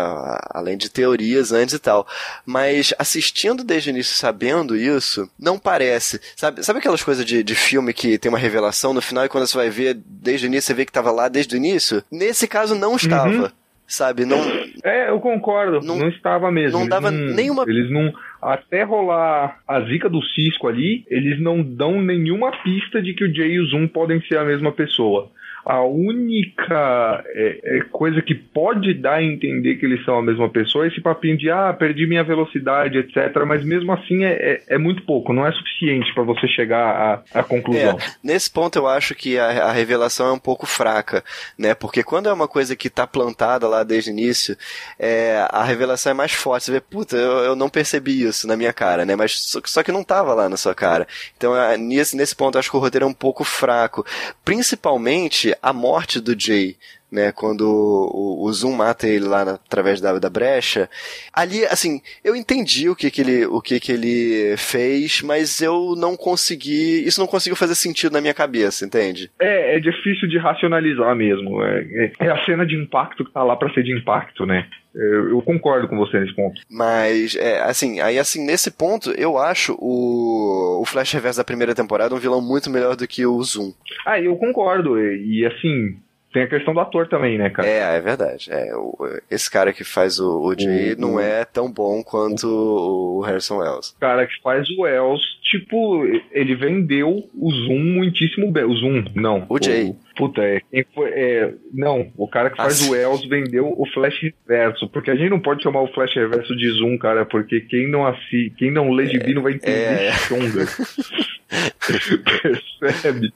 Além 0.50 0.76
de 0.78 0.90
teorias 0.90 1.52
antes 1.52 1.76
e 1.76 1.80
tal. 1.80 2.08
Mas 2.46 2.94
assistindo 2.98 3.64
desde 3.64 3.90
o 3.90 3.92
início, 3.92 4.16
sabendo 4.16 4.76
isso, 4.76 5.30
não 5.40 5.60
parece. 5.60 6.20
Sabe, 6.36 6.64
sabe 6.64 6.80
aquelas 6.80 7.04
coisas 7.04 7.26
de, 7.26 7.44
de 7.44 7.56
filme 7.56 7.94
que 7.94 8.18
tem 8.18 8.30
uma 8.30 8.40
revelação 8.40 8.94
no 8.94 9.02
final 9.02 9.24
e 9.26 9.30
quando 9.30 9.48
você 9.48 9.56
vai 9.58 9.70
ver 9.70 9.98
desde 10.04 10.46
o 10.46 10.48
início, 10.48 10.68
você 10.68 10.74
vê 10.74 10.86
que 10.86 10.92
tava 10.92 11.12
lá 11.12 11.28
desde 11.28 11.56
o 11.56 11.58
início? 11.58 12.04
Nesse 12.12 12.48
caso, 12.48 12.74
não 12.76 12.96
estava. 12.96 13.54
Sabe, 13.92 14.24
não, 14.26 14.38
É, 14.86 15.10
eu 15.10 15.20
concordo. 15.20 15.86
Não, 15.86 16.08
estava 16.08 16.50
mesmo. 16.50 16.72
não 16.72 16.80
Eles 16.80 16.90
dava 16.90 17.12
nenhuma- 17.12 17.66
Eles 17.68 17.92
não. 17.92 18.14
Até 18.42 18.84
rolar 18.84 19.60
a 19.68 19.82
zica 19.82 20.10
do 20.10 20.24
Cisco 20.24 20.70
ali, 20.70 21.04
eles 21.10 21.42
não 21.42 21.62
dão 21.62 22.02
nenhuma 22.02 22.52
pista 22.64 23.02
de 23.02 23.14
que 23.14 23.26
o 23.26 23.36
Jay 23.36 23.52
e 23.52 23.60
o 23.60 23.66
Zoom 23.68 23.90
podem 23.90 24.22
ser 24.22 24.38
a 24.38 24.46
mesma 24.46 24.72
pessoa. 24.72 25.30
A 25.72 25.84
única 25.84 27.24
é, 27.28 27.78
é, 27.78 27.80
coisa 27.94 28.22
que 28.22 28.36
pode 28.36 28.94
dar 28.94 29.14
a 29.14 29.24
entender 29.24 29.76
que 29.76 29.86
eles 29.86 30.04
são 30.04 30.18
a 30.18 30.22
mesma 30.22 30.50
pessoa 30.50 30.84
é 30.84 30.90
esse 30.90 31.00
papinho 31.00 31.38
de 31.38 31.50
ah, 31.50 31.72
perdi 31.72 32.06
minha 32.06 32.26
velocidade, 32.26 32.98
etc. 32.98 33.34
Mas 33.48 33.64
mesmo 33.64 33.90
assim 33.94 34.26
é, 34.26 34.34
é, 34.34 34.64
é 34.76 34.78
muito 34.78 35.02
pouco, 35.04 35.32
não 35.32 35.48
é 35.48 35.52
suficiente 35.54 36.14
para 36.14 36.24
você 36.24 36.46
chegar 36.50 37.24
à, 37.34 37.40
à 37.40 37.42
conclusão. 37.42 37.98
É, 37.98 38.12
nesse 38.22 38.52
ponto 38.52 38.78
eu 38.78 38.86
acho 38.86 39.16
que 39.16 39.40
a, 39.40 39.68
a 39.68 39.72
revelação 39.72 40.28
é 40.28 40.34
um 40.34 40.40
pouco 40.40 40.66
fraca, 40.66 41.24
né? 41.58 41.74
Porque 41.74 42.04
quando 42.04 42.28
é 42.28 42.34
uma 42.34 42.50
coisa 42.50 42.76
que 42.76 42.90
tá 42.90 43.08
plantada 43.08 43.66
lá 43.66 43.86
desde 43.86 44.10
o 44.10 44.12
início, 44.12 44.58
é, 45.00 45.48
a 45.50 45.64
revelação 45.64 46.12
é 46.12 46.14
mais 46.14 46.34
forte. 46.34 46.66
Você 46.66 46.74
vê, 46.74 46.82
puta, 46.82 47.16
eu, 47.16 47.46
eu 47.46 47.56
não 47.56 47.70
percebi 47.70 48.24
isso 48.24 48.46
na 48.46 48.58
minha 48.58 48.74
cara, 48.74 49.06
né? 49.06 49.16
Mas 49.16 49.40
só, 49.40 49.62
só 49.64 49.84
que 49.84 49.92
não 49.94 50.04
tava 50.04 50.34
lá 50.34 50.50
na 50.50 50.58
sua 50.58 50.76
cara. 50.76 51.08
Então, 51.38 51.56
é, 51.56 51.78
nesse, 51.78 52.18
nesse 52.18 52.36
ponto, 52.36 52.56
eu 52.56 52.60
acho 52.60 52.70
que 52.70 52.76
o 52.76 52.82
roteiro 52.82 53.06
é 53.06 53.08
um 53.08 53.14
pouco 53.14 53.46
fraco. 53.46 54.06
Principalmente 54.44 55.56
a 55.62 55.72
morte 55.74 56.20
do 56.20 56.38
Jay. 56.40 56.76
Né, 57.12 57.30
quando 57.34 57.64
o, 57.70 58.46
o 58.46 58.54
Zoom 58.54 58.72
mata 58.72 59.06
ele 59.06 59.26
lá 59.26 59.44
na- 59.44 59.52
através 59.56 60.00
da, 60.00 60.18
da 60.18 60.30
brecha, 60.30 60.90
ali, 61.34 61.66
assim, 61.66 62.00
eu 62.24 62.34
entendi 62.38 62.88
o 62.88 62.96
que 62.96 63.12
que 63.12 63.20
ele, 63.20 63.46
o 63.48 63.62
que 63.62 63.82
que 63.82 63.92
ele 63.92 64.56
fez, 64.56 65.22
mas 65.22 65.60
eu 65.62 65.94
não 65.98 66.16
consegui, 66.16 67.06
isso 67.06 67.20
não 67.20 67.28
conseguiu 67.28 67.58
fazer 67.58 67.76
sentido 67.76 68.14
na 68.14 68.22
minha 68.22 68.34
cabeça, 68.34 68.86
entende? 68.86 69.30
É, 69.42 69.76
é 69.76 69.80
difícil 69.82 70.26
de 70.30 70.38
racionalizar 70.38 71.14
mesmo. 71.14 71.62
É, 71.62 71.82
é- 71.92 72.12
é 72.28 72.30
a 72.30 72.46
cena 72.46 72.66
de 72.66 72.78
impacto 72.78 73.26
que 73.26 73.34
tá 73.34 73.44
lá 73.44 73.58
pra 73.58 73.74
ser 73.74 73.84
de 73.84 73.92
impacto, 73.94 74.46
né? 74.46 74.66
Eu, 74.94 75.30
eu 75.30 75.42
concordo 75.42 75.88
com 75.88 75.98
você 75.98 76.20
nesse 76.20 76.36
ponto. 76.36 76.62
Mas, 76.70 77.36
é, 77.36 77.62
assim, 77.62 78.00
aí 78.02 78.20
assim, 78.20 78.46
nesse 78.46 78.70
ponto, 78.70 79.12
eu 79.12 79.38
acho 79.38 79.78
o, 79.80 80.82
o 80.82 80.86
Flash 80.86 81.14
Reverso 81.14 81.40
da 81.40 81.46
primeira 81.46 81.74
temporada 81.74 82.14
um 82.14 82.20
vilão 82.20 82.42
muito 82.42 82.70
melhor 82.70 82.96
do 82.96 83.08
que 83.08 83.26
o 83.26 83.42
Zoom. 83.42 83.72
Ah, 84.06 84.20
eu 84.20 84.36
concordo. 84.36 85.00
E, 85.00 85.40
e, 85.40 85.46
assim, 85.46 85.98
tem 86.34 86.44
a 86.44 86.48
questão 86.48 86.74
do 86.74 86.80
ator 86.80 87.08
também, 87.08 87.38
né, 87.38 87.50
cara? 87.50 87.68
É, 87.68 87.98
é 87.98 88.02
verdade. 88.02 88.48
É, 88.52 88.76
o- 88.76 88.96
esse 89.30 89.50
cara 89.50 89.74
que 89.74 89.84
faz 89.84 90.20
o, 90.20 90.40
o 90.42 90.56
Jay 90.58 90.94
O- 90.94 91.00
não 91.02 91.16
o- 91.16 91.20
é 91.20 91.44
tão 91.46 91.72
bom 91.72 92.02
quanto 92.04 92.48
o 92.48 93.22
Harrison 93.22 93.58
Wells. 93.58 93.94
O 93.96 94.00
cara 94.00 94.26
que 94.26 94.42
faz 94.42 94.70
o 94.70 94.82
Wells, 94.82 95.22
tipo, 95.44 96.04
ele 96.32 96.56
vendeu 96.56 97.30
o 97.34 97.52
Zoom 97.52 97.80
muitíssimo 97.80 98.52
bem. 98.52 98.64
O 98.64 98.76
Zoom, 98.76 99.04
não. 99.16 99.46
O 99.50 99.58
Jay. 99.62 99.94
puta, 100.16 100.42
é, 100.42 100.62
quem 100.72 100.86
foi, 100.94 101.10
é. 101.12 101.54
Não, 101.74 102.12
o 102.18 102.28
cara 102.28 102.50
que 102.50 102.58
faz 102.58 102.82
Ah, 102.84 102.90
o 102.90 102.92
Wells 102.92 103.28
vendeu 103.28 103.74
o 103.78 103.86
Flash 103.94 104.16
Reverso. 104.48 104.88
Porque 104.90 105.12
a 105.12 105.16
gente 105.16 105.30
não 105.30 105.40
pode 105.40 105.62
chamar 105.64 105.82
o 105.82 105.88
Flash 105.94 106.16
Reverso 106.16 106.56
de 106.56 106.70
Zoom, 106.70 106.98
cara, 106.98 107.26
porque 107.26 107.62
quem 107.62 107.90
não 107.90 108.06
assi, 108.06 108.54
quem 108.58 108.72
não 108.72 108.92
lê 108.92 109.08
gibi 109.08 109.34
não 109.34 109.42
vai 109.42 109.54
entender 109.54 110.04
é. 110.04 110.12
chonga. 110.14 110.66
Percebe? 112.80 113.34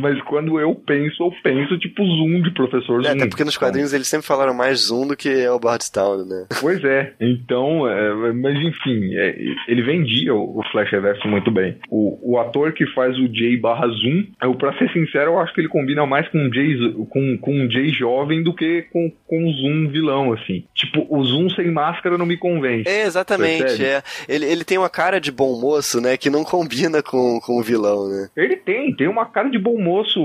Mas 0.00 0.20
quando 0.22 0.58
eu 0.60 0.74
penso, 0.74 1.22
eu 1.24 1.32
penso 1.42 1.78
tipo 1.78 2.04
Zoom 2.04 2.42
de 2.42 2.50
professor 2.52 3.00
É, 3.00 3.04
Zoom. 3.04 3.12
até 3.16 3.26
porque 3.28 3.44
nos 3.44 3.56
quadrinhos 3.56 3.92
eles 3.92 4.08
sempre 4.08 4.26
falaram 4.26 4.54
mais 4.54 4.80
Zoom 4.86 5.08
do 5.08 5.16
que 5.16 5.28
é 5.28 5.50
o 5.50 5.58
Bardstown, 5.58 6.24
né? 6.24 6.46
Pois 6.60 6.82
é, 6.84 7.12
então, 7.20 7.88
é, 7.88 8.32
mas 8.32 8.56
enfim, 8.56 9.14
é, 9.14 9.36
ele 9.68 9.82
vendia 9.82 10.34
o 10.34 10.50
o 10.60 10.62
Flash 10.72 10.90
Reverso 10.90 11.26
muito 11.28 11.50
bem. 11.50 11.76
O, 11.88 12.32
o 12.34 12.38
ator 12.38 12.72
que 12.72 12.86
faz 12.88 13.16
o 13.18 13.32
Jay 13.32 13.56
barra 13.56 13.86
Zoom, 13.88 14.24
eu, 14.42 14.54
pra 14.54 14.76
ser 14.76 14.90
sincero, 14.92 15.30
eu 15.32 15.38
acho 15.38 15.54
que 15.54 15.60
ele 15.60 15.68
combina 15.68 16.04
mais 16.04 16.28
com 16.28 16.38
um 16.38 16.52
Jay, 16.52 16.76
com, 17.08 17.38
com 17.38 17.52
um 17.54 17.70
Jay 17.70 17.88
jovem 17.90 18.42
do 18.42 18.54
que 18.54 18.82
com, 18.92 19.10
com 19.26 19.44
o 19.48 19.52
Zoom 19.52 19.88
vilão, 19.88 20.32
assim. 20.32 20.64
Tipo, 20.74 21.06
o 21.08 21.24
Zoom 21.24 21.48
sem 21.50 21.70
máscara 21.70 22.18
não 22.18 22.26
me 22.26 22.36
convence. 22.36 22.88
É, 22.88 23.02
exatamente, 23.04 23.62
Percebe? 23.62 23.84
é. 23.84 24.02
Ele, 24.28 24.44
ele 24.46 24.64
tem 24.64 24.76
uma 24.78 24.90
cara 24.90 25.20
de 25.20 25.30
bom 25.30 25.58
moço, 25.60 26.00
né, 26.00 26.16
que 26.16 26.28
não 26.30 26.42
combina 26.44 27.02
com, 27.02 27.38
com 27.40 27.58
o 27.58 27.62
vilão, 27.62 28.08
né? 28.08 28.28
Ele 28.36 28.56
tem, 28.56 28.94
tem 28.94 29.08
uma 29.08 29.26
cara 29.26 29.48
de 29.48 29.58
bom 29.60 29.78
moço, 29.80 30.20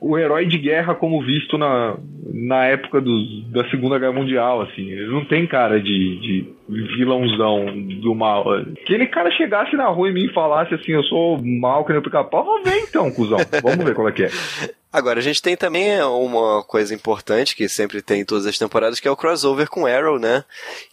o 0.00 0.18
herói 0.18 0.46
de 0.46 0.58
guerra 0.58 0.94
como 0.94 1.22
visto 1.22 1.58
na, 1.58 1.96
na 2.32 2.64
época 2.64 3.00
dos, 3.00 3.44
da 3.50 3.68
Segunda 3.70 3.98
Guerra 3.98 4.12
Mundial, 4.12 4.62
assim. 4.62 4.90
Ele 4.90 5.06
não 5.06 5.24
tem 5.24 5.46
cara 5.46 5.80
de, 5.80 6.18
de 6.20 6.48
vilãozão 6.96 7.66
do 8.00 8.14
mal. 8.14 8.44
Aquele 8.82 9.06
cara 9.06 9.30
chegasse 9.30 9.76
na 9.76 9.88
rua 9.88 10.08
e 10.08 10.12
me 10.12 10.32
falasse 10.32 10.74
assim, 10.74 10.92
eu 10.92 11.02
sou 11.04 11.42
mal, 11.42 11.84
que 11.84 11.92
nem 11.92 12.00
o 12.00 12.04
pica-pau, 12.04 12.44
vamos 12.44 12.68
ver 12.68 12.78
então, 12.78 13.10
cuzão. 13.10 13.38
Vamos 13.62 13.84
ver 13.84 13.94
qual 13.94 14.08
é 14.08 14.12
que 14.12 14.24
é. 14.24 14.30
Agora, 14.92 15.20
a 15.20 15.22
gente 15.22 15.40
tem 15.40 15.56
também 15.56 16.02
uma 16.02 16.64
coisa 16.64 16.92
importante 16.92 17.54
que 17.54 17.68
sempre 17.68 18.02
tem 18.02 18.22
em 18.22 18.24
todas 18.24 18.44
as 18.44 18.58
temporadas, 18.58 18.98
que 18.98 19.06
é 19.06 19.10
o 19.10 19.16
crossover 19.16 19.68
com 19.68 19.86
Arrow, 19.86 20.18
né? 20.18 20.44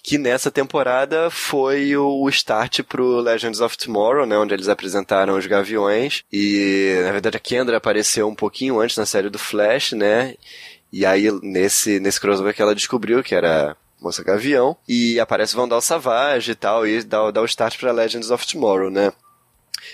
Que 0.04 0.20
nessa 0.20 0.52
temporada 0.52 1.32
foi 1.32 1.98
o 1.98 2.30
start 2.30 2.84
pro 2.84 3.20
Legends 3.20 3.60
of 3.60 3.76
Tomorrow, 3.76 4.28
né? 4.28 4.38
Onde 4.38 4.54
eles 4.54 4.70
apresentaram 4.70 5.36
os 5.36 5.48
Gaviões. 5.48 6.24
E, 6.32 7.02
na 7.06 7.12
verdade, 7.12 7.38
a 7.38 7.40
Kendra 7.40 7.78
apareceu 7.78 8.28
um 8.28 8.36
pouquinho 8.36 8.80
antes 8.80 8.98
na 8.98 9.06
série 9.06 9.32
do 9.32 9.40
Flash, 9.40 9.94
né? 9.94 10.36
E 10.94 11.04
aí, 11.04 11.32
nesse, 11.42 12.00
nesse 12.00 12.22
crossover 12.22 12.54
que 12.54 12.62
ela 12.62 12.76
descobriu 12.76 13.24
que 13.24 13.34
era 13.34 13.76
Moça 14.02 14.24
Gavião. 14.24 14.78
E 14.88 15.20
aparece 15.20 15.56
Vandal 15.56 15.82
Savage 15.82 16.52
e 16.52 16.56
tal, 16.56 16.88
e 16.88 17.04
dá, 17.04 17.32
dá 17.32 17.42
o 17.42 17.46
start 17.46 17.80
pra 17.80 17.92
Legends 17.92 18.32
of 18.32 18.46
Tomorrow, 18.48 18.90
né? 18.90 19.12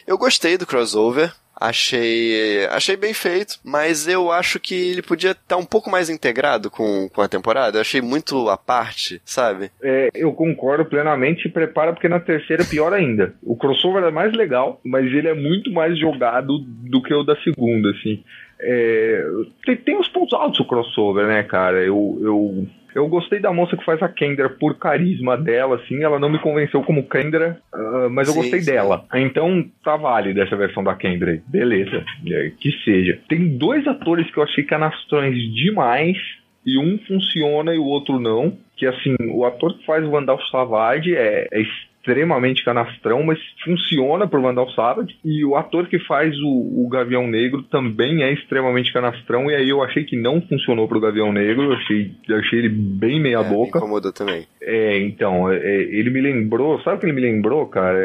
Eu 0.08 0.18
gostei 0.18 0.58
do 0.58 0.66
crossover. 0.66 1.34
Achei, 1.56 2.66
achei 2.72 2.98
bem 2.98 3.14
feito, 3.14 3.60
mas 3.64 4.08
eu 4.08 4.32
acho 4.32 4.60
que 4.60 4.74
ele 4.74 5.04
podia 5.04 5.32
estar 5.32 5.56
um 5.56 5.66
pouco 5.66 5.90
mais 5.90 6.10
integrado 6.10 6.70
com, 6.70 7.08
com 7.08 7.22
a 7.22 7.28
temporada. 7.28 7.78
Eu 7.78 7.82
achei 7.82 8.02
muito 8.02 8.50
à 8.50 8.58
parte, 8.58 9.22
sabe? 9.24 9.70
É, 9.82 10.10
eu 10.16 10.34
concordo 10.34 10.84
plenamente, 10.84 11.48
prepara 11.48 11.94
porque 11.94 12.10
na 12.10 12.20
terceira 12.20 12.64
é 12.64 12.66
pior 12.66 12.92
ainda. 12.92 13.36
O 13.42 13.56
crossover 13.56 14.04
é 14.04 14.12
mais 14.12 14.34
legal, 14.34 14.82
mas 14.84 15.06
ele 15.06 15.28
é 15.28 15.34
muito 15.36 15.72
mais 15.72 15.98
jogado 15.98 16.58
do 16.58 17.02
que 17.04 17.14
o 17.14 17.24
da 17.24 17.36
segunda, 17.44 17.92
assim. 17.92 18.24
É, 18.60 19.26
tem, 19.66 19.78
tem 19.78 20.00
os 20.00 20.08
pontos 20.08 20.34
altos 20.34 20.60
o 20.60 20.66
crossover, 20.66 21.28
né, 21.28 21.44
cara? 21.44 21.84
Eu, 21.84 22.18
eu, 22.22 22.68
eu 22.96 23.08
gostei 23.08 23.40
da 23.40 23.52
moça 23.52 23.76
que 23.76 23.86
faz 23.86 24.02
a 24.02 24.10
Kendra 24.10 24.50
por 24.50 24.78
carisma 24.78 25.38
dela, 25.38 25.76
assim. 25.76 26.04
Ela 26.04 26.20
não 26.20 26.30
me 26.30 26.40
convenceu 26.40 26.82
como 26.84 27.08
Kendra, 27.08 27.60
ah, 27.74 28.08
mas 28.10 28.28
eu 28.28 28.34
Sim, 28.34 28.42
gostei 28.42 28.62
sim. 28.62 28.72
dela. 28.72 29.06
Então 29.14 29.66
tá 29.84 29.96
válida 29.96 30.44
essa 30.44 30.56
versão 30.56 30.84
da 30.84 30.96
Kendra 30.96 31.32
aí. 31.32 31.42
Beleza, 31.48 32.04
é, 32.28 32.52
que 32.60 32.72
seja. 32.84 33.20
Tem 33.28 33.58
dois 33.58 33.88
atores 33.88 34.30
que 34.32 34.38
eu 34.38 34.44
achei 34.44 34.64
canastrões 34.64 35.36
demais 35.54 36.18
e 36.66 36.78
um 36.78 36.98
funciona 37.08 37.74
e 37.74 37.78
o 37.78 37.86
outro 37.86 38.20
não. 38.20 38.58
Que 38.76 38.86
assim, 38.86 39.16
o 39.32 39.46
ator 39.46 39.78
que 39.78 39.86
faz 39.86 40.04
o 40.06 40.12
Vandal 40.12 40.40
Savage 40.50 41.16
é, 41.16 41.48
é 41.52 41.62
extremamente 42.04 42.66
canastrão, 42.66 43.24
mas 43.24 43.40
funciona 43.64 44.28
pro 44.28 44.42
Vandal 44.42 44.70
Savage. 44.72 45.16
E 45.24 45.46
o 45.46 45.56
ator 45.56 45.88
que 45.88 45.98
faz 46.00 46.38
o, 46.40 46.86
o 46.86 46.90
Gavião 46.90 47.26
Negro 47.28 47.64
também 47.64 48.22
é 48.24 48.34
extremamente 48.34 48.92
canastrão. 48.92 49.50
E 49.50 49.56
aí 49.56 49.70
eu 49.70 49.82
achei 49.82 50.04
que 50.04 50.18
não 50.18 50.42
funcionou 50.42 50.88
pro 50.88 51.00
Gavião 51.00 51.32
Negro. 51.32 51.64
Eu 51.64 51.74
achei, 51.74 52.12
eu 52.28 52.38
achei 52.38 52.60
ele 52.60 52.70
bem 52.70 53.20
meia 53.22 53.38
É, 53.38 53.44
me 53.44 53.50
boca. 53.50 53.80
incomodou 53.80 54.12
também. 54.12 54.46
É, 54.62 54.98
então, 55.00 55.50
é, 55.50 55.58
é, 55.58 55.82
ele 55.96 56.10
me 56.10 56.20
lembrou, 56.22 56.82
sabe 56.82 56.98
o 56.98 57.00
que 57.00 57.06
ele 57.06 57.14
me 57.14 57.22
lembrou, 57.22 57.66
cara? 57.68 57.98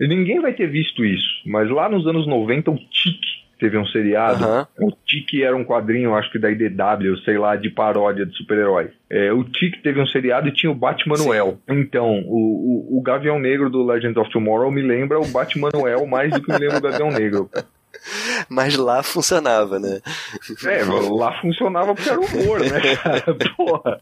É, 0.00 0.06
ninguém 0.06 0.40
vai 0.40 0.54
ter 0.54 0.66
visto 0.68 1.04
isso, 1.04 1.42
mas 1.46 1.68
lá 1.70 1.88
nos 1.88 2.06
anos 2.06 2.26
90 2.26 2.70
o 2.70 2.76
Tique 2.76 3.41
teve 3.62 3.78
um 3.78 3.86
seriado. 3.86 4.44
Aham. 4.44 4.66
O 4.80 4.90
Tique 5.06 5.40
era 5.40 5.56
um 5.56 5.64
quadrinho, 5.64 6.16
acho 6.16 6.32
que 6.32 6.38
da 6.38 6.50
IDW, 6.50 7.16
sei 7.24 7.38
lá, 7.38 7.54
de 7.54 7.70
paródia 7.70 8.26
de 8.26 8.36
super-heróis. 8.36 8.90
É, 9.08 9.32
o 9.32 9.44
Tique 9.44 9.80
teve 9.80 10.00
um 10.00 10.06
seriado 10.08 10.48
e 10.48 10.52
tinha 10.52 10.72
o 10.72 10.74
Batmanuel. 10.74 11.58
Então, 11.68 12.24
o, 12.26 12.96
o, 12.96 12.98
o 12.98 13.02
Gavião 13.02 13.38
Negro 13.38 13.70
do 13.70 13.86
Legends 13.86 14.16
of 14.16 14.32
Tomorrow 14.32 14.68
me 14.72 14.82
lembra 14.82 15.20
o 15.20 15.26
Batmanuel 15.28 16.04
mais 16.06 16.32
do 16.32 16.42
que 16.42 16.50
me 16.50 16.58
lembra 16.58 16.78
o 16.78 16.80
Gavião 16.80 17.10
Negro. 17.12 17.48
Mas 18.50 18.76
lá 18.76 19.00
funcionava, 19.04 19.78
né? 19.78 20.00
É, 20.64 20.82
lá 20.84 21.40
funcionava 21.40 21.94
porque 21.94 22.10
era 22.10 22.18
humor, 22.18 22.60
né, 22.60 22.96
cara? 22.96 23.22
Porra. 23.56 24.00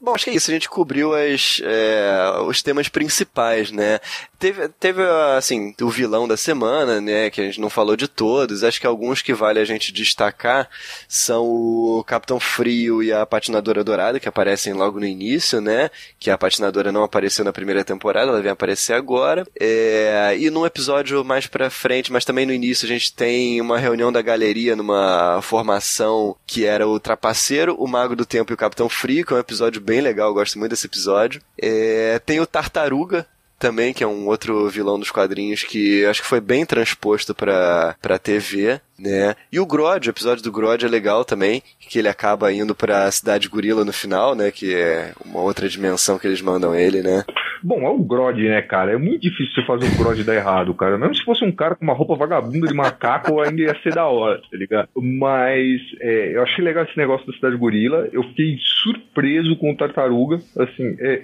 Bom, 0.00 0.14
acho 0.14 0.24
que 0.24 0.30
é 0.30 0.34
isso. 0.34 0.50
A 0.50 0.54
gente 0.54 0.68
cobriu 0.68 1.14
as, 1.14 1.60
é, 1.64 2.40
os 2.46 2.62
temas 2.62 2.88
principais, 2.88 3.70
né? 3.70 4.00
Teve, 4.38 4.68
teve, 4.68 5.02
assim, 5.36 5.74
o 5.80 5.88
vilão 5.88 6.26
da 6.26 6.36
semana, 6.36 7.00
né? 7.00 7.30
Que 7.30 7.40
a 7.40 7.44
gente 7.44 7.60
não 7.60 7.70
falou 7.70 7.96
de 7.96 8.08
todos. 8.08 8.64
Acho 8.64 8.80
que 8.80 8.86
alguns 8.86 9.22
que 9.22 9.34
vale 9.34 9.60
a 9.60 9.64
gente 9.64 9.92
destacar 9.92 10.68
são 11.08 11.44
o 11.44 12.04
Capitão 12.04 12.40
Frio 12.40 13.02
e 13.02 13.12
a 13.12 13.24
Patinadora 13.26 13.84
Dourada, 13.84 14.20
que 14.20 14.28
aparecem 14.28 14.72
logo 14.72 14.98
no 14.98 15.06
início, 15.06 15.60
né? 15.60 15.90
Que 16.18 16.30
a 16.30 16.38
Patinadora 16.38 16.92
não 16.92 17.02
apareceu 17.02 17.44
na 17.44 17.52
primeira 17.52 17.84
temporada, 17.84 18.30
ela 18.30 18.42
vem 18.42 18.52
aparecer 18.52 18.92
agora. 18.92 19.46
É, 19.58 20.36
e 20.38 20.50
num 20.50 20.66
episódio 20.66 21.24
mais 21.24 21.46
pra 21.46 21.70
frente, 21.70 22.12
mas 22.12 22.24
também 22.24 22.46
no 22.46 22.52
início, 22.52 22.86
a 22.86 22.88
gente 22.88 23.12
tem 23.12 23.60
uma 23.60 23.78
reunião 23.78 24.12
da 24.12 24.22
galeria 24.22 24.74
numa 24.74 25.40
formação 25.42 26.36
que 26.46 26.64
era 26.64 26.86
o 26.86 26.98
Trapaceiro, 26.98 27.74
o 27.78 27.86
Mago 27.86 28.16
do 28.16 28.26
Tempo 28.26 28.52
e 28.52 28.54
o 28.54 28.58
Capitão 28.58 28.88
Frio, 28.88 29.24
que 29.24 29.32
é 29.32 29.36
um 29.36 29.40
episódio 29.40 29.67
bem 29.76 30.00
legal, 30.00 30.32
gosto 30.32 30.58
muito 30.58 30.70
desse 30.70 30.86
episódio. 30.86 31.42
É, 31.60 32.18
tem 32.20 32.40
o 32.40 32.46
Tartaruga, 32.46 33.26
também, 33.58 33.92
que 33.92 34.04
é 34.04 34.06
um 34.06 34.26
outro 34.26 34.68
vilão 34.68 34.98
dos 34.98 35.10
quadrinhos 35.10 35.62
que 35.62 36.04
acho 36.06 36.22
que 36.22 36.28
foi 36.28 36.40
bem 36.40 36.64
transposto 36.64 37.34
pra, 37.34 37.96
pra 38.00 38.18
TV, 38.18 38.80
né? 38.98 39.34
E 39.52 39.60
o 39.60 39.66
Grodd, 39.66 40.06
o 40.06 40.10
episódio 40.10 40.42
do 40.42 40.52
Grodd 40.52 40.84
é 40.84 40.88
legal 40.88 41.24
também, 41.24 41.62
que 41.80 41.98
ele 41.98 42.08
acaba 42.08 42.52
indo 42.52 42.74
pra 42.74 43.10
Cidade 43.10 43.48
Gorila 43.48 43.84
no 43.84 43.92
final, 43.92 44.34
né? 44.34 44.50
Que 44.50 44.74
é 44.74 45.12
uma 45.24 45.40
outra 45.40 45.68
dimensão 45.68 46.18
que 46.18 46.26
eles 46.26 46.42
mandam 46.42 46.74
ele, 46.74 47.02
né? 47.02 47.24
Bom, 47.62 47.82
é 47.82 47.88
o 47.88 47.98
Grodd, 47.98 48.38
né, 48.40 48.62
cara? 48.62 48.92
É 48.92 48.96
muito 48.96 49.22
difícil 49.22 49.64
fazer 49.66 49.86
um 49.86 49.96
Grodd 49.96 50.22
dar 50.22 50.34
errado, 50.34 50.74
cara. 50.74 50.96
Mesmo 50.96 51.14
se 51.14 51.24
fosse 51.24 51.44
um 51.44 51.52
cara 51.52 51.74
com 51.74 51.84
uma 51.84 51.94
roupa 51.94 52.14
vagabunda 52.14 52.68
de 52.68 52.74
macaco, 52.74 53.40
ainda 53.40 53.62
ia 53.62 53.82
ser 53.82 53.94
da 53.94 54.06
hora, 54.06 54.38
tá 54.38 54.56
ligado? 54.56 54.88
Mas 54.96 55.80
é, 56.00 56.36
eu 56.36 56.42
achei 56.42 56.64
legal 56.64 56.84
esse 56.84 56.96
negócio 56.96 57.26
da 57.26 57.32
Cidade 57.32 57.56
Gorila. 57.56 58.08
Eu 58.12 58.22
fiquei 58.24 58.56
surpreso 58.60 59.56
com 59.56 59.72
o 59.72 59.76
Tartaruga. 59.76 60.36
Assim, 60.56 60.96
é, 61.00 61.22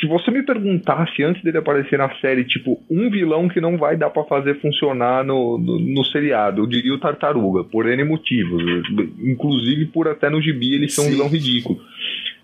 se 0.00 0.06
você 0.06 0.30
me 0.30 0.42
perguntasse 0.44 1.22
antes 1.22 1.42
dele 1.42 1.58
aparecer 1.58 1.71
na 1.96 2.14
série, 2.20 2.44
tipo, 2.44 2.82
um 2.90 3.10
vilão 3.10 3.48
que 3.48 3.60
não 3.60 3.76
vai 3.76 3.96
dar 3.96 4.10
pra 4.10 4.24
fazer 4.24 4.60
funcionar 4.60 5.24
no, 5.24 5.58
no, 5.58 5.78
no 5.78 6.04
seriado, 6.04 6.62
eu 6.62 6.66
diria 6.66 6.94
o 6.94 6.98
Tartaruga, 6.98 7.64
por 7.64 7.88
N 7.88 8.04
motivos. 8.04 8.62
Inclusive 9.18 9.86
por 9.86 10.08
até 10.08 10.30
no 10.30 10.40
gibi 10.40 10.74
ele 10.74 10.88
ser 10.88 11.02
um 11.02 11.04
Sim. 11.04 11.10
vilão 11.10 11.28
ridículo. 11.28 11.80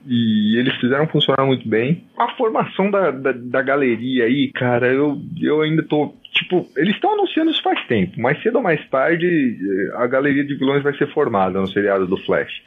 E 0.06 0.56
eles 0.58 0.74
fizeram 0.76 1.06
funcionar 1.08 1.44
muito 1.44 1.68
bem. 1.68 2.04
A 2.16 2.28
formação 2.36 2.90
da, 2.90 3.10
da, 3.10 3.32
da 3.32 3.62
galeria 3.62 4.24
aí, 4.24 4.50
cara, 4.52 4.86
eu, 4.86 5.20
eu 5.40 5.60
ainda 5.60 5.82
tô. 5.82 6.14
Tipo, 6.32 6.66
eles 6.76 6.94
estão 6.94 7.12
anunciando 7.12 7.50
isso 7.50 7.62
faz 7.62 7.84
tempo. 7.86 8.20
Mais 8.20 8.40
cedo 8.42 8.56
ou 8.56 8.62
mais 8.62 8.86
tarde, 8.88 9.26
eh, 9.26 9.96
a 9.96 10.06
galeria 10.06 10.44
de 10.44 10.54
vilões 10.54 10.82
vai 10.82 10.96
ser 10.96 11.08
formada 11.08 11.60
no 11.60 11.66
seriado 11.66 12.06
do 12.06 12.16
Flash. 12.18 12.62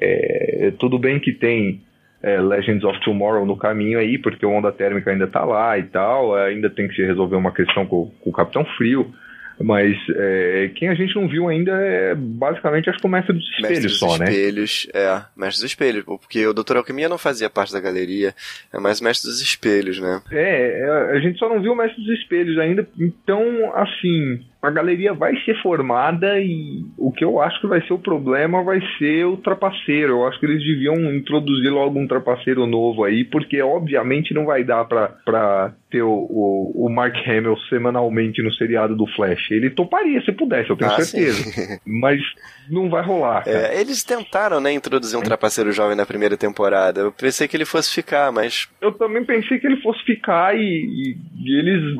É, 0.00 0.72
tudo 0.78 0.98
bem 0.98 1.18
que 1.18 1.32
tem 1.32 1.82
é, 2.22 2.40
Legends 2.40 2.84
of 2.84 3.00
Tomorrow 3.00 3.46
no 3.46 3.56
caminho 3.56 3.98
aí, 3.98 4.18
porque 4.18 4.44
o 4.44 4.50
Onda 4.50 4.72
Térmica 4.72 5.10
ainda 5.10 5.26
tá 5.26 5.44
lá 5.44 5.78
e 5.78 5.84
tal. 5.84 6.34
Ainda 6.34 6.68
tem 6.68 6.88
que 6.88 6.94
se 6.94 7.04
resolver 7.04 7.36
uma 7.36 7.52
questão 7.52 7.86
com, 7.86 8.10
com 8.20 8.30
o 8.30 8.32
Capitão 8.32 8.64
Frio. 8.76 9.12
Mas 9.60 9.96
é, 10.14 10.70
quem 10.76 10.88
a 10.88 10.94
gente 10.94 11.16
não 11.16 11.26
viu 11.26 11.48
ainda 11.48 11.72
é 11.72 12.14
basicamente 12.14 12.88
acho 12.88 13.00
que 13.00 13.06
o 13.06 13.10
Mestre 13.10 13.34
dos 13.34 13.44
Mestre 13.44 13.72
Espelhos 13.72 13.92
dos 13.92 13.98
só, 13.98 14.18
né? 14.18 14.26
Espelhos, 14.26 14.88
é, 14.94 15.22
Mestre 15.36 15.62
dos 15.62 15.70
Espelhos, 15.70 16.04
porque 16.04 16.46
o 16.46 16.54
Dr. 16.54 16.76
Alquimia 16.76 17.08
não 17.08 17.18
fazia 17.18 17.50
parte 17.50 17.72
da 17.72 17.80
galeria, 17.80 18.32
é 18.72 18.78
mais 18.78 19.00
Mestre 19.00 19.28
dos 19.28 19.40
Espelhos, 19.40 20.00
né? 20.00 20.22
É, 20.30 20.80
é, 20.80 21.16
a 21.16 21.20
gente 21.20 21.40
só 21.40 21.48
não 21.48 21.60
viu 21.60 21.72
o 21.72 21.76
Mestre 21.76 22.00
dos 22.00 22.20
Espelhos 22.20 22.56
ainda, 22.56 22.86
então, 23.00 23.42
assim, 23.74 24.46
a 24.60 24.70
galeria 24.70 25.14
vai 25.14 25.36
ser 25.44 25.54
formada 25.62 26.40
e 26.40 26.82
o 26.96 27.12
que 27.12 27.24
eu 27.24 27.40
acho 27.40 27.60
que 27.60 27.66
vai 27.68 27.80
ser 27.86 27.92
o 27.92 27.98
problema 27.98 28.62
vai 28.64 28.80
ser 28.98 29.24
o 29.24 29.36
trapaceiro. 29.36 30.14
Eu 30.14 30.26
acho 30.26 30.38
que 30.40 30.46
eles 30.46 30.62
deviam 30.64 30.96
introduzir 31.14 31.70
logo 31.70 31.98
um 31.98 32.08
trapaceiro 32.08 32.66
novo 32.66 33.04
aí, 33.04 33.24
porque 33.24 33.62
obviamente 33.62 34.34
não 34.34 34.44
vai 34.44 34.64
dar 34.64 34.84
pra, 34.84 35.08
pra 35.24 35.72
ter 35.90 36.02
o, 36.02 36.10
o, 36.10 36.86
o 36.86 36.88
Mark 36.90 37.14
Hamill 37.26 37.56
semanalmente 37.68 38.42
no 38.42 38.52
seriado 38.52 38.96
do 38.96 39.06
Flash. 39.14 39.50
Ele 39.50 39.70
toparia 39.70 40.20
se 40.22 40.32
pudesse, 40.32 40.70
eu 40.70 40.76
tenho 40.76 40.90
Ah, 40.90 41.00
certeza. 41.00 41.78
Mas 41.86 42.20
não 42.68 42.90
vai 42.90 43.02
rolar. 43.02 43.44
É, 43.46 43.80
eles 43.80 44.02
tentaram, 44.02 44.60
né, 44.60 44.72
introduzir 44.72 45.18
um 45.18 45.22
trapaceiro 45.22 45.70
jovem 45.72 45.96
na 45.96 46.04
primeira 46.04 46.36
temporada. 46.36 47.00
Eu 47.00 47.12
pensei 47.12 47.46
que 47.46 47.56
ele 47.56 47.64
fosse 47.64 47.94
ficar, 47.94 48.30
mas 48.32 48.68
Eu 48.80 48.92
também 48.92 49.24
pensei 49.24 49.58
que 49.58 49.66
ele 49.66 49.80
fosse 49.80 50.02
ficar 50.04 50.54
e, 50.56 50.60
e- 50.60 51.16
e 51.44 51.58
eles 51.58 51.96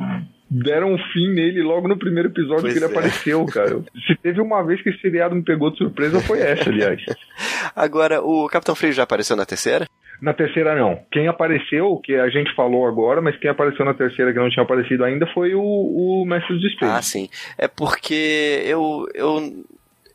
deram 0.51 0.95
um 0.95 0.99
fim 1.13 1.33
nele 1.33 1.63
logo 1.63 1.89
no 1.89 1.99
primeiro 1.99 2.29
episódio 2.29 2.63
Pois 2.63 2.73
que 2.73 2.79
ele 2.79 2.87
é. 2.87 2.89
apareceu, 2.89 3.45
cara. 3.47 3.81
Se 4.07 4.17
teve 4.17 4.41
uma 4.41 4.63
vez 4.63 4.83
que 4.83 4.91
esse 4.91 5.01
seriado 5.01 5.35
me 5.35 5.43
pegou 5.43 5.71
de 5.71 5.79
surpresa, 5.79 6.21
foi 6.21 6.41
essa, 6.41 6.71
aliás. 6.71 7.03
agora 7.77 8.23
o 8.23 8.49
Capitão 8.49 8.75
Frio 8.75 8.93
já 8.93 9.03
apareceu 9.03 9.37
na 9.37 9.45
terceira? 9.45 9.87
Na 10.21 10.35
terceira, 10.35 10.75
não. 10.75 10.99
Quem 11.13 11.29
apareceu, 11.29 11.97
que 12.03 12.15
a 12.17 12.29
gente 12.29 12.53
falou 12.55 12.87
agora, 12.89 13.21
mas 13.21 13.37
quem 13.39 13.51
apareceu 13.51 13.85
na 13.85 13.95
terceira 13.95 14.33
que 14.33 14.39
não 14.39 14.51
tinha 14.51 14.65
aparecido 14.65 15.05
ainda 15.05 15.27
foi 15.29 15.55
o, 15.55 15.63
o 15.63 16.25
Mestre 16.27 16.55
dos 16.57 16.65
Espelhos. 16.65 16.95
Ah, 16.95 17.03
sim. 17.03 17.29
É 17.57 17.69
porque 17.69 18.63
eu 18.65 19.07
eu 19.15 19.65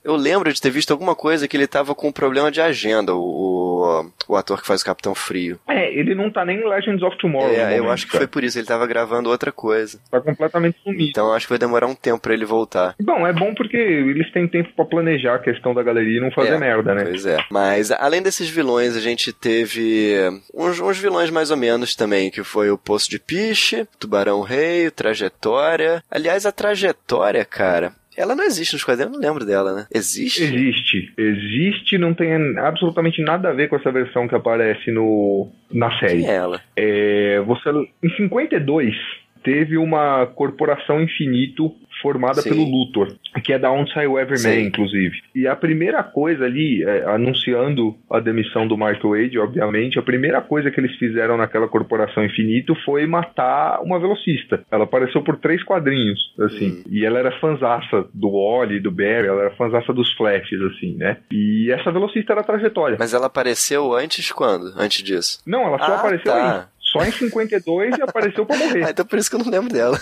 eu 0.03 0.15
lembro 0.15 0.51
de 0.51 0.61
ter 0.61 0.69
visto 0.69 0.91
alguma 0.91 1.15
coisa 1.15 1.47
que 1.47 1.55
ele 1.55 1.67
tava 1.67 1.95
com 1.95 2.09
um 2.09 2.11
problema 2.11 2.51
de 2.51 2.61
agenda, 2.61 3.15
o, 3.15 4.09
o, 4.27 4.35
ator 4.35 4.61
que 4.61 4.67
faz 4.67 4.81
o 4.81 4.85
Capitão 4.85 5.15
Frio. 5.15 5.59
É, 5.67 5.93
ele 5.93 6.13
não 6.13 6.29
tá 6.29 6.43
nem 6.43 6.59
em 6.59 6.67
Legends 6.67 7.01
of 7.01 7.17
Tomorrow. 7.17 7.51
É, 7.51 7.73
eu 7.73 7.77
momento, 7.77 7.91
acho 7.91 8.05
que 8.05 8.11
cara. 8.11 8.21
foi 8.23 8.27
por 8.27 8.43
isso, 8.43 8.59
ele 8.59 8.67
tava 8.67 8.85
gravando 8.85 9.29
outra 9.29 9.51
coisa. 9.51 9.99
Tá 10.11 10.19
completamente 10.19 10.77
sumido. 10.83 11.09
Então 11.09 11.27
eu 11.27 11.33
acho 11.33 11.45
que 11.45 11.51
vai 11.51 11.59
demorar 11.59 11.87
um 11.87 11.95
tempo 11.95 12.19
pra 12.21 12.33
ele 12.33 12.45
voltar. 12.45 12.95
Bom, 13.01 13.25
é 13.25 13.33
bom 13.33 13.53
porque 13.53 13.77
eles 13.77 14.31
têm 14.31 14.47
tempo 14.47 14.69
pra 14.75 14.85
planejar 14.85 15.35
a 15.35 15.39
questão 15.39 15.73
da 15.73 15.83
galeria 15.83 16.17
e 16.17 16.21
não 16.21 16.31
fazer 16.31 16.53
É, 16.53 16.57
merda, 16.57 16.93
né? 16.93 17.05
Pois 17.05 17.25
é. 17.25 17.37
Mas 17.49 17.91
além 17.91 18.21
desses 18.21 18.49
vilões, 18.49 18.95
a 18.97 19.01
gente 19.01 19.31
teve 19.31 20.15
uns, 20.53 20.79
uns 20.79 20.97
vilões 20.97 21.29
mais 21.29 21.51
ou 21.51 21.57
menos 21.57 21.95
também, 21.95 22.29
que 22.29 22.43
foi 22.43 22.69
o 22.69 22.77
Poço 22.77 23.09
de 23.09 23.19
Piche, 23.19 23.87
Tubarão 23.99 24.41
Rei, 24.41 24.91
Trajetória. 24.91 26.03
Aliás, 26.09 26.45
a 26.45 26.51
Trajetória, 26.51 27.45
cara, 27.45 27.93
ela 28.17 28.35
não 28.35 28.43
existe 28.43 28.73
nos 28.73 28.83
quadrinhos, 28.83 29.13
eu 29.13 29.19
não 29.19 29.27
lembro 29.27 29.45
dela, 29.45 29.73
né? 29.73 29.87
Existe? 29.93 30.43
Existe. 30.43 31.13
Existe, 31.17 31.97
não 31.97 32.13
tem 32.13 32.57
absolutamente 32.57 33.21
nada 33.21 33.49
a 33.49 33.53
ver 33.53 33.69
com 33.69 33.75
essa 33.75 33.91
versão 33.91 34.27
que 34.27 34.35
aparece 34.35 34.91
no, 34.91 35.49
na 35.71 35.97
série. 35.99 36.21
Quem 36.21 36.29
é 36.29 36.35
ela? 36.35 36.61
É, 36.75 37.41
você, 37.45 37.69
em 38.03 38.09
52, 38.15 38.95
teve 39.43 39.77
uma 39.77 40.25
corporação 40.25 41.01
infinito 41.01 41.71
formada 42.01 42.41
Sim. 42.41 42.49
pelo 42.49 42.63
Luthor, 42.65 43.15
que 43.43 43.53
é 43.53 43.59
da 43.59 43.71
Onde 43.71 43.93
Saiu 43.93 44.19
Everyman, 44.19 44.61
Sim. 44.61 44.67
inclusive. 44.67 45.15
E 45.33 45.47
a 45.47 45.55
primeira 45.55 46.03
coisa 46.03 46.43
ali, 46.43 46.83
é, 46.83 47.05
anunciando 47.05 47.95
a 48.11 48.19
demissão 48.19 48.67
do 48.67 48.77
Mark 48.77 49.01
Wade, 49.03 49.39
obviamente, 49.39 49.97
a 49.97 50.01
primeira 50.01 50.41
coisa 50.41 50.69
que 50.69 50.79
eles 50.79 50.93
fizeram 50.97 51.37
naquela 51.37 51.67
corporação 51.67 52.25
infinito 52.25 52.75
foi 52.83 53.05
matar 53.05 53.79
uma 53.81 53.99
velocista. 53.99 54.65
Ela 54.69 54.83
apareceu 54.83 55.21
por 55.23 55.37
três 55.37 55.63
quadrinhos, 55.63 56.19
assim. 56.41 56.69
Hum. 56.79 56.83
E 56.89 57.05
ela 57.05 57.19
era 57.19 57.39
fanzaça 57.39 58.05
do 58.13 58.31
Wally, 58.31 58.79
do 58.81 58.91
Barry, 58.91 59.27
ela 59.27 59.41
era 59.43 59.55
fanzaça 59.55 59.93
dos 59.93 60.11
Flashes, 60.13 60.59
assim, 60.61 60.95
né? 60.97 61.17
E 61.31 61.71
essa 61.71 61.91
velocista 61.91 62.33
era 62.33 62.41
a 62.41 62.45
trajetória. 62.45 62.97
Mas 62.99 63.13
ela 63.13 63.27
apareceu 63.27 63.93
antes 63.93 64.29
quando? 64.31 64.73
Antes 64.77 65.03
disso? 65.03 65.39
Não, 65.47 65.61
ela 65.67 65.77
só 65.79 65.93
Ah, 65.93 65.99
apareceu 65.99 66.31
tá. 66.33 66.59
aí. 66.59 66.65
Só 66.93 67.03
em 67.03 67.11
52 67.11 67.97
e 67.97 68.01
apareceu 68.03 68.45
pra 68.45 68.55
morrer. 68.55 68.85
Ah, 68.85 68.91
então 68.91 69.03
por 69.05 69.17
isso 69.17 69.29
que 69.29 69.35
eu 69.35 69.39
não 69.39 69.49
lembro 69.49 69.73
dela. 69.73 69.99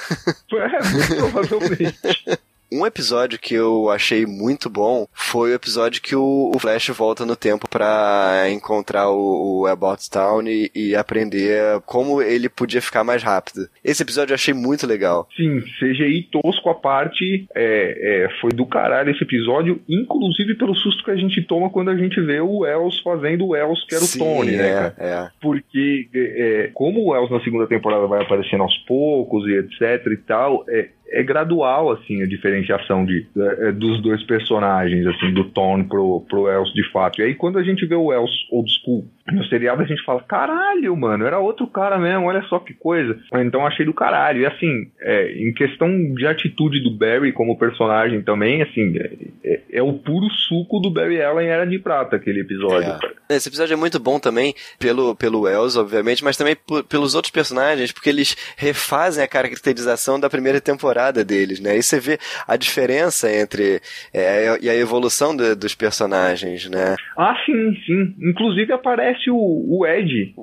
É, 0.53 1.15
provavelmente. 1.15 1.97
Um 2.73 2.85
episódio 2.85 3.37
que 3.37 3.53
eu 3.53 3.89
achei 3.89 4.25
muito 4.25 4.69
bom 4.69 5.05
foi 5.11 5.51
o 5.51 5.55
episódio 5.55 6.01
que 6.01 6.15
o, 6.15 6.51
o 6.55 6.57
Flash 6.57 6.87
volta 6.89 7.25
no 7.25 7.35
tempo 7.35 7.67
pra 7.67 8.45
encontrar 8.49 9.09
o, 9.09 9.61
o 9.61 9.67
About 9.67 10.09
Town 10.09 10.47
e, 10.47 10.71
e 10.73 10.95
aprender 10.95 11.81
como 11.85 12.21
ele 12.21 12.47
podia 12.47 12.81
ficar 12.81 13.03
mais 13.03 13.21
rápido. 13.21 13.67
Esse 13.83 14.03
episódio 14.03 14.31
eu 14.31 14.35
achei 14.35 14.53
muito 14.53 14.87
legal. 14.87 15.27
Sim, 15.35 15.59
CGI 15.79 16.29
tosco 16.31 16.69
à 16.69 16.75
parte, 16.75 17.45
é, 17.53 18.25
é, 18.25 18.39
foi 18.39 18.51
do 18.51 18.65
caralho 18.65 19.11
esse 19.11 19.23
episódio, 19.23 19.81
inclusive 19.89 20.55
pelo 20.55 20.73
susto 20.73 21.03
que 21.03 21.11
a 21.11 21.17
gente 21.17 21.41
toma 21.41 21.69
quando 21.69 21.89
a 21.89 21.97
gente 21.97 22.21
vê 22.21 22.39
o 22.39 22.59
Wells 22.59 23.01
fazendo 23.03 23.43
o 23.43 23.49
Wells, 23.49 23.85
que 23.85 23.95
era 23.95 24.03
Sim, 24.05 24.21
o 24.21 24.23
Tony, 24.23 24.51
né, 24.51 24.93
é, 24.97 25.07
é. 25.07 25.29
Porque, 25.41 26.07
é, 26.13 26.19
é, 26.19 26.67
como 26.73 27.01
o 27.01 27.11
Wells 27.11 27.31
na 27.31 27.43
segunda 27.43 27.67
temporada 27.67 28.07
vai 28.07 28.21
aparecendo 28.21 28.63
aos 28.63 28.77
poucos 28.87 29.45
e 29.45 29.57
etc 29.57 30.07
e 30.07 30.17
tal, 30.17 30.63
é, 30.69 30.89
é 31.11 31.23
gradual, 31.23 31.91
assim, 31.91 32.21
a 32.21 32.27
diferenciação 32.27 33.05
de, 33.05 33.25
é, 33.37 33.67
é, 33.67 33.71
dos 33.71 34.01
dois 34.01 34.23
personagens, 34.23 35.05
assim, 35.07 35.33
do 35.33 35.43
Tony 35.45 35.83
pro, 35.83 36.21
pro 36.29 36.43
Wells 36.43 36.73
de 36.73 36.89
fato. 36.91 37.19
E 37.19 37.23
aí, 37.23 37.35
quando 37.35 37.59
a 37.59 37.63
gente 37.63 37.85
vê 37.85 37.95
o 37.95 38.05
Wells 38.05 38.31
old 38.51 38.71
school 38.81 39.05
no 39.31 39.43
seriado, 39.45 39.81
a 39.81 39.85
gente 39.85 40.03
fala, 40.03 40.21
caralho, 40.23 40.95
mano, 40.95 41.25
era 41.25 41.39
outro 41.39 41.67
cara 41.67 41.97
mesmo, 41.97 42.25
olha 42.27 42.41
só 42.43 42.59
que 42.59 42.73
coisa. 42.73 43.17
Então, 43.35 43.65
achei 43.65 43.85
do 43.85 43.93
caralho. 43.93 44.41
E, 44.41 44.45
assim, 44.45 44.89
é, 45.01 45.31
em 45.33 45.53
questão 45.53 45.89
de 46.13 46.25
atitude 46.25 46.81
do 46.81 46.91
Barry 46.91 47.31
como 47.31 47.57
personagem 47.57 48.21
também, 48.21 48.61
assim, 48.61 48.97
é, 48.97 49.11
é- 49.43 49.61
é 49.73 49.81
o 49.81 49.93
puro 49.93 50.29
suco 50.47 50.79
do 50.79 50.89
Barry 50.89 51.21
Allen 51.21 51.47
Era 51.47 51.65
de 51.65 51.79
Prata, 51.79 52.15
aquele 52.17 52.41
episódio. 52.41 52.89
É. 53.29 53.35
Esse 53.35 53.47
episódio 53.49 53.73
é 53.73 53.77
muito 53.77 53.99
bom 53.99 54.19
também 54.19 54.53
pelo, 54.77 55.15
pelo 55.15 55.41
Wells, 55.41 55.77
obviamente, 55.77 56.23
mas 56.23 56.35
também 56.35 56.55
por- 56.55 56.83
pelos 56.83 57.15
outros 57.15 57.31
personagens, 57.31 57.91
porque 57.91 58.09
eles 58.09 58.35
refazem 58.57 59.23
a 59.23 59.27
caracterização 59.27 60.19
da 60.19 60.29
primeira 60.29 60.59
temporada 60.59 61.00
deles, 61.09 61.59
né? 61.59 61.71
Aí 61.71 61.81
você 61.81 61.99
vê 61.99 62.19
a 62.47 62.55
diferença 62.55 63.31
entre 63.33 63.81
é, 64.13 64.57
e 64.61 64.69
a 64.69 64.75
evolução 64.75 65.35
do- 65.35 65.55
dos 65.55 65.73
personagens, 65.73 66.69
né? 66.69 66.95
Ah, 67.17 67.33
sim, 67.45 67.73
sim. 67.85 68.15
Inclusive 68.29 68.71
aparece 68.73 69.31
o, 69.31 69.35
o 69.35 69.87
Ed. 69.87 70.35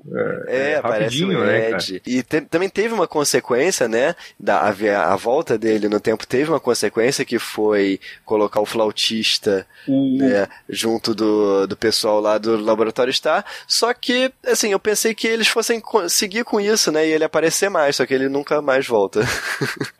É, 0.49 0.77
aparece 0.77 1.25
o 1.25 1.29
né? 1.45 1.71
Ed. 1.71 2.03
e 2.07 2.23
te- 2.23 2.41
também 2.41 2.69
teve 2.69 2.93
uma 2.95 3.07
consequência, 3.07 3.87
né? 3.87 4.15
Da, 4.41 4.59
a, 4.61 5.13
a 5.13 5.17
volta 5.17 5.57
dele 5.59 5.89
no 5.89 6.01
tempo 6.01 6.27
teve 6.27 6.51
uma 6.51 6.61
consequência 6.61 7.25
que 7.25 7.39
foi 7.39 8.01
colocar 8.25 8.61
o 8.61 8.67
flautista 8.67 9.67
O- 9.87 10.17
né, 10.19 10.49
junto 10.69 11.15
do, 11.15 11.67
do 11.67 11.77
pessoal 11.77 12.21
lá 12.21 12.39
do 12.39 12.57
Laboratório 12.57 13.13
Star. 13.13 13.45
Só 13.67 13.93
que, 13.93 14.33
assim, 14.47 14.73
eu 14.73 14.79
pensei 14.79 15.15
que 15.15 15.27
eles 15.27 15.49
fossem 15.49 15.83
seguir 16.09 16.45
com 16.45 16.61
isso, 16.61 16.91
né? 16.91 17.07
E 17.07 17.13
ele 17.13 17.25
aparecer 17.25 17.69
mais, 17.69 17.97
só 17.97 18.07
que 18.07 18.15
ele 18.15 18.29
nunca 18.29 18.63
mais 18.63 18.87
volta. 18.87 19.21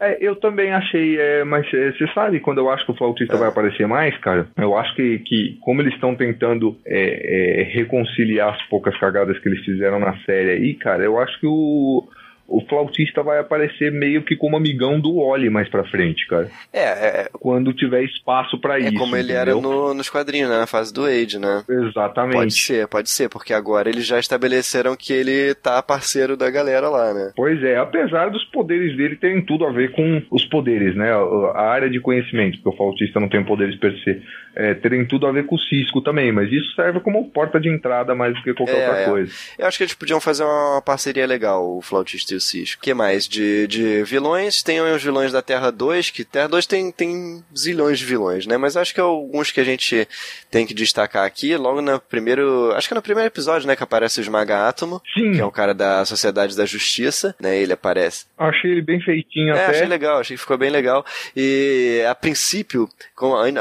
É, 0.01 0.17
eu 0.21 0.37
também 0.49 0.73
achei, 0.73 1.19
é, 1.19 1.45
mas 1.45 1.67
é, 1.75 1.93
você 1.93 2.07
sabe, 2.15 2.41
quando 2.41 2.59
eu 2.59 2.71
acho 2.71 2.85
que 2.87 2.93
o 2.93 2.97
flautista 2.97 3.37
vai 3.37 3.49
aparecer 3.49 3.87
mais, 3.87 4.17
cara, 4.19 4.49
eu 4.57 4.77
acho 4.77 4.95
que, 4.95 5.19
que 5.21 5.59
como 5.61 5.83
eles 5.83 5.93
estão 5.93 6.15
tentando 6.15 6.77
é, 6.87 7.61
é, 7.61 7.63
reconciliar 7.65 8.55
as 8.55 8.63
poucas 8.69 8.97
cagadas 8.99 9.39
que 9.39 9.49
eles 9.49 9.65
fizeram 9.65 9.99
na 9.99 10.17
série 10.25 10.51
aí, 10.51 10.75
cara, 10.75 11.05
eu 11.05 11.19
acho 11.19 11.39
que 11.39 11.47
o, 11.47 12.09
o 12.49 12.63
flautista 12.67 13.23
vai 13.23 13.39
aparecer 13.39 13.93
meio 13.93 14.23
que 14.23 14.35
como 14.35 14.57
amigão 14.57 14.99
do 14.99 15.19
Oli 15.19 15.51
mais 15.51 15.69
pra 15.69 15.85
frente, 15.85 16.27
cara. 16.27 16.49
É, 16.73 16.83
é, 16.83 17.29
Quando 17.33 17.75
tiver 17.75 18.03
espaço 18.05 18.59
pra 18.59 18.79
é 18.79 18.85
isso. 18.85 18.95
como 18.95 19.15
ele 19.17 19.33
era 19.33 19.51
entendeu? 19.53 19.71
no, 19.71 19.95
nos 19.95 20.09
quadrinhos, 20.09 20.49
né? 20.49 20.59
Na 20.59 20.67
fase 20.67 20.93
do 20.93 21.05
Age, 21.05 21.39
né? 21.39 21.63
Exatamente. 21.69 22.37
Pode 22.37 22.55
ser, 22.55 22.89
pode 22.89 23.11
ser, 23.11 23.29
porque 23.29 23.53
agora 23.53 23.89
eles 23.91 24.07
já 24.07 24.19
estabeleceram 24.19 24.97
que 24.97 25.13
ele 25.13 25.55
tá 25.55 25.83
parceiro 25.83 26.37
da 26.37 26.51
galera 26.51 26.89
lá, 26.89 27.13
né? 27.13 27.33
Pois 27.37 27.63
é, 27.63 27.77
apesar 27.77 28.31
dos 28.31 28.45
poderes 28.47 28.97
dele 28.97 29.17
terem 29.17 29.45
tudo 29.45 29.67
a 29.67 29.71
ver 29.71 29.93
com 29.93 30.23
os 30.31 30.45
poderes, 30.47 30.97
né? 30.97 31.13
A 31.13 31.59
a 31.59 31.71
área 31.71 31.91
de 31.91 32.01
conhecimento, 32.01 32.57
porque 32.63 32.69
o 32.71 32.77
flautista 32.77 33.21
não 33.21 33.29
tem 33.29 33.45
poderes 33.45 33.77
per 33.77 33.93
se, 34.03 34.23
é, 34.61 34.75
terem 34.75 35.07
tudo 35.07 35.25
a 35.29 35.31
ver 35.33 35.47
com 35.47 35.55
o 35.55 35.59
Cisco 35.61 36.01
também, 36.01 36.33
mas 36.33 36.51
isso 36.51 36.75
serve 36.75 36.99
como 36.99 37.31
porta 37.31 37.61
de 37.61 37.69
entrada 37.69 38.13
mais 38.13 38.35
do 38.35 38.43
que 38.43 38.53
qualquer 38.53 38.77
É, 38.77 38.87
outra 38.89 39.03
é. 39.03 39.05
coisa. 39.07 39.33
Eu 39.57 39.67
acho 39.69 39.79
que 39.79 39.85
eles 39.85 39.95
podiam 39.95 40.21
fazer 40.21 40.43
uma 40.43 40.83
parceria 40.83 41.25
legal, 41.27 41.65
o 41.77 41.81
Flautista 41.81 42.35
e 42.35 42.37
o 42.37 42.41
Cisco. 42.41 42.81
O 42.81 42.83
que 42.85 42.93
mais? 42.93 43.29
De, 43.29 43.69
de 43.69 44.03
vilões, 44.03 44.61
tem 44.63 44.81
os 44.81 45.01
vilões 45.03 45.31
da 45.31 45.41
Terra 45.41 45.71
2, 45.71 46.11
que 46.11 46.25
Terra 46.25 46.49
2 46.49 46.67
tem, 46.67 46.91
tem 46.91 47.45
zilhões 47.57 48.01
de 48.01 48.05
vilões, 48.05 48.47
né? 48.47 48.57
Mas 48.57 48.77
acho 48.77 48.93
que 48.93 49.01
alguns 49.01 49.53
que 49.53 49.61
a 49.61 49.65
gente 49.65 50.09
tem 50.51 50.67
que 50.67 50.75
destacar 50.75 51.25
aqui, 51.25 51.57
logo 51.57 51.81
no 51.81 52.01
primeiro. 52.01 52.73
Acho 52.75 52.89
que 52.89 52.95
é 52.95 52.97
no 52.97 53.03
primeiro 53.03 53.29
episódio, 53.29 53.69
né? 53.69 53.77
Que 53.77 53.85
aparece 53.85 54.19
o 54.19 54.23
Esmaga 54.23 54.67
Átomo, 54.69 55.01
Sim, 55.15 55.33
que 55.35 55.41
é 55.41 55.47
um 55.47 55.51
cara 55.53 55.73
da 55.73 56.05
Sociedade 56.05 56.57
da 56.57 56.67
Justiça, 56.67 57.35
né? 57.41 57.57
Ele 57.57 57.73
aparece. 57.75 58.27
achei 58.37 58.73
ele 58.73 58.83
bem 58.83 59.01
feitinho 59.01 59.55
É, 59.55 59.63
até. 59.65 59.77
achei 59.77 59.87
legal, 59.87 60.19
achei 60.19 60.37
que 60.37 60.41
ficou 60.43 60.59
bem 60.59 60.71
legal. 60.71 61.05
E 61.37 62.03
a 62.11 62.15
princípio, 62.15 62.89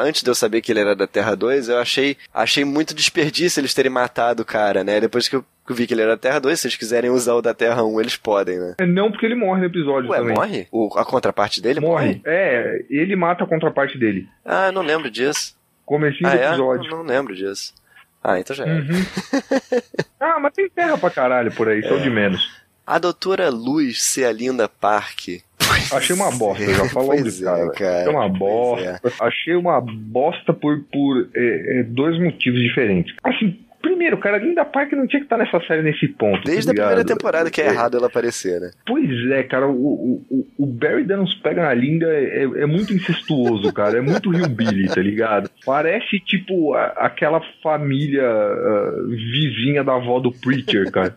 antes 0.03 0.23
de 0.23 0.29
eu 0.29 0.35
saber 0.35 0.61
que 0.61 0.71
ele 0.71 0.79
era 0.79 0.86
da 0.95 1.07
Terra 1.07 1.35
2, 1.35 1.69
eu 1.69 1.77
achei, 1.79 2.17
achei 2.33 2.63
muito 2.65 2.93
desperdício 2.93 3.59
eles 3.59 3.73
terem 3.73 3.91
matado 3.91 4.43
o 4.43 4.45
cara, 4.45 4.83
né? 4.83 4.99
Depois 4.99 5.27
que 5.27 5.35
eu 5.35 5.45
vi 5.69 5.85
que 5.87 5.93
ele 5.93 6.01
era 6.01 6.11
da 6.11 6.17
Terra 6.17 6.39
2, 6.39 6.59
se 6.59 6.67
eles 6.67 6.77
quiserem 6.77 7.09
usar 7.09 7.33
o 7.33 7.41
da 7.41 7.53
Terra 7.53 7.83
1, 7.83 7.99
eles 7.99 8.15
podem, 8.15 8.57
né? 8.57 8.75
É, 8.79 8.85
Não, 8.85 9.11
porque 9.11 9.25
ele 9.25 9.35
morre 9.35 9.59
no 9.61 9.65
episódio 9.67 10.09
Ué, 10.09 10.17
também. 10.19 10.35
morre? 10.35 10.67
O, 10.71 10.89
a 10.97 11.03
contraparte 11.05 11.61
dele 11.61 11.79
Morre. 11.79 12.21
É, 12.25 12.85
ele 12.89 13.15
mata 13.15 13.43
a 13.43 13.47
contraparte 13.47 13.97
dele. 13.97 14.27
Ah, 14.45 14.71
não 14.71 14.81
lembro 14.81 15.09
disso. 15.11 15.55
Comecinho 15.85 16.29
Ah, 16.29 16.33
do 16.35 16.37
é? 16.37 16.43
Eu 16.45 16.49
episódio. 16.49 16.91
não 16.91 17.03
lembro 17.03 17.35
disso. 17.35 17.73
Ah, 18.23 18.39
então 18.39 18.55
já 18.55 18.65
é. 18.65 18.73
Uhum. 18.73 19.05
ah, 20.19 20.39
mas 20.39 20.53
tem 20.53 20.69
terra 20.69 20.97
pra 20.97 21.09
caralho 21.09 21.51
por 21.53 21.67
aí, 21.69 21.79
É. 21.79 21.87
só 21.87 21.97
de 21.97 22.09
menos. 22.09 22.49
A 22.85 22.97
doutora 22.99 23.49
Luz 23.49 24.01
ser 24.03 24.25
a 24.25 24.31
Achei 25.93 26.15
uma 26.15 26.31
bosta, 26.31 26.63
já 26.65 26.85
falamos 26.89 27.23
disso, 27.23 27.43
cara. 27.43 27.65
é, 27.65 27.69
cara. 27.71 27.99
Achei 28.01 28.13
uma 28.13 28.29
bosta. 28.29 29.01
Achei 29.19 29.55
uma 29.55 29.81
bosta 29.81 30.53
por, 30.53 30.79
por 30.91 31.27
é, 31.35 31.79
é, 31.79 31.83
dois 31.83 32.19
motivos 32.19 32.59
diferentes. 32.61 33.15
Assim, 33.23 33.59
primeiro, 33.81 34.17
cara, 34.17 34.37
Linda 34.37 34.65
Park 34.65 34.91
não 34.93 35.07
tinha 35.07 35.19
que 35.21 35.25
estar 35.25 35.37
nessa 35.37 35.59
série 35.65 35.81
nesse 35.81 36.07
ponto. 36.09 36.43
Desde 36.43 36.65
tá 36.65 36.71
a 36.71 36.75
primeira 36.75 37.05
temporada 37.05 37.49
que 37.49 37.61
é 37.61 37.67
errado 37.67 37.95
ela 37.97 38.07
aparecer, 38.07 38.59
né? 38.59 38.71
Pois 38.85 39.09
é, 39.31 39.43
cara, 39.43 39.67
o, 39.67 40.23
o, 40.29 40.47
o- 40.57 40.65
Barry 40.65 41.03
Daniels 41.05 41.33
pega 41.35 41.61
na 41.63 41.73
Linda 41.73 42.05
é, 42.07 42.43
é 42.43 42.65
muito 42.65 42.93
incestuoso, 42.93 43.71
cara. 43.71 43.97
É 43.97 44.01
muito 44.01 44.33
Hillbilly, 44.33 44.87
tá 44.87 45.01
ligado? 45.01 45.49
Parece 45.65 46.19
tipo 46.19 46.73
a- 46.73 46.93
aquela 46.97 47.41
família 47.63 48.23
ah, 48.27 48.91
vizinha 49.07 49.83
da 49.83 49.95
avó 49.95 50.19
do 50.19 50.31
Preacher, 50.31 50.91
cara. 50.91 51.15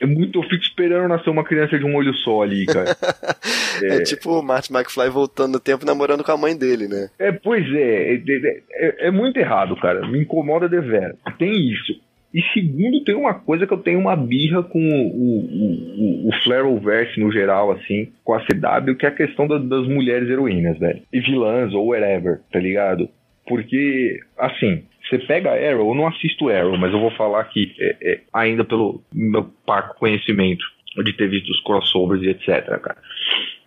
É 0.00 0.06
muito, 0.06 0.38
eu 0.38 0.42
fico 0.42 0.62
esperando 0.62 1.08
nascer 1.08 1.30
uma 1.30 1.44
criança 1.44 1.78
de 1.78 1.84
um 1.84 1.94
olho 1.94 2.12
só 2.14 2.42
ali, 2.42 2.66
cara. 2.66 2.96
É, 3.80 4.02
tipo 4.02 4.30
o 4.32 4.42
Martin 4.42 4.72
McFly 4.74 5.08
voltando 5.08 5.52
no 5.52 5.60
tempo 5.60 5.86
namorando 5.86 6.24
com 6.24 6.32
a 6.32 6.36
mãe 6.36 6.56
dele, 6.56 6.88
né? 6.88 7.10
É, 7.16 7.30
pois 7.30 7.64
é, 7.72 8.14
é, 8.14 8.62
é, 8.72 9.06
é 9.06 9.10
muito 9.12 9.36
errado, 9.38 9.76
cara. 9.76 10.04
Me 10.08 10.20
incomoda 10.20 10.68
de 10.68 10.80
vera. 10.80 11.14
Tem 11.38 11.52
isso. 11.70 11.92
E 12.34 12.42
segundo, 12.52 13.04
tem 13.04 13.14
uma 13.14 13.34
coisa 13.34 13.68
que 13.68 13.72
eu 13.72 13.78
tenho 13.78 14.00
uma 14.00 14.16
birra 14.16 14.64
com 14.64 14.80
o, 14.80 15.06
o, 15.06 16.26
o, 16.26 16.28
o 16.28 16.32
Flareverse 16.42 17.20
no 17.20 17.30
geral, 17.30 17.70
assim, 17.70 18.08
com 18.24 18.34
a 18.34 18.40
CW, 18.40 18.96
que 18.98 19.06
é 19.06 19.10
a 19.10 19.14
questão 19.14 19.46
da- 19.46 19.58
das 19.58 19.86
mulheres 19.86 20.28
heroínas, 20.28 20.76
velho. 20.78 21.00
E 21.12 21.20
vilãs, 21.20 21.72
ou 21.72 21.86
whatever, 21.90 22.40
tá 22.52 22.58
ligado? 22.58 23.08
Porque, 23.46 24.18
assim, 24.36 24.82
você 25.08 25.18
pega 25.18 25.50
Arrow, 25.50 25.90
eu 25.90 25.94
não 25.94 26.06
assisto 26.06 26.48
Arrow, 26.48 26.76
mas 26.76 26.92
eu 26.92 27.00
vou 27.00 27.10
falar 27.12 27.40
aqui, 27.40 27.74
é, 27.78 27.96
é, 28.00 28.20
ainda 28.32 28.64
pelo 28.64 29.02
meu 29.12 29.44
parco 29.64 29.98
conhecimento 29.98 30.64
de 31.04 31.12
ter 31.12 31.28
visto 31.28 31.50
os 31.50 31.60
crossovers 31.62 32.22
e 32.22 32.28
etc, 32.28 32.78
cara. 32.80 32.98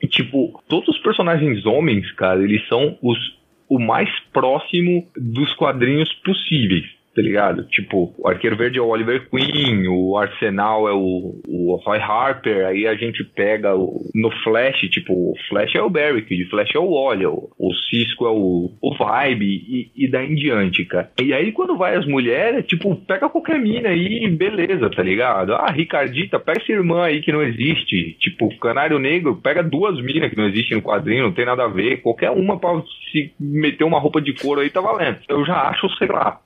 E, 0.02 0.08
tipo, 0.08 0.62
todos 0.68 0.90
os 0.90 0.98
personagens 1.00 1.66
homens, 1.66 2.12
cara, 2.14 2.44
eles 2.44 2.68
são 2.68 2.98
os 3.02 3.18
o 3.72 3.80
mais 3.80 4.10
próximo 4.34 5.08
dos 5.16 5.54
quadrinhos 5.54 6.12
possíveis, 6.26 6.84
tá 7.16 7.22
ligado? 7.22 7.64
Tipo, 7.66 8.14
o 8.18 8.28
Arqueiro 8.28 8.56
Verde 8.56 8.80
é 8.80 8.82
o 8.82 8.88
Oliver 8.88 9.30
Queen, 9.30 9.88
o 9.88 10.18
Arsenal 10.18 10.88
é 10.88 10.94
o, 10.94 11.42
o 11.48 11.76
Roy 11.84 12.00
Harper, 12.00 12.68
aí 12.68 12.88
a 12.88 12.96
gente 12.96 13.24
pega 13.24 13.76
o, 13.76 14.10
no 14.16 14.32
Flash, 14.44 14.80
tipo, 14.90 15.14
o 15.14 15.34
Flash 15.50 15.76
é 15.76 15.82
o 15.82 15.90
Barrick, 15.90 16.44
o 16.44 16.50
Flash 16.50 16.74
é 16.74 16.80
o 16.80 16.92
Wally, 16.92 17.26
o, 17.26 17.50
o 17.58 17.74
Cisco 17.74 18.26
é 18.26 18.30
o, 18.30 18.72
o 18.82 18.96
Vibe 18.96 19.46
e, 19.46 19.92
e 19.96 20.10
daí 20.10 20.32
em 20.32 20.36
diante, 20.36 20.86
cara. 20.86 21.12
E 21.22 21.34
aí 21.34 21.52
quando 21.52 21.78
vai 21.78 21.96
as 21.96 22.06
mulheres, 22.06 22.66
tipo, 22.66 22.96
pega 22.96 23.30
qualquer 23.30 23.60
mina 23.60 23.90
aí, 23.90 24.28
beleza, 24.30 24.90
tá 24.90 25.04
ligado? 25.04 25.54
Ah, 25.54 25.72
Ricardita, 25.72 26.40
pega 26.40 26.62
essa 26.62 26.72
irmã 26.72 27.04
aí 27.04 27.22
que 27.22 27.32
não 27.32 27.44
existe. 27.44 28.16
Tipo, 28.20 28.56
Canário 28.60 29.00
Negro, 29.00 29.36
pega 29.36 29.64
duas 29.64 30.02
minas 30.02 30.30
que 30.30 30.38
não 30.38 30.48
existem 30.48 30.78
no 30.78 30.84
quadrinho, 30.84 31.24
não 31.24 31.32
tem 31.32 31.46
nada 31.46 31.64
a 31.64 31.68
ver. 31.68 32.02
Qualquer 32.02 32.32
uma 32.32 32.60
pra 32.60 32.82
se 33.12 33.32
meter 33.40 33.84
uma 33.84 34.00
roupa 34.00 34.22
de 34.22 34.34
couro 34.34 34.62
aí 34.62 34.70
tá 34.70 34.82
valendo. 34.82 35.18
Eu 35.28 35.46
já 35.46 35.70
acho, 35.70 35.90
sei 35.98 36.08
lá, 36.08 36.40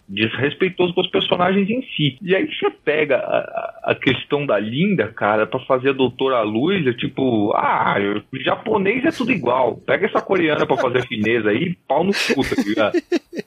desrespeitoso 0.55 0.93
com 0.93 1.01
os 1.01 1.07
personagens 1.09 1.69
em 1.69 1.81
si. 1.95 2.17
E 2.21 2.35
aí 2.35 2.47
você 2.47 2.69
pega 2.69 3.17
a, 3.17 3.73
a- 3.91 3.95
questão 3.95 4.45
da 4.45 4.57
Linda, 4.59 5.07
cara, 5.07 5.45
pra 5.45 5.59
fazer 5.61 5.89
a 5.89 5.93
Doutora 5.93 6.41
Luz, 6.41 6.85
é 6.87 6.93
tipo, 6.93 7.53
ah, 7.55 7.95
japonês 8.41 9.03
é 9.05 9.11
tudo 9.11 9.31
igual. 9.31 9.77
Pega 9.77 10.05
essa 10.07 10.21
coreana 10.21 10.65
pra 10.65 10.77
fazer 10.77 10.99
a 10.99 11.05
chinesa 11.05 11.49
aí, 11.49 11.75
pau 11.87 12.03
no 12.03 12.11
cu, 12.11 12.41
tá 12.43 12.61
ligado? 12.61 12.97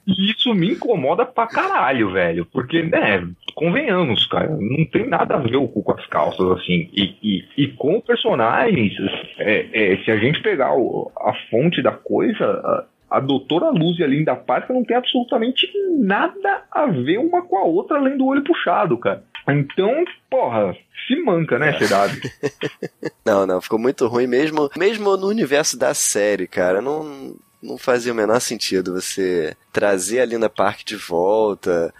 E 0.07 0.31
isso 0.31 0.55
me 0.55 0.71
incomoda 0.73 1.25
pra 1.25 1.47
caralho, 1.47 2.11
velho. 2.13 2.47
Porque, 2.47 2.83
né, 2.83 3.27
convenhamos, 3.55 4.27
cara, 4.27 4.49
não 4.61 4.85
tem 4.87 5.07
nada 5.09 5.35
a 5.37 5.39
ver 5.39 5.57
o 5.57 5.69
cu 5.69 5.83
com 5.83 5.93
as 5.93 6.07
calças, 6.07 6.51
assim. 6.53 6.89
E, 6.93 7.15
e, 7.23 7.45
e 7.65 7.69
com 7.69 8.01
personagens, 8.01 8.93
é, 9.39 9.93
é, 9.93 9.97
se 10.05 10.11
a 10.11 10.17
gente 10.17 10.41
pegar 10.43 10.75
o- 10.77 11.11
a 11.19 11.33
fonte 11.51 11.83
da 11.83 11.93
coisa, 11.93 12.85
a, 13.11 13.21
Doutora 13.21 13.71
Luz 13.71 13.99
e 13.99 14.05
a 14.05 14.07
Linda 14.07 14.35
Parker 14.35 14.75
não 14.75 14.85
tem 14.85 14.97
absolutamente 14.97 15.67
nada 15.99 16.65
a 16.71 16.87
ver 16.87 17.19
uma 17.19 17.43
com 17.43 17.59
a 17.59 17.65
outra 17.65 17.99
além 17.99 18.17
do 18.17 18.27
olho 18.27 18.45
puxado, 18.45 18.99
cara. 18.99 19.23
Então, 19.49 20.05
porra, 20.31 20.77
se 21.07 21.17
manca, 21.23 21.59
né, 21.59 21.73
CW? 21.73 23.01
Não, 23.25 23.47
não, 23.47 23.61
ficou 23.61 23.79
muito 23.79 24.07
ruim 24.07 24.27
mesmo. 24.27 24.71
Mesmo 24.77 25.17
no 25.17 25.27
universo 25.27 25.79
da 25.79 25.93
série, 25.93 26.47
cara, 26.47 26.81
não, 26.81 27.37
não 27.63 27.77
fazia 27.77 28.13
o 28.13 28.17
menor 28.17 28.41
sentido 28.41 28.95
você 28.95 29.55
trazer 29.71 30.21
a 30.21 30.25
Linda 30.25 30.49
Park 30.49 30.83
de 30.85 30.97
volta 30.97 31.93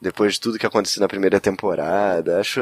depois 0.00 0.34
de 0.34 0.40
tudo 0.40 0.58
que 0.58 0.66
aconteceu 0.66 1.00
na 1.00 1.08
primeira 1.08 1.38
temporada. 1.38 2.40
Acho, 2.40 2.60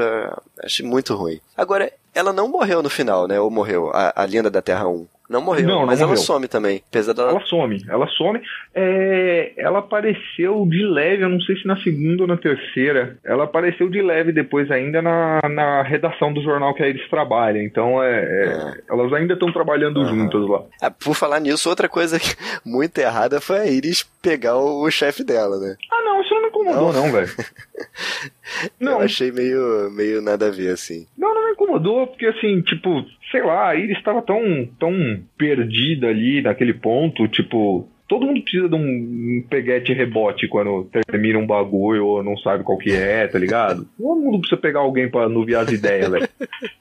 acho 0.62 0.84
muito 0.84 1.14
ruim. 1.14 1.40
Agora, 1.56 1.90
ela 2.14 2.32
não 2.32 2.48
morreu 2.48 2.82
no 2.82 2.90
final, 2.90 3.26
né? 3.26 3.40
Ou 3.40 3.50
morreu? 3.50 3.90
A, 3.94 4.12
a 4.22 4.26
Linda 4.26 4.50
da 4.50 4.60
Terra 4.60 4.86
1. 4.86 5.06
Não 5.30 5.40
morreu, 5.40 5.64
Não, 5.64 5.78
não 5.80 5.86
mas 5.86 6.00
ela 6.00 6.08
morreu. 6.08 6.22
some 6.24 6.48
também. 6.48 6.82
Apesar 6.90 7.12
dela. 7.12 7.30
Ela 7.30 7.40
some, 7.46 7.80
ela 7.88 8.06
some. 8.08 8.40
É, 8.74 9.52
ela 9.56 9.78
apareceu 9.78 10.66
de 10.66 10.82
leve, 10.84 11.22
eu 11.22 11.28
não 11.28 11.40
sei 11.40 11.56
se 11.56 11.66
na 11.68 11.76
segunda 11.82 12.22
ou 12.24 12.26
na 12.26 12.36
terceira. 12.36 13.16
Ela 13.24 13.44
apareceu 13.44 13.88
de 13.88 14.02
leve 14.02 14.32
depois 14.32 14.68
ainda 14.72 15.00
na, 15.00 15.40
na 15.48 15.82
redação 15.82 16.32
do 16.32 16.42
jornal 16.42 16.74
que 16.74 16.82
a 16.82 16.88
eles 16.88 17.08
trabalham. 17.08 17.62
Então 17.62 18.02
é, 18.02 18.20
é, 18.22 18.80
elas 18.90 19.12
ainda 19.12 19.34
estão 19.34 19.52
trabalhando 19.52 20.00
Aham. 20.00 20.08
juntas 20.08 20.48
lá. 20.48 20.62
Ah, 20.82 20.90
por 20.90 21.14
falar 21.14 21.38
nisso, 21.38 21.68
outra 21.70 21.88
coisa 21.88 22.18
muito 22.66 22.98
errada 22.98 23.40
foi 23.40 23.58
a 23.58 23.66
Iris 23.66 24.02
pegar 24.20 24.56
o, 24.56 24.82
o 24.84 24.90
chefe 24.90 25.22
dela, 25.22 25.58
né? 25.60 25.76
Ah, 25.92 26.02
não, 26.04 26.24
incomodou, 26.70 26.92
Não. 26.92 27.06
não, 27.06 27.12
velho. 27.12 27.28
Não, 28.80 28.92
Eu 28.92 29.00
achei 29.02 29.30
meio, 29.30 29.90
meio 29.92 30.20
nada 30.20 30.48
a 30.48 30.50
ver, 30.50 30.70
assim. 30.72 31.06
Não, 31.16 31.32
não 31.34 31.44
me 31.46 31.52
incomodou, 31.52 32.06
porque 32.08 32.26
assim, 32.26 32.60
tipo, 32.62 33.04
sei 33.30 33.42
lá, 33.42 33.68
a 33.70 33.74
Iris 33.76 33.96
estava 33.98 34.20
tão, 34.22 34.68
tão 34.78 34.92
perdida 35.38 36.08
ali 36.08 36.42
naquele 36.42 36.74
ponto, 36.74 37.28
tipo, 37.28 37.88
todo 38.08 38.26
mundo 38.26 38.42
precisa 38.42 38.68
de 38.68 38.74
um, 38.74 39.44
peguete 39.48 39.92
rebote 39.92 40.48
quando 40.48 40.88
termina 41.08 41.38
um 41.38 41.46
bagulho 41.46 42.04
ou 42.06 42.22
não 42.24 42.36
sabe 42.38 42.64
qual 42.64 42.76
que 42.76 42.90
é, 42.92 43.26
tá 43.28 43.38
ligado? 43.38 43.86
Todo 43.96 44.20
mundo 44.20 44.40
precisa 44.40 44.60
pegar 44.60 44.80
alguém 44.80 45.08
pra 45.08 45.24
anuviar 45.24 45.62
as 45.64 45.70
ideias, 45.72 46.08
velho. 46.10 46.28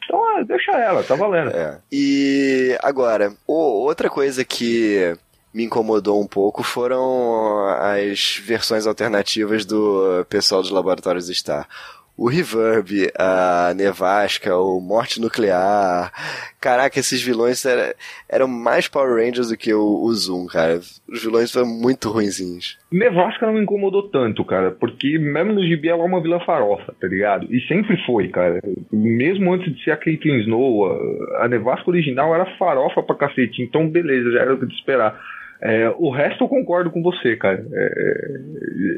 Então, 0.05 0.25
ah, 0.37 0.41
deixa 0.41 0.71
ela, 0.71 1.03
tá 1.03 1.15
valendo. 1.15 1.51
É. 1.51 1.77
E 1.91 2.75
agora, 2.81 3.31
o- 3.47 3.85
outra 3.85 4.09
coisa 4.09 4.43
que 4.43 5.13
me 5.59 5.65
incomodou 5.65 6.21
um 6.21 6.25
pouco 6.27 6.63
foram 6.63 7.67
as 7.81 8.41
versões 8.41 8.87
alternativas 8.87 9.65
do 9.65 10.25
pessoal 10.29 10.61
dos 10.61 10.71
laboratórios 10.71 11.27
Star. 11.37 11.67
O 12.21 12.27
Reverb, 12.27 13.09
a 13.17 13.73
Nevasca, 13.77 14.53
o 14.57 14.81
Morte 14.81 15.21
Nuclear. 15.21 16.11
Caraca, 16.59 16.99
esses 16.99 17.21
vilões 17.21 17.63
era- 17.65 17.95
eram 18.27 18.45
mais 18.45 18.89
Power 18.89 19.23
Rangers 19.25 19.47
do 19.47 19.55
que 19.55 19.73
o, 19.73 20.03
o 20.03 20.13
Zoom, 20.13 20.45
cara. 20.47 20.81
Os 21.07 21.23
vilões 21.23 21.49
foram 21.49 21.67
muito 21.67 22.09
ruinzinhos. 22.09 22.77
Nevasca 22.91 23.45
não 23.45 23.53
me 23.53 23.61
incomodou 23.61 24.09
tanto, 24.09 24.43
cara, 24.43 24.69
porque 24.69 25.17
mesmo 25.17 25.53
no 25.53 25.65
gibi 25.65 25.87
ela 25.87 26.03
é 26.03 26.05
uma 26.05 26.21
vilã 26.21 26.41
farofa, 26.41 26.93
tá 26.99 27.07
ligado? 27.07 27.47
E 27.55 27.61
sempre 27.69 27.95
foi, 28.05 28.27
cara. 28.27 28.61
Mesmo 28.91 29.53
antes 29.53 29.73
de 29.73 29.81
ser 29.85 29.91
a 29.91 29.97
Caitlyn 29.97 30.41
Snow, 30.41 30.91
a, 31.37 31.47
Nevasca 31.47 31.89
original 31.89 32.35
era 32.35 32.57
farofa 32.57 33.01
pra 33.01 33.15
cacete, 33.15 33.61
então 33.61 33.87
beleza, 33.89 34.29
já 34.31 34.41
era 34.41 34.53
o 34.55 34.59
que 34.59 34.65
esperar. 34.75 35.17
É, 35.61 35.93
o 35.97 36.09
resto 36.09 36.43
eu 36.43 36.47
concordo 36.47 36.89
com 36.89 37.01
você, 37.01 37.35
cara. 37.35 37.65
É, 37.71 38.39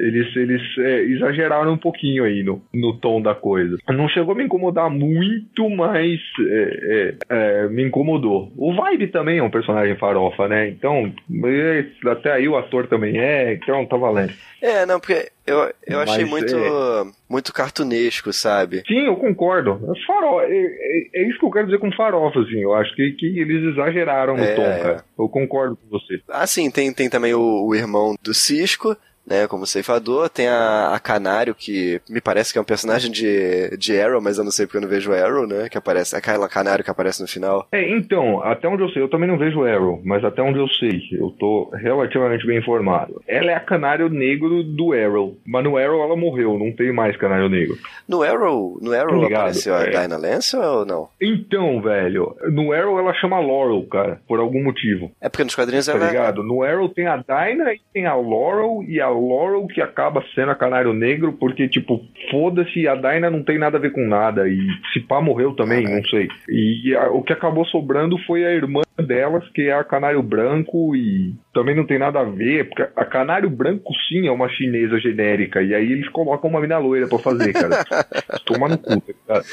eles 0.02 0.36
eles 0.36 0.62
é, 0.78 1.02
exageraram 1.04 1.74
um 1.74 1.78
pouquinho 1.78 2.24
aí 2.24 2.44
no, 2.44 2.62
no 2.74 2.98
tom 2.98 3.22
da 3.22 3.34
coisa. 3.34 3.78
Não 3.90 4.08
chegou 4.08 4.34
a 4.34 4.38
me 4.38 4.44
incomodar 4.44 4.90
muito, 4.90 5.70
mas 5.70 6.20
é, 6.40 6.80
é, 6.84 7.16
é, 7.30 7.68
me 7.68 7.84
incomodou. 7.84 8.52
O 8.56 8.74
Vibe 8.74 9.08
também 9.08 9.40
é 9.40 9.44
um 9.44 9.50
personagem 9.50 9.96
farofa, 9.96 10.48
né? 10.48 10.70
Então, 10.70 11.12
é, 11.46 11.86
até 12.10 12.34
aí 12.34 12.48
o 12.48 12.58
ator 12.58 12.88
também 12.88 13.20
é, 13.20 13.54
então 13.54 13.86
tá 13.86 13.98
valendo. 13.98 14.34
É, 14.62 14.86
não, 14.86 15.00
porque 15.00 15.30
eu, 15.46 15.72
eu 15.88 16.00
achei 16.00 16.26
muito, 16.26 16.56
é. 16.56 17.12
muito 17.30 17.54
cartunesco, 17.54 18.32
sabe? 18.32 18.84
Sim, 18.88 19.06
eu 19.06 19.16
concordo. 19.16 19.72
É, 19.92 20.06
faro, 20.06 20.42
é, 20.42 20.52
é- 20.52 21.10
é 21.16 21.28
isso 21.30 21.40
que 21.40 21.46
eu 21.46 21.52
quero 21.52 21.66
dizer 21.66 21.80
com 21.80 21.92
farofa, 21.94 22.40
assim. 22.40 22.60
Eu 22.60 22.74
acho 22.74 22.96
que, 22.96 23.12
que 23.14 23.40
eles 23.40 23.72
exageraram 23.74 24.36
no 24.38 24.44
É, 24.44 24.54
tom, 24.54 24.64
cara. 24.82 25.04
Eu 25.18 25.28
concordo 25.30 25.76
com 25.78 25.88
você. 25.90 26.22
Ah, 26.30 26.46
sim, 26.48 26.70
tem, 26.70 26.94
tem 26.94 27.10
também 27.10 27.34
o, 27.34 27.66
o 27.68 27.76
irmão 27.76 28.16
do 28.22 28.34
Cisco, 28.34 28.96
né, 29.26 29.48
como 29.48 29.66
ceifador. 29.66 30.30
Tem 30.30 30.48
a, 30.48 30.94
a 30.94 31.00
Canário, 31.00 31.56
que 31.56 32.02
me 32.10 32.22
parece 32.22 32.52
que 32.52 32.58
é 32.58 32.62
um 32.62 32.66
personagem 32.66 33.12
de, 33.12 33.76
de 33.78 34.00
Arrow, 34.00 34.22
mas 34.22 34.38
eu 34.38 34.44
não 34.44 34.52
sei 34.52 34.66
porque 34.66 34.78
eu 34.78 34.82
não 34.82 34.88
vejo 34.88 35.14
Arrow, 35.14 35.48
né, 35.48 35.70
que 35.70 35.78
aparece, 35.78 36.16
aquela 36.16 36.50
Canário 36.50 36.84
que 36.84 36.92
aparece 36.92 37.22
no 37.22 37.28
final. 37.28 37.68
É, 37.72 37.90
então, 37.90 38.42
até 38.44 38.68
onde 38.68 38.84
eu 38.84 38.90
sei, 38.90 39.02
eu 39.02 39.10
também 39.10 39.28
não 39.28 39.38
vejo 39.38 39.64
Arrow, 39.64 40.02
mas 40.04 40.24
até 40.24 40.42
onde 40.42 40.60
eu 40.60 40.68
sei, 40.68 41.02
eu 41.14 41.30
tô 41.40 41.70
relativamente 41.74 42.46
bem 42.46 42.60
informado. 42.60 43.22
Ela 43.28 43.52
é 43.52 43.56
a 43.56 43.60
canário 43.60 44.10
negro 44.10 44.64
do 44.64 44.94
Arrow, 44.94 45.38
mas 45.46 45.64
no 45.64 45.78
Arrow 45.78 46.04
ela 46.04 46.16
morreu, 46.16 46.58
não 46.58 46.72
tem 46.72 46.92
mais 46.92 47.16
canário 47.18 47.50
negro. 47.50 47.78
No 48.08 48.24
Arrow, 48.24 48.80
no 48.82 48.94
Arrow 48.94 49.24
ligado, 49.24 49.34
apareceu 49.34 49.76
a 49.76 49.84
é. 49.84 49.90
Dinah 49.90 50.18
Lance 50.18 50.56
ou 50.56 50.86
não? 50.86 51.10
Então, 51.22 51.82
velho, 51.82 52.36
no 52.52 52.72
Arrow 52.72 53.00
ela 53.00 53.14
chama 53.14 53.40
Laurel, 53.40 53.84
cara, 53.90 54.20
por 54.28 54.40
algum 54.40 54.64
motivo. 54.64 55.12
É 55.22 55.30
porque 55.30 55.44
nos 55.44 55.56
quadrinhos 55.56 55.86
Tá 55.86 55.94
ela 55.94 56.08
ligado? 56.08 56.44
No 56.44 56.64
Arrow 56.64 56.90
tem 56.90 57.08
a 57.08 57.18
Dinah 57.18 57.74
e 57.74 57.82
tem 57.94 58.06
a 58.06 58.16
Laurel, 58.16 58.84
e 58.88 59.00
a 59.00 59.11
Laurel 59.14 59.68
que 59.68 59.82
acaba 59.82 60.24
sendo 60.36 60.52
a 60.52 60.56
Canário 60.56 60.94
Negro, 60.94 61.34
porque, 61.34 61.68
tipo, 61.68 62.02
foda-se, 62.30 62.88
a 62.88 62.96
Dinah 62.96 63.30
não 63.30 63.44
tem 63.44 63.58
nada 63.58 63.78
a 63.78 63.82
ver 63.82 63.92
com 63.92 64.06
nada, 64.08 64.48
e 64.48 64.58
se 64.94 65.00
pá 65.00 65.22
morreu 65.22 65.54
também, 65.56 65.84
não 65.84 66.04
sei. 66.06 66.28
E 66.50 66.96
a- 66.96 67.10
o 67.12 67.22
que 67.24 67.34
acabou 67.34 67.66
sobrando 67.66 68.18
foi 68.26 68.46
a 68.46 68.52
irmã 68.54 68.82
delas, 68.98 69.48
que 69.50 69.64
é 69.68 69.74
a 69.74 69.84
Canário 69.84 70.22
Branco, 70.22 70.96
e 70.96 71.34
também 71.54 71.76
não 71.76 71.86
tem 71.86 71.98
nada 71.98 72.20
a 72.20 72.24
ver, 72.24 72.68
porque 72.70 72.84
a 72.96 73.06
Canário 73.06 73.50
Branco 73.50 73.92
sim 74.08 74.28
é 74.28 74.32
uma 74.32 74.48
chinesa 74.50 75.00
genérica, 75.00 75.62
e 75.62 75.74
aí 75.74 75.92
eles 75.92 76.08
colocam 76.10 76.50
uma 76.50 76.62
mina 76.62 76.78
loira 76.78 77.08
pra 77.08 77.18
fazer, 77.18 77.52
cara. 77.54 77.84
Toma 78.46 78.68
no 78.70 78.78
cu, 78.78 79.02
tá 79.02 79.14
ligado? 79.14 79.46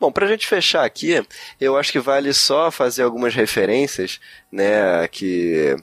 Bom, 0.00 0.10
pra 0.10 0.26
gente 0.26 0.46
fechar 0.48 0.84
aqui, 0.84 1.22
eu 1.60 1.76
acho 1.76 1.92
que 1.92 2.00
vale 2.00 2.32
só 2.32 2.70
fazer 2.72 3.02
algumas 3.04 3.34
referências, 3.34 4.20
né, 4.50 5.06
que 5.10 5.76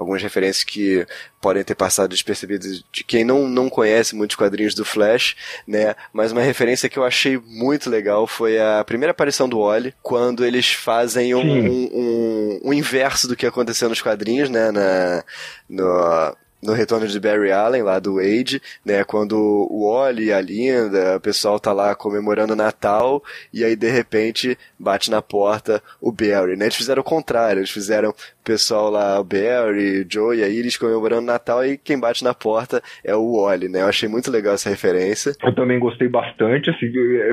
algumas 0.00 0.22
referências 0.22 0.64
que 0.64 1.06
podem 1.42 1.62
ter 1.62 1.74
passado 1.74 2.08
despercebidas 2.08 2.82
de 2.90 3.04
quem 3.04 3.22
não, 3.22 3.46
não 3.46 3.68
conhece 3.68 4.16
muitos 4.16 4.34
quadrinhos 4.34 4.74
do 4.74 4.82
Flash, 4.82 5.36
né, 5.66 5.94
mas 6.10 6.32
uma 6.32 6.40
referência 6.40 6.88
que 6.88 6.98
eu 6.98 7.04
achei 7.04 7.36
muito 7.36 7.90
legal 7.90 8.26
foi 8.26 8.58
a 8.58 8.82
primeira 8.82 9.10
aparição 9.10 9.46
do 9.46 9.60
Wally, 9.60 9.94
quando 10.02 10.42
eles 10.42 10.72
fazem 10.72 11.34
um, 11.34 11.40
um, 11.40 11.90
um, 11.92 12.60
um 12.64 12.72
inverso 12.72 13.28
do 13.28 13.36
que 13.36 13.46
aconteceu 13.46 13.90
nos 13.90 14.00
quadrinhos, 14.00 14.48
né, 14.48 14.70
na, 14.70 15.22
no, 15.68 16.36
no 16.62 16.72
retorno 16.72 17.06
de 17.06 17.20
Barry 17.20 17.52
Allen, 17.52 17.82
lá 17.82 17.98
do 17.98 18.16
Wade, 18.16 18.60
né, 18.84 19.04
quando 19.04 19.36
o 19.70 19.90
Wally 19.90 20.32
a 20.32 20.40
Linda, 20.40 21.16
o 21.16 21.20
pessoal 21.20 21.58
tá 21.58 21.72
lá 21.72 21.94
comemorando 21.94 22.52
o 22.52 22.56
Natal, 22.56 23.22
e 23.52 23.64
aí 23.64 23.76
de 23.76 23.90
repente 23.90 24.58
bate 24.78 25.10
na 25.10 25.20
porta 25.22 25.82
o 26.00 26.10
Barry, 26.10 26.56
né, 26.56 26.66
eles 26.66 26.76
fizeram 26.76 27.00
o 27.00 27.04
contrário, 27.04 27.60
eles 27.60 27.70
fizeram 27.70 28.14
pessoal 28.44 28.90
lá, 28.90 29.20
o 29.20 29.24
Barry, 29.24 30.00
o 30.02 30.06
Joe 30.08 30.38
e 30.38 30.42
a 30.44 30.48
Iris 30.48 30.76
comemorando 30.76 31.22
o 31.22 31.26
Natal, 31.26 31.64
e 31.64 31.76
quem 31.78 31.98
bate 31.98 32.24
na 32.24 32.34
porta 32.34 32.82
é 33.04 33.14
o 33.14 33.42
Wally, 33.42 33.68
né, 33.68 33.82
eu 33.82 33.86
achei 33.86 34.08
muito 34.08 34.30
legal 34.30 34.54
essa 34.54 34.70
referência. 34.70 35.34
Eu 35.42 35.54
também 35.54 35.78
gostei 35.78 36.08
bastante, 36.08 36.70
assim, 36.70 36.86
é, 36.86 37.32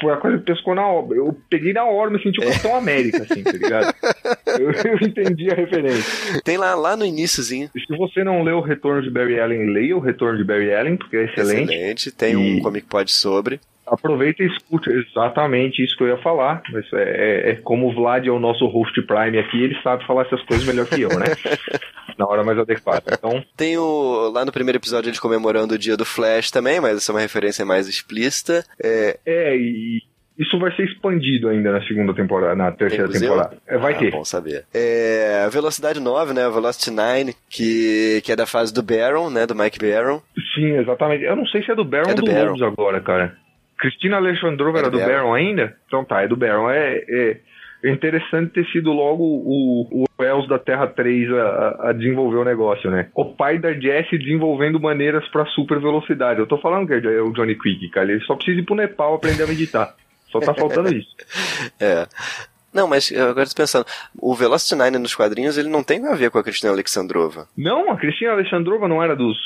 foi, 0.00 0.12
a 0.12 0.16
coisa 0.16 0.38
que 0.38 0.44
pescou 0.44 0.74
na 0.74 0.86
hora. 0.86 1.14
Eu 1.14 1.36
peguei 1.50 1.72
na 1.72 1.84
hora, 1.84 2.10
me 2.10 2.22
senti 2.22 2.40
o 2.40 2.44
Capitão 2.48 2.76
América, 2.76 3.22
assim, 3.22 3.42
tá 3.42 3.52
ligado? 3.52 3.94
Eu, 4.58 4.70
eu 4.70 4.96
entendi 5.06 5.50
a 5.50 5.54
referência. 5.54 6.40
Tem 6.42 6.56
lá, 6.56 6.74
lá 6.74 6.96
no 6.96 7.04
iníciozinho, 7.04 7.68
se 7.74 7.96
você 7.96 8.24
não 8.24 8.42
leu 8.42 8.56
o 8.58 8.62
Retorno 8.62 9.02
de 9.02 9.10
Barry 9.10 9.38
Allen, 9.38 9.70
leia 9.70 9.94
o 9.96 10.00
Retorno 10.00 10.38
de 10.38 10.44
Barry 10.44 10.72
Allen, 10.72 10.96
porque 10.96 11.16
é 11.16 11.24
excelente. 11.24 11.72
excelente, 11.74 12.10
tem 12.10 12.36
um 12.36 12.56
E- 12.56 12.60
Comic 12.62 12.86
Pod 12.86 13.10
sobre, 13.12 13.60
Aproveita 13.86 14.42
e 14.42 14.46
escute 14.46 14.90
exatamente 14.90 15.82
isso 15.82 15.96
que 15.96 16.02
eu 16.02 16.08
ia 16.08 16.18
falar. 16.18 16.62
Mas 16.72 16.84
é, 16.92 17.02
é- 17.02 17.50
é 17.50 17.54
como 17.56 17.88
o 17.88 17.94
Vlad 17.94 18.26
é 18.26 18.30
o 18.30 18.38
nosso 18.38 18.66
host 18.66 19.00
prime 19.02 19.38
aqui, 19.38 19.62
ele 19.62 19.80
sabe 19.82 20.06
falar 20.06 20.22
essas 20.22 20.42
coisas 20.42 20.66
melhor 20.66 20.86
que 20.86 21.00
eu, 21.00 21.08
né? 21.10 21.26
Na 22.18 22.26
hora 22.26 22.42
mais 22.42 22.58
adequada. 22.58 23.02
Então, 23.12 23.44
Tem 23.56 23.76
o. 23.76 24.30
Lá 24.32 24.44
no 24.44 24.52
primeiro 24.52 24.78
episódio 24.78 25.08
eles 25.08 25.20
comemorando 25.20 25.74
o 25.74 25.78
dia 25.78 25.96
do 25.96 26.04
Flash 26.04 26.50
também, 26.50 26.80
mas 26.80 26.96
essa 26.96 27.12
é 27.12 27.14
uma 27.14 27.20
referência 27.20 27.64
mais 27.64 27.88
explícita. 27.88 28.64
É, 28.82 29.18
é, 29.26 29.56
e 29.56 30.02
isso 30.38 30.58
vai 30.58 30.74
ser 30.76 30.84
expandido 30.84 31.48
ainda 31.48 31.72
na 31.72 31.82
segunda 31.86 32.14
temporada, 32.14 32.54
na 32.54 32.70
terceira 32.70 33.08
temporada. 33.08 33.56
É, 33.66 33.78
vai 33.78 33.94
ah, 33.94 33.98
ter. 33.98 34.10
Bom 34.10 34.24
saber. 34.24 34.64
É, 34.72 35.44
a 35.46 35.48
Velocidade 35.48 35.98
9, 35.98 36.34
né? 36.34 36.44
A 36.44 36.50
Velocity 36.50 36.90
9, 36.90 37.34
que, 37.48 38.20
que 38.22 38.32
é 38.32 38.36
da 38.36 38.46
fase 38.46 38.72
do 38.72 38.82
Baron, 38.82 39.30
né? 39.30 39.46
Do 39.46 39.54
Mike 39.54 39.78
Baron. 39.78 40.20
Sim, 40.54 40.76
exatamente. 40.76 41.24
Eu 41.24 41.36
não 41.36 41.46
sei 41.46 41.62
se 41.62 41.70
é 41.70 41.74
do 41.74 41.84
Baron 41.84 42.08
É 42.08 42.10
ou 42.10 42.16
do 42.16 42.22
do 42.22 42.30
Baron. 42.30 42.52
Lobos 42.52 42.62
agora, 42.62 43.00
cara. 43.00 43.36
Cristina 43.78 44.16
Alexandrova 44.16 44.78
É 44.78 44.80
era 44.82 44.90
do 44.90 44.98
do 44.98 45.04
Baron. 45.04 45.34
Ainda? 45.34 45.76
Então 45.86 46.04
tá, 46.04 46.22
é 46.22 46.28
do 46.28 46.36
Baron. 46.36 46.70
É, 46.70 47.04
é, 47.08 47.40
é 47.84 47.90
interessante 47.90 48.52
ter 48.52 48.66
sido 48.68 48.90
logo 48.92 49.22
o, 49.22 49.88
o 49.90 50.04
Wells 50.18 50.48
da 50.48 50.58
Terra 50.58 50.86
3 50.86 51.30
a, 51.32 51.88
a- 51.88 51.92
desenvolver 51.92 52.38
o 52.38 52.44
negócio, 52.44 52.90
né? 52.90 53.08
O 53.14 53.24
pai 53.34 53.58
da 53.58 53.72
Jessie 53.72 54.18
desenvolvendo 54.18 54.80
maneiras 54.80 55.26
pra 55.28 55.44
super 55.46 55.78
velocidade. 55.78 56.40
Eu 56.40 56.46
tô 56.46 56.58
falando 56.58 56.86
que 56.86 56.94
é 56.94 57.20
o 57.22 57.32
Johnny 57.32 57.54
Quick, 57.54 57.90
cara. 57.90 58.10
Ele 58.10 58.24
só 58.24 58.34
precisa 58.34 58.60
ir 58.60 58.64
pro 58.64 58.74
Nepal 58.74 59.14
aprender 59.14 59.42
a 59.42 59.46
meditar. 59.46 59.94
Só 60.30 60.40
tá 60.40 60.54
faltando 60.54 60.94
isso. 60.94 61.08
É. 61.80 62.06
Não, 62.72 62.86
mas 62.86 63.10
eu 63.10 63.28
agora 63.30 63.46
tô 63.48 63.54
pensando, 63.54 63.86
o 64.20 64.34
Velocity 64.34 64.74
9 64.74 64.98
nos 64.98 65.14
quadrinhos 65.14 65.56
ele 65.56 65.68
não 65.70 65.82
tem 65.82 66.06
a 66.06 66.14
ver 66.14 66.30
com 66.30 66.38
a 66.38 66.42
Cristina 66.42 66.70
Alexandrova. 66.72 67.48
Não, 67.56 67.90
a 67.90 67.96
Cristina 67.96 68.32
Alexandrova 68.32 68.86
não 68.86 69.02
era 69.02 69.16
dos 69.16 69.36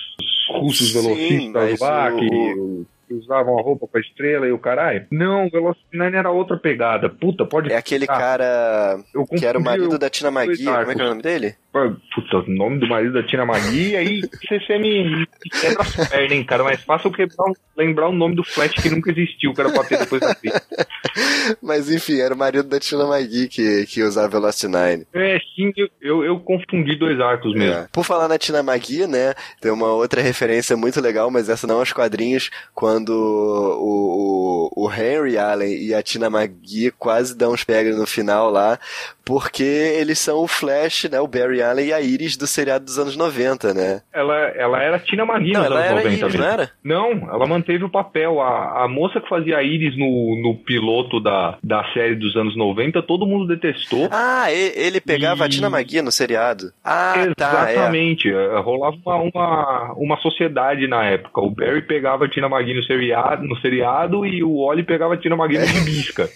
russos 0.49 0.92
velocistas 0.92 1.78
lá 1.81 2.12
o- 2.12 2.18
que, 2.18 2.84
que 3.10 3.14
usavam 3.14 3.58
a 3.58 3.62
roupa 3.62 3.89
com 3.89 3.98
a 3.98 4.00
estrela 4.00 4.47
e 4.47 4.52
o 4.52 4.58
caralho? 4.58 5.05
Não, 5.10 5.50
9 5.92 6.16
era 6.16 6.30
outra 6.30 6.56
pegada. 6.56 7.08
Puta, 7.08 7.44
pode 7.44 7.72
É 7.72 7.76
aquele 7.76 8.05
Ah, 8.05 8.18
cara 8.18 8.98
que 9.36 9.44
era 9.44 9.58
o 9.58 9.62
marido 9.62 9.98
da 9.98 10.08
Tina 10.08 10.30
Magui. 10.30 10.64
Como 10.64 10.90
é 10.92 10.94
que 10.94 11.00
é 11.00 11.05
o 11.05 11.08
nome 11.08 11.22
dele? 11.22 11.56
Puta, 11.72 12.39
o 12.39 12.50
nome 12.50 12.78
do 12.78 12.89
marido 12.89 13.12
da 13.12 13.22
Tina 13.24 13.44
Magui, 13.44 13.97
aí 13.97 14.20
você, 14.20 14.78
me, 14.78 15.26
quebra 15.60 15.82
as 15.82 16.08
pernas, 16.08 16.32
hein, 16.32 16.44
cara. 16.44 16.64
Mas 16.64 16.82
fácil 16.82 17.12
quebrar, 17.12 17.52
lembrar 17.76 18.08
o 18.08 18.12
nome 18.12 18.34
do 18.34 18.44
Flash 18.44 18.74
que 18.74 18.90
nunca 18.90 19.10
existiu, 19.10 19.55
que 19.55 19.60
era 19.60 19.70
pra 19.70 19.84
ter 19.84 19.98
depois 19.98 20.20
da 20.20 20.34
fita. 20.34 20.62
Mas 21.62 21.90
enfim, 21.90 22.20
era 22.20 22.34
o 22.34 22.39
marido 22.39 22.68
da 22.68 22.78
Tina 22.78 23.06
Magui 23.06 23.48
que, 23.48 23.86
que 23.86 24.02
usava 24.02 24.28
Velocity 24.28 24.68
9. 24.68 25.06
É, 25.14 25.39
sim, 25.55 25.72
eu, 25.76 25.89
eu, 26.00 26.24
eu 26.24 26.40
confundi 26.40 26.97
dois 26.97 27.20
arcos 27.20 27.55
mesmo. 27.55 27.72
É. 27.72 27.89
Por 27.92 28.05
falar 28.05 28.28
na 28.28 28.39
Tina 28.39 28.62
Magui, 28.62 29.06
né, 29.06 29.34
tem 29.60 29.70
uma 29.70 29.92
outra 29.92 30.20
referência 30.20 30.76
muito 30.76 31.00
legal, 31.00 31.30
mas 31.30 31.48
essa 31.48 31.66
não 31.66 31.78
aos 31.78 31.92
quadrinhos, 31.92 32.50
quando 32.74 32.99
o, 33.08 34.70
o, 34.74 34.86
o 34.86 34.92
Henry 34.92 35.38
Allen 35.38 35.72
e 35.72 35.94
a 35.94 36.02
Tina 36.02 36.26
McGee 36.26 36.90
quase 36.92 37.36
dão 37.36 37.52
uns 37.52 37.64
pega 37.64 37.94
no 37.96 38.06
final 38.06 38.50
lá, 38.50 38.78
porque 39.24 39.62
eles 39.62 40.18
são 40.18 40.38
o 40.38 40.48
Flash, 40.48 41.04
né, 41.10 41.20
o 41.20 41.26
Barry 41.28 41.62
Allen 41.62 41.86
e 41.86 41.92
a 41.92 42.00
Iris 42.00 42.36
do 42.36 42.46
seriado 42.46 42.84
dos 42.84 42.98
anos 42.98 43.16
90, 43.16 43.72
né? 43.74 44.02
Ela, 44.12 44.34
ela 44.56 44.82
era 44.82 44.98
Tina 44.98 45.24
Maria 45.24 45.52
Não, 45.54 45.60
nos 45.60 45.66
ela 45.70 45.80
anos 45.80 45.90
era 45.90 46.02
90 46.02 46.08
Iris, 46.10 46.22
mesmo. 46.34 46.40
não 46.40 46.52
era? 46.52 46.70
Não, 46.82 47.10
ela 47.34 47.46
manteve 47.46 47.84
o 47.84 47.88
papel. 47.90 48.40
A, 48.40 48.84
a 48.84 48.88
moça 48.88 49.20
que 49.20 49.28
fazia 49.28 49.58
a 49.58 49.62
Iris 49.62 49.96
no, 49.96 50.40
no 50.42 50.56
piloto 50.64 51.20
da, 51.20 51.58
da 51.62 51.84
série 51.92 52.16
dos 52.16 52.34
anos 52.36 52.56
90, 52.56 53.02
todo 53.02 53.26
mundo 53.26 53.46
detestou. 53.46 54.08
Ah, 54.10 54.50
ele 54.52 55.00
pegava 55.00 55.44
a 55.44 55.46
E- 55.46 55.50
Tina 55.50 55.68
McGee 55.68 56.02
no 56.02 56.10
seriado. 56.10 56.72
Ah, 56.84 57.14
tá, 57.36 57.66
é. 57.70 57.72
Exatamente. 57.74 58.28
Eh, 58.28 58.58
Rolava 58.60 58.96
uma, 59.04 59.16
uma, 59.16 59.92
uma 59.96 60.16
sociedade 60.18 60.86
na 60.88 61.04
época. 61.04 61.40
O 61.40 61.50
Barry 61.50 61.82
pegava 61.82 62.24
a 62.24 62.28
Tina 62.28 62.48
McGee 62.48 62.74
no 62.74 62.82
seriado, 62.91 63.47
no 63.47 63.57
seriado 63.60 64.27
e 64.27 64.43
o 64.43 64.67
Wally 64.67 64.83
pegava 64.83 65.15
a 65.15 65.17
Tina 65.17 65.36
McGee 65.36 65.59
no 65.59 65.67
gibisca. 65.67 66.28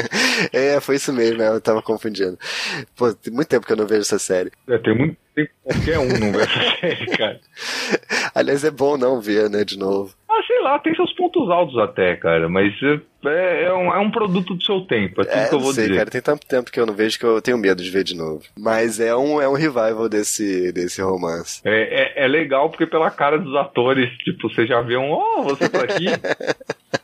é, 0.52 0.78
foi 0.78 0.96
isso 0.96 1.10
mesmo, 1.10 1.38
né? 1.38 1.48
eu 1.48 1.60
tava 1.60 1.80
confundindo. 1.80 2.36
Pô, 2.94 3.12
tem 3.14 3.32
muito 3.32 3.48
tempo 3.48 3.66
que 3.66 3.72
eu 3.72 3.76
não 3.76 3.86
vejo 3.86 4.02
essa 4.02 4.18
série. 4.18 4.50
É, 4.68 4.76
tem 4.76 4.94
muito 4.94 5.16
tempo 5.34 5.48
que 5.48 5.72
qualquer 5.72 5.98
um 5.98 6.18
não 6.18 6.32
vê 6.32 6.42
essa 6.42 6.76
série, 6.80 7.06
cara. 7.16 7.40
Aliás, 8.34 8.62
é 8.62 8.70
bom 8.70 8.98
não 8.98 9.22
ver, 9.22 9.48
né, 9.48 9.64
de 9.64 9.78
novo. 9.78 10.14
Ah, 10.30 10.42
sei 10.46 10.60
lá, 10.60 10.78
tem 10.78 10.94
seus 10.94 11.12
pontos 11.14 11.48
altos 11.50 11.78
até, 11.78 12.16
cara, 12.16 12.48
mas 12.48 12.74
é, 13.28 13.64
é 13.64 13.72
um, 13.72 13.92
é 13.94 13.98
um 13.98 14.10
produto 14.10 14.54
do 14.54 14.62
seu 14.62 14.80
tempo, 14.82 15.20
é 15.22 15.24
tudo 15.24 15.36
É, 15.38 15.48
que 15.48 15.54
eu 15.54 15.60
vou 15.60 15.72
sei, 15.72 15.84
dizer. 15.84 15.98
cara, 15.98 16.10
tem 16.10 16.20
tanto 16.20 16.46
tempo 16.46 16.70
que 16.70 16.78
eu 16.80 16.86
não 16.86 16.94
vejo 16.94 17.18
que 17.18 17.24
eu 17.24 17.40
tenho 17.42 17.58
medo 17.58 17.82
de 17.82 17.90
ver 17.90 18.04
de 18.04 18.14
novo. 18.16 18.42
Mas 18.58 19.00
é 19.00 19.14
um, 19.16 19.40
é 19.40 19.48
um 19.48 19.54
revival 19.54 20.08
desse, 20.08 20.72
desse 20.72 21.00
romance. 21.02 21.60
É, 21.64 22.20
é, 22.20 22.24
é 22.24 22.28
legal 22.28 22.68
porque 22.70 22.86
pela 22.86 23.10
cara 23.10 23.38
dos 23.38 23.54
atores, 23.56 24.10
tipo, 24.18 24.48
você 24.48 24.66
já 24.66 24.80
vê 24.80 24.96
um, 24.96 25.12
oh, 25.12 25.42
você 25.42 25.68
tá 25.68 25.82
aqui. 25.82 26.06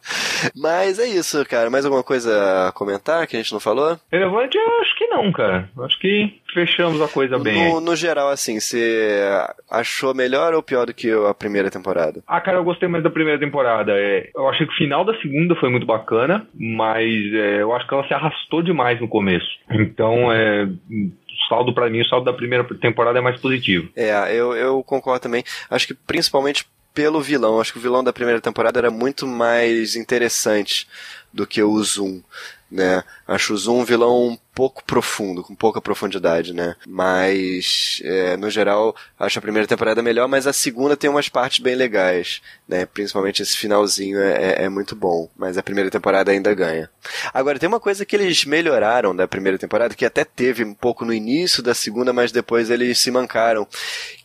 Mas 0.56 0.98
é 0.98 1.06
isso, 1.06 1.44
cara. 1.46 1.70
Mais 1.70 1.84
alguma 1.84 2.02
coisa 2.02 2.68
a 2.68 2.72
comentar 2.72 3.26
que 3.26 3.36
a 3.36 3.40
gente 3.40 3.52
não 3.52 3.60
falou? 3.60 3.98
Relevante, 4.10 4.56
eu 4.56 4.80
acho 4.80 4.96
que 4.96 5.06
não, 5.06 5.32
cara. 5.32 5.68
Acho 5.80 5.98
que 5.98 6.40
fechamos 6.52 7.00
a 7.00 7.08
coisa 7.08 7.38
bem. 7.38 7.72
No, 7.72 7.80
no 7.80 7.96
geral, 7.96 8.28
assim, 8.28 8.60
você 8.60 9.28
achou 9.70 10.14
melhor 10.14 10.54
ou 10.54 10.62
pior 10.62 10.86
do 10.86 10.94
que 10.94 11.10
a 11.10 11.34
primeira 11.34 11.70
temporada? 11.70 12.22
Ah, 12.26 12.40
cara, 12.40 12.58
eu 12.58 12.64
gostei 12.64 12.88
mais 12.88 13.04
da 13.04 13.10
primeira 13.10 13.38
temporada. 13.38 13.92
É, 13.94 14.30
eu 14.34 14.48
achei 14.48 14.66
que 14.66 14.72
o 14.72 14.76
final 14.76 15.04
da 15.04 15.18
segunda 15.20 15.54
foi 15.56 15.70
muito 15.70 15.86
bacana, 15.86 16.46
mas 16.54 17.08
é, 17.34 17.62
eu 17.62 17.74
acho 17.74 17.86
que 17.86 17.94
ela 17.94 18.06
se 18.06 18.14
arrastou 18.14 18.62
demais 18.62 19.00
no 19.00 19.08
começo. 19.08 19.46
Então, 19.70 20.32
é, 20.32 20.64
o 20.64 21.48
saldo 21.48 21.72
pra 21.72 21.88
mim, 21.90 22.00
o 22.00 22.08
saldo 22.08 22.24
da 22.24 22.32
primeira 22.32 22.64
temporada 22.64 23.18
é 23.18 23.22
mais 23.22 23.40
positivo. 23.40 23.88
É, 23.96 24.10
eu, 24.34 24.54
eu 24.54 24.82
concordo 24.82 25.20
também. 25.20 25.44
Acho 25.70 25.86
que 25.86 25.94
principalmente 25.94 26.66
pelo 26.94 27.20
vilão. 27.20 27.60
Acho 27.60 27.72
que 27.72 27.78
o 27.78 27.82
vilão 27.82 28.02
da 28.02 28.12
primeira 28.12 28.40
temporada 28.40 28.78
era 28.78 28.90
muito 28.90 29.26
mais 29.26 29.96
interessante 29.96 30.88
do 31.32 31.46
que 31.46 31.62
o 31.62 31.82
Zoom, 31.82 32.22
né? 32.70 33.04
Acho 33.26 33.54
o 33.54 33.56
Zoom 33.56 33.80
um 33.80 33.84
vilão 33.84 34.38
pouco 34.58 34.82
profundo, 34.82 35.44
com 35.44 35.54
pouca 35.54 35.80
profundidade, 35.80 36.52
né? 36.52 36.74
Mas, 36.84 38.00
é, 38.04 38.36
no 38.36 38.50
geral, 38.50 38.92
acho 39.16 39.38
a 39.38 39.42
primeira 39.42 39.68
temporada 39.68 40.02
melhor, 40.02 40.26
mas 40.26 40.48
a 40.48 40.52
segunda 40.52 40.96
tem 40.96 41.08
umas 41.08 41.28
partes 41.28 41.60
bem 41.60 41.76
legais, 41.76 42.42
né? 42.66 42.84
Principalmente 42.84 43.40
esse 43.40 43.56
finalzinho 43.56 44.18
é, 44.18 44.32
é- 44.32 44.64
é 44.64 44.68
muito 44.68 44.96
bom, 44.96 45.30
mas 45.36 45.56
a 45.56 45.62
primeira 45.62 45.92
temporada 45.92 46.32
ainda 46.32 46.52
ganha. 46.54 46.90
Agora, 47.32 47.56
tem 47.56 47.68
uma 47.68 47.78
coisa 47.78 48.04
que 48.04 48.16
eles 48.16 48.44
melhoraram 48.44 49.14
da 49.14 49.28
primeira 49.28 49.56
temporada, 49.58 49.94
que 49.94 50.04
até 50.04 50.24
teve 50.24 50.64
um 50.64 50.74
pouco 50.74 51.04
no 51.04 51.12
início 51.14 51.62
da 51.62 51.72
segunda, 51.72 52.12
mas 52.12 52.32
depois 52.32 52.68
eles 52.68 52.98
se 52.98 53.12
mancaram, 53.12 53.64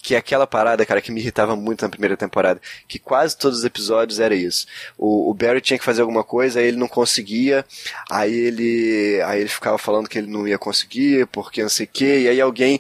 que 0.01 0.15
é 0.15 0.17
aquela 0.17 0.47
parada, 0.47 0.83
cara, 0.83 0.99
que 0.99 1.11
me 1.11 1.21
irritava 1.21 1.55
muito 1.55 1.83
na 1.83 1.89
primeira 1.89 2.17
temporada, 2.17 2.59
que 2.87 2.97
quase 2.97 3.37
todos 3.37 3.59
os 3.59 3.65
episódios 3.65 4.19
era 4.19 4.33
isso. 4.33 4.65
O, 4.97 5.29
o 5.29 5.33
Barry 5.35 5.61
tinha 5.61 5.77
que 5.77 5.85
fazer 5.85 6.01
alguma 6.01 6.23
coisa, 6.23 6.59
aí 6.59 6.65
ele 6.65 6.77
não 6.77 6.87
conseguia, 6.87 7.63
aí 8.09 8.33
ele, 8.33 9.21
aí 9.25 9.39
ele 9.41 9.49
ficava 9.49 9.77
falando 9.77 10.09
que 10.09 10.22
ele 10.23 10.31
não 10.31 10.47
ia 10.47 10.57
conseguir, 10.57 11.27
porque 11.27 11.61
não 11.61 11.69
sei 11.69 11.85
o 11.85 11.89
que, 11.89 12.19
e 12.21 12.27
aí 12.27 12.41
alguém 12.41 12.79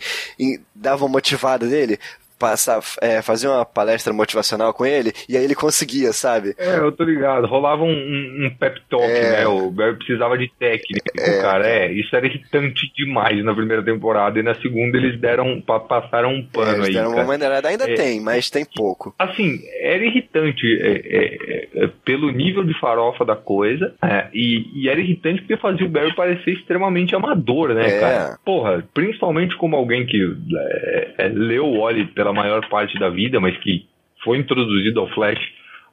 dava 0.73 1.05
uma 1.05 1.11
motivada 1.11 1.67
dele, 1.67 1.99
passar, 2.43 2.81
é, 3.01 3.21
fazia 3.21 3.49
uma 3.49 3.63
palestra 3.65 4.11
motivacional 4.11 4.73
com 4.73 4.85
ele, 4.85 5.13
e 5.29 5.37
aí 5.37 5.43
ele 5.45 5.55
conseguia, 5.55 6.11
sabe? 6.11 6.53
É, 6.57 6.77
eu 6.77 6.91
tô 6.91 7.03
ligado. 7.05 7.47
Rolava 7.47 7.83
um, 7.83 7.87
um, 7.89 8.45
um 8.45 8.49
pep 8.59 8.81
talk, 8.89 9.05
É. 9.05 9.31
né? 9.31 9.47
O 9.47 9.71
Barry 9.71 9.95
precisava 9.95 10.37
de 10.37 10.51
técnica, 10.59 11.11
cara. 11.41 11.65
É, 11.67 11.91
isso 11.91 12.13
era 12.15 12.25
irritante 12.25 12.91
demais 12.95 13.43
na 13.45 13.53
primeira 13.55 13.81
temporada. 13.83 14.37
E 14.39 14.43
na 14.43 14.55
segunda 14.55 14.97
eles 14.97 15.19
deram, 15.19 15.61
pa- 15.61 15.79
passaram 15.79 16.31
um 16.33 16.39
É, 16.39 16.45
pano 16.51 16.71
eles 16.75 16.87
aí, 16.87 16.93
deram 16.93 17.11
uma 17.13 17.23
maneirada. 17.23 17.69
Ainda 17.69 17.89
É. 17.89 17.93
tem, 17.93 18.19
mas 18.19 18.49
tem 18.49 18.65
pouco. 18.75 19.15
Assim, 19.17 19.59
era 19.79 20.03
irritante 20.03 20.65
é, 20.81 20.91
é, 21.05 21.67
é, 21.85 21.89
pelo 22.03 22.29
nível 22.31 22.63
de 22.63 22.77
farofa 22.79 23.23
da 23.23 23.35
coisa, 23.35 23.93
é, 24.03 24.27
e, 24.33 24.65
e 24.83 24.89
era 24.89 24.99
irritante 24.99 25.41
porque 25.41 25.55
fazia 25.57 25.85
o 25.85 25.89
Barry 25.89 26.13
parecer 26.15 26.51
extremamente 26.51 27.15
amador, 27.15 27.73
né, 27.73 27.87
É. 27.87 27.99
cara? 27.99 28.39
Porra, 28.43 28.83
principalmente 28.93 29.55
como 29.55 29.75
alguém 29.75 30.05
que 30.05 30.19
é, 30.57 31.13
é, 31.19 31.27
leu 31.29 31.65
o 31.65 31.81
Wally 31.81 32.05
pela 32.07 32.32
maior 32.33 32.67
parte 32.69 32.97
da 32.99 33.09
vida, 33.09 33.39
mas 33.39 33.57
que 33.57 33.85
foi 34.23 34.37
introduzido 34.37 34.99
ao 34.99 35.07
Flash 35.09 35.39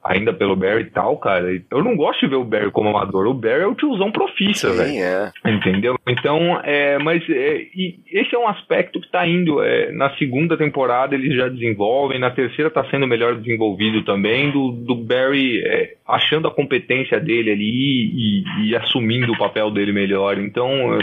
ainda 0.03 0.33
pelo 0.33 0.55
Barry 0.55 0.81
e 0.83 0.91
tal, 0.91 1.17
cara. 1.17 1.47
Eu 1.69 1.83
não 1.83 1.95
gosto 1.95 2.21
de 2.21 2.27
ver 2.27 2.35
o 2.35 2.43
Barry 2.43 2.71
como 2.71 2.89
amador. 2.89 3.27
O 3.27 3.33
Barry 3.33 3.61
é 3.61 3.67
o 3.67 3.75
tiozão 3.75 4.11
profissa, 4.11 4.71
velho. 4.73 4.91
É. 4.97 5.31
Entendeu? 5.45 5.97
Então, 6.07 6.59
é, 6.63 6.97
mas 6.97 7.23
é, 7.29 7.67
esse 8.11 8.35
é 8.35 8.39
um 8.39 8.47
aspecto 8.47 8.99
que 8.99 9.11
tá 9.11 9.27
indo. 9.27 9.61
é, 9.63 9.91
na 9.91 10.09
segunda 10.17 10.57
temporada 10.57 11.15
eles 11.15 11.35
já 11.35 11.47
desenvolvem, 11.47 12.19
na 12.19 12.31
terceira 12.31 12.69
tá 12.69 12.83
sendo 12.89 13.07
melhor 13.07 13.35
desenvolvido 13.35 14.03
também, 14.03 14.51
do, 14.51 14.71
do 14.71 14.95
Barry 14.95 15.61
é, 15.63 15.93
achando 16.07 16.47
a 16.47 16.51
competência 16.51 17.19
dele 17.19 17.51
ali 17.51 17.63
e, 17.65 18.69
e 18.69 18.75
assumindo 18.75 19.31
o 19.31 19.37
papel 19.37 19.69
dele 19.71 19.91
melhor. 19.91 20.37
Então, 20.37 20.93
eu, 20.93 21.01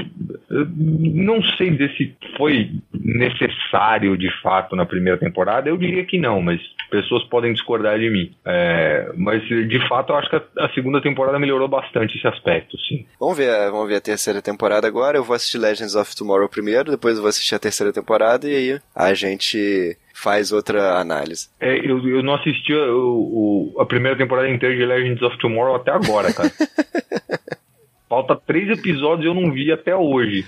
eu 0.50 0.66
não 0.68 1.42
sei 1.56 1.70
dizer 1.70 1.92
se 1.96 2.14
foi 2.36 2.70
necessário 2.92 4.16
de 4.16 4.30
fato 4.42 4.74
na 4.74 4.84
primeira 4.84 5.18
temporada, 5.18 5.68
eu 5.68 5.76
diria 5.76 6.04
que 6.04 6.18
não, 6.18 6.42
mas 6.42 6.60
pessoas 6.90 7.22
podem 7.24 7.52
discordar 7.52 7.98
de 7.98 8.10
mim. 8.10 8.30
É, 8.44 8.87
mas 9.16 9.42
de 9.46 9.88
fato 9.88 10.12
eu 10.12 10.16
acho 10.16 10.30
que 10.30 10.36
a, 10.36 10.42
a 10.66 10.68
segunda 10.74 11.00
temporada 11.00 11.38
melhorou 11.38 11.68
bastante 11.68 12.16
esse 12.18 12.26
aspecto, 12.26 12.76
sim. 12.88 13.06
Vamos 13.18 13.36
ver, 13.36 13.70
vamos 13.70 13.88
ver 13.88 13.96
a 13.96 14.00
terceira 14.00 14.40
temporada 14.42 14.86
agora. 14.86 15.16
Eu 15.18 15.24
vou 15.24 15.34
assistir 15.36 15.58
Legends 15.58 15.94
of 15.94 16.14
Tomorrow 16.16 16.48
primeiro, 16.48 16.90
depois 16.90 17.16
eu 17.16 17.22
vou 17.22 17.28
assistir 17.28 17.54
a 17.54 17.58
terceira 17.58 17.92
temporada 17.92 18.48
e 18.48 18.54
aí 18.54 18.80
a 18.94 19.14
gente 19.14 19.96
faz 20.14 20.50
outra 20.52 20.98
análise. 20.98 21.48
É, 21.60 21.76
eu, 21.78 22.06
eu 22.08 22.22
não 22.22 22.34
assisti 22.34 22.72
a, 22.72 22.92
o- 22.92 23.74
a 23.78 23.86
primeira 23.86 24.16
temporada 24.16 24.48
inteira 24.48 24.74
de 24.76 24.84
Legends 24.84 25.22
of 25.22 25.38
Tomorrow 25.38 25.76
até 25.76 25.90
agora, 25.92 26.32
cara. 26.32 26.50
Falta 28.08 28.34
três 28.36 28.68
episódios 28.70 29.24
e 29.24 29.28
eu 29.28 29.34
não 29.34 29.52
vi 29.52 29.70
até 29.70 29.94
hoje. 29.94 30.46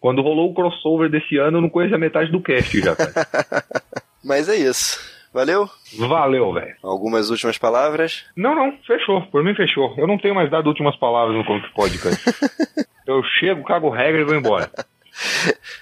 Quando 0.00 0.22
rolou 0.22 0.50
o 0.50 0.54
crossover 0.54 1.10
desse 1.10 1.36
ano, 1.36 1.58
eu 1.58 1.62
não 1.62 1.68
conheço 1.68 1.94
a 1.94 1.98
metade 1.98 2.30
do 2.30 2.40
cast 2.40 2.80
já, 2.80 2.96
cara. 2.96 3.12
Mas 4.24 4.48
é 4.48 4.56
isso. 4.56 4.98
Valeu? 5.32 5.68
Valeu, 5.96 6.52
velho. 6.52 6.74
Algumas 6.82 7.30
últimas 7.30 7.56
palavras? 7.56 8.24
Não, 8.36 8.54
não, 8.54 8.76
fechou. 8.86 9.22
Por 9.22 9.44
mim, 9.44 9.54
fechou. 9.54 9.94
Eu 9.96 10.06
não 10.06 10.18
tenho 10.18 10.34
mais 10.34 10.50
dado 10.50 10.66
últimas 10.66 10.96
palavras 10.96 11.36
no 11.36 11.44
Podcast. 11.72 12.20
eu 13.06 13.22
chego, 13.38 13.64
cago 13.64 13.90
regra 13.90 14.22
e 14.22 14.24
vou 14.24 14.34
embora. 14.34 14.70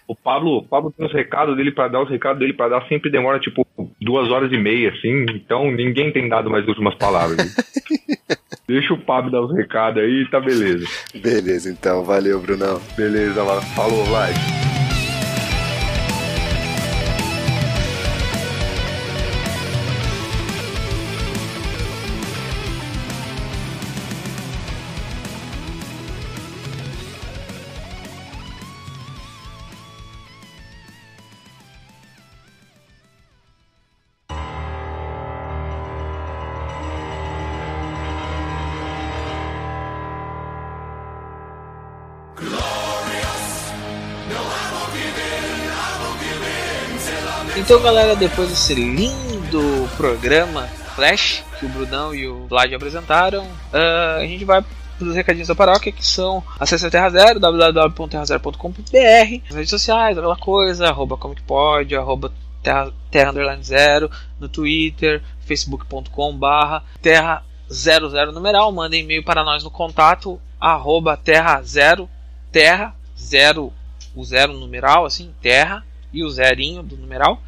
O 0.06 0.14
Pablo, 0.14 0.58
o 0.58 0.62
Pablo 0.62 0.90
tem 0.90 1.06
os 1.06 1.12
recados 1.12 1.56
dele 1.56 1.70
pra 1.70 1.88
dar, 1.88 2.02
os 2.02 2.10
recados 2.10 2.38
dele 2.38 2.52
pra 2.52 2.68
dar 2.68 2.86
sempre 2.88 3.10
demora 3.10 3.38
tipo 3.38 3.66
duas 4.00 4.30
horas 4.30 4.52
e 4.52 4.56
meia, 4.56 4.90
assim. 4.90 5.26
Então 5.30 5.70
ninguém 5.70 6.12
tem 6.12 6.28
dado 6.28 6.50
mais 6.50 6.66
últimas 6.66 6.94
palavras. 6.94 7.38
Deixa 8.66 8.92
o 8.92 8.98
Pablo 8.98 9.30
dar 9.30 9.40
os 9.40 9.54
recados 9.54 10.02
aí 10.02 10.22
e 10.22 10.30
tá 10.30 10.40
beleza. 10.40 10.86
Beleza, 11.14 11.70
então. 11.70 12.04
Valeu, 12.04 12.38
Brunão. 12.40 12.80
Beleza, 12.96 13.42
lá. 13.42 13.62
Falou, 13.62 14.04
Vlad. 14.04 14.36
Então, 47.68 47.82
galera, 47.82 48.16
depois 48.16 48.48
desse 48.48 48.74
lindo 48.74 49.60
programa 49.94 50.66
Flash 50.94 51.44
que 51.60 51.66
o 51.66 51.68
Brunão 51.68 52.14
e 52.14 52.26
o 52.26 52.46
Vlad 52.46 52.72
apresentaram, 52.72 53.46
ah, 53.70 54.16
a 54.20 54.26
gente 54.26 54.42
vai 54.42 54.62
para 54.62 55.06
os 55.06 55.14
recadinhos 55.14 55.48
da 55.48 55.54
paróquia 55.54 55.92
que 55.92 56.02
são 56.02 56.42
acesse 56.58 56.86
a 56.86 56.90
Terra 56.90 57.10
Zero, 57.10 57.38
www.terrazero.com.br, 57.38 58.70
nas 59.44 59.54
redes 59.54 59.68
sociais, 59.68 60.16
aquela 60.16 60.36
coisa, 60.38 60.88
arroba 60.88 61.18
comicpod, 61.18 61.94
arroba 61.94 62.32
terra, 62.62 62.90
terra 63.10 63.32
underline 63.32 63.62
zero, 63.62 64.10
no 64.40 64.48
Twitter, 64.48 65.22
facebook.com 65.44 66.38
barra 66.38 66.82
terra 67.02 67.44
00 67.70 68.32
numeral, 68.32 68.72
manda 68.72 68.96
e-mail 68.96 69.22
para 69.22 69.44
nós 69.44 69.62
no 69.62 69.70
contato 69.70 70.40
arroba 70.58 71.18
terra 71.18 71.60
zero 71.60 72.08
terra 72.50 72.94
zero 73.20 73.70
o 74.16 74.24
zero 74.24 74.54
numeral 74.54 75.04
assim 75.04 75.34
terra 75.42 75.84
e 76.12 76.24
o 76.24 76.30
zerinho 76.30 76.82
do 76.82 76.96
numeral 76.96 77.40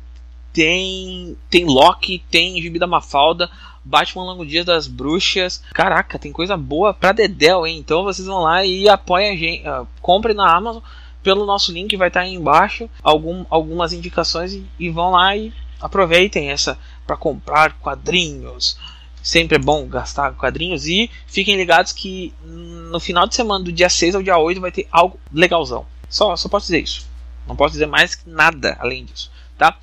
tem 0.53 1.37
tem 1.49 1.65
Loki, 1.65 2.23
tem 2.31 2.61
Gibi 2.61 2.79
da 2.79 2.87
Mafalda, 2.87 3.51
Batman 3.85 4.25
Longo 4.25 4.47
Dia 4.47 4.65
das 4.65 4.87
Bruxas. 4.87 5.63
Caraca, 5.73 6.19
tem 6.19 6.33
coisa 6.33 6.57
boa 6.57 6.95
pra 6.95 7.13
Dedel, 7.13 7.67
hein? 7.67 7.79
Então 7.79 8.05
vocês 8.05 8.27
vão 8.27 8.41
lá 8.41 8.65
e 8.65 8.89
apoiem 8.89 9.31
a 9.31 9.37
gente, 9.37 9.69
uh, 9.69 9.87
comprem 10.01 10.35
na 10.35 10.57
Amazon 10.57 10.83
pelo 11.25 11.47
nosso 11.47 11.73
link 11.73 11.97
vai 11.97 12.09
estar 12.09 12.21
aí 12.21 12.35
embaixo 12.35 12.89
algum, 13.03 13.47
algumas 13.49 13.95
indicações 13.95 14.53
e, 14.53 14.65
e 14.79 14.91
vão 14.91 15.11
lá 15.11 15.35
e 15.35 15.53
aproveitem 15.81 16.51
essa 16.51 16.79
para 17.07 17.17
comprar 17.17 17.73
quadrinhos. 17.81 18.79
Sempre 19.23 19.57
é 19.57 19.59
bom 19.59 19.87
gastar 19.89 20.35
quadrinhos 20.35 20.87
e 20.87 21.11
fiquem 21.27 21.57
ligados 21.57 21.93
que 21.93 22.33
no 22.45 23.01
final 23.01 23.27
de 23.27 23.35
semana 23.35 23.65
do 23.65 23.73
dia 23.73 23.89
6 23.89 24.15
ao 24.15 24.23
dia 24.23 24.37
8 24.37 24.61
vai 24.61 24.71
ter 24.71 24.87
algo 24.93 25.19
legalzão. 25.33 25.87
Só, 26.11 26.37
só 26.37 26.47
posso 26.47 26.67
dizer 26.67 26.81
isso. 26.81 27.07
Não 27.49 27.57
posso 27.57 27.73
dizer 27.73 27.87
mais 27.87 28.19
nada 28.27 28.77
além 28.79 29.07
disso, 29.07 29.31
tá? 29.57 29.77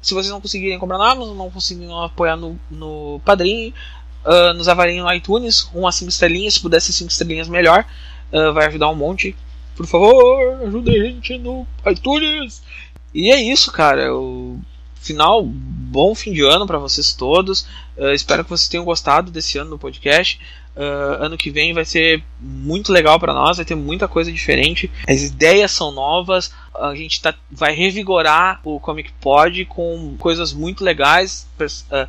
Se 0.00 0.14
vocês 0.14 0.30
não 0.30 0.40
conseguirem 0.40 0.78
comprar 0.78 0.96
na 0.96 1.10
Amazon, 1.10 1.36
não 1.36 1.50
conseguirem 1.50 1.92
apoiar 2.02 2.36
no, 2.36 2.58
no 2.70 3.20
Padrim, 3.24 3.74
uh, 4.24 4.54
nos 4.54 4.68
avaliem 4.68 5.02
no 5.02 5.12
iTunes, 5.12 5.68
1 5.74 5.86
a 5.86 5.92
5 5.92 6.08
estrelinhas, 6.08 6.54
se 6.54 6.60
puder 6.60 6.80
ser 6.80 6.92
5 6.92 7.10
estrelinhas 7.10 7.48
melhor, 7.48 7.84
uh, 8.32 8.52
vai 8.54 8.66
ajudar 8.66 8.88
um 8.88 8.94
monte 8.94 9.36
por 9.78 9.86
favor, 9.86 10.60
ajude 10.66 10.90
a 10.90 11.04
gente 11.04 11.38
no 11.38 11.64
iTunes. 11.86 12.60
E 13.14 13.30
é 13.30 13.40
isso, 13.40 13.70
cara. 13.70 14.12
O 14.12 14.58
final, 14.96 15.44
bom 15.44 16.16
fim 16.16 16.32
de 16.32 16.42
ano 16.42 16.66
para 16.66 16.80
vocês 16.80 17.12
todos. 17.12 17.60
Uh, 17.96 18.12
espero 18.12 18.42
que 18.42 18.50
vocês 18.50 18.66
tenham 18.66 18.84
gostado 18.84 19.30
desse 19.30 19.56
ano 19.56 19.70
do 19.70 19.78
podcast. 19.78 20.40
Uh, 20.76 21.22
ano 21.22 21.38
que 21.38 21.48
vem 21.48 21.72
vai 21.72 21.84
ser 21.84 22.24
muito 22.40 22.92
legal 22.92 23.20
para 23.20 23.32
nós, 23.32 23.58
vai 23.58 23.64
ter 23.64 23.76
muita 23.76 24.08
coisa 24.08 24.32
diferente. 24.32 24.90
As 25.06 25.22
ideias 25.22 25.70
são 25.70 25.92
novas. 25.92 26.52
A 26.74 26.96
gente 26.96 27.22
tá, 27.22 27.32
vai 27.48 27.72
revigorar 27.72 28.60
o 28.64 28.80
Comic 28.80 29.12
Pod 29.20 29.64
com 29.66 30.16
coisas 30.18 30.52
muito 30.52 30.82
legais, 30.82 31.46
uh, 31.60 32.08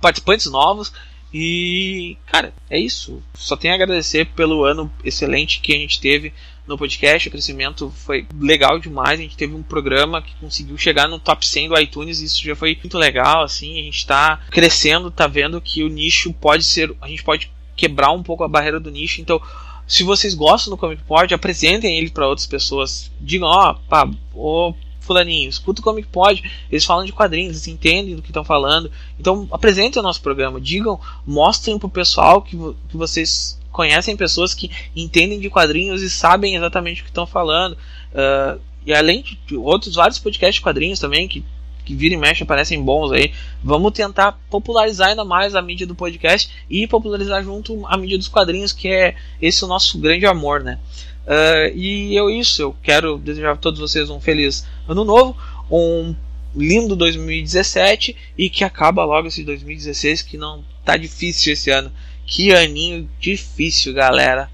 participantes 0.00 0.46
novos. 0.46 0.90
E, 1.34 2.16
cara, 2.24 2.54
é 2.70 2.80
isso. 2.80 3.22
Só 3.34 3.58
tenho 3.58 3.74
a 3.74 3.76
agradecer 3.76 4.24
pelo 4.28 4.64
ano 4.64 4.90
excelente 5.04 5.60
que 5.60 5.74
a 5.74 5.78
gente 5.78 6.00
teve 6.00 6.32
no 6.70 6.78
podcast. 6.78 7.28
O 7.28 7.30
crescimento 7.30 7.90
foi 7.90 8.26
legal 8.40 8.78
demais. 8.78 9.18
A 9.18 9.22
gente 9.22 9.36
teve 9.36 9.54
um 9.54 9.62
programa 9.62 10.22
que 10.22 10.34
conseguiu 10.36 10.78
chegar 10.78 11.08
no 11.08 11.18
top 11.18 11.46
100 11.46 11.68
do 11.68 11.78
iTunes. 11.78 12.20
Isso 12.20 12.42
já 12.42 12.56
foi 12.56 12.76
muito 12.76 12.96
legal. 12.96 13.42
Assim, 13.42 13.80
a 13.80 13.82
gente 13.82 13.98
está 13.98 14.38
crescendo, 14.50 15.10
tá 15.10 15.26
vendo 15.26 15.60
que 15.60 15.82
o 15.82 15.88
nicho 15.88 16.32
pode 16.32 16.64
ser. 16.64 16.94
A 17.00 17.08
gente 17.08 17.22
pode 17.22 17.50
quebrar 17.76 18.12
um 18.12 18.22
pouco 18.22 18.44
a 18.44 18.48
barreira 18.48 18.80
do 18.80 18.90
nicho. 18.90 19.20
Então, 19.20 19.40
se 19.86 20.02
vocês 20.02 20.34
gostam 20.34 20.70
do 20.70 20.76
Comic 20.76 21.02
Pod, 21.02 21.34
apresentem 21.34 21.98
ele 21.98 22.10
para 22.10 22.28
outras 22.28 22.46
pessoas. 22.46 23.10
Digam, 23.20 23.48
ó, 23.48 23.72
oh, 23.72 23.74
pá, 23.88 24.08
ô 24.34 24.74
fulaninho, 25.00 25.48
escuta 25.48 25.80
o 25.80 25.84
Comic 25.84 26.06
Pod, 26.08 26.40
eles 26.70 26.84
falam 26.84 27.04
de 27.04 27.12
quadrinhos, 27.12 27.50
eles 27.50 27.66
entendem 27.66 28.14
do 28.14 28.22
que 28.22 28.28
estão 28.28 28.44
falando. 28.44 28.90
Então, 29.18 29.48
apresentem 29.50 29.98
o 29.98 30.02
nosso 30.02 30.22
programa, 30.22 30.60
digam, 30.60 31.00
mostrem 31.26 31.78
pro 31.78 31.88
pessoal 31.88 32.40
que, 32.40 32.56
que 32.88 32.96
vocês 32.96 33.58
conhecem 33.80 34.14
pessoas 34.14 34.52
que 34.52 34.70
entendem 34.94 35.40
de 35.40 35.48
quadrinhos 35.48 36.02
e 36.02 36.10
sabem 36.10 36.54
exatamente 36.54 37.00
o 37.00 37.04
que 37.04 37.10
estão 37.10 37.26
falando. 37.26 37.72
Uh, 38.12 38.60
e 38.84 38.92
além 38.92 39.24
de 39.46 39.56
outros 39.56 39.94
vários 39.94 40.18
podcasts 40.18 40.56
de 40.56 40.60
quadrinhos 40.60 40.98
também, 40.98 41.26
que, 41.26 41.42
que 41.82 41.94
vira 41.94 42.14
e 42.14 42.18
mexe 42.18 42.44
parecem 42.44 42.82
bons 42.82 43.10
aí, 43.10 43.32
vamos 43.64 43.92
tentar 43.92 44.38
popularizar 44.50 45.08
ainda 45.08 45.24
mais 45.24 45.54
a 45.54 45.62
mídia 45.62 45.86
do 45.86 45.94
podcast 45.94 46.52
e 46.68 46.86
popularizar 46.86 47.42
junto 47.42 47.86
a 47.86 47.96
mídia 47.96 48.18
dos 48.18 48.28
quadrinhos, 48.28 48.70
que 48.70 48.86
é 48.86 49.14
esse 49.40 49.64
o 49.64 49.68
nosso 49.68 49.98
grande 49.98 50.26
amor, 50.26 50.62
né? 50.62 50.78
Uh, 51.24 51.74
e 51.74 52.14
eu 52.14 52.28
isso, 52.28 52.60
eu 52.60 52.76
quero 52.82 53.16
desejar 53.16 53.52
a 53.52 53.56
todos 53.56 53.80
vocês 53.80 54.10
um 54.10 54.20
feliz 54.20 54.66
ano 54.86 55.06
novo, 55.06 55.34
um 55.70 56.14
lindo 56.54 56.94
2017 56.94 58.14
e 58.36 58.50
que 58.50 58.62
acaba 58.62 59.06
logo 59.06 59.28
esse 59.28 59.42
2016 59.42 60.20
que 60.20 60.36
não 60.36 60.62
tá 60.84 60.98
difícil 60.98 61.54
esse 61.54 61.70
ano. 61.70 61.90
Que 62.30 62.54
aninho 62.54 63.10
difícil, 63.18 63.92
galera. 63.92 64.48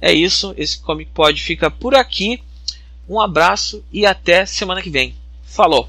É 0.00 0.12
isso, 0.12 0.54
esse 0.56 0.78
Comic 0.78 1.10
Pod 1.10 1.42
fica 1.42 1.68
por 1.68 1.96
aqui. 1.96 2.40
Um 3.08 3.20
abraço 3.20 3.84
e 3.92 4.06
até 4.06 4.46
semana 4.46 4.80
que 4.80 4.88
vem. 4.88 5.16
Falou! 5.42 5.88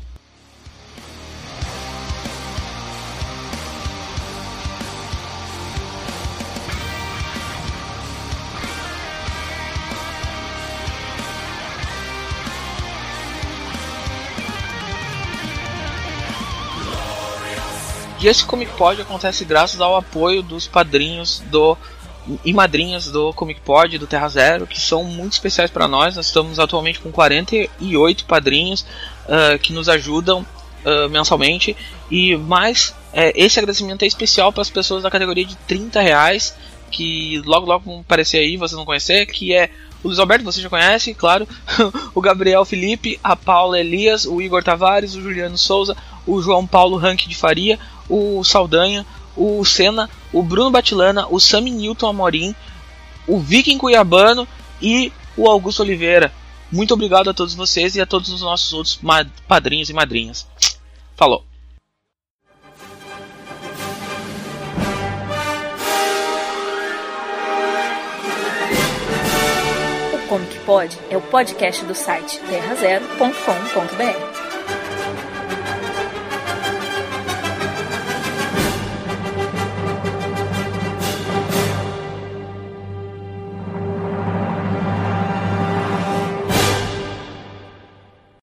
E 18.22 18.28
esse 18.28 18.44
Comic 18.44 18.74
Pod 18.74 19.02
acontece 19.02 19.46
graças 19.46 19.80
ao 19.80 19.96
apoio 19.96 20.44
dos 20.44 20.68
padrinhos 20.68 21.42
do 21.50 21.78
e 22.44 22.54
madrinhas 22.54 23.08
do 23.08 23.34
Comic 23.34 23.62
Pod 23.62 23.98
do 23.98 24.06
Terra 24.06 24.28
Zero, 24.28 24.68
que 24.68 24.80
são 24.80 25.04
muito 25.04 25.34
especiais 25.34 25.72
para 25.72 25.88
nós. 25.88 26.16
Nós 26.16 26.28
estamos 26.28 26.60
atualmente 26.60 27.00
com 27.00 27.12
48 27.12 28.26
padrinhos 28.26 28.82
uh, 29.26 29.58
que 29.60 29.72
nos 29.72 29.88
ajudam 29.88 30.46
uh, 30.86 31.10
mensalmente. 31.10 31.76
E 32.12 32.36
mais, 32.36 32.94
é, 33.14 33.32
esse 33.36 33.58
agradecimento 33.58 34.04
é 34.04 34.06
especial 34.06 34.52
para 34.52 34.62
as 34.62 34.70
pessoas 34.70 35.04
da 35.04 35.10
categoria 35.10 35.46
de 35.46 35.56
30 35.56 36.02
reais, 36.02 36.56
que 36.92 37.42
logo 37.46 37.66
logo 37.66 37.86
vão 37.86 38.02
aparecer 38.02 38.40
aí, 38.40 38.58
vocês 38.58 38.76
vão 38.76 38.86
conhecer, 38.86 39.26
que 39.28 39.54
é 39.54 39.70
o 40.04 40.08
Luiz 40.08 40.20
Alberto, 40.20 40.46
você 40.46 40.62
já 40.62 40.70
conhece, 40.70 41.14
claro. 41.14 41.48
o 42.14 42.22
Gabriel 42.22 42.66
Felipe, 42.66 43.20
a 43.24 43.36
Paula 43.36 43.80
Elias, 43.80 44.26
o 44.26 44.42
Igor 44.42 44.64
Tavares, 44.64 45.16
o 45.16 45.22
Juliano 45.22 45.58
Souza, 45.58 45.96
o 46.28 46.42
João 46.42 46.68
Paulo 46.68 46.98
Rank 46.98 47.28
de 47.28 47.36
Faria, 47.36 47.80
o 48.10 48.44
Saldanha, 48.44 49.06
o 49.38 49.64
Senna, 49.64 50.10
o 50.34 50.42
Bruno 50.44 50.72
Batilana, 50.72 51.28
o 51.30 51.40
Sami 51.40 51.72
Newton 51.72 52.08
Amorim, 52.08 52.56
o 53.28 53.40
Viking 53.40 53.78
Cuiabano 53.78 54.48
e 54.82 55.14
o 55.38 55.48
Augusto 55.48 55.84
Oliveira. 55.84 56.34
Muito 56.72 56.94
obrigado 56.94 57.30
a 57.30 57.34
todos 57.34 57.56
vocês 57.56 57.96
e 57.96 58.02
a 58.02 58.06
todos 58.06 58.30
os 58.30 58.42
nossos 58.42 58.74
outros 58.74 59.00
padrinhos 59.48 59.90
e 59.90 59.94
madrinhas. 59.94 60.48
Falou! 61.16 61.44
O 70.14 70.28
Comic 70.28 70.60
Pod 70.60 70.96
Pode 70.96 71.00
é 71.10 71.18
o 71.18 71.22
podcast 71.22 71.84
do 71.86 71.96
site 71.96 72.40
terrazero.com.br. 72.40 74.28